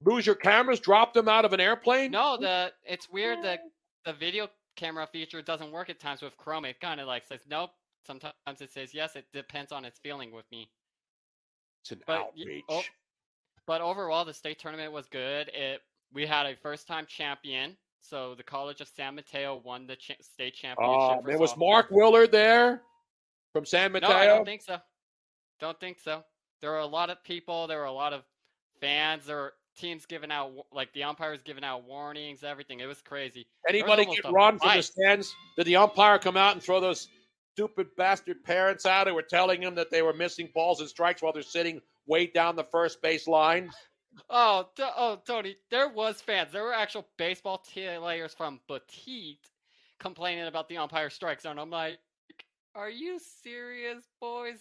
lose 0.03 0.25
your 0.25 0.35
cameras, 0.35 0.79
drop 0.79 1.13
them 1.13 1.27
out 1.27 1.45
of 1.45 1.53
an 1.53 1.59
airplane? 1.59 2.11
No, 2.11 2.37
the 2.37 2.71
it's 2.85 3.09
weird 3.09 3.41
the 3.43 3.57
the 4.05 4.13
video 4.13 4.47
camera 4.75 5.07
feature 5.11 5.41
doesn't 5.41 5.71
work 5.71 5.89
at 5.89 5.99
times 5.99 6.21
with 6.21 6.35
Chrome. 6.37 6.65
It 6.65 6.79
kind 6.79 6.99
of 6.99 7.07
like 7.07 7.25
says 7.25 7.41
nope. 7.49 7.71
Sometimes 8.05 8.33
it 8.61 8.71
says 8.71 8.93
yes. 8.93 9.15
It 9.15 9.25
depends 9.33 9.71
on 9.71 9.85
its 9.85 9.99
feeling 9.99 10.31
with 10.31 10.45
me. 10.51 10.69
It's 11.83 11.91
an 11.91 12.01
But 12.07 12.17
outrage. 12.19 12.63
oh, 12.69 12.81
but 13.67 13.81
overall, 13.81 14.25
the 14.25 14.33
state 14.33 14.57
tournament 14.59 14.91
was 14.91 15.07
good. 15.07 15.49
It 15.53 15.81
we 16.13 16.25
had 16.25 16.45
a 16.45 16.55
first 16.55 16.87
time 16.87 17.05
champion. 17.07 17.75
So 18.01 18.33
the 18.35 18.43
College 18.43 18.79
of 18.79 18.87
San 18.87 19.15
Mateo 19.15 19.61
won 19.65 19.85
the 19.85 19.97
cha- 19.97 20.13
state 20.21 20.55
championship. 20.55 20.97
Oh, 20.97 21.21
for 21.21 21.27
man, 21.27 21.39
was 21.39 21.51
softball. 21.53 21.57
Mark 21.57 21.87
Willard 21.91 22.31
there 22.31 22.81
from 23.53 23.65
San 23.65 23.91
Mateo? 23.91 24.09
No, 24.09 24.15
I 24.15 24.25
don't 24.25 24.45
think 24.45 24.61
so. 24.61 24.77
Don't 25.59 25.77
think 25.81 25.99
so. 25.99 26.23
There 26.61 26.71
were 26.71 26.79
a 26.79 26.85
lot 26.85 27.09
of 27.09 27.21
people. 27.25 27.67
There 27.67 27.79
were 27.79 27.85
a 27.85 27.91
lot 27.91 28.13
of 28.13 28.23
fans. 28.79 29.25
There 29.25 29.35
were 29.35 29.53
teams 29.79 30.05
giving 30.05 30.31
out 30.31 30.51
like 30.71 30.91
the 30.93 31.03
umpires 31.03 31.39
giving 31.43 31.63
out 31.63 31.83
warnings. 31.83 32.43
Everything. 32.43 32.79
It 32.79 32.85
was 32.85 33.01
crazy. 33.01 33.47
There 33.67 33.83
was 33.83 33.91
Anybody 33.91 34.15
get 34.15 34.31
run 34.31 34.59
from 34.59 34.75
the 34.75 34.81
stands? 34.81 35.33
Did 35.57 35.65
the 35.65 35.77
umpire 35.77 36.19
come 36.19 36.37
out 36.37 36.53
and 36.53 36.63
throw 36.63 36.79
those 36.79 37.07
stupid 37.53 37.87
bastard 37.97 38.43
parents 38.43 38.85
out 38.85 39.07
who 39.07 39.13
were 39.13 39.21
telling 39.21 39.61
them 39.61 39.75
that 39.75 39.91
they 39.91 40.01
were 40.01 40.13
missing 40.13 40.49
balls 40.53 40.79
and 40.79 40.89
strikes 40.89 41.21
while 41.21 41.33
they're 41.33 41.41
sitting 41.43 41.81
way 42.07 42.27
down 42.27 42.55
the 42.55 42.63
first 42.63 43.01
base 43.01 43.27
line? 43.27 43.69
Oh, 44.29 44.67
t- 44.75 44.83
oh, 44.97 45.21
Tony, 45.25 45.55
there 45.69 45.89
was 45.89 46.21
fans. 46.21 46.51
There 46.51 46.63
were 46.63 46.73
actual 46.73 47.07
baseball 47.17 47.59
players 47.59 48.33
from 48.33 48.59
Petite 48.67 49.49
complaining 49.99 50.47
about 50.47 50.67
the 50.69 50.77
umpire 50.77 51.09
strike 51.09 51.41
zone. 51.41 51.59
I'm 51.59 51.69
like, 51.69 51.99
are 52.75 52.89
you 52.89 53.19
serious, 53.19 54.03
boys? 54.19 54.59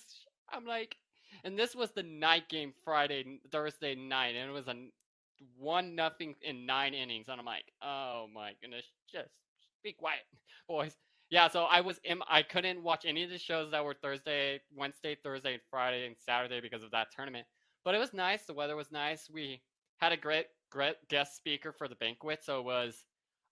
I'm 0.51 0.67
like, 0.67 0.97
and 1.45 1.59
this 1.59 1.75
was 1.75 1.91
the 1.93 2.03
night 2.03 2.49
game 2.49 2.73
Friday, 2.85 3.41
Thursday 3.51 3.95
night, 3.95 4.35
and 4.35 4.51
it 4.51 4.53
was 4.53 4.69
a 4.69 4.75
one 5.57 5.95
nothing 5.95 6.35
in 6.43 6.67
nine 6.67 6.95
innings. 6.95 7.27
And 7.29 7.41
I'm 7.41 7.47
like, 7.47 7.65
oh 7.83 8.27
my 8.35 8.53
goodness, 8.61 8.85
just 9.13 9.31
be 9.83 9.93
quiet, 9.93 10.21
boys. 10.69 10.97
Yeah, 11.31 11.49
so 11.49 11.65
I 11.65 11.83
was 11.83 12.01
in, 12.05 12.21
I 12.29 12.43
couldn't 12.43 12.83
watch 12.83 13.05
any 13.05 13.23
of 13.23 13.31
the 13.31 13.39
shows 13.39 13.71
that 13.73 13.85
were 13.85 13.95
Thursday, 13.95 14.61
Wednesday, 14.75 15.17
Thursday, 15.23 15.59
Friday, 15.71 16.07
and 16.07 16.17
Saturday 16.19 16.61
because 16.61 16.83
of 16.83 16.91
that 16.93 17.09
tournament. 17.15 17.47
But 17.85 17.95
it 17.95 17.99
was 17.99 18.15
nice. 18.15 18.45
The 18.47 18.55
weather 18.55 18.77
was 18.77 18.91
nice. 18.91 19.29
We 19.31 19.61
had 19.99 20.13
a 20.13 20.17
great, 20.17 20.47
great 20.71 20.97
guest 21.09 21.37
speaker 21.37 21.73
for 21.73 21.87
the 21.87 21.97
banquet. 21.97 22.45
So 22.45 22.61
it 22.61 22.65
was 22.65 23.05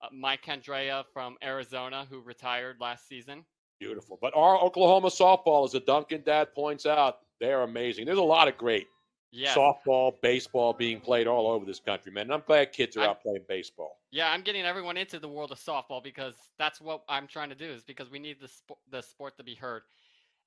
uh, 0.03 0.09
Mike 0.11 0.43
Candrea 0.43 1.05
from 1.13 1.37
Arizona, 1.43 2.07
who 2.09 2.21
retired 2.21 2.77
last 2.81 3.09
season. 3.09 3.45
Beautiful. 3.79 4.19
But 4.23 4.35
our 4.35 4.59
Oklahoma 4.59 5.09
softball, 5.09 5.67
as 5.67 5.73
the 5.73 5.81
Duncan 5.81 6.23
dad 6.25 6.55
points 6.55 6.87
out, 6.87 7.19
they're 7.41 7.63
amazing. 7.63 8.07
There's 8.07 8.19
a 8.19 8.23
lot 8.23 8.49
of 8.49 8.57
great 8.57 8.87
Yes. 9.33 9.57
softball, 9.57 10.21
baseball 10.23 10.73
being 10.73 11.01
played 11.01 11.27
all 11.27 11.49
over 11.51 11.67
this 11.67 11.81
country, 11.81 12.11
man. 12.13 12.25
And 12.25 12.35
I'm 12.35 12.43
glad 12.47 12.73
kids 12.73 12.97
are 12.97 13.01
I'm- 13.01 13.11
out 13.11 13.23
playing 13.23 13.45
baseball. 13.49 13.99
Yeah, 14.11 14.31
I'm 14.31 14.43
getting 14.43 14.65
everyone 14.65 14.97
into 14.97 15.19
the 15.19 15.29
world 15.29 15.53
of 15.53 15.59
softball 15.59 16.03
because 16.03 16.35
that's 16.59 16.81
what 16.81 17.03
I'm 17.09 17.27
trying 17.27 17.51
to 17.51 17.55
do. 17.55 17.67
Is 17.67 17.83
because 17.85 18.11
we 18.11 18.19
need 18.19 18.41
the 18.41 18.49
sp- 18.49 18.81
the 18.91 19.03
sport 19.03 19.37
to 19.37 19.43
be 19.43 19.55
heard, 19.55 19.83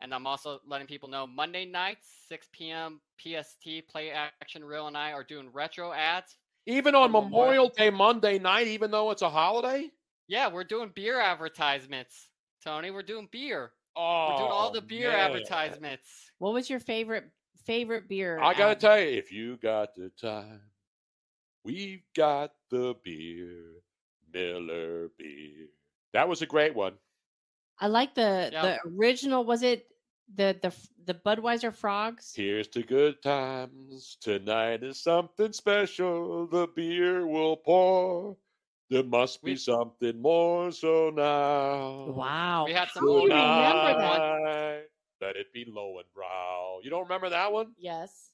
and 0.02 0.14
I'm 0.14 0.26
also 0.26 0.60
letting 0.66 0.88
people 0.88 1.10
know 1.10 1.28
Monday 1.28 1.66
nights, 1.66 2.08
6 2.30 2.50
p.m. 2.52 3.02
PST, 3.20 3.88
Play 3.88 4.12
Action 4.12 4.64
Real 4.64 4.88
and 4.88 4.98
I 4.98 5.12
are 5.12 5.24
doing 5.24 5.50
retro 5.52 5.92
ads. 5.92 6.38
Even 6.66 6.96
on 6.96 7.12
Memorial 7.12 7.70
Day 7.70 7.90
Monday 7.90 8.40
night, 8.40 8.68
even 8.68 8.92
though 8.92 9.12
it's 9.12 9.22
a 9.22 9.30
holiday? 9.30 9.90
Yeah, 10.28 10.48
we're 10.52 10.64
doing 10.64 10.92
beer 10.94 11.20
advertisements, 11.20 12.30
Tony. 12.64 12.92
We're 12.92 13.04
doing 13.04 13.28
beer. 13.32 13.72
Oh, 13.96 14.30
we're 14.30 14.38
doing 14.38 14.52
all 14.52 14.70
oh, 14.70 14.74
the 14.74 14.82
beer 14.82 15.10
man. 15.12 15.32
advertisements. 15.32 16.08
What 16.38 16.54
was 16.54 16.70
your 16.70 16.80
favorite 16.80 17.26
favorite 17.66 18.08
beer? 18.08 18.40
I 18.40 18.54
gotta 18.54 18.76
ad? 18.76 18.80
tell 18.80 19.00
you, 19.00 19.08
if 19.18 19.32
you 19.32 19.58
got 19.58 19.96
the 19.96 20.10
time, 20.10 20.72
we've 21.64 22.04
got 22.16 22.54
the 22.70 22.96
beer, 23.04 23.82
Miller 24.32 25.10
beer. 25.18 25.68
That 26.14 26.28
was 26.28 26.42
a 26.42 26.46
great 26.48 26.76
one. 26.76 26.98
I 27.80 27.88
like 27.88 28.14
the 28.16 28.50
Yeah. 28.52 28.62
the 28.62 28.80
original. 28.98 29.44
Was 29.44 29.64
it 29.64 29.88
the 30.34 30.58
the 30.62 30.74
the 31.06 31.14
Budweiser 31.14 31.74
frogs? 31.74 32.36
Here's 32.36 32.68
to 32.70 32.84
good 32.84 33.22
times. 33.22 34.18
Tonight 34.22 34.84
is 34.84 35.02
something 35.02 35.54
special. 35.54 36.48
The 36.48 36.68
beer 36.68 37.26
will 37.28 37.58
pour. 37.58 38.38
There 38.90 39.04
must 39.04 39.44
be 39.44 39.56
something 39.56 40.22
more. 40.22 40.72
So 40.72 41.10
now, 41.12 42.12
Wow. 42.14 42.66
We 42.66 42.74
had 42.74 42.90
some 42.90 43.10
remember 43.10 43.94
that? 43.98 44.90
Let 45.22 45.36
it 45.36 45.52
be 45.54 45.66
Lowenbrau. 45.66 46.84
You 46.84 46.90
don't 46.90 47.04
remember 47.04 47.30
that 47.30 47.52
one? 47.52 47.74
Yes, 47.78 48.32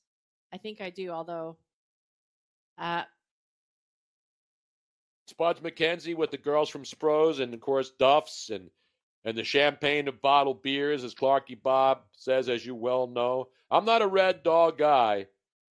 I 0.54 0.58
think 0.58 0.82
I 0.82 0.90
do. 0.90 1.10
Although, 1.10 1.58
uh, 2.78 3.04
Spuds 5.28 5.62
MacKenzie 5.62 6.16
with 6.16 6.30
the 6.32 6.38
girls 6.38 6.70
from 6.70 6.84
Spros 6.84 7.40
and 7.40 7.54
of 7.54 7.60
course 7.60 7.92
Duff's 7.98 8.50
and 8.52 8.70
and 9.24 9.36
the 9.36 9.44
champagne 9.44 10.08
of 10.08 10.22
bottled 10.22 10.62
beers, 10.62 11.04
as 11.04 11.16
Clarky 11.16 11.62
Bob 11.62 12.02
says, 12.12 12.48
as 12.48 12.64
you 12.64 12.76
well 12.76 13.08
know. 13.08 13.50
I'm 13.72 13.84
not 13.84 14.04
a 14.04 14.08
red 14.08 14.44
dog 14.44 14.78
guy. 14.78 15.26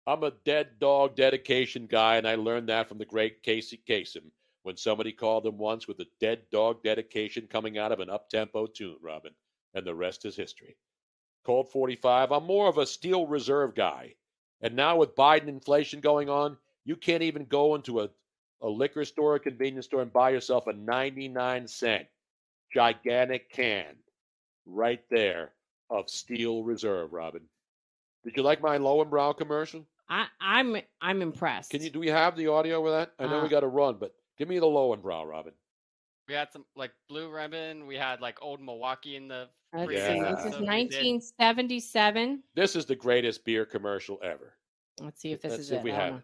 I'm 0.05 0.23
a 0.23 0.31
dead 0.43 0.79
dog 0.79 1.15
dedication 1.15 1.87
guy, 1.87 2.17
and 2.17 2.27
I 2.27 2.35
learned 2.35 2.67
that 2.67 2.89
from 2.89 2.97
the 2.97 3.05
great 3.05 3.43
Casey 3.43 3.81
Kasem 3.87 4.31
when 4.63 4.75
somebody 4.75 5.13
called 5.13 5.45
him 5.45 5.57
once 5.57 5.87
with 5.87 5.99
a 6.01 6.07
dead 6.19 6.41
dog 6.51 6.83
dedication 6.83 7.47
coming 7.47 7.77
out 7.77 7.93
of 7.93 8.01
an 8.01 8.09
up 8.09 8.29
tempo 8.29 8.67
tune, 8.67 8.97
Robin. 9.01 9.31
And 9.73 9.85
the 9.87 9.95
rest 9.95 10.25
is 10.25 10.35
history. 10.35 10.75
Colt 11.47 11.71
45, 11.71 12.33
I'm 12.33 12.43
more 12.43 12.67
of 12.67 12.77
a 12.77 12.85
steel 12.85 13.25
reserve 13.25 13.73
guy. 13.73 14.13
And 14.59 14.75
now 14.75 14.97
with 14.97 15.15
Biden 15.15 15.47
inflation 15.47 16.01
going 16.01 16.29
on, 16.29 16.57
you 16.83 16.97
can't 16.97 17.23
even 17.23 17.45
go 17.45 17.73
into 17.75 18.01
a 18.01 18.09
a 18.61 18.67
liquor 18.67 19.05
store 19.05 19.35
or 19.35 19.39
convenience 19.39 19.85
store 19.85 20.01
and 20.01 20.11
buy 20.11 20.31
yourself 20.31 20.67
a 20.67 20.73
99 20.73 21.67
cent 21.67 22.07
gigantic 22.73 23.49
can 23.51 23.85
right 24.65 25.01
there 25.09 25.53
of 25.89 26.09
Steel 26.09 26.63
Reserve, 26.63 27.13
Robin. 27.13 27.43
Did 28.25 28.35
you 28.35 28.43
like 28.43 28.61
my 28.61 28.77
Lowenbrau 28.77 29.37
commercial? 29.37 29.85
I 30.09 30.25
I'm 30.41 30.75
I'm 30.99 31.21
impressed. 31.21 31.71
Can 31.71 31.81
you 31.81 31.89
do 31.89 32.01
we 32.01 32.07
have 32.07 32.35
the 32.35 32.47
audio 32.47 32.81
with 32.81 32.91
that? 32.91 33.13
I 33.19 33.27
know 33.27 33.39
Uh, 33.39 33.43
we 33.43 33.47
got 33.47 33.61
to 33.61 33.67
run, 33.67 33.95
but 33.97 34.13
give 34.37 34.49
me 34.49 34.59
the 34.59 34.65
Lowenbrau, 34.65 35.25
Robin. 35.25 35.53
We 36.27 36.33
had 36.33 36.51
some 36.51 36.65
like 36.75 36.91
Blue 37.07 37.29
Ribbon. 37.29 37.87
We 37.87 37.95
had 37.95 38.19
like 38.21 38.37
old 38.41 38.61
Milwaukee 38.61 39.15
in 39.15 39.27
the. 39.27 39.47
Let's 39.73 39.85
free 39.85 39.95
see. 39.95 40.19
This 40.19 40.39
is 40.39 40.59
1977. 40.59 42.43
This 42.55 42.75
is 42.75 42.85
the 42.85 42.95
greatest 42.95 43.45
beer 43.45 43.65
commercial 43.65 44.17
ever. 44.23 44.53
Let's 45.01 45.21
see 45.21 45.31
if 45.31 45.41
this 45.41 45.51
Let's 45.51 45.63
is 45.63 45.69
see 45.69 45.75
it. 45.75 45.77
if 45.79 45.83
we 45.83 45.91
have 45.91 46.09
don't 46.09 46.17
it. 46.17 46.23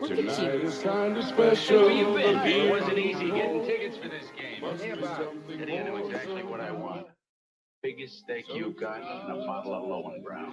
Look 0.00 0.10
at 0.10 0.16
Tonight 0.16 0.54
you. 0.54 0.68
is 0.68 0.78
kind 0.78 1.16
of 1.16 1.24
special. 1.24 1.82
Where 1.82 1.90
you 1.92 2.14
been? 2.14 2.46
It 2.46 2.70
wasn't 2.70 2.98
easy 2.98 3.30
getting 3.30 3.64
tickets 3.64 3.96
for 3.96 4.08
this 4.08 4.26
game. 4.36 4.60
Must 4.62 4.82
be 4.82 4.90
Eddie, 5.62 5.78
I 5.78 5.82
know 5.84 5.96
exactly 5.96 6.42
what 6.42 6.60
I 6.60 6.70
want. 6.72 7.06
Biggest 7.82 8.18
steak 8.18 8.44
you've 8.52 8.76
got 8.76 9.00
and 9.00 9.40
a 9.40 9.46
bottle 9.46 9.74
of 9.74 9.84
Lowenbrau. 9.84 10.50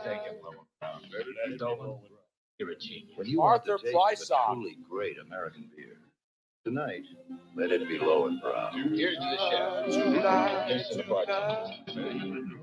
Steak 0.00 0.20
and 0.28 0.38
Lowenbrau. 0.42 1.58
Dolan, 1.58 2.00
you're 2.58 2.70
a 2.70 2.76
genius. 2.76 3.16
When 3.16 3.26
you 3.26 3.38
want 3.38 3.64
the 3.64 3.72
Arthur 3.72 3.84
taste 3.84 3.96
of 3.96 4.00
a 4.30 4.34
Prysock. 4.34 4.54
truly 4.54 4.76
great 4.88 5.16
American 5.18 5.70
beer. 5.76 5.96
Tonight, 6.64 7.02
let 7.56 7.70
it 7.72 7.88
be 7.88 7.98
Lowenbrau. 7.98 8.72
Here's 8.94 9.16
to 9.16 9.20
the 9.20 9.50
chef. 9.50 10.68
Here's 10.68 10.88
to 10.90 10.96
the 10.98 11.02
bartender. 11.04 12.58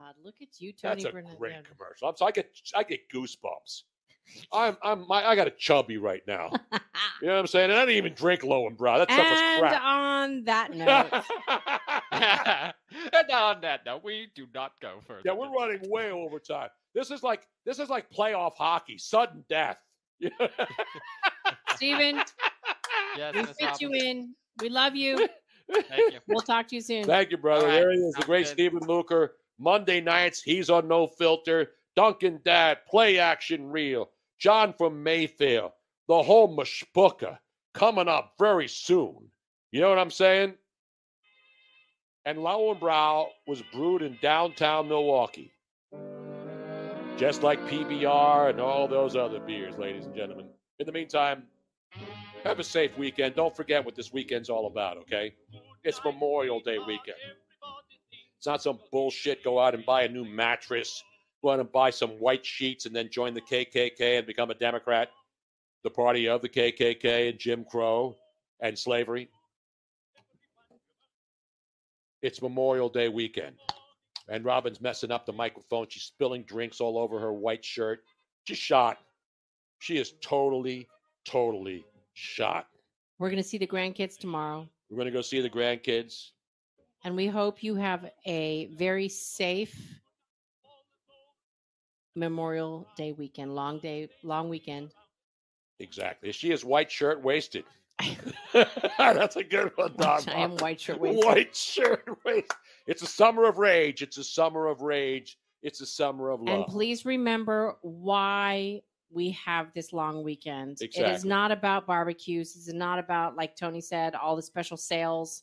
God, 0.00 0.14
look 0.22 0.34
at 0.42 0.60
you, 0.60 0.72
Tony 0.72 1.02
That's 1.02 1.04
a 1.06 1.10
Burnett. 1.12 1.38
great 1.38 1.54
commercial. 1.64 2.08
I'm 2.08 2.16
so 2.16 2.26
I 2.26 2.30
get 2.32 2.50
I 2.74 2.82
get 2.82 3.08
goosebumps. 3.12 3.82
I'm 4.52 4.76
I'm 4.82 5.06
my, 5.08 5.24
I 5.24 5.34
got 5.36 5.46
a 5.46 5.50
chubby 5.52 5.96
right 5.96 6.22
now. 6.26 6.50
you 7.22 7.28
know 7.28 7.34
what 7.34 7.40
I'm 7.40 7.46
saying? 7.46 7.70
And 7.70 7.78
I 7.78 7.86
didn't 7.86 7.96
even 7.96 8.14
drink 8.14 8.42
Lowenbrau. 8.42 8.98
That 8.98 9.10
stuff 9.10 9.30
was 9.30 9.58
crap. 9.60 9.82
on 9.82 10.44
that 10.44 10.74
note, 10.74 11.24
and 13.12 13.30
on 13.30 13.60
that 13.62 13.84
note, 13.86 14.04
we 14.04 14.28
do 14.34 14.46
not 14.54 14.72
go 14.82 15.00
further. 15.06 15.22
Yeah, 15.24 15.32
we're 15.32 15.50
running 15.50 15.80
way 15.88 16.10
over 16.10 16.38
time. 16.38 16.68
This 16.94 17.10
is 17.10 17.22
like 17.22 17.46
this 17.64 17.78
is 17.78 17.88
like 17.88 18.10
playoff 18.10 18.54
hockey, 18.56 18.98
sudden 18.98 19.44
death. 19.48 19.78
Steven, 21.76 22.22
Yes, 23.16 23.34
we 23.34 23.42
Miss 23.42 23.50
fit 23.58 23.80
you 23.80 23.92
in. 23.92 24.34
We 24.60 24.68
love 24.68 24.94
you. 24.96 25.28
Thank 25.72 26.12
you. 26.12 26.18
We'll 26.26 26.40
talk 26.40 26.68
to 26.68 26.76
you 26.76 26.80
soon. 26.80 27.04
Thank 27.04 27.30
you, 27.30 27.36
brother. 27.36 27.66
All 27.66 27.72
right, 27.72 27.80
There 27.80 27.92
he 27.92 27.98
is, 27.98 28.14
the 28.14 28.22
great 28.22 28.46
good. 28.46 28.52
Stephen 28.52 28.80
Luker. 28.86 29.34
Monday 29.58 30.00
nights, 30.00 30.40
he's 30.40 30.70
on 30.70 30.88
No 30.88 31.06
Filter. 31.06 31.72
Duncan 31.96 32.40
Dad, 32.44 32.78
Play 32.88 33.18
Action 33.18 33.68
Reel. 33.70 34.08
John 34.38 34.72
from 34.72 35.02
Mayfair. 35.02 35.70
The 36.06 36.22
whole 36.22 36.56
mashpuka 36.56 37.38
coming 37.74 38.08
up 38.08 38.34
very 38.38 38.68
soon. 38.68 39.30
You 39.72 39.80
know 39.80 39.90
what 39.90 39.98
I'm 39.98 40.10
saying? 40.10 40.54
And 42.24 42.38
Lowenbrau 42.38 43.26
was 43.46 43.62
brewed 43.72 44.02
in 44.02 44.16
downtown 44.22 44.88
Milwaukee. 44.88 45.52
Just 47.18 47.42
like 47.42 47.60
PBR 47.62 48.50
and 48.50 48.60
all 48.60 48.86
those 48.86 49.16
other 49.16 49.40
beers, 49.40 49.76
ladies 49.76 50.06
and 50.06 50.14
gentlemen. 50.14 50.46
In 50.78 50.86
the 50.86 50.92
meantime, 50.92 51.42
have 52.44 52.60
a 52.60 52.64
safe 52.64 52.96
weekend. 52.96 53.34
Don't 53.34 53.56
forget 53.56 53.84
what 53.84 53.96
this 53.96 54.12
weekend's 54.12 54.48
all 54.48 54.68
about, 54.68 54.98
okay? 54.98 55.34
It's 55.82 56.00
Memorial 56.04 56.60
Day 56.60 56.78
weekend. 56.78 57.16
It's 58.36 58.46
not 58.46 58.62
some 58.62 58.78
bullshit. 58.92 59.42
Go 59.42 59.58
out 59.58 59.74
and 59.74 59.84
buy 59.84 60.04
a 60.04 60.08
new 60.08 60.24
mattress. 60.24 61.02
Go 61.42 61.50
out 61.50 61.58
and 61.58 61.72
buy 61.72 61.90
some 61.90 62.10
white 62.20 62.46
sheets 62.46 62.86
and 62.86 62.94
then 62.94 63.10
join 63.10 63.34
the 63.34 63.40
KKK 63.40 64.18
and 64.18 64.26
become 64.26 64.52
a 64.52 64.54
Democrat. 64.54 65.08
The 65.82 65.90
party 65.90 66.28
of 66.28 66.40
the 66.40 66.48
KKK 66.48 67.30
and 67.30 67.38
Jim 67.40 67.64
Crow 67.68 68.16
and 68.60 68.78
slavery. 68.78 69.28
It's 72.22 72.40
Memorial 72.40 72.88
Day 72.88 73.08
weekend. 73.08 73.56
And 74.28 74.44
Robin's 74.44 74.80
messing 74.80 75.10
up 75.10 75.24
the 75.26 75.32
microphone. 75.32 75.86
She's 75.88 76.02
spilling 76.02 76.42
drinks 76.42 76.80
all 76.80 76.98
over 76.98 77.18
her 77.18 77.32
white 77.32 77.64
shirt. 77.64 78.00
She's 78.44 78.58
shot. 78.58 78.98
She 79.78 79.96
is 79.96 80.14
totally, 80.20 80.86
totally 81.24 81.84
shot. 82.14 82.66
We're 83.18 83.30
going 83.30 83.42
to 83.42 83.48
see 83.48 83.58
the 83.58 83.66
grandkids 83.66 84.18
tomorrow, 84.18 84.68
We're 84.90 84.96
going 84.96 85.06
to 85.06 85.12
go 85.12 85.22
see 85.22 85.40
the 85.40 85.50
grandkids. 85.50 86.30
and 87.04 87.16
we 87.16 87.26
hope 87.26 87.62
you 87.62 87.74
have 87.74 88.10
a 88.26 88.66
very 88.66 89.08
safe 89.08 89.76
Memorial 92.14 92.86
Day 92.96 93.12
weekend, 93.12 93.54
long 93.54 93.78
day, 93.78 94.08
long 94.22 94.48
weekend. 94.48 94.90
Exactly. 95.78 96.32
She 96.32 96.50
is 96.50 96.64
white 96.64 96.90
shirt 96.90 97.22
wasted. 97.22 97.64
That's 98.98 99.36
a 99.36 99.44
good 99.44 99.72
one, 99.76 99.94
Don. 99.96 100.22
I 100.28 100.40
am 100.40 100.56
white 100.56 100.80
shirt 100.80 101.00
wasted. 101.00 101.24
White 101.24 101.56
shirt 101.56 102.08
wasted. 102.24 102.50
It's 102.88 103.02
a 103.02 103.06
summer 103.06 103.44
of 103.44 103.58
rage. 103.58 104.02
It's 104.02 104.16
a 104.16 104.24
summer 104.24 104.66
of 104.66 104.80
rage. 104.80 105.38
It's 105.62 105.80
a 105.82 105.86
summer 105.86 106.30
of 106.30 106.40
love. 106.40 106.56
And 106.56 106.66
please 106.66 107.04
remember 107.04 107.76
why 107.82 108.80
we 109.10 109.30
have 109.44 109.72
this 109.74 109.92
long 109.92 110.24
weekend. 110.24 110.78
It 110.80 110.96
is 110.96 111.24
not 111.24 111.52
about 111.52 111.86
barbecues. 111.86 112.56
It's 112.56 112.72
not 112.72 112.98
about, 112.98 113.36
like 113.36 113.56
Tony 113.56 113.82
said, 113.82 114.14
all 114.14 114.36
the 114.36 114.42
special 114.42 114.76
sales 114.76 115.42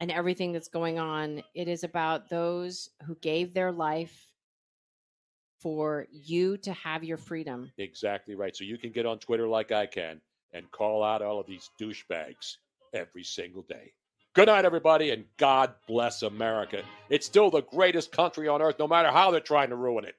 and 0.00 0.10
everything 0.10 0.52
that's 0.52 0.68
going 0.68 0.98
on. 0.98 1.42
It 1.54 1.66
is 1.66 1.82
about 1.82 2.28
those 2.30 2.88
who 3.04 3.16
gave 3.16 3.52
their 3.52 3.72
life 3.72 4.32
for 5.60 6.06
you 6.12 6.56
to 6.58 6.72
have 6.72 7.02
your 7.02 7.16
freedom. 7.16 7.72
Exactly 7.78 8.34
right. 8.34 8.54
So 8.54 8.64
you 8.64 8.78
can 8.78 8.92
get 8.92 9.06
on 9.06 9.18
Twitter 9.18 9.48
like 9.48 9.72
I 9.72 9.86
can 9.86 10.20
and 10.52 10.70
call 10.70 11.02
out 11.02 11.22
all 11.22 11.40
of 11.40 11.46
these 11.46 11.70
douchebags 11.80 12.58
every 12.92 13.24
single 13.24 13.62
day. 13.62 13.92
Good 14.34 14.46
night, 14.46 14.64
everybody, 14.64 15.10
and 15.10 15.26
God 15.36 15.74
bless 15.86 16.22
America. 16.22 16.82
It's 17.08 17.24
still 17.24 17.52
the 17.52 17.62
greatest 17.62 18.10
country 18.10 18.48
on 18.48 18.60
earth, 18.60 18.80
no 18.80 18.88
matter 18.88 19.12
how 19.12 19.30
they're 19.30 19.38
trying 19.38 19.68
to 19.68 19.76
ruin 19.76 20.04
it. 20.04 20.16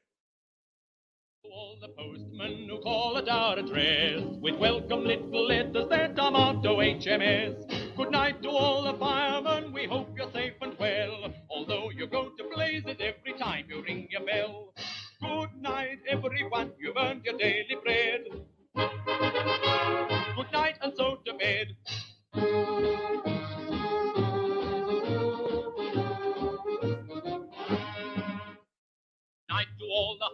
All 1.43 1.75
the 1.81 1.89
postmen 1.89 2.69
who 2.69 2.79
call 2.79 3.17
at 3.17 3.27
our 3.27 3.59
address 3.59 4.21
with 4.39 4.55
welcome 4.55 5.03
little 5.03 5.45
letters 5.45 5.89
that 5.89 6.15
come 6.15 6.37
out 6.37 6.63
to 6.63 6.69
HMS. 6.69 7.97
Good 7.97 8.11
night 8.11 8.41
to 8.43 8.49
all 8.51 8.83
the 8.83 8.93
firemen, 8.97 9.73
we 9.73 9.85
hope 9.85 10.07
you're 10.15 10.31
safe 10.31 10.53
and 10.61 10.79
well. 10.79 11.33
Although 11.49 11.89
you 11.89 12.07
go 12.07 12.29
to 12.29 12.49
blazes 12.55 12.95
every 13.01 13.33
time 13.37 13.65
you 13.67 13.83
ring 13.83 14.07
your 14.09 14.25
bell. 14.25 14.73
Good 15.19 15.61
night, 15.61 15.99
everyone, 16.07 16.71
you've 16.79 16.95
earned 16.95 17.25
your 17.25 17.37
daily 17.37 17.75
bread. 17.83 18.23
Good 20.37 20.51
night, 20.53 20.77
and 20.81 20.93
so 20.95 21.19
to 21.25 21.33
bed. 21.33 21.75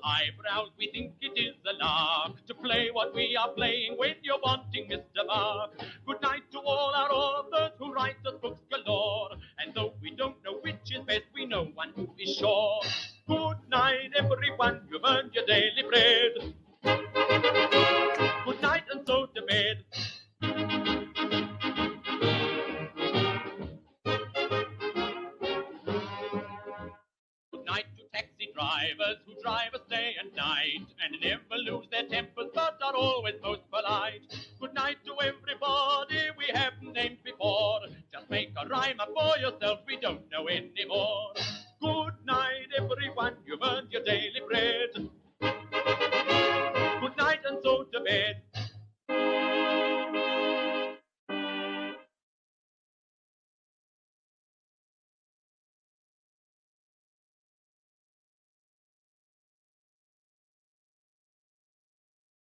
Highbrows, 0.04 0.72
we 0.78 0.90
think 0.92 1.14
it 1.22 1.40
is 1.40 1.56
a 1.66 1.74
lark 1.84 2.46
to 2.48 2.54
play 2.54 2.90
what 2.92 3.14
we 3.14 3.36
are 3.36 3.50
playing 3.50 3.96
when 3.98 4.16
you're 4.22 4.40
wanting 4.44 4.90
Mr. 4.90 5.26
Mark. 5.28 5.72
Good 6.06 6.22
night 6.22 6.44
to 6.52 6.60
all 6.60 6.92
our 6.96 7.12
authors 7.12 7.72
who 7.80 7.94
write 7.94 8.16
us 8.26 8.34
books 8.42 8.62
galore. 8.72 9.30
And 9.60 9.74
though 9.74 9.94
we 10.02 10.12
don't 10.16 10.44
know 10.44 10.60
which 10.62 10.92
is 10.92 11.02
best, 11.06 11.24
we 11.34 11.46
know 11.46 11.66
one 11.74 11.94
who 11.96 12.10
is 12.18 12.36
sure. 12.36 12.82
Good 13.28 13.58
night, 13.70 14.12
everyone, 14.18 14.82
you've 14.92 15.02
earned 15.06 15.32
your 15.34 15.46
daily 15.46 15.84
bread. 15.90 16.54
Good 18.46 18.62
night, 18.62 18.84
and 18.92 19.06
so 19.06 19.28
to 19.28 19.42
bed. 19.44 20.91
Drivers 29.02 29.18
who 29.26 29.42
drive 29.42 29.74
us 29.74 29.82
day 29.90 30.16
and 30.22 30.34
night 30.36 30.86
and 31.04 31.16
never 31.22 31.58
lose 31.66 31.86
their 31.92 32.04
tempers 32.04 32.50
but 32.54 32.78
are 32.84 32.96
always 32.96 33.36
most 33.42 33.62
polite. 33.72 34.22
Good 34.60 34.74
night 34.74 34.98
to 35.06 35.14
everybody 35.22 36.30
we 36.38 36.46
haven't 36.54 36.94
named 36.94 37.18
before. 37.24 37.80
Just 38.14 38.30
make 38.30 38.52
a 38.62 38.68
rhyme 38.68 39.00
up 39.00 39.10
for 39.14 39.38
yourself, 39.40 39.80
we 39.88 39.98
don't 39.98 40.30
know 40.32 40.48
anymore. 40.48 41.34
Good 41.82 42.14
night, 42.26 42.68
everyone, 42.78 43.38
you've 43.46 43.62
earned 43.64 43.92
your 43.92 44.04
daily 44.04 44.42
bread. 44.48 45.11